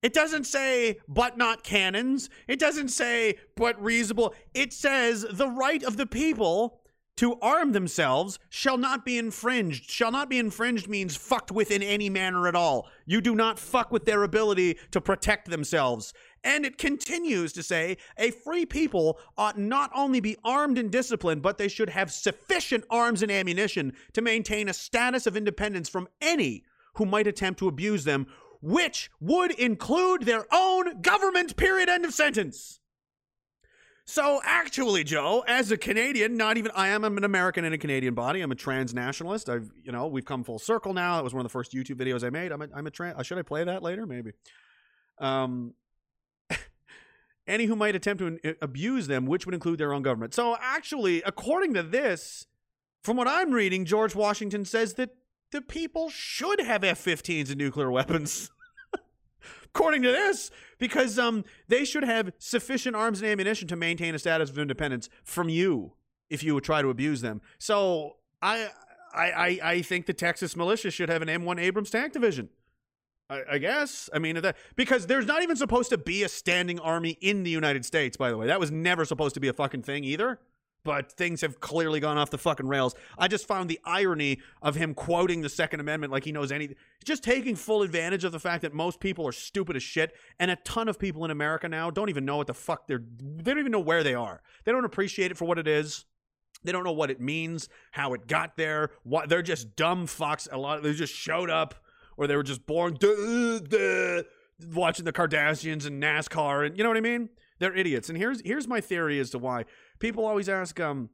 It 0.02 0.12
doesn't 0.12 0.44
say, 0.44 0.98
but 1.08 1.36
not 1.36 1.64
cannons. 1.64 2.30
It 2.46 2.58
doesn't 2.58 2.88
say, 2.88 3.36
but 3.56 3.82
reasonable. 3.82 4.34
It 4.54 4.72
says, 4.72 5.26
the 5.30 5.48
right 5.48 5.82
of 5.82 5.96
the 5.96 6.06
people 6.06 6.80
to 7.16 7.36
arm 7.40 7.72
themselves 7.72 8.38
shall 8.48 8.78
not 8.78 9.04
be 9.04 9.18
infringed. 9.18 9.90
Shall 9.90 10.12
not 10.12 10.30
be 10.30 10.38
infringed 10.38 10.86
means 10.86 11.16
fucked 11.16 11.50
with 11.50 11.72
in 11.72 11.82
any 11.82 12.08
manner 12.08 12.46
at 12.46 12.54
all. 12.54 12.88
You 13.06 13.20
do 13.20 13.34
not 13.34 13.58
fuck 13.58 13.90
with 13.90 14.04
their 14.04 14.22
ability 14.22 14.78
to 14.92 15.00
protect 15.00 15.50
themselves. 15.50 16.14
And 16.44 16.64
it 16.64 16.78
continues 16.78 17.52
to 17.54 17.64
say, 17.64 17.96
a 18.16 18.30
free 18.30 18.64
people 18.64 19.18
ought 19.36 19.58
not 19.58 19.90
only 19.96 20.20
be 20.20 20.36
armed 20.44 20.78
and 20.78 20.92
disciplined, 20.92 21.42
but 21.42 21.58
they 21.58 21.66
should 21.66 21.90
have 21.90 22.12
sufficient 22.12 22.84
arms 22.88 23.20
and 23.20 23.32
ammunition 23.32 23.94
to 24.12 24.22
maintain 24.22 24.68
a 24.68 24.72
status 24.72 25.26
of 25.26 25.36
independence 25.36 25.88
from 25.88 26.06
any 26.20 26.62
who 26.94 27.04
might 27.04 27.26
attempt 27.26 27.58
to 27.58 27.66
abuse 27.66 28.04
them 28.04 28.28
which 28.60 29.10
would 29.20 29.52
include 29.52 30.22
their 30.22 30.46
own 30.52 31.00
government, 31.00 31.56
period, 31.56 31.88
end 31.88 32.04
of 32.04 32.12
sentence. 32.12 32.80
So, 34.10 34.40
actually, 34.42 35.04
Joe, 35.04 35.44
as 35.46 35.70
a 35.70 35.76
Canadian, 35.76 36.38
not 36.38 36.56
even 36.56 36.72
I 36.74 36.88
am 36.88 37.04
an 37.04 37.24
American 37.24 37.66
in 37.66 37.74
a 37.74 37.78
Canadian 37.78 38.14
body. 38.14 38.40
I'm 38.40 38.50
a 38.50 38.56
transnationalist. 38.56 39.52
I've, 39.52 39.70
you 39.84 39.92
know, 39.92 40.06
we've 40.06 40.24
come 40.24 40.44
full 40.44 40.58
circle 40.58 40.94
now. 40.94 41.16
That 41.16 41.24
was 41.24 41.34
one 41.34 41.40
of 41.40 41.44
the 41.44 41.52
first 41.52 41.72
YouTube 41.72 41.96
videos 41.96 42.24
I 42.24 42.30
made. 42.30 42.50
I'm 42.50 42.62
a, 42.62 42.68
I'm 42.74 42.86
a 42.86 42.90
trans. 42.90 43.26
Should 43.26 43.36
I 43.36 43.42
play 43.42 43.64
that 43.64 43.82
later? 43.82 44.06
Maybe. 44.06 44.30
Um, 45.18 45.74
any 47.46 47.66
who 47.66 47.76
might 47.76 47.94
attempt 47.94 48.20
to 48.20 48.38
uh, 48.48 48.54
abuse 48.62 49.08
them, 49.08 49.26
which 49.26 49.44
would 49.44 49.54
include 49.54 49.78
their 49.78 49.92
own 49.92 50.00
government. 50.00 50.32
So, 50.32 50.56
actually, 50.58 51.20
according 51.20 51.74
to 51.74 51.82
this, 51.82 52.46
from 53.04 53.18
what 53.18 53.28
I'm 53.28 53.50
reading, 53.50 53.84
George 53.84 54.14
Washington 54.14 54.64
says 54.64 54.94
that 54.94 55.10
the 55.50 55.62
people 55.62 56.10
should 56.10 56.60
have 56.60 56.84
F-15s 56.84 57.48
and 57.48 57.58
nuclear 57.58 57.90
weapons. 57.90 58.50
According 59.64 60.02
to 60.02 60.12
this, 60.12 60.50
because 60.78 61.18
um, 61.18 61.44
they 61.68 61.84
should 61.84 62.04
have 62.04 62.32
sufficient 62.38 62.96
arms 62.96 63.20
and 63.20 63.30
ammunition 63.30 63.68
to 63.68 63.76
maintain 63.76 64.14
a 64.14 64.18
status 64.18 64.50
of 64.50 64.58
independence 64.58 65.08
from 65.24 65.48
you 65.48 65.92
if 66.30 66.42
you 66.42 66.54
would 66.54 66.64
try 66.64 66.82
to 66.82 66.88
abuse 66.88 67.20
them. 67.20 67.40
So 67.58 68.16
I, 68.42 68.68
I, 69.14 69.58
I, 69.62 69.82
think 69.82 70.06
the 70.06 70.12
Texas 70.12 70.56
militia 70.56 70.90
should 70.90 71.08
have 71.08 71.22
an 71.22 71.28
M1 71.28 71.60
Abrams 71.60 71.90
tank 71.90 72.12
division. 72.12 72.50
I, 73.30 73.42
I 73.52 73.58
guess. 73.58 74.10
I 74.12 74.18
mean, 74.18 74.40
that, 74.40 74.56
because 74.76 75.06
there's 75.06 75.26
not 75.26 75.42
even 75.42 75.56
supposed 75.56 75.90
to 75.90 75.98
be 75.98 76.22
a 76.22 76.28
standing 76.28 76.78
army 76.80 77.16
in 77.20 77.42
the 77.42 77.50
United 77.50 77.84
States. 77.84 78.16
By 78.16 78.30
the 78.30 78.36
way, 78.36 78.46
that 78.46 78.60
was 78.60 78.70
never 78.70 79.04
supposed 79.04 79.34
to 79.34 79.40
be 79.40 79.48
a 79.48 79.52
fucking 79.52 79.82
thing 79.82 80.04
either 80.04 80.38
but 80.84 81.12
things 81.12 81.40
have 81.40 81.60
clearly 81.60 82.00
gone 82.00 82.18
off 82.18 82.30
the 82.30 82.38
fucking 82.38 82.66
rails. 82.66 82.94
I 83.18 83.28
just 83.28 83.46
found 83.46 83.68
the 83.68 83.80
irony 83.84 84.40
of 84.62 84.74
him 84.74 84.94
quoting 84.94 85.42
the 85.42 85.48
Second 85.48 85.80
Amendment 85.80 86.12
like 86.12 86.24
he 86.24 86.32
knows 86.32 86.52
anything. 86.52 86.76
Just 87.04 87.22
taking 87.22 87.56
full 87.56 87.82
advantage 87.82 88.24
of 88.24 88.32
the 88.32 88.40
fact 88.40 88.62
that 88.62 88.72
most 88.72 89.00
people 89.00 89.26
are 89.26 89.32
stupid 89.32 89.76
as 89.76 89.82
shit, 89.82 90.14
and 90.38 90.50
a 90.50 90.56
ton 90.56 90.88
of 90.88 90.98
people 90.98 91.24
in 91.24 91.30
America 91.30 91.68
now 91.68 91.90
don't 91.90 92.08
even 92.08 92.24
know 92.24 92.36
what 92.36 92.46
the 92.46 92.54
fuck 92.54 92.86
they're. 92.86 93.02
They 93.20 93.50
don't 93.50 93.60
even 93.60 93.72
know 93.72 93.80
where 93.80 94.02
they 94.02 94.14
are. 94.14 94.42
They 94.64 94.72
don't 94.72 94.84
appreciate 94.84 95.30
it 95.30 95.36
for 95.36 95.44
what 95.44 95.58
it 95.58 95.68
is. 95.68 96.04
They 96.64 96.72
don't 96.72 96.84
know 96.84 96.92
what 96.92 97.10
it 97.10 97.20
means, 97.20 97.68
how 97.92 98.14
it 98.14 98.26
got 98.26 98.56
there. 98.56 98.90
What 99.04 99.28
they're 99.28 99.42
just 99.42 99.76
dumb 99.76 100.06
fucks. 100.06 100.48
A 100.50 100.58
lot. 100.58 100.78
Of, 100.78 100.84
they 100.84 100.92
just 100.92 101.14
showed 101.14 101.50
up, 101.50 101.74
or 102.16 102.26
they 102.26 102.36
were 102.36 102.42
just 102.42 102.66
born 102.66 102.96
duh, 102.98 103.60
duh, 103.60 104.22
watching 104.72 105.04
the 105.04 105.12
Kardashians 105.12 105.86
and 105.86 106.02
NASCAR, 106.02 106.66
and 106.66 106.76
you 106.76 106.82
know 106.82 106.90
what 106.90 106.96
I 106.96 107.02
mean. 107.02 107.28
They're 107.60 107.74
idiots. 107.74 108.08
And 108.08 108.16
here's 108.16 108.40
here's 108.42 108.68
my 108.68 108.80
theory 108.80 109.18
as 109.18 109.30
to 109.30 109.38
why 109.38 109.64
people 109.98 110.24
always 110.24 110.48
ask, 110.48 110.78
um, 110.80 111.10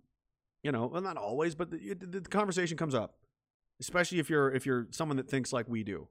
you 0.62 0.72
know, 0.72 0.86
well, 0.86 1.02
not 1.02 1.16
always, 1.16 1.54
but 1.54 1.70
the, 1.70 1.94
the, 1.94 2.20
the 2.20 2.28
conversation 2.28 2.76
comes 2.76 2.94
up, 2.94 3.16
especially 3.80 4.18
if 4.18 4.30
you're 4.30 4.50
if 4.52 4.66
you're 4.66 4.86
someone 4.90 5.16
that 5.16 5.28
thinks 5.28 5.52
like 5.52 5.68
we 5.68 5.82
do. 5.82 6.08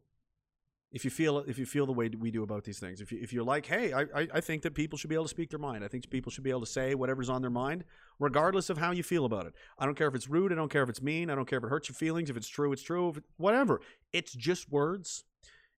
If 0.92 1.04
you 1.04 1.10
feel 1.10 1.40
if 1.40 1.58
you 1.58 1.66
feel 1.66 1.88
the 1.88 1.92
way 1.92 2.08
we 2.08 2.30
do 2.30 2.44
about 2.44 2.66
these 2.66 2.80
things, 2.80 3.02
if 3.02 3.12
you, 3.12 3.18
if 3.20 3.34
you're 3.34 3.44
like, 3.44 3.66
hey, 3.66 3.94
I, 3.94 4.06
I 4.32 4.42
think 4.42 4.62
that 4.62 4.76
people 4.76 4.96
should 4.96 5.10
be 5.10 5.16
able 5.16 5.26
to 5.26 5.30
speak 5.30 5.50
their 5.50 5.58
mind. 5.58 5.84
I 5.84 5.88
think 5.88 6.08
people 6.12 6.32
should 6.32 6.44
be 6.44 6.52
able 6.52 6.60
to 6.60 6.68
say 6.68 6.94
whatever's 6.94 7.30
on 7.30 7.42
their 7.42 7.50
mind, 7.50 7.84
regardless 8.20 8.70
of 8.70 8.78
how 8.78 8.92
you 8.92 9.02
feel 9.02 9.26
about 9.26 9.48
it. 9.48 9.54
I 9.80 9.86
don't 9.86 9.96
care 9.96 10.08
if 10.08 10.14
it's 10.14 10.30
rude. 10.30 10.52
I 10.52 10.56
don't 10.56 10.70
care 10.72 10.84
if 10.84 10.90
it's 10.90 11.02
mean. 11.02 11.32
I 11.32 11.36
don't 11.36 11.48
care 11.48 11.58
if 11.58 11.64
it 11.64 11.70
hurts 11.72 11.90
your 11.90 11.96
feelings. 11.96 12.30
If 12.30 12.38
it's 12.38 12.48
true, 12.48 12.72
it's 12.72 12.84
true. 12.84 13.10
It, 13.10 13.24
whatever. 13.38 13.82
It's 14.12 14.34
just 14.34 14.72
words, 14.72 15.24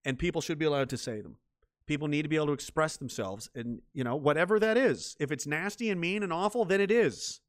and 0.04 0.20
people 0.20 0.42
should 0.42 0.60
be 0.60 0.66
allowed 0.66 0.90
to 0.90 0.98
say 0.98 1.22
them 1.22 1.38
people 1.88 2.08
need 2.08 2.24
to 2.24 2.30
be 2.30 2.36
able 2.36 2.48
to 2.48 2.54
express 2.54 2.98
themselves 2.98 3.50
and 3.56 3.82
you 3.94 4.04
know 4.04 4.16
whatever 4.16 4.60
that 4.60 4.78
is. 4.78 5.16
If 5.20 5.32
it's 5.32 5.48
nasty 5.48 5.90
and 5.90 6.00
mean 6.00 6.24
and 6.24 6.34
awful 6.34 6.66
then 6.66 6.82
it 6.82 6.92
is. 6.92 7.42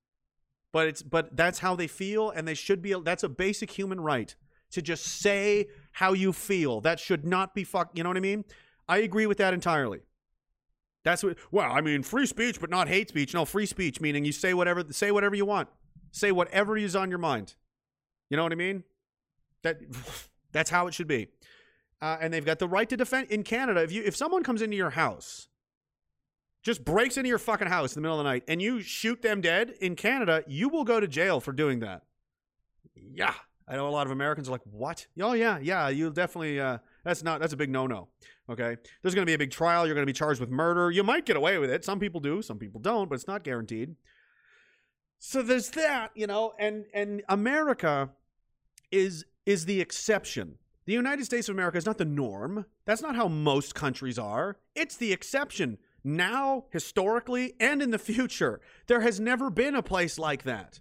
But 0.72 0.88
it's 0.88 1.02
but 1.02 1.36
that's 1.36 1.60
how 1.60 1.74
they 1.74 1.86
feel 1.86 2.30
and 2.30 2.46
they 2.46 2.54
should 2.54 2.82
be 2.82 2.94
that's 3.04 3.22
a 3.22 3.28
basic 3.28 3.70
human 3.70 4.00
right 4.00 4.34
to 4.72 4.82
just 4.82 5.04
say 5.04 5.66
how 5.92 6.12
you 6.12 6.32
feel. 6.32 6.80
That 6.80 7.00
should 7.00 7.24
not 7.24 7.54
be 7.54 7.64
fuck 7.64 7.90
you 7.94 8.02
know 8.02 8.10
what 8.10 8.16
i 8.16 8.20
mean? 8.20 8.44
I 8.88 8.98
agree 8.98 9.26
with 9.26 9.38
that 9.38 9.54
entirely. 9.54 10.00
That's 11.04 11.22
what 11.22 11.38
well 11.50 11.72
i 11.72 11.80
mean 11.80 12.02
free 12.02 12.26
speech 12.26 12.60
but 12.60 12.70
not 12.70 12.88
hate 12.88 13.08
speech. 13.08 13.32
No 13.32 13.44
free 13.44 13.66
speech 13.66 14.00
meaning 14.00 14.24
you 14.24 14.32
say 14.32 14.54
whatever 14.54 14.84
say 14.90 15.10
whatever 15.10 15.34
you 15.34 15.46
want. 15.46 15.68
Say 16.12 16.32
whatever 16.32 16.76
is 16.76 16.96
on 16.96 17.10
your 17.10 17.18
mind. 17.18 17.54
You 18.30 18.36
know 18.36 18.42
what 18.42 18.52
I 18.52 18.56
mean? 18.56 18.84
That 19.62 19.78
that's 20.52 20.70
how 20.70 20.86
it 20.86 20.94
should 20.94 21.08
be. 21.08 21.28
Uh, 22.00 22.18
and 22.20 22.32
they've 22.32 22.44
got 22.44 22.58
the 22.58 22.68
right 22.68 22.88
to 22.88 22.96
defend 22.96 23.30
in 23.30 23.42
Canada. 23.42 23.82
If 23.82 23.90
you 23.90 24.02
if 24.04 24.14
someone 24.14 24.42
comes 24.42 24.62
into 24.62 24.76
your 24.76 24.90
house, 24.90 25.48
just 26.62 26.84
breaks 26.84 27.16
into 27.16 27.28
your 27.28 27.38
fucking 27.38 27.68
house 27.68 27.96
in 27.96 28.02
the 28.02 28.06
middle 28.06 28.20
of 28.20 28.24
the 28.24 28.30
night, 28.30 28.44
and 28.48 28.60
you 28.60 28.80
shoot 28.80 29.22
them 29.22 29.40
dead 29.40 29.72
in 29.80 29.96
Canada, 29.96 30.42
you 30.46 30.68
will 30.68 30.84
go 30.84 31.00
to 31.00 31.08
jail 31.08 31.40
for 31.40 31.52
doing 31.52 31.80
that. 31.80 32.02
Yeah, 32.94 33.34
I 33.68 33.76
know 33.76 33.88
a 33.88 33.90
lot 33.90 34.06
of 34.06 34.10
Americans 34.12 34.48
are 34.48 34.52
like, 34.52 34.62
"What? 34.64 35.06
Oh 35.20 35.32
yeah, 35.32 35.58
yeah, 35.58 35.88
you'll 35.88 36.10
definitely." 36.10 36.60
Uh, 36.60 36.78
that's 37.04 37.22
not. 37.22 37.40
That's 37.40 37.52
a 37.52 37.56
big 37.56 37.70
no-no. 37.70 38.08
Okay, 38.48 38.76
there's 39.02 39.14
going 39.14 39.24
to 39.24 39.30
be 39.30 39.34
a 39.34 39.38
big 39.38 39.50
trial. 39.50 39.86
You're 39.86 39.94
going 39.94 40.06
to 40.06 40.10
be 40.10 40.16
charged 40.16 40.40
with 40.40 40.50
murder. 40.50 40.90
You 40.90 41.02
might 41.02 41.24
get 41.24 41.36
away 41.36 41.58
with 41.58 41.70
it. 41.70 41.84
Some 41.84 41.98
people 41.98 42.20
do. 42.20 42.42
Some 42.42 42.58
people 42.58 42.80
don't. 42.80 43.08
But 43.08 43.16
it's 43.16 43.26
not 43.26 43.42
guaranteed. 43.42 43.96
So 45.18 45.42
there's 45.42 45.70
that, 45.70 46.10
you 46.14 46.26
know, 46.26 46.52
and 46.58 46.84
and 46.92 47.22
America 47.28 48.10
is 48.92 49.24
is 49.44 49.64
the 49.64 49.80
exception. 49.80 50.58
The 50.86 50.92
United 50.92 51.24
States 51.24 51.48
of 51.48 51.56
America 51.56 51.78
is 51.78 51.86
not 51.86 51.98
the 51.98 52.04
norm. 52.04 52.64
That's 52.84 53.02
not 53.02 53.16
how 53.16 53.26
most 53.26 53.74
countries 53.74 54.18
are. 54.18 54.56
It's 54.74 54.96
the 54.96 55.12
exception. 55.12 55.78
Now, 56.04 56.66
historically, 56.70 57.54
and 57.58 57.82
in 57.82 57.90
the 57.90 57.98
future, 57.98 58.60
there 58.86 59.00
has 59.00 59.18
never 59.18 59.50
been 59.50 59.74
a 59.74 59.82
place 59.82 60.16
like 60.18 60.44
that 60.44 60.80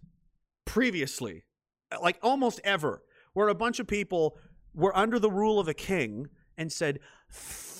previously, 0.65 1.45
uh, 1.91 1.97
like 2.01 2.19
almost 2.21 2.61
ever, 2.63 3.01
where 3.33 3.47
a 3.47 3.55
bunch 3.55 3.79
of 3.79 3.87
people 3.87 4.37
were 4.75 4.95
under 4.95 5.17
the 5.17 5.31
rule 5.31 5.59
of 5.59 5.67
a 5.67 5.73
king 5.73 6.27
and 6.55 6.71
said, 6.71 6.99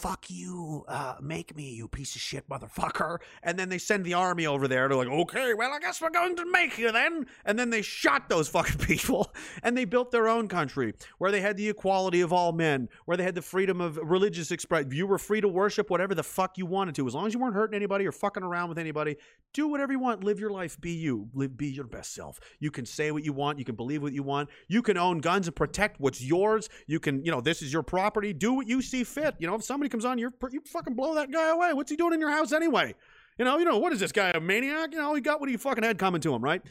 fuck 0.06 0.30
you, 0.30 0.86
uh, 0.88 1.16
make 1.20 1.56
me, 1.56 1.72
you 1.72 1.88
piece 1.88 2.16
of 2.16 2.22
shit 2.22 2.48
motherfucker. 2.48 3.18
And 3.42 3.58
then 3.58 3.70
they 3.70 3.80
send 3.80 4.06
the 4.06 4.14
army 4.14 4.46
over 4.46 4.68
there 4.68 4.88
to 4.88 4.96
like, 4.96 5.08
okay, 5.08 5.56
well, 5.56 5.74
I 5.74 5.80
guess 5.80 6.00
we're 6.00 6.12
going 6.12 6.36
to 6.36 6.46
make 6.46 6.78
you 6.78 6.92
then. 6.92 7.26
And 7.44 7.58
then 7.58 7.72
they 7.72 7.82
shot 7.82 8.30
those 8.30 8.48
fucking 8.56 8.86
people 8.86 9.34
and 9.64 9.76
they 9.76 9.84
built 9.84 10.12
their 10.12 10.28
own 10.28 10.48
country 10.48 10.94
where 11.18 11.32
they 11.32 11.42
had 11.42 11.58
the 11.58 11.70
equality 11.70 12.22
of 12.22 12.32
all 12.32 12.52
men, 12.52 12.88
where 13.06 13.18
they 13.18 13.24
had 13.24 13.34
the 13.34 13.42
freedom 13.42 13.82
of 13.82 13.98
religious 13.98 14.52
expression. 14.52 14.92
You 14.92 15.08
were 15.08 15.18
free 15.18 15.42
to 15.42 15.48
worship 15.48 15.90
whatever 15.90 16.14
the 16.14 16.22
fuck 16.22 16.60
you 16.60 16.68
wanted 16.68 16.94
to, 16.96 17.08
as 17.08 17.16
long 17.16 17.26
as 17.26 17.34
you 17.34 17.40
weren't 17.40 17.56
hurting 17.56 17.76
anybody 17.76 18.06
or 18.06 18.12
fucking 18.12 18.44
around 18.44 18.70
with 18.70 18.78
anybody. 18.78 19.18
Do 19.56 19.68
whatever 19.68 19.92
you 19.92 20.00
want. 20.00 20.24
Live 20.24 20.40
your 20.40 20.52
life. 20.52 20.80
Be 20.80 20.92
you. 20.92 21.30
Live, 21.34 21.58
be 21.58 21.70
your 21.70 21.88
best 21.88 22.14
self. 22.14 22.40
You 22.60 22.70
can 22.70 22.86
say 22.86 23.10
what 23.10 23.24
you 23.24 23.34
want. 23.34 23.58
You 23.58 23.66
can 23.66 23.76
believe 23.76 24.04
what 24.04 24.14
you 24.14 24.22
want. 24.22 24.50
You 24.68 24.84
can 24.84 24.98
own 24.98 25.20
guns 25.20 25.48
and 25.48 25.56
protect 25.56 26.00
what's 26.00 26.22
yours. 26.22 26.70
You 26.86 27.00
can, 27.00 27.26
you 27.26 27.32
know, 27.32 27.42
this 27.42 27.64
is 27.64 27.74
your 27.74 27.82
property. 27.82 28.34
Do 28.34 28.54
what 28.54 28.68
you 28.68 28.84
see 28.84 29.04
fit. 29.04 29.34
You 29.40 29.48
know, 29.48 29.56
if 29.56 29.64
somebody 29.64 29.90
comes 29.96 30.06
on, 30.06 30.18
you're 30.18 30.34
you 30.52 30.62
fucking 30.66 30.94
blow 30.94 31.16
that 31.16 31.32
guy 31.32 31.50
away. 31.50 31.72
What's 31.72 31.90
he 31.90 31.96
doing 31.96 32.14
in 32.14 32.20
your 32.20 32.30
house 32.30 32.52
anyway? 32.52 32.94
You 33.40 33.46
know, 33.46 33.58
you 33.58 33.64
know 33.64 33.78
what 33.78 33.94
is 33.94 34.00
this 34.02 34.12
guy 34.12 34.32
a 34.32 34.42
maniac? 34.42 34.92
You 34.92 34.98
know, 34.98 35.16
he 35.16 35.22
got 35.22 35.40
what 35.40 35.50
he 35.50 35.56
fucking 35.56 35.84
had 35.84 35.98
coming 35.98 36.20
to 36.22 36.34
him, 36.36 36.44
right? 36.44 36.62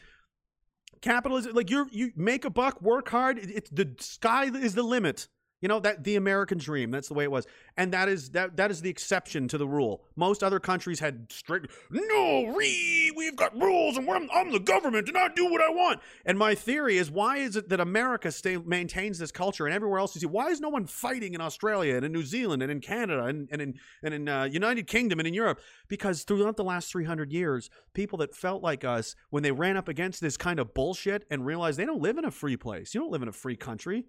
Capitalism, 1.01 1.53
like 1.53 1.71
you're 1.71 1.87
you 1.91 2.11
make 2.15 2.45
a 2.45 2.51
buck, 2.51 2.81
work 2.83 3.09
hard. 3.09 3.39
It's 3.39 3.69
the 3.71 3.95
sky 3.99 4.45
is 4.45 4.75
the 4.75 4.83
limit. 4.83 5.27
You 5.65 5.69
know 5.69 5.79
that 5.79 6.03
the 6.03 6.15
American 6.15 6.59
dream. 6.59 6.91
That's 6.91 7.07
the 7.07 7.15
way 7.15 7.23
it 7.23 7.31
was, 7.31 7.47
and 7.75 7.91
that 7.91 8.07
is 8.07 8.29
that 8.33 8.55
that 8.57 8.69
is 8.69 8.83
the 8.83 8.89
exception 8.91 9.47
to 9.47 9.57
the 9.57 9.67
rule. 9.67 10.03
Most 10.15 10.43
other 10.43 10.59
countries 10.59 10.99
had 10.99 11.31
strict. 11.31 11.71
No, 11.89 12.53
re, 12.55 13.11
we've 13.15 13.35
got 13.35 13.59
rules, 13.59 13.97
and 13.97 14.07
I'm, 14.07 14.29
I'm 14.31 14.51
the 14.51 14.59
government, 14.59 15.07
and 15.07 15.17
I 15.17 15.29
do 15.29 15.49
what 15.49 15.63
I 15.63 15.71
want. 15.71 16.01
And 16.23 16.37
my 16.37 16.53
theory 16.53 16.99
is, 16.99 17.09
why 17.09 17.37
is 17.37 17.55
it 17.55 17.69
that 17.69 17.79
America 17.79 18.31
stay 18.31 18.57
maintains 18.57 19.17
this 19.17 19.31
culture, 19.31 19.65
and 19.65 19.73
everywhere 19.73 19.97
else 19.97 20.13
you 20.13 20.21
see, 20.21 20.27
why 20.27 20.49
is 20.49 20.61
no 20.61 20.69
one 20.69 20.85
fighting 20.85 21.33
in 21.33 21.41
Australia 21.41 21.95
and 21.95 22.05
in 22.05 22.11
New 22.11 22.21
Zealand 22.21 22.61
and 22.61 22.71
in 22.71 22.79
Canada 22.79 23.23
and, 23.23 23.49
and 23.51 23.59
in 23.59 23.79
and 24.03 24.13
in 24.13 24.29
uh, 24.29 24.43
United 24.43 24.85
Kingdom 24.85 25.17
and 25.17 25.27
in 25.27 25.33
Europe? 25.33 25.59
Because 25.87 26.21
throughout 26.21 26.57
the 26.57 26.63
last 26.63 26.91
300 26.91 27.31
years, 27.31 27.71
people 27.95 28.19
that 28.19 28.35
felt 28.35 28.61
like 28.61 28.83
us, 28.83 29.15
when 29.31 29.41
they 29.41 29.51
ran 29.51 29.77
up 29.77 29.87
against 29.87 30.21
this 30.21 30.37
kind 30.37 30.59
of 30.59 30.75
bullshit 30.75 31.25
and 31.31 31.43
realized 31.43 31.79
they 31.79 31.85
don't 31.85 32.03
live 32.03 32.19
in 32.19 32.25
a 32.25 32.29
free 32.29 32.55
place, 32.55 32.93
you 32.93 33.01
don't 33.01 33.11
live 33.11 33.23
in 33.23 33.29
a 33.29 33.33
free 33.33 33.55
country. 33.55 34.05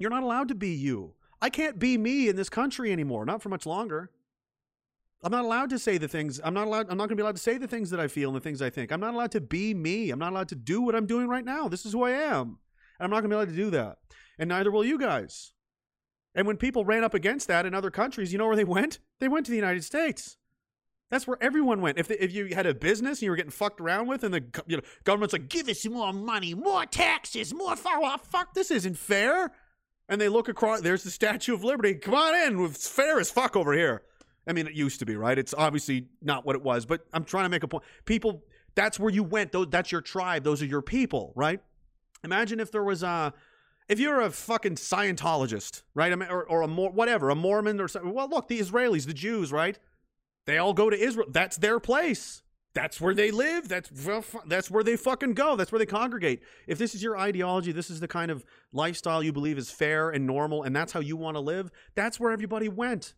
You're 0.00 0.10
not 0.10 0.22
allowed 0.22 0.48
to 0.48 0.54
be 0.54 0.70
you. 0.70 1.12
I 1.42 1.50
can't 1.50 1.78
be 1.78 1.98
me 1.98 2.28
in 2.28 2.34
this 2.34 2.48
country 2.48 2.90
anymore, 2.90 3.26
not 3.26 3.42
for 3.42 3.50
much 3.50 3.66
longer. 3.66 4.10
I'm 5.22 5.30
not 5.30 5.44
allowed 5.44 5.68
to 5.70 5.78
say 5.78 5.98
the 5.98 6.08
things 6.08 6.40
I'm 6.42 6.54
not 6.54 6.66
allowed 6.66 6.90
I'm 6.90 6.96
not 6.96 7.08
going 7.08 7.10
to 7.10 7.16
be 7.16 7.22
allowed 7.22 7.36
to 7.36 7.42
say 7.42 7.58
the 7.58 7.68
things 7.68 7.90
that 7.90 8.00
I 8.00 8.08
feel 8.08 8.30
and 8.30 8.36
the 8.36 8.40
things 8.40 8.62
I 8.62 8.70
think. 8.70 8.90
I'm 8.90 9.00
not 9.00 9.12
allowed 9.12 9.32
to 9.32 9.40
be 9.42 9.74
me. 9.74 10.10
I'm 10.10 10.18
not 10.18 10.32
allowed 10.32 10.48
to 10.48 10.54
do 10.54 10.80
what 10.80 10.94
I'm 10.94 11.04
doing 11.06 11.28
right 11.28 11.44
now. 11.44 11.68
This 11.68 11.84
is 11.84 11.92
who 11.92 12.02
I 12.02 12.12
am. 12.12 12.58
And 12.98 13.04
I'm 13.04 13.10
not 13.10 13.20
going 13.20 13.24
to 13.24 13.28
be 13.28 13.34
allowed 13.34 13.48
to 13.50 13.56
do 13.56 13.70
that. 13.70 13.98
And 14.38 14.48
neither 14.48 14.70
will 14.70 14.84
you 14.84 14.98
guys. 14.98 15.52
And 16.34 16.46
when 16.46 16.56
people 16.56 16.86
ran 16.86 17.04
up 17.04 17.12
against 17.12 17.48
that 17.48 17.66
in 17.66 17.74
other 17.74 17.90
countries, 17.90 18.32
you 18.32 18.38
know 18.38 18.46
where 18.46 18.56
they 18.56 18.64
went? 18.78 18.98
They 19.18 19.28
went 19.28 19.44
to 19.46 19.50
the 19.50 19.56
United 19.56 19.84
States. 19.84 20.38
That's 21.10 21.26
where 21.26 21.36
everyone 21.42 21.82
went. 21.82 21.98
If, 21.98 22.08
they, 22.08 22.16
if 22.16 22.32
you 22.32 22.54
had 22.54 22.66
a 22.66 22.74
business 22.74 23.18
and 23.18 23.22
you 23.24 23.30
were 23.30 23.36
getting 23.36 23.50
fucked 23.50 23.80
around 23.80 24.06
with, 24.06 24.24
and 24.24 24.32
the 24.32 24.44
you 24.66 24.78
know, 24.78 24.82
government's 25.04 25.34
like, 25.34 25.48
give 25.48 25.68
us 25.68 25.84
more 25.86 26.14
money, 26.14 26.54
more 26.54 26.86
taxes, 26.86 27.52
more 27.52 27.76
fuck, 27.76 28.54
this 28.54 28.70
isn't 28.70 28.96
fair 28.96 29.52
and 30.10 30.20
they 30.20 30.28
look 30.28 30.48
across. 30.48 30.82
There's 30.82 31.04
the 31.04 31.10
Statue 31.10 31.54
of 31.54 31.64
Liberty. 31.64 31.94
Come 31.94 32.14
on 32.14 32.34
in. 32.34 32.64
It's 32.64 32.88
fair 32.88 33.18
as 33.20 33.30
fuck 33.30 33.56
over 33.56 33.72
here. 33.72 34.02
I 34.46 34.52
mean, 34.52 34.66
it 34.66 34.74
used 34.74 34.98
to 34.98 35.06
be, 35.06 35.16
right? 35.16 35.38
It's 35.38 35.54
obviously 35.56 36.08
not 36.20 36.44
what 36.44 36.56
it 36.56 36.62
was, 36.62 36.84
but 36.84 37.06
I'm 37.12 37.24
trying 37.24 37.44
to 37.44 37.48
make 37.48 37.62
a 37.62 37.68
point. 37.68 37.84
People, 38.04 38.42
that's 38.74 38.98
where 38.98 39.10
you 39.10 39.22
went. 39.22 39.54
That's 39.70 39.92
your 39.92 40.00
tribe. 40.00 40.42
Those 40.42 40.60
are 40.62 40.66
your 40.66 40.82
people, 40.82 41.32
right? 41.36 41.60
Imagine 42.24 42.58
if 42.58 42.72
there 42.72 42.82
was 42.82 43.02
a, 43.04 43.32
if 43.88 44.00
you're 44.00 44.20
a 44.20 44.30
fucking 44.30 44.74
Scientologist, 44.74 45.82
right? 45.94 46.12
Or, 46.28 46.44
or 46.44 46.62
a 46.62 46.68
more 46.68 46.90
whatever, 46.90 47.30
a 47.30 47.36
Mormon 47.36 47.80
or 47.80 47.86
something. 47.86 48.12
Well, 48.12 48.28
look, 48.28 48.48
the 48.48 48.58
Israelis, 48.58 49.06
the 49.06 49.14
Jews, 49.14 49.52
right? 49.52 49.78
They 50.46 50.58
all 50.58 50.74
go 50.74 50.90
to 50.90 50.98
Israel. 50.98 51.28
That's 51.30 51.56
their 51.56 51.78
place. 51.78 52.42
That's 52.72 53.00
where 53.00 53.14
they 53.14 53.30
live. 53.32 53.68
That's 53.68 53.90
that's 54.46 54.70
where 54.70 54.84
they 54.84 54.96
fucking 54.96 55.34
go. 55.34 55.56
That's 55.56 55.72
where 55.72 55.78
they 55.80 55.86
congregate. 55.86 56.42
If 56.68 56.78
this 56.78 56.94
is 56.94 57.02
your 57.02 57.18
ideology, 57.18 57.72
this 57.72 57.90
is 57.90 57.98
the 57.98 58.06
kind 58.06 58.30
of 58.30 58.44
lifestyle 58.72 59.22
you 59.22 59.32
believe 59.32 59.58
is 59.58 59.70
fair 59.70 60.10
and 60.10 60.24
normal, 60.26 60.62
and 60.62 60.74
that's 60.74 60.92
how 60.92 61.00
you 61.00 61.16
want 61.16 61.36
to 61.36 61.40
live. 61.40 61.70
That's 61.96 62.20
where 62.20 62.30
everybody 62.30 62.68
went. 62.68 63.14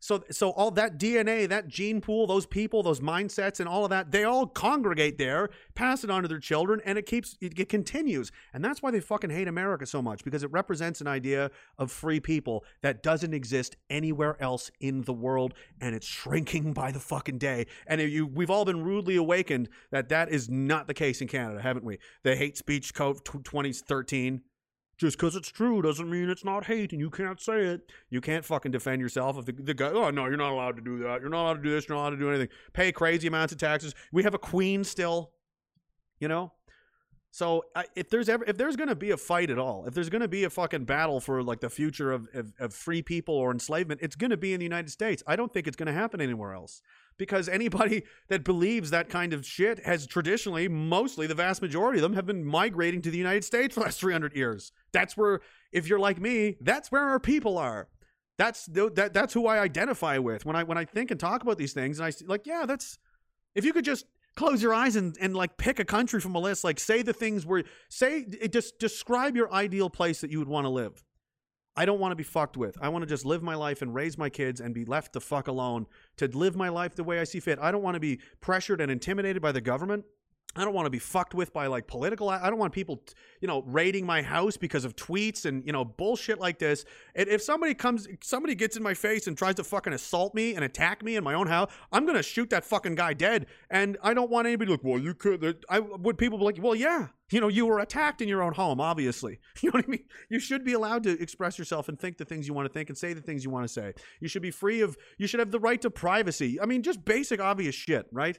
So, 0.00 0.24
so 0.30 0.50
all 0.50 0.70
that 0.72 0.98
DNA, 0.98 1.46
that 1.48 1.68
gene 1.68 2.00
pool, 2.00 2.26
those 2.26 2.46
people, 2.46 2.82
those 2.82 3.00
mindsets, 3.00 3.60
and 3.60 3.68
all 3.68 3.84
of 3.84 3.90
that, 3.90 4.10
they 4.10 4.24
all 4.24 4.46
congregate 4.46 5.18
there, 5.18 5.50
pass 5.74 6.02
it 6.02 6.10
on 6.10 6.22
to 6.22 6.28
their 6.28 6.38
children, 6.38 6.80
and 6.86 6.96
it 6.96 7.04
keeps 7.04 7.36
it, 7.40 7.58
it 7.58 7.68
continues. 7.68 8.32
And 8.54 8.64
that's 8.64 8.82
why 8.82 8.90
they 8.90 9.00
fucking 9.00 9.30
hate 9.30 9.46
America 9.46 9.84
so 9.84 10.00
much 10.00 10.24
because 10.24 10.42
it 10.42 10.50
represents 10.50 11.02
an 11.02 11.06
idea 11.06 11.50
of 11.78 11.92
free 11.92 12.18
people 12.18 12.64
that 12.80 13.02
doesn't 13.02 13.34
exist 13.34 13.76
anywhere 13.90 14.42
else 14.42 14.70
in 14.80 15.02
the 15.02 15.12
world, 15.12 15.52
and 15.80 15.94
it's 15.94 16.06
shrinking 16.06 16.72
by 16.80 16.90
the 16.90 17.00
fucking 17.00 17.38
day. 17.38 17.66
And 17.86 18.00
you, 18.00 18.26
we've 18.26 18.50
all 18.50 18.64
been 18.64 18.82
rudely 18.82 19.16
awakened 19.16 19.68
that 19.90 20.08
that 20.08 20.30
is 20.30 20.48
not 20.48 20.86
the 20.86 20.94
case 20.94 21.20
in 21.20 21.28
Canada, 21.28 21.60
haven't 21.60 21.84
we? 21.84 21.98
The 22.22 22.36
hate 22.36 22.56
speech 22.56 22.94
code 22.94 23.22
2013 23.24 24.40
just 25.00 25.16
because 25.16 25.34
it's 25.34 25.50
true 25.50 25.80
doesn't 25.80 26.10
mean 26.10 26.28
it's 26.28 26.44
not 26.44 26.66
hate 26.66 26.92
and 26.92 27.00
you 27.00 27.08
can't 27.08 27.40
say 27.40 27.60
it. 27.60 27.90
You 28.10 28.20
can't 28.20 28.44
fucking 28.44 28.70
defend 28.70 29.00
yourself 29.00 29.38
if 29.38 29.46
the, 29.46 29.52
the 29.52 29.72
guy, 29.72 29.88
oh, 29.88 30.10
no, 30.10 30.26
you're 30.26 30.36
not 30.36 30.52
allowed 30.52 30.76
to 30.76 30.82
do 30.82 30.98
that. 30.98 31.22
You're 31.22 31.30
not 31.30 31.44
allowed 31.44 31.54
to 31.54 31.62
do 31.62 31.70
this. 31.70 31.88
You're 31.88 31.96
not 31.96 32.02
allowed 32.02 32.10
to 32.10 32.16
do 32.18 32.28
anything. 32.28 32.48
Pay 32.74 32.92
crazy 32.92 33.26
amounts 33.26 33.54
of 33.54 33.58
taxes. 33.58 33.94
We 34.12 34.24
have 34.24 34.34
a 34.34 34.38
queen 34.38 34.84
still, 34.84 35.30
you 36.18 36.28
know? 36.28 36.52
So 37.30 37.64
if 37.94 38.10
there's 38.10 38.28
ever 38.28 38.44
if 38.44 38.58
there's 38.58 38.76
going 38.76 38.88
to 38.88 38.96
be 38.96 39.12
a 39.12 39.16
fight 39.16 39.50
at 39.50 39.58
all, 39.58 39.86
if 39.86 39.94
there's 39.94 40.10
going 40.10 40.20
to 40.20 40.28
be 40.28 40.44
a 40.44 40.50
fucking 40.50 40.84
battle 40.84 41.20
for 41.20 41.42
like 41.44 41.60
the 41.60 41.70
future 41.70 42.12
of, 42.12 42.28
of, 42.34 42.52
of 42.58 42.74
free 42.74 43.02
people 43.02 43.36
or 43.36 43.52
enslavement, 43.52 44.00
it's 44.02 44.16
going 44.16 44.32
to 44.32 44.36
be 44.36 44.52
in 44.52 44.58
the 44.58 44.64
United 44.64 44.90
States. 44.90 45.22
I 45.26 45.36
don't 45.36 45.52
think 45.54 45.66
it's 45.66 45.76
going 45.76 45.86
to 45.86 45.92
happen 45.92 46.20
anywhere 46.20 46.52
else 46.52 46.82
because 47.20 47.50
anybody 47.50 48.02
that 48.28 48.42
believes 48.42 48.88
that 48.90 49.10
kind 49.10 49.34
of 49.34 49.46
shit 49.46 49.84
has 49.84 50.06
traditionally, 50.06 50.68
mostly 50.68 51.26
the 51.26 51.34
vast 51.34 51.60
majority 51.60 51.98
of 51.98 52.02
them 52.02 52.14
have 52.14 52.24
been 52.24 52.42
migrating 52.42 53.02
to 53.02 53.10
the 53.10 53.18
United 53.18 53.44
States 53.44 53.74
for 53.74 53.80
the 53.80 53.84
last 53.84 54.00
300 54.00 54.34
years. 54.34 54.72
That's 54.90 55.18
where, 55.18 55.40
if 55.70 55.86
you're 55.86 55.98
like 55.98 56.18
me, 56.18 56.56
that's 56.62 56.90
where 56.90 57.02
our 57.02 57.20
people 57.20 57.58
are. 57.58 57.88
That's 58.38 58.64
that 58.64 59.12
that's 59.12 59.34
who 59.34 59.46
I 59.46 59.60
identify 59.60 60.16
with 60.16 60.46
when 60.46 60.56
I 60.56 60.62
when 60.62 60.78
I 60.78 60.86
think 60.86 61.10
and 61.10 61.20
talk 61.20 61.42
about 61.42 61.58
these 61.58 61.74
things. 61.74 62.00
And 62.00 62.06
I 62.06 62.12
like, 62.26 62.46
yeah, 62.46 62.64
that's 62.66 62.98
if 63.54 63.66
you 63.66 63.74
could 63.74 63.84
just 63.84 64.06
close 64.34 64.62
your 64.62 64.72
eyes 64.72 64.96
and, 64.96 65.14
and 65.20 65.36
like 65.36 65.58
pick 65.58 65.78
a 65.78 65.84
country 65.84 66.20
from 66.20 66.34
a 66.34 66.38
list 66.38 66.62
like 66.62 66.78
say 66.78 67.02
the 67.02 67.12
things 67.12 67.44
where 67.44 67.64
say 67.90 68.24
just 68.50 68.78
describe 68.78 69.36
your 69.36 69.52
ideal 69.52 69.90
place 69.90 70.20
that 70.20 70.30
you 70.30 70.38
would 70.38 70.48
want 70.48 70.64
to 70.64 70.68
live 70.70 71.04
i 71.80 71.86
don't 71.86 71.98
want 71.98 72.12
to 72.12 72.16
be 72.16 72.22
fucked 72.22 72.58
with. 72.58 72.76
I 72.82 72.90
want 72.90 73.02
to 73.02 73.08
just 73.08 73.24
live 73.24 73.42
my 73.42 73.54
life 73.54 73.80
and 73.80 73.94
raise 73.94 74.18
my 74.18 74.28
kids 74.28 74.60
and 74.60 74.74
be 74.74 74.84
left 74.84 75.14
the 75.14 75.20
fuck 75.20 75.48
alone. 75.48 75.86
To 76.18 76.26
live 76.26 76.54
my 76.54 76.68
life 76.68 76.94
the 76.94 77.04
way 77.04 77.18
i 77.18 77.24
see 77.24 77.40
fit 77.40 77.58
i 77.58 77.70
don't 77.72 77.82
want 77.82 77.94
to 77.94 78.00
be 78.00 78.20
pressured 78.40 78.80
and 78.82 78.92
intimidated 78.92 79.40
by 79.40 79.52
the 79.52 79.62
government 79.62 80.04
I 80.56 80.64
don't 80.64 80.74
want 80.74 80.86
to 80.86 80.90
be 80.90 80.98
fucked 80.98 81.32
with 81.32 81.52
by 81.52 81.68
like 81.68 81.86
political. 81.86 82.28
I 82.28 82.50
don't 82.50 82.58
want 82.58 82.72
people, 82.72 83.02
you 83.40 83.46
know, 83.46 83.62
raiding 83.66 84.04
my 84.04 84.20
house 84.20 84.56
because 84.56 84.84
of 84.84 84.96
tweets 84.96 85.44
and 85.44 85.64
you 85.64 85.72
know 85.72 85.84
bullshit 85.84 86.40
like 86.40 86.58
this. 86.58 86.84
And 87.14 87.28
if 87.28 87.40
somebody 87.40 87.72
comes, 87.72 88.08
somebody 88.20 88.56
gets 88.56 88.76
in 88.76 88.82
my 88.82 88.94
face 88.94 89.28
and 89.28 89.38
tries 89.38 89.54
to 89.56 89.64
fucking 89.64 89.92
assault 89.92 90.34
me 90.34 90.56
and 90.56 90.64
attack 90.64 91.04
me 91.04 91.14
in 91.14 91.22
my 91.22 91.34
own 91.34 91.46
house, 91.46 91.70
I'm 91.92 92.04
gonna 92.04 92.22
shoot 92.22 92.50
that 92.50 92.64
fucking 92.64 92.96
guy 92.96 93.14
dead. 93.14 93.46
And 93.70 93.96
I 94.02 94.12
don't 94.12 94.30
want 94.30 94.48
anybody 94.48 94.72
like, 94.72 94.82
well, 94.82 94.98
you 94.98 95.14
could. 95.14 95.64
I 95.68 95.78
would 95.78 96.18
people 96.18 96.38
be 96.38 96.44
like, 96.44 96.58
well, 96.60 96.74
yeah, 96.74 97.08
you 97.30 97.40
know, 97.40 97.48
you 97.48 97.64
were 97.64 97.78
attacked 97.78 98.20
in 98.20 98.28
your 98.28 98.42
own 98.42 98.54
home, 98.54 98.80
obviously. 98.80 99.38
You 99.62 99.68
know 99.70 99.78
what 99.78 99.84
I 99.84 99.90
mean? 99.90 100.04
You 100.30 100.40
should 100.40 100.64
be 100.64 100.72
allowed 100.72 101.02
to 101.02 101.20
express 101.22 101.58
yourself 101.58 101.90
and 101.90 101.98
think 101.98 102.16
the 102.16 102.24
things 102.24 102.48
you 102.48 102.54
want 102.54 102.66
to 102.66 102.72
think 102.72 102.88
and 102.88 102.96
say 102.96 103.12
the 103.12 103.20
things 103.20 103.44
you 103.44 103.50
want 103.50 103.64
to 103.64 103.72
say. 103.72 103.92
You 104.18 104.26
should 104.26 104.40
be 104.40 104.50
free 104.50 104.80
of. 104.80 104.96
You 105.18 105.26
should 105.26 105.38
have 105.38 105.50
the 105.50 105.60
right 105.60 105.80
to 105.82 105.90
privacy. 105.90 106.58
I 106.60 106.66
mean, 106.66 106.82
just 106.82 107.04
basic, 107.04 107.40
obvious 107.40 107.74
shit, 107.74 108.06
right? 108.10 108.38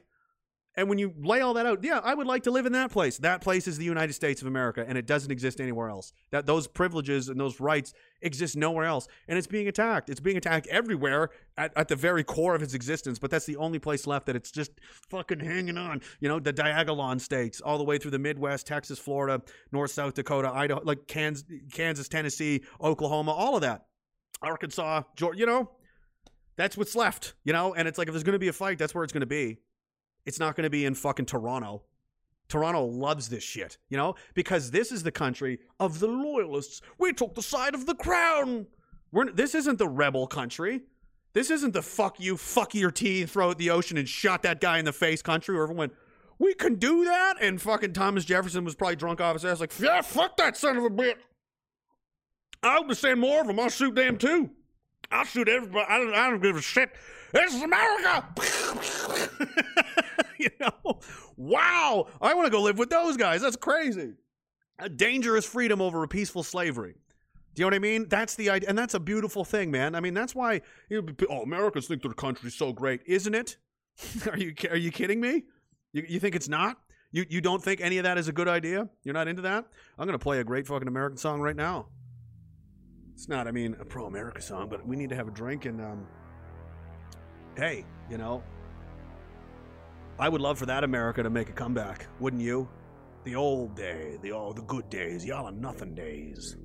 And 0.74 0.88
when 0.88 0.98
you 0.98 1.12
lay 1.18 1.40
all 1.40 1.52
that 1.54 1.66
out, 1.66 1.84
yeah, 1.84 2.00
I 2.02 2.14
would 2.14 2.26
like 2.26 2.44
to 2.44 2.50
live 2.50 2.64
in 2.64 2.72
that 2.72 2.90
place. 2.90 3.18
That 3.18 3.42
place 3.42 3.68
is 3.68 3.76
the 3.76 3.84
United 3.84 4.14
States 4.14 4.40
of 4.40 4.46
America, 4.46 4.84
and 4.86 4.96
it 4.96 5.06
doesn't 5.06 5.30
exist 5.30 5.60
anywhere 5.60 5.90
else. 5.90 6.14
That 6.30 6.46
those 6.46 6.66
privileges 6.66 7.28
and 7.28 7.38
those 7.38 7.60
rights 7.60 7.92
exist 8.22 8.56
nowhere 8.56 8.86
else, 8.86 9.06
and 9.28 9.36
it's 9.36 9.46
being 9.46 9.68
attacked. 9.68 10.08
It's 10.08 10.20
being 10.20 10.38
attacked 10.38 10.66
everywhere 10.68 11.28
at, 11.58 11.76
at 11.76 11.88
the 11.88 11.96
very 11.96 12.24
core 12.24 12.54
of 12.54 12.62
its 12.62 12.72
existence. 12.72 13.18
But 13.18 13.30
that's 13.30 13.44
the 13.44 13.56
only 13.56 13.78
place 13.78 14.06
left 14.06 14.24
that 14.26 14.36
it's 14.36 14.50
just 14.50 14.70
fucking 15.10 15.40
hanging 15.40 15.76
on. 15.76 16.00
You 16.20 16.28
know, 16.28 16.40
the 16.40 16.54
Diagolon 16.54 17.20
states, 17.20 17.60
all 17.60 17.76
the 17.76 17.84
way 17.84 17.98
through 17.98 18.12
the 18.12 18.18
Midwest, 18.18 18.66
Texas, 18.66 18.98
Florida, 18.98 19.42
North, 19.72 19.90
South 19.90 20.14
Dakota, 20.14 20.50
Idaho, 20.54 20.80
like 20.84 21.06
Kansas, 21.06 21.44
Kansas, 21.72 22.08
Tennessee, 22.08 22.62
Oklahoma, 22.80 23.32
all 23.32 23.56
of 23.56 23.60
that, 23.60 23.84
Arkansas, 24.40 25.02
Georgia. 25.16 25.38
You 25.38 25.46
know, 25.46 25.70
that's 26.56 26.78
what's 26.78 26.96
left. 26.96 27.34
You 27.44 27.52
know, 27.52 27.74
and 27.74 27.86
it's 27.86 27.98
like 27.98 28.08
if 28.08 28.14
there's 28.14 28.24
going 28.24 28.32
to 28.32 28.38
be 28.38 28.48
a 28.48 28.54
fight, 28.54 28.78
that's 28.78 28.94
where 28.94 29.04
it's 29.04 29.12
going 29.12 29.20
to 29.20 29.26
be. 29.26 29.58
It's 30.26 30.38
not 30.38 30.56
going 30.56 30.64
to 30.64 30.70
be 30.70 30.84
in 30.84 30.94
fucking 30.94 31.26
Toronto. 31.26 31.82
Toronto 32.48 32.84
loves 32.84 33.28
this 33.28 33.42
shit, 33.42 33.78
you 33.88 33.96
know, 33.96 34.14
because 34.34 34.70
this 34.70 34.92
is 34.92 35.02
the 35.02 35.10
country 35.10 35.58
of 35.80 36.00
the 36.00 36.06
loyalists. 36.06 36.82
We 36.98 37.12
took 37.12 37.34
the 37.34 37.42
side 37.42 37.74
of 37.74 37.86
the 37.86 37.94
crown. 37.94 38.66
We're, 39.10 39.30
this 39.30 39.54
isn't 39.54 39.78
the 39.78 39.88
rebel 39.88 40.26
country. 40.26 40.82
This 41.32 41.50
isn't 41.50 41.72
the 41.72 41.82
fuck 41.82 42.20
you, 42.20 42.36
fuck 42.36 42.74
your 42.74 42.90
tea, 42.90 43.24
throw 43.24 43.50
it 43.50 43.58
the 43.58 43.70
ocean 43.70 43.96
and 43.96 44.06
shot 44.06 44.42
that 44.42 44.60
guy 44.60 44.78
in 44.78 44.84
the 44.84 44.92
face 44.92 45.22
country 45.22 45.54
where 45.54 45.62
everyone 45.62 45.78
went, 45.78 45.92
we 46.38 46.52
can 46.54 46.74
do 46.74 47.04
that? 47.04 47.36
And 47.40 47.60
fucking 47.60 47.94
Thomas 47.94 48.24
Jefferson 48.24 48.64
was 48.64 48.74
probably 48.74 48.96
drunk 48.96 49.20
off 49.20 49.34
his 49.34 49.44
ass, 49.44 49.60
like, 49.60 49.72
yeah, 49.78 50.02
fuck 50.02 50.36
that 50.36 50.56
son 50.56 50.76
of 50.76 50.84
a 50.84 50.90
bitch. 50.90 51.16
I'll 52.62 52.92
send 52.94 53.20
more 53.20 53.40
of 53.40 53.46
them. 53.46 53.58
I'll 53.58 53.70
shoot 53.70 53.94
them 53.94 54.18
too. 54.18 54.50
I'll 55.10 55.24
shoot 55.24 55.48
everybody. 55.48 55.86
I 55.88 55.98
don't, 55.98 56.14
I 56.14 56.30
don't 56.30 56.42
give 56.42 56.56
a 56.56 56.60
shit. 56.62 56.90
This 57.32 57.54
is 57.54 57.62
America. 57.62 58.28
you 60.38 60.50
know, 60.60 61.00
wow. 61.36 62.06
I 62.20 62.34
want 62.34 62.46
to 62.46 62.50
go 62.50 62.62
live 62.62 62.78
with 62.78 62.90
those 62.90 63.16
guys. 63.16 63.40
That's 63.40 63.56
crazy. 63.56 64.14
A 64.78 64.88
dangerous 64.88 65.46
freedom 65.46 65.80
over 65.80 66.02
a 66.02 66.08
peaceful 66.08 66.42
slavery. 66.42 66.96
Do 67.54 67.60
you 67.60 67.64
know 67.64 67.68
what 67.68 67.74
I 67.74 67.78
mean? 67.80 68.08
That's 68.08 68.34
the 68.34 68.50
idea, 68.50 68.68
and 68.68 68.78
that's 68.78 68.94
a 68.94 69.00
beautiful 69.00 69.44
thing, 69.44 69.70
man. 69.70 69.94
I 69.94 70.00
mean, 70.00 70.14
that's 70.14 70.34
why 70.34 70.62
you 70.88 71.02
know, 71.02 71.14
oh, 71.28 71.42
Americans 71.42 71.86
think 71.86 72.02
their 72.02 72.12
country's 72.12 72.54
so 72.54 72.72
great, 72.72 73.02
isn't 73.06 73.34
it? 73.34 73.56
are 74.30 74.38
you 74.38 74.54
are 74.70 74.76
you 74.76 74.90
kidding 74.90 75.20
me? 75.20 75.44
You 75.92 76.04
you 76.08 76.20
think 76.20 76.34
it's 76.34 76.48
not? 76.48 76.78
You 77.10 77.26
you 77.28 77.42
don't 77.42 77.62
think 77.62 77.82
any 77.82 77.98
of 77.98 78.04
that 78.04 78.16
is 78.16 78.28
a 78.28 78.32
good 78.32 78.48
idea? 78.48 78.88
You're 79.04 79.12
not 79.12 79.28
into 79.28 79.42
that? 79.42 79.66
I'm 79.98 80.06
gonna 80.06 80.18
play 80.18 80.40
a 80.40 80.44
great 80.44 80.66
fucking 80.66 80.88
American 80.88 81.18
song 81.18 81.42
right 81.42 81.56
now. 81.56 81.88
It's 83.14 83.28
not, 83.28 83.46
I 83.46 83.50
mean, 83.50 83.76
a 83.78 83.84
pro 83.84 84.06
America 84.06 84.40
song, 84.40 84.70
but 84.70 84.86
we 84.86 84.96
need 84.96 85.10
to 85.10 85.16
have 85.16 85.28
a 85.28 85.32
drink 85.32 85.66
and 85.66 85.80
um. 85.80 86.06
Hey, 87.56 87.84
you 88.10 88.16
know, 88.16 88.42
I 90.18 90.28
would 90.28 90.40
love 90.40 90.58
for 90.58 90.66
that 90.66 90.84
America 90.84 91.22
to 91.22 91.28
make 91.28 91.50
a 91.50 91.52
comeback, 91.52 92.06
wouldn't 92.18 92.42
you? 92.42 92.68
The 93.24 93.36
old 93.36 93.76
day, 93.76 94.18
the 94.22 94.32
all 94.32 94.52
the 94.52 94.62
good 94.62 94.88
days, 94.88 95.24
y'all 95.24 95.46
are 95.46 95.52
nothing 95.52 95.94
days. 95.94 96.56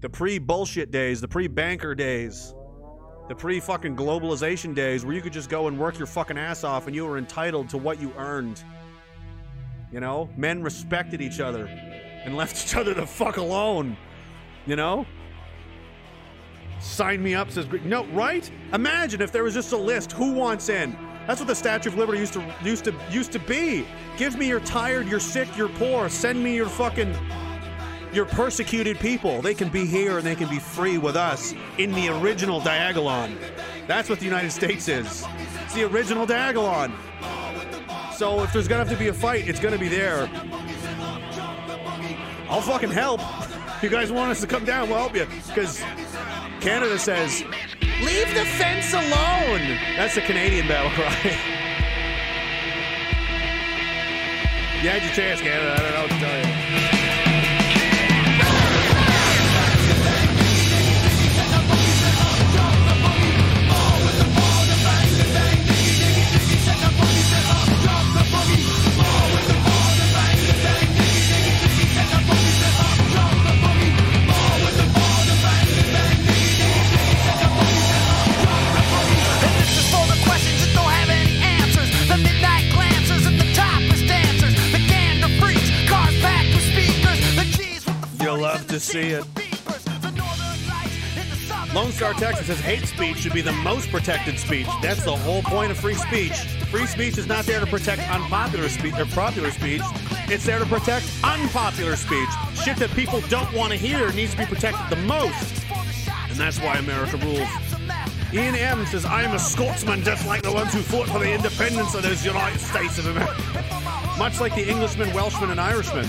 The 0.00 0.10
pre-bullshit 0.10 0.90
days, 0.90 1.20
the 1.20 1.28
pre-banker 1.28 1.94
days, 1.94 2.54
the 3.28 3.34
pre-fucking 3.34 3.96
globalization 3.96 4.74
days 4.74 5.04
where 5.04 5.14
you 5.14 5.22
could 5.22 5.32
just 5.32 5.48
go 5.48 5.68
and 5.68 5.78
work 5.78 5.96
your 5.98 6.06
fucking 6.06 6.36
ass 6.36 6.64
off 6.64 6.86
and 6.86 6.94
you 6.94 7.06
were 7.06 7.16
entitled 7.16 7.68
to 7.70 7.78
what 7.78 8.00
you 8.00 8.12
earned. 8.18 8.62
You 9.90 10.00
know, 10.00 10.28
men 10.36 10.62
respected 10.62 11.22
each 11.22 11.40
other 11.40 11.66
and 11.66 12.36
left 12.36 12.62
each 12.64 12.76
other 12.76 12.92
the 12.92 13.06
fuck 13.06 13.36
alone. 13.36 13.96
You 14.66 14.76
know? 14.76 15.06
Sign 16.82 17.22
me 17.22 17.34
up, 17.34 17.50
says 17.50 17.64
Greg. 17.64 17.84
No, 17.86 18.04
right? 18.06 18.50
Imagine 18.72 19.22
if 19.22 19.30
there 19.30 19.44
was 19.44 19.54
just 19.54 19.72
a 19.72 19.76
list. 19.76 20.12
Who 20.12 20.32
wants 20.32 20.68
in? 20.68 20.96
That's 21.26 21.40
what 21.40 21.46
the 21.46 21.54
Statue 21.54 21.88
of 21.88 21.96
Liberty 21.96 22.18
used 22.18 22.32
to 22.32 22.44
used 22.64 22.84
to 22.84 22.94
used 23.10 23.32
to 23.32 23.38
be. 23.38 23.86
Give 24.18 24.36
me 24.36 24.48
your 24.48 24.60
tired, 24.60 25.06
you're 25.06 25.20
sick, 25.20 25.56
you're 25.56 25.68
poor. 25.68 26.08
Send 26.08 26.42
me 26.42 26.56
your 26.56 26.68
fucking 26.68 27.14
your 28.12 28.26
persecuted 28.26 28.98
people. 28.98 29.40
They 29.40 29.54
can 29.54 29.68
be 29.68 29.86
here 29.86 30.18
and 30.18 30.26
they 30.26 30.34
can 30.34 30.50
be 30.50 30.58
free 30.58 30.98
with 30.98 31.16
us 31.16 31.54
in 31.78 31.92
the 31.92 32.08
original 32.08 32.60
Diagolon. 32.60 33.36
That's 33.86 34.10
what 34.10 34.18
the 34.18 34.24
United 34.24 34.50
States 34.50 34.88
is. 34.88 35.24
It's 35.64 35.74
the 35.74 35.84
original 35.84 36.26
Diagolon. 36.26 36.92
So 38.16 38.42
if 38.42 38.52
there's 38.52 38.66
gonna 38.66 38.84
have 38.84 38.92
to 38.92 38.98
be 38.98 39.08
a 39.08 39.14
fight, 39.14 39.48
it's 39.48 39.60
gonna 39.60 39.78
be 39.78 39.88
there. 39.88 40.28
I'll 42.50 42.60
fucking 42.60 42.90
help. 42.90 43.20
If 43.76 43.82
you 43.84 43.88
guys 43.88 44.10
want 44.10 44.32
us 44.32 44.40
to 44.40 44.46
come 44.48 44.64
down, 44.64 44.88
we'll 44.88 44.98
help 44.98 45.16
you. 45.16 45.26
Because 45.46 45.82
Canada 46.62 46.96
says, 46.96 47.42
leave 48.04 48.28
the 48.34 48.44
fence 48.44 48.94
alone. 48.94 49.66
That's 49.96 50.14
the 50.14 50.20
Canadian 50.20 50.68
battle 50.68 50.90
cry. 50.94 51.10
you 54.80 54.88
had 54.88 55.02
your 55.02 55.12
chance, 55.12 55.40
Canada. 55.40 55.72
I 55.72 55.82
don't 55.82 55.92
know 55.92 56.02
what 56.02 56.10
to 56.10 56.18
tell 56.20 56.46
you. 56.46 56.51
To 88.72 88.80
see 88.80 89.10
it. 89.10 89.20
with 89.20 89.34
beepers. 89.34 89.84
The 90.00 90.10
northern 90.12 90.66
lights 90.66 91.16
in 91.18 91.28
the 91.28 91.36
southern 91.36 91.74
Lone 91.74 91.92
Star 91.92 92.14
Texas 92.14 92.46
says 92.46 92.58
hate 92.60 92.86
speech 92.86 93.18
should 93.18 93.34
be 93.34 93.42
the 93.42 93.52
most 93.52 93.90
protected 93.90 94.38
speech. 94.38 94.66
That's 94.80 95.04
the 95.04 95.14
whole 95.14 95.42
point 95.42 95.70
of 95.70 95.76
free 95.76 95.92
speech. 95.92 96.32
Free 96.70 96.86
speech 96.86 97.18
is 97.18 97.26
not 97.26 97.44
there 97.44 97.60
to 97.60 97.66
protect 97.66 98.00
unpopular 98.10 98.70
speech 98.70 98.98
or 98.98 99.04
popular 99.04 99.50
speech. 99.50 99.82
It's 100.28 100.46
there 100.46 100.58
to 100.58 100.64
protect 100.64 101.04
unpopular 101.22 101.96
speech. 101.96 102.30
Shit 102.64 102.78
that 102.78 102.88
people 102.92 103.20
don't 103.28 103.52
want 103.52 103.72
to 103.72 103.78
hear 103.78 104.10
needs 104.12 104.30
to 104.30 104.38
be 104.38 104.46
protected 104.46 104.88
the 104.88 105.04
most. 105.04 105.66
And 106.30 106.38
that's 106.38 106.58
why 106.58 106.76
America 106.76 107.18
rules. 107.18 107.48
Ian 108.32 108.54
M 108.54 108.86
says, 108.86 109.04
I 109.04 109.22
am 109.22 109.34
a 109.34 109.38
Scotsman 109.38 110.02
just 110.02 110.26
like 110.26 110.40
the 110.40 110.52
ones 110.52 110.72
who 110.72 110.80
fought 110.80 111.08
for 111.08 111.18
the 111.18 111.30
independence 111.30 111.94
of 111.94 112.04
those 112.04 112.24
United 112.24 112.58
States 112.58 112.96
of 112.96 113.06
America. 113.08 113.42
Much 114.18 114.40
like 114.40 114.54
the 114.54 114.66
Englishmen, 114.66 115.12
Welshmen, 115.12 115.50
and 115.50 115.60
Irishmen, 115.60 116.08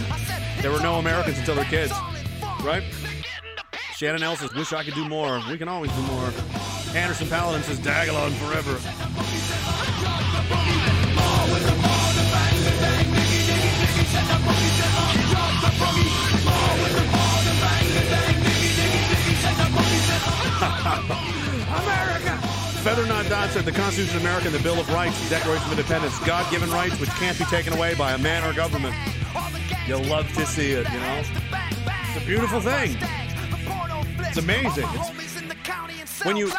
there 0.62 0.72
were 0.72 0.80
no 0.80 1.00
Americans 1.00 1.40
until 1.40 1.56
their 1.56 1.66
kids. 1.66 1.92
Right? 2.64 2.84
Shannon 3.98 4.24
L 4.24 4.38
says, 4.38 4.54
wish 4.54 4.72
I 4.72 4.86
could 4.86 4.94
do 4.94 5.08
more. 5.10 5.42
We 5.50 5.58
can 5.58 5.68
always 5.68 5.92
do 5.92 6.02
more. 6.04 6.32
Anderson 6.96 7.28
Paladin 7.28 7.62
says, 7.64 7.78
Diagolon 7.80 8.32
forever. 8.36 8.80
America! 21.84 22.48
Feather 22.84 23.06
Not 23.08 23.28
Dot 23.28 23.50
said 23.50 23.66
the 23.66 23.72
Constitution 23.74 24.18
of 24.18 24.22
America 24.22 24.48
and 24.48 24.56
the 24.56 24.64
Bill 24.64 24.80
of 24.80 24.90
Rights, 24.90 25.22
the 25.24 25.30
Declaration 25.30 25.66
of 25.66 25.72
Independence, 25.72 26.18
God 26.20 26.50
given 26.50 26.70
rights 26.70 26.98
which 27.00 27.10
can't 27.12 27.38
be 27.38 27.46
taken 27.46 27.74
away 27.74 27.94
by 27.96 28.14
a 28.14 28.18
man 28.18 28.44
or 28.44 28.54
government. 28.54 28.96
You'll 29.86 30.04
love 30.04 30.32
to 30.36 30.46
see 30.46 30.72
it, 30.72 30.90
you 30.92 31.00
know? 31.00 31.63
It's 32.16 32.24
a 32.24 32.28
beautiful 32.28 32.62
thing. 32.62 32.96
It's 34.20 34.38
amazing. 34.38 34.88
It's, 34.88 36.24
when 36.24 36.38
you 36.38 36.52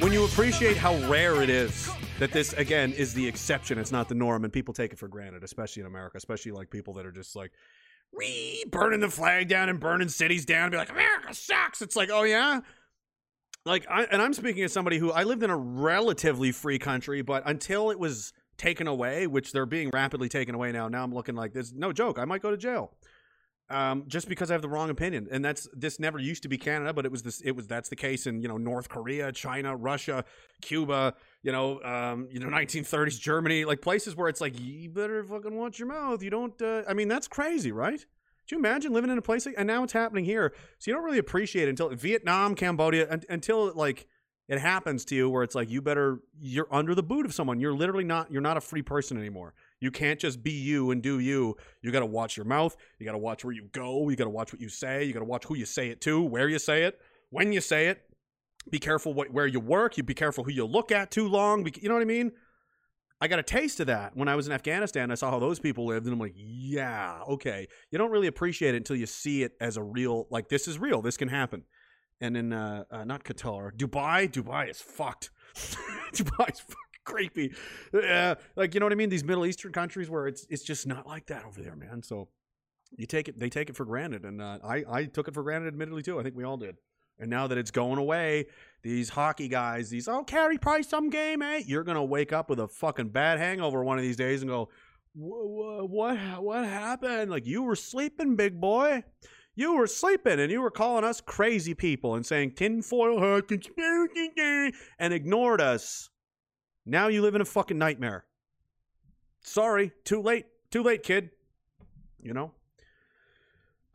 when 0.00 0.12
you 0.12 0.24
appreciate 0.24 0.76
how 0.76 0.96
rare 1.08 1.40
it 1.40 1.48
is 1.48 1.88
that 2.18 2.32
this 2.32 2.52
again 2.54 2.92
is 2.94 3.14
the 3.14 3.28
exception, 3.28 3.78
it's 3.78 3.92
not 3.92 4.08
the 4.08 4.16
norm, 4.16 4.42
and 4.42 4.52
people 4.52 4.74
take 4.74 4.92
it 4.92 4.98
for 4.98 5.06
granted, 5.06 5.44
especially 5.44 5.82
in 5.82 5.86
America, 5.86 6.16
especially 6.16 6.50
like 6.50 6.68
people 6.68 6.94
that 6.94 7.06
are 7.06 7.12
just 7.12 7.36
like 7.36 7.52
we 8.12 8.64
burning 8.72 8.98
the 8.98 9.08
flag 9.08 9.46
down 9.46 9.68
and 9.68 9.78
burning 9.78 10.08
cities 10.08 10.44
down 10.44 10.64
and 10.64 10.72
be 10.72 10.78
like 10.78 10.90
America 10.90 11.32
sucks. 11.32 11.80
It's 11.80 11.94
like, 11.94 12.10
oh 12.12 12.24
yeah. 12.24 12.58
Like, 13.64 13.86
I, 13.88 14.02
and 14.04 14.20
I'm 14.20 14.34
speaking 14.34 14.64
as 14.64 14.72
somebody 14.72 14.98
who 14.98 15.12
I 15.12 15.22
lived 15.22 15.44
in 15.44 15.50
a 15.50 15.56
relatively 15.56 16.50
free 16.50 16.80
country, 16.80 17.22
but 17.22 17.44
until 17.46 17.92
it 17.92 18.00
was 18.00 18.32
taken 18.56 18.88
away, 18.88 19.28
which 19.28 19.52
they're 19.52 19.64
being 19.64 19.90
rapidly 19.92 20.28
taken 20.28 20.56
away 20.56 20.72
now, 20.72 20.88
now 20.88 21.04
I'm 21.04 21.14
looking 21.14 21.36
like 21.36 21.52
this. 21.52 21.72
No 21.72 21.92
joke, 21.92 22.18
I 22.18 22.24
might 22.24 22.42
go 22.42 22.50
to 22.50 22.56
jail 22.56 22.96
um, 23.70 24.04
just 24.06 24.28
because 24.28 24.50
I 24.50 24.54
have 24.54 24.62
the 24.62 24.68
wrong 24.68 24.90
opinion. 24.90 25.28
And 25.30 25.44
that's 25.44 25.68
this 25.72 25.98
never 25.98 26.18
used 26.18 26.42
to 26.42 26.48
be 26.48 26.58
Canada, 26.58 26.92
but 26.92 27.06
it 27.06 27.12
was 27.12 27.22
this. 27.22 27.40
It 27.40 27.52
was 27.52 27.66
that's 27.66 27.88
the 27.88 27.96
case 27.96 28.26
in 28.26 28.42
you 28.42 28.48
know 28.48 28.56
North 28.56 28.88
Korea, 28.88 29.32
China, 29.32 29.76
Russia, 29.76 30.24
Cuba. 30.60 31.14
You 31.42 31.52
know, 31.52 31.80
um, 31.82 32.28
you 32.30 32.40
know 32.40 32.46
1930s 32.56 33.18
Germany, 33.18 33.64
like 33.64 33.80
places 33.80 34.16
where 34.16 34.28
it's 34.28 34.40
like 34.40 34.58
you 34.60 34.90
better 34.90 35.22
fucking 35.24 35.56
watch 35.56 35.78
your 35.78 35.88
mouth. 35.88 36.22
You 36.22 36.30
don't. 36.30 36.60
Uh, 36.60 36.82
I 36.88 36.94
mean, 36.94 37.08
that's 37.08 37.28
crazy, 37.28 37.72
right? 37.72 37.98
Do 37.98 38.56
you 38.56 38.58
imagine 38.58 38.92
living 38.92 39.10
in 39.10 39.18
a 39.18 39.22
place 39.22 39.46
like, 39.46 39.54
and 39.56 39.68
now 39.68 39.84
it's 39.84 39.92
happening 39.92 40.24
here? 40.24 40.52
So 40.78 40.90
you 40.90 40.94
don't 40.94 41.04
really 41.04 41.18
appreciate 41.18 41.68
it 41.68 41.70
until 41.70 41.88
Vietnam, 41.90 42.56
Cambodia, 42.56 43.08
un, 43.08 43.22
until 43.28 43.72
like 43.74 44.08
it 44.48 44.58
happens 44.58 45.04
to 45.06 45.14
you 45.14 45.30
where 45.30 45.44
it's 45.44 45.54
like 45.54 45.70
you 45.70 45.80
better 45.80 46.18
you're 46.40 46.66
under 46.72 46.96
the 46.96 47.04
boot 47.04 47.24
of 47.24 47.32
someone. 47.32 47.60
You're 47.60 47.74
literally 47.74 48.02
not 48.02 48.32
you're 48.32 48.42
not 48.42 48.56
a 48.56 48.60
free 48.60 48.82
person 48.82 49.16
anymore. 49.16 49.54
You 49.80 49.90
can't 49.90 50.20
just 50.20 50.42
be 50.42 50.52
you 50.52 50.90
and 50.90 51.02
do 51.02 51.18
you. 51.18 51.56
You 51.82 51.90
got 51.90 52.00
to 52.00 52.06
watch 52.06 52.36
your 52.36 52.46
mouth. 52.46 52.76
You 52.98 53.06
got 53.06 53.12
to 53.12 53.18
watch 53.18 53.44
where 53.44 53.54
you 53.54 53.68
go. 53.72 54.08
You 54.08 54.16
got 54.16 54.24
to 54.24 54.30
watch 54.30 54.52
what 54.52 54.60
you 54.60 54.68
say. 54.68 55.04
You 55.04 55.12
got 55.12 55.20
to 55.20 55.24
watch 55.24 55.44
who 55.46 55.56
you 55.56 55.64
say 55.64 55.88
it 55.88 56.00
to, 56.02 56.22
where 56.22 56.48
you 56.48 56.58
say 56.58 56.84
it, 56.84 57.00
when 57.30 57.52
you 57.52 57.60
say 57.60 57.88
it. 57.88 58.02
Be 58.70 58.78
careful 58.78 59.14
what, 59.14 59.32
where 59.32 59.46
you 59.46 59.58
work. 59.58 59.96
You 59.96 60.02
be 60.02 60.12
careful 60.12 60.44
who 60.44 60.52
you 60.52 60.66
look 60.66 60.92
at 60.92 61.10
too 61.10 61.26
long. 61.26 61.64
Be, 61.64 61.72
you 61.80 61.88
know 61.88 61.94
what 61.94 62.02
I 62.02 62.06
mean? 62.06 62.32
I 63.22 63.28
got 63.28 63.38
a 63.38 63.42
taste 63.42 63.80
of 63.80 63.86
that 63.86 64.14
when 64.14 64.28
I 64.28 64.36
was 64.36 64.46
in 64.46 64.52
Afghanistan. 64.52 65.10
I 65.10 65.14
saw 65.14 65.30
how 65.30 65.38
those 65.38 65.58
people 65.58 65.86
lived, 65.86 66.06
and 66.06 66.12
I'm 66.12 66.20
like, 66.20 66.34
yeah, 66.36 67.20
okay. 67.28 67.68
You 67.90 67.98
don't 67.98 68.10
really 68.10 68.26
appreciate 68.26 68.74
it 68.74 68.78
until 68.78 68.96
you 68.96 69.06
see 69.06 69.42
it 69.42 69.52
as 69.60 69.76
a 69.76 69.82
real, 69.82 70.26
like, 70.30 70.48
this 70.48 70.68
is 70.68 70.78
real. 70.78 71.02
This 71.02 71.16
can 71.16 71.28
happen. 71.28 71.64
And 72.20 72.36
in, 72.36 72.52
uh, 72.52 72.84
uh 72.90 73.04
not 73.04 73.24
Qatar, 73.24 73.72
Dubai, 73.72 74.30
Dubai 74.30 74.70
is 74.70 74.80
fucked. 74.80 75.30
Dubai's 75.54 76.60
fucking 76.60 76.89
creepy. 77.04 77.54
Yeah, 77.92 78.34
like, 78.56 78.74
you 78.74 78.80
know 78.80 78.86
what 78.86 78.92
I 78.92 78.96
mean? 78.96 79.10
These 79.10 79.24
Middle 79.24 79.46
Eastern 79.46 79.72
countries 79.72 80.10
where 80.10 80.26
it's 80.26 80.46
it's 80.50 80.62
just 80.62 80.86
not 80.86 81.06
like 81.06 81.26
that 81.26 81.44
over 81.44 81.62
there, 81.62 81.76
man. 81.76 82.02
So 82.02 82.28
you 82.96 83.06
take 83.06 83.28
it, 83.28 83.38
they 83.38 83.48
take 83.48 83.70
it 83.70 83.76
for 83.76 83.84
granted. 83.84 84.24
And 84.24 84.40
uh, 84.42 84.58
I, 84.64 84.84
I 84.88 85.04
took 85.04 85.28
it 85.28 85.34
for 85.34 85.42
granted, 85.42 85.68
admittedly, 85.68 86.02
too. 86.02 86.18
I 86.18 86.22
think 86.22 86.36
we 86.36 86.44
all 86.44 86.56
did. 86.56 86.76
And 87.18 87.28
now 87.28 87.46
that 87.46 87.58
it's 87.58 87.70
going 87.70 87.98
away, 87.98 88.46
these 88.82 89.10
hockey 89.10 89.48
guys, 89.48 89.90
these 89.90 90.08
oh 90.08 90.24
Carey 90.24 90.56
Price 90.56 90.88
some 90.88 91.10
game, 91.10 91.42
eh? 91.42 91.62
You're 91.66 91.84
gonna 91.84 92.04
wake 92.04 92.32
up 92.32 92.48
with 92.48 92.58
a 92.58 92.68
fucking 92.68 93.10
bad 93.10 93.38
hangover 93.38 93.84
one 93.84 93.98
of 93.98 94.02
these 94.02 94.16
days 94.16 94.40
and 94.40 94.50
go, 94.50 94.70
what 95.12 95.90
what 95.90 96.42
what 96.42 96.64
happened? 96.64 97.30
Like 97.30 97.46
you 97.46 97.62
were 97.62 97.76
sleeping, 97.76 98.36
big 98.36 98.58
boy. 98.58 99.04
You 99.54 99.74
were 99.74 99.86
sleeping 99.86 100.40
and 100.40 100.50
you 100.50 100.62
were 100.62 100.70
calling 100.70 101.04
us 101.04 101.20
crazy 101.20 101.74
people 101.74 102.14
and 102.14 102.24
saying 102.24 102.52
tinfoil 102.52 103.20
hat 103.20 103.48
conspiracy 103.48 104.72
and 104.98 105.12
ignored 105.12 105.60
us. 105.60 106.08
Now 106.86 107.08
you 107.08 107.22
live 107.22 107.34
in 107.34 107.40
a 107.40 107.46
fucking 107.46 107.78
nightmare. 107.78 108.24
Sorry, 109.42 109.92
too 110.04 110.20
late. 110.20 110.46
Too 110.70 110.82
late, 110.82 111.02
kid. 111.02 111.30
You 112.22 112.34
know? 112.34 112.52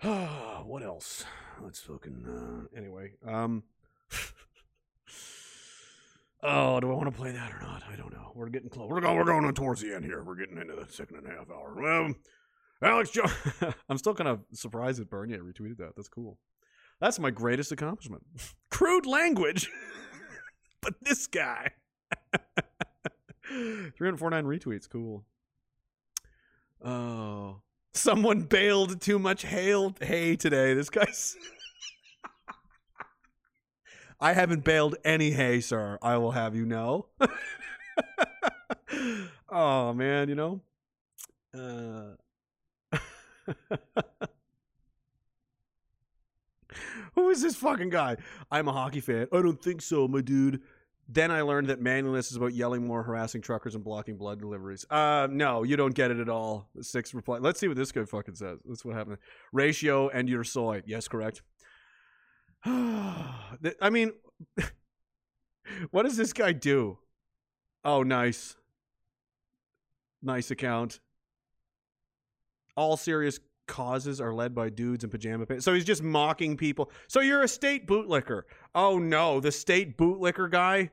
what 0.66 0.84
else? 0.84 1.24
Let's 1.62 1.80
fucking 1.82 2.26
uh, 2.28 2.78
anyway. 2.78 3.12
Um 3.26 3.64
Oh, 6.48 6.80
do 6.80 6.92
I 6.92 6.96
want 6.96 7.08
to 7.08 7.12
play 7.12 7.32
that 7.32 7.52
or 7.52 7.60
not? 7.60 7.82
I 7.92 7.96
don't 7.96 8.14
know. 8.14 8.32
We're 8.36 8.50
getting 8.50 8.70
close. 8.70 8.88
We're 8.88 9.02
going. 9.02 9.18
We're 9.18 9.24
going 9.24 9.52
towards 9.56 9.82
the 9.82 9.96
end 9.96 10.06
here. 10.06 10.24
We're 10.24 10.36
getting 10.36 10.60
into 10.60 10.76
the 10.76 10.86
second 10.92 11.18
and 11.18 11.26
a 11.28 11.32
half 11.32 11.50
hour. 11.50 11.84
Um, 11.88 12.16
Alex 12.84 13.10
Jones. 13.10 13.32
I'm 13.90 13.98
still 13.98 14.14
kind 14.14 14.28
of 14.28 14.42
surprised 14.54 15.00
that 15.00 15.10
Bernier 15.10 15.42
retweeted 15.44 15.78
that. 15.78 15.96
That's 15.96 16.08
cool. 16.08 16.38
That's 17.02 17.18
my 17.18 17.32
greatest 17.32 17.72
accomplishment. 17.72 18.24
Crude 18.70 19.08
language, 19.08 19.72
but 20.82 20.94
this 21.02 21.26
guy. 21.26 21.72
349 23.56 24.46
retweets. 24.46 24.90
Cool. 24.90 25.24
Oh, 26.84 27.62
someone 27.94 28.42
bailed 28.42 29.00
too 29.02 29.18
much 29.18 29.44
hail 29.44 29.96
hay 30.02 30.36
today. 30.36 30.74
This 30.74 30.90
guy's. 30.90 31.38
I 34.20 34.34
haven't 34.34 34.64
baled 34.64 34.96
any 35.04 35.32
hay, 35.32 35.62
sir. 35.62 35.98
I 36.02 36.18
will 36.18 36.32
have 36.32 36.56
you 36.56 36.66
know. 36.66 37.08
oh 39.50 39.94
man, 39.94 40.30
you 40.30 40.36
know. 40.36 40.62
Uh... 41.54 42.16
Who 47.16 47.30
is 47.30 47.42
this 47.42 47.56
fucking 47.56 47.90
guy? 47.90 48.18
I'm 48.52 48.68
a 48.68 48.74
hockey 48.74 49.00
fan. 49.00 49.28
I 49.32 49.42
don't 49.42 49.62
think 49.62 49.82
so, 49.82 50.08
my 50.08 50.22
dude. 50.22 50.62
Then 51.08 51.30
I 51.30 51.42
learned 51.42 51.68
that 51.68 51.80
manliness 51.80 52.32
is 52.32 52.38
about 52.38 52.54
yelling 52.54 52.86
more, 52.88 53.04
harassing 53.04 53.42
truckers, 53.42 53.76
and 53.76 53.84
blocking 53.84 54.18
blood 54.18 54.40
deliveries. 54.40 54.86
Uh, 54.90 55.28
no, 55.30 55.62
you 55.64 55.76
don't 55.76 55.94
get 55.94 56.10
it 56.10 56.20
at 56.20 56.30
all. 56.30 56.68
Six 56.82 57.14
reply. 57.14 57.38
Let's 57.38 57.60
see 57.60 57.68
what 57.68 57.78
this 57.78 57.92
guy 57.92 58.06
fucking 58.06 58.36
says. 58.36 58.60
That's 58.66 58.84
what 58.84 58.96
happened. 58.96 59.18
Ratio 59.54 60.10
and 60.10 60.28
your 60.28 60.44
soy. 60.44 60.82
Yes, 60.86 61.08
correct. 61.08 61.44
I 62.66 63.90
mean, 63.92 64.14
what 65.92 66.04
does 66.04 66.18
this 66.18 66.34
guy 66.34 66.54
do? 66.54 66.98
Oh, 67.84 68.02
nice. 68.02 68.56
Nice 70.24 70.50
account. 70.50 71.00
All 72.76 72.98
serious 72.98 73.40
causes 73.68 74.22
are 74.22 74.34
led 74.34 74.54
by 74.54 74.70
dudes 74.70 75.04
in 75.04 75.10
pajama 75.10 75.46
pants. 75.46 75.66
So 75.66 75.74
he's 75.74 75.86
just 75.86 76.04
mocking 76.04 76.58
people. 76.58 76.92
So 77.08 77.20
you're 77.22 77.44
a 77.44 77.48
state 77.48 77.88
bootlicker. 77.88 78.44
Oh 78.74 79.00
no, 79.00 79.40
the 79.40 79.52
state 79.52 79.98
bootlicker 79.98 80.50
guy 80.50 80.92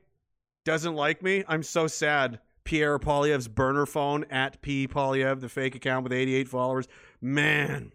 doesn't 0.65 0.95
like 0.95 1.21
me. 1.21 1.43
I'm 1.47 1.63
so 1.63 1.87
sad. 1.87 2.39
Pierre 2.63 2.97
Poilievre's 2.97 3.47
burner 3.47 3.85
phone 3.85 4.23
at 4.29 4.61
P 4.61 4.87
Polyev, 4.87 5.41
the 5.41 5.49
fake 5.49 5.75
account 5.75 6.03
with 6.03 6.13
88 6.13 6.47
followers. 6.47 6.87
Man. 7.21 7.91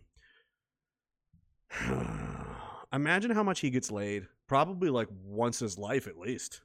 Imagine 2.93 3.31
how 3.31 3.43
much 3.43 3.61
he 3.61 3.71
gets 3.71 3.91
laid. 3.91 4.27
Probably 4.47 4.89
like 4.89 5.09
once 5.25 5.59
his 5.59 5.77
life 5.77 6.07
at 6.07 6.19
least. 6.19 6.63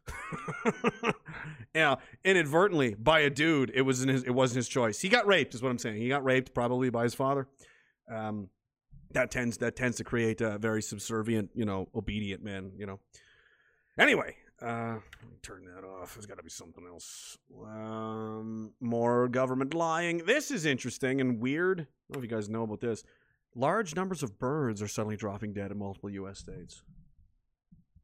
yeah, 1.76 1.96
inadvertently 2.24 2.96
by 2.96 3.20
a 3.20 3.30
dude. 3.30 3.72
It 3.76 3.82
was 3.82 4.00
his. 4.00 4.24
It 4.24 4.32
wasn't 4.32 4.58
his 4.58 4.70
choice. 4.70 5.02
He 5.02 5.10
got 5.10 5.28
raped. 5.28 5.54
Is 5.54 5.62
what 5.62 5.70
I'm 5.70 5.78
saying. 5.78 5.98
He 5.98 6.08
got 6.08 6.24
raped 6.24 6.54
probably 6.54 6.90
by 6.90 7.04
his 7.04 7.14
father. 7.14 7.50
Um, 8.10 8.50
that 9.12 9.32
tends 9.32 9.58
that 9.58 9.76
tends 9.76 9.98
to 9.98 10.04
create 10.04 10.42
a 10.42 10.58
very 10.58 10.82
subservient, 10.82 11.52
you 11.54 11.66
know, 11.66 11.88
obedient 11.96 12.44
man. 12.44 12.72
You 12.78 12.86
know. 12.86 13.00
Anyway, 13.98 14.36
uh, 14.62 14.96
let 15.22 15.30
me 15.30 15.38
turn 15.42 15.66
that 15.66 15.86
off. 15.86 16.16
There's 16.16 16.26
got 16.26 16.38
to 16.38 16.44
be 16.44 16.50
something 16.50 16.86
else. 16.88 17.38
Um, 17.64 18.72
more 18.80 19.28
government 19.28 19.74
lying. 19.74 20.20
This 20.26 20.52
is 20.52 20.66
interesting 20.66 21.22
and 21.22 21.40
weird. 21.40 21.82
I 21.82 21.84
don't 21.84 22.14
know 22.14 22.24
if 22.24 22.32
you 22.32 22.36
guys 22.36 22.50
know 22.50 22.64
about 22.64 22.82
this. 22.82 23.04
Large 23.56 23.96
numbers 23.96 24.24
of 24.24 24.40
birds 24.40 24.82
are 24.82 24.88
suddenly 24.88 25.16
dropping 25.16 25.54
dead 25.54 25.72
in 25.72 25.78
multiple 25.78 26.10
U.S. 26.10 26.40
states. 26.40 26.82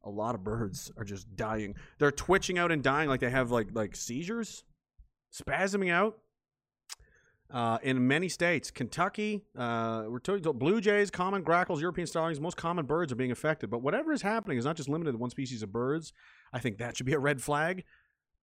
A 0.04 0.10
lot 0.10 0.34
of 0.34 0.44
birds 0.44 0.92
are 0.96 1.04
just 1.04 1.34
dying. 1.34 1.74
They're 1.98 2.12
twitching 2.12 2.58
out 2.58 2.70
and 2.70 2.82
dying 2.82 3.08
like 3.08 3.20
they 3.20 3.30
have 3.30 3.50
like 3.50 3.68
like 3.72 3.96
seizures, 3.96 4.64
spasming 5.32 5.90
out. 5.90 6.18
Uh, 7.52 7.78
in 7.82 8.06
many 8.06 8.28
states, 8.28 8.70
Kentucky, 8.70 9.42
uh, 9.58 10.04
we're 10.08 10.20
talking 10.20 10.42
blue 10.56 10.80
jays, 10.80 11.10
common 11.10 11.42
grackles, 11.42 11.80
European 11.80 12.06
starlings, 12.06 12.40
most 12.40 12.56
common 12.56 12.86
birds 12.86 13.10
are 13.10 13.16
being 13.16 13.32
affected. 13.32 13.70
But 13.70 13.82
whatever 13.82 14.12
is 14.12 14.22
happening 14.22 14.56
is 14.56 14.64
not 14.64 14.76
just 14.76 14.88
limited 14.88 15.12
to 15.12 15.18
one 15.18 15.30
species 15.30 15.62
of 15.62 15.72
birds. 15.72 16.12
I 16.52 16.60
think 16.60 16.78
that 16.78 16.96
should 16.96 17.06
be 17.06 17.12
a 17.12 17.18
red 17.18 17.42
flag. 17.42 17.84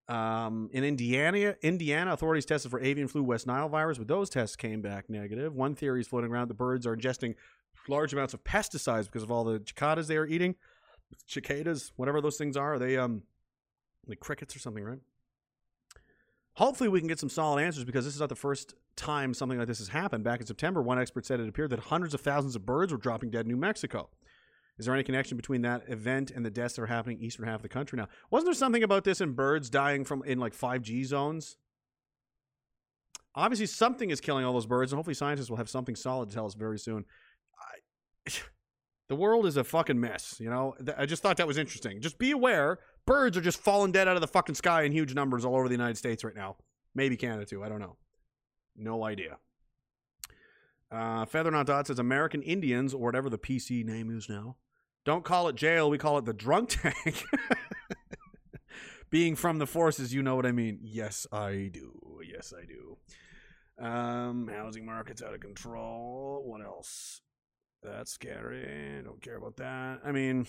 Um, 0.09 0.69
in 0.73 0.83
Indiana, 0.83 1.55
Indiana 1.61 2.13
authorities 2.13 2.45
tested 2.45 2.71
for 2.71 2.79
avian 2.79 3.07
flu 3.07 3.23
West 3.23 3.47
Nile 3.47 3.69
virus, 3.69 3.97
but 3.97 4.07
those 4.07 4.29
tests 4.29 4.55
came 4.55 4.81
back 4.81 5.09
negative. 5.09 5.53
One 5.53 5.75
theory 5.75 6.01
is 6.01 6.07
floating 6.07 6.31
around: 6.31 6.49
the 6.49 6.53
birds 6.53 6.85
are 6.85 6.95
ingesting 6.95 7.35
large 7.89 8.13
amounts 8.13 8.33
of 8.33 8.43
pesticides 8.43 9.05
because 9.05 9.23
of 9.23 9.31
all 9.31 9.43
the 9.43 9.61
cicadas 9.65 10.07
they 10.07 10.17
are 10.17 10.27
eating. 10.27 10.55
Cicadas, 11.25 11.91
whatever 11.95 12.21
those 12.21 12.37
things 12.37 12.55
are, 12.57 12.73
are 12.75 12.79
they 12.79 12.97
um 12.97 13.23
like 14.05 14.19
crickets 14.19 14.55
or 14.55 14.59
something, 14.59 14.83
right? 14.83 14.99
Hopefully, 16.57 16.89
we 16.89 16.99
can 16.99 17.07
get 17.07 17.19
some 17.19 17.29
solid 17.29 17.61
answers 17.61 17.83
because 17.83 18.03
this 18.03 18.15
is 18.15 18.19
not 18.19 18.29
the 18.29 18.35
first 18.35 18.73
time 18.95 19.31
something 19.35 19.59
like 19.59 19.67
this 19.67 19.77
has 19.77 19.89
happened. 19.89 20.23
Back 20.23 20.39
in 20.39 20.47
September, 20.47 20.81
one 20.81 20.97
expert 20.97 21.23
said 21.23 21.39
it 21.39 21.47
appeared 21.47 21.69
that 21.69 21.79
hundreds 21.79 22.15
of 22.15 22.21
thousands 22.21 22.55
of 22.55 22.65
birds 22.65 22.91
were 22.91 22.97
dropping 22.97 23.29
dead 23.29 23.41
in 23.41 23.49
New 23.49 23.57
Mexico. 23.57 24.09
Is 24.79 24.85
there 24.85 24.95
any 24.95 25.03
connection 25.03 25.37
between 25.37 25.61
that 25.61 25.83
event 25.87 26.31
and 26.31 26.43
the 26.43 26.49
deaths 26.49 26.75
that 26.75 26.81
are 26.81 26.87
happening 26.87 27.17
in 27.17 27.21
the 27.21 27.27
eastern 27.27 27.45
half 27.45 27.57
of 27.57 27.61
the 27.61 27.69
country 27.69 27.97
now? 27.97 28.07
Wasn't 28.31 28.47
there 28.47 28.55
something 28.55 28.81
about 28.81 29.03
this 29.03 29.21
in 29.21 29.33
birds 29.33 29.69
dying 29.69 30.03
from 30.03 30.23
in 30.23 30.39
like 30.39 30.55
5G 30.55 31.05
zones? 31.05 31.57
Obviously, 33.35 33.67
something 33.67 34.09
is 34.09 34.19
killing 34.19 34.43
all 34.43 34.53
those 34.53 34.65
birds, 34.65 34.91
and 34.91 34.97
hopefully, 34.97 35.13
scientists 35.13 35.51
will 35.51 35.57
have 35.57 35.69
something 35.69 35.95
solid 35.95 36.29
to 36.29 36.35
tell 36.35 36.47
us 36.47 36.55
very 36.55 36.79
soon. 36.79 37.05
I, 38.27 38.31
the 39.09 39.15
world 39.15 39.45
is 39.45 39.57
a 39.57 39.63
fucking 39.63 39.99
mess, 39.99 40.37
you 40.39 40.49
know? 40.49 40.73
I 40.97 41.05
just 41.05 41.21
thought 41.21 41.37
that 41.37 41.47
was 41.47 41.59
interesting. 41.59 42.01
Just 42.01 42.17
be 42.17 42.31
aware 42.31 42.79
birds 43.07 43.35
are 43.35 43.41
just 43.41 43.59
falling 43.59 43.91
dead 43.91 44.07
out 44.07 44.15
of 44.15 44.21
the 44.21 44.27
fucking 44.27 44.53
sky 44.53 44.83
in 44.83 44.91
huge 44.91 45.15
numbers 45.15 45.43
all 45.43 45.55
over 45.55 45.67
the 45.67 45.73
United 45.73 45.97
States 45.97 46.23
right 46.23 46.35
now. 46.35 46.57
Maybe 46.93 47.17
Canada 47.17 47.45
too. 47.45 47.63
I 47.63 47.69
don't 47.69 47.79
know. 47.79 47.95
No 48.75 49.03
idea. 49.03 49.37
Uh, 50.91 51.25
Feather 51.25 51.49
Not 51.49 51.65
Dot 51.65 51.87
says 51.87 51.97
American 51.97 52.43
Indians, 52.43 52.93
or 52.93 53.01
whatever 53.01 53.29
the 53.29 53.37
PC 53.37 53.83
name 53.83 54.15
is 54.15 54.29
now, 54.29 54.57
don't 55.03 55.25
call 55.25 55.47
it 55.47 55.55
jail. 55.55 55.89
We 55.89 55.97
call 55.97 56.17
it 56.17 56.25
the 56.25 56.33
drunk 56.33 56.69
tank. 56.69 57.25
Being 59.09 59.35
from 59.35 59.57
the 59.57 59.65
forces, 59.65 60.13
you 60.13 60.21
know 60.21 60.35
what 60.35 60.45
I 60.45 60.51
mean. 60.51 60.79
Yes, 60.81 61.25
I 61.31 61.69
do. 61.73 62.19
Yes, 62.29 62.53
I 62.57 62.65
do. 62.65 62.97
Um, 63.83 64.49
housing 64.53 64.85
market's 64.85 65.21
out 65.21 65.33
of 65.33 65.39
control. 65.39 66.43
What 66.45 66.61
else? 66.61 67.21
That's 67.83 68.11
scary. 68.11 69.01
Don't 69.03 69.21
care 69.21 69.37
about 69.37 69.57
that. 69.57 69.99
I 70.03 70.11
mean, 70.11 70.45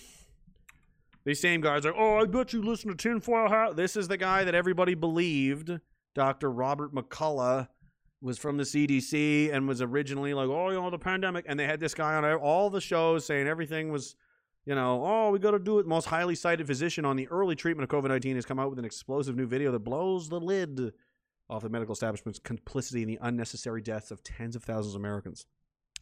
these 1.28 1.40
same 1.40 1.60
guys 1.60 1.84
are, 1.84 1.94
oh, 1.94 2.16
I 2.16 2.24
bet 2.24 2.54
you 2.54 2.62
listen 2.62 2.88
to 2.88 2.96
Tinfoil 2.96 3.50
Hat. 3.50 3.76
This 3.76 3.96
is 3.96 4.08
the 4.08 4.16
guy 4.16 4.44
that 4.44 4.54
everybody 4.54 4.94
believed, 4.94 5.70
Dr. 6.14 6.50
Robert 6.50 6.94
McCullough, 6.94 7.68
was 8.22 8.38
from 8.38 8.56
the 8.56 8.64
CDC 8.64 9.52
and 9.52 9.68
was 9.68 9.82
originally 9.82 10.32
like, 10.32 10.48
oh, 10.48 10.70
you 10.70 10.80
know, 10.80 10.88
the 10.88 10.98
pandemic. 10.98 11.44
And 11.46 11.60
they 11.60 11.66
had 11.66 11.80
this 11.80 11.94
guy 11.94 12.14
on 12.14 12.24
all 12.36 12.70
the 12.70 12.80
shows 12.80 13.26
saying 13.26 13.46
everything 13.46 13.92
was 13.92 14.16
you 14.64 14.74
know, 14.74 15.02
oh, 15.02 15.30
we 15.30 15.38
got 15.38 15.52
to 15.52 15.58
do 15.58 15.78
it. 15.78 15.86
Most 15.86 16.04
highly 16.04 16.34
cited 16.34 16.66
physician 16.66 17.06
on 17.06 17.16
the 17.16 17.26
early 17.28 17.56
treatment 17.56 17.90
of 17.90 18.04
COVID 18.04 18.08
19 18.08 18.36
has 18.36 18.44
come 18.44 18.58
out 18.58 18.68
with 18.68 18.78
an 18.78 18.84
explosive 18.84 19.34
new 19.34 19.46
video 19.46 19.72
that 19.72 19.78
blows 19.78 20.28
the 20.28 20.38
lid 20.38 20.92
off 21.48 21.62
the 21.62 21.70
medical 21.70 21.94
establishment's 21.94 22.38
complicity 22.38 23.00
in 23.00 23.08
the 23.08 23.18
unnecessary 23.22 23.80
deaths 23.80 24.10
of 24.10 24.22
tens 24.22 24.54
of 24.54 24.64
thousands 24.64 24.94
of 24.94 25.00
Americans. 25.00 25.46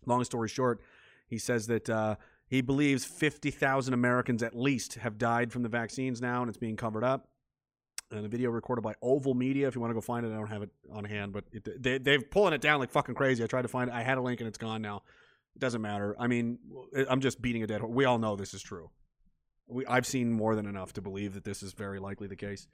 Long 0.05 0.25
story 0.25 0.49
short, 0.49 0.81
he 1.29 1.39
says 1.39 1.69
that 1.69 1.89
uh, 1.89 2.17
he 2.49 2.60
believes 2.60 3.05
50,000 3.05 3.92
Americans 3.92 4.42
at 4.42 4.57
least 4.57 4.94
have 4.94 5.18
died 5.18 5.52
from 5.52 5.62
the 5.62 5.68
vaccines 5.68 6.20
now, 6.20 6.42
and 6.42 6.49
it's 6.49 6.58
being 6.58 6.76
covered 6.76 7.05
up. 7.05 7.28
And 8.12 8.25
a 8.25 8.28
video 8.28 8.50
recorded 8.50 8.83
by 8.83 8.94
Oval 9.02 9.34
Media. 9.34 9.66
If 9.66 9.75
you 9.75 9.81
want 9.81 9.91
to 9.91 9.94
go 9.94 10.00
find 10.00 10.25
it, 10.25 10.31
I 10.31 10.36
don't 10.36 10.47
have 10.47 10.62
it 10.62 10.70
on 10.92 11.05
hand, 11.05 11.33
but 11.33 11.44
it, 11.50 11.83
they, 11.83 11.99
they're 11.99 12.20
pulling 12.20 12.52
it 12.52 12.60
down 12.60 12.78
like 12.78 12.91
fucking 12.91 13.16
crazy. 13.16 13.42
I 13.42 13.49
tried 13.49 13.62
to 13.62 13.68
find 13.68 13.91
it. 13.91 13.94
I 13.94 14.05
had 14.05 14.16
a 14.16 14.20
link 14.20 14.41
and 14.41 14.47
it's 14.47 14.58
gone 14.58 14.81
now. 14.81 15.02
It 15.57 15.58
doesn't 15.58 15.83
matter. 15.83 16.15
I 16.16 16.28
mean, 16.28 16.58
I'm 17.08 17.20
just 17.20 17.42
beating 17.42 17.65
a 17.65 17.66
dead 17.66 17.81
horse. 17.81 17.92
We 17.92 18.05
all 18.05 18.18
know 18.18 18.36
this 18.36 18.55
is 18.55 18.62
true. 18.62 18.91
We, 19.66 19.84
I've 19.86 20.07
seen 20.07 20.33
more 20.33 20.55
than 20.55 20.66
enough 20.66 20.92
to 20.92 21.02
believe 21.02 21.34
that 21.34 21.42
this 21.42 21.65
is 21.65 21.73
very 21.73 21.99
likely 21.99 22.28
the 22.28 22.36
case. 22.36 22.68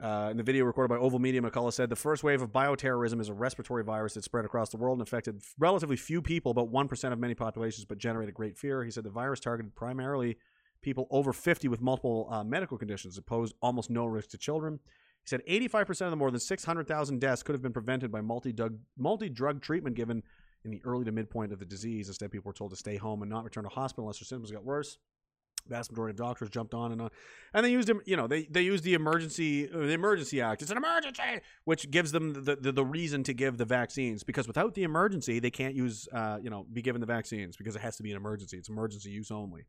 Uh, 0.00 0.28
in 0.30 0.36
the 0.36 0.42
video 0.42 0.64
recorded 0.64 0.90
by 0.90 1.00
Oval 1.00 1.18
Media, 1.18 1.40
McCullough 1.40 1.72
said 1.72 1.88
the 1.88 1.96
first 1.96 2.22
wave 2.22 2.42
of 2.42 2.52
bioterrorism 2.52 3.18
is 3.18 3.30
a 3.30 3.34
respiratory 3.34 3.82
virus 3.82 4.12
that 4.12 4.24
spread 4.24 4.44
across 4.44 4.68
the 4.68 4.76
world 4.76 4.98
and 4.98 5.06
affected 5.06 5.40
relatively 5.58 5.96
few 5.96 6.20
people, 6.20 6.50
about 6.50 6.70
1% 6.70 7.12
of 7.12 7.18
many 7.18 7.34
populations, 7.34 7.86
but 7.86 7.96
generated 7.96 8.34
great 8.34 8.58
fear. 8.58 8.84
He 8.84 8.90
said 8.90 9.04
the 9.04 9.10
virus 9.10 9.40
targeted 9.40 9.74
primarily 9.74 10.36
people 10.82 11.06
over 11.10 11.32
50 11.32 11.68
with 11.68 11.80
multiple 11.80 12.28
uh, 12.30 12.44
medical 12.44 12.76
conditions. 12.76 13.16
It 13.16 13.24
posed 13.24 13.54
almost 13.62 13.88
no 13.88 14.04
risk 14.04 14.28
to 14.30 14.38
children. 14.38 14.80
He 15.22 15.28
said 15.28 15.40
85% 15.48 16.02
of 16.02 16.10
the 16.10 16.16
more 16.16 16.30
than 16.30 16.40
600,000 16.40 17.18
deaths 17.18 17.42
could 17.42 17.54
have 17.54 17.62
been 17.62 17.72
prevented 17.72 18.12
by 18.12 18.20
multi-drug, 18.20 18.78
multi-drug 18.98 19.62
treatment 19.62 19.96
given 19.96 20.22
in 20.64 20.72
the 20.72 20.82
early 20.84 21.06
to 21.06 21.12
midpoint 21.12 21.52
of 21.52 21.58
the 21.58 21.64
disease. 21.64 22.08
Instead, 22.08 22.30
people 22.30 22.50
were 22.50 22.52
told 22.52 22.70
to 22.70 22.76
stay 22.76 22.96
home 22.96 23.22
and 23.22 23.30
not 23.30 23.44
return 23.44 23.64
to 23.64 23.70
hospital 23.70 24.04
unless 24.04 24.18
their 24.18 24.26
symptoms 24.26 24.50
got 24.50 24.64
worse. 24.64 24.98
Vast 25.68 25.90
majority 25.90 26.12
of 26.12 26.16
doctors 26.16 26.50
jumped 26.50 26.74
on 26.74 26.92
and 26.92 27.02
on, 27.02 27.10
and 27.54 27.64
they 27.64 27.70
used 27.70 27.88
them. 27.88 28.00
You 28.06 28.16
know, 28.16 28.26
they 28.26 28.44
they 28.44 28.62
used 28.62 28.84
the 28.84 28.94
emergency 28.94 29.68
uh, 29.70 29.78
the 29.78 29.92
emergency 29.92 30.40
act. 30.40 30.62
It's 30.62 30.70
an 30.70 30.76
emergency, 30.76 31.40
which 31.64 31.90
gives 31.90 32.12
them 32.12 32.44
the, 32.44 32.56
the 32.56 32.72
the 32.72 32.84
reason 32.84 33.22
to 33.24 33.34
give 33.34 33.58
the 33.58 33.64
vaccines. 33.64 34.22
Because 34.22 34.46
without 34.46 34.74
the 34.74 34.84
emergency, 34.84 35.38
they 35.38 35.50
can't 35.50 35.74
use 35.74 36.08
uh 36.12 36.38
you 36.42 36.50
know 36.50 36.66
be 36.72 36.82
given 36.82 37.00
the 37.00 37.06
vaccines 37.06 37.56
because 37.56 37.76
it 37.76 37.82
has 37.82 37.96
to 37.96 38.02
be 38.02 38.10
an 38.10 38.16
emergency. 38.16 38.58
It's 38.58 38.68
emergency 38.68 39.10
use 39.10 39.30
only. 39.30 39.66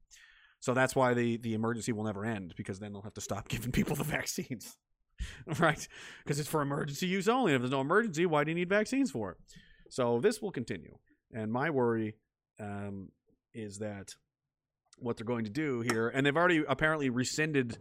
So 0.59 0.73
that's 0.73 0.95
why 0.95 1.13
the 1.13 1.37
the 1.37 1.53
emergency 1.53 1.91
will 1.91 2.03
never 2.03 2.25
end 2.25 2.53
because 2.55 2.79
then 2.79 2.93
they'll 2.93 3.01
have 3.01 3.13
to 3.15 3.21
stop 3.21 3.47
giving 3.49 3.71
people 3.71 3.95
the 3.95 4.03
vaccines, 4.03 4.77
right? 5.59 5.87
Because 6.23 6.39
it's 6.39 6.49
for 6.49 6.61
emergency 6.61 7.07
use 7.07 7.27
only. 7.27 7.53
If 7.53 7.61
there's 7.61 7.71
no 7.71 7.81
emergency, 7.81 8.25
why 8.25 8.43
do 8.43 8.51
you 8.51 8.55
need 8.55 8.69
vaccines 8.69 9.11
for 9.11 9.31
it? 9.31 9.37
So 9.89 10.19
this 10.19 10.41
will 10.41 10.51
continue, 10.51 10.97
and 11.33 11.51
my 11.51 11.69
worry 11.69 12.15
um, 12.59 13.09
is 13.53 13.79
that 13.79 14.15
what 14.97 15.17
they're 15.17 15.25
going 15.25 15.45
to 15.45 15.51
do 15.51 15.81
here, 15.81 16.09
and 16.09 16.25
they've 16.25 16.35
already 16.35 16.63
apparently 16.67 17.09
rescinded 17.09 17.77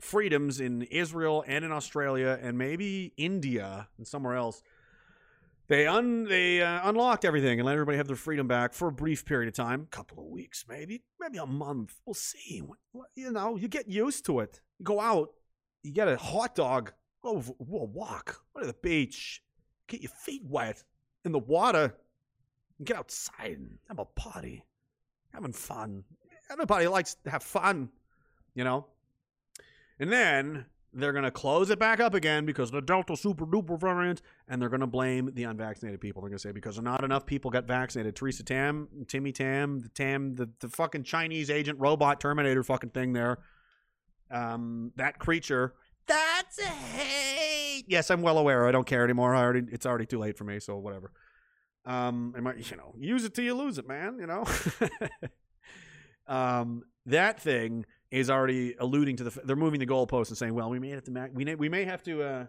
freedoms 0.00 0.60
in 0.60 0.82
Israel 0.82 1.44
and 1.46 1.64
in 1.64 1.72
Australia 1.72 2.38
and 2.42 2.58
maybe 2.58 3.12
India 3.16 3.88
and 3.96 4.06
somewhere 4.06 4.34
else. 4.34 4.62
They 5.68 5.86
un 5.86 6.24
they 6.24 6.60
uh, 6.60 6.88
unlocked 6.88 7.24
everything 7.24 7.60
and 7.60 7.66
let 7.66 7.72
everybody 7.72 7.96
have 7.96 8.08
their 8.08 8.16
freedom 8.16 8.48
back 8.48 8.74
for 8.74 8.88
a 8.88 8.92
brief 8.92 9.24
period 9.24 9.48
of 9.48 9.54
time, 9.54 9.82
A 9.82 9.96
couple 9.96 10.18
of 10.18 10.26
weeks, 10.26 10.64
maybe, 10.68 11.02
maybe 11.20 11.38
a 11.38 11.46
month. 11.46 11.94
We'll 12.04 12.14
see. 12.14 12.62
You 13.14 13.30
know, 13.30 13.56
you 13.56 13.68
get 13.68 13.88
used 13.88 14.26
to 14.26 14.40
it. 14.40 14.60
You 14.78 14.84
go 14.84 15.00
out, 15.00 15.30
you 15.82 15.92
get 15.92 16.08
a 16.08 16.16
hot 16.16 16.56
dog, 16.56 16.92
go 17.22 17.36
a 17.36 17.64
walk, 17.84 18.42
go 18.54 18.60
to 18.60 18.66
the 18.66 18.76
beach, 18.82 19.40
get 19.86 20.02
your 20.02 20.10
feet 20.10 20.42
wet 20.44 20.82
in 21.24 21.32
the 21.32 21.38
water, 21.38 21.94
get 22.82 22.96
outside 22.96 23.58
and 23.58 23.78
have 23.88 24.00
a 24.00 24.04
party, 24.04 24.64
having 25.32 25.52
fun. 25.52 26.04
Everybody 26.52 26.86
likes 26.86 27.16
to 27.24 27.30
have 27.30 27.42
fun, 27.42 27.88
you 28.54 28.62
know. 28.62 28.86
And 29.98 30.12
then 30.12 30.66
they're 30.92 31.12
going 31.12 31.24
to 31.24 31.30
close 31.30 31.70
it 31.70 31.78
back 31.78 32.00
up 32.00 32.12
again 32.12 32.44
because 32.44 32.70
the 32.70 32.82
Delta 32.82 33.16
super 33.16 33.46
duper 33.46 33.80
variant, 33.80 34.20
and 34.48 34.60
they're 34.60 34.68
going 34.68 34.80
to 34.80 34.86
blame 34.86 35.30
the 35.32 35.44
unvaccinated 35.44 36.00
people. 36.00 36.20
They're 36.20 36.28
going 36.28 36.38
to 36.38 36.42
say 36.42 36.52
because 36.52 36.78
not 36.80 37.02
enough 37.02 37.24
people 37.24 37.50
got 37.50 37.66
vaccinated. 37.66 38.14
Theresa 38.14 38.42
Tam, 38.42 38.88
Timmy 39.08 39.32
Tam, 39.32 39.80
the 39.80 39.88
Tam, 39.88 40.34
the, 40.34 40.50
the 40.60 40.68
fucking 40.68 41.04
Chinese 41.04 41.48
agent 41.48 41.78
robot 41.80 42.20
Terminator 42.20 42.62
fucking 42.62 42.90
thing 42.90 43.14
there. 43.14 43.38
Um, 44.30 44.92
that 44.96 45.18
creature. 45.18 45.74
That's 46.06 46.58
a 46.58 46.66
hate. 46.66 47.84
Yes, 47.86 48.10
I'm 48.10 48.20
well 48.20 48.36
aware. 48.36 48.66
I 48.66 48.72
don't 48.72 48.86
care 48.86 49.04
anymore. 49.04 49.34
I 49.34 49.42
already, 49.42 49.66
it's 49.72 49.86
already 49.86 50.06
too 50.06 50.18
late 50.18 50.36
for 50.36 50.44
me. 50.44 50.60
So 50.60 50.76
whatever. 50.76 51.12
Um, 51.84 52.34
am 52.36 52.44
might, 52.44 52.70
you 52.70 52.76
know, 52.76 52.94
use 52.98 53.24
it 53.24 53.34
till 53.34 53.44
you 53.44 53.54
lose 53.54 53.78
it, 53.78 53.88
man. 53.88 54.18
You 54.20 54.26
know. 54.26 54.44
um, 56.32 56.82
that 57.06 57.40
thing 57.40 57.84
is 58.10 58.30
already 58.30 58.74
alluding 58.78 59.16
to 59.16 59.24
the. 59.24 59.40
They're 59.44 59.56
moving 59.56 59.80
the 59.80 59.86
goalposts 59.86 60.28
and 60.28 60.38
saying, 60.38 60.54
"Well, 60.54 60.70
we 60.70 60.78
may 60.78 60.90
have 60.90 61.04
to. 61.04 61.10
ma- 61.10 61.28
We 61.32 61.44
may, 61.44 61.54
we 61.54 61.68
may 61.68 61.84
have 61.84 62.02
to. 62.04 62.22
Uh, 62.22 62.46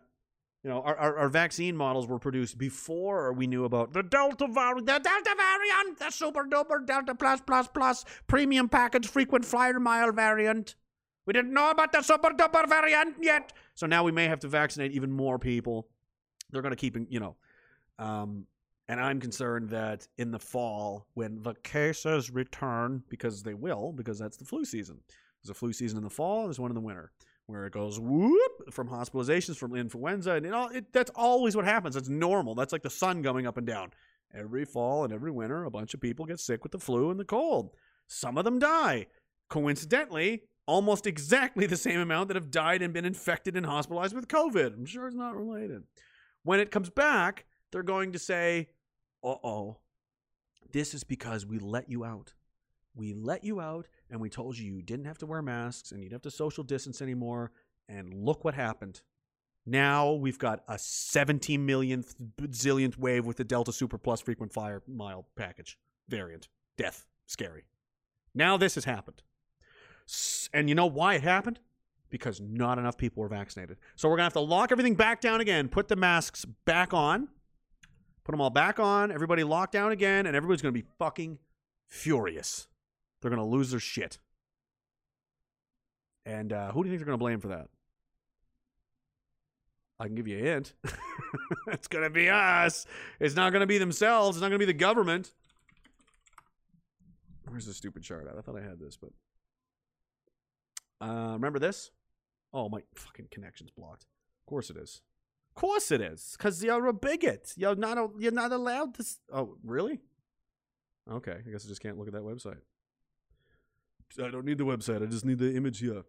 you 0.63 0.69
know, 0.69 0.81
our, 0.81 0.95
our, 0.95 1.17
our 1.17 1.29
vaccine 1.29 1.75
models 1.75 2.07
were 2.07 2.19
produced 2.19 2.57
before 2.57 3.33
we 3.33 3.47
knew 3.47 3.65
about 3.65 3.91
the 3.91 4.01
Delta 4.01 4.47
variant, 4.47 4.85
the 4.85 4.97
Delta 4.99 5.35
variant, 5.35 5.99
the 5.99 6.09
super 6.09 6.45
duper 6.45 6.85
Delta 6.85 7.13
plus 7.15 7.41
plus 7.45 7.67
plus 7.67 8.05
premium 8.27 8.69
package 8.69 9.07
frequent 9.07 9.43
flyer 9.43 9.77
mile 9.79 10.13
variant. 10.13 10.75
We 11.25 11.33
didn't 11.33 11.53
know 11.53 11.69
about 11.69 11.91
the 11.91 12.01
super 12.01 12.29
duper 12.29 12.67
variant 12.69 13.17
yet, 13.21 13.51
so 13.75 13.87
now 13.87 14.03
we 14.05 14.11
may 14.13 14.27
have 14.27 14.39
to 14.39 14.47
vaccinate 14.47 14.93
even 14.93 15.11
more 15.11 15.37
people. 15.37 15.87
They're 16.51 16.61
going 16.61 16.71
to 16.73 16.77
keep, 16.77 16.95
you 17.09 17.19
know, 17.19 17.35
um, 17.99 18.45
and 18.87 18.99
I'm 18.99 19.19
concerned 19.19 19.69
that 19.69 20.07
in 20.17 20.31
the 20.31 20.39
fall, 20.39 21.07
when 21.13 21.41
the 21.41 21.53
cases 21.63 22.29
return, 22.29 23.03
because 23.09 23.43
they 23.43 23.53
will, 23.53 23.93
because 23.93 24.19
that's 24.19 24.37
the 24.37 24.45
flu 24.45 24.65
season. 24.65 24.99
There's 25.41 25.51
a 25.51 25.53
flu 25.53 25.71
season 25.73 25.97
in 25.97 26.03
the 26.03 26.09
fall. 26.09 26.45
There's 26.45 26.59
one 26.59 26.71
in 26.71 26.75
the 26.75 26.81
winter, 26.81 27.11
where 27.47 27.65
it 27.65 27.73
goes 27.73 27.99
whoop 27.99 28.73
from 28.73 28.89
hospitalizations 28.89 29.55
from 29.55 29.75
influenza, 29.75 30.33
and 30.33 30.45
it 30.45 30.53
all, 30.53 30.69
it, 30.69 30.91
that's 30.91 31.11
always 31.15 31.55
what 31.55 31.65
happens. 31.65 31.95
It's 31.95 32.09
normal. 32.09 32.55
That's 32.55 32.73
like 32.73 32.83
the 32.83 32.89
sun 32.89 33.21
going 33.21 33.47
up 33.47 33.57
and 33.57 33.67
down. 33.67 33.91
Every 34.35 34.65
fall 34.65 35.03
and 35.03 35.13
every 35.13 35.31
winter, 35.31 35.63
a 35.63 35.71
bunch 35.71 35.93
of 35.93 36.01
people 36.01 36.25
get 36.25 36.39
sick 36.39 36.63
with 36.63 36.71
the 36.71 36.79
flu 36.79 37.09
and 37.09 37.19
the 37.19 37.25
cold. 37.25 37.71
Some 38.07 38.37
of 38.37 38.45
them 38.45 38.59
die. 38.59 39.07
Coincidentally, 39.49 40.43
almost 40.65 41.07
exactly 41.07 41.65
the 41.67 41.77
same 41.77 41.99
amount 41.99 42.27
that 42.29 42.35
have 42.35 42.51
died 42.51 42.81
and 42.81 42.93
been 42.93 43.05
infected 43.05 43.55
and 43.55 43.65
hospitalized 43.65 44.15
with 44.15 44.27
COVID. 44.27 44.73
I'm 44.73 44.85
sure 44.85 45.07
it's 45.07 45.15
not 45.15 45.37
related. 45.37 45.83
When 46.43 46.59
it 46.59 46.71
comes 46.71 46.89
back, 46.89 47.45
they're 47.73 47.83
going 47.83 48.13
to 48.13 48.19
say, 48.19 48.69
uh 49.23 49.35
oh, 49.43 49.77
this 50.71 50.93
is 50.93 51.03
because 51.03 51.45
we 51.45 51.59
let 51.59 51.89
you 51.89 52.05
out. 52.05 52.33
We 52.95 53.13
let 53.13 53.43
you 53.43 53.59
out 53.59 53.87
and 54.09 54.21
we 54.21 54.29
told 54.29 54.57
you 54.57 54.75
you 54.75 54.81
didn't 54.81 55.05
have 55.05 55.17
to 55.17 55.25
wear 55.25 55.41
masks 55.41 55.91
and 55.91 56.01
you'd 56.01 56.11
have 56.13 56.21
to 56.21 56.31
social 56.31 56.63
distance 56.63 57.01
anymore. 57.01 57.51
And 57.89 58.13
look 58.13 58.45
what 58.45 58.53
happened. 58.53 59.01
Now 59.65 60.13
we've 60.13 60.39
got 60.39 60.63
a 60.67 60.77
17 60.77 61.65
millionth 61.65 62.15
zillionth 62.41 62.97
wave 62.97 63.25
with 63.25 63.37
the 63.37 63.43
Delta 63.43 63.73
Super 63.73 63.97
Plus 63.97 64.21
frequent 64.21 64.53
flyer 64.53 64.81
mile 64.87 65.25
package 65.35 65.77
variant. 66.07 66.47
Death. 66.77 67.05
Scary. 67.25 67.65
Now 68.35 68.57
this 68.57 68.75
has 68.75 68.85
happened. 68.85 69.21
And 70.53 70.69
you 70.69 70.75
know 70.75 70.85
why 70.85 71.15
it 71.15 71.23
happened? 71.23 71.59
Because 72.09 72.39
not 72.41 72.77
enough 72.77 72.97
people 72.97 73.21
were 73.21 73.29
vaccinated. 73.29 73.77
So 73.95 74.07
we're 74.07 74.17
going 74.17 74.21
to 74.21 74.25
have 74.25 74.33
to 74.33 74.39
lock 74.41 74.71
everything 74.71 74.95
back 74.95 75.21
down 75.21 75.41
again, 75.41 75.67
put 75.67 75.87
the 75.87 75.95
masks 75.95 76.45
back 76.65 76.93
on, 76.93 77.29
put 78.23 78.31
them 78.31 78.41
all 78.41 78.49
back 78.49 78.79
on, 78.79 79.11
everybody 79.11 79.43
locked 79.43 79.73
down 79.73 79.91
again, 79.91 80.25
and 80.25 80.35
everybody's 80.35 80.61
going 80.61 80.73
to 80.73 80.81
be 80.81 80.87
fucking 80.97 81.39
furious. 81.87 82.67
They're 83.21 83.31
going 83.31 83.41
to 83.41 83.47
lose 83.47 83.71
their 83.71 83.79
shit. 83.79 84.19
And 86.25 86.53
uh, 86.53 86.71
who 86.71 86.83
do 86.83 86.89
you 86.89 86.93
think 86.93 86.99
they're 86.99 87.05
going 87.05 87.19
to 87.19 87.23
blame 87.23 87.39
for 87.39 87.49
that? 87.49 87.67
I 89.99 90.05
can 90.05 90.15
give 90.15 90.27
you 90.27 90.37
a 90.37 90.41
hint. 90.41 90.73
it's 91.67 91.87
going 91.87 92.03
to 92.03 92.09
be 92.09 92.29
us. 92.29 92.85
It's 93.19 93.35
not 93.35 93.51
going 93.51 93.61
to 93.61 93.67
be 93.67 93.77
themselves. 93.77 94.37
It's 94.37 94.41
not 94.41 94.49
going 94.49 94.59
to 94.59 94.65
be 94.65 94.71
the 94.71 94.77
government. 94.77 95.31
Where's 97.47 97.65
the 97.65 97.73
stupid 97.73 98.03
chart 98.03 98.27
at? 98.27 98.37
I 98.37 98.41
thought 98.41 98.57
I 98.57 98.63
had 98.63 98.79
this, 98.79 98.97
but. 98.97 99.11
Uh, 100.99 101.33
remember 101.33 101.59
this? 101.59 101.91
Oh, 102.53 102.69
my 102.69 102.81
fucking 102.95 103.27
connection's 103.31 103.71
blocked. 103.71 104.03
Of 104.03 104.49
course 104.49 104.69
it 104.69 104.77
is. 104.77 105.01
Of 105.55 105.61
course 105.61 105.91
it 105.91 106.01
is. 106.01 106.33
Because 106.35 106.63
you're 106.63 106.87
a 106.87 106.93
bigot. 106.93 107.53
You're 107.55 107.75
not, 107.75 107.99
a, 107.99 108.07
you're 108.17 108.31
not 108.31 108.51
allowed 108.51 108.95
to. 108.95 109.05
Oh, 109.31 109.55
really? 109.63 109.99
Okay. 111.09 111.37
I 111.45 111.49
guess 111.51 111.63
I 111.63 111.67
just 111.67 111.79
can't 111.79 111.95
look 111.99 112.07
at 112.07 112.13
that 112.13 112.23
website. 112.23 112.57
I 114.19 114.31
don't 114.31 114.45
need 114.45 114.57
the 114.57 114.65
website. 114.65 115.03
I 115.03 115.05
just 115.05 115.25
need 115.25 115.37
the 115.37 115.55
image 115.55 115.77
here. 115.79 116.03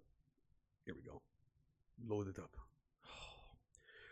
Here 0.86 0.94
we 0.94 1.02
go. 1.02 1.20
Load 2.08 2.28
it 2.28 2.38
up. 2.38 2.56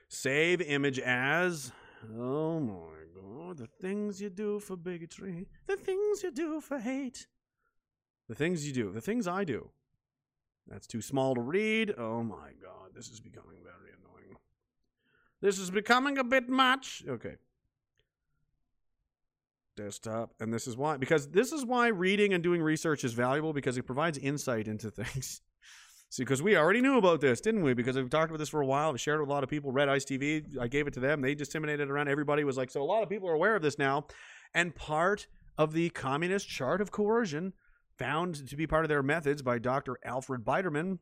Save 0.09 0.61
image 0.61 0.99
as. 0.99 1.73
Oh 2.15 2.61
my 2.61 3.07
god. 3.15 3.57
The 3.57 3.69
things 3.81 4.21
you 4.21 4.29
do 4.29 4.61
for 4.61 4.77
bigotry. 4.77 5.49
The 5.67 5.77
things 5.77 6.23
you 6.23 6.31
do 6.31 6.61
for 6.61 6.79
hate. 6.79 7.27
The 8.29 8.35
things 8.35 8.67
you 8.67 8.75
do. 8.75 8.93
The 8.93 9.01
things 9.01 9.27
I 9.27 9.45
do. 9.45 9.71
That's 10.67 10.87
too 10.87 11.01
small 11.01 11.35
to 11.35 11.41
read. 11.41 11.95
Oh 11.97 12.23
my 12.23 12.51
god. 12.63 12.91
This 12.95 13.09
is 13.09 13.21
becoming 13.21 13.57
annoying. 13.61 13.72
This 15.43 15.59
is 15.59 15.71
becoming 15.71 16.17
a 16.19 16.25
bit 16.25 16.49
much. 16.49 17.03
Okay. 17.07 17.35
desktop, 19.77 20.33
and 20.41 20.55
this 20.55 20.67
is 20.67 20.77
why 20.77 20.97
because 20.97 21.29
this 21.29 21.53
is 21.53 21.65
why 21.65 21.89
reading 21.89 22.33
and 22.33 22.43
doing 22.43 22.63
research 22.63 23.05
is 23.05 23.13
valuable 23.13 23.53
because 23.53 23.77
it 23.77 23.83
provides 23.83 24.17
insight 24.17 24.69
into 24.69 24.91
things. 25.01 25.43
See, 26.09 26.23
because 26.23 26.43
we 26.43 26.57
already 26.57 26.83
knew 26.83 26.99
about 26.99 27.21
this, 27.23 27.41
didn't 27.41 27.63
we? 27.63 27.73
Because 27.73 27.97
we've 27.97 28.11
talked 28.11 28.31
about 28.31 28.39
this 28.39 28.51
for 28.51 28.61
a 28.61 28.67
while. 28.67 28.93
We 28.93 28.99
shared 28.99 29.17
it 29.17 29.23
with 29.23 29.31
a 29.31 29.33
lot 29.33 29.43
of 29.43 29.51
people. 29.51 29.73
Red 29.73 29.89
Ice 29.89 30.05
TV, 30.05 30.45
I 30.61 30.69
gave 30.69 30.87
it 30.87 30.93
to 30.95 31.01
them. 31.01 31.23
They 31.23 31.35
disseminated 31.35 31.89
it 31.89 31.91
around. 31.91 32.09
Everybody 32.09 32.45
was 32.45 32.59
like, 32.59 32.71
so 32.71 32.83
a 32.83 32.85
lot 32.85 33.03
of 33.03 33.09
people 33.09 33.31
are 33.31 33.35
aware 33.35 33.57
of 33.57 33.63
this 33.63 33.79
now. 33.79 34.07
And 34.53 34.75
part 34.75 35.27
of 35.57 35.73
the 35.73 35.89
communist 35.91 36.49
chart 36.49 36.83
of 36.83 36.91
coercion, 36.91 37.55
found 37.99 38.49
to 38.49 38.57
be 38.57 38.67
part 38.67 38.85
of 38.85 38.89
their 38.89 39.03
methods 39.03 39.43
by 39.43 39.59
Dr. 39.59 39.97
Alfred 40.05 40.45
Biderman, 40.45 40.99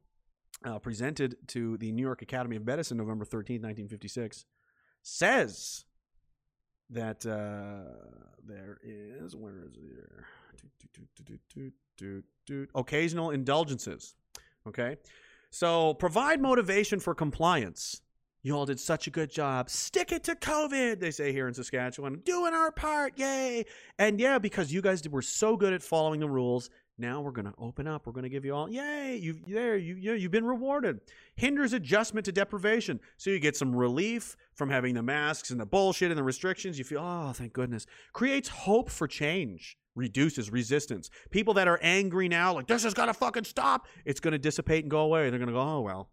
uh, 0.64 0.78
presented 0.78 1.36
to 1.48 1.76
the 1.78 1.92
New 1.92 2.02
York 2.02 2.22
Academy 2.22 2.56
of 2.56 2.64
Medicine 2.64 2.96
November 2.96 3.24
13th, 3.24 3.62
1956, 3.62 4.44
says 5.02 5.84
that 6.90 7.24
uh, 7.24 7.92
there 8.46 8.78
is, 8.82 9.36
where 9.36 9.62
is 9.64 9.76
it. 9.76 10.10
Occasional 12.74 13.30
indulgences. 13.30 14.16
Okay. 14.66 14.96
So 15.50 15.94
provide 15.94 16.40
motivation 16.40 17.00
for 17.00 17.14
compliance. 17.14 18.02
You 18.42 18.56
all 18.56 18.64
did 18.64 18.80
such 18.80 19.06
a 19.06 19.10
good 19.10 19.30
job. 19.30 19.68
Stick 19.68 20.12
it 20.12 20.24
to 20.24 20.34
COVID, 20.34 20.98
they 20.98 21.10
say 21.10 21.30
here 21.32 21.46
in 21.46 21.52
Saskatchewan. 21.52 22.22
Doing 22.24 22.54
our 22.54 22.72
part, 22.72 23.18
yay! 23.18 23.66
And 23.98 24.18
yeah, 24.18 24.38
because 24.38 24.72
you 24.72 24.80
guys 24.80 25.06
were 25.06 25.20
so 25.20 25.58
good 25.58 25.74
at 25.74 25.82
following 25.82 26.20
the 26.20 26.28
rules, 26.28 26.70
now 27.00 27.20
we're 27.20 27.30
gonna 27.32 27.54
open 27.58 27.86
up. 27.86 28.06
We're 28.06 28.12
gonna 28.12 28.28
give 28.28 28.44
you 28.44 28.54
all, 28.54 28.68
yay! 28.68 29.16
You 29.16 29.40
there, 29.46 29.76
you, 29.76 29.96
you 29.96 30.12
you've 30.12 30.30
been 30.30 30.44
rewarded. 30.44 31.00
Hinders 31.34 31.72
adjustment 31.72 32.24
to 32.26 32.32
deprivation, 32.32 33.00
so 33.16 33.30
you 33.30 33.38
get 33.38 33.56
some 33.56 33.74
relief 33.74 34.36
from 34.54 34.70
having 34.70 34.94
the 34.94 35.02
masks 35.02 35.50
and 35.50 35.58
the 35.58 35.66
bullshit 35.66 36.10
and 36.10 36.18
the 36.18 36.22
restrictions. 36.22 36.78
You 36.78 36.84
feel, 36.84 37.00
oh, 37.00 37.32
thank 37.32 37.52
goodness. 37.52 37.86
Creates 38.12 38.48
hope 38.48 38.90
for 38.90 39.08
change. 39.08 39.76
Reduces 39.96 40.50
resistance. 40.52 41.10
People 41.30 41.54
that 41.54 41.66
are 41.66 41.80
angry 41.82 42.28
now, 42.28 42.54
like 42.54 42.66
this 42.66 42.84
is 42.84 42.94
gonna 42.94 43.14
fucking 43.14 43.44
stop. 43.44 43.86
It's 44.04 44.20
gonna 44.20 44.38
dissipate 44.38 44.84
and 44.84 44.90
go 44.90 45.00
away. 45.00 45.30
They're 45.30 45.38
gonna 45.38 45.52
go, 45.52 45.60
oh 45.60 45.80
well, 45.80 46.10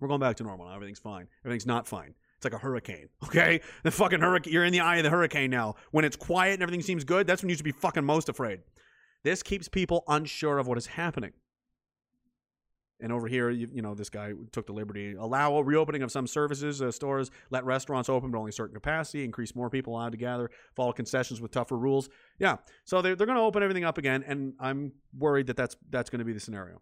we're 0.00 0.08
going 0.08 0.20
back 0.20 0.36
to 0.36 0.42
normal. 0.42 0.70
Everything's 0.70 0.98
fine. 0.98 1.28
Everything's 1.44 1.66
not 1.66 1.86
fine. 1.86 2.14
It's 2.36 2.44
like 2.44 2.60
a 2.60 2.62
hurricane, 2.62 3.08
okay? 3.24 3.60
The 3.84 3.90
fucking 3.90 4.20
hurricane. 4.20 4.52
You're 4.52 4.64
in 4.64 4.72
the 4.72 4.80
eye 4.80 4.96
of 4.96 5.04
the 5.04 5.10
hurricane 5.10 5.50
now. 5.50 5.76
When 5.92 6.04
it's 6.04 6.16
quiet 6.16 6.54
and 6.54 6.62
everything 6.62 6.82
seems 6.82 7.04
good, 7.04 7.26
that's 7.26 7.42
when 7.42 7.48
you 7.48 7.56
should 7.56 7.64
be 7.64 7.72
fucking 7.72 8.04
most 8.04 8.28
afraid. 8.28 8.60
This 9.24 9.42
keeps 9.42 9.68
people 9.68 10.04
unsure 10.06 10.58
of 10.58 10.68
what 10.68 10.78
is 10.78 10.86
happening. 10.86 11.32
And 13.00 13.12
over 13.12 13.26
here, 13.26 13.50
you, 13.50 13.68
you 13.72 13.82
know, 13.82 13.94
this 13.94 14.08
guy 14.08 14.32
took 14.52 14.66
the 14.66 14.72
liberty 14.72 15.14
allow 15.14 15.56
a 15.56 15.62
reopening 15.62 16.02
of 16.02 16.12
some 16.12 16.26
services, 16.26 16.80
uh, 16.80 16.92
stores, 16.92 17.30
let 17.50 17.64
restaurants 17.64 18.08
open, 18.08 18.30
but 18.30 18.38
only 18.38 18.52
certain 18.52 18.74
capacity, 18.74 19.24
increase 19.24 19.54
more 19.54 19.68
people 19.68 19.94
allowed 19.94 20.12
to 20.12 20.18
gather, 20.18 20.50
follow 20.76 20.92
concessions 20.92 21.40
with 21.40 21.50
tougher 21.50 21.76
rules. 21.76 22.08
Yeah, 22.38 22.58
so 22.84 23.02
they're, 23.02 23.16
they're 23.16 23.26
going 23.26 23.36
to 23.36 23.42
open 23.42 23.62
everything 23.62 23.84
up 23.84 23.98
again, 23.98 24.24
and 24.26 24.54
I'm 24.60 24.92
worried 25.18 25.48
that 25.48 25.56
that's 25.56 25.76
that's 25.90 26.08
going 26.08 26.20
to 26.20 26.24
be 26.24 26.32
the 26.32 26.40
scenario. 26.40 26.80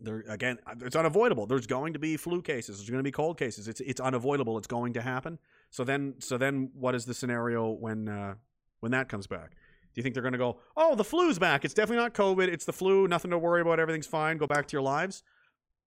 There 0.00 0.24
again 0.28 0.58
it's 0.80 0.96
unavoidable. 0.96 1.46
There's 1.46 1.66
going 1.66 1.92
to 1.92 1.98
be 1.98 2.16
flu 2.16 2.40
cases. 2.40 2.78
There's 2.78 2.88
going 2.88 3.00
to 3.00 3.04
be 3.04 3.12
cold 3.12 3.36
cases. 3.36 3.68
It's 3.68 3.80
it's 3.80 4.00
unavoidable. 4.00 4.56
It's 4.56 4.68
going 4.68 4.92
to 4.94 5.02
happen. 5.02 5.38
So 5.70 5.82
then 5.82 6.14
so 6.20 6.38
then 6.38 6.70
what 6.72 6.94
is 6.94 7.04
the 7.04 7.14
scenario 7.14 7.70
when 7.70 8.08
uh 8.08 8.34
when 8.78 8.92
that 8.92 9.08
comes 9.08 9.26
back 9.26 9.56
you 9.98 10.02
think 10.02 10.14
they're 10.14 10.22
going 10.22 10.32
to 10.32 10.38
go 10.38 10.58
oh 10.76 10.94
the 10.94 11.04
flu's 11.04 11.38
back. 11.38 11.64
It's 11.64 11.74
definitely 11.74 12.02
not 12.02 12.14
covid. 12.14 12.48
It's 12.48 12.64
the 12.64 12.72
flu. 12.72 13.06
Nothing 13.06 13.32
to 13.32 13.38
worry 13.38 13.60
about. 13.60 13.80
Everything's 13.80 14.06
fine. 14.06 14.38
Go 14.38 14.46
back 14.46 14.66
to 14.68 14.72
your 14.72 14.82
lives. 14.82 15.22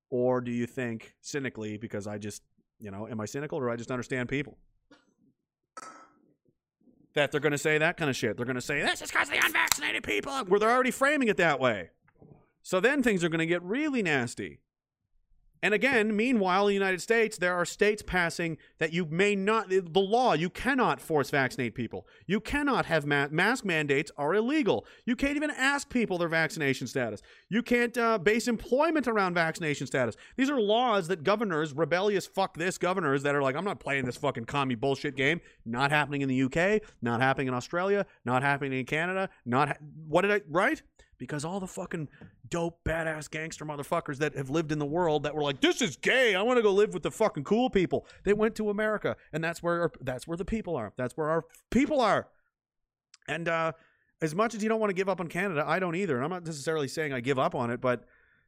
Or 0.09 0.41
do 0.41 0.51
you 0.51 0.67
think 0.67 1.15
cynically 1.21 1.77
because 1.77 2.05
i 2.05 2.17
just 2.17 2.43
you 2.79 2.91
know 2.91 3.07
am 3.07 3.21
i 3.21 3.25
cynical 3.25 3.57
or 3.57 3.67
do 3.67 3.71
i 3.71 3.75
just 3.75 3.89
understand 3.89 4.29
people? 4.29 4.57
That 7.13 7.31
they're 7.31 7.41
going 7.41 7.51
to 7.51 7.57
say 7.57 7.77
that 7.77 7.97
kind 7.97 8.09
of 8.09 8.15
shit. 8.15 8.37
They're 8.37 8.45
going 8.45 8.55
to 8.55 8.61
say 8.61 8.81
this 8.81 9.01
is 9.01 9.11
because 9.11 9.27
of 9.29 9.33
the 9.33 9.45
unvaccinated 9.45 10.03
people. 10.03 10.33
Where 10.45 10.59
they're 10.59 10.71
already 10.71 10.91
framing 10.91 11.27
it 11.27 11.37
that 11.37 11.59
way. 11.59 11.89
So 12.63 12.79
then 12.79 13.01
things 13.01 13.23
are 13.23 13.29
going 13.29 13.39
to 13.39 13.45
get 13.45 13.63
really 13.63 14.03
nasty. 14.03 14.59
And 15.63 15.73
again, 15.73 16.15
meanwhile, 16.15 16.67
in 16.67 16.69
the 16.69 16.73
United 16.73 17.01
States, 17.01 17.37
there 17.37 17.55
are 17.55 17.65
states 17.65 18.01
passing 18.01 18.57
that 18.79 18.93
you 18.93 19.05
may 19.05 19.35
not, 19.35 19.69
the 19.69 19.83
law, 19.95 20.33
you 20.33 20.49
cannot 20.49 20.99
force 20.99 21.29
vaccinate 21.29 21.75
people. 21.75 22.07
You 22.25 22.39
cannot 22.39 22.85
have 22.87 23.05
ma- 23.05 23.27
mask 23.29 23.63
mandates 23.63 24.11
are 24.17 24.33
illegal. 24.33 24.85
You 25.05 25.15
can't 25.15 25.35
even 25.35 25.51
ask 25.51 25.89
people 25.89 26.17
their 26.17 26.27
vaccination 26.27 26.87
status. 26.87 27.21
You 27.49 27.61
can't 27.61 27.95
uh, 27.97 28.17
base 28.17 28.47
employment 28.47 29.07
around 29.07 29.35
vaccination 29.35 29.85
status. 29.85 30.15
These 30.35 30.49
are 30.49 30.59
laws 30.59 31.07
that 31.09 31.23
governors, 31.23 31.73
rebellious 31.73 32.25
fuck 32.25 32.57
this 32.57 32.79
governors 32.79 33.21
that 33.23 33.35
are 33.35 33.41
like, 33.43 33.55
I'm 33.55 33.65
not 33.65 33.79
playing 33.79 34.05
this 34.05 34.17
fucking 34.17 34.45
commie 34.45 34.75
bullshit 34.75 35.15
game. 35.15 35.41
Not 35.65 35.91
happening 35.91 36.21
in 36.21 36.29
the 36.29 36.43
UK, 36.43 36.81
not 37.01 37.21
happening 37.21 37.47
in 37.47 37.53
Australia, 37.53 38.07
not 38.25 38.41
happening 38.41 38.79
in 38.79 38.85
Canada, 38.85 39.29
not, 39.45 39.67
ha- 39.67 39.77
what 40.07 40.23
did 40.23 40.31
I, 40.31 40.41
right? 40.49 40.81
because 41.21 41.45
all 41.45 41.59
the 41.59 41.67
fucking 41.67 42.09
dope 42.51 42.83
badass 42.83 43.31
gangster 43.31 43.65
motherfuckers 43.65 44.17
that 44.17 44.35
have 44.35 44.49
lived 44.49 44.71
in 44.71 44.77
the 44.77 44.85
world 44.85 45.23
that 45.23 45.33
were 45.33 45.41
like 45.41 45.61
this 45.61 45.81
is 45.81 45.95
gay. 45.95 46.35
I 46.35 46.43
want 46.43 46.57
to 46.57 46.61
go 46.61 46.71
live 46.71 46.93
with 46.93 47.01
the 47.01 47.09
fucking 47.09 47.45
cool 47.45 47.71
people. 47.71 48.05
They 48.23 48.33
went 48.33 48.55
to 48.55 48.69
america 48.69 49.15
and 49.33 49.43
that's 49.43 49.63
where 49.63 49.81
our, 49.81 49.91
that's 50.01 50.27
where 50.27 50.37
the 50.37 50.45
people 50.45 50.75
are. 50.75 50.93
That's 50.97 51.17
where 51.17 51.29
our 51.29 51.45
people 51.71 51.99
are. 52.01 52.27
And 53.27 53.47
uh 53.47 53.71
as 54.21 54.35
much 54.35 54.53
as 54.53 54.61
you 54.61 54.69
don't 54.69 54.79
want 54.79 54.91
to 54.91 54.95
give 54.95 55.09
up 55.09 55.19
on 55.19 55.27
canada 55.27 55.63
i 55.65 55.79
don't 55.79 55.95
either. 55.95 56.15
And 56.17 56.23
i'm 56.23 56.29
not 56.29 56.45
necessarily 56.45 56.87
saying 56.87 57.13
i 57.13 57.21
give 57.21 57.39
up 57.39 57.55
on 57.55 57.71
it 57.71 57.81
but 57.81 58.03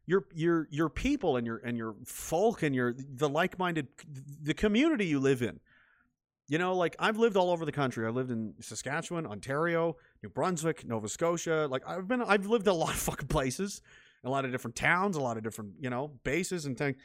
your 0.05 0.25
your 0.35 0.67
your 0.69 0.89
people 0.89 1.37
and 1.37 1.47
your 1.47 1.57
and 1.59 1.77
your 1.77 1.95
folk 2.05 2.61
and 2.61 2.75
your 2.75 2.93
the 2.93 3.29
like-minded 3.29 3.87
the 4.41 4.53
community 4.53 5.05
you 5.05 5.19
live 5.19 5.41
in 5.41 5.59
you 6.47 6.57
know, 6.57 6.75
like 6.75 6.95
I've 6.99 7.17
lived 7.17 7.37
all 7.37 7.51
over 7.51 7.65
the 7.65 7.71
country. 7.71 8.05
I've 8.05 8.15
lived 8.15 8.31
in 8.31 8.53
Saskatchewan, 8.59 9.25
Ontario, 9.25 9.95
New 10.21 10.29
Brunswick, 10.29 10.85
Nova 10.85 11.07
Scotia. 11.07 11.67
Like 11.69 11.83
I've 11.87 12.07
been, 12.07 12.21
I've 12.21 12.45
lived 12.45 12.67
a 12.67 12.73
lot 12.73 12.89
of 12.89 12.99
fucking 12.99 13.27
places, 13.27 13.81
a 14.23 14.29
lot 14.29 14.45
of 14.45 14.51
different 14.51 14.75
towns, 14.75 15.15
a 15.15 15.21
lot 15.21 15.37
of 15.37 15.43
different, 15.43 15.73
you 15.79 15.89
know, 15.89 16.11
bases 16.23 16.65
and 16.65 16.77
things. 16.77 16.97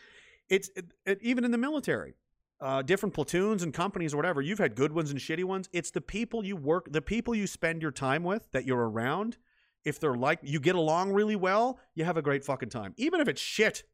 It's 0.48 0.70
it, 0.74 0.86
it, 1.06 1.18
even 1.22 1.44
in 1.44 1.50
the 1.50 1.58
military, 1.58 2.14
uh, 2.60 2.82
different 2.82 3.14
platoons 3.14 3.62
and 3.62 3.72
companies 3.72 4.12
or 4.12 4.16
whatever. 4.16 4.40
You've 4.40 4.58
had 4.58 4.74
good 4.74 4.92
ones 4.92 5.10
and 5.10 5.20
shitty 5.20 5.44
ones. 5.44 5.68
It's 5.72 5.90
the 5.90 6.00
people 6.00 6.44
you 6.44 6.56
work, 6.56 6.90
the 6.90 7.02
people 7.02 7.34
you 7.34 7.46
spend 7.46 7.82
your 7.82 7.92
time 7.92 8.24
with 8.24 8.50
that 8.52 8.64
you're 8.64 8.88
around. 8.88 9.36
If 9.84 10.00
they're 10.00 10.16
like 10.16 10.40
you 10.42 10.58
get 10.58 10.74
along 10.74 11.12
really 11.12 11.36
well, 11.36 11.78
you 11.94 12.04
have 12.04 12.16
a 12.16 12.22
great 12.22 12.44
fucking 12.44 12.70
time. 12.70 12.94
Even 12.96 13.20
if 13.20 13.28
it's 13.28 13.40
shit, 13.40 13.84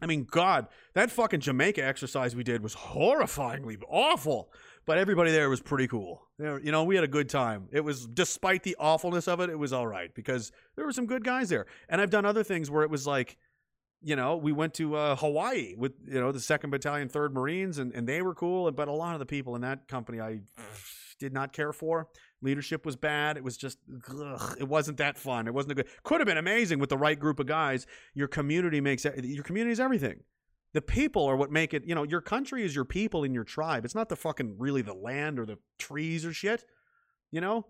I 0.00 0.06
mean, 0.06 0.24
God, 0.24 0.68
that 0.94 1.10
fucking 1.10 1.40
Jamaica 1.40 1.84
exercise 1.84 2.34
we 2.34 2.44
did 2.44 2.62
was 2.62 2.74
horrifyingly 2.74 3.80
awful 3.88 4.50
but 4.88 4.96
everybody 4.96 5.30
there 5.30 5.50
was 5.50 5.60
pretty 5.60 5.86
cool. 5.86 6.26
You 6.38 6.72
know, 6.72 6.82
we 6.82 6.94
had 6.94 7.04
a 7.04 7.08
good 7.08 7.28
time. 7.28 7.68
It 7.72 7.84
was, 7.84 8.06
despite 8.06 8.62
the 8.62 8.74
awfulness 8.80 9.28
of 9.28 9.38
it, 9.40 9.50
it 9.50 9.58
was 9.58 9.70
all 9.70 9.86
right 9.86 10.14
because 10.14 10.50
there 10.76 10.86
were 10.86 10.92
some 10.92 11.04
good 11.04 11.22
guys 11.22 11.50
there. 11.50 11.66
And 11.90 12.00
I've 12.00 12.08
done 12.08 12.24
other 12.24 12.42
things 12.42 12.70
where 12.70 12.82
it 12.84 12.88
was 12.88 13.06
like, 13.06 13.36
you 14.00 14.16
know, 14.16 14.38
we 14.38 14.50
went 14.50 14.72
to 14.74 14.96
uh, 14.96 15.16
Hawaii 15.16 15.74
with, 15.76 15.92
you 16.06 16.18
know, 16.18 16.32
the 16.32 16.38
2nd 16.38 16.70
Battalion, 16.70 17.10
3rd 17.10 17.32
Marines, 17.32 17.76
and, 17.76 17.92
and 17.94 18.08
they 18.08 18.22
were 18.22 18.34
cool. 18.34 18.72
But 18.72 18.88
a 18.88 18.92
lot 18.92 19.12
of 19.12 19.18
the 19.18 19.26
people 19.26 19.54
in 19.56 19.60
that 19.60 19.88
company 19.88 20.22
I 20.22 20.40
did 21.20 21.34
not 21.34 21.52
care 21.52 21.74
for. 21.74 22.08
Leadership 22.40 22.86
was 22.86 22.96
bad. 22.96 23.36
It 23.36 23.44
was 23.44 23.58
just, 23.58 23.76
ugh, 24.08 24.56
it 24.58 24.68
wasn't 24.68 24.96
that 24.98 25.18
fun. 25.18 25.46
It 25.48 25.52
wasn't 25.52 25.72
a 25.72 25.74
good, 25.74 25.88
could 26.02 26.20
have 26.20 26.26
been 26.26 26.38
amazing 26.38 26.78
with 26.78 26.88
the 26.88 26.96
right 26.96 27.18
group 27.18 27.40
of 27.40 27.46
guys. 27.46 27.86
Your 28.14 28.28
community 28.28 28.80
makes, 28.80 29.04
your 29.04 29.44
community 29.44 29.72
is 29.72 29.80
everything. 29.80 30.20
The 30.78 30.82
people 30.82 31.26
are 31.26 31.34
what 31.34 31.50
make 31.50 31.74
it, 31.74 31.84
you 31.86 31.94
know, 31.96 32.04
your 32.04 32.20
country 32.20 32.64
is 32.64 32.72
your 32.72 32.84
people 32.84 33.24
in 33.24 33.34
your 33.34 33.42
tribe. 33.42 33.84
It's 33.84 33.96
not 33.96 34.08
the 34.08 34.14
fucking 34.14 34.58
really 34.58 34.80
the 34.80 34.94
land 34.94 35.40
or 35.40 35.44
the 35.44 35.58
trees 35.76 36.24
or 36.24 36.32
shit. 36.32 36.64
You 37.32 37.40
know? 37.40 37.66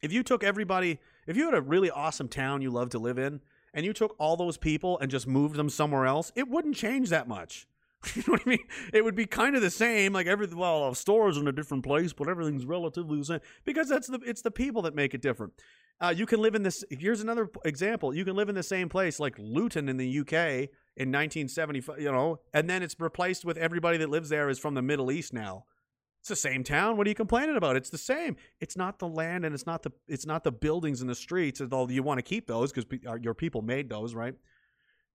If 0.00 0.12
you 0.12 0.22
took 0.22 0.44
everybody, 0.44 1.00
if 1.26 1.36
you 1.36 1.46
had 1.46 1.54
a 1.54 1.60
really 1.60 1.90
awesome 1.90 2.28
town 2.28 2.62
you 2.62 2.70
love 2.70 2.90
to 2.90 3.00
live 3.00 3.18
in, 3.18 3.40
and 3.74 3.84
you 3.84 3.92
took 3.92 4.14
all 4.20 4.36
those 4.36 4.58
people 4.58 4.96
and 5.00 5.10
just 5.10 5.26
moved 5.26 5.56
them 5.56 5.68
somewhere 5.68 6.06
else, 6.06 6.30
it 6.36 6.46
wouldn't 6.46 6.76
change 6.76 7.08
that 7.08 7.26
much. 7.26 7.66
you 8.14 8.22
know 8.28 8.34
what 8.34 8.42
I 8.46 8.50
mean? 8.50 8.64
It 8.92 9.02
would 9.02 9.16
be 9.16 9.26
kind 9.26 9.56
of 9.56 9.62
the 9.62 9.68
same. 9.68 10.12
Like 10.12 10.28
every 10.28 10.46
well, 10.46 10.94
stores 10.94 11.38
in 11.38 11.48
a 11.48 11.52
different 11.52 11.82
place, 11.82 12.12
but 12.12 12.28
everything's 12.28 12.64
relatively 12.64 13.18
the 13.18 13.24
same 13.24 13.40
because 13.64 13.88
that's 13.88 14.06
the 14.06 14.20
it's 14.24 14.42
the 14.42 14.52
people 14.52 14.82
that 14.82 14.94
make 14.94 15.14
it 15.14 15.20
different. 15.20 15.52
Uh, 16.00 16.14
you 16.16 16.26
can 16.26 16.40
live 16.40 16.54
in 16.54 16.62
this. 16.62 16.84
Here's 16.90 17.22
another 17.22 17.50
example. 17.64 18.14
You 18.14 18.24
can 18.24 18.36
live 18.36 18.48
in 18.48 18.54
the 18.54 18.62
same 18.62 18.88
place, 18.88 19.18
like 19.18 19.34
Luton 19.36 19.88
in 19.88 19.96
the 19.96 20.20
UK, 20.20 20.70
in 20.96 21.10
1975, 21.10 22.00
you 22.00 22.10
know, 22.10 22.40
and 22.54 22.68
then 22.68 22.82
it's 22.82 22.96
replaced 22.98 23.44
with 23.44 23.58
everybody 23.58 23.98
that 23.98 24.08
lives 24.08 24.30
there 24.30 24.48
is 24.48 24.58
from 24.58 24.74
the 24.74 24.82
Middle 24.82 25.10
East 25.10 25.32
now. 25.32 25.64
It's 26.20 26.28
the 26.28 26.48
same 26.48 26.64
town. 26.64 26.96
What 26.96 27.06
are 27.06 27.10
you 27.10 27.14
complaining 27.14 27.56
about? 27.56 27.76
It's 27.76 27.90
the 27.90 27.98
same. 27.98 28.36
It's 28.60 28.76
not 28.76 28.98
the 28.98 29.06
land 29.06 29.44
and 29.44 29.54
it's 29.54 29.66
not 29.66 29.84
the 29.84 29.92
it's 30.08 30.26
not 30.26 30.42
the 30.42 30.50
buildings 30.50 31.00
and 31.00 31.08
the 31.08 31.14
streets. 31.14 31.60
Although 31.60 31.88
you 31.88 32.02
want 32.02 32.18
to 32.18 32.22
keep 32.22 32.48
those 32.48 32.72
because 32.72 32.86
uh, 33.06 33.14
your 33.14 33.34
people 33.34 33.62
made 33.62 33.88
those, 33.88 34.12
right? 34.12 34.34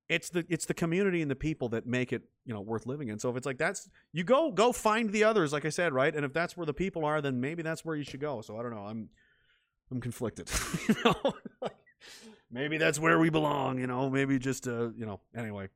It's 0.07 0.29
the 0.29 0.45
it's 0.47 0.65
the 0.65 0.73
community 0.73 1.21
and 1.21 1.29
the 1.29 1.35
people 1.35 1.67
that 1.69 1.85
make 1.85 2.13
it 2.13 2.21
you 2.45 2.53
know 2.53 2.61
worth 2.61 2.85
living 2.85 3.09
in. 3.09 3.19
So 3.19 3.29
if 3.29 3.35
it's 3.35 3.45
like 3.45 3.57
that's 3.57 3.89
you 4.13 4.23
go 4.23 4.51
go 4.51 4.71
find 4.71 5.11
the 5.11 5.25
others, 5.25 5.51
like 5.51 5.65
I 5.65 5.69
said, 5.69 5.91
right? 5.91 6.15
And 6.15 6.23
if 6.23 6.31
that's 6.31 6.55
where 6.55 6.65
the 6.65 6.73
people 6.73 7.03
are, 7.03 7.19
then 7.19 7.41
maybe 7.41 7.61
that's 7.61 7.83
where 7.83 7.97
you 7.97 8.03
should 8.03 8.21
go. 8.21 8.39
So 8.39 8.57
I 8.57 8.61
don't 8.61 8.73
know. 8.73 8.85
I'm 8.85 9.09
I'm 9.91 9.99
conflicted. 9.99 10.49
you 10.87 10.95
know, 11.03 11.33
maybe 12.51 12.77
that's 12.77 12.99
where 12.99 13.19
we 13.19 13.29
belong. 13.29 13.79
You 13.79 13.87
know, 13.87 14.09
maybe 14.09 14.39
just 14.39 14.67
uh, 14.67 14.89
you 14.91 15.05
know. 15.05 15.19
Anyway, 15.35 15.69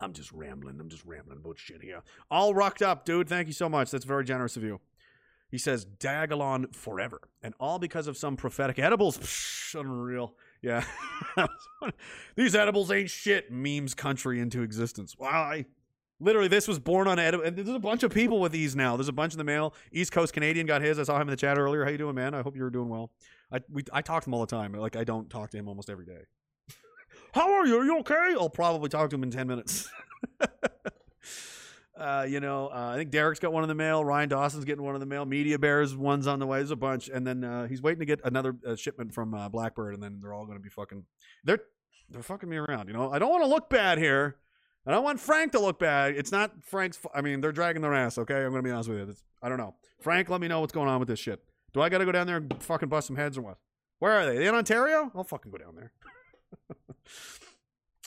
I'm 0.00 0.12
just 0.12 0.32
rambling. 0.32 0.78
I'm 0.80 0.88
just 0.88 1.04
rambling 1.04 1.38
about 1.38 1.58
shit 1.58 1.82
here. 1.82 2.02
All 2.30 2.54
rocked 2.54 2.82
up, 2.82 3.04
dude. 3.04 3.28
Thank 3.28 3.46
you 3.46 3.52
so 3.52 3.68
much. 3.68 3.90
That's 3.90 4.04
very 4.04 4.24
generous 4.24 4.56
of 4.56 4.62
you. 4.62 4.80
He 5.50 5.58
says 5.58 5.86
Diagolon 5.86 6.74
forever, 6.74 7.20
and 7.42 7.54
all 7.60 7.78
because 7.78 8.06
of 8.06 8.16
some 8.16 8.36
prophetic 8.36 8.78
edibles. 8.78 9.18
Psh, 9.18 9.80
unreal. 9.80 10.34
Yeah. 10.62 10.84
These 12.36 12.56
edibles 12.56 12.90
ain't 12.90 13.10
shit. 13.10 13.52
Memes 13.52 13.94
country 13.94 14.40
into 14.40 14.62
existence. 14.62 15.14
Why? 15.16 15.66
Literally, 16.20 16.48
this 16.48 16.68
was 16.68 16.78
born 16.78 17.08
on 17.08 17.18
edible. 17.18 17.50
There's 17.50 17.68
a 17.68 17.78
bunch 17.78 18.02
of 18.02 18.12
people 18.12 18.40
with 18.40 18.52
these 18.52 18.76
now. 18.76 18.96
There's 18.96 19.08
a 19.08 19.12
bunch 19.12 19.34
in 19.34 19.38
the 19.38 19.44
mail. 19.44 19.74
East 19.92 20.12
Coast 20.12 20.32
Canadian 20.32 20.66
got 20.66 20.80
his. 20.80 20.98
I 20.98 21.02
saw 21.02 21.16
him 21.16 21.22
in 21.22 21.28
the 21.28 21.36
chat 21.36 21.58
earlier. 21.58 21.84
How 21.84 21.90
you 21.90 21.98
doing, 21.98 22.14
man? 22.14 22.34
I 22.34 22.42
hope 22.42 22.56
you're 22.56 22.70
doing 22.70 22.88
well. 22.88 23.10
I 23.52 23.60
we, 23.70 23.82
I 23.92 24.00
talk 24.00 24.22
to 24.24 24.30
him 24.30 24.34
all 24.34 24.40
the 24.40 24.46
time. 24.46 24.72
Like 24.72 24.96
I 24.96 25.04
don't 25.04 25.28
talk 25.28 25.50
to 25.50 25.56
him 25.58 25.68
almost 25.68 25.90
every 25.90 26.06
day. 26.06 26.22
How 27.34 27.52
are 27.52 27.66
you? 27.66 27.78
Are 27.78 27.84
you 27.84 27.98
okay? 27.98 28.34
I'll 28.38 28.48
probably 28.48 28.88
talk 28.88 29.10
to 29.10 29.16
him 29.16 29.24
in 29.24 29.30
ten 29.30 29.46
minutes. 29.46 29.88
Uh, 31.96 32.26
you 32.28 32.40
know, 32.40 32.68
uh, 32.74 32.90
I 32.92 32.96
think 32.96 33.10
Derek's 33.10 33.38
got 33.38 33.52
one 33.52 33.62
in 33.62 33.68
the 33.68 33.74
mail. 33.74 34.04
Ryan 34.04 34.28
Dawson's 34.28 34.64
getting 34.64 34.82
one 34.82 34.96
in 34.96 35.00
the 35.00 35.06
mail. 35.06 35.24
Media 35.24 35.58
Bears 35.60 35.94
one's 35.96 36.26
on 36.26 36.40
the 36.40 36.46
way. 36.46 36.58
There's 36.58 36.72
a 36.72 36.76
bunch, 36.76 37.08
and 37.08 37.24
then 37.24 37.44
uh, 37.44 37.68
he's 37.68 37.80
waiting 37.80 38.00
to 38.00 38.04
get 38.04 38.20
another 38.24 38.56
uh, 38.66 38.74
shipment 38.74 39.14
from 39.14 39.32
uh, 39.32 39.48
Blackbird, 39.48 39.94
and 39.94 40.02
then 40.02 40.18
they're 40.20 40.32
all 40.32 40.44
going 40.44 40.58
to 40.58 40.62
be 40.62 40.70
fucking. 40.70 41.04
They're 41.44 41.60
they're 42.10 42.22
fucking 42.22 42.48
me 42.48 42.56
around. 42.56 42.88
You 42.88 42.94
know, 42.94 43.12
I 43.12 43.20
don't 43.20 43.30
want 43.30 43.44
to 43.44 43.48
look 43.48 43.70
bad 43.70 43.98
here. 43.98 44.36
I 44.86 44.92
don't 44.92 45.04
want 45.04 45.18
Frank 45.18 45.52
to 45.52 45.60
look 45.60 45.78
bad. 45.78 46.14
It's 46.14 46.30
not 46.30 46.62
Frank's. 46.62 46.98
I 47.14 47.22
mean, 47.22 47.40
they're 47.40 47.52
dragging 47.52 47.82
their 47.82 47.94
ass. 47.94 48.18
Okay, 48.18 48.44
I'm 48.44 48.54
to 48.54 48.62
be 48.62 48.70
honest 48.70 48.88
with 48.88 48.98
you. 48.98 49.04
It's, 49.08 49.24
I 49.42 49.48
don't 49.48 49.58
know. 49.58 49.74
Frank, 50.00 50.28
let 50.28 50.40
me 50.40 50.48
know 50.48 50.60
what's 50.60 50.72
going 50.72 50.88
on 50.88 50.98
with 50.98 51.08
this 51.08 51.18
shit. 51.18 51.42
Do 51.72 51.80
I 51.80 51.88
got 51.88 51.98
to 51.98 52.04
go 52.04 52.12
down 52.12 52.26
there 52.26 52.36
and 52.36 52.62
fucking 52.62 52.88
bust 52.88 53.06
some 53.06 53.16
heads 53.16 53.38
or 53.38 53.42
what? 53.42 53.58
Where 53.98 54.12
are 54.12 54.26
they? 54.26 54.38
They 54.38 54.46
in 54.46 54.54
Ontario? 54.54 55.10
I'll 55.14 55.24
fucking 55.24 55.50
go 55.50 55.58
down 55.58 55.76
there. 55.76 55.92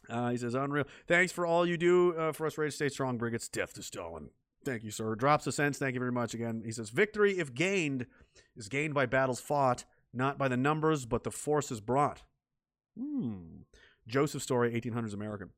Uh, 0.10 0.30
he 0.30 0.38
says, 0.38 0.56
unreal. 0.56 0.86
Thanks 1.08 1.32
for 1.32 1.46
all 1.46 1.66
you 1.66 1.78
do 1.78 2.16
uh, 2.16 2.32
for 2.32 2.48
us 2.48 2.58
ready 2.58 2.72
to 2.72 2.76
stay 2.76 2.90
strong, 2.90 3.18
Brig. 3.18 3.34
It's 3.34 3.50
death 3.50 3.74
to 3.74 3.84
Stalin. 3.84 4.30
Thank 4.64 4.84
you, 4.84 4.92
sir. 4.92 5.16
Drops 5.16 5.48
a 5.48 5.52
sense. 5.52 5.78
Thank 5.78 5.94
you 5.94 6.00
very 6.00 6.12
much 6.12 6.34
again. 6.34 6.62
He 6.66 6.72
says, 6.72 6.90
victory, 6.90 7.40
if 7.40 7.54
gained, 7.54 8.06
is 8.56 8.70
gained 8.70 8.94
by 8.94 9.06
battles 9.06 9.40
fought, 9.40 9.86
not 10.14 10.38
by 10.38 10.48
the 10.48 10.58
numbers, 10.58 11.06
but 11.06 11.24
the 11.24 11.32
forces 11.32 11.82
brought. 11.82 12.24
Hmm. 12.98 13.62
Joseph 14.08 14.42
Story, 14.42 14.72
1800s 14.72 15.14
American. 15.14 15.50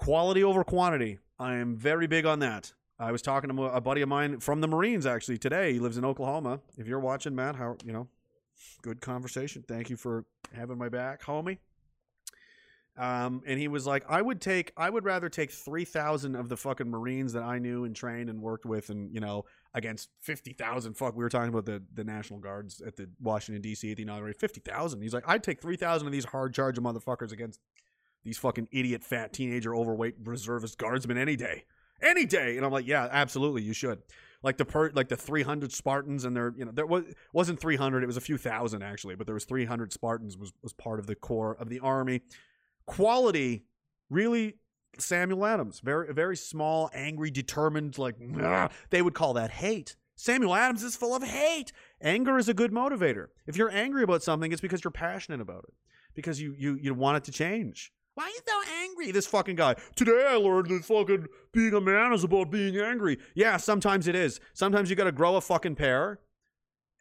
Quality 0.00 0.42
over 0.42 0.64
quantity. 0.64 1.18
I 1.38 1.56
am 1.56 1.76
very 1.76 2.06
big 2.06 2.24
on 2.24 2.38
that. 2.38 2.72
I 2.98 3.12
was 3.12 3.20
talking 3.20 3.54
to 3.54 3.64
a 3.64 3.82
buddy 3.82 4.00
of 4.00 4.08
mine 4.08 4.40
from 4.40 4.62
the 4.62 4.66
Marines 4.66 5.04
actually 5.04 5.36
today. 5.36 5.74
He 5.74 5.78
lives 5.78 5.98
in 5.98 6.06
Oklahoma. 6.06 6.60
If 6.78 6.86
you're 6.86 7.00
watching, 7.00 7.34
Matt, 7.34 7.54
how 7.56 7.76
you 7.84 7.92
know, 7.92 8.08
good 8.80 9.02
conversation. 9.02 9.62
Thank 9.68 9.90
you 9.90 9.98
for 9.98 10.24
having 10.54 10.78
my 10.78 10.88
back, 10.88 11.22
homie. 11.22 11.58
Um, 12.96 13.42
and 13.44 13.60
he 13.60 13.68
was 13.68 13.86
like, 13.86 14.04
I 14.08 14.22
would 14.22 14.40
take, 14.40 14.72
I 14.74 14.88
would 14.88 15.04
rather 15.04 15.28
take 15.28 15.50
3,000 15.50 16.34
of 16.34 16.48
the 16.48 16.56
fucking 16.56 16.88
Marines 16.88 17.34
that 17.34 17.42
I 17.42 17.58
knew 17.58 17.84
and 17.84 17.94
trained 17.94 18.30
and 18.30 18.40
worked 18.40 18.64
with 18.64 18.88
and, 18.88 19.12
you 19.12 19.20
know, 19.20 19.44
against 19.74 20.08
50,000. 20.22 20.94
Fuck, 20.94 21.14
we 21.14 21.22
were 21.22 21.28
talking 21.28 21.50
about 21.50 21.66
the, 21.66 21.82
the 21.92 22.04
National 22.04 22.38
Guards 22.38 22.80
at 22.80 22.96
the 22.96 23.06
Washington, 23.20 23.60
D.C. 23.60 23.90
at 23.90 23.98
the 23.98 24.04
inauguration. 24.04 24.38
50,000. 24.38 25.02
He's 25.02 25.12
like, 25.12 25.24
I'd 25.26 25.42
take 25.42 25.60
3,000 25.60 26.06
of 26.06 26.12
these 26.12 26.24
hard 26.24 26.54
charger 26.54 26.80
motherfuckers 26.80 27.32
against 27.32 27.60
these 28.24 28.38
fucking 28.38 28.68
idiot, 28.70 29.02
fat, 29.02 29.32
teenager, 29.32 29.74
overweight 29.74 30.16
reservist 30.22 30.78
guardsmen 30.78 31.16
any 31.16 31.36
day. 31.36 31.64
Any 32.02 32.26
day. 32.26 32.56
And 32.56 32.64
I'm 32.64 32.72
like, 32.72 32.86
yeah, 32.86 33.08
absolutely, 33.10 33.62
you 33.62 33.72
should. 33.72 34.02
Like 34.42 34.56
the 34.56 34.64
per, 34.64 34.90
like 34.94 35.08
the 35.08 35.16
300 35.16 35.70
Spartans 35.70 36.24
and 36.24 36.34
their, 36.34 36.54
you 36.56 36.64
know, 36.64 36.72
there 36.72 36.86
was 36.86 37.04
wasn't 37.34 37.60
300, 37.60 38.02
it 38.02 38.06
was 38.06 38.16
a 38.16 38.22
few 38.22 38.38
thousand 38.38 38.82
actually, 38.82 39.14
but 39.14 39.26
there 39.26 39.34
was 39.34 39.44
300 39.44 39.92
Spartans 39.92 40.38
was 40.38 40.52
was 40.62 40.72
part 40.72 40.98
of 40.98 41.06
the 41.06 41.14
core 41.14 41.56
of 41.60 41.68
the 41.68 41.80
army 41.80 42.22
quality 42.90 43.64
really 44.08 44.56
Samuel 44.98 45.46
Adams 45.46 45.78
very 45.80 46.12
very 46.12 46.36
small 46.36 46.90
angry 46.92 47.30
determined 47.30 47.96
like 47.98 48.20
"Nah," 48.20 48.68
they 48.90 49.00
would 49.00 49.14
call 49.14 49.34
that 49.34 49.50
hate 49.50 49.94
Samuel 50.16 50.54
Adams 50.54 50.82
is 50.82 50.96
full 50.96 51.14
of 51.14 51.22
hate 51.22 51.72
anger 52.00 52.36
is 52.36 52.48
a 52.48 52.54
good 52.54 52.72
motivator 52.72 53.28
if 53.46 53.56
you're 53.56 53.70
angry 53.70 54.02
about 54.02 54.24
something 54.24 54.50
it's 54.50 54.60
because 54.60 54.82
you're 54.82 54.90
passionate 54.90 55.40
about 55.40 55.64
it 55.68 55.74
because 56.14 56.40
you 56.40 56.52
you 56.58 56.76
you 56.82 56.92
want 56.92 57.16
it 57.16 57.24
to 57.24 57.32
change 57.32 57.92
why 58.14 58.24
are 58.24 58.28
you 58.28 58.40
so 58.46 58.72
angry 58.82 59.12
this 59.12 59.26
fucking 59.26 59.56
guy 59.56 59.74
today 59.96 60.26
I 60.28 60.34
learned 60.34 60.68
that 60.68 60.84
fucking 60.84 61.26
being 61.52 61.74
a 61.74 61.80
man 61.80 62.12
is 62.12 62.24
about 62.24 62.50
being 62.50 62.76
angry 62.78 63.18
yeah 63.34 63.56
sometimes 63.56 64.08
it 64.08 64.14
is 64.14 64.40
sometimes 64.52 64.90
you 64.90 64.96
got 64.96 65.04
to 65.04 65.12
grow 65.12 65.36
a 65.36 65.40
fucking 65.40 65.76
pair 65.76 66.20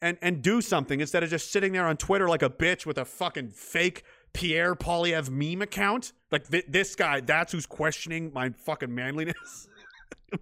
and 0.02 0.18
and 0.22 0.42
do 0.42 0.62
something 0.62 1.00
instead 1.02 1.24
of 1.24 1.30
just 1.30 1.52
sitting 1.52 1.74
there 1.74 1.86
on 1.86 1.98
Twitter 1.98 2.28
like 2.30 2.42
a 2.42 2.50
bitch 2.50 2.86
with 2.86 2.98
a 2.98 3.06
fucking 3.06 3.50
fake 3.50 4.04
Pierre 4.34 4.76
Poilievre 4.76 5.30
meme 5.30 5.62
account. 5.62 6.14
Like 6.32 6.46
thi- 6.46 6.64
this 6.68 6.96
guy, 6.96 7.22
that's 7.22 7.52
who's 7.52 7.66
questioning 7.66 8.32
my 8.34 8.50
fucking 8.52 8.94
manliness. 8.94 9.68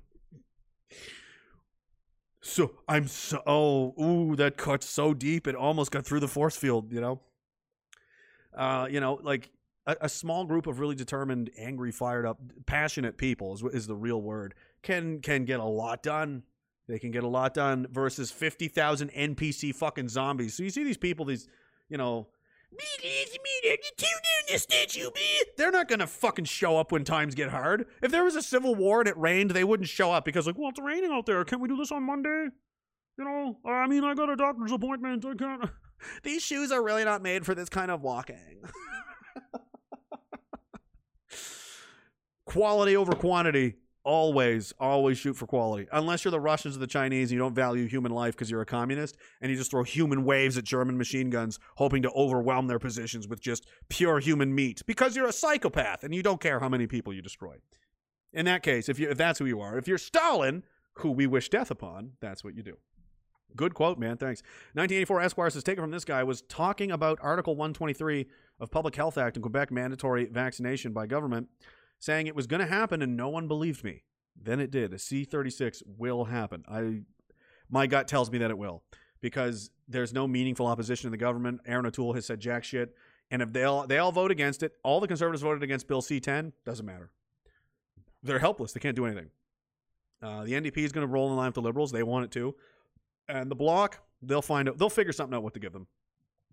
so 2.42 2.72
I'm 2.88 3.08
so 3.08 3.42
oh 3.46 3.94
ooh 4.02 4.36
that 4.36 4.58
cut 4.58 4.84
so 4.84 5.14
deep 5.14 5.48
it 5.48 5.56
almost 5.56 5.92
got 5.92 6.06
through 6.06 6.20
the 6.20 6.28
force 6.28 6.56
field. 6.56 6.92
You 6.92 7.02
know, 7.02 7.22
uh, 8.56 8.88
you 8.90 9.00
know 9.00 9.20
like. 9.24 9.50
A, 9.88 9.96
a 10.02 10.10
small 10.10 10.46
group 10.46 10.68
of 10.68 10.80
really 10.80 10.96
determined, 10.96 11.50
angry, 11.58 11.92
fired 11.92 12.26
up, 12.26 12.40
passionate 12.66 13.18
people 13.18 13.54
is, 13.54 13.64
is 13.74 13.88
the 13.88 13.96
real 13.96 14.22
word. 14.22 14.54
Can 14.84 15.20
can 15.22 15.46
get 15.46 15.60
a 15.60 15.66
lot 15.66 16.04
done. 16.04 16.44
They 16.88 17.00
can 17.00 17.12
get 17.12 17.24
a 17.24 17.28
lot 17.28 17.54
done 17.54 17.88
versus 17.92 18.32
50,000 18.32 19.12
NPC 19.12 19.76
fucking 19.76 20.08
zombies. 20.08 20.54
So 20.56 20.64
you 20.64 20.70
see 20.70 20.86
these 20.86 20.98
people, 20.98 21.26
these, 21.26 21.50
you 21.90 21.98
know, 21.98 22.28
they're 25.58 25.72
not 25.72 25.90
to 25.90 26.08
fucking 26.08 26.46
show 26.46 26.78
up 26.78 26.92
when 26.92 27.04
times 27.04 27.36
get 27.36 27.50
hard. 27.50 27.88
If 28.02 28.12
there 28.12 28.24
was 28.24 28.36
a 28.36 28.42
civil 28.42 28.76
war 28.76 29.00
and 29.00 29.08
it 29.10 29.18
rained, 29.18 29.52
they 29.52 29.64
wouldn't 29.64 29.90
show 29.90 30.12
up 30.12 30.26
because, 30.26 30.48
like, 30.48 30.58
well, 30.58 30.70
it's 30.70 30.80
raining 30.80 31.12
out 31.12 31.26
there. 31.26 31.44
Can't 31.46 31.62
we 31.62 31.68
do 31.68 31.78
this 31.78 31.92
on 31.92 32.04
Monday? 32.04 32.48
You 33.18 33.26
know, 33.26 33.58
I 33.66 33.88
mean, 33.88 34.04
I 34.04 34.14
got 34.14 34.30
a 34.30 34.36
doctor's 34.36 34.72
appointment. 34.72 35.26
I 35.26 35.34
can't. 35.34 35.70
These 36.24 36.44
shoes 36.44 36.72
are 36.72 36.84
really 36.84 37.04
not 37.04 37.22
made 37.24 37.46
for 37.46 37.56
this 37.56 37.70
kind 37.70 37.90
of 37.90 38.02
walking. 38.02 38.62
quality 42.46 42.96
over 42.96 43.14
quantity. 43.14 43.76
Always, 44.04 44.74
always 44.80 45.18
shoot 45.18 45.34
for 45.34 45.48
quality. 45.48 45.86
Unless 45.92 46.24
you're 46.24 46.32
the 46.32 46.40
Russians 46.40 46.78
or 46.78 46.80
the 46.80 46.88
Chinese 46.88 47.30
and 47.30 47.34
you 47.34 47.40
don't 47.40 47.54
value 47.54 47.88
human 47.88 48.14
life 48.14 48.36
because 48.36 48.50
you're 48.50 48.62
a 48.62 48.66
communist 48.66 49.18
and 49.42 49.52
you 49.52 49.58
just 49.58 49.70
throw 49.70 49.84
human 49.84 50.24
waves 50.24 50.58
at 50.58 50.64
German 50.64 50.98
machine 50.98 51.30
guns, 51.30 51.60
hoping 51.76 52.04
to 52.04 52.12
overwhelm 52.12 52.68
their 52.68 52.80
positions 52.80 53.28
with 53.28 53.42
just 53.42 53.68
pure 53.90 54.20
human 54.20 54.56
meat 54.56 54.82
because 54.88 55.14
you're 55.14 55.28
a 55.28 55.34
psychopath 55.34 56.06
and 56.06 56.16
you 56.16 56.24
don't 56.24 56.40
care 56.40 56.62
how 56.62 56.70
many 56.70 56.88
people 56.88 57.14
you 57.14 57.22
destroy. 57.22 57.58
In 58.32 58.46
that 58.46 58.64
case, 58.64 58.88
if 58.88 58.98
you 58.98 59.10
if 59.10 59.18
that's 59.18 59.40
who 59.40 59.46
you 59.46 59.60
are, 59.60 59.78
if 59.78 59.88
you're 59.88 59.98
Stalin, 59.98 60.64
who 60.94 61.12
we 61.12 61.28
wish 61.28 61.50
death 61.50 61.70
upon, 61.70 62.14
that's 62.22 62.46
what 62.46 62.56
you 62.56 62.64
do. 62.64 62.78
Good 63.56 63.74
quote, 63.74 63.98
man. 63.98 64.18
Thanks. 64.18 64.42
1984 64.74 65.22
Esquire 65.22 65.50
says, 65.50 65.64
taken 65.64 65.84
from 65.84 65.92
this 65.92 66.06
guy, 66.06 66.24
was 66.24 66.42
talking 66.44 66.92
about 66.92 67.18
Article 67.22 67.56
123 67.56 68.28
of 68.60 68.72
Public 68.72 68.96
Health 68.96 69.18
Act 69.18 69.36
in 69.36 69.42
Quebec 69.42 69.72
mandatory 69.72 70.26
vaccination 70.26 70.94
by 70.94 71.08
government, 71.08 71.48
saying 72.00 72.28
it 72.28 72.36
was 72.36 72.48
going 72.48 72.60
to 72.60 72.68
happen 72.68 73.02
and 73.02 73.16
no 73.16 73.30
one 73.30 73.48
believed 73.48 73.84
me. 73.84 74.04
Then 74.40 74.60
it 74.60 74.70
did. 74.70 74.94
A 74.94 74.98
C36 74.98 75.82
will 75.86 76.26
happen. 76.26 76.64
I, 76.68 77.02
my 77.70 77.88
gut 77.88 78.08
tells 78.08 78.32
me 78.32 78.38
that 78.40 78.52
it 78.52 78.58
will 78.58 78.84
because 79.22 79.72
there's 79.88 80.14
no 80.14 80.28
meaningful 80.28 80.68
opposition 80.68 81.08
in 81.08 81.12
the 81.12 81.18
government. 81.18 81.62
Erin 81.66 81.86
O'Toole 81.86 82.14
has 82.14 82.26
said 82.26 82.40
jack 82.40 82.64
shit. 82.64 82.96
And 83.32 83.42
if 83.42 83.52
they 83.52 83.64
all, 83.64 83.88
they 83.88 83.98
all 83.98 84.12
vote 84.12 84.32
against 84.32 84.64
it, 84.64 84.74
all 84.84 85.00
the 85.00 85.08
conservatives 85.08 85.42
voted 85.42 85.64
against 85.64 85.88
Bill 85.88 86.02
C10, 86.02 86.54
doesn't 86.66 86.86
matter. 86.86 87.10
They're 88.24 88.40
helpless. 88.40 88.72
They 88.72 88.80
can't 88.80 88.96
do 88.96 89.06
anything. 89.06 89.30
Uh, 90.22 90.44
the 90.44 90.54
NDP 90.54 90.78
is 90.78 90.92
going 90.92 91.06
to 91.06 91.12
roll 91.12 91.30
in 91.30 91.36
line 91.36 91.48
with 91.48 91.56
the 91.56 91.62
Liberals. 91.62 91.92
They 91.92 92.04
want 92.04 92.26
it 92.26 92.32
to 92.32 92.56
and 93.28 93.52
the 93.52 93.56
block 93.56 94.00
they'll 94.22 94.42
find 94.42 94.70
out 94.70 94.78
they'll 94.78 94.90
figure 94.90 95.14
something 95.14 95.36
out 95.36 95.44
what 95.44 95.54
to 95.54 95.60
give 95.60 95.74
them. 95.74 95.88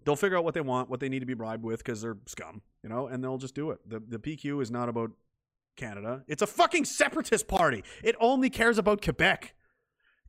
They'll 0.04 0.16
figure 0.16 0.36
out 0.36 0.44
what 0.44 0.54
they 0.54 0.60
want 0.60 0.90
what 0.90 1.00
they 1.00 1.08
need 1.08 1.20
to 1.20 1.26
be 1.26 1.34
bribed 1.34 1.64
with 1.64 1.78
because 1.78 2.02
they're 2.02 2.18
scum 2.26 2.62
you 2.82 2.88
know 2.88 3.06
and 3.06 3.22
they'll 3.22 3.38
just 3.38 3.54
do 3.54 3.70
it. 3.70 3.78
The, 3.88 4.00
the 4.00 4.18
pq 4.18 4.62
is 4.62 4.70
not 4.70 4.88
about 4.88 5.10
canada. 5.76 6.24
It's 6.28 6.42
a 6.42 6.46
fucking 6.46 6.84
separatist 6.84 7.48
party. 7.48 7.84
It 8.02 8.16
only 8.20 8.50
cares 8.50 8.78
about 8.78 9.02
quebec. 9.02 9.54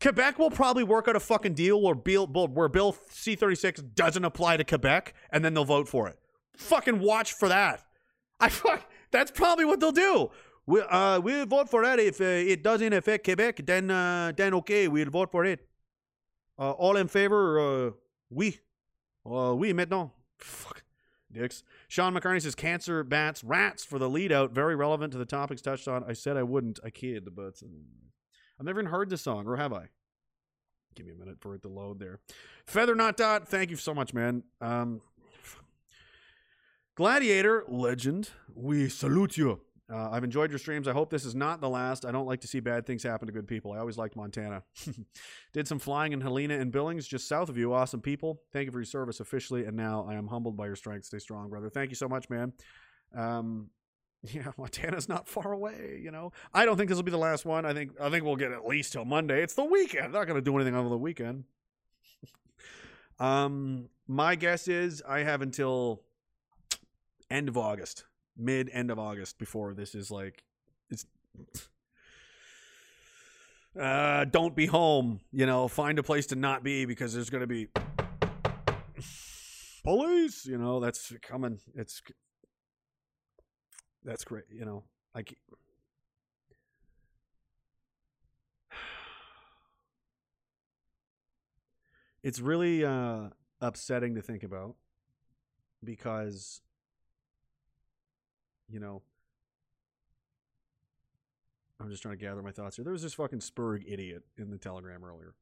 Quebec 0.01 0.39
will 0.39 0.51
probably 0.51 0.83
work 0.83 1.07
out 1.07 1.15
a 1.15 1.21
fucking 1.21 1.53
deal 1.53 1.81
where 1.81 1.95
bill, 1.95 2.27
where 2.27 2.67
bill 2.67 2.93
c36 2.93 3.95
doesn't 3.95 4.25
apply 4.25 4.57
to 4.57 4.63
quebec 4.63 5.13
and 5.31 5.43
then 5.43 5.53
they'll 5.53 5.65
vote 5.65 5.87
for 5.87 6.07
it. 6.07 6.17
Fucking 6.57 6.99
watch 6.99 7.33
for 7.33 7.47
that. 7.47 7.83
I 8.39 8.49
fuck 8.49 8.89
that's 9.11 9.31
probably 9.31 9.65
what 9.65 9.79
they'll 9.79 9.91
do. 9.91 10.31
We, 10.65 10.81
uh, 10.81 11.19
we'll 11.19 11.45
vote 11.45 11.69
for 11.69 11.83
that. 11.83 11.99
If 11.99 12.19
uh, 12.19 12.23
it 12.23 12.63
doesn't 12.63 12.93
affect 12.93 13.23
quebec 13.23 13.65
then 13.65 13.91
uh, 13.91 14.33
then 14.35 14.53
okay 14.55 14.87
we'll 14.87 15.09
vote 15.09 15.31
for 15.31 15.45
it 15.45 15.67
uh, 16.57 16.71
all 16.71 16.97
in 16.97 17.07
favor? 17.07 17.59
Uh, 17.59 17.91
we. 18.29 18.59
Uh, 19.29 19.55
we 19.55 19.73
maintenant. 19.73 20.11
Fuck. 20.39 20.83
Dicks. 21.31 21.63
Sean 21.87 22.13
McCartney 22.13 22.41
says 22.41 22.55
cancer, 22.55 23.03
bats, 23.03 23.43
rats 23.43 23.83
for 23.83 23.99
the 23.99 24.09
lead 24.09 24.31
out. 24.31 24.51
Very 24.51 24.75
relevant 24.75 25.11
to 25.13 25.17
the 25.17 25.25
topics 25.25 25.61
touched 25.61 25.87
on. 25.87 26.03
I 26.07 26.13
said 26.13 26.37
I 26.37 26.43
wouldn't. 26.43 26.79
I 26.83 26.89
kid, 26.89 27.27
but 27.35 27.61
uh, 27.61 27.67
I've 28.59 28.65
never 28.65 28.79
even 28.79 28.91
heard 28.91 29.09
this 29.09 29.21
song, 29.21 29.47
or 29.47 29.57
have 29.57 29.73
I? 29.73 29.89
Give 30.95 31.05
me 31.05 31.11
a 31.11 31.15
minute 31.15 31.37
for 31.41 31.53
it 31.55 31.61
to 31.63 31.67
load 31.67 31.99
there. 31.99 32.19
Feather 32.65 32.95
Not 32.95 33.17
Dot, 33.17 33.49
thank 33.49 33.69
you 33.69 33.75
so 33.75 33.93
much, 33.93 34.13
man. 34.13 34.43
Um, 34.61 35.01
Gladiator, 36.95 37.65
legend, 37.67 38.29
we 38.53 38.87
salute 38.87 39.35
you. 39.35 39.59
Uh, 39.91 40.09
I've 40.11 40.23
enjoyed 40.23 40.49
your 40.49 40.57
streams. 40.57 40.87
I 40.87 40.93
hope 40.93 41.11
this 41.11 41.25
is 41.25 41.35
not 41.35 41.61
the 41.61 41.69
last. 41.69 42.05
I 42.05 42.11
don't 42.11 42.25
like 42.25 42.41
to 42.41 42.47
see 42.47 42.59
bad 42.59 42.87
things 42.87 43.03
happen 43.03 43.27
to 43.27 43.31
good 43.31 43.47
people. 43.47 43.71
I 43.71 43.77
always 43.77 43.97
liked 43.97 44.15
Montana. 44.15 44.63
Did 45.53 45.67
some 45.67 45.77
flying 45.77 46.11
in 46.11 46.21
Helena 46.21 46.57
and 46.57 46.71
Billings, 46.71 47.07
just 47.07 47.27
south 47.27 47.49
of 47.49 47.57
you. 47.57 47.71
Awesome 47.71 48.01
people. 48.01 48.41
Thank 48.51 48.65
you 48.65 48.71
for 48.71 48.79
your 48.79 48.85
service 48.85 49.19
officially. 49.19 49.65
And 49.65 49.77
now 49.77 50.07
I 50.09 50.15
am 50.15 50.27
humbled 50.27 50.57
by 50.57 50.65
your 50.65 50.75
strength. 50.75 51.05
Stay 51.05 51.19
strong, 51.19 51.49
brother. 51.49 51.69
Thank 51.69 51.91
you 51.91 51.95
so 51.95 52.07
much, 52.07 52.29
man. 52.31 52.53
Um, 53.15 53.69
yeah, 54.33 54.51
Montana's 54.57 55.07
not 55.07 55.27
far 55.27 55.51
away. 55.51 55.99
You 56.01 56.11
know, 56.11 56.31
I 56.53 56.65
don't 56.65 56.77
think 56.77 56.89
this 56.89 56.95
will 56.95 57.03
be 57.03 57.11
the 57.11 57.17
last 57.17 57.45
one. 57.45 57.65
I 57.65 57.73
think 57.73 57.91
I 58.01 58.09
think 58.09 58.23
we'll 58.23 58.35
get 58.35 58.51
at 58.51 58.65
least 58.65 58.93
till 58.93 59.05
Monday. 59.05 59.43
It's 59.43 59.53
the 59.53 59.63
weekend. 59.63 60.13
Not 60.13 60.25
going 60.25 60.35
to 60.35 60.41
do 60.41 60.55
anything 60.55 60.75
over 60.75 60.89
the 60.89 60.97
weekend. 60.97 61.43
um, 63.19 63.89
my 64.07 64.35
guess 64.35 64.67
is 64.67 65.03
I 65.07 65.19
have 65.19 65.41
until 65.41 66.01
end 67.29 67.49
of 67.49 67.57
August, 67.57 68.05
mid 68.37 68.69
end 68.73 68.91
of 68.91 68.99
August 68.99 69.37
before 69.37 69.73
this 69.73 69.95
is 69.95 70.11
like 70.11 70.43
it's. 70.89 71.05
Uh, 73.77 74.23
don't 74.23 74.55
be 74.55 74.67
home. 74.67 75.19
You 75.33 75.45
know, 75.45 75.67
find 75.67 75.99
a 75.99 76.03
place 76.03 76.27
to 76.27 76.37
not 76.37 76.63
be 76.63 76.85
because 76.85 77.13
there's 77.13 77.29
going 77.29 77.41
to 77.41 77.47
be 77.47 77.67
police. 79.83 80.45
You 80.45 80.57
know, 80.57 80.79
that's 80.79 81.11
coming. 81.21 81.59
It's 81.75 82.01
that's 84.05 84.23
great. 84.23 84.45
You 84.49 84.63
know, 84.63 84.83
I. 85.13 85.23
ca- 85.23 85.35
It's 92.23 92.39
really 92.39 92.83
uh, 92.83 93.29
upsetting 93.61 94.15
to 94.15 94.21
think 94.21 94.43
about 94.43 94.75
because, 95.83 96.61
you 98.69 98.79
know, 98.79 99.01
I'm 101.79 101.89
just 101.89 102.01
trying 102.01 102.17
to 102.17 102.23
gather 102.23 102.41
my 102.41 102.51
thoughts 102.51 102.77
here. 102.77 102.83
There 102.83 102.93
was 102.93 103.03
this 103.03 103.13
fucking 103.13 103.39
Spurg 103.39 103.83
idiot 103.87 104.23
in 104.37 104.49
the 104.49 104.57
telegram 104.57 105.03
earlier. 105.03 105.33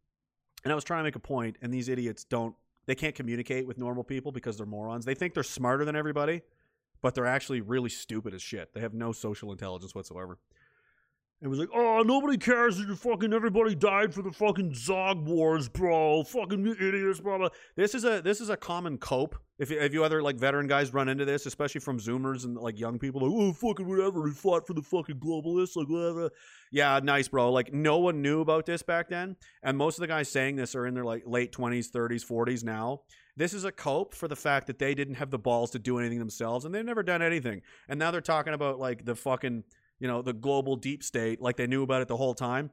And 0.64 0.72
I 0.72 0.76
was 0.76 0.84
trying 0.84 1.00
to 1.00 1.04
make 1.04 1.16
a 1.16 1.20
point, 1.20 1.58
and 1.62 1.74
these 1.74 1.90
idiots 1.90 2.24
don't, 2.24 2.56
they 2.86 2.96
can't 2.96 3.16
communicate 3.16 3.68
with 3.68 3.78
normal 3.78 4.04
people 4.04 4.32
because 4.32 4.58
they're 4.58 4.66
morons. 4.66 5.06
They 5.06 5.16
think 5.16 5.34
they're 5.34 5.44
smarter 5.44 5.86
than 5.86 5.96
everybody, 5.96 6.42
but 7.02 7.16
they're 7.16 7.26
actually 7.26 7.62
really 7.62 7.90
stupid 7.90 8.34
as 8.34 8.42
shit. 8.42 8.74
They 8.74 8.82
have 8.82 8.94
no 8.94 9.12
social 9.12 9.52
intelligence 9.52 9.94
whatsoever. 9.94 10.38
It 11.42 11.50
was 11.50 11.60
like, 11.60 11.70
oh, 11.76 12.04
nobody 12.06 12.38
cares 12.38 12.78
that 12.78 12.88
you 12.88 12.96
fucking 12.96 13.34
everybody 13.34 13.76
died 13.76 14.14
for 14.14 14.22
the 14.22 14.32
fucking 14.32 14.74
Zog 14.76 15.28
Wars, 15.28 15.68
bro. 15.68 16.24
Fucking 16.24 16.66
you 16.66 16.72
idiots, 16.72 17.20
blah 17.20 17.38
blah. 17.38 17.50
This 17.76 17.94
is 17.94 18.06
a 18.06 18.22
this 18.22 18.40
is 18.40 18.50
a 18.50 18.56
common 18.56 18.98
cope. 18.98 19.36
If 19.60 19.72
if 19.72 19.94
you 19.94 20.04
other 20.04 20.22
like 20.22 20.38
veteran 20.38 20.68
guys 20.68 20.94
run 20.94 21.10
into 21.10 21.26
this, 21.26 21.46
especially 21.46 21.82
from 21.82 22.00
Zoomers 22.00 22.44
and 22.44 22.56
like 22.56 22.80
young 22.80 22.98
people, 23.00 23.22
like, 23.22 23.32
oh 23.32 23.54
fucking 23.54 23.88
whatever, 23.88 24.22
we 24.22 24.32
fought 24.32 24.66
for 24.66 24.74
the 24.74 24.82
fucking 24.82 25.18
globalists, 25.20 25.76
like 25.76 25.88
whatever. 25.88 26.32
Yeah, 26.72 27.00
nice, 27.04 27.28
bro. 27.28 27.52
Like 27.52 27.74
no 27.74 28.00
one 28.00 28.22
knew 28.22 28.42
about 28.42 28.66
this 28.66 28.82
back 28.82 29.10
then, 29.10 29.36
and 29.62 29.78
most 29.78 29.98
of 29.98 30.02
the 30.02 30.08
guys 30.08 30.30
saying 30.30 30.56
this 30.56 30.76
are 30.76 30.88
in 30.88 30.94
their 30.94 31.06
like 31.06 31.24
late 31.26 31.52
twenties, 31.52 31.90
thirties, 31.90 32.24
forties 32.24 32.64
now. 32.64 33.02
This 33.36 33.54
is 33.54 33.64
a 33.64 33.72
cope 33.72 34.14
for 34.14 34.28
the 34.28 34.36
fact 34.36 34.68
that 34.68 34.80
they 34.80 34.94
didn't 34.94 35.16
have 35.16 35.32
the 35.32 35.40
balls 35.40 35.72
to 35.72 35.80
do 35.80 35.98
anything 35.98 36.20
themselves, 36.20 36.66
and 36.66 36.74
they've 36.74 36.86
never 36.86 37.04
done 37.04 37.22
anything. 37.22 37.62
And 37.88 38.00
now 38.00 38.12
they're 38.12 38.22
talking 38.22 38.54
about 38.54 38.80
like 38.80 39.06
the 39.06 39.16
fucking 39.16 39.64
you 40.00 40.08
know 40.08 40.22
the 40.22 40.34
global 40.34 40.76
deep 40.76 41.02
state 41.02 41.42
like 41.42 41.56
they 41.56 41.66
knew 41.66 41.82
about 41.82 42.02
it 42.02 42.10
the 42.10 42.18
whole 42.18 42.34
time 42.34 42.72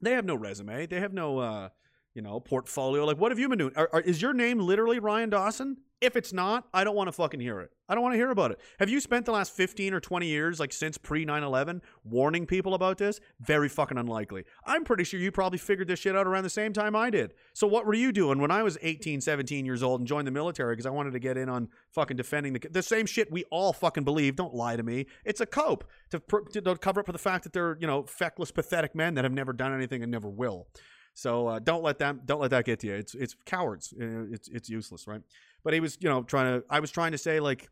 they 0.00 0.12
have 0.12 0.24
no 0.24 0.34
resume 0.34 0.86
they 0.86 0.98
have 0.98 1.12
no 1.12 1.38
uh 1.38 1.68
you 2.14 2.22
know 2.22 2.40
portfolio 2.40 3.04
like 3.04 3.18
what 3.18 3.30
have 3.30 3.38
you 3.38 3.48
been 3.48 3.58
doing? 3.58 3.72
Are, 3.76 3.88
are- 3.92 4.00
is 4.00 4.20
your 4.20 4.32
name 4.32 4.58
literally 4.58 4.98
ryan 4.98 5.30
dawson? 5.30 5.78
If 6.00 6.16
it's 6.16 6.32
not 6.32 6.66
i 6.72 6.82
don't 6.82 6.96
want 6.96 7.08
to 7.08 7.12
fucking 7.12 7.40
hear 7.40 7.60
it. 7.60 7.70
I 7.88 7.94
don't 7.94 8.02
want 8.02 8.14
to 8.14 8.18
hear 8.18 8.30
about 8.30 8.52
it. 8.52 8.60
Have 8.78 8.88
you 8.88 9.00
spent 9.00 9.26
the 9.26 9.32
last 9.32 9.52
15 9.52 9.92
or 9.94 10.00
20 10.00 10.26
years 10.26 10.60
like 10.60 10.72
since 10.72 10.96
pre 10.96 11.26
9-11 11.26 11.80
warning 12.04 12.46
people 12.46 12.74
about 12.74 12.98
this? 12.98 13.20
Very 13.40 13.68
fucking 13.68 13.98
unlikely. 13.98 14.44
I'm 14.64 14.84
pretty 14.84 15.04
sure 15.04 15.18
you 15.20 15.30
probably 15.32 15.58
figured 15.58 15.88
this 15.88 15.98
shit 15.98 16.16
out 16.16 16.26
around 16.26 16.44
the 16.44 16.50
same 16.50 16.72
time 16.72 16.96
i 16.96 17.10
did. 17.10 17.34
So 17.52 17.66
what 17.66 17.86
were 17.86 17.94
you 17.94 18.12
doing 18.12 18.38
when 18.40 18.50
i 18.50 18.62
was 18.62 18.78
18 18.82 19.20
17 19.20 19.66
years 19.66 19.82
old 19.82 20.00
and 20.00 20.06
joined 20.08 20.26
the 20.26 20.32
military 20.32 20.74
because 20.74 20.86
i 20.86 20.90
wanted 20.90 21.12
to 21.12 21.18
get 21.18 21.36
in 21.36 21.48
on 21.48 21.68
fucking 21.92 22.16
defending 22.16 22.54
the 22.54 22.60
the 22.70 22.82
same 22.82 23.06
shit 23.06 23.30
we 23.30 23.44
all 23.50 23.72
fucking 23.72 24.04
believe 24.04 24.36
don't 24.36 24.54
lie 24.54 24.76
to 24.76 24.82
me. 24.82 25.06
It's 25.24 25.40
a 25.40 25.46
cope 25.46 25.84
to, 26.10 26.20
to 26.54 26.76
cover 26.76 27.00
up 27.00 27.06
for 27.06 27.12
the 27.12 27.18
fact 27.18 27.44
that 27.44 27.52
they're 27.52 27.76
you 27.80 27.86
know 27.86 28.04
feckless 28.04 28.50
pathetic 28.50 28.94
men 28.94 29.14
that 29.14 29.24
have 29.24 29.32
never 29.32 29.52
done 29.52 29.72
anything 29.74 30.02
and 30.02 30.10
never 30.10 30.28
will 30.28 30.66
so 31.14 31.48
uh, 31.48 31.58
don't 31.58 31.82
let 31.82 31.98
them 31.98 32.20
don't 32.24 32.40
let 32.40 32.50
that 32.50 32.64
get 32.64 32.80
to 32.80 32.86
you. 32.86 32.94
It's 32.94 33.14
it's 33.14 33.36
cowards. 33.44 33.92
Uh, 34.00 34.26
It's 34.30 34.48
it's 34.48 34.68
useless, 34.68 35.06
right? 35.06 35.22
But 35.64 35.74
he 35.74 35.80
was 35.80 35.98
you 36.00 36.08
know 36.08 36.22
trying 36.22 36.60
to. 36.60 36.66
I 36.70 36.80
was 36.80 36.90
trying 36.90 37.12
to 37.12 37.18
say 37.18 37.40
like, 37.40 37.68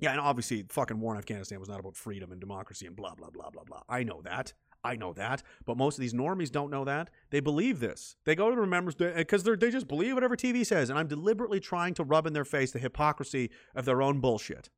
yeah, 0.00 0.12
and 0.12 0.20
obviously 0.20 0.64
fucking 0.68 1.00
war 1.00 1.14
in 1.14 1.18
Afghanistan 1.18 1.60
was 1.60 1.68
not 1.68 1.80
about 1.80 1.96
freedom 1.96 2.32
and 2.32 2.40
democracy 2.40 2.86
and 2.86 2.96
blah 2.96 3.14
blah 3.14 3.30
blah 3.30 3.50
blah 3.50 3.64
blah. 3.64 3.82
I 3.88 4.02
know 4.02 4.20
that. 4.22 4.52
I 4.86 4.96
know 4.96 5.14
that. 5.14 5.42
But 5.64 5.78
most 5.78 5.96
of 5.96 6.02
these 6.02 6.12
normies 6.12 6.52
don't 6.52 6.70
know 6.70 6.84
that. 6.84 7.08
They 7.30 7.40
believe 7.40 7.80
this. 7.80 8.16
They 8.26 8.34
go 8.34 8.50
to 8.50 8.56
remembers 8.56 8.94
because 8.94 9.42
they 9.44 9.56
they 9.56 9.70
just 9.70 9.88
believe 9.88 10.14
whatever 10.14 10.36
TV 10.36 10.66
says. 10.66 10.90
And 10.90 10.98
I'm 10.98 11.08
deliberately 11.08 11.60
trying 11.60 11.94
to 11.94 12.04
rub 12.04 12.26
in 12.26 12.32
their 12.34 12.44
face 12.44 12.72
the 12.72 12.78
hypocrisy 12.78 13.50
of 13.74 13.86
their 13.86 14.02
own 14.02 14.20
bullshit 14.20 14.68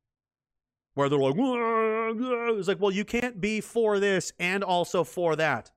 where 0.97 1.09
they're 1.09 1.19
like, 1.19 1.35
it's 1.37 2.67
like, 2.67 2.79
well, 2.79 2.89
you 2.89 3.05
can't 3.05 3.39
be 3.39 3.61
for 3.61 3.99
this 3.99 4.33
and 4.39 4.63
also 4.63 5.03
for 5.03 5.35
that. 5.35 5.69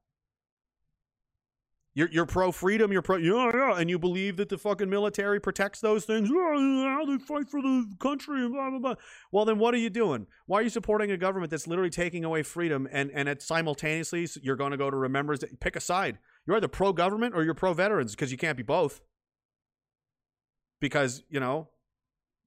You're, 1.92 2.08
you're 2.12 2.26
pro 2.26 2.52
freedom, 2.52 2.92
you're 2.92 3.02
pro, 3.02 3.16
yeah, 3.16 3.50
yeah, 3.52 3.76
and 3.76 3.90
you 3.90 3.98
believe 3.98 4.36
that 4.36 4.48
the 4.48 4.58
fucking 4.58 4.88
military 4.88 5.40
protects 5.40 5.80
those 5.80 6.04
things. 6.04 6.30
Yeah, 6.30 7.02
they 7.04 7.18
fight 7.18 7.48
for 7.48 7.60
the 7.60 7.84
country 7.98 8.44
and 8.44 8.52
blah, 8.52 8.70
blah, 8.70 8.78
blah. 8.78 8.94
Well, 9.32 9.44
then 9.44 9.58
what 9.58 9.74
are 9.74 9.78
you 9.78 9.90
doing? 9.90 10.28
Why 10.46 10.60
are 10.60 10.62
you 10.62 10.70
supporting 10.70 11.10
a 11.10 11.16
government 11.16 11.50
that's 11.50 11.66
literally 11.66 11.90
taking 11.90 12.24
away 12.24 12.44
freedom 12.44 12.86
and, 12.92 13.10
and 13.12 13.28
it 13.28 13.42
simultaneously 13.42 14.28
you're 14.40 14.54
going 14.54 14.70
to 14.70 14.76
go 14.76 14.88
to 14.88 14.96
remembers, 14.96 15.40
pick 15.58 15.74
a 15.74 15.80
side. 15.80 16.18
You're 16.46 16.56
either 16.56 16.68
pro 16.68 16.92
government 16.92 17.34
or 17.34 17.42
you're 17.42 17.54
pro 17.54 17.72
veterans 17.72 18.12
because 18.12 18.30
you 18.30 18.38
can't 18.38 18.56
be 18.56 18.62
both. 18.62 19.00
Because, 20.80 21.24
you 21.28 21.40
know, 21.40 21.70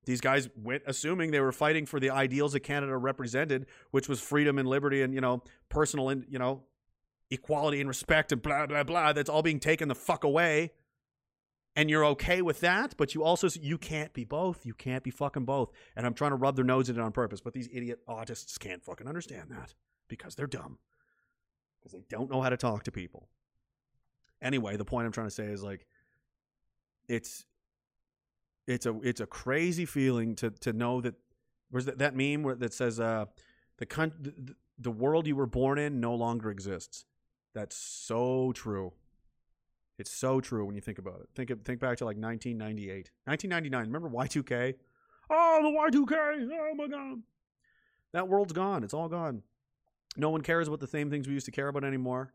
these 0.05 0.21
guys 0.21 0.49
went 0.55 0.83
assuming 0.87 1.31
they 1.31 1.39
were 1.41 1.51
fighting 1.51 1.85
for 1.85 1.99
the 1.99 2.09
ideals 2.09 2.53
that 2.53 2.61
Canada 2.61 2.97
represented, 2.97 3.65
which 3.91 4.07
was 4.07 4.21
freedom 4.21 4.57
and 4.57 4.67
liberty 4.67 5.01
and, 5.01 5.13
you 5.13 5.21
know, 5.21 5.43
personal 5.69 6.09
and, 6.09 6.25
you 6.29 6.39
know, 6.39 6.63
equality 7.33 7.79
and 7.79 7.87
respect 7.87 8.31
and 8.31 8.41
blah, 8.41 8.65
blah, 8.65 8.83
blah. 8.83 9.13
That's 9.13 9.29
all 9.29 9.41
being 9.41 9.59
taken 9.59 9.87
the 9.87 9.95
fuck 9.95 10.23
away. 10.23 10.71
And 11.75 11.89
you're 11.89 12.05
okay 12.05 12.43
with 12.43 12.59
that, 12.59 12.95
but 12.97 13.15
you 13.15 13.23
also, 13.23 13.49
you 13.59 13.79
can't 13.79 14.13
be 14.13 14.23
both. 14.23 14.63
You 14.63 14.75
can't 14.75 15.03
be 15.03 15.09
fucking 15.09 15.45
both. 15.45 15.71
And 15.95 16.05
I'm 16.05 16.13
trying 16.13 16.29
to 16.29 16.35
rub 16.35 16.55
their 16.55 16.65
nose 16.65 16.87
in 16.87 16.97
it 16.97 17.01
on 17.01 17.11
purpose, 17.11 17.41
but 17.41 17.53
these 17.53 17.67
idiot 17.73 17.99
autists 18.07 18.59
can't 18.59 18.83
fucking 18.83 19.07
understand 19.07 19.49
that 19.49 19.73
because 20.07 20.35
they're 20.35 20.45
dumb. 20.45 20.77
Because 21.79 21.93
they 21.93 22.03
don't 22.09 22.29
know 22.29 22.41
how 22.41 22.49
to 22.49 22.57
talk 22.57 22.83
to 22.83 22.91
people. 22.91 23.27
Anyway, 24.39 24.77
the 24.77 24.85
point 24.85 25.07
I'm 25.07 25.11
trying 25.11 25.27
to 25.27 25.31
say 25.31 25.45
is 25.45 25.63
like, 25.63 25.87
it's 27.07 27.45
it's 28.67 28.85
a 28.85 28.97
it's 29.01 29.19
a 29.19 29.25
crazy 29.25 29.85
feeling 29.85 30.35
to 30.35 30.49
to 30.51 30.73
know 30.73 31.01
that 31.01 31.15
where's 31.69 31.85
that, 31.85 31.97
that 31.97 32.15
meme 32.15 32.43
where 32.43 32.55
that 32.55 32.73
says 32.73 32.99
uh 32.99 33.25
the, 33.77 33.85
con- 33.85 34.13
the 34.21 34.55
the 34.77 34.91
world 34.91 35.27
you 35.27 35.35
were 35.35 35.45
born 35.45 35.77
in 35.77 35.99
no 35.99 36.15
longer 36.15 36.49
exists 36.49 37.05
that's 37.53 37.75
so 37.75 38.51
true. 38.53 38.93
It's 39.99 40.11
so 40.11 40.41
true 40.41 40.65
when 40.65 40.75
you 40.75 40.81
think 40.81 40.97
about 40.97 41.21
it. 41.21 41.29
Think 41.35 41.49
think 41.63 41.79
back 41.79 41.97
to 41.97 42.05
like 42.05 42.17
1998 42.17 43.11
1999 43.25 43.85
remember 43.85 44.09
y2k 44.09 44.73
oh 45.29 45.59
the 45.61 45.97
y2k 45.97 46.49
oh 46.51 46.75
my 46.75 46.87
god. 46.87 47.21
That 48.11 48.27
world's 48.27 48.53
gone. 48.53 48.83
It's 48.83 48.93
all 48.93 49.07
gone. 49.07 49.43
No 50.15 50.29
one 50.29 50.41
cares 50.41 50.67
about 50.67 50.79
the 50.79 50.87
same 50.87 51.09
things 51.09 51.27
we 51.27 51.33
used 51.33 51.45
to 51.45 51.51
care 51.51 51.67
about 51.67 51.83
anymore. 51.83 52.33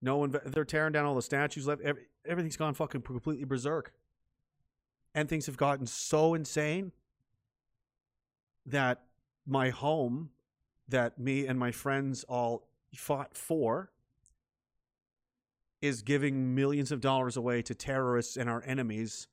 No 0.00 0.16
one 0.16 0.34
they're 0.44 0.64
tearing 0.64 0.92
down 0.92 1.06
all 1.06 1.14
the 1.14 1.22
statues 1.22 1.66
left 1.66 1.82
every, 1.82 2.02
everything's 2.26 2.56
gone 2.56 2.74
fucking 2.74 3.02
completely 3.02 3.44
berserk. 3.44 3.92
And 5.14 5.28
things 5.28 5.46
have 5.46 5.56
gotten 5.56 5.86
so 5.86 6.34
insane 6.34 6.92
that 8.66 9.02
my 9.46 9.70
home 9.70 10.30
that 10.88 11.18
me 11.18 11.46
and 11.46 11.58
my 11.58 11.72
friends 11.72 12.24
all 12.24 12.68
fought 12.94 13.34
for 13.36 13.90
is 15.80 16.02
giving 16.02 16.54
millions 16.54 16.90
of 16.90 17.00
dollars 17.00 17.36
away 17.36 17.62
to 17.62 17.74
terrorists 17.74 18.36
and 18.36 18.48
our 18.48 18.62
enemies 18.64 19.28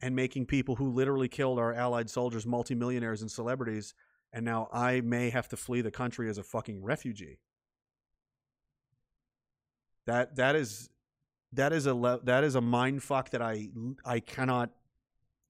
and 0.00 0.14
making 0.14 0.46
people 0.46 0.76
who 0.76 0.90
literally 0.90 1.28
killed 1.28 1.58
our 1.58 1.72
allied 1.72 2.10
soldiers 2.10 2.46
multimillionaires 2.46 3.22
and 3.22 3.30
celebrities 3.30 3.94
and 4.32 4.44
now 4.44 4.68
I 4.70 5.00
may 5.00 5.30
have 5.30 5.48
to 5.48 5.56
flee 5.56 5.80
the 5.80 5.90
country 5.90 6.28
as 6.28 6.36
a 6.36 6.42
fucking 6.42 6.82
refugee. 6.82 7.38
That 10.06 10.36
that 10.36 10.54
is 10.54 10.90
that 11.52 11.72
is 11.72 11.86
a 11.86 11.94
le- 11.94 12.20
that 12.24 12.44
is 12.44 12.54
a 12.54 12.60
mind 12.60 13.02
fuck 13.02 13.30
that 13.30 13.40
I 13.40 13.68
I 14.04 14.20
cannot 14.20 14.70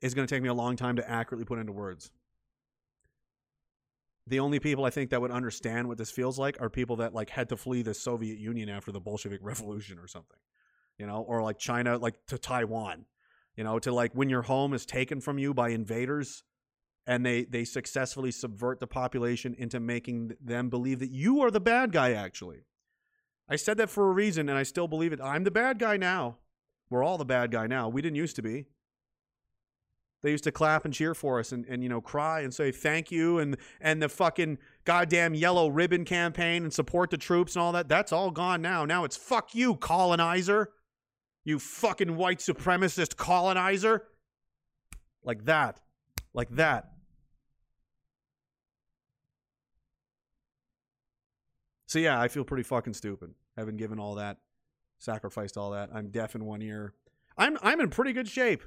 it's 0.01 0.15
going 0.15 0.27
to 0.27 0.33
take 0.33 0.43
me 0.43 0.49
a 0.49 0.55
long 0.55 0.77
time 0.77 0.97
to 0.97 1.11
accurately 1.11 1.45
put 1.45 1.59
into 1.59 1.73
words. 1.73 2.13
The 4.27 4.41
only 4.41 4.59
people 4.59 4.85
I 4.85 4.91
think 4.91 5.11
that 5.11 5.21
would 5.21 5.31
understand 5.31 5.87
what 5.87 5.99
this 5.99 6.11
feels 6.11 6.39
like 6.39 6.61
are 6.61 6.69
people 6.69 6.97
that 6.97 7.15
like 7.15 7.31
had 7.31 7.49
to 7.51 7.57
flee 7.57 7.83
the 7.83 7.95
Soviet 7.95 8.39
Union 8.39 8.69
after 8.69 8.91
the 8.91 9.01
Bolshevik 9.01 9.41
Revolution 9.43 9.99
or 9.99 10.09
something, 10.09 10.39
you 10.99 11.07
know, 11.07 11.23
or 11.23 11.43
like 11.43 11.59
China, 11.59 11.97
like 11.99 12.15
to 12.27 12.39
Taiwan, 12.39 13.05
you 13.57 13.65
know, 13.65 13.79
to 13.79 13.93
like 13.93 14.13
when 14.15 14.29
your 14.29 14.43
home 14.43 14.75
is 14.75 14.85
taken 14.85 15.21
from 15.21 15.39
you 15.39 15.55
by 15.55 15.69
invaders 15.69 16.43
and 17.07 17.25
they 17.25 17.45
they 17.45 17.65
successfully 17.65 18.33
subvert 18.33 18.81
the 18.81 18.87
population 18.87 19.55
into 19.59 19.79
making 19.79 20.33
them 20.41 20.69
believe 20.69 20.99
that 20.99 21.11
you 21.11 21.41
are 21.41 21.51
the 21.51 21.61
bad 21.61 21.93
guy 21.93 22.13
actually. 22.13 22.65
I 23.49 23.55
said 23.55 23.77
that 23.77 23.91
for 23.91 24.09
a 24.09 24.13
reason 24.13 24.49
and 24.49 24.59
i 24.59 24.65
still 24.65 24.89
believe 24.89 25.13
it. 25.13 25.21
I'm 25.23 25.45
the 25.45 25.53
bad 25.53 25.79
guy 25.79 25.97
now. 25.97 26.39
We're 26.91 27.05
all 27.05 27.19
the 27.19 27.25
bad 27.25 27.53
guy 27.53 27.69
now. 27.69 27.89
We 27.89 28.03
didn't 28.03 28.17
used 28.17 28.37
to 28.37 28.43
be 28.43 28.67
they 30.27 30.33
used 30.33 30.43
to 30.43 30.51
clap 30.51 30.85
and 30.85 30.93
cheer 30.93 31.15
for 31.15 31.39
us 31.39 31.53
and, 31.53 31.65
and 31.67 31.85
you 31.85 31.89
know 31.89 32.01
cry 32.01 32.41
and 32.41 32.53
say 32.53 32.73
thank 32.73 33.13
you 33.13 33.39
and 33.39 33.57
and 33.81 34.03
the 34.03 34.09
fucking 34.09 34.59
goddamn 34.85 35.35
yellow 35.35 35.69
ribbon 35.69 36.05
campaign 36.05 36.65
and 36.65 36.73
support 36.73 37.11
the 37.11 37.17
troops 37.17 37.55
and 37.55 37.63
all 37.63 37.71
that 37.71 37.89
that's 37.89 38.11
all 38.11 38.33
gone 38.33 38.61
now 38.61 38.85
now 38.85 39.05
it's 39.05 39.17
fuck 39.17 39.55
you 39.55 39.77
colonizer 39.77 40.71
you 41.45 41.61
fucking 41.61 42.17
white 42.17 42.41
supremacist 42.41 43.17
colonizer 43.17 44.03
like 45.23 45.45
that 45.45 45.79
like 46.35 46.51
that 46.51 46.91
So 51.89 52.01
yeah, 52.01 52.21
I 52.21 52.27
feel 52.27 52.43
pretty 52.43 52.65
fucking 52.65 52.95
stupid. 52.95 53.33
Having 53.57 53.77
given 53.77 54.01
all 54.01 54.17
that, 54.17 54.39
sacrificed 54.99 55.57
all 55.57 55.71
that. 55.71 55.89
I'm 55.95 56.09
deaf 56.09 56.35
in 56.35 56.45
one 56.45 56.61
ear. 56.61 56.95
I'm 57.39 57.57
I'm 57.63 57.81
in 57.81 57.91
pretty 57.91 58.13
good 58.13 58.27
shape. 58.27 58.65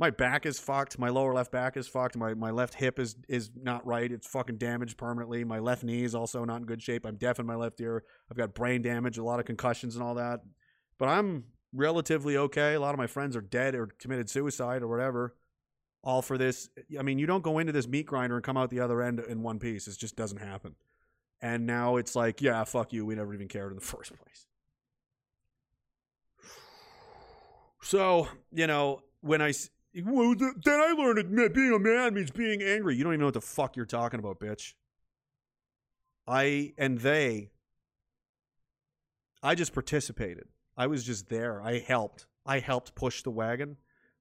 My 0.00 0.10
back 0.10 0.46
is 0.46 0.60
fucked. 0.60 0.98
My 0.98 1.08
lower 1.08 1.34
left 1.34 1.50
back 1.50 1.76
is 1.76 1.88
fucked. 1.88 2.16
My 2.16 2.34
my 2.34 2.50
left 2.50 2.74
hip 2.74 2.98
is 2.98 3.16
is 3.28 3.50
not 3.60 3.84
right. 3.84 4.10
It's 4.10 4.26
fucking 4.26 4.58
damaged 4.58 4.96
permanently. 4.96 5.42
My 5.44 5.58
left 5.58 5.82
knee 5.82 6.04
is 6.04 6.14
also 6.14 6.44
not 6.44 6.58
in 6.58 6.66
good 6.66 6.82
shape. 6.82 7.04
I'm 7.04 7.16
deaf 7.16 7.40
in 7.40 7.46
my 7.46 7.56
left 7.56 7.80
ear. 7.80 8.04
I've 8.30 8.36
got 8.36 8.54
brain 8.54 8.82
damage, 8.82 9.18
a 9.18 9.24
lot 9.24 9.40
of 9.40 9.46
concussions 9.46 9.96
and 9.96 10.04
all 10.04 10.14
that. 10.14 10.40
But 10.98 11.08
I'm 11.08 11.44
relatively 11.72 12.36
okay. 12.36 12.74
A 12.74 12.80
lot 12.80 12.94
of 12.94 12.98
my 12.98 13.06
friends 13.06 13.36
are 13.36 13.40
dead 13.40 13.74
or 13.74 13.88
committed 13.98 14.30
suicide 14.30 14.82
or 14.82 14.88
whatever. 14.88 15.34
All 16.04 16.22
for 16.22 16.38
this. 16.38 16.68
I 16.98 17.02
mean, 17.02 17.18
you 17.18 17.26
don't 17.26 17.42
go 17.42 17.58
into 17.58 17.72
this 17.72 17.88
meat 17.88 18.06
grinder 18.06 18.36
and 18.36 18.44
come 18.44 18.56
out 18.56 18.70
the 18.70 18.80
other 18.80 19.02
end 19.02 19.18
in 19.20 19.42
one 19.42 19.58
piece. 19.58 19.88
It 19.88 19.98
just 19.98 20.16
doesn't 20.16 20.38
happen. 20.38 20.76
And 21.40 21.66
now 21.66 21.96
it's 21.96 22.16
like, 22.16 22.40
yeah, 22.40 22.64
fuck 22.64 22.92
you. 22.92 23.04
We 23.04 23.14
never 23.14 23.34
even 23.34 23.48
cared 23.48 23.72
in 23.72 23.76
the 23.76 23.84
first 23.84 24.12
place. 24.16 24.46
So, 27.82 28.28
you 28.52 28.66
know, 28.66 29.02
when 29.20 29.42
I. 29.42 29.52
Well, 30.04 30.34
th- 30.34 30.52
then 30.64 30.80
I 30.80 30.92
learned 30.92 31.36
that 31.38 31.54
being 31.54 31.72
a 31.72 31.78
man 31.78 32.14
means 32.14 32.30
being 32.30 32.62
angry. 32.62 32.96
You 32.96 33.04
don't 33.04 33.14
even 33.14 33.20
know 33.20 33.26
what 33.26 33.34
the 33.34 33.40
fuck 33.40 33.76
you're 33.76 33.86
talking 33.86 34.20
about, 34.20 34.38
bitch. 34.38 34.74
I 36.26 36.74
and 36.76 36.98
they. 36.98 37.50
I 39.42 39.54
just 39.54 39.72
participated. 39.72 40.48
I 40.76 40.86
was 40.86 41.04
just 41.04 41.28
there. 41.28 41.62
I 41.62 41.78
helped. 41.78 42.26
I 42.44 42.58
helped 42.60 42.94
push 42.94 43.22
the 43.22 43.30
wagon. 43.30 43.76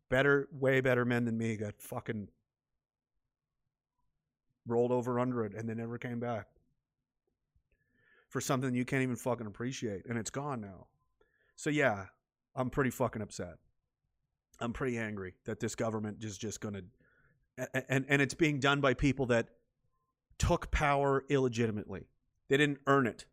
Better, 0.09 0.47
way 0.51 0.79
better 0.79 1.05
men 1.05 1.25
than 1.25 1.37
me 1.37 1.57
got 1.57 1.81
fucking 1.81 2.29
rolled 4.67 4.91
over 4.91 5.19
under 5.19 5.45
it 5.45 5.53
and 5.53 5.67
they 5.67 5.73
never 5.73 5.97
came 5.97 6.19
back 6.19 6.47
for 8.29 8.41
something 8.41 8.75
you 8.75 8.85
can't 8.85 9.03
even 9.03 9.15
fucking 9.15 9.47
appreciate 9.47 10.05
and 10.07 10.17
it's 10.17 10.29
gone 10.29 10.61
now. 10.61 10.87
So 11.55 11.69
yeah, 11.69 12.05
I'm 12.55 12.69
pretty 12.69 12.89
fucking 12.89 13.21
upset. 13.21 13.55
I'm 14.59 14.73
pretty 14.73 14.97
angry 14.97 15.35
that 15.45 15.59
this 15.59 15.75
government 15.75 16.23
is 16.23 16.37
just 16.37 16.61
going 16.61 16.73
to 16.75 16.83
and 17.89 18.05
and 18.07 18.21
it's 18.21 18.33
being 18.33 18.59
done 18.59 18.81
by 18.81 18.93
people 18.93 19.25
that 19.27 19.49
took 20.37 20.69
power 20.71 21.23
illegitimately. 21.29 22.07
They 22.49 22.57
didn't 22.57 22.79
earn 22.87 23.07
it. 23.07 23.25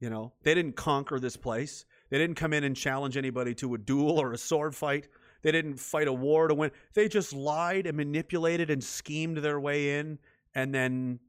You 0.00 0.10
know, 0.10 0.34
they 0.42 0.54
didn't 0.54 0.76
conquer 0.76 1.18
this 1.18 1.36
place. 1.36 1.86
They 2.10 2.18
didn't 2.18 2.36
come 2.36 2.52
in 2.52 2.64
and 2.64 2.76
challenge 2.76 3.16
anybody 3.16 3.54
to 3.56 3.74
a 3.74 3.78
duel 3.78 4.20
or 4.20 4.32
a 4.32 4.38
sword 4.38 4.74
fight. 4.74 5.08
They 5.42 5.52
didn't 5.52 5.78
fight 5.78 6.08
a 6.08 6.12
war 6.12 6.48
to 6.48 6.54
win. 6.54 6.72
They 6.94 7.08
just 7.08 7.32
lied 7.32 7.86
and 7.86 7.96
manipulated 7.96 8.70
and 8.70 8.84
schemed 8.84 9.38
their 9.38 9.58
way 9.58 9.98
in 9.98 10.18
and 10.54 10.74
then 10.74 11.20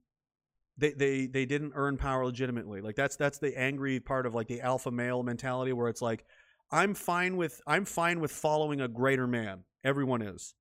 they 0.77 0.91
they 0.91 1.25
they 1.27 1.45
didn't 1.45 1.73
earn 1.75 1.97
power 1.97 2.25
legitimately. 2.25 2.81
Like 2.81 2.95
that's 2.95 3.15
that's 3.15 3.37
the 3.37 3.57
angry 3.57 3.99
part 3.99 4.25
of 4.25 4.35
like 4.35 4.47
the 4.47 4.61
alpha 4.61 4.91
male 4.91 5.23
mentality 5.23 5.73
where 5.73 5.87
it's 5.87 6.01
like 6.01 6.25
I'm 6.71 6.93
fine 6.93 7.37
with 7.37 7.61
I'm 7.67 7.85
fine 7.85 8.19
with 8.19 8.31
following 8.31 8.81
a 8.81 8.87
greater 8.87 9.27
man. 9.27 9.63
Everyone 9.83 10.21
is. 10.21 10.55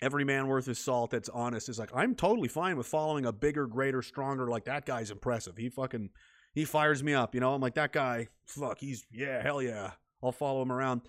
Every 0.00 0.24
man 0.24 0.48
worth 0.48 0.66
his 0.66 0.78
salt 0.78 1.10
that's 1.10 1.28
honest 1.28 1.68
is 1.68 1.78
like 1.78 1.90
I'm 1.94 2.14
totally 2.14 2.48
fine 2.48 2.76
with 2.76 2.86
following 2.86 3.26
a 3.26 3.32
bigger, 3.32 3.66
greater, 3.66 4.02
stronger 4.02 4.48
like 4.48 4.64
that 4.64 4.86
guy's 4.86 5.10
impressive. 5.10 5.56
He 5.56 5.68
fucking 5.68 6.10
he 6.54 6.64
fires 6.64 7.02
me 7.02 7.14
up, 7.14 7.34
you 7.34 7.40
know? 7.40 7.54
I'm 7.54 7.60
like 7.60 7.74
that 7.74 7.92
guy, 7.92 8.28
fuck, 8.46 8.78
he's 8.78 9.04
yeah, 9.10 9.42
hell 9.42 9.62
yeah. 9.62 9.92
I'll 10.22 10.32
follow 10.32 10.62
him 10.62 10.72
around. 10.72 11.02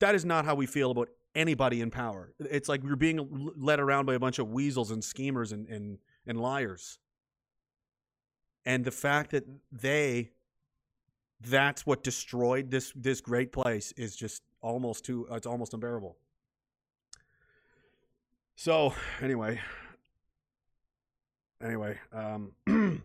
That 0.00 0.14
is 0.14 0.24
not 0.24 0.44
how 0.44 0.54
we 0.54 0.66
feel 0.66 0.90
about 0.90 1.08
anybody 1.34 1.80
in 1.80 1.90
power. 1.90 2.32
It's 2.38 2.68
like 2.68 2.82
we're 2.82 2.96
being 2.96 3.52
led 3.56 3.80
around 3.80 4.06
by 4.06 4.14
a 4.14 4.18
bunch 4.18 4.38
of 4.38 4.50
weasels 4.50 4.90
and 4.90 5.02
schemers 5.02 5.52
and 5.52 5.68
and, 5.68 5.98
and 6.26 6.40
liars 6.40 6.98
and 8.64 8.84
the 8.84 8.90
fact 8.90 9.30
that 9.30 9.44
they 9.70 10.30
that's 11.46 11.86
what 11.86 12.02
destroyed 12.02 12.70
this 12.70 12.92
this 12.94 13.20
great 13.20 13.52
place 13.52 13.92
is 13.96 14.14
just 14.16 14.42
almost 14.60 15.04
too 15.04 15.26
it's 15.30 15.46
almost 15.46 15.74
unbearable. 15.74 16.16
So 18.56 18.94
anyway 19.20 19.60
anyway 21.62 21.98
um 22.12 22.52
i'm 22.66 23.02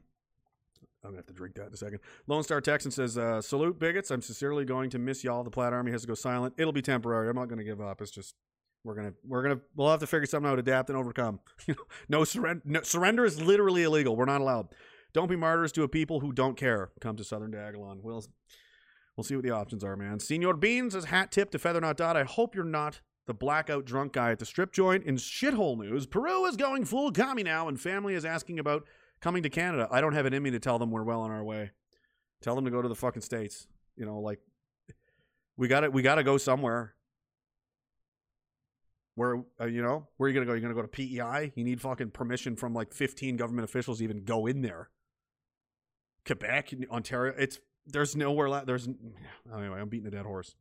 gonna 1.04 1.18
have 1.18 1.26
to 1.28 1.34
drink 1.34 1.56
that 1.56 1.68
in 1.68 1.74
a 1.74 1.78
second. 1.78 2.00
Lone 2.28 2.44
star 2.44 2.62
texan 2.62 2.92
says 2.92 3.18
uh, 3.18 3.42
salute 3.42 3.80
bigots. 3.80 4.12
I'm 4.12 4.22
sincerely 4.22 4.66
going 4.66 4.90
to 4.92 5.00
miss 5.00 5.24
y'all. 5.24 5.44
The 5.44 5.50
plaid 5.50 5.74
army 5.74 5.92
has 5.92 6.02
to 6.02 6.08
go 6.08 6.16
silent. 6.16 6.54
It'll 6.58 6.74
be 6.74 6.82
temporary. 6.82 7.30
I'm 7.30 7.36
not 7.36 7.48
gonna 7.48 7.64
give 7.64 7.82
up. 7.82 8.02
It's 8.02 8.12
just 8.12 8.36
we're 8.84 8.96
gonna 8.96 9.14
we're 9.26 9.42
gonna 9.44 9.60
we'll 9.76 9.90
have 9.90 10.00
to 10.02 10.08
figure 10.08 10.26
something 10.26 10.50
out 10.50 10.60
adapt 10.60 10.90
and 10.90 10.98
overcome. 10.98 11.40
You 11.68 11.76
know 11.76 11.84
no 12.20 12.24
surrender 12.24 12.62
no, 12.66 12.82
surrender 12.84 13.26
is 13.26 13.42
literally 13.42 13.84
illegal. 13.84 14.16
We're 14.16 14.26
not 14.26 14.42
allowed 14.42 14.70
don't 15.18 15.28
be 15.28 15.36
martyrs 15.36 15.72
to 15.72 15.82
a 15.82 15.88
people 15.88 16.20
who 16.20 16.32
don't 16.32 16.56
care. 16.56 16.92
Come 17.02 17.16
to 17.16 17.24
Southern 17.24 17.52
Diagolon. 17.52 18.04
We'll, 18.04 18.24
we'll 19.16 19.24
see 19.24 19.36
what 19.36 19.44
the 19.44 19.50
options 19.50 19.84
are, 19.84 19.96
man. 19.96 20.20
Senor 20.20 20.54
Beans 20.54 20.94
says, 20.94 21.06
hat 21.06 21.32
tip 21.32 21.50
to 21.50 21.58
Feather 21.58 21.82
Not 21.82 21.98
Dot. 21.98 22.16
I 22.16 22.24
hope 22.24 22.54
you're 22.54 22.64
not 22.64 23.02
the 23.26 23.34
blackout 23.34 23.84
drunk 23.84 24.14
guy 24.14 24.30
at 24.30 24.38
the 24.38 24.46
strip 24.46 24.72
joint. 24.72 25.06
In 25.06 25.16
shithole 25.16 25.76
news, 25.76 26.06
Peru 26.06 26.46
is 26.46 26.56
going 26.56 26.86
full 26.86 27.12
commie 27.12 27.42
now, 27.42 27.68
and 27.68 27.82
family 27.82 28.14
is 28.14 28.26
asking 28.26 28.60
about 28.60 28.86
coming 29.20 29.42
to 29.42 29.50
Canada. 29.50 29.88
I 29.90 30.02
don't 30.02 30.14
have 30.14 30.28
in 30.28 30.44
me 30.44 30.52
to 30.52 30.60
tell 30.60 30.78
them 30.78 30.92
we're 30.92 31.02
well 31.02 31.22
on 31.22 31.32
our 31.32 31.44
way. 31.44 31.72
Tell 32.44 32.54
them 32.54 32.66
to 32.66 32.72
go 32.72 32.84
to 32.84 32.88
the 32.88 32.94
fucking 32.94 33.24
States. 33.24 33.66
You 33.96 34.06
know, 34.06 34.20
like, 34.20 34.38
we 35.58 35.68
got 35.68 35.80
to 35.80 35.90
We 35.90 36.04
got 36.04 36.16
to 36.16 36.24
go 36.24 36.38
somewhere. 36.38 36.94
Where 39.16 39.42
uh, 39.60 39.66
you 39.66 39.82
know 39.82 40.06
where 40.18 40.28
are 40.28 40.30
you 40.30 40.36
gonna 40.36 40.46
go? 40.46 40.52
You're 40.52 40.62
gonna 40.62 40.76
go 40.76 40.84
to 40.84 40.88
PEI. 40.88 41.54
You 41.56 41.64
need 41.64 41.82
fucking 41.82 42.12
permission 42.12 42.56
from 42.56 42.76
like 42.76 42.94
15 42.94 43.36
government 43.36 43.68
officials 43.68 43.98
to 43.98 44.04
even 44.04 44.24
go 44.24 44.46
in 44.46 44.62
there. 44.62 44.92
Quebec, 46.28 46.74
Ontario. 46.92 47.34
It's 47.38 47.60
there's 47.88 48.16
nowhere. 48.16 48.50
La- 48.50 48.66
there's 48.66 48.88
anyway. 48.88 49.80
I'm 49.80 49.90
beating 49.90 50.08
a 50.08 50.12
dead 50.12 50.26
horse. 50.26 50.54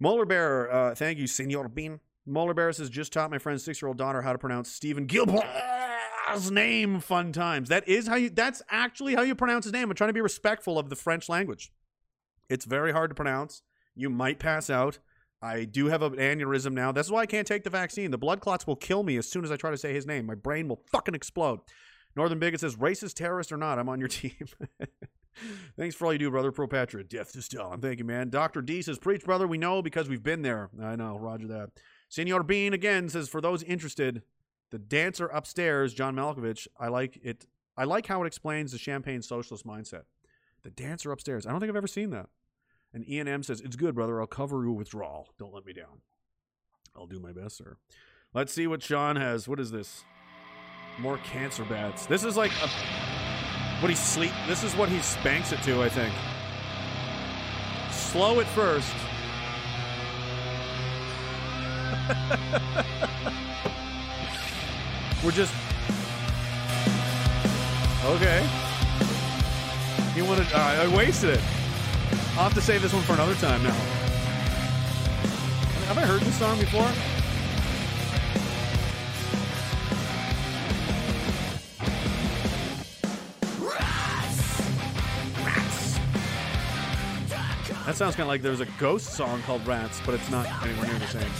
Molar 0.00 0.26
Bear, 0.26 0.72
uh, 0.72 0.94
thank 0.94 1.18
you, 1.18 1.28
Senor 1.28 1.68
Bean. 1.68 2.00
Molar 2.26 2.54
Bear 2.54 2.72
says 2.72 2.90
just 2.90 3.12
taught 3.12 3.30
my 3.30 3.38
friend's 3.38 3.64
six 3.64 3.80
year 3.80 3.88
old 3.88 3.98
daughter 3.98 4.22
how 4.22 4.32
to 4.32 4.38
pronounce 4.38 4.70
Stephen 4.70 5.06
Gilbert's 5.06 6.50
name. 6.50 7.00
Fun 7.00 7.32
times. 7.32 7.68
That 7.68 7.88
is 7.88 8.06
how 8.08 8.16
you. 8.16 8.28
That's 8.28 8.62
actually 8.68 9.14
how 9.14 9.22
you 9.22 9.34
pronounce 9.34 9.64
his 9.64 9.72
name. 9.72 9.88
I'm 9.90 9.96
trying 9.96 10.08
to 10.10 10.14
be 10.14 10.20
respectful 10.20 10.78
of 10.78 10.90
the 10.90 10.96
French 10.96 11.28
language. 11.28 11.72
It's 12.48 12.64
very 12.64 12.92
hard 12.92 13.10
to 13.10 13.14
pronounce. 13.14 13.62
You 13.94 14.10
might 14.10 14.38
pass 14.38 14.68
out. 14.68 14.98
I 15.40 15.64
do 15.64 15.86
have 15.86 16.02
an 16.02 16.14
aneurysm 16.14 16.72
now. 16.72 16.92
That's 16.92 17.10
why 17.10 17.20
I 17.20 17.26
can't 17.26 17.46
take 17.46 17.64
the 17.64 17.70
vaccine. 17.70 18.12
The 18.12 18.18
blood 18.18 18.40
clots 18.40 18.66
will 18.66 18.76
kill 18.76 19.02
me 19.02 19.16
as 19.16 19.28
soon 19.28 19.44
as 19.44 19.50
I 19.50 19.56
try 19.56 19.72
to 19.72 19.76
say 19.76 19.92
his 19.92 20.06
name. 20.06 20.26
My 20.26 20.36
brain 20.36 20.68
will 20.68 20.82
fucking 20.92 21.14
explode. 21.14 21.60
Northern 22.14 22.38
Bigot 22.38 22.60
says, 22.60 22.76
racist, 22.76 23.14
terrorist, 23.14 23.52
or 23.52 23.56
not, 23.56 23.78
I'm 23.78 23.88
on 23.88 23.98
your 23.98 24.08
team. 24.08 24.46
Thanks 25.76 25.94
for 25.94 26.06
all 26.06 26.12
you 26.12 26.18
do, 26.18 26.30
brother. 26.30 26.52
Pro 26.52 26.66
Patriot. 26.66 27.08
Death 27.08 27.32
to 27.32 27.42
Stalin. 27.42 27.80
Thank 27.80 27.98
you, 27.98 28.04
man. 28.04 28.28
Dr. 28.28 28.62
D 28.62 28.82
says, 28.82 28.98
Preach, 28.98 29.24
brother. 29.24 29.46
We 29.46 29.58
know 29.58 29.82
because 29.82 30.08
we've 30.08 30.22
been 30.22 30.42
there. 30.42 30.70
I 30.80 30.96
know. 30.96 31.18
Roger 31.18 31.46
that. 31.48 31.70
Senor 32.08 32.42
Bean 32.42 32.74
again 32.74 33.08
says, 33.08 33.28
For 33.28 33.40
those 33.40 33.62
interested, 33.62 34.22
the 34.70 34.78
dancer 34.78 35.26
upstairs, 35.26 35.94
John 35.94 36.16
Malkovich, 36.16 36.68
I 36.78 36.88
like 36.88 37.18
it. 37.22 37.46
I 37.76 37.84
like 37.84 38.06
how 38.06 38.22
it 38.22 38.26
explains 38.26 38.72
the 38.72 38.78
champagne 38.78 39.22
socialist 39.22 39.66
mindset. 39.66 40.02
The 40.62 40.70
dancer 40.70 41.10
upstairs. 41.10 41.46
I 41.46 41.50
don't 41.50 41.60
think 41.60 41.70
I've 41.70 41.76
ever 41.76 41.86
seen 41.86 42.10
that. 42.10 42.28
And 42.92 43.08
Ian 43.08 43.28
M 43.28 43.42
says, 43.42 43.60
It's 43.62 43.76
good, 43.76 43.94
brother. 43.94 44.20
I'll 44.20 44.26
cover 44.26 44.62
your 44.62 44.74
withdrawal. 44.74 45.30
Don't 45.38 45.54
let 45.54 45.64
me 45.64 45.72
down. 45.72 46.02
I'll 46.94 47.06
do 47.06 47.18
my 47.18 47.32
best, 47.32 47.56
sir. 47.56 47.76
Let's 48.34 48.52
see 48.52 48.66
what 48.66 48.82
Sean 48.82 49.16
has. 49.16 49.48
What 49.48 49.60
is 49.60 49.70
this? 49.70 50.04
More 50.98 51.18
cancer 51.18 51.64
bats. 51.64 52.06
This 52.06 52.24
is 52.24 52.36
like 52.36 52.52
a, 52.62 52.68
what 53.80 53.88
he 53.88 53.96
sleep. 53.96 54.32
This 54.46 54.62
is 54.62 54.76
what 54.76 54.88
he 54.88 55.00
spanks 55.00 55.52
it 55.52 55.62
to, 55.62 55.82
I 55.82 55.88
think. 55.88 56.14
Slow 57.90 58.40
at 58.40 58.46
first. 58.48 58.92
We're 65.24 65.30
just 65.30 65.54
okay. 68.04 68.46
You 70.14 70.26
wanted? 70.26 70.46
Uh, 70.52 70.58
I 70.58 70.94
wasted 70.94 71.30
it. 71.30 71.40
I'll 72.36 72.44
have 72.44 72.54
to 72.54 72.60
save 72.60 72.82
this 72.82 72.92
one 72.92 73.02
for 73.02 73.14
another 73.14 73.34
time 73.36 73.62
now. 73.62 73.72
Have 75.86 75.96
I 75.98 76.02
heard 76.02 76.20
this 76.22 76.38
song 76.38 76.58
before? 76.58 76.90
That 87.92 87.98
sounds 87.98 88.16
kind 88.16 88.22
of 88.22 88.28
like 88.28 88.40
there's 88.40 88.60
a 88.60 88.66
ghost 88.78 89.08
song 89.08 89.42
called 89.42 89.66
Rats, 89.66 90.00
but 90.06 90.14
it's 90.14 90.30
not 90.30 90.46
anywhere 90.64 90.86
near 90.86 90.98
the 90.98 91.06
same. 91.08 91.20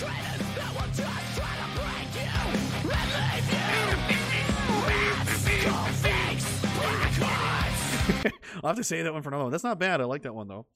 I'll 8.63 8.69
have 8.69 8.77
to 8.77 8.85
say 8.85 9.01
that 9.01 9.15
one 9.15 9.23
for 9.23 9.31
another 9.31 9.45
one. 9.45 9.51
That's 9.51 9.65
not 9.65 9.79
bad. 9.79 10.03
I 10.03 10.05
like 10.05 10.25
that 10.25 10.35
one 10.35 10.47
though. 10.47 10.67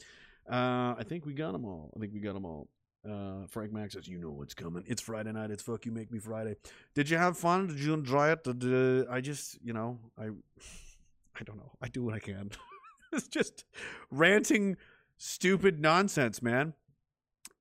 Uh, 0.50 0.94
I 0.98 1.04
think 1.06 1.26
we 1.26 1.34
got 1.34 1.52
them 1.52 1.66
all. 1.66 1.92
I 1.94 2.00
think 2.00 2.14
we 2.14 2.20
got 2.20 2.32
them 2.32 2.46
all. 2.46 2.68
Uh, 3.06 3.46
Frank 3.48 3.70
Max 3.70 3.92
says, 3.92 4.08
"You 4.08 4.16
know 4.16 4.30
what's 4.30 4.54
coming. 4.54 4.82
It's 4.86 5.02
Friday 5.02 5.32
night. 5.32 5.50
It's 5.50 5.62
fuck 5.62 5.84
you, 5.84 5.92
make 5.92 6.10
me 6.10 6.18
Friday. 6.18 6.56
Did 6.94 7.10
you 7.10 7.18
have 7.18 7.36
fun? 7.36 7.66
Did 7.66 7.80
you 7.80 7.92
enjoy 7.92 8.30
it? 8.30 8.44
Did, 8.44 8.64
uh, 8.64 9.04
I 9.12 9.20
just, 9.20 9.58
you 9.62 9.74
know, 9.74 9.98
I, 10.18 10.24
I 11.38 11.44
don't 11.44 11.58
know. 11.58 11.72
I 11.82 11.88
do 11.88 12.02
what 12.02 12.14
I 12.14 12.18
can. 12.18 12.50
it's 13.12 13.28
just 13.28 13.66
ranting, 14.10 14.78
stupid 15.16 15.80
nonsense, 15.80 16.42
man. 16.42 16.74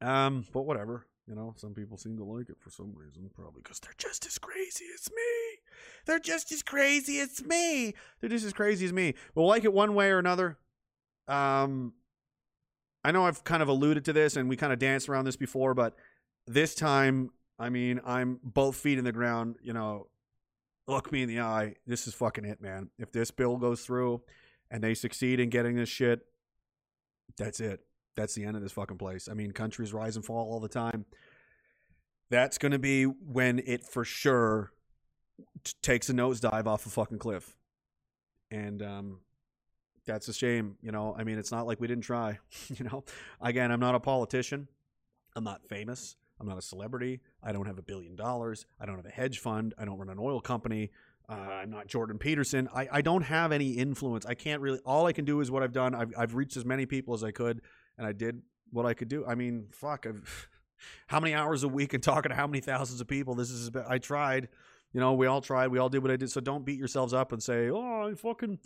Um, 0.02 0.46
but 0.54 0.64
whatever. 0.64 1.08
You 1.28 1.34
know, 1.34 1.56
some 1.58 1.74
people 1.74 1.98
seem 1.98 2.18
to 2.18 2.24
like 2.24 2.50
it 2.50 2.58
for 2.60 2.70
some 2.70 2.94
reason. 2.96 3.30
Probably 3.34 3.62
because 3.64 3.80
they're 3.80 3.96
just 3.98 4.26
as 4.26 4.38
crazy 4.38 4.86
as 4.94 5.10
me. 5.10 5.60
They're 6.06 6.20
just 6.20 6.52
as 6.52 6.62
crazy 6.62 7.20
as 7.20 7.44
me. 7.44 7.96
They're 8.20 8.30
just 8.30 8.46
as 8.46 8.54
crazy 8.54 8.86
as 8.86 8.94
me. 8.94 9.16
We'll 9.34 9.48
like 9.48 9.64
it 9.64 9.74
one 9.74 9.96
way 9.96 10.12
or 10.12 10.20
another. 10.20 10.58
Um, 11.28 11.94
I 13.04 13.12
know 13.12 13.26
I've 13.26 13.44
kind 13.44 13.64
of 13.64 13.70
alluded 13.70 14.06
to 14.06 14.14
this 14.14 14.36
and 14.36 14.48
we 14.48 14.56
kind 14.56 14.72
of 14.72 14.80
danced 14.80 15.10
around 15.10 15.26
this 15.26 15.36
before, 15.36 15.74
but 15.74 15.96
this 16.46 16.76
time, 16.76 17.32
I 17.58 17.70
mean, 17.70 18.02
I'm 18.06 18.40
both 18.44 18.76
feet 18.76 19.00
in 19.00 19.06
the 19.06 19.12
ground. 19.12 19.56
You 19.64 19.74
know, 19.74 20.08
look 20.88 21.12
me 21.12 21.24
in 21.24 21.30
the 21.30 21.40
eye. 21.40 21.76
This 21.88 22.08
is 22.08 22.14
fucking 22.14 22.46
it, 22.46 22.62
man. 22.62 22.90
If 23.00 23.12
this 23.12 23.32
bill 23.32 23.58
goes 23.58 23.82
through 23.82 24.22
and 24.70 24.84
they 24.84 24.94
succeed 24.94 25.40
in 25.40 25.50
getting 25.50 25.76
this 25.76 25.90
shit, 25.90 26.22
that's 27.38 27.60
it. 27.60 27.82
That's 28.16 28.34
the 28.34 28.46
end 28.46 28.56
of 28.56 28.64
this 28.64 28.72
fucking 28.72 28.98
place. 28.98 29.28
I 29.30 29.34
mean, 29.34 29.52
countries 29.52 29.94
rise 29.94 30.16
and 30.16 30.24
fall 30.24 30.52
all 30.52 30.60
the 30.60 30.70
time. 30.70 31.06
That's 32.30 32.58
going 32.58 32.72
to 32.72 32.80
be 32.80 33.04
when 33.04 33.62
it 33.66 33.84
for 33.84 34.04
sure 34.04 34.72
t- 35.64 35.74
takes 35.82 36.10
a 36.10 36.14
nosedive 36.14 36.66
off 36.66 36.86
a 36.86 36.90
fucking 36.90 37.20
cliff. 37.20 37.56
And 38.50 38.82
um, 38.82 39.20
that's 40.06 40.28
a 40.28 40.34
shame. 40.34 40.78
You 40.82 40.92
know, 40.92 41.16
I 41.18 41.24
mean, 41.24 41.38
it's 41.38 41.52
not 41.52 41.68
like 41.68 41.80
we 41.80 41.88
didn't 41.88 42.04
try. 42.04 42.40
you 42.68 42.86
know, 42.86 43.04
again, 43.42 43.72
I'm 43.72 43.80
not 43.80 43.96
a 43.96 44.00
politician. 44.00 44.68
I'm 45.36 45.44
not 45.44 45.68
famous. 45.68 46.16
I'm 46.40 46.48
not 46.48 46.58
a 46.58 46.62
celebrity. 46.62 47.22
I 47.44 47.52
don't 47.52 47.66
have 47.66 47.78
a 47.78 47.82
billion 47.82 48.16
dollars. 48.16 48.66
I 48.80 48.86
don't 48.86 48.98
have 48.98 49.06
a 49.06 49.10
hedge 49.10 49.40
fund. 49.40 49.74
I 49.78 49.86
don't 49.86 49.98
run 49.98 50.10
an 50.10 50.20
oil 50.20 50.42
company. 50.42 50.92
Uh, 51.28 51.34
I'm 51.34 51.72
not 51.72 51.88
Jordan 51.88 52.18
Peterson. 52.18 52.70
I, 52.74 52.88
I 52.92 53.02
don't 53.02 53.24
have 53.24 53.52
any 53.52 53.72
influence. 53.72 54.26
I 54.26 54.36
can't 54.36 54.62
really. 54.62 54.80
All 54.86 55.08
I 55.08 55.14
can 55.14 55.26
do 55.26 55.42
is 55.42 55.50
what 55.50 55.64
I've 55.64 55.74
done. 55.74 55.96
I've, 55.96 56.14
I've 56.18 56.36
reached 56.36 56.58
as 56.58 56.66
many 56.66 56.86
people 56.86 57.14
as 57.14 57.24
I 57.24 57.32
could, 57.32 57.62
and 57.98 58.06
I 58.06 58.12
did 58.12 58.42
what 58.72 58.86
I 58.86 58.94
could 58.94 59.08
do. 59.08 59.26
I 59.26 59.36
mean, 59.36 59.68
fuck. 59.72 60.06
I've, 60.06 60.50
how 61.08 61.20
many 61.20 61.34
hours 61.34 61.64
a 61.64 61.68
week 61.68 61.94
and 61.94 62.04
talking 62.04 62.30
to 62.30 62.36
how 62.36 62.48
many 62.48 62.60
thousands 62.62 63.02
of 63.02 63.08
people? 63.08 63.34
This 63.36 63.50
is. 63.50 63.72
I 63.88 63.98
tried. 63.98 64.50
You 64.94 65.00
know, 65.00 65.14
we 65.14 65.28
all 65.28 65.42
tried. 65.42 65.70
We 65.70 65.80
all 65.80 65.90
did 65.90 66.04
what 66.04 66.12
I 66.12 66.16
did. 66.16 66.32
So 66.32 66.40
don't 66.42 66.66
beat 66.66 66.78
yourselves 66.80 67.14
up 67.14 67.32
and 67.32 67.42
say, 67.42 67.70
"Oh, 67.70 68.10
I 68.10 68.14
fucking." 68.14 68.60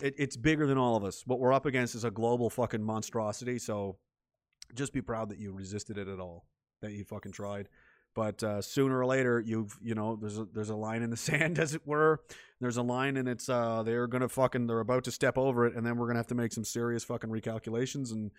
It, 0.00 0.14
it's 0.16 0.36
bigger 0.36 0.66
than 0.66 0.78
all 0.78 0.96
of 0.96 1.04
us. 1.04 1.22
What 1.26 1.40
we're 1.40 1.52
up 1.52 1.66
against 1.66 1.94
is 1.94 2.04
a 2.04 2.10
global 2.10 2.48
fucking 2.48 2.82
monstrosity. 2.82 3.58
So 3.58 3.98
just 4.74 4.92
be 4.92 5.02
proud 5.02 5.28
that 5.28 5.38
you 5.38 5.52
resisted 5.52 5.98
it 5.98 6.08
at 6.08 6.20
all. 6.20 6.46
That 6.80 6.92
you 6.92 7.04
fucking 7.04 7.32
tried. 7.32 7.68
But 8.20 8.42
uh, 8.42 8.60
sooner 8.60 8.98
or 8.98 9.06
later, 9.06 9.40
you've 9.40 9.78
you 9.82 9.94
know 9.94 10.14
there's 10.14 10.38
a 10.38 10.44
there's 10.52 10.68
a 10.68 10.76
line 10.76 11.00
in 11.00 11.08
the 11.08 11.16
sand, 11.28 11.58
as 11.58 11.74
it 11.74 11.80
were. 11.86 12.20
There's 12.60 12.76
a 12.76 12.82
line, 12.82 13.16
and 13.16 13.26
it's 13.26 13.48
uh 13.48 13.82
they're 13.82 14.06
gonna 14.06 14.28
fucking 14.28 14.66
they're 14.66 14.80
about 14.80 15.04
to 15.04 15.10
step 15.10 15.38
over 15.38 15.66
it, 15.66 15.74
and 15.74 15.86
then 15.86 15.96
we're 15.96 16.06
gonna 16.06 16.18
have 16.18 16.26
to 16.26 16.34
make 16.34 16.52
some 16.52 16.62
serious 16.62 17.02
fucking 17.02 17.30
recalculations. 17.30 18.12
And 18.12 18.30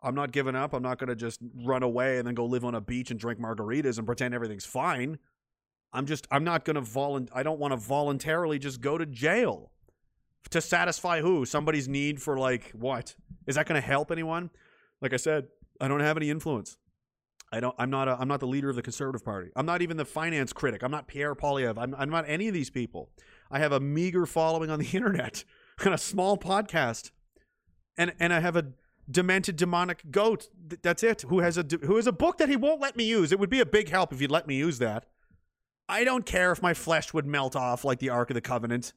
I'm 0.00 0.14
not 0.14 0.30
giving 0.30 0.54
up. 0.54 0.74
I'm 0.74 0.82
not 0.84 1.00
gonna 1.00 1.16
just 1.16 1.40
run 1.64 1.82
away 1.82 2.18
and 2.18 2.26
then 2.28 2.36
go 2.36 2.46
live 2.46 2.64
on 2.64 2.76
a 2.76 2.80
beach 2.80 3.10
and 3.10 3.18
drink 3.18 3.40
margaritas 3.40 3.98
and 3.98 4.06
pretend 4.06 4.32
everything's 4.32 4.64
fine. 4.64 5.18
I'm 5.92 6.06
just 6.06 6.28
I'm 6.30 6.44
not 6.44 6.64
gonna 6.64 6.82
volun. 6.82 7.28
I 7.34 7.42
don't 7.42 7.58
want 7.58 7.72
to 7.72 7.78
voluntarily 7.78 8.60
just 8.60 8.80
go 8.80 8.96
to 8.96 9.06
jail 9.06 9.72
to 10.50 10.60
satisfy 10.60 11.20
who 11.20 11.44
somebody's 11.44 11.88
need 11.88 12.22
for 12.22 12.38
like 12.38 12.70
what 12.70 13.16
is 13.48 13.56
that 13.56 13.66
gonna 13.66 13.80
help 13.80 14.12
anyone? 14.12 14.50
Like 15.02 15.12
I 15.12 15.16
said, 15.16 15.48
I 15.80 15.88
don't 15.88 15.98
have 15.98 16.16
any 16.16 16.30
influence. 16.30 16.76
I 17.52 17.60
don't. 17.60 17.74
I'm 17.78 17.90
not. 17.90 18.08
A, 18.08 18.16
I'm 18.18 18.28
not 18.28 18.40
the 18.40 18.46
leader 18.46 18.68
of 18.68 18.76
the 18.76 18.82
Conservative 18.82 19.24
Party. 19.24 19.50
I'm 19.54 19.66
not 19.66 19.82
even 19.82 19.96
the 19.96 20.04
finance 20.04 20.52
critic. 20.52 20.82
I'm 20.82 20.90
not 20.90 21.06
Pierre 21.06 21.34
Poilievre. 21.34 21.78
I'm, 21.78 21.94
I'm 21.96 22.10
not 22.10 22.24
any 22.26 22.48
of 22.48 22.54
these 22.54 22.70
people. 22.70 23.10
I 23.50 23.60
have 23.60 23.72
a 23.72 23.80
meager 23.80 24.26
following 24.26 24.70
on 24.70 24.78
the 24.78 24.88
internet 24.92 25.44
and 25.84 25.94
a 25.94 25.98
small 25.98 26.36
podcast, 26.36 27.10
and 27.96 28.12
and 28.18 28.32
I 28.32 28.40
have 28.40 28.56
a 28.56 28.66
demented 29.10 29.56
demonic 29.56 30.10
goat. 30.10 30.48
That's 30.82 31.02
it. 31.02 31.22
Who 31.22 31.40
has 31.40 31.56
a 31.56 31.64
who 31.82 31.96
has 31.96 32.06
a 32.06 32.12
book 32.12 32.38
that 32.38 32.48
he 32.48 32.56
won't 32.56 32.80
let 32.80 32.96
me 32.96 33.04
use. 33.04 33.32
It 33.32 33.38
would 33.38 33.50
be 33.50 33.60
a 33.60 33.66
big 33.66 33.90
help 33.90 34.12
if 34.12 34.20
you'd 34.20 34.30
let 34.30 34.46
me 34.46 34.56
use 34.56 34.78
that. 34.78 35.06
I 35.88 36.02
don't 36.02 36.26
care 36.26 36.50
if 36.50 36.60
my 36.60 36.74
flesh 36.74 37.14
would 37.14 37.26
melt 37.26 37.54
off 37.54 37.84
like 37.84 38.00
the 38.00 38.08
Ark 38.08 38.30
of 38.30 38.34
the 38.34 38.40
Covenant. 38.40 38.92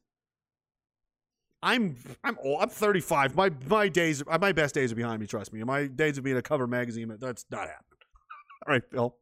I'm 1.62 1.98
I'm 2.24 2.38
old. 2.44 2.62
I'm 2.62 2.70
35. 2.70 3.36
My 3.36 3.52
my 3.68 3.90
days 3.90 4.24
my 4.26 4.52
best 4.52 4.74
days 4.74 4.92
are 4.92 4.96
behind 4.96 5.20
me. 5.20 5.28
Trust 5.28 5.54
me. 5.54 5.64
My 5.64 5.88
days 5.88 6.18
of 6.18 6.24
being 6.24 6.38
a 6.38 6.42
cover 6.42 6.68
magazine. 6.68 7.16
That's 7.20 7.46
not 7.52 7.68
happening. 7.68 7.99
All 8.66 8.74
right, 8.74 8.84
Phil. 8.92 9.16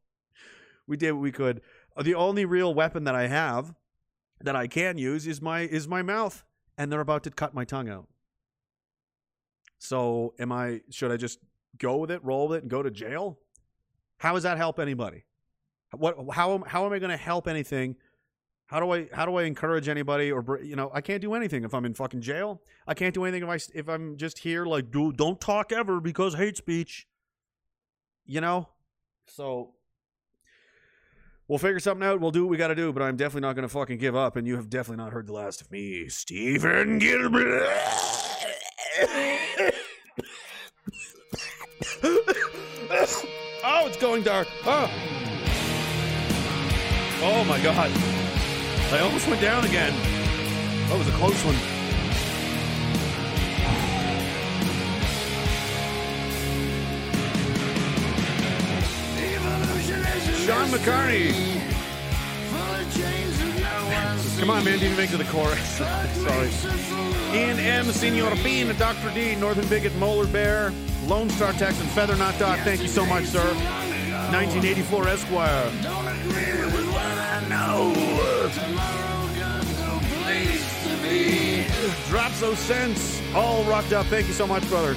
We 0.88 0.98
did 0.98 1.12
what 1.12 1.22
we 1.22 1.32
could. 1.32 1.62
Uh, 1.96 2.04
The 2.04 2.16
only 2.16 2.46
real 2.46 2.74
weapon 2.74 3.04
that 3.06 3.16
I 3.16 3.28
have 3.28 3.74
that 4.42 4.56
I 4.56 4.68
can 4.68 4.98
use 4.98 5.28
is 5.28 5.42
my 5.42 5.62
is 5.62 5.88
my 5.88 6.02
mouth, 6.02 6.44
and 6.78 6.92
they're 6.92 7.02
about 7.02 7.24
to 7.24 7.32
cut 7.32 7.54
my 7.54 7.66
tongue 7.66 7.90
out. 7.90 8.08
So, 9.80 10.34
am 10.40 10.52
I? 10.52 10.82
Should 10.90 11.12
I 11.12 11.18
just 11.18 11.40
go 11.78 11.98
with 11.98 12.12
it, 12.12 12.24
roll 12.24 12.48
with 12.48 12.58
it, 12.58 12.64
and 12.64 12.72
go 12.72 12.82
to 12.82 12.92
jail? 12.92 13.40
How 14.18 14.34
does 14.34 14.44
that 14.44 14.58
help 14.58 14.80
anybody? 14.80 15.26
What? 15.96 16.18
How 16.34 16.54
am 16.56 16.64
how 16.64 16.86
am 16.86 16.94
I 16.94 17.00
going 17.00 17.12
to 17.12 17.18
help 17.18 17.48
anything? 17.48 17.96
How 18.68 18.80
do 18.82 18.92
I 18.92 19.08
how 19.14 19.26
do 19.26 19.36
I 19.36 19.44
encourage 19.44 19.88
anybody 19.88 20.32
or 20.32 20.60
you 20.62 20.76
know 20.76 20.92
I 20.94 21.02
can't 21.02 21.22
do 21.22 21.34
anything 21.34 21.64
if 21.64 21.74
I'm 21.74 21.86
in 21.86 21.94
fucking 21.94 22.22
jail. 22.22 22.62
I 22.86 22.94
can't 22.94 23.14
do 23.14 23.24
anything 23.24 23.44
if 23.44 23.50
I 23.50 23.78
if 23.78 23.88
I'm 23.88 24.18
just 24.18 24.40
here 24.40 24.66
like 24.66 24.92
do 24.92 25.14
don't 25.14 25.40
talk 25.40 25.72
ever 25.72 26.02
because 26.02 26.36
hate 26.36 26.58
speech. 26.58 27.08
You 28.26 28.42
know, 28.42 28.68
so 29.28 29.74
we'll 31.48 31.60
figure 31.60 31.80
something 31.80 32.06
out. 32.06 32.20
We'll 32.20 32.32
do 32.32 32.44
what 32.44 32.50
we 32.50 32.58
got 32.58 32.68
to 32.70 32.76
do. 32.76 32.92
But 32.94 33.04
I'm 33.04 33.16
definitely 33.16 33.42
not 33.42 33.56
going 33.56 33.68
to 33.68 33.74
fucking 33.74 33.98
give 33.98 34.16
up. 34.16 34.36
And 34.36 34.48
you 34.48 34.56
have 34.56 34.70
definitely 34.70 35.04
not 35.04 35.14
heard 35.14 35.28
the 35.28 35.34
last 35.34 35.62
of 35.62 35.72
me, 35.72 36.10
Stephen 36.10 37.00
Gilbert. 37.00 37.68
oh, 43.64 43.84
it's 43.86 43.98
going 43.98 44.24
dark. 44.24 44.48
Oh. 44.66 44.90
Oh 47.20 47.44
my 47.46 47.62
god. 47.62 47.92
I 48.92 49.00
almost 49.00 49.28
went 49.28 49.42
down 49.42 49.66
again. 49.66 49.94
That 50.90 50.98
was 50.98 51.08
a 51.08 51.12
close 51.12 51.44
one. 51.44 51.77
McCartney. 60.78 61.34
Come 64.40 64.50
on, 64.52 64.64
man. 64.64 64.80
Didn't 64.80 64.98
make 64.98 65.10
to 65.10 65.18
the 65.18 65.24
chorus. 65.26 65.60
Sorry. 65.78 66.50
Ian 67.36 67.60
M. 67.60 67.86
Senor 67.86 68.36
Bean, 68.44 68.74
Dr. 68.78 69.14
D, 69.14 69.36
Northern 69.36 69.68
Bigot, 69.68 69.96
Molar 69.96 70.28
Bear, 70.28 70.72
Lone 71.06 71.30
Star 71.32 71.54
Texan, 71.54 71.88
Feather 71.88 72.16
Not 72.16 72.38
Dot. 72.38 72.60
Thank 72.60 72.82
you 72.82 72.88
so 72.88 73.06
much, 73.06 73.26
sir. 73.26 73.44
1984 74.32 75.08
Esquire. 75.08 75.72
Drops 82.08 82.40
those 82.40 82.60
cents. 82.60 83.22
All 83.34 83.64
rocked 83.64 83.94
up. 83.94 84.06
Thank 84.08 84.28
you 84.28 84.34
so 84.34 84.46
much, 84.46 84.68
brother. 84.70 84.96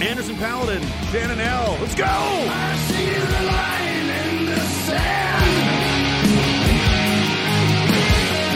Anderson 0.00 0.36
Paladin, 0.36 0.82
Dan 1.12 1.30
and 1.30 1.40
L. 1.40 1.78
Let's 1.80 1.94
go! 1.94 3.83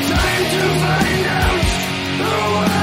Time 0.08 0.44
to 0.54 0.64
find 0.82 1.26
out 1.26 1.62
the 2.18 2.30
world. 2.54 2.77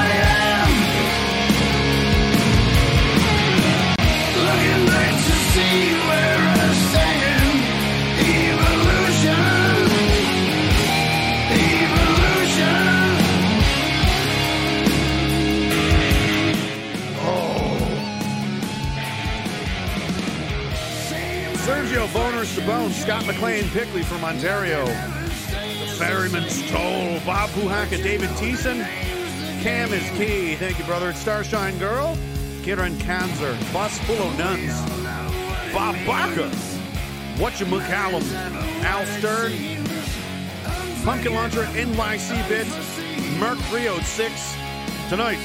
Sergio 21.95 22.13
Boner 22.13 22.43
Stabone, 22.43 22.91
Scott 22.91 23.25
McLean 23.25 23.63
Pickley 23.69 24.03
from 24.03 24.21
Ontario. 24.25 24.85
The 24.85 25.95
Ferryman's 25.97 26.61
Toll, 26.69 27.21
Bob 27.25 27.49
Puhaka, 27.51 28.03
David 28.03 28.29
Thiessen. 28.31 28.83
Cam 29.63 29.93
is 29.93 30.03
key. 30.17 30.55
Thank 30.55 30.77
you, 30.77 30.83
brother. 30.83 31.11
It's 31.11 31.19
Starshine 31.19 31.77
Girl. 31.79 32.17
Kieran 32.63 32.95
Kanzer, 32.95 33.55
Bus 33.71 33.97
Full 33.99 34.17
of 34.17 34.37
Nuns, 34.37 34.73
Bob 35.71 35.95
Barker, 36.05 36.49
Whatchamacallum, 37.37 38.23
Al 38.83 39.05
Stern, 39.05 39.53
Pumpkin 41.05 41.33
Launcher, 41.33 41.63
NYC 41.63 42.49
Bit, 42.49 42.67
Merc 43.39 43.57
306. 43.69 44.57
Tonight, 45.07 45.39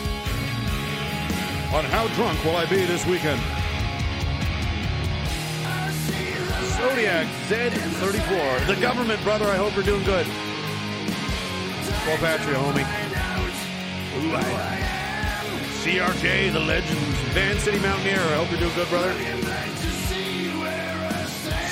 on 1.73 1.85
How 1.85 2.09
Drunk 2.17 2.45
Will 2.45 2.57
I 2.57 2.67
Be 2.67 2.85
This 2.87 3.07
Weekend? 3.07 3.41
Zodiac 6.81 7.27
Z34. 7.49 8.67
The 8.67 8.81
government, 8.81 9.23
brother, 9.23 9.45
I 9.47 9.57
hope 9.57 9.75
you're 9.75 9.85
doing 9.85 10.03
good. 10.05 10.27
Well, 12.07 12.17
Patria, 12.17 12.57
homie. 12.57 12.87
CRJ, 15.83 16.53
the 16.55 16.61
legends. 16.61 17.19
Van 17.35 17.59
City 17.59 17.79
Mountaineer, 17.81 18.19
I 18.19 18.37
hope 18.37 18.51
you're 18.51 18.61
doing 18.61 18.75
good, 18.75 18.89
brother. 18.89 19.13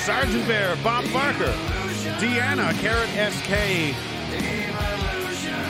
Sergeant 0.05 0.47
Bear, 0.47 0.75
Bob 0.83 1.05
Barker. 1.11 1.53
Deanna, 2.21 2.71
Carrot 2.79 3.09
SK. 3.33 3.95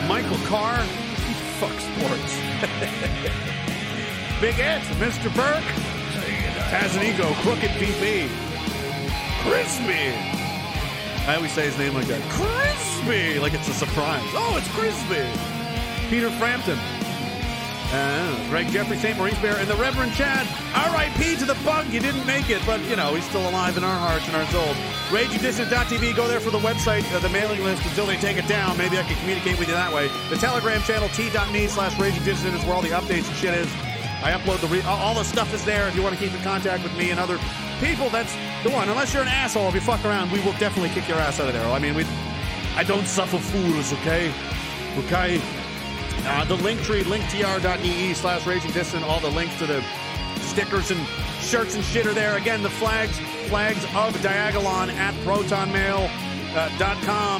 Michael 0.09 0.37
Carr. 0.47 0.83
Fuck 1.59 1.79
sports. 1.79 2.35
Big 4.41 4.59
Ed, 4.59 4.81
Mr. 4.99 5.33
Burke. 5.33 5.63
Tazanico, 6.71 7.33
Crooked 7.41 7.71
VP. 7.71 8.48
Crispy. 9.43 10.13
I 11.27 11.35
always 11.35 11.51
say 11.51 11.65
his 11.65 11.77
name 11.77 11.93
like 11.93 12.07
that. 12.07 12.21
Crispy! 12.29 13.39
Like 13.39 13.53
it's 13.53 13.67
a 13.67 13.73
surprise. 13.73 14.23
Oh, 14.33 14.57
it's 14.57 14.67
Crispy! 14.69 15.25
Peter 16.09 16.29
Frampton. 16.31 16.79
Uh, 17.91 18.49
Greg 18.49 18.67
Jeffrey, 18.69 18.97
St. 18.97 19.17
Maurice 19.17 19.39
Bear, 19.39 19.57
and 19.57 19.67
the 19.67 19.75
Reverend 19.75 20.13
Chad. 20.13 20.45
R.I.P. 20.75 21.37
to 21.37 21.45
the 21.45 21.57
bug. 21.65 21.87
You 21.91 21.99
didn't 21.99 22.25
make 22.27 22.49
it, 22.49 22.61
but, 22.65 22.79
you 22.85 22.95
know, 22.95 23.15
he's 23.15 23.25
still 23.25 23.47
alive 23.49 23.77
in 23.77 23.83
our 23.83 23.97
hearts 23.97 24.27
and 24.27 24.35
our 24.35 24.45
souls. 24.47 24.77
RagingDissident.tv. 25.09 26.15
Go 26.15 26.27
there 26.27 26.39
for 26.39 26.51
the 26.51 26.59
website, 26.59 27.01
uh, 27.15 27.19
the 27.19 27.29
mailing 27.29 27.63
list 27.63 27.83
until 27.85 28.05
they 28.05 28.17
take 28.17 28.37
it 28.37 28.47
down. 28.47 28.77
Maybe 28.77 28.99
I 28.99 29.03
can 29.03 29.17
communicate 29.17 29.57
with 29.57 29.69
you 29.69 29.73
that 29.73 29.91
way. 29.91 30.07
The 30.29 30.37
Telegram 30.37 30.81
channel, 30.83 31.09
t.me 31.09 31.67
slash 31.67 31.93
RagingDissident 31.95 32.53
is 32.53 32.63
where 32.65 32.75
all 32.75 32.83
the 32.83 32.89
updates 32.89 33.27
and 33.27 33.35
shit 33.37 33.55
is. 33.55 33.67
I 34.21 34.37
upload 34.37 34.61
the 34.61 34.67
re- 34.67 34.83
all 34.83 35.15
the 35.15 35.23
stuff 35.23 35.51
is 35.53 35.65
there. 35.65 35.87
If 35.87 35.95
you 35.95 36.03
want 36.03 36.13
to 36.13 36.21
keep 36.21 36.33
in 36.35 36.41
contact 36.43 36.83
with 36.83 36.95
me 36.95 37.09
and 37.09 37.19
other 37.19 37.39
people, 37.79 38.09
that's 38.09 38.33
the 38.63 38.69
one. 38.69 38.89
Unless 38.89 39.13
you're 39.13 39.23
an 39.23 39.29
asshole, 39.29 39.67
if 39.69 39.75
you 39.75 39.81
fuck 39.81 40.03
around, 40.05 40.31
we 40.31 40.39
will 40.41 40.53
definitely 40.53 40.89
kick 40.89 41.07
your 41.07 41.17
ass 41.17 41.39
out 41.39 41.47
of 41.47 41.53
there. 41.53 41.65
I 41.65 41.79
mean, 41.79 41.95
we, 41.95 42.05
I 42.75 42.83
don't 42.83 43.07
suffer 43.07 43.37
fools, 43.37 43.93
okay? 43.93 44.31
Okay. 45.05 45.41
Uh, 46.25 46.45
the 46.45 46.55
link 46.55 46.81
tree, 46.81 47.03
linktr.ee 47.03 48.13
slash 48.13 48.45
raging 48.45 48.71
dissident. 48.71 49.09
All 49.09 49.19
the 49.19 49.29
links 49.29 49.57
to 49.59 49.65
the 49.65 49.83
stickers 50.41 50.91
and 50.91 50.99
shirts 51.41 51.75
and 51.75 51.83
shit 51.83 52.05
are 52.05 52.13
there. 52.13 52.37
Again, 52.37 52.61
the 52.61 52.69
flags, 52.69 53.17
flags 53.47 53.83
of 53.95 54.13
Diagolon 54.21 54.91
at 54.93 55.13
protonmail.com. 55.25 56.09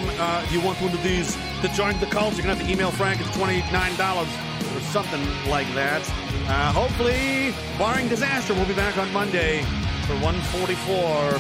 Uh, 0.04 0.14
uh, 0.18 0.42
if 0.46 0.52
you 0.54 0.62
want 0.62 0.82
one 0.82 0.94
of 0.94 1.04
these 1.04 1.36
to 1.62 1.68
join 1.70 2.00
the 2.00 2.06
cult, 2.08 2.36
you're 2.36 2.44
going 2.44 2.58
to 2.58 2.64
have 2.64 2.68
to 2.68 2.72
email 2.72 2.92
Frank. 2.92 3.20
It's 3.20 3.30
$29 3.32 4.76
or 4.76 4.80
something 4.82 5.50
like 5.50 5.68
that. 5.74 6.02
Uh, 6.48 6.72
hopefully, 6.72 7.54
barring 7.78 8.08
disaster, 8.08 8.54
we'll 8.54 8.68
be 8.68 8.74
back 8.74 8.98
on 8.98 9.12
Monday 9.12 9.66
for 10.10 10.16
144, 10.26 11.40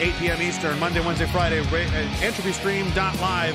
8 0.00 0.14
p.m. 0.18 0.42
Eastern, 0.42 0.76
Monday, 0.80 0.98
Wednesday, 0.98 1.26
Friday, 1.26 1.60
uh, 1.60 1.64
entropystream.live. 2.18 3.54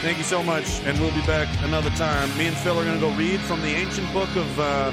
Thank 0.00 0.16
you 0.16 0.24
so 0.24 0.42
much, 0.42 0.80
and 0.84 0.98
we'll 0.98 1.12
be 1.12 1.20
back 1.26 1.46
another 1.62 1.90
time. 1.90 2.26
Me 2.38 2.46
and 2.46 2.56
Phil 2.56 2.78
are 2.78 2.84
going 2.84 2.98
to 2.98 3.06
go 3.06 3.12
read 3.16 3.38
from 3.40 3.60
the 3.60 3.68
ancient 3.68 4.10
book 4.14 4.34
of 4.34 4.58
uh, 4.58 4.92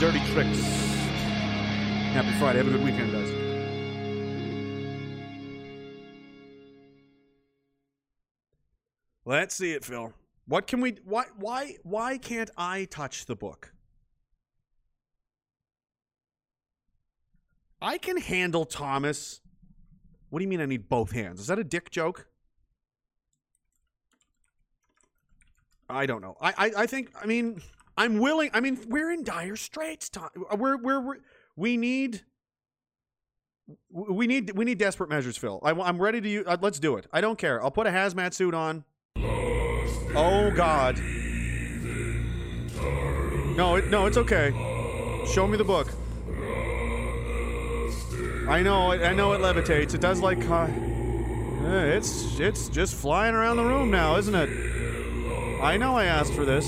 Dirty 0.00 0.20
Tricks. 0.32 0.58
Happy 2.14 2.32
Friday. 2.38 2.60
Have 2.60 2.68
a 2.68 2.70
good 2.70 2.82
weekend, 2.82 3.12
guys. 3.12 3.30
Let's 9.26 9.54
see 9.54 9.72
it, 9.72 9.84
Phil. 9.84 10.14
What 10.46 10.66
can 10.66 10.80
we? 10.80 10.96
Why? 11.04 11.24
Why? 11.36 11.76
Why 11.82 12.16
can't 12.16 12.50
I 12.56 12.86
touch 12.86 13.26
the 13.26 13.36
book? 13.36 13.74
I 17.82 17.98
can 17.98 18.16
handle 18.18 18.64
Thomas. 18.64 19.40
What 20.28 20.38
do 20.38 20.44
you 20.44 20.48
mean? 20.48 20.60
I 20.60 20.66
need 20.66 20.88
both 20.88 21.12
hands? 21.12 21.40
Is 21.40 21.46
that 21.48 21.58
a 21.58 21.64
dick 21.64 21.90
joke? 21.90 22.26
I 25.88 26.06
don't 26.06 26.22
know. 26.22 26.36
I, 26.40 26.54
I, 26.56 26.72
I 26.78 26.86
think. 26.86 27.10
I 27.20 27.26
mean, 27.26 27.60
I'm 27.96 28.18
willing. 28.18 28.50
I 28.54 28.60
mean, 28.60 28.78
we're 28.88 29.10
in 29.10 29.24
dire 29.24 29.56
straits. 29.56 30.08
Tom. 30.08 30.28
We're, 30.56 30.76
we're, 30.76 31.00
we're 31.00 31.16
we 31.56 31.76
need. 31.76 32.22
We 33.90 34.26
need 34.26 34.56
we 34.56 34.64
need 34.64 34.78
desperate 34.78 35.10
measures, 35.10 35.36
Phil. 35.36 35.60
I, 35.62 35.70
am 35.70 36.00
ready 36.00 36.20
to 36.20 36.28
use. 36.28 36.46
Uh, 36.46 36.56
let's 36.60 36.78
do 36.78 36.96
it. 36.96 37.06
I 37.12 37.20
don't 37.20 37.38
care. 37.38 37.62
I'll 37.62 37.70
put 37.70 37.86
a 37.86 37.90
hazmat 37.90 38.34
suit 38.34 38.54
on. 38.54 38.84
Oh 39.16 40.50
God. 40.54 40.98
No, 43.56 43.76
it, 43.76 43.88
no, 43.88 44.06
it's 44.06 44.16
okay. 44.16 44.50
Show 45.32 45.46
me 45.46 45.56
the 45.56 45.64
book. 45.64 45.88
I 48.50 48.62
know, 48.62 48.90
I 48.90 49.14
know 49.14 49.32
it 49.32 49.40
levitates. 49.40 49.94
It 49.94 50.00
does 50.00 50.20
like. 50.20 50.44
Uh, 50.50 50.66
it's 51.86 52.40
it's 52.40 52.68
just 52.68 52.96
flying 52.96 53.36
around 53.36 53.58
the 53.58 53.64
room 53.64 53.92
now, 53.92 54.16
isn't 54.16 54.34
it? 54.34 54.50
I 55.62 55.76
know 55.76 55.96
I 55.96 56.06
asked 56.06 56.32
for 56.32 56.44
this. 56.44 56.66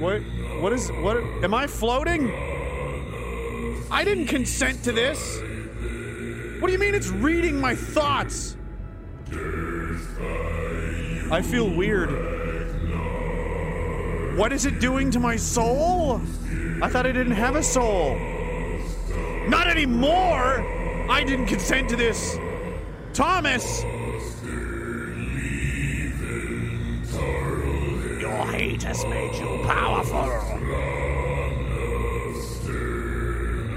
What? 0.00 0.20
What 0.60 0.72
is? 0.72 0.90
What? 0.90 1.18
Am 1.44 1.54
I 1.54 1.68
floating? 1.68 2.28
I 3.88 4.02
didn't 4.02 4.26
consent 4.26 4.82
to 4.82 4.90
this. 4.90 5.38
What 6.60 6.66
do 6.66 6.72
you 6.72 6.80
mean 6.80 6.96
it's 6.96 7.10
reading 7.10 7.60
my 7.60 7.76
thoughts? 7.76 8.56
I 11.30 11.40
feel 11.40 11.72
weird. 11.72 12.10
What 14.36 14.52
is 14.52 14.66
it 14.66 14.80
doing 14.80 15.12
to 15.12 15.20
my 15.20 15.36
soul? 15.36 16.20
I 16.82 16.88
thought 16.88 17.06
I 17.06 17.12
didn't 17.12 17.36
have 17.36 17.54
a 17.54 17.62
soul. 17.62 18.18
Not 19.50 19.66
anymore! 19.66 20.64
I 21.10 21.24
didn't 21.24 21.46
consent 21.46 21.88
to 21.88 21.96
this. 21.96 22.38
Thomas! 23.12 23.82
Your 28.20 28.46
hate 28.46 28.84
has 28.84 29.04
made 29.06 29.34
you 29.34 29.64
powerful. 29.64 30.20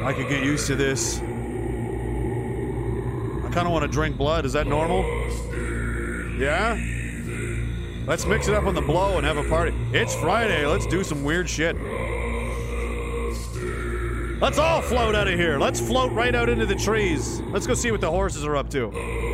I 0.05 0.13
could 0.15 0.29
get 0.29 0.43
used 0.43 0.67
to 0.67 0.75
this. 0.75 1.17
I 1.17 1.23
kind 3.51 3.65
of 3.65 3.71
want 3.71 3.81
to 3.81 3.87
drink 3.87 4.15
blood. 4.15 4.45
Is 4.45 4.53
that 4.53 4.67
normal? 4.67 5.01
Yeah? 6.37 6.79
Let's 8.05 8.27
mix 8.27 8.47
it 8.47 8.53
up 8.53 8.65
on 8.65 8.75
the 8.75 8.81
blow 8.81 9.17
and 9.17 9.25
have 9.25 9.37
a 9.37 9.49
party. 9.49 9.75
It's 9.91 10.13
Friday. 10.13 10.67
Let's 10.67 10.85
do 10.85 11.03
some 11.03 11.23
weird 11.23 11.49
shit. 11.49 11.75
Let's 14.43 14.57
all 14.57 14.81
float 14.81 15.15
out 15.15 15.29
of 15.29 15.39
here. 15.39 15.57
Let's 15.57 15.79
float 15.79 16.11
right 16.11 16.35
out 16.35 16.49
into 16.49 16.65
the 16.65 16.75
trees. 16.75 17.39
Let's 17.53 17.65
go 17.65 17.73
see 17.73 17.91
what 17.91 18.01
the 18.01 18.11
horses 18.11 18.43
are 18.43 18.57
up 18.57 18.69
to. 18.71 19.32